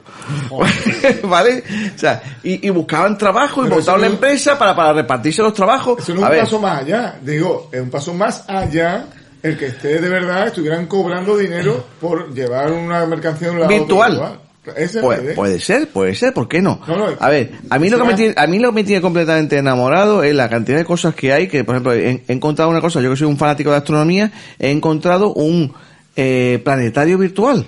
¿Vale? 1.23 1.63
O 1.95 1.97
sea, 1.99 2.21
y, 2.43 2.65
y 2.65 2.69
buscaban 2.71 3.15
trabajo 3.17 3.63
y 3.65 3.69
montaban 3.69 4.01
la 4.01 4.07
no- 4.07 4.13
empresa 4.15 4.57
para, 4.57 4.75
para 4.75 4.93
repartirse 4.93 5.41
los 5.43 5.53
trabajos. 5.53 5.99
Eso 5.99 6.13
no 6.15 6.21
es 6.21 6.25
un 6.25 6.31
ver, 6.31 6.39
paso 6.41 6.59
más 6.59 6.79
allá. 6.81 7.15
Digo, 7.21 7.69
es 7.71 7.79
un 7.79 7.89
paso 7.91 8.13
más 8.13 8.43
allá 8.47 9.05
el 9.43 9.57
que 9.57 9.67
esté 9.67 9.99
de 10.01 10.09
verdad, 10.09 10.47
estuvieran 10.47 10.87
cobrando 10.87 11.37
dinero 11.37 11.85
por 12.01 12.33
llevar 12.33 12.71
una 12.71 13.05
mercancía 13.05 13.49
de 13.49 13.53
un 13.53 13.59
lado 13.59 13.71
a 13.71 13.75
otro 13.75 13.85
Virtual. 13.85 14.11
virtual. 14.11 14.39
Ese 14.77 15.01
Puede, 15.01 15.33
puede. 15.33 15.59
ser, 15.59 15.89
puede 15.89 16.15
ser, 16.15 16.33
¿por 16.33 16.47
qué 16.47 16.61
no? 16.61 16.79
No, 16.87 16.97
no, 16.97 17.07
a 17.19 17.29
ver, 17.29 17.51
a 17.69 17.79
mí 17.79 17.89
lo 17.89 17.97
que 17.97 18.05
me 18.05 18.13
tiene, 18.13 18.33
a 18.37 18.47
mí 18.47 18.59
lo 18.59 18.69
que 18.69 18.75
me 18.75 18.83
tiene 18.83 19.01
completamente 19.01 19.57
enamorado 19.57 20.23
es 20.23 20.33
la 20.33 20.49
cantidad 20.49 20.77
de 20.77 20.85
cosas 20.85 21.15
que 21.15 21.33
hay, 21.33 21.47
que 21.47 21.63
por 21.63 21.75
ejemplo 21.75 21.93
he, 21.93 22.23
he 22.27 22.33
encontrado 22.33 22.71
una 22.71 22.79
cosa, 22.79 23.01
yo 23.01 23.09
que 23.09 23.17
soy 23.17 23.27
un 23.27 23.37
fanático 23.37 23.71
de 23.71 23.77
astronomía, 23.77 24.31
he 24.59 24.71
encontrado 24.71 25.33
un 25.33 25.73
eh, 26.15 26.61
planetario 26.63 27.17
virtual. 27.17 27.65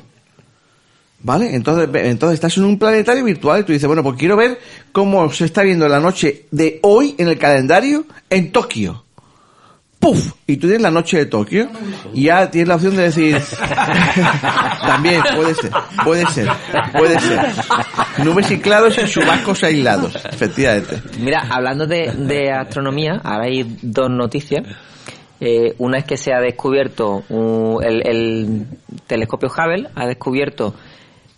¿Vale? 1.22 1.56
Entonces, 1.56 1.90
entonces 2.06 2.36
estás 2.36 2.56
en 2.58 2.66
un 2.66 2.78
planetario 2.78 3.24
virtual 3.24 3.62
y 3.62 3.64
tú 3.64 3.74
dices, 3.74 3.88
bueno, 3.88 4.04
pues 4.04 4.16
quiero 4.16 4.38
ver 4.38 4.60
cómo 4.92 5.32
se 5.32 5.46
está 5.46 5.64
viendo 5.64 5.88
la 5.88 6.00
noche 6.00 6.46
de 6.52 6.80
hoy 6.84 7.16
en 7.18 7.28
el 7.30 7.40
calendario 7.40 8.06
en 8.30 8.52
Tokio. 8.52 9.05
¡Puf! 10.00 10.34
Y 10.46 10.58
tú 10.58 10.68
tienes 10.68 10.82
la 10.82 10.92
noche 10.92 11.18
de 11.18 11.26
Tokio 11.26 11.68
y 12.14 12.24
ya 12.26 12.52
tienes 12.52 12.68
la 12.68 12.76
opción 12.76 12.96
de 12.96 13.04
decir... 13.04 13.42
También 14.86 15.22
puede 15.36 15.54
ser, 15.56 15.72
puede 16.04 16.26
ser, 16.28 16.48
puede 16.98 17.20
ser. 17.20 17.40
Nubes 18.24 18.52
y 18.52 18.60
claros 18.60 18.98
y 18.98 19.06
chubascos 19.06 19.64
aislados, 19.64 20.16
efectivamente. 20.26 21.02
Mira, 21.20 21.46
hablando 21.50 21.86
de, 21.88 22.12
de 22.12 22.52
astronomía, 22.52 23.20
ahora 23.24 23.46
hay 23.46 23.78
dos 23.82 24.10
noticias. 24.10 24.64
Eh, 25.40 25.74
una 25.80 25.98
es 26.00 26.06
que 26.06 26.18
se 26.18 26.34
ha 26.34 26.40
descubierto 26.40 27.24
un- 27.30 27.84
el, 27.84 28.08
el 28.08 28.66
telescopio 29.06 29.50
Hubble, 29.50 29.90
ha 29.96 30.06
descubierto 30.08 30.74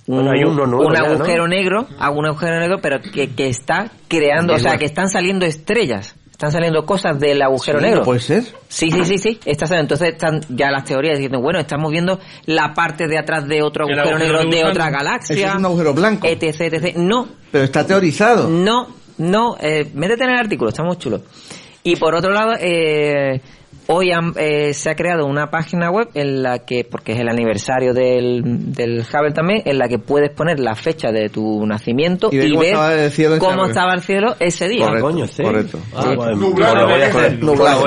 un, 0.05 0.15
Bueno, 0.17 0.31
hay 0.31 0.43
uno 0.43 0.65
nuevo 0.67 0.87
un 0.87 0.93
ya, 0.93 0.99
¿no? 1.01 1.15
agujero 1.15 1.47
negro, 1.47 1.87
ah, 1.97 2.11
un 2.11 2.25
agujero 2.27 2.59
negro, 2.59 2.77
pero 2.81 2.99
que, 3.01 3.29
que 3.33 3.47
está 3.47 3.89
creando, 4.07 4.53
o 4.53 4.59
sea, 4.59 4.77
que 4.77 4.85
están 4.85 5.09
saliendo 5.09 5.45
estrellas, 5.47 6.15
están 6.37 6.51
saliendo 6.51 6.85
cosas 6.85 7.19
del 7.19 7.41
agujero 7.41 7.79
Sí, 7.79 7.85
negro. 7.85 8.03
¿Puede 8.03 8.19
ser? 8.19 8.43
Sí, 8.67 8.91
sí, 8.91 9.03
sí, 9.05 9.17
sí. 9.17 9.39
Está 9.43 9.65
saliendo. 9.65 9.95
Entonces 9.95 10.13
están 10.13 10.39
ya 10.55 10.69
las 10.69 10.85
teorías 10.85 11.17
diciendo, 11.17 11.41
bueno, 11.41 11.57
estamos 11.59 11.91
viendo 11.91 12.19
la 12.45 12.75
parte 12.75 13.07
de 13.07 13.17
atrás 13.17 13.47
de 13.47 13.63
otro 13.63 13.85
agujero 13.85 14.03
agujero 14.03 14.19
negro 14.19 14.49
de 14.51 14.57
de 14.57 14.63
otra 14.65 14.91
galaxia. 14.91 15.35
Eso 15.35 15.47
es 15.47 15.55
un 15.55 15.65
agujero 15.65 15.95
blanco. 15.95 16.27
Etc, 16.27 16.43
etc. 16.61 16.95
No, 16.95 17.27
Pero 17.51 17.63
está 17.63 17.87
teorizado. 17.87 18.47
no, 18.49 18.87
no, 19.17 19.57
eh, 19.59 19.89
métete 19.95 20.25
en 20.25 20.29
el 20.29 20.37
artículo, 20.37 20.69
está 20.69 20.83
muy 20.83 20.97
chulo. 20.97 21.23
Y 21.81 21.95
por 21.95 22.13
otro 22.13 22.31
lado, 22.31 22.53
eh, 22.59 23.41
hoy 23.87 24.11
han- 24.11 24.33
eh, 24.37 24.73
se 24.73 24.89
ha 24.89 24.95
creado 24.95 25.25
una 25.25 25.49
página 25.49 25.89
web 25.89 26.09
en 26.13 26.43
la 26.43 26.59
que, 26.59 26.83
porque 26.83 27.13
es 27.13 27.19
el 27.19 27.29
aniversario 27.29 27.93
del, 27.93 28.73
del 28.73 28.99
Hubble 29.01 29.31
también, 29.33 29.61
en 29.65 29.77
la 29.77 29.87
que 29.87 29.97
puedes 29.99 30.29
poner 30.31 30.59
la 30.59 30.75
fecha 30.75 31.11
de 31.11 31.29
tu 31.29 31.65
nacimiento 31.65 32.29
Y 32.31 32.35
y, 32.35 32.39
ver 32.39 32.49
cómo 32.51 32.59
ver 32.61 32.69
estaba 32.69 32.93
el 32.95 33.11
cielo 33.11 33.35
ese 33.35 33.39
cómo 33.45 33.55
día. 33.63 33.67
estaba 33.67 33.93
el 33.93 34.01
cielo 34.01 34.35
ese 34.39 34.67
día. 34.67 34.85
Correcto, 34.87 35.07
coño, 35.07 35.27
sí. 35.27 35.43
correcto. 35.43 35.79
Ah, 35.95 36.01
Sí. 36.09 36.15
bueno, 36.15 36.35
Nublado, 36.35 36.75
lo 36.75 36.87
voy 36.89 37.01
a 37.01 37.07
hacer. 37.07 37.43
Nublado. 37.43 37.83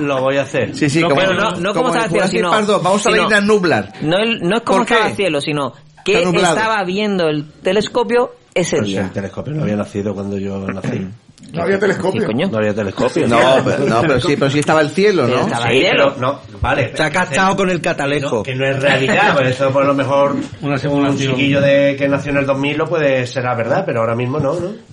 Lo 0.00 0.20
voy 0.22 0.36
a 0.36 0.42
hacer. 0.42 0.74
Sí, 0.74 0.88
sí, 0.88 1.00
No, 1.00 1.08
como, 1.10 1.20
pero 1.20 1.34
no- 1.34 1.50
no 1.56 1.74
como 1.74 1.88
estaba 1.88 2.04
el 2.04 2.10
cielo, 2.10 2.28
sino- 2.28 2.50
Park 2.50 2.66
2, 2.66 2.82
vamos 2.82 3.06
a 3.06 3.36
a 3.36 3.40
nublar. 3.40 3.92
No, 4.02 4.16
el- 4.18 4.40
no 4.40 4.56
es 4.56 4.62
como 4.62 4.82
estaba 4.82 5.08
el 5.08 5.16
cielo, 5.16 5.40
sino 5.40 5.72
que 6.04 6.22
estaba 6.22 6.82
viendo 6.84 7.28
el 7.28 7.50
telescopio 7.62 8.32
ese 8.54 8.80
día. 8.82 9.02
el 9.02 9.10
telescopio 9.12 9.54
no 9.54 9.62
había 9.62 9.76
nacido 9.76 10.14
cuando 10.14 10.36
yo 10.38 10.58
nací. 10.66 11.08
No 11.52 11.62
había 11.62 11.78
telescopio. 11.78 12.28
No 12.50 12.58
había 12.58 12.74
telescopio. 12.74 13.28
No, 13.28 13.38
pero, 13.64 13.84
no, 13.84 14.00
pero 14.00 14.20
sí, 14.20 14.36
pero 14.36 14.50
sí 14.50 14.60
estaba 14.60 14.80
el 14.80 14.90
cielo, 14.90 15.26
¿no? 15.26 15.44
Sí, 15.44 15.86
pero 15.90 16.16
no, 16.16 16.40
vale. 16.60 16.92
Ha 16.98 17.10
captado 17.10 17.56
con 17.56 17.68
el 17.68 17.80
catalejo. 17.80 18.36
No, 18.36 18.42
que 18.42 18.54
no 18.54 18.66
es 18.66 18.80
realidad, 18.80 19.34
por 19.34 19.46
eso 19.46 19.70
por 19.70 19.84
lo 19.84 19.94
mejor 19.94 20.34
Una 20.62 20.76
un 20.88 21.18
chiquillo 21.18 21.60
de 21.60 21.94
que 21.96 22.08
nació 22.08 22.32
en 22.32 22.38
el 22.38 22.46
2000 22.46 22.78
lo 22.78 22.88
puede 22.88 23.26
será 23.26 23.54
verdad, 23.54 23.84
pero 23.84 24.00
ahora 24.00 24.14
mismo 24.14 24.38
no, 24.38 24.54
¿no? 24.58 24.91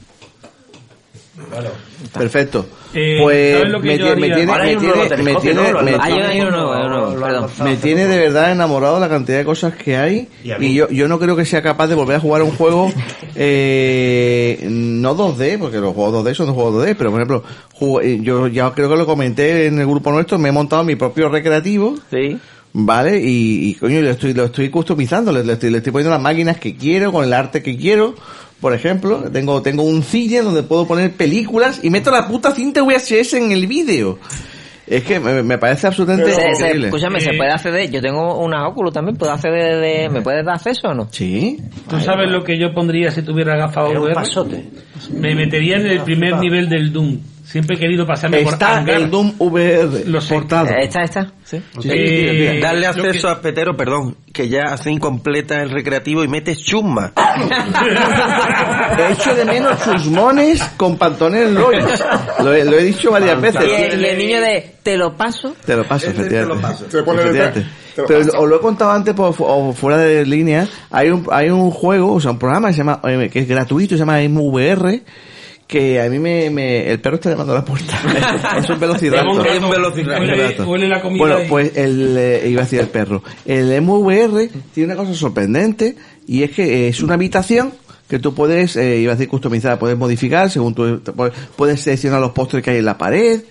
Claro. 1.50 1.70
Perfecto. 2.14 2.66
Eh, 2.94 3.20
pues 3.22 3.58
¿sabes 3.58 3.72
lo 3.72 3.82
que 3.82 3.88
me, 3.88 3.98
tiene, 3.98 4.16
me 4.22 4.28
tiene, 5.36 5.64
me 7.64 7.76
tiene, 7.78 8.08
de 8.08 8.18
verdad 8.20 8.52
enamorado 8.52 9.00
la 9.00 9.08
cantidad 9.10 9.38
de 9.38 9.46
cosas 9.46 9.76
que 9.76 9.96
hay 9.96 10.28
Y 10.60 10.74
yo, 10.74 10.90
yo 10.90 11.08
no 11.08 11.20
creo 11.20 11.36
que 11.36 11.46
sea 11.46 11.62
capaz 11.62 11.88
de 11.88 11.96
volver 11.96 12.16
a 12.16 12.20
jugar 12.20 12.42
un 12.42 12.52
juego 12.52 12.92
eh, 13.36 14.60
no 14.70 15.16
2D 15.16 15.58
porque 15.60 15.78
los 15.78 15.94
juegos 15.94 16.26
2D 16.26 16.34
son 16.34 16.48
de 16.48 16.54
juegos 16.54 16.84
2D 16.86 16.96
pero 16.98 17.12
por 17.12 17.20
ejemplo 17.20 17.44
jugo- 17.74 18.02
eh, 18.02 18.20
yo 18.22 18.48
ya 18.48 18.72
creo 18.72 18.90
que 18.90 18.96
lo 18.98 19.06
comenté 19.06 19.68
en 19.68 19.80
el 19.80 19.86
grupo 19.88 20.12
nuestro 20.12 20.38
me 20.40 20.50
he 20.50 20.52
montado 20.52 20.84
mi 20.84 20.96
propio 20.96 21.30
recreativo 21.30 21.96
Sí. 22.12 22.38
¿Vale? 22.72 23.20
Y, 23.20 23.70
y, 23.72 23.74
coño, 23.74 24.00
lo 24.00 24.12
estoy, 24.12 24.32
lo 24.36 24.46
estoy 24.46 24.70
customizando, 24.70 25.32
le, 25.32 25.44
le 25.44 25.54
estoy, 25.54 25.72
le 25.72 25.80
estoy 25.80 25.92
poniendo 25.92 26.12
las 26.12 26.22
máquinas 26.22 26.60
que 26.60 26.76
quiero, 26.76 27.12
con 27.12 27.24
el 27.26 27.34
arte 27.34 27.64
que 27.64 27.76
quiero. 27.76 28.14
Por 28.62 28.74
ejemplo, 28.74 29.24
tengo, 29.32 29.62
tengo 29.62 29.84
un 29.84 30.04
cine 30.04 30.42
donde 30.42 30.64
puedo 30.64 30.86
poner 30.86 31.12
películas 31.14 31.80
y 31.84 31.90
meto 31.90 32.12
la 32.12 32.28
puta 32.28 32.52
cinta 32.52 32.84
VHS 32.84 33.34
en 33.36 33.52
el 33.52 33.68
vídeo. 33.68 34.20
Es 34.86 35.04
que 35.04 35.20
me, 35.20 35.44
me 35.44 35.58
parece 35.60 35.86
absolutamente 35.88 36.32
Se- 36.32 36.42
se- 36.42 36.50
increíble. 36.50 36.88
escúchame, 36.88 37.22
se 37.22 37.34
puede 37.34 37.52
acceder. 37.52 37.92
Yo 37.92 38.02
tengo 38.02 38.40
una 38.44 38.68
Oculus 38.68 38.92
también. 38.92 39.16
¿Puedo 39.18 39.32
acceder 39.32 39.80
de, 39.80 40.10
¿Me 40.10 40.22
puedes 40.22 40.44
dar 40.44 40.56
acceso 40.56 40.88
o 40.90 40.94
no? 40.96 41.08
Sí. 41.12 41.58
¿Tú 41.88 42.00
sabes 42.00 42.30
lo 42.32 42.44
que 42.44 42.58
yo 42.60 42.74
pondría 42.74 43.12
si 43.12 43.22
tuviera 43.22 43.56
gafas 43.56 43.92
VR? 43.92 44.14
pasote. 44.16 44.66
Me 45.14 45.36
metería 45.36 45.78
en 45.78 45.86
el 45.86 46.02
primer 46.02 46.38
nivel 46.38 46.68
del 46.68 46.92
Doom. 46.92 47.18
Siempre 47.50 47.76
he 47.76 47.80
querido 47.80 48.06
pasarme 48.06 48.42
por 48.44 48.54
Está 48.54 48.78
hangar. 48.78 48.98
el 48.98 49.10
Doom 49.10 49.34
VR 49.40 50.06
Lo 50.06 50.22
sé. 50.22 50.36
portado. 50.36 50.70
Esta, 50.70 51.02
esta. 51.02 51.32
Sí. 51.44 51.60
Eh, 51.84 52.60
Darle 52.62 52.82
lo 52.82 52.88
acceso 52.90 53.28
que- 53.28 53.34
a 53.34 53.42
Petero, 53.42 53.76
perdón, 53.76 54.18
que 54.32 54.48
ya 54.50 54.66
hace 54.66 54.92
incompleta 54.92 55.62
el 55.64 55.72
recreativo 55.72 56.24
y 56.24 56.28
metes 56.28 56.60
chusma. 56.64 57.12
He 58.98 59.12
hecho 59.14 59.34
de 59.36 59.46
menos 59.46 59.84
chusmones 59.84 60.62
con 60.78 60.98
pantalones 60.98 61.50
Lois. 61.52 61.86
Lo, 62.44 62.54
he- 62.54 62.66
lo 62.66 62.78
he 62.78 62.84
dicho 62.84 63.12
varias 63.12 63.40
veces. 63.42 63.64
Y 63.68 63.72
el, 63.84 64.02
y 64.02 64.06
el 64.06 64.18
niño 64.18 64.42
de 64.42 64.76
te 64.84 64.98
lo 64.98 65.16
paso. 65.16 65.56
Te 65.66 65.76
lo 65.76 65.84
paso, 65.86 66.08
efectivamente. 66.08 66.68
Se 66.90 67.04
pone 67.04 67.22
el 67.22 67.28
Efectivamente. 67.30 67.70
te 67.96 68.02
lo 68.02 68.08
Pero 68.08 68.26
paso. 68.26 68.40
os 68.42 68.50
lo 68.50 68.56
he 68.58 68.60
contado 68.62 68.92
antes 68.92 69.14
por, 69.14 69.36
o 69.40 69.74
fuera 69.74 69.98
de 69.98 70.26
línea. 70.26 70.68
Hay 70.92 71.10
un, 71.10 71.28
hay 71.32 71.50
un 71.50 71.72
juego, 71.72 72.14
o 72.14 72.20
sea, 72.20 72.32
un 72.32 72.40
programa 72.40 72.68
que 72.70 72.74
se 72.74 72.78
llama, 72.80 73.00
eh, 73.06 73.30
que 73.32 73.40
es 73.40 73.48
gratuito, 73.48 73.96
se 73.96 74.00
llama 74.00 74.20
MVR, 74.22 75.02
que 75.70 76.02
a 76.02 76.10
mí 76.10 76.18
me, 76.18 76.50
me- 76.50 76.90
el 76.92 77.00
perro 77.00 77.18
está 77.18 77.30
llamando 77.30 77.54
a 77.54 77.58
la 77.60 77.64
puerta. 77.66 77.96
es 78.58 78.68
un 78.68 78.80
velociraptor. 78.80 79.46
Es 79.48 79.62
un 79.64 79.70
velociraptor. 79.70 80.28
Huele- 80.28 80.66
huele 80.68 80.88
la 80.88 81.00
comida 81.00 81.20
Bueno, 81.20 81.38
pues 81.48 81.78
el, 81.78 82.18
eh, 82.18 82.50
iba 82.50 82.62
a 82.62 82.64
decir 82.64 82.80
el 82.80 82.88
perro. 82.88 83.22
El 83.46 83.80
MVR 83.80 84.50
tiene 84.74 84.94
una 84.94 84.96
cosa 85.02 85.14
sorprendente 85.14 85.96
y 86.26 86.42
es 86.42 86.50
que 86.50 86.88
es 86.88 87.02
una 87.04 87.14
habitación 87.14 87.72
que 88.08 88.18
tú 88.18 88.34
puedes, 88.34 88.76
eh, 88.78 88.98
iba 88.98 89.12
a 89.12 89.16
decir 89.16 89.30
customizar, 89.30 89.78
puedes 89.78 89.96
modificar 89.96 90.50
según 90.50 90.74
puedes- 90.74 91.02
puedes 91.56 91.82
seleccionar 91.82 92.20
los 92.20 92.32
postres 92.32 92.64
que 92.64 92.72
hay 92.72 92.78
en 92.78 92.86
la 92.86 92.98
pared, 92.98 93.42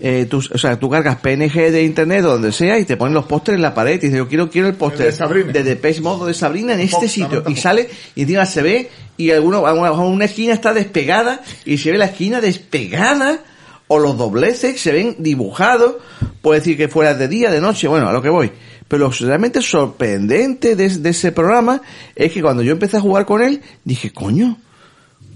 eh, 0.00 0.26
tú, 0.30 0.38
o 0.38 0.58
sea, 0.58 0.78
tú 0.78 0.88
cargas 0.88 1.16
PNG 1.16 1.72
de 1.72 1.82
internet 1.82 2.24
o 2.24 2.30
donde 2.30 2.52
sea 2.52 2.78
y 2.78 2.84
te 2.84 2.96
ponen 2.96 3.14
los 3.14 3.24
postres 3.24 3.56
en 3.56 3.62
la 3.62 3.74
pared 3.74 3.94
y 3.94 3.98
dices, 3.98 4.16
yo 4.16 4.28
quiero, 4.28 4.48
quiero 4.48 4.68
el 4.68 4.74
postre 4.74 5.10
de 5.10 5.44
de 5.44 5.62
Depeche 5.64 6.00
Mode 6.00 6.28
de 6.28 6.34
Sabrina 6.34 6.74
en 6.74 6.80
este 6.80 7.08
sitio 7.08 7.42
y 7.48 7.56
sale 7.56 7.88
y 8.14 8.22
encima 8.22 8.46
se 8.46 8.62
ve 8.62 8.90
y 9.16 9.30
alguno, 9.32 9.66
alguna, 9.66 9.90
una 9.92 10.26
esquina 10.26 10.52
está 10.52 10.72
despegada 10.72 11.42
y 11.64 11.78
se 11.78 11.90
ve 11.90 11.98
la 11.98 12.06
esquina 12.06 12.40
despegada 12.40 13.40
o 13.88 13.98
los 13.98 14.16
dobleces 14.16 14.80
se 14.80 14.92
ven 14.92 15.16
dibujados, 15.18 15.96
puede 16.42 16.60
decir 16.60 16.76
que 16.76 16.88
fuera 16.88 17.14
de 17.14 17.26
día, 17.26 17.50
de 17.50 17.60
noche, 17.60 17.88
bueno, 17.88 18.08
a 18.08 18.12
lo 18.12 18.22
que 18.22 18.28
voy. 18.28 18.52
Pero 18.86 19.08
lo 19.08 19.10
realmente 19.10 19.60
sorprendente 19.60 20.76
de, 20.76 20.88
de 20.88 21.10
ese 21.10 21.32
programa 21.32 21.82
es 22.14 22.32
que 22.32 22.40
cuando 22.40 22.62
yo 22.62 22.72
empecé 22.72 22.98
a 22.98 23.00
jugar 23.00 23.26
con 23.26 23.42
él, 23.42 23.60
dije, 23.84 24.10
coño, 24.12 24.58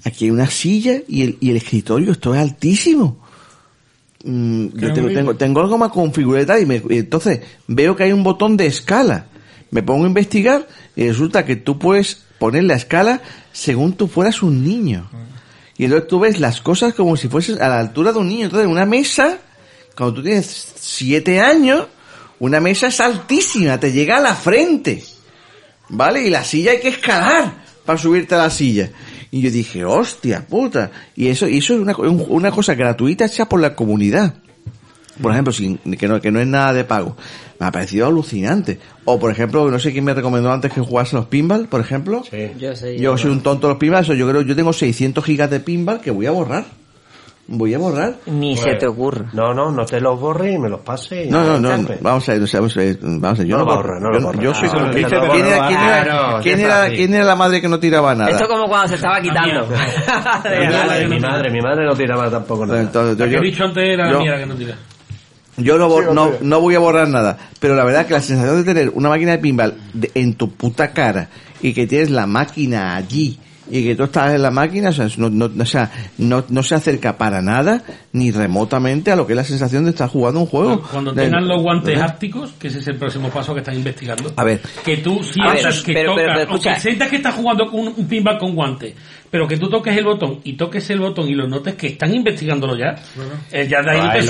aquí 0.05 0.27
hay 0.27 0.31
una 0.31 0.49
silla 0.49 1.01
y 1.09 1.23
el, 1.23 1.39
y 1.41 1.51
el 1.51 1.57
escritorio, 1.57 2.13
esto 2.13 2.35
es 2.35 2.41
altísimo. 2.41 3.19
Mm, 4.25 4.67
yo 4.79 4.93
tengo, 4.95 5.09
tengo, 5.15 5.35
tengo 5.37 5.61
algo 5.61 5.79
más 5.79 5.91
configurado 5.91 6.59
y, 6.59 6.67
me- 6.67 6.83
y 6.91 6.99
entonces 6.99 7.41
veo 7.67 7.97
que 7.97 8.05
hay 8.05 8.13
un 8.13 8.23
botón 8.23 8.57
de 8.57 8.67
escala. 8.67 9.27
Me 9.71 9.83
pongo 9.83 10.05
a 10.05 10.09
investigar 10.09 10.67
y 10.95 11.09
resulta 11.09 11.45
que 11.45 11.57
tú 11.57 11.79
puedes 11.79 12.23
poner 12.39 12.65
la 12.65 12.75
escala 12.75 13.21
según 13.53 13.95
tú 13.95 14.07
fueras 14.09 14.43
un 14.43 14.65
niño. 14.65 15.09
Y 15.79 15.85
entonces 15.87 16.09
tú 16.09 16.21
ves 16.21 16.39
las 16.41 16.61
cosas 16.61 16.95
como 16.95 17.17
si 17.17 17.29
fueses 17.29 17.61
a 17.61 17.69
la 17.69 17.81
altura 17.81 18.13
de 18.13 18.19
un 18.19 18.29
niño. 18.29 18.45
Entonces, 18.45 18.69
una 18.69 18.85
mesa, 18.87 19.39
cuando 19.97 20.15
tú 20.17 20.23
tienes 20.23 20.73
siete 20.79 21.41
años, 21.41 21.87
una 22.39 22.61
mesa 22.61 22.89
es 22.89 23.01
altísima, 23.01 23.81
te 23.81 23.91
llega 23.93 24.19
a 24.19 24.21
la 24.21 24.35
frente. 24.35 25.03
¿Vale? 25.89 26.27
Y 26.27 26.31
la 26.31 26.45
silla 26.45 26.73
hay 26.73 26.81
que 26.81 26.89
escalar 26.89 27.63
para 27.85 27.99
subirte 27.99 28.35
a 28.35 28.39
la 28.39 28.51
silla. 28.51 28.91
Y 29.33 29.41
yo 29.41 29.51
dije, 29.51 29.85
hostia 29.85 30.47
puta. 30.47 30.91
Y 31.17 31.27
eso, 31.29 31.49
y 31.49 31.59
eso 31.59 31.75
es 31.75 31.81
una, 31.81 31.95
co- 31.95 32.03
un- 32.03 32.25
una 32.29 32.51
cosa 32.53 32.75
gratuita 32.75 33.25
hecha 33.25 33.49
por 33.49 33.61
la 33.61 33.75
comunidad. 33.75 34.35
Por 35.21 35.33
ejemplo, 35.33 35.53
sin, 35.53 35.79
que, 35.79 36.07
no, 36.07 36.21
que 36.21 36.31
no 36.31 36.39
es 36.41 36.47
nada 36.47 36.73
de 36.73 36.85
pago. 36.85 37.17
Me 37.59 37.67
ha 37.67 37.73
parecido 37.73 38.07
alucinante. 38.07 38.79
O, 39.05 39.19
por 39.19 39.31
ejemplo, 39.31 39.71
no 39.71 39.79
sé 39.79 39.93
quién 39.93 40.05
me 40.05 40.15
recomendó 40.15 40.51
antes 40.53 40.73
que 40.73 40.81
jugase 40.81 41.17
los 41.17 41.27
pinball, 41.27 41.67
por 41.67 41.81
ejemplo. 41.81 42.23
Yo 42.59 42.75
sé. 42.77 42.99
Yo 42.99 43.17
soy 43.19 43.31
un 43.31 43.43
tonto 43.43 43.67
de 43.67 43.73
los 43.75 43.79
pinball, 43.81 44.03
eso 44.03 44.15
yo 44.15 44.29
creo, 44.29 44.43
yo 44.43 44.55
tengo 44.57 44.73
600 44.73 45.25
gigas 45.25 45.51
de 45.51 45.61
pinball 45.61 46.01
que 46.01 46.11
voy 46.11 46.27
a 46.27 46.31
borrar. 46.31 46.65
Voy 47.49 47.75
a 47.75 47.79
borrar. 47.79 48.15
Ni 48.27 48.57
se 48.57 48.75
te 48.77 48.87
ocurra. 48.87 49.27
No, 49.33 49.53
no, 49.53 49.71
no 49.73 49.85
te 49.85 50.01
los 50.01 50.19
borres 50.19 50.55
y 50.55 50.59
me 50.59 50.69
los 50.71 50.81
pases. 50.81 51.29
No, 51.29 51.45
no, 51.45 51.59
no, 51.59 51.69
chape. 51.83 51.99
vamos 52.01 52.27
a 52.29 52.33
ver, 52.33 52.41
vamos 52.53 52.77
a 52.77 52.81
ver, 52.81 52.99
vamos 53.03 53.39
a 53.39 53.43
ver, 53.43 53.47
yo 53.47 53.59
No 53.59 53.65
no, 53.65 53.71
lo 53.71 53.77
borro, 53.77 53.89
borra, 53.89 54.01
no 54.01 54.09
lo 54.09 54.15
yo, 54.15 54.21
no- 54.21 54.27
borra. 54.29 54.43
yo 54.43 54.55
soy 54.55 54.69
Ah, 54.69 54.73
no, 54.79 54.91
¿quién, 54.91 55.03
no 55.03 55.09
era, 55.09 55.67
quién 55.67 55.81
era- 55.81 56.41
quién 56.43 56.61
era- 56.61 56.89
quién 56.89 57.15
era 57.15 57.25
la 57.25 57.37
madre 57.37 57.61
que 57.61 57.69
no 57.69 57.79
tiraba 57.81 58.15
nada? 58.15 58.31
Esto 58.31 58.47
como 58.49 58.67
cuando 58.69 58.89
se 58.89 58.95
estaba 58.95 59.21
quitando. 59.21 59.67
Mi 59.67 60.67
madre, 60.69 61.09
mi 61.09 61.21
madre, 61.21 61.51
mi 61.51 61.61
madre 61.61 61.85
no 61.85 61.95
tiraba 61.95 62.31
tampoco 62.31 62.65
nada. 62.65 62.81
Entonces, 62.81 63.19
La 63.19 63.27
que 63.27 63.33
yo- 63.33 63.39
he 63.39 63.43
dicho 63.43 63.65
antes 63.65 63.83
era 63.89 64.09
yo- 64.11 64.19
la 64.19 64.23
mía 64.25 64.37
que 64.39 64.47
no 64.47 64.55
tira. 64.55 64.77
Yo 65.59 65.77
no, 65.77 65.91
Sí, 65.91 66.05
no, 66.13 66.31
no 66.41 66.61
voy 66.61 66.75
a 66.75 66.79
borrar 66.79 67.09
nada, 67.09 67.37
pero 67.61 67.75
la 67.75 67.85
verdad 67.85 68.07
que 68.07 68.15
la 68.15 68.23
sensación 68.23 68.57
de 68.57 68.65
tener 68.65 68.91
una 68.95 69.11
máquina 69.11 69.33
de 69.33 69.39
pinball 69.39 69.75
de- 69.93 70.11
en 70.15 70.35
tu 70.35 70.51
puta 70.53 70.93
cara 70.93 71.29
y 71.61 71.75
que 71.75 71.87
tienes 71.87 72.11
la 72.11 72.27
máquina 72.27 72.97
allí 72.97 73.39
y 73.75 73.85
que 73.85 73.97
tú 73.97 74.05
estás 74.05 74.35
en 74.35 74.43
la 74.43 74.51
máquina, 74.51 74.91
o 74.91 74.93
sea, 74.93 75.09
no, 75.17 75.31
no, 75.31 75.51
o 75.59 75.65
sea, 75.67 75.91
no, 76.19 76.45
no 76.51 76.63
se 76.63 76.75
acerca 76.75 77.17
para 77.17 77.41
nada 77.41 77.83
ni 78.13 78.31
remotamente 78.31 79.11
a 79.11 79.17
lo 79.17 79.27
que 79.27 79.33
es 79.33 79.37
la 79.39 79.45
sensación 79.45 79.85
de 79.85 79.91
estar 79.91 80.09
jugando 80.11 80.41
un 80.41 80.47
juego. 80.47 80.83
Cuando 80.91 81.13
De- 81.13 81.23
tengan 81.25 81.49
los 81.49 81.63
guantes 81.63 81.95
¿verdad? 81.95 82.11
hápticos, 82.11 82.53
que 82.59 82.69
ese 82.69 82.81
es 82.81 82.87
el 82.89 82.97
próximo 82.97 83.31
paso 83.31 83.55
que 83.55 83.61
están 83.61 83.75
investigando. 83.75 84.31
A 84.37 84.45
ver. 84.45 84.61
Que 84.85 84.99
tú 84.99 85.23
sientas 85.25 85.65
ver, 85.65 85.83
que 85.85 85.93
pero- 85.95 86.11
tocas, 86.11 86.25
pero- 86.27 86.35
pero 86.49 86.55
o 86.57 86.61
que 86.61 86.81
sientas 86.81 87.09
que 87.09 87.17
estás 87.17 87.35
jugando 87.35 87.67
con 87.71 87.81
un, 87.81 87.95
un 87.97 88.07
pinball 88.07 88.39
con 88.39 88.55
guantes, 88.55 88.95
pero 89.33 89.49
que 89.49 89.57
tú 89.57 89.71
toques 89.71 89.97
el 89.97 90.05
botón 90.05 90.41
y 90.45 90.53
toques 90.59 90.89
el 90.91 91.01
botón 91.01 91.27
y 91.27 91.35
lo 91.35 91.49
notes 91.49 91.75
que 91.75 91.87
están 91.89 92.15
investigándolo 92.15 92.77
ya. 92.77 92.95
Eh, 93.51 93.67
ya 93.67 93.81
de 93.81 93.91
ahí 93.91 94.01
hay, 94.13 94.23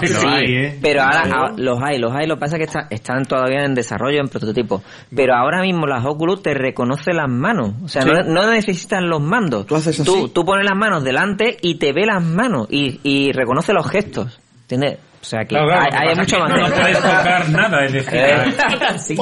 Sí, 0.00 0.06
sí, 0.08 0.26
hay, 0.26 0.54
¿eh? 0.56 0.78
Pero 0.82 1.02
ahora 1.02 1.22
ah, 1.32 1.52
los 1.56 1.78
hay, 1.80 1.98
los 1.98 2.12
hay. 2.12 2.26
Lo 2.26 2.34
que 2.34 2.40
pasa 2.40 2.56
es 2.56 2.58
que 2.58 2.64
está- 2.64 2.86
están 2.90 3.24
todavía 3.24 3.64
en 3.64 3.74
desarrollo, 3.74 4.18
en 4.20 4.26
prototipo. 4.28 4.82
Pero 5.14 5.34
ahora 5.36 5.62
mismo 5.62 5.86
las 5.86 6.04
Oculus 6.04 6.42
te 6.42 6.54
reconoce 6.54 7.12
las 7.14 7.28
manos. 7.30 7.74
O 7.84 7.88
sea, 7.88 8.02
Sí. 8.02 8.08
no, 8.10 8.24
no 8.24 8.50
necesitan 8.50 9.08
los 9.08 9.20
mandos. 9.22 9.64
Tú 9.64 9.76
haces 9.76 10.00
así. 10.00 10.04
Tú, 10.10 10.28
tú 10.30 10.44
pones 10.44 10.66
las 10.68 10.76
manos 10.76 11.04
delante 11.04 11.56
y 11.62 11.76
te 11.76 11.92
ve 11.92 12.04
las 12.04 12.22
manos 12.22 12.66
y, 12.68 12.98
y 13.04 13.30
reconoce 13.30 13.72
los 13.72 13.88
gestos. 13.88 14.40
¿Entiendes? 14.62 14.98
O 15.22 15.24
sea, 15.24 15.40
que 15.40 15.48
Claro, 15.48 15.68
claro, 15.68 15.86
hay, 16.00 16.08
hay 16.08 16.16
mucho 16.16 16.38
más. 16.40 16.50
No, 16.50 16.56
no 16.68 16.74
puedes 16.74 16.96
tocar 16.96 17.48
nada, 17.50 17.84
es 17.84 17.92
decir, 17.92 18.18
Eh, 18.20 18.52
sí. 18.98 19.16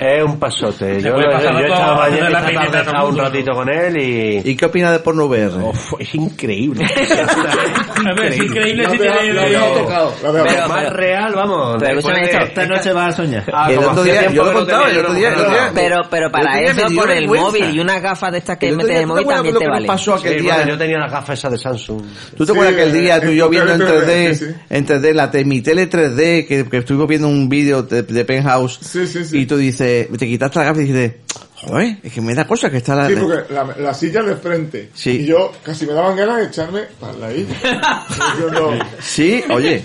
Es 0.00 0.24
un 0.24 0.38
pasote. 0.38 1.00
Yo, 1.02 1.10
yo, 1.10 1.20
yo 1.20 1.28
he 1.28 1.40
todo 1.42 1.58
estado 1.60 1.92
a 1.92 1.96
mañana 2.08 2.24
de 2.24 2.30
la 2.30 2.38
esta 2.38 2.40
tarde 2.40 2.54
peineta 2.58 2.78
he 2.78 2.80
estado 2.82 3.08
un 3.08 3.18
ratito 3.18 3.52
con 3.52 3.68
él 3.68 3.96
y... 3.98 4.50
¿Y 4.50 4.56
qué 4.56 4.64
opina 4.64 4.92
de 4.92 4.98
porno 5.00 5.26
VR? 5.26 5.56
Uf, 5.62 5.92
es 5.98 6.14
increíble. 6.14 6.86
A 6.86 8.14
ver, 8.20 8.32
es 8.32 8.38
increíble 8.38 8.84
Lo 8.84 8.90
si 8.92 8.98
tiene... 8.98 9.32
lo 9.52 9.66
tocado. 9.74 10.14
Lo 10.22 10.32
Pero- 10.32 10.68
Más 10.68 10.92
real, 10.94 11.32
vamos. 11.34 11.76
Pero 11.80 11.94
después 11.96 12.16
escúchame 12.16 12.20
de- 12.26 12.32
esto. 12.32 12.60
Esta 12.62 12.66
noche 12.74 12.92
vas 12.94 13.14
a 13.14 13.16
soñar. 13.16 13.44
Ah, 13.52 13.70
El 13.70 13.78
otro 13.78 14.02
día- 14.02 14.30
yo 14.30 14.44
lo 14.44 14.52
contaba, 14.54 14.84
tenía 14.86 14.98
el 15.00 15.04
otro 15.06 15.18
yo 15.20 15.30
jugaba. 15.34 15.50
día- 15.54 15.70
Pero, 15.74 15.96
pero 16.10 16.30
para 16.30 16.60
eso 16.62 16.86
con 16.96 17.10
el 17.10 17.26
móvil 17.28 17.74
y 17.74 17.80
unas 17.80 18.00
gafas 18.02 18.32
de 18.32 18.38
estas 18.38 18.56
que 18.56 18.72
metes 18.72 18.86
día, 18.88 18.96
en 19.02 19.02
el 19.02 19.08
¿tú 19.08 19.14
te 19.16 19.20
móvil 19.24 19.34
también 19.34 19.54
lo 19.54 19.60
te 19.60 19.68
vale. 19.68 19.86
pasó 19.86 20.14
aquel 20.14 20.40
día? 20.42 20.66
yo 20.66 20.78
tenía 20.78 20.98
las 20.98 21.12
gafas 21.12 21.38
esas 21.38 21.52
de 21.52 21.58
Samsung. 21.58 22.02
¿Tú 22.38 22.46
te 22.46 22.52
acuerdas 22.52 22.74
que 22.74 22.82
el 22.84 22.92
día 22.94 23.20
tú 23.20 23.28
y 23.28 23.36
yo 23.36 23.44
en 23.46 23.50
viendo 23.50 23.72
en 23.74 23.78
tele 23.80 23.90
3D, 24.00 24.34
sí, 24.34 24.44
sí. 24.46 24.54
en 24.70 24.86
3D, 24.86 25.12
la 25.12 25.30
mi 25.44 25.60
tele 25.60 25.90
3D, 25.90 26.46
que, 26.46 26.66
que 26.70 26.76
estuvimos 26.78 27.06
viendo 27.06 27.28
un 27.28 27.48
vídeo 27.50 27.82
de, 27.82 28.02
de 28.02 28.24
Penthouse, 28.24 28.78
Sí, 28.80 29.06
sí, 29.06 29.24
sí. 29.26 29.38
y 29.40 29.46
tú 29.46 29.56
dices, 29.58 29.89
te 30.18 30.26
quitaste 30.26 30.58
la 30.58 30.64
gafa 30.66 30.80
y 30.80 30.84
dices, 30.84 31.12
joder, 31.54 31.98
es 32.02 32.12
que 32.12 32.20
me 32.20 32.34
da 32.34 32.46
cosa 32.46 32.70
que 32.70 32.78
está 32.78 32.94
la... 32.94 33.08
Sí, 33.08 33.14
porque 33.20 33.52
la, 33.52 33.64
la 33.78 33.94
silla 33.94 34.22
de 34.22 34.36
frente. 34.36 34.90
Sí. 34.94 35.10
Y 35.22 35.26
yo 35.26 35.52
casi 35.62 35.86
me 35.86 35.92
daban 35.92 36.16
ganas 36.16 36.38
de 36.38 36.44
echarme 36.46 36.80
para 37.00 37.12
la 37.14 37.32
isla. 37.32 38.06
Diciendo, 38.34 38.78
Sí, 39.00 39.44
oye, 39.50 39.82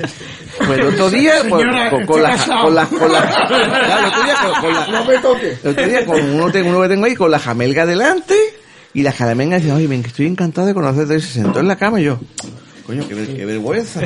pues 0.65 0.79
el 0.79 0.87
otro 0.87 1.09
día, 1.09 1.33
pues, 1.49 1.61
Señora, 1.61 1.89
con, 1.89 2.01
estoy 2.01 2.13
con 2.15 2.23
las, 2.23 2.45
con 2.45 2.75
las, 2.75 2.87
con 2.89 3.11
las, 3.11 3.47
claro, 3.47 3.97
el 3.99 4.05
otro 4.05 4.23
día 4.23 4.35
con, 4.41 4.61
con 4.61 4.73
la- 4.73 4.87
no 4.87 5.05
me 5.05 5.17
toques. 5.19 5.59
el 5.65 5.71
otro 5.71 5.87
día 5.87 6.05
con 6.05 6.29
uno, 6.29 6.51
tengo, 6.51 6.69
uno 6.69 6.81
que 6.83 6.87
tengo 6.89 7.05
ahí 7.05 7.15
con 7.15 7.29
la 7.31 7.39
jamelga 7.39 7.85
delante, 7.85 8.35
y 8.93 9.01
la 9.03 9.11
jamelga 9.11 9.57
dice, 9.57 9.71
oye, 9.73 9.87
ven, 9.87 10.01
que 10.01 10.07
estoy 10.09 10.27
encantado 10.27 10.67
de 10.67 10.73
conocerte, 10.73 11.15
y 11.17 11.21
se 11.21 11.27
sentó 11.41 11.59
en 11.59 11.67
la 11.67 11.75
cama 11.75 11.99
y 11.99 12.05
yo, 12.05 12.19
Coño, 12.85 13.07
qué, 13.07 13.15
ver- 13.15 13.35
qué 13.35 13.45
vergüenza. 13.45 13.99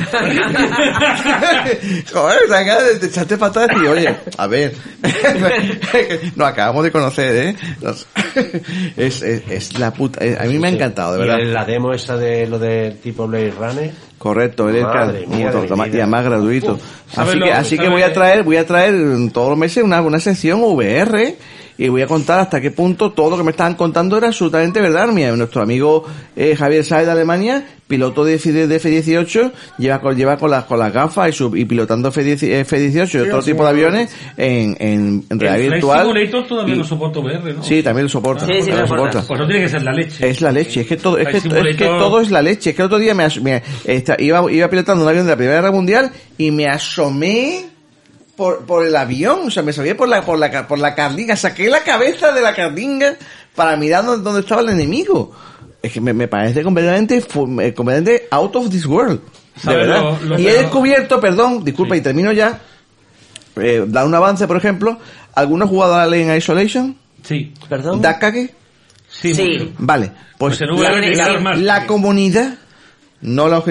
Joder, 2.12 2.38
te 2.48 2.54
acabas 2.54 3.00
de- 3.00 3.06
echarte 3.06 3.36
patadas 3.36 3.70
y 3.82 3.86
oye, 3.86 4.16
a 4.38 4.46
ver. 4.46 4.72
Nos 6.36 6.48
acabamos 6.48 6.84
de 6.84 6.90
conocer, 6.90 7.36
¿eh? 7.48 7.56
Nos- 7.82 8.06
Es, 8.96 9.22
es, 9.22 9.42
es 9.50 9.78
la 9.78 9.92
puta. 9.92 10.24
eh, 10.24 10.36
A 10.40 10.44
mí 10.44 10.58
me 10.58 10.68
ha 10.68 10.70
encantado, 10.70 11.12
de 11.12 11.18
verdad. 11.18 11.38
la 11.42 11.64
demo 11.64 11.92
esa 11.92 12.16
de 12.16 12.46
lo 12.46 12.58
de 12.58 12.92
tipo 13.02 13.26
Blade 13.26 13.50
Runner. 13.58 13.90
Correcto, 14.18 14.66
de 14.66 15.26
mi 15.26 15.40
y 15.40 15.44
además 15.44 16.24
gratuito. 16.24 16.78
¿sabes 17.12 17.30
Así 17.30 17.38
lo- 17.38 17.46
que, 17.46 17.52
así 17.52 17.78
que 17.78 17.88
voy 17.88 18.02
a 18.02 18.12
traer, 18.12 18.42
voy 18.44 18.56
a 18.56 18.66
traer 18.66 18.94
todos 19.32 19.50
los 19.50 19.58
meses 19.58 19.82
una, 19.84 20.00
una 20.02 20.20
sección 20.20 20.62
VR 20.62 21.36
y 21.82 21.88
voy 21.88 22.02
a 22.02 22.06
contar 22.06 22.38
hasta 22.40 22.60
qué 22.60 22.70
punto 22.70 23.10
todo 23.12 23.30
lo 23.30 23.36
que 23.38 23.42
me 23.44 23.50
estaban 23.52 23.74
contando 23.74 24.18
era 24.18 24.28
absolutamente 24.28 24.80
verdad. 24.80 25.08
Mira, 25.08 25.34
nuestro 25.34 25.62
amigo 25.62 26.04
eh, 26.36 26.54
Javier 26.56 26.84
Saez 26.84 27.06
de 27.06 27.12
Alemania, 27.12 27.64
piloto 27.88 28.22
de, 28.24 28.34
F- 28.34 28.52
de 28.52 28.76
F-18, 28.76 29.50
lleva 29.78 30.00
con, 30.00 30.14
lleva 30.16 30.36
con 30.36 30.50
las, 30.50 30.64
con 30.64 30.78
las 30.78 30.92
gafas 30.92 31.30
y, 31.30 31.32
sub- 31.32 31.56
y 31.56 31.64
pilotando 31.64 32.10
F-10 32.10 32.42
F-18 32.60 33.14
y 33.14 33.18
otro 33.22 33.40
sí, 33.42 33.52
tipo 33.52 33.64
de 33.64 33.70
aviones 33.70 34.14
en, 34.36 34.76
en, 34.78 34.78
en 34.78 35.24
El 35.30 35.40
realidad 35.40 35.56
Flight 35.56 35.72
virtual. 35.72 36.00
Simulator 36.06 36.46
todavía 36.46 36.74
Y- 36.74 36.78
no 36.78 36.84
soporta 36.84 37.18
VR, 37.20 37.54
¿no? 37.54 37.62
Sí, 37.62 37.82
también 37.82 38.04
lo 38.04 38.08
soporta. 38.10 38.46
Sí, 38.46 38.52
sí, 38.52 38.58
también 38.58 38.76
lo 38.76 38.82
lo 38.82 38.86
soporta. 38.88 39.12
soporta. 39.22 39.28
Pues 39.28 39.40
no 39.40 39.46
tiene 39.46 39.62
que 39.62 39.68
ser 39.70 39.82
la 39.82 39.92
leche. 39.92 40.28
Es 40.28 40.40
la 40.42 40.52
leche, 40.52 40.80
es 40.82 40.86
que 40.86 40.96
todo, 40.98 41.18
es 41.18 41.28
que, 41.28 41.36
es 41.38 41.44
todo 41.78 42.20
es 42.20 42.30
la 42.30 42.42
leche. 42.42 42.70
Es 42.70 42.76
que 42.76 42.82
el 42.82 42.86
otro 42.86 42.98
día 42.98 43.14
me, 43.14 43.26
me- 43.42 43.62
esta- 43.84 44.16
iba, 44.18 44.52
iba 44.52 44.68
pilotando 44.68 45.02
un 45.02 45.08
avión 45.08 45.24
de 45.24 45.30
la 45.30 45.36
Primera 45.36 45.56
Guerra 45.60 45.72
Mundial 45.72 46.10
y 46.36 46.50
me 46.50 46.66
asomé 46.68 47.64
por, 48.40 48.64
por 48.64 48.86
el 48.86 48.96
avión, 48.96 49.40
o 49.46 49.50
sea, 49.50 49.62
me 49.62 49.72
salí 49.72 49.92
por 49.92 50.08
la, 50.08 50.22
por 50.22 50.38
la, 50.38 50.66
por 50.66 50.78
la 50.78 50.94
carlinga, 50.94 51.36
saqué 51.36 51.68
la 51.68 51.82
cabeza 51.84 52.32
de 52.32 52.40
la 52.40 52.54
carlinga 52.54 53.16
para 53.54 53.76
mirar 53.76 54.04
dónde, 54.06 54.24
dónde 54.24 54.40
estaba 54.40 54.62
el 54.62 54.70
enemigo. 54.70 55.30
Es 55.82 55.92
que 55.92 56.00
me, 56.00 56.14
me 56.14 56.26
parece 56.26 56.62
completamente, 56.62 57.18
eh, 57.18 57.74
completamente 57.74 58.28
out 58.30 58.56
of 58.56 58.70
this 58.70 58.86
world. 58.86 59.20
De 59.56 59.60
¿Sabes 59.60 59.86
verdad. 59.86 60.00
lo- 60.00 60.20
lo 60.30 60.38
y 60.38 60.46
he 60.48 60.52
descubierto, 60.54 61.20
perdón, 61.20 61.62
disculpa 61.62 61.94
y 61.96 62.00
termino 62.00 62.32
ya, 62.32 62.58
eh, 63.56 63.84
dar 63.86 64.06
un 64.06 64.14
avance, 64.14 64.46
por 64.46 64.56
ejemplo, 64.56 64.98
¿alguno 65.34 65.66
ha 65.66 65.68
jugado 65.68 65.94
a 65.94 65.98
la 65.98 66.02
Alien 66.04 66.34
Isolation? 66.34 66.96
Sí. 67.22 67.52
¿Perdón? 67.68 68.00
¿Dakage? 68.00 68.54
Sí. 69.08 69.34
Sí. 69.34 69.74
Vale, 69.78 70.12
pues, 70.38 70.58
Pues 70.58 70.80
la, 71.16 71.38
la- 71.38 71.56
la 71.56 71.86
comunidad 71.86 72.54
no 73.22 73.48
la 73.48 73.62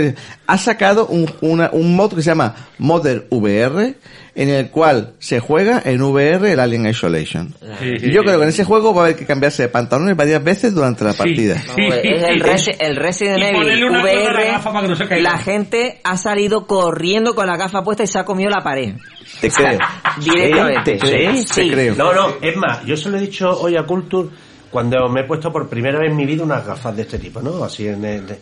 ha 0.48 0.58
sacado 0.58 1.08
un, 1.08 1.30
una- 1.42 1.70
un 1.74 1.96
mod 1.96 2.14
que 2.14 2.22
se 2.22 2.30
llama 2.30 2.56
Modern 2.78 3.26
VR 3.30 3.96
en 4.36 4.50
el 4.50 4.70
cual 4.70 5.14
se 5.20 5.40
juega 5.40 5.82
en 5.84 6.02
VR 6.02 6.52
el 6.54 6.60
Alien 6.60 6.86
Isolation. 6.88 7.54
Y 7.82 8.12
yo 8.12 8.22
creo 8.24 8.38
que 8.38 8.44
en 8.44 8.50
ese 8.50 8.64
juego 8.64 8.94
va 8.94 9.02
a 9.02 9.06
haber 9.06 9.16
que 9.18 9.26
cambiarse 9.26 9.64
de 9.64 9.70
pantalones 9.70 10.16
varias 10.16 10.42
veces 10.44 10.74
durante 10.74 11.04
la 11.04 11.14
partida. 11.14 11.62
Ver, 11.76 12.06
es 12.06 12.24
el, 12.24 12.42
Resi- 12.44 12.76
el 12.80 12.96
Resident 12.96 13.42
Evil 13.44 13.54
ponerle 13.62 13.86
una 13.90 14.02
cosa 14.02 14.12
a 14.12 14.16
la 14.16 14.30
VR. 14.32 14.46
gafa 14.52 14.72
para 14.74 14.88
que 14.88 15.16
no. 15.16 15.22
La 15.22 15.38
gente 15.40 16.00
ha 16.04 16.16
salido 16.18 16.68
corriendo 16.68 17.36
con 17.36 17.48
la 17.48 17.58
gafa 17.58 17.84
puesta 17.84 18.04
y 18.04 18.08
se 18.08 18.18
ha 18.20 18.24
comido 18.24 18.50
la 18.50 18.62
pared. 18.64 18.94
Te 19.42 19.50
creo. 19.50 19.80
Directamente. 20.24 20.94
Te 20.94 21.00
creo, 21.00 21.34
Sí, 21.36 21.46
te 21.46 21.54
sí. 21.64 21.72
creo. 21.72 21.96
No, 21.96 22.14
no, 22.14 22.36
es 22.42 22.56
más, 22.56 22.86
yo 22.86 22.96
se 22.96 23.10
lo 23.10 23.18
he 23.18 23.22
dicho 23.22 23.50
hoy 23.60 23.76
a 23.78 23.84
Culture 23.84 24.30
cuando 24.70 25.10
me 25.10 25.22
he 25.22 25.24
puesto 25.24 25.52
por 25.52 25.68
primera 25.68 26.00
vez 26.00 26.12
en 26.12 26.16
mi 26.18 26.26
vida 26.26 26.44
unas 26.44 26.66
gafas 26.66 26.96
de 26.96 27.02
este 27.02 27.18
tipo, 27.20 27.42
¿no? 27.42 27.64
Así 27.64 27.88
en 27.88 28.04
el- 28.06 28.28
de- 28.28 28.40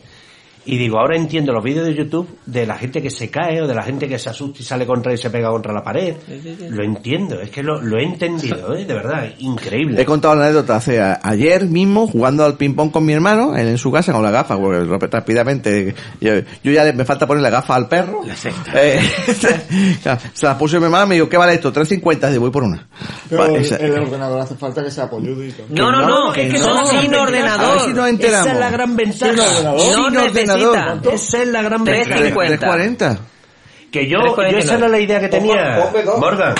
y 0.68 0.78
digo, 0.78 1.00
ahora 1.00 1.16
entiendo 1.16 1.54
los 1.54 1.64
vídeos 1.64 1.86
de 1.86 1.96
YouTube 1.96 2.28
de 2.46 2.66
la 2.68 2.78
gente 2.78 3.02
que 3.02 3.10
se 3.10 3.30
cae 3.30 3.62
o 3.62 3.68
de 3.68 3.74
la 3.74 3.84
gente 3.84 4.08
que 4.08 4.20
se 4.20 4.30
asusta 4.30 4.62
y 4.62 4.66
sale 4.66 4.86
contra 4.86 5.14
y 5.14 5.18
se 5.18 5.30
pega 5.30 5.50
contra 5.50 5.74
la 5.74 5.84
pared. 5.84 6.16
Lo 6.70 6.84
entiendo, 6.84 7.40
es 7.42 7.50
que 7.50 7.64
lo, 7.64 7.82
lo 7.82 7.98
he 7.98 8.04
entendido, 8.04 8.74
¿eh? 8.78 8.86
De 8.86 8.94
verdad, 8.94 9.30
increíble. 9.40 10.02
He 10.02 10.06
contado 10.06 10.36
la 10.36 10.46
anécdota 10.46 10.76
hace 10.76 11.00
a- 11.02 11.20
ayer 11.24 11.66
mismo 11.66 12.08
jugando 12.08 12.44
al 12.46 12.56
ping 12.58 12.74
pong 12.76 12.92
con 12.92 13.06
mi 13.06 13.14
hermano, 13.14 13.56
él 13.56 13.68
en 13.68 13.78
su 13.78 13.92
casa 13.92 14.12
con 14.14 14.22
la 14.24 14.32
gafa, 14.32 14.58
porque 14.58 15.08
rápidamente. 15.10 15.96
Yo, 16.22 16.34
yo 16.64 16.72
ya 16.72 16.84
le- 16.84 16.94
me 16.94 17.06
falta 17.06 17.26
poner 17.26 17.42
la 17.44 17.50
gafa 17.50 17.76
al 17.76 17.88
perro. 17.88 18.22
Eh, 18.76 19.00
se 20.34 20.46
la 20.46 20.58
puse 20.58 20.78
mi 20.80 20.86
hermano 20.86 21.06
y 21.06 21.10
me 21.10 21.16
dijo, 21.16 21.30
¿qué 21.30 21.38
vale 21.38 21.54
esto? 21.54 21.72
3.50, 21.74 22.34
y 22.36 22.38
voy 22.38 22.52
por 22.52 22.64
una. 22.64 22.88
Pero 23.30 23.42
Va, 23.42 23.48
el, 23.48 23.56
esa- 23.58 23.78
el 23.78 23.92
ordenador 23.98 24.42
hace 24.42 24.56
falta 24.56 24.84
que 24.84 24.92
sea 24.92 25.10
poludito. 25.10 25.64
No, 25.70 25.92
no, 25.92 26.08
no, 26.08 26.34
es 26.34 26.52
que 26.52 26.60
son 26.60 26.88
sin 26.88 27.14
ordenador. 27.16 27.66
A 27.66 27.72
ver 27.74 27.80
si 27.82 27.94
nos 27.94 28.08
enteramos. 28.10 28.48
Esa 28.48 28.54
es 28.54 28.60
la 28.60 28.70
gran 28.70 28.96
ventaja. 28.96 29.32
Sin 29.32 29.40
ordenador. 29.40 29.80
Sin 29.80 29.94
Sin 29.94 30.18
ordenador. 30.18 30.57
Ordenador. 30.66 31.14
Esa 31.14 31.42
es 31.42 31.48
la 31.50 31.62
gran 31.62 31.84
ventaja. 31.84 32.20
3.50. 32.22 32.60
3.40. 32.60 33.18
Que 33.92 34.08
yo, 34.10 34.20
3.49. 34.20 34.52
yo 34.52 34.58
esa 34.58 34.76
era 34.76 34.88
la 34.90 35.00
idea 35.00 35.20
que 35.20 35.28
tenía. 35.30 35.90
Morgan. 36.20 36.56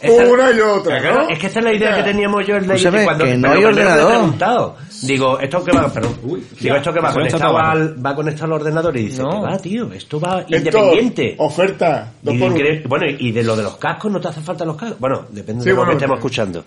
Esta- 0.00 0.24
Una 0.26 0.50
y 0.50 0.58
otra, 0.60 1.00
¿no? 1.00 1.28
Es 1.28 1.38
que 1.38 1.46
esta 1.46 1.60
es 1.60 1.64
la 1.64 1.72
idea 1.74 1.94
que 1.94 2.02
teníamos 2.02 2.44
yo 2.44 2.56
en 2.56 2.66
la 2.66 2.74
Escúchame, 2.74 3.04
cuando 3.04 3.24
que 3.24 3.36
no 3.36 3.52
hay 3.52 3.64
ordenador. 3.64 3.96
le 3.98 4.02
he 4.02 4.18
preguntado. 4.18 4.76
Digo, 5.02 5.38
esto 5.38 5.64
que 5.64 5.70
va, 5.70 5.88
perdón. 5.92 6.16
Digo, 6.60 6.74
esto 6.74 6.92
que 6.92 7.00
va 7.00 7.12
conectado 7.12 7.56
al, 7.58 8.04
va 8.04 8.14
conectado 8.16 8.46
al 8.46 8.52
ordenador 8.54 8.96
y 8.96 9.02
dice, 9.04 9.22
No. 9.22 9.30
que 9.30 9.38
va, 9.46 9.58
tío, 9.58 9.92
esto 9.92 10.18
va 10.18 10.40
Esto, 10.40 10.56
independiente. 10.56 11.36
Oferta. 11.38 12.10
Dos 12.20 12.34
Y 12.34 12.38
por 12.38 12.48
uno. 12.50 12.56
incre- 12.58 12.82
bueno, 12.88 13.04
y 13.16 13.30
de 13.30 13.42
lo 13.44 13.54
de 13.54 13.62
los 13.62 13.76
cascos, 13.76 14.10
¿no 14.10 14.20
te 14.20 14.26
hace 14.28 14.40
falta 14.40 14.64
los 14.64 14.76
cascos? 14.76 14.98
Bueno, 14.98 15.26
depende 15.30 15.62
Sí, 15.62 15.68
de 15.68 15.74
lo 15.74 15.76
bueno, 15.82 15.90
que 15.92 15.96
estemos 15.98 16.18
escuchando. 16.18 16.64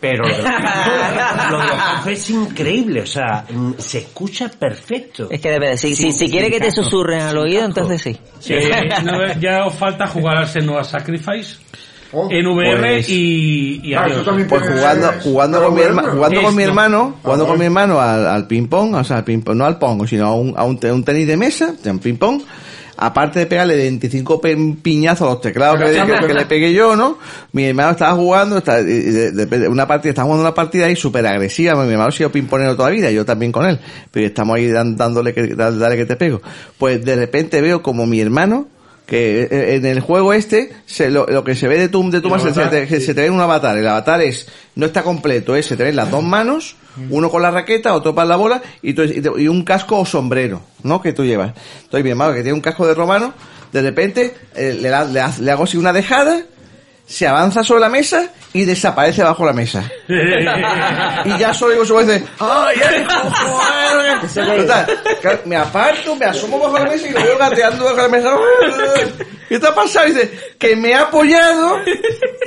Pero 0.00 0.22
lo 0.28 0.34
de, 0.36 0.42
los, 0.42 1.50
lo 1.50 1.58
de 1.58 1.64
los 1.66 1.74
cascos 1.74 2.12
es 2.12 2.30
increíble, 2.30 3.00
o 3.02 3.06
sea, 3.06 3.44
mm, 3.50 3.72
se 3.78 3.98
escucha 3.98 4.48
perfecto. 4.48 5.28
Es 5.30 5.40
que 5.40 5.50
debe 5.50 5.76
si, 5.76 5.96
si, 5.96 6.12
si 6.12 6.30
quiere 6.30 6.50
que 6.50 6.60
te 6.60 6.70
susurren 6.70 7.20
al 7.22 7.36
oído, 7.38 7.64
entonces 7.64 8.00
sí. 8.02 8.16
Eh, 8.54 8.88
no, 9.04 9.32
ya 9.40 9.66
os 9.66 9.74
falta 9.74 10.06
jugar 10.06 10.36
al 10.36 10.46
Senua 10.48 10.84
Sacrifice. 10.84 11.56
Oh, 12.10 12.26
en 12.30 12.46
VR 12.46 12.80
Pues- 12.80 13.10
y, 13.10 13.80
y 13.84 13.92
Ah, 13.94 14.06
tú 14.10 14.22
también 14.24 14.48
Pues 14.48 14.62
jugando, 14.62 15.12
jugando 15.22 15.62
con 15.64 15.74
mi, 15.74 15.82
herma- 15.82 16.10
jugando 16.10 16.42
con 16.42 16.56
mi 16.56 16.62
hermano, 16.62 17.16
jugando 17.22 17.44
Ah, 17.44 17.48
con 17.48 17.58
mi 17.58 17.68
bueno. 17.68 17.82
hermano 17.90 18.00
al, 18.00 18.26
al 18.28 18.46
ping 18.46 18.66
pong, 18.66 18.94
o 18.94 19.04
sea, 19.04 19.18
al 19.18 19.24
ping 19.24 19.40
pong, 19.42 19.56
no 19.56 19.66
al 19.66 19.78
pong, 19.78 20.06
sino 20.08 20.26
a 20.26 20.34
un, 20.34 20.54
a 20.56 20.64
un 20.64 20.78
tenis 21.04 21.26
de 21.26 21.36
mesa, 21.36 21.74
un 21.84 21.98
ping 21.98 22.16
pong, 22.16 22.40
aparte 23.00 23.38
de 23.38 23.46
pegarle 23.46 23.76
25 23.76 24.40
pe- 24.40 24.56
piñazos 24.82 25.26
a 25.28 25.30
los 25.32 25.40
teclados 25.40 25.76
que, 25.86 25.92
que- 26.06 26.12
que 26.26 26.34
le 26.34 26.46
pegué 26.46 26.72
yo, 26.72 26.96
¿no? 26.96 27.18
Mi 27.52 27.64
hermano 27.64 27.92
estaba 27.92 28.12
jugando, 28.16 28.58
está, 28.58 28.80
y 28.80 28.84
de- 28.84 29.30
de- 29.46 29.68
una 29.68 29.86
partida, 29.86 30.10
estaba 30.10 30.26
jugando 30.26 30.42
una 30.42 30.54
partida 30.54 30.86
ahí 30.86 30.96
súper 30.96 31.26
agresiva, 31.26 31.74
mi 31.84 31.90
hermano 31.92 32.08
ha 32.08 32.12
sido 32.12 32.30
pimponero 32.32 32.74
toda 32.76 32.90
la 32.90 32.96
vida, 32.96 33.10
yo 33.10 33.24
también 33.24 33.52
con 33.52 33.64
él, 33.66 33.78
pero 34.10 34.26
estamos 34.26 34.56
ahí 34.56 34.66
dándole 34.68 35.32
que, 35.32 35.46
da- 35.54 35.70
dale 35.70 35.96
que 35.96 36.06
te 36.06 36.16
pego. 36.16 36.40
Pues 36.76 37.04
de 37.04 37.16
repente 37.16 37.60
veo 37.60 37.82
como 37.82 38.04
mi 38.06 38.20
hermano, 38.20 38.66
que 39.08 39.42
eh, 39.50 39.74
en 39.76 39.86
el 39.86 40.00
juego 40.00 40.32
este 40.34 40.70
se, 40.86 41.10
lo, 41.10 41.26
lo 41.26 41.42
que 41.42 41.56
se 41.56 41.66
ve 41.66 41.78
de 41.78 41.88
tu 41.88 42.08
de 42.10 42.20
tu 42.20 42.28
El 42.28 42.40
se, 42.42 42.52
se 42.54 42.60
avatar, 42.60 42.70
te, 42.70 42.86
que 42.86 43.00
se 43.00 43.14
te 43.14 43.22
ve 43.22 43.30
un 43.30 43.40
avatar. 43.40 43.76
El 43.78 43.88
avatar 43.88 44.20
es 44.20 44.46
no 44.76 44.86
está 44.86 45.02
completo 45.02 45.56
es 45.56 45.66
se 45.66 45.76
te 45.76 45.82
ven 45.84 45.96
las 45.96 46.10
dos 46.10 46.22
manos 46.22 46.76
uno 47.10 47.30
con 47.30 47.40
la 47.42 47.50
raqueta 47.52 47.94
otro 47.94 48.12
para 48.14 48.26
la 48.28 48.36
bola 48.36 48.60
y, 48.82 48.92
tú- 48.92 49.02
un 49.48 49.62
casco 49.64 49.98
o 49.98 50.04
sombrero 50.04 50.60
no 50.82 51.00
que 51.00 51.12
tú 51.12 51.24
llevas. 51.24 51.52
Entonces 51.84 52.04
mi 52.04 52.10
hermano 52.10 52.32
que 52.34 52.42
tiene 52.42 52.52
un 52.54 52.60
casco 52.60 52.86
de 52.86 52.94
romano 52.94 53.32
de 53.72 53.82
repente 53.82 54.34
eh, 54.54 54.76
le, 54.80 54.90
le, 54.90 55.22
le 55.40 55.50
hago 55.52 55.64
así 55.64 55.76
una 55.76 55.92
dejada 55.92 56.42
se 57.06 57.26
avanza 57.26 57.64
sobre 57.64 57.80
la 57.80 57.88
mesa 57.88 58.30
y 58.52 58.64
desaparece 58.64 59.22
bajo 59.22 59.44
la 59.44 59.52
mesa 59.52 59.84
y 60.08 61.38
ya 61.38 61.52
solo 61.52 61.72
digo 61.72 61.84
su 61.84 61.94
voz 61.94 62.06
de 62.06 62.22
¡Ay, 62.40 62.76
joder! 63.44 64.18
Claro, 65.20 65.40
me 65.44 65.56
aparto, 65.56 66.16
me 66.16 66.26
asomo 66.26 66.58
bajo 66.58 66.78
la 66.78 66.90
mesa 66.90 67.06
y 67.08 67.10
lo 67.12 67.22
veo 67.22 67.38
gateando 67.38 67.84
bajo 67.84 67.96
la 67.98 68.08
mesa. 68.08 68.36
¿Qué 69.48 69.58
te 69.58 69.66
ha 69.66 69.74
pasado? 69.74 70.08
Y 70.08 70.12
dice, 70.12 70.30
que 70.58 70.76
me 70.76 70.94
ha 70.94 71.02
apoyado 71.02 71.78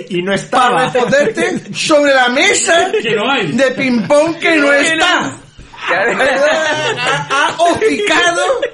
Y 0.09 0.21
no 0.21 0.31
para 0.31 0.35
estaba. 0.35 0.83
responderte 0.85 1.73
sobre 1.73 2.13
la 2.13 2.29
mesa 2.29 2.91
Que 3.01 3.15
no 3.15 3.31
hay. 3.31 3.51
de 3.51 3.71
ping-pong 3.71 4.37
que 4.37 4.55
no 4.57 4.71
está. 4.71 5.33
Ha, 5.89 7.27
ha 7.29 7.51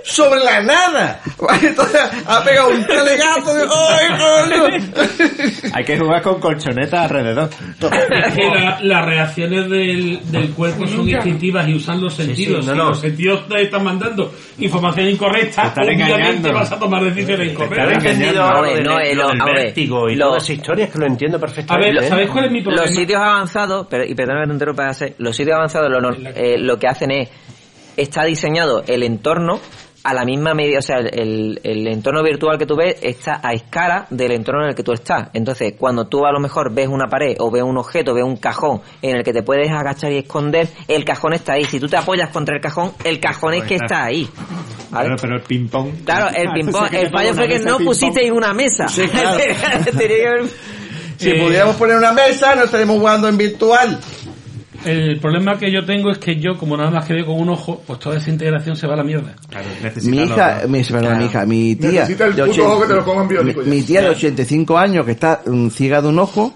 sobre 0.03 0.39
la 0.43 0.61
nada. 0.61 1.21
Entonces 1.61 2.01
ha 2.25 2.43
pegado 2.43 2.69
un 2.69 2.85
telegazo 2.85 3.53
de 3.53 3.63
¡Ay, 3.89 4.07
coño! 4.17 5.73
Hay 5.73 5.83
que 5.83 5.97
jugar 5.99 6.21
con 6.21 6.39
colchoneta 6.39 7.03
alrededor. 7.03 7.49
Es 7.81 8.33
que 8.33 8.45
la- 8.47 8.79
las 8.81 9.05
reacciones 9.05 9.69
del, 9.69 10.19
del 10.31 10.49
cuerpo 10.51 10.87
son 10.87 11.07
instintivas 11.07 11.67
y 11.67 11.75
usan 11.75 12.01
los 12.01 12.13
sentidos. 12.13 12.65
no, 12.65 12.71
si 12.71 12.77
no. 12.77 12.85
los 12.89 12.99
sentidos 13.01 13.47
te 13.47 13.61
están 13.63 13.83
mandando 13.83 14.33
información 14.59 15.09
incorrecta, 15.09 15.61
Te 15.63 15.67
están 15.67 15.83
obviamente 15.85 16.13
engañando. 16.13 16.53
vas 16.53 16.71
a 16.71 16.79
tomar 16.79 17.03
decisiones 17.03 17.51
incorrectas. 17.51 17.91
entendido 17.93 18.43
ahora 18.43 18.71
no, 18.81 18.99
eh, 18.99 19.15
no, 19.15 19.45
vértigo 19.53 20.09
y 20.09 20.15
lo- 20.15 20.27
todas 20.29 20.43
esas 20.43 20.57
historias 20.57 20.89
que 20.89 20.99
lo 20.99 21.05
entiendo 21.05 21.37
A 21.37 21.39
perfectamente. 21.41 21.93
ver, 21.95 22.03
¿eh? 22.03 22.09
¿sabéis 22.09 22.29
cuál 22.29 22.45
es 22.45 22.51
mi 22.51 22.61
problema? 22.61 22.85
Los 22.85 22.95
sitios 22.95 23.21
avanzados, 23.21 23.87
pero, 23.89 24.03
y 24.05 24.15
perdona 24.15 24.41
que 24.41 24.47
te 24.47 24.53
interrumpa, 24.53 24.91
los 25.19 25.35
sitios 25.35 25.55
avanzados 25.55 25.89
lo, 25.91 26.11
eh, 26.35 26.57
lo 26.57 26.77
que 26.79 26.87
hacen 26.97 27.11
es, 27.11 27.29
está 27.95 28.23
diseñado 28.25 28.83
el 28.87 29.03
entorno 29.03 29.59
a 30.03 30.13
la 30.13 30.23
misma 30.23 30.53
medida, 30.53 30.79
o 30.79 30.81
sea, 30.81 30.99
el, 30.99 31.59
el 31.63 31.85
entorno 31.87 32.23
virtual 32.23 32.57
que 32.57 32.65
tú 32.65 32.77
ves 32.77 32.95
está 33.01 33.41
a 33.43 33.51
escala 33.51 34.07
del 34.09 34.31
entorno 34.31 34.63
en 34.63 34.69
el 34.69 34.75
que 34.75 34.83
tú 34.83 34.93
estás. 34.93 35.29
Entonces, 35.33 35.73
cuando 35.77 36.07
tú 36.07 36.25
a 36.25 36.31
lo 36.31 36.39
mejor 36.39 36.73
ves 36.73 36.87
una 36.87 37.07
pared 37.07 37.35
o 37.39 37.51
ves 37.51 37.63
un 37.63 37.77
objeto, 37.77 38.13
ves 38.13 38.23
un 38.23 38.37
cajón 38.37 38.81
en 39.01 39.17
el 39.17 39.23
que 39.23 39.33
te 39.33 39.43
puedes 39.43 39.69
agachar 39.69 40.13
y 40.13 40.19
esconder, 40.19 40.69
el 40.87 41.03
cajón 41.03 41.33
está 41.33 41.53
ahí. 41.53 41.65
Si 41.65 41.77
tú 41.77 41.87
te 41.89 41.97
apoyas 41.97 42.29
contra 42.29 42.55
el 42.55 42.61
cajón, 42.61 42.93
el 43.03 43.19
cajón 43.19 43.55
es 43.55 43.63
que 43.63 43.75
está 43.75 44.05
ahí. 44.05 44.29
¿Vale? 44.91 45.07
Claro, 45.07 45.15
pero 45.21 45.35
el 45.35 45.41
ping-pong. 45.41 45.89
Claro, 46.05 46.29
el 46.33 46.51
ping-pong, 46.53 46.93
el 46.93 47.09
fallo 47.09 47.33
fue 47.33 47.47
que 47.49 47.59
no 47.59 47.77
pusisteis 47.79 48.31
una 48.31 48.53
mesa. 48.53 48.87
Sí, 48.87 49.07
claro. 49.09 49.37
Si 51.17 51.31
Eh, 51.31 51.43
pudiéramos 51.43 51.75
poner 51.77 51.97
una 51.97 52.11
mesa, 52.11 52.55
no 52.55 52.65
estaríamos 52.65 52.99
jugando 52.99 53.27
en 53.27 53.37
virtual. 53.37 53.99
El 54.85 55.19
problema 55.19 55.57
que 55.57 55.71
yo 55.71 55.83
tengo 55.85 56.11
es 56.11 56.17
que 56.17 56.37
yo, 56.39 56.57
como 56.57 56.77
nada 56.77 56.89
más 56.91 57.05
que 57.05 57.13
veo 57.13 57.25
con 57.25 57.39
un 57.39 57.49
ojo, 57.49 57.81
pues 57.85 57.99
toda 57.99 58.17
esa 58.17 58.29
integración 58.29 58.75
se 58.75 58.87
va 58.87 58.93
a 58.93 58.97
la 58.97 59.03
mierda. 59.03 59.33
Mi 60.03 60.17
hija, 60.23 60.61
mi, 60.67 60.83
perdón, 60.83 61.17
mi 61.17 61.25
hija, 61.25 61.45
mi 61.45 61.75
tía. 61.75 61.89
Necesita 62.01 62.25
el 62.25 62.35
de 62.35 62.43
puto 62.45 62.53
ochen- 62.61 62.65
ojo 62.65 62.81
que 62.81 62.87
te 62.87 62.93
lo 62.95 63.05
pongan 63.05 63.27
biónico 63.27 63.59
Mi, 63.61 63.65
ya. 63.65 63.71
mi 63.71 63.81
tía 63.83 64.01
de 64.01 64.09
85 64.09 64.77
años 64.77 65.05
que 65.05 65.11
está 65.11 65.41
mm, 65.45 65.69
ciega 65.69 66.01
de 66.01 66.07
un 66.07 66.19
ojo, 66.19 66.53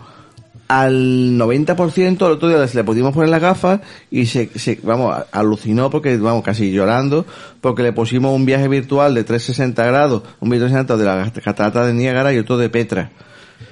al 0.67 1.37
90% 1.37 2.25
el 2.25 2.31
otro 2.31 2.47
día 2.47 2.65
le 2.73 2.83
pudimos 2.85 3.13
poner 3.13 3.29
las 3.29 3.41
gafas 3.41 3.81
y 4.09 4.25
se, 4.25 4.49
se- 4.57 4.79
vamos, 4.83 5.13
alucinó 5.31 5.89
porque, 5.89 6.15
vamos, 6.17 6.43
casi 6.43 6.71
llorando, 6.71 7.25
porque 7.59 7.83
le 7.83 7.91
pusimos 7.91 8.33
un 8.33 8.45
viaje 8.45 8.67
virtual 8.69 9.13
de 9.13 9.23
360 9.25 9.83
grados, 9.85 10.23
un 10.39 10.49
viaje 10.49 10.67
360 10.67 10.97
de 10.97 11.05
la 11.05 11.41
catarata 11.43 11.85
de 11.85 11.93
Niágara 11.93 12.31
y 12.33 12.37
otro 12.37 12.57
de 12.57 12.69
Petra. 12.69 13.11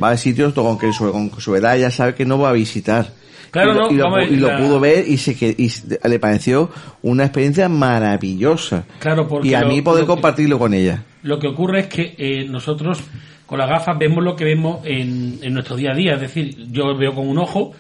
Va 0.02 0.10
a 0.12 0.18
sitios 0.18 0.54
con 0.54 0.78
que 0.78 0.92
su, 0.92 1.10
con 1.12 1.32
su 1.40 1.56
edad 1.56 1.78
ya 1.78 1.90
sabe 1.92 2.16
que 2.16 2.26
no 2.26 2.38
va 2.40 2.50
a 2.50 2.54
visitar. 2.54 3.08
Claro, 3.52 3.72
y 3.72 3.76
lo, 3.76 3.82
no, 3.82 3.92
y 3.92 3.96
lo- 4.36 4.48
vamos 4.48 4.60
y 4.60 4.62
pudo 4.64 4.80
ver 4.80 5.08
y 5.08 5.18
se 5.18 5.36
que 5.36 5.56
y 5.58 5.72
le 6.08 6.20
pareció 6.20 6.70
una 7.02 7.24
experiencia 7.26 7.68
maravillosa. 7.70 8.86
Claro, 9.00 9.28
porque 9.28 9.48
y 9.50 9.54
a 9.54 9.64
mí 9.64 9.82
poder 9.82 10.04
que- 10.04 10.08
compartirlo 10.08 10.60
con 10.60 10.74
ella. 10.74 11.04
Lo 11.24 11.40
que 11.40 11.48
ocurre 11.48 11.82
es 11.82 11.88
que 11.88 12.16
eh, 12.18 12.46
nosotros 12.50 13.00
con 13.46 13.58
las 13.60 13.68
gafas 13.70 13.98
vemos 13.98 14.24
lo 14.24 14.36
que 14.36 14.46
vemos 14.46 14.80
en, 14.86 15.40
en 15.42 15.54
nuestro 15.54 15.76
día 15.76 15.92
a 15.92 15.96
día. 15.96 16.14
Es 16.16 16.22
decir, 16.22 16.56
yo 16.72 16.96
veo 16.96 17.14
con 17.16 17.28
un 17.28 17.40
ojo, 17.40 17.74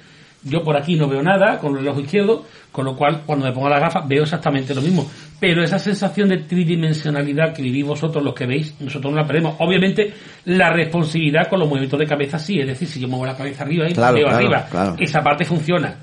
yo 0.43 0.63
por 0.63 0.77
aquí 0.77 0.95
no 0.95 1.07
veo 1.07 1.21
nada 1.21 1.57
con 1.59 1.77
el 1.77 1.87
ojo 1.87 1.99
izquierdo, 1.99 2.45
con 2.71 2.85
lo 2.85 2.95
cual 2.95 3.23
cuando 3.25 3.45
me 3.45 3.51
pongo 3.51 3.69
las 3.69 3.81
gafas 3.81 4.07
veo 4.07 4.23
exactamente 4.23 4.73
lo 4.73 4.81
mismo. 4.81 5.09
Pero 5.39 5.63
esa 5.63 5.79
sensación 5.79 6.29
de 6.29 6.37
tridimensionalidad 6.37 7.53
que 7.53 7.61
vivís 7.61 7.85
vosotros, 7.85 8.23
los 8.23 8.33
que 8.33 8.45
veis, 8.45 8.75
nosotros 8.79 9.13
no 9.13 9.19
la 9.21 9.27
perdemos. 9.27 9.55
Obviamente, 9.59 10.13
la 10.45 10.69
responsabilidad 10.71 11.47
con 11.49 11.59
los 11.59 11.67
movimientos 11.67 11.99
de 11.99 12.05
cabeza 12.05 12.37
sí, 12.37 12.59
es 12.59 12.67
decir, 12.67 12.87
si 12.87 12.99
yo 12.99 13.07
muevo 13.07 13.25
la 13.25 13.35
cabeza 13.35 13.63
arriba 13.63 13.89
y 13.89 13.93
Claro, 13.93 14.15
veo 14.15 14.25
claro, 14.25 14.37
arriba, 14.37 14.67
claro. 14.69 14.95
esa 14.99 15.21
parte 15.21 15.45
funciona. 15.45 15.95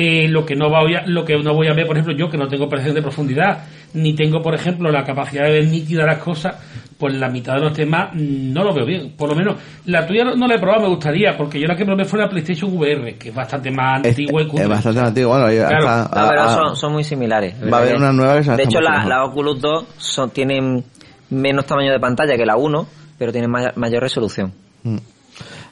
Eh, 0.00 0.28
lo 0.28 0.46
que 0.46 0.54
no 0.54 0.70
voy 0.70 0.94
a, 0.94 1.04
lo 1.06 1.24
que 1.24 1.36
no 1.38 1.54
voy 1.54 1.66
a 1.66 1.72
ver, 1.72 1.84
por 1.84 1.96
ejemplo, 1.96 2.16
yo 2.16 2.30
que 2.30 2.38
no 2.38 2.46
tengo 2.46 2.68
percepción 2.68 2.94
de 2.94 3.02
profundidad, 3.02 3.64
ni 3.94 4.14
tengo, 4.14 4.40
por 4.40 4.54
ejemplo, 4.54 4.92
la 4.92 5.02
capacidad 5.02 5.46
de 5.46 5.50
ver 5.50 5.66
nítida 5.66 6.06
las 6.06 6.18
cosas, 6.18 6.54
pues 6.96 7.14
la 7.14 7.28
mitad 7.28 7.54
de 7.54 7.62
los 7.62 7.72
temas 7.72 8.10
mm, 8.14 8.52
no 8.52 8.62
lo 8.62 8.72
veo 8.72 8.86
bien. 8.86 9.14
Por 9.16 9.30
lo 9.30 9.34
menos, 9.34 9.56
la 9.86 10.06
tuya 10.06 10.22
no, 10.22 10.36
no 10.36 10.46
la 10.46 10.54
he 10.54 10.60
probado, 10.60 10.82
me 10.82 10.88
gustaría, 10.90 11.36
porque 11.36 11.58
yo 11.58 11.66
la 11.66 11.74
que 11.74 11.84
probé 11.84 12.04
fue 12.04 12.20
la 12.20 12.28
PlayStation 12.28 12.72
VR, 12.76 13.16
que 13.16 13.30
es 13.30 13.34
bastante 13.34 13.72
más 13.72 13.96
antigua 13.96 14.42
y 14.42 14.56
es 14.56 14.68
bastante 14.68 15.00
antiguo. 15.00 15.36
Bueno, 15.36 15.48
Claro. 15.48 15.84
La 15.84 16.28
verdad 16.28 16.46
ah, 16.46 16.54
son, 16.54 16.76
son 16.76 16.92
muy 16.92 17.02
similares. 17.02 17.56
Va 17.60 17.78
a 17.78 17.80
haber 17.80 17.96
una 17.96 18.12
nueva 18.12 18.36
que 18.36 18.44
se 18.44 18.54
De 18.54 18.62
hecho, 18.62 18.80
la, 18.80 19.24
Oculus 19.24 19.60
2 19.60 19.84
son, 19.96 20.30
tienen 20.30 20.84
menos 21.30 21.66
tamaño 21.66 21.90
de 21.90 21.98
pantalla 21.98 22.36
que 22.36 22.46
la 22.46 22.54
1, 22.54 22.86
pero 23.18 23.32
tienen 23.32 23.50
mayor, 23.50 23.76
mayor 23.76 24.00
resolución. 24.04 24.52
Mm. 24.84 24.98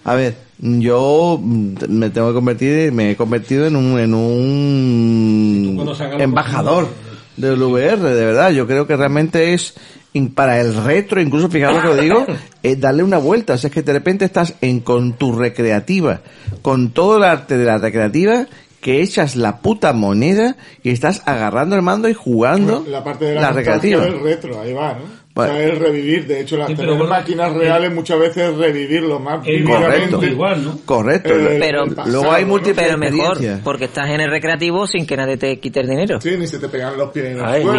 A 0.08 0.14
ver, 0.14 0.36
yo 0.58 1.38
mm, 1.42 1.74
me 1.88 2.10
tengo 2.10 2.28
que 2.28 2.34
convertir, 2.34 2.92
me 2.92 3.10
he 3.10 3.16
convertido 3.16 3.66
en 3.66 3.74
un, 3.74 3.98
en 3.98 4.14
un 4.14 5.74
embajador 6.22 6.88
del 7.36 7.60
VR, 7.62 7.98
de 7.98 8.24
verdad. 8.24 8.50
Yo 8.52 8.66
creo 8.66 8.86
que 8.86 8.96
realmente 8.96 9.52
es 9.52 9.74
in- 10.12 10.32
para 10.32 10.60
el 10.60 10.74
retro, 10.74 11.20
incluso 11.20 11.48
fijaros 11.48 11.82
lo 11.84 11.96
que 11.96 12.02
digo, 12.02 12.24
es 12.62 12.80
darle 12.80 13.02
una 13.02 13.18
vuelta. 13.18 13.54
O 13.54 13.58
sea, 13.58 13.68
es 13.68 13.74
que 13.74 13.82
de 13.82 13.92
repente 13.92 14.24
estás 14.24 14.54
en 14.60 14.80
con 14.80 15.14
tu 15.14 15.32
recreativa, 15.32 16.20
con 16.62 16.90
todo 16.90 17.16
el 17.18 17.24
arte 17.24 17.58
de 17.58 17.64
la 17.64 17.78
recreativa, 17.78 18.46
que 18.80 19.02
echas 19.02 19.34
la 19.34 19.58
puta 19.58 19.92
moneda 19.92 20.56
y 20.84 20.90
estás 20.90 21.22
agarrando 21.26 21.74
el 21.74 21.82
mando 21.82 22.08
y 22.08 22.14
jugando 22.14 22.84
La 22.88 23.02
parte 23.02 23.24
de 23.24 23.34
la, 23.34 23.50
recreativa. 23.50 24.04
del 24.04 24.20
retro, 24.22 24.60
ahí 24.60 24.72
va, 24.72 24.92
¿no? 24.92 25.25
Bueno. 25.36 25.52
O 25.52 25.56
sea, 25.56 25.66
es 25.66 25.78
revivir. 25.78 26.26
De 26.26 26.40
hecho, 26.40 26.56
las 26.56 26.66
Sí, 26.68 26.74
bueno, 26.74 26.96
máquinas 27.04 27.52
reales 27.52 27.92
muchas 27.92 28.18
veces 28.18 28.48
es 28.50 28.56
revivir 28.56 29.02
lo 29.02 29.20
más. 29.20 29.40
Correcto. 29.66 30.24
igual, 30.24 30.64
¿no? 30.64 30.78
Correcto. 30.86 31.34
El- 31.34 31.58
Pero, 31.60 31.84
el 31.84 31.94
pasado, 31.94 32.16
Luego 32.16 32.32
hay 32.32 32.44
múltiples 32.46 32.86
pero 32.86 32.96
mejor, 32.98 33.38
porque 33.62 33.84
estás 33.84 34.08
en 34.08 34.20
el 34.22 34.30
recreativo 34.30 34.86
sin 34.86 35.06
que 35.06 35.14
nadie 35.14 35.36
te 35.36 35.60
quite 35.60 35.80
el 35.80 35.88
dinero. 35.88 36.20
Sí, 36.22 36.36
ni 36.38 36.46
se 36.46 36.58
te 36.58 36.68
pegan 36.68 36.96
los 36.96 37.10
pies 37.10 37.26
en 37.26 37.32
el 37.32 37.62
suelo. 37.62 37.72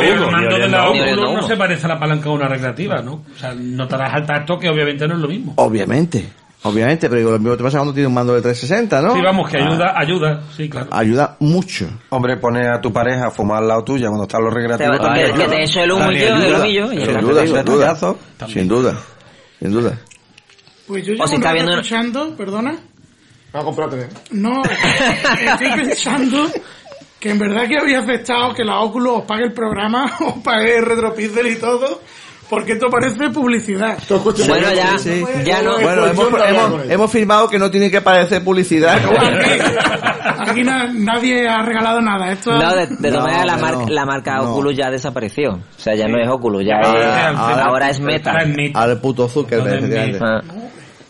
el 0.24 0.30
mando 0.30 0.56
de 0.56 0.68
la. 0.68 0.88
Oculus 0.88 1.16
no 1.34 1.42
se 1.42 1.56
parece 1.56 1.84
a 1.86 1.88
la 1.88 1.98
palanca 1.98 2.28
de 2.28 2.34
una 2.36 2.46
recreativa, 2.48 3.02
¿no? 3.02 3.14
O 3.34 3.38
sea, 3.38 3.54
notarás 3.54 4.14
al 4.14 4.24
tacto 4.24 4.56
que 4.56 4.68
obviamente 4.68 5.08
no 5.08 5.14
es 5.16 5.20
lo 5.20 5.26
mismo. 5.28 5.52
Obviamente, 5.56 6.24
obviamente, 6.62 7.08
pero 7.08 7.18
digo, 7.18 7.30
lo 7.32 7.38
mismo 7.38 7.56
te 7.56 7.62
pasa 7.64 7.78
cuando 7.78 7.92
tienes 7.94 8.08
un 8.08 8.14
mando 8.14 8.34
de 8.34 8.42
360, 8.42 9.00
¿no? 9.02 9.14
Sí, 9.14 9.20
vamos, 9.22 9.48
que 9.50 9.56
Ah, 9.58 9.66
ayuda, 9.66 9.94
ayuda, 9.96 10.42
sí, 10.56 10.68
claro. 10.68 10.88
Ayuda 10.90 11.36
mucho. 11.40 11.88
Hombre, 12.10 12.36
pone 12.36 12.68
a 12.68 12.80
tu 12.80 12.92
pareja 12.92 13.26
a 13.26 13.30
fumar 13.30 13.58
al 13.62 13.68
lado 13.68 13.84
tuya 13.84 14.08
cuando 14.08 14.24
están 14.24 14.42
los 14.44 14.52
Te 14.54 14.60
recreativos. 14.60 14.98
va- 15.00 15.14
que, 15.14 15.32
que 15.32 15.48
te 15.48 15.62
eche 15.64 15.82
el 15.82 15.92
humo 15.92 16.10
y 16.12 16.16
el 16.18 16.54
humillo. 16.54 16.92
ya 16.92 17.04
Sin 17.06 17.20
duda, 17.20 17.42
sin 17.46 17.64
duda. 17.64 17.86
Detallazo. 17.86 18.18
Sin 18.48 18.68
duda, 18.68 18.94
sin 19.58 19.70
duda. 19.72 19.98
Pues 20.86 21.06
yo 21.06 21.12
O 21.12 21.16
llevo 21.16 21.26
si 21.28 21.34
está 21.36 21.52
viendo- 21.52 21.72
escuchando, 21.72 22.36
perdona. 22.36 22.76
Comprarte. 23.52 24.08
No, 24.32 24.62
estoy 25.44 25.70
pensando 25.84 26.46
que 27.18 27.30
en 27.30 27.38
verdad 27.38 27.66
que 27.68 27.76
había 27.78 27.98
aceptado 28.00 28.54
que 28.54 28.64
la 28.64 28.78
Oculus 28.80 29.18
os 29.18 29.24
pague 29.24 29.44
el 29.44 29.52
programa, 29.52 30.04
os 30.20 30.42
pague 30.42 30.76
el 30.78 30.86
RetroPixel 30.86 31.46
y 31.48 31.56
todo, 31.56 32.00
porque 32.50 32.72
esto 32.72 32.90
parece 32.90 33.30
publicidad. 33.30 33.96
Bueno, 34.48 34.72
ya, 34.74 34.98
Sí. 34.98 35.24
ya 35.44 35.62
no. 35.62 35.78
Bueno, 35.80 36.06
hemos, 36.06 36.26
hemos, 36.46 36.84
hemos 36.90 37.10
firmado 37.10 37.48
que 37.48 37.58
no 37.58 37.70
tiene 37.70 37.90
que 37.90 38.00
parecer 38.00 38.42
publicidad. 38.44 38.98
Aquí 40.40 40.62
na- 40.62 40.90
nadie 40.92 41.48
ha 41.48 41.62
regalado 41.62 42.00
nada. 42.00 42.32
Esto 42.32 42.52
No, 42.52 42.74
de, 42.74 42.86
de 42.86 42.96
todas 42.96 43.12
No, 43.12 43.20
maneras 43.22 43.46
la, 43.46 43.56
mar- 43.56 43.76
no. 43.78 43.86
la 43.88 44.04
marca 44.06 44.36
No. 44.36 44.50
Oculus 44.50 44.76
ya 44.76 44.90
desapareció. 44.90 45.52
O 45.52 45.60
sea, 45.78 45.94
ya 45.94 46.08
no 46.08 46.18
es 46.20 46.28
Oculus, 46.28 46.64
ya 46.64 46.76
Ahora- 46.76 47.30
es, 47.30 47.36
ahora- 47.38 47.64
ahora, 47.64 47.90
es 47.90 48.00
Meta. 48.00 48.32
Al 48.74 48.98
puto 49.00 49.28
Zuckerberg. 49.28 50.18
Ah. 50.22 50.40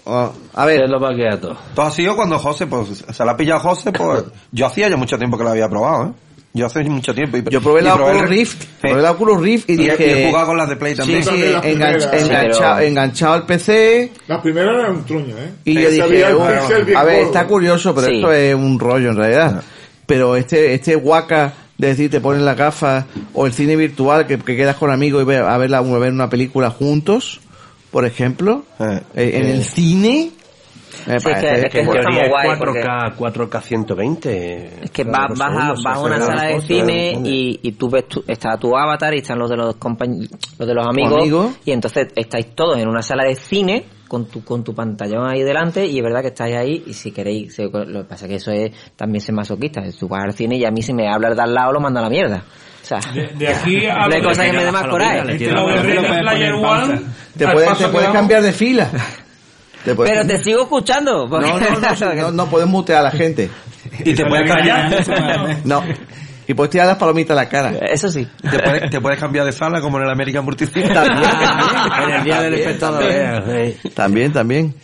Oh, 0.04 0.32
a 0.54 0.64
ver, 0.66 0.88
lo 0.88 0.98
todo. 1.38 1.56
Todo 1.74 1.86
ha 1.86 1.90
sido 1.90 2.16
cuando 2.16 2.38
José, 2.38 2.66
pues, 2.66 3.04
se 3.08 3.24
la 3.24 3.32
ha 3.32 3.36
pillado 3.36 3.60
José, 3.60 3.92
pues, 3.92 4.24
yo 4.50 4.66
hacía 4.66 4.88
ya 4.88 4.96
mucho 4.96 5.16
tiempo 5.18 5.36
que 5.38 5.44
lo 5.44 5.50
había 5.50 5.68
probado, 5.68 6.06
¿eh? 6.06 6.12
Yo 6.52 6.66
hace 6.66 6.82
mucho 6.84 7.14
tiempo. 7.14 7.36
Y, 7.36 7.44
yo 7.48 7.60
probé 7.60 7.80
la 7.82 7.94
el- 7.94 8.00
Oculus 8.00 8.28
Rift, 8.28 8.64
probé 8.80 9.02
la 9.02 9.10
Oculus 9.12 9.40
Rift 9.40 9.70
y, 9.70 9.74
Y, 9.74 9.76
dije... 9.76 10.06
y 10.06 10.10
he 10.24 10.26
jugado 10.28 10.46
con 10.48 10.56
las 10.58 10.68
de 10.68 10.76
Play 10.76 10.94
también. 10.96 11.22
Sí, 11.22 11.30
sí, 11.30 11.44
enganchado, 11.62 12.10
pero- 12.10 12.78
enganchado 12.80 13.34
al 13.34 13.46
PC 13.46 14.12
Las 14.26 14.40
primeras 14.40 14.74
eran 14.74 14.96
un 14.96 15.04
truño, 15.04 15.36
¿eh? 15.38 15.50
y 15.64 15.74
yo 15.74 15.90
dije, 15.90 16.32
bueno, 16.34 16.62
a 16.98 17.04
ver, 17.04 17.20
está 17.24 17.46
curioso, 17.46 17.94
pero 17.94 18.08
Sí. 18.08 18.16
esto 18.16 18.32
es 18.32 18.54
un 18.54 18.78
rollo 18.80 19.10
en 19.10 19.16
realidad. 19.16 19.62
Pero 20.06 20.34
este 20.34 20.74
este 20.74 20.96
guaca 20.96 21.52
de 21.78 21.86
decir 21.86 22.10
te 22.10 22.20
ponen 22.20 22.44
la 22.44 22.54
gafas 22.54 23.04
o 23.32 23.46
el 23.46 23.52
cine 23.52 23.76
virtual 23.76 24.26
que, 24.26 24.36
que 24.38 24.56
quedas 24.56 24.74
con 24.76 24.90
amigos 24.90 25.22
y 25.22 25.26
ve- 25.26 25.38
a 25.38 25.56
ver, 25.56 25.70
la, 25.70 25.78
a 25.78 25.82
ver 25.82 26.12
una 26.12 26.28
película 26.28 26.70
juntos, 26.70 27.40
por 27.92 28.04
ejemplo, 28.04 28.64
Eh, 28.80 29.00
eh, 29.14 29.30
en 29.34 29.46
el 29.46 29.64
cine. 29.64 30.32
Me 31.06 31.18
Sí, 31.20 31.28
es 31.30 31.36
que- 31.36 31.46
parece 31.46 31.54
es 31.56 31.62
que 31.64 31.68
que- 31.70 31.80
esto 31.80 31.94
está 31.94 32.10
muy 32.10 32.28
guay, 32.28 32.48
4K, 32.48 33.14
4K 33.16 33.60
120. 33.60 34.70
Es 34.84 34.90
que 34.90 35.04
vas, 35.04 35.28
vas 35.38 35.40
a, 35.56 35.72
vas 35.82 35.96
a 35.96 36.00
una 36.00 36.20
sala 36.20 36.42
de 36.44 36.60
cine 36.62 37.12
y, 37.24 37.60
y 37.62 37.72
tú 37.72 37.88
ves, 37.90 38.08
tu- 38.08 38.24
está 38.26 38.56
tu 38.56 38.76
avatar 38.76 39.14
y 39.14 39.18
están 39.18 39.38
los 39.38 39.50
de 39.50 39.56
los 39.56 39.76
compañ- 39.78 40.28
los 40.58 40.68
de 40.68 40.74
los 40.74 40.86
amigos, 40.86 41.12
amigos. 41.20 41.54
y 41.64 41.72
entonces 41.72 42.08
estáis 42.16 42.54
todos 42.54 42.78
en 42.78 42.88
una 42.88 43.02
sala 43.02 43.24
de 43.24 43.34
cine 43.34 43.84
con 44.08 44.26
tu 44.26 44.42
con 44.44 44.64
tu 44.64 44.74
pantallón 44.74 45.28
ahí 45.30 45.42
delante 45.42 45.86
y 45.86 45.98
es 45.98 46.02
verdad 46.02 46.20
que 46.22 46.28
estáis 46.28 46.56
ahí 46.56 46.82
y 46.86 46.94
si 46.94 47.12
queréis 47.12 47.54
se- 47.54 47.68
lo 47.70 48.02
que 48.02 48.08
pasa 48.08 48.24
es 48.24 48.28
que 48.28 48.34
eso 48.36 48.50
es 48.50 48.72
también 48.96 49.20
ser 49.22 49.34
masoquista 49.36 49.82
tú 49.98 50.08
vas 50.08 50.24
al 50.24 50.32
cine 50.32 50.56
y 50.56 50.64
a 50.64 50.70
mí 50.72 50.82
si 50.82 50.92
me 50.92 51.08
habla 51.08 51.30
de 51.32 51.40
al 51.40 51.54
lado 51.54 51.72
lo 51.74 51.78
mando 51.80 52.00
a 52.00 52.02
la 52.02 52.10
mierda 52.10 52.42
o 52.82 52.84
sea 52.84 52.98
De, 53.14 53.28
de 53.38 53.48
aquí 53.48 53.86
a... 53.86 54.08
no 54.08 54.14
hay 54.16 54.20
cosa 54.22 54.44
que 54.46 54.52
me 54.52 54.64
dé 54.64 54.72
más 54.72 54.88
coraje 54.88 55.38
te 57.38 57.46
puedes, 57.46 58.08
cambiar 58.12 58.42
de 58.42 58.52
fila. 58.52 58.90
Te 59.84 59.94
puedes- 59.94 60.12
pero 60.12 60.26
te 60.26 60.38
sigo 60.42 60.62
escuchando 60.62 61.26
porque- 61.28 61.46
no, 61.48 61.58
no, 61.58 61.70
no, 62.00 62.14
no, 62.14 62.30
no 62.32 62.46
puedes 62.46 62.68
mutear 62.68 63.00
a 63.00 63.02
la 63.04 63.10
gente. 63.10 63.50
Y 64.04 64.14
te 64.14 64.24
puedes 64.26 64.50
cambiar, 64.50 65.58
No. 65.64 65.82
Y 66.46 66.54
puedes 66.54 66.70
tirar 66.70 66.88
las 66.88 66.96
palomitas 66.98 67.30
a 67.38 67.42
la 67.42 67.48
cara. 67.48 67.70
eso 67.92 68.10
sí 68.10 68.26
te 68.50 68.58
puedes, 68.58 68.90
te 68.90 69.00
puedes 69.00 69.20
cambiar 69.20 69.44
de 69.46 69.52
sala 69.52 69.80
como 69.80 69.98
en 69.98 70.04
el 70.04 70.10
American 70.10 70.44
Multicine. 70.44 70.88
También, 70.92 71.30
En 72.02 72.10
el 72.10 72.24
día 72.24 72.40
del 72.42 72.50
también, 72.50 72.54
espectador. 72.54 73.00
también. 73.04 73.76
También, 73.94 74.32
también. 74.32 74.74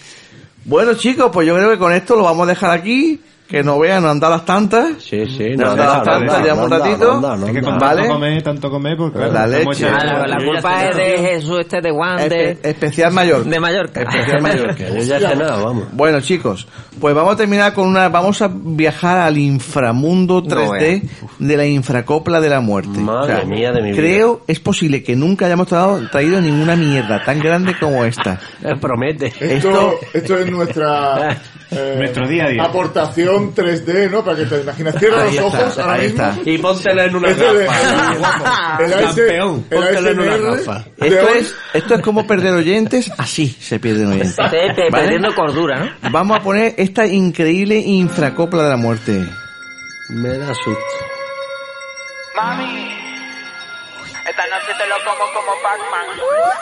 Bueno, 0.65 0.95
chicos, 0.95 1.31
pues 1.33 1.47
yo 1.47 1.55
creo 1.57 1.71
que 1.71 1.79
con 1.79 1.93
esto 1.93 2.15
lo 2.17 2.23
vamos 2.23 2.47
a 2.47 2.51
dejar 2.51 2.71
aquí. 2.71 3.21
Que 3.49 3.63
no 3.63 3.79
vean, 3.79 4.03
no 4.03 4.11
andan 4.11 4.31
las 4.33 4.45
tantas. 4.45 4.95
Sí, 4.99 5.25
sí, 5.27 5.51
No 5.57 5.67
no, 5.67 5.71
anda 5.71 5.85
anda, 5.85 5.87
bastante, 5.99 6.27
no 6.27 6.33
anda, 6.33 6.43
llevamos 6.43 6.65
un 6.65 6.71
ratito. 6.73 7.47
Es 7.47 7.53
que 7.53 7.63
con 7.63 7.79
Vale. 7.79 8.01
tanto 8.03 8.13
comer, 8.15 8.43
tanto 8.43 8.71
comer, 8.71 8.97
pues 8.97 9.13
claro. 9.13 9.33
La 9.33 9.47
leche. 9.47 9.87
Ah, 9.89 10.05
la, 10.05 10.27
la 10.27 10.45
culpa 10.45 10.85
es 10.89 10.97
de 10.97 11.05
Jesús 11.19 11.61
este 11.61 11.81
de 11.81 11.91
Juan 11.93 12.29
de, 12.29 12.57
Espe- 12.61 12.69
especial 12.69 13.13
mayor. 13.13 13.45
de 13.45 13.61
Mallorca 13.61 14.03
Especial 14.03 14.43
Mallorca. 14.43 14.89
Yo 14.89 14.99
ya 15.03 15.21
cenado, 15.31 15.65
vamos. 15.65 15.85
Bueno, 15.93 16.21
chicos, 16.21 16.67
pues 17.01 17.15
vamos 17.15 17.35
a 17.35 17.37
terminar 17.37 17.73
con 17.73 17.87
una. 17.87 18.09
Vamos 18.09 18.43
a 18.43 18.51
viajar 18.53 19.19
al 19.19 19.39
inframundo 19.39 20.43
3D 20.43 21.03
de 21.39 21.57
la 21.57 21.67
infracopla 21.67 22.41
de 22.41 22.49
la 22.49 22.61
muerte. 22.61 22.99
Madre 22.99 23.45
mía 23.47 23.71
de 23.71 23.81
mi 23.81 23.91
vida. 23.93 24.01
Creo 24.01 24.41
es 24.49 24.59
posible 24.59 25.05
que 25.05 25.15
nunca 25.15 25.47
hayamos 25.47 25.69
traído, 25.69 26.01
traído 26.11 26.41
ninguna 26.41 26.75
mierda 26.75 27.23
tan 27.25 27.39
grande 27.39 27.77
como 27.79 28.05
esta. 28.05 28.41
Promete. 28.81 29.27
Esto, 29.39 29.49
Esto- 29.71 29.95
esto 30.15 30.39
es 30.39 30.51
nuestra 30.51 31.33
eh, 31.71 31.95
Nuestro 31.99 32.27
día 32.29 32.45
a 32.47 32.49
día. 32.49 32.63
aportación 32.65 33.36
3D, 33.55 34.11
¿no? 34.11 34.25
Para 34.25 34.37
que 34.39 34.45
te 34.47 34.61
imagines. 34.61 34.95
Cierra 34.99 35.25
los 35.25 35.33
está, 35.35 35.45
ojos 35.47 35.79
ahora 35.79 35.93
ahí 35.95 36.09
mismo. 36.09 36.25
está. 36.25 36.51
Y 36.51 36.59
póntela 36.59 37.05
en 37.05 37.17
una 37.17 37.29
Esto 37.31 37.55
de- 37.55 37.65
gafa. 37.67 38.79
el 38.85 38.93
AS 38.95 39.01
Campeón, 39.07 39.65
el 39.71 39.77
póntela 39.79 40.11
en 40.11 40.21
una 40.21 40.37
gafa. 40.37 40.85
de 40.97 41.09
Esto 41.09 41.29
es, 41.29 41.55
esto 41.75 41.95
es 41.95 42.01
como 42.03 42.27
perder 42.27 42.55
oyentes, 42.55 43.11
así 43.19 43.49
se 43.61 43.79
pierden 43.79 44.09
oyentes. 44.09 44.35
Sí, 44.35 44.43
pe- 44.51 44.91
¿Vale? 44.91 44.91
perdiendo 44.91 45.35
cordura 45.35 45.79
¿no? 46.03 46.11
Vamos 46.11 46.39
a 46.39 46.43
poner 46.43 46.75
esta 46.77 47.07
increíble 47.07 47.77
infracopla 47.79 48.65
de 48.65 48.71
la 48.71 48.77
muerte. 48.77 49.25
Me 50.11 50.29
da 50.39 50.55
susto. 50.55 50.81
Mami, 52.37 52.89
esta 54.29 54.43
noche 54.49 54.73
te 54.77 54.87
lo 54.87 54.97
como 55.05 55.25
como 55.35 55.53
Pac-Man. 55.63 56.07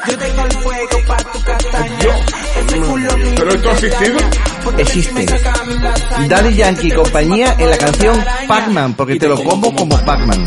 Yo 0.06 0.18
tengo 0.18 0.42
el 0.44 0.52
fuego 0.62 1.06
para 1.06 1.24
tu 1.32 1.42
castaña. 1.42 2.18
Ese 2.56 2.80
culo 2.80 3.16
mío. 3.16 3.34
¿Pero 3.36 3.54
esto 3.54 3.68
ha 3.68 3.72
existido? 3.72 4.18
Existe. 4.78 5.26
Daddy 6.28 6.54
Yankee 6.54 6.88
y 6.88 6.92
compañía 6.92 7.56
en 7.58 7.70
la 7.70 7.78
canción 7.78 8.24
Pac-Man, 8.46 8.94
porque 8.94 9.16
te 9.16 9.28
lo 9.28 9.42
como 9.42 9.74
como 9.74 10.04
Pac-Man. 10.04 10.44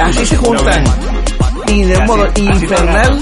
Así 0.00 0.26
se 0.26 0.36
juntan. 0.36 0.84
Y 1.66 1.82
de 1.84 1.96
un 1.96 2.06
modo 2.06 2.28
infernal, 2.36 3.18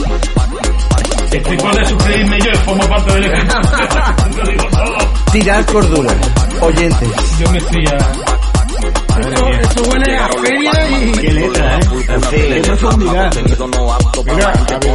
Estoy 1.33 1.57
con 1.59 1.71
de 1.71 1.85
suscribirme 1.87 2.41
yo, 2.41 2.61
formo 2.65 2.89
parte 2.89 3.13
del 3.15 3.25
equipo. 3.27 3.53
Tirad 5.33 5.65
cordura. 5.67 6.13
Oyentes. 6.61 7.09
Yo 7.39 7.51
me 7.53 7.59
estoy 7.59 7.85
ya... 9.23 9.61
Esto 9.61 9.83
huele 9.83 10.17
a 10.17 10.29
feria 10.29 10.73
y... 10.91 11.13
Qué 11.13 11.33
letra, 11.33 11.77
¿eh? 11.77 11.81
Qué 12.31 12.61
profundidad. 12.63 13.31
Mira, 14.25 14.53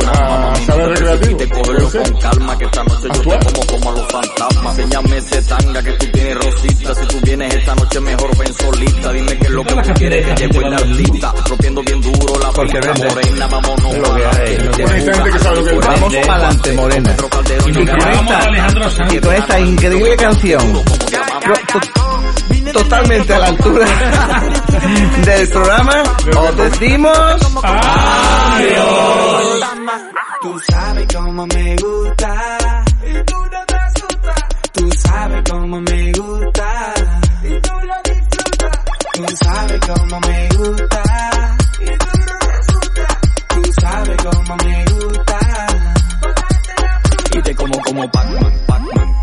a, 0.07 0.51
a 0.51 0.55
saber 0.55 0.89
recreativo. 0.89 1.89
Ser. 1.89 2.13
calma 2.19 2.57
que 2.57 2.65
esta 2.65 2.83
noche 2.83 3.07
yo 3.13 3.21
te 3.21 3.45
como 3.45 3.67
como 3.67 3.89
a 3.89 3.93
los 3.93 4.11
fantasmas. 4.11 4.79
Enséñame 4.79 5.17
ese 5.17 5.41
tanga 5.43 5.83
que 5.83 5.91
tú 5.93 6.05
tienes 6.11 6.35
rosita. 6.35 6.95
Si 6.95 7.07
tú 7.07 7.19
vienes 7.23 7.53
esta 7.55 7.75
noche 7.75 7.99
mejor 7.99 8.37
ven 8.37 8.53
solita. 8.53 9.13
Dime 9.13 9.37
qué 9.37 9.45
es 9.45 9.51
lo 9.51 9.63
que 9.63 9.73
tú 9.75 9.93
quieres 9.95 10.25
que 10.25 10.35
llegue 10.47 10.67
el 10.67 10.73
artista. 10.73 11.33
Rompiendo 11.47 11.83
bien 11.83 12.01
duro 12.01 12.39
la 12.39 12.51
vende. 12.51 13.07
morena. 13.07 13.47
Vámonos 13.47 13.93
que 13.93 14.83
que 14.83 14.85
que. 14.85 15.75
Vamos 15.79 16.15
para 16.15 16.35
adelante, 16.35 16.71
Morena. 16.73 17.15
Y 17.67 17.73
con 17.73 17.89
esta, 17.89 19.13
y 19.13 19.19
con 19.19 19.33
esta 19.33 19.59
increíble 19.59 20.15
canción, 20.15 20.83
totalmente 22.75 23.33
a 23.33 23.39
la 23.39 23.47
altura 23.47 23.85
del 25.25 25.47
programa, 25.47 26.03
os 26.37 26.57
decimos 26.57 27.17
adiós. 27.63 29.61
Tú 30.41 30.59
sabes 30.69 31.07
cómo 31.15 31.47
me 31.47 31.75
gusta. 31.77 32.83
Y 33.07 33.23
tú 33.23 33.35
no 33.51 33.65
te 33.65 33.75
asustas. 33.75 34.43
Tú 34.73 34.89
sabes 34.91 35.41
cómo 35.49 35.79
me 35.81 36.11
gusta. 36.11 36.93
Y 37.43 37.61
tú 37.61 37.71
lo 37.89 37.95
disfrutas. 38.03 38.77
Tú 39.13 39.25
sabes 39.43 39.79
cómo 39.87 40.19
me 40.19 40.49
gusta. 40.49 41.03
Y 41.79 41.85
tú 41.85 42.11
no 42.19 42.35
te 42.39 42.51
asustas. 42.59 43.17
Tú 43.47 43.61
sabes 43.81 44.17
cómo 44.23 44.57
me 44.65 44.85
gusta. 44.85 45.39
Y 47.31 47.41
te 47.41 47.55
como 47.55 47.79
como 47.81 48.11
Pac-Man, 48.11 48.53
Pac-Man, 48.67 48.67
Pac-Man, 48.67 49.14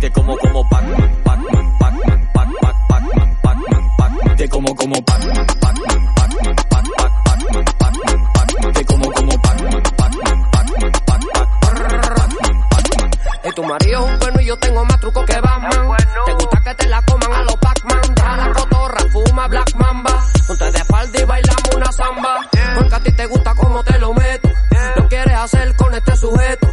te 0.00 0.10
como 0.12 0.36
como 0.36 0.68
Pac-Man, 0.68 1.22
Pac-Man, 1.24 1.78
Pac-Man, 1.78 2.30
Pac-Man, 2.32 2.82
Pac-Man, 2.90 3.38
Pac-Man, 3.42 3.96
Pac-Man. 3.96 4.36
Te 4.36 4.48
como 4.48 4.74
como 4.74 5.02
Pac-Man, 5.02 5.46
Pac-Man, 5.60 6.06
Pac-Man, 6.16 6.56
Pac-Man, 6.68 7.14
Pac-Man, 7.24 7.64
Pac-Man, 7.78 8.32
Pac-Man. 8.34 8.72
Te 8.74 8.84
como 8.84 9.12
como 9.12 9.42
Pac-Man, 9.42 9.82
Pac-Man, 9.96 10.42
Pac-Man, 10.52 10.92
Pac-Man, 11.06 11.48
Pac-Man, 12.20 12.68
Pac-Man. 12.70 13.10
Y 13.44 13.50
tu 13.52 13.62
marido 13.64 14.06
es 14.06 14.12
un 14.12 14.18
cuerno 14.18 14.40
y 14.40 14.46
yo 14.46 14.56
tengo 14.58 14.84
más 14.84 15.00
truco 15.00 15.24
que 15.24 15.40
Batman. 15.40 15.96
Te 16.26 16.32
gusta 16.34 16.60
que 16.62 16.74
te 16.74 16.88
la 16.88 17.02
coman 17.02 17.32
a 17.32 17.42
los 17.42 17.56
Pac-Man. 17.56 18.14
Deja 18.14 18.36
la 18.36 18.52
cotorra, 18.52 19.00
fuma 19.12 19.48
Black 19.48 19.74
Mamba. 19.76 20.26
Ponte 20.46 20.72
de 20.72 20.84
falda 20.84 21.20
y 21.20 21.24
bailamos 21.24 21.74
una 21.74 21.92
samba. 21.92 22.36
Porque 22.78 22.94
a 22.94 23.00
ti 23.00 23.12
te 23.12 23.26
gusta 23.26 23.54
como 23.54 23.82
te 23.82 23.98
lo 23.98 24.12
meto. 24.12 24.50
Lo 24.96 25.08
quieres 25.08 25.36
hacer 25.36 25.74
con 25.76 25.94
este 25.94 26.16
sujeto. 26.16 26.65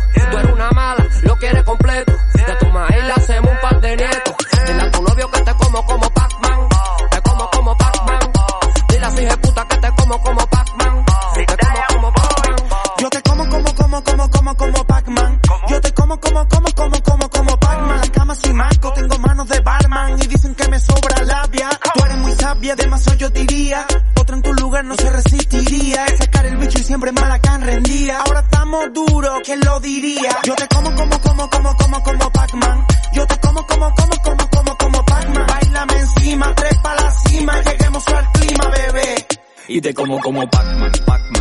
Muy 22.64 22.70
sabia, 22.70 22.76
demasiado 22.76 23.18
yo 23.18 23.30
diría. 23.30 23.86
Otra 24.20 24.36
en 24.36 24.42
tu 24.42 24.54
lugar 24.54 24.86
no 24.86 24.96
se 24.96 25.10
resistiría. 25.10 26.06
Es 26.06 26.18
sacar 26.18 26.46
el 26.46 26.58
bicho 26.58 26.80
y 26.80 26.84
siempre 26.84 27.12
malacan 27.12 27.62
rendía. 27.62 28.20
Ahora 28.20 28.40
estamos 28.40 28.94
duros, 28.94 29.40
¿quién 29.44 29.60
lo 29.62 29.80
diría? 29.80 30.38
Yo 30.44 30.56
te 30.56 30.68
como, 30.68 30.96
como, 30.96 31.20
como, 31.20 31.50
como, 31.50 31.76
como, 31.76 32.04
como 32.04 32.32
Pac-Man. 32.32 32.86
Yo 33.14 33.28
te 33.28 33.38
como, 33.40 33.66
como, 33.68 33.94
como, 33.94 34.22
como, 34.22 34.50
como, 34.50 34.78
como 34.78 35.06
Pac-Man. 35.06 35.46
Bailame 35.48 36.00
encima, 36.00 36.56
trepa 36.56 36.92
a 36.92 36.96
la 37.02 37.12
cima. 37.12 37.62
Lleguemos 37.62 38.08
al 38.08 38.32
clima, 38.32 38.70
bebé. 38.70 39.26
Y 39.68 39.82
te 39.82 39.94
como 39.94 40.20
como 40.20 40.50
Pac-Man, 40.50 40.92
Pac-Man, 41.06 41.33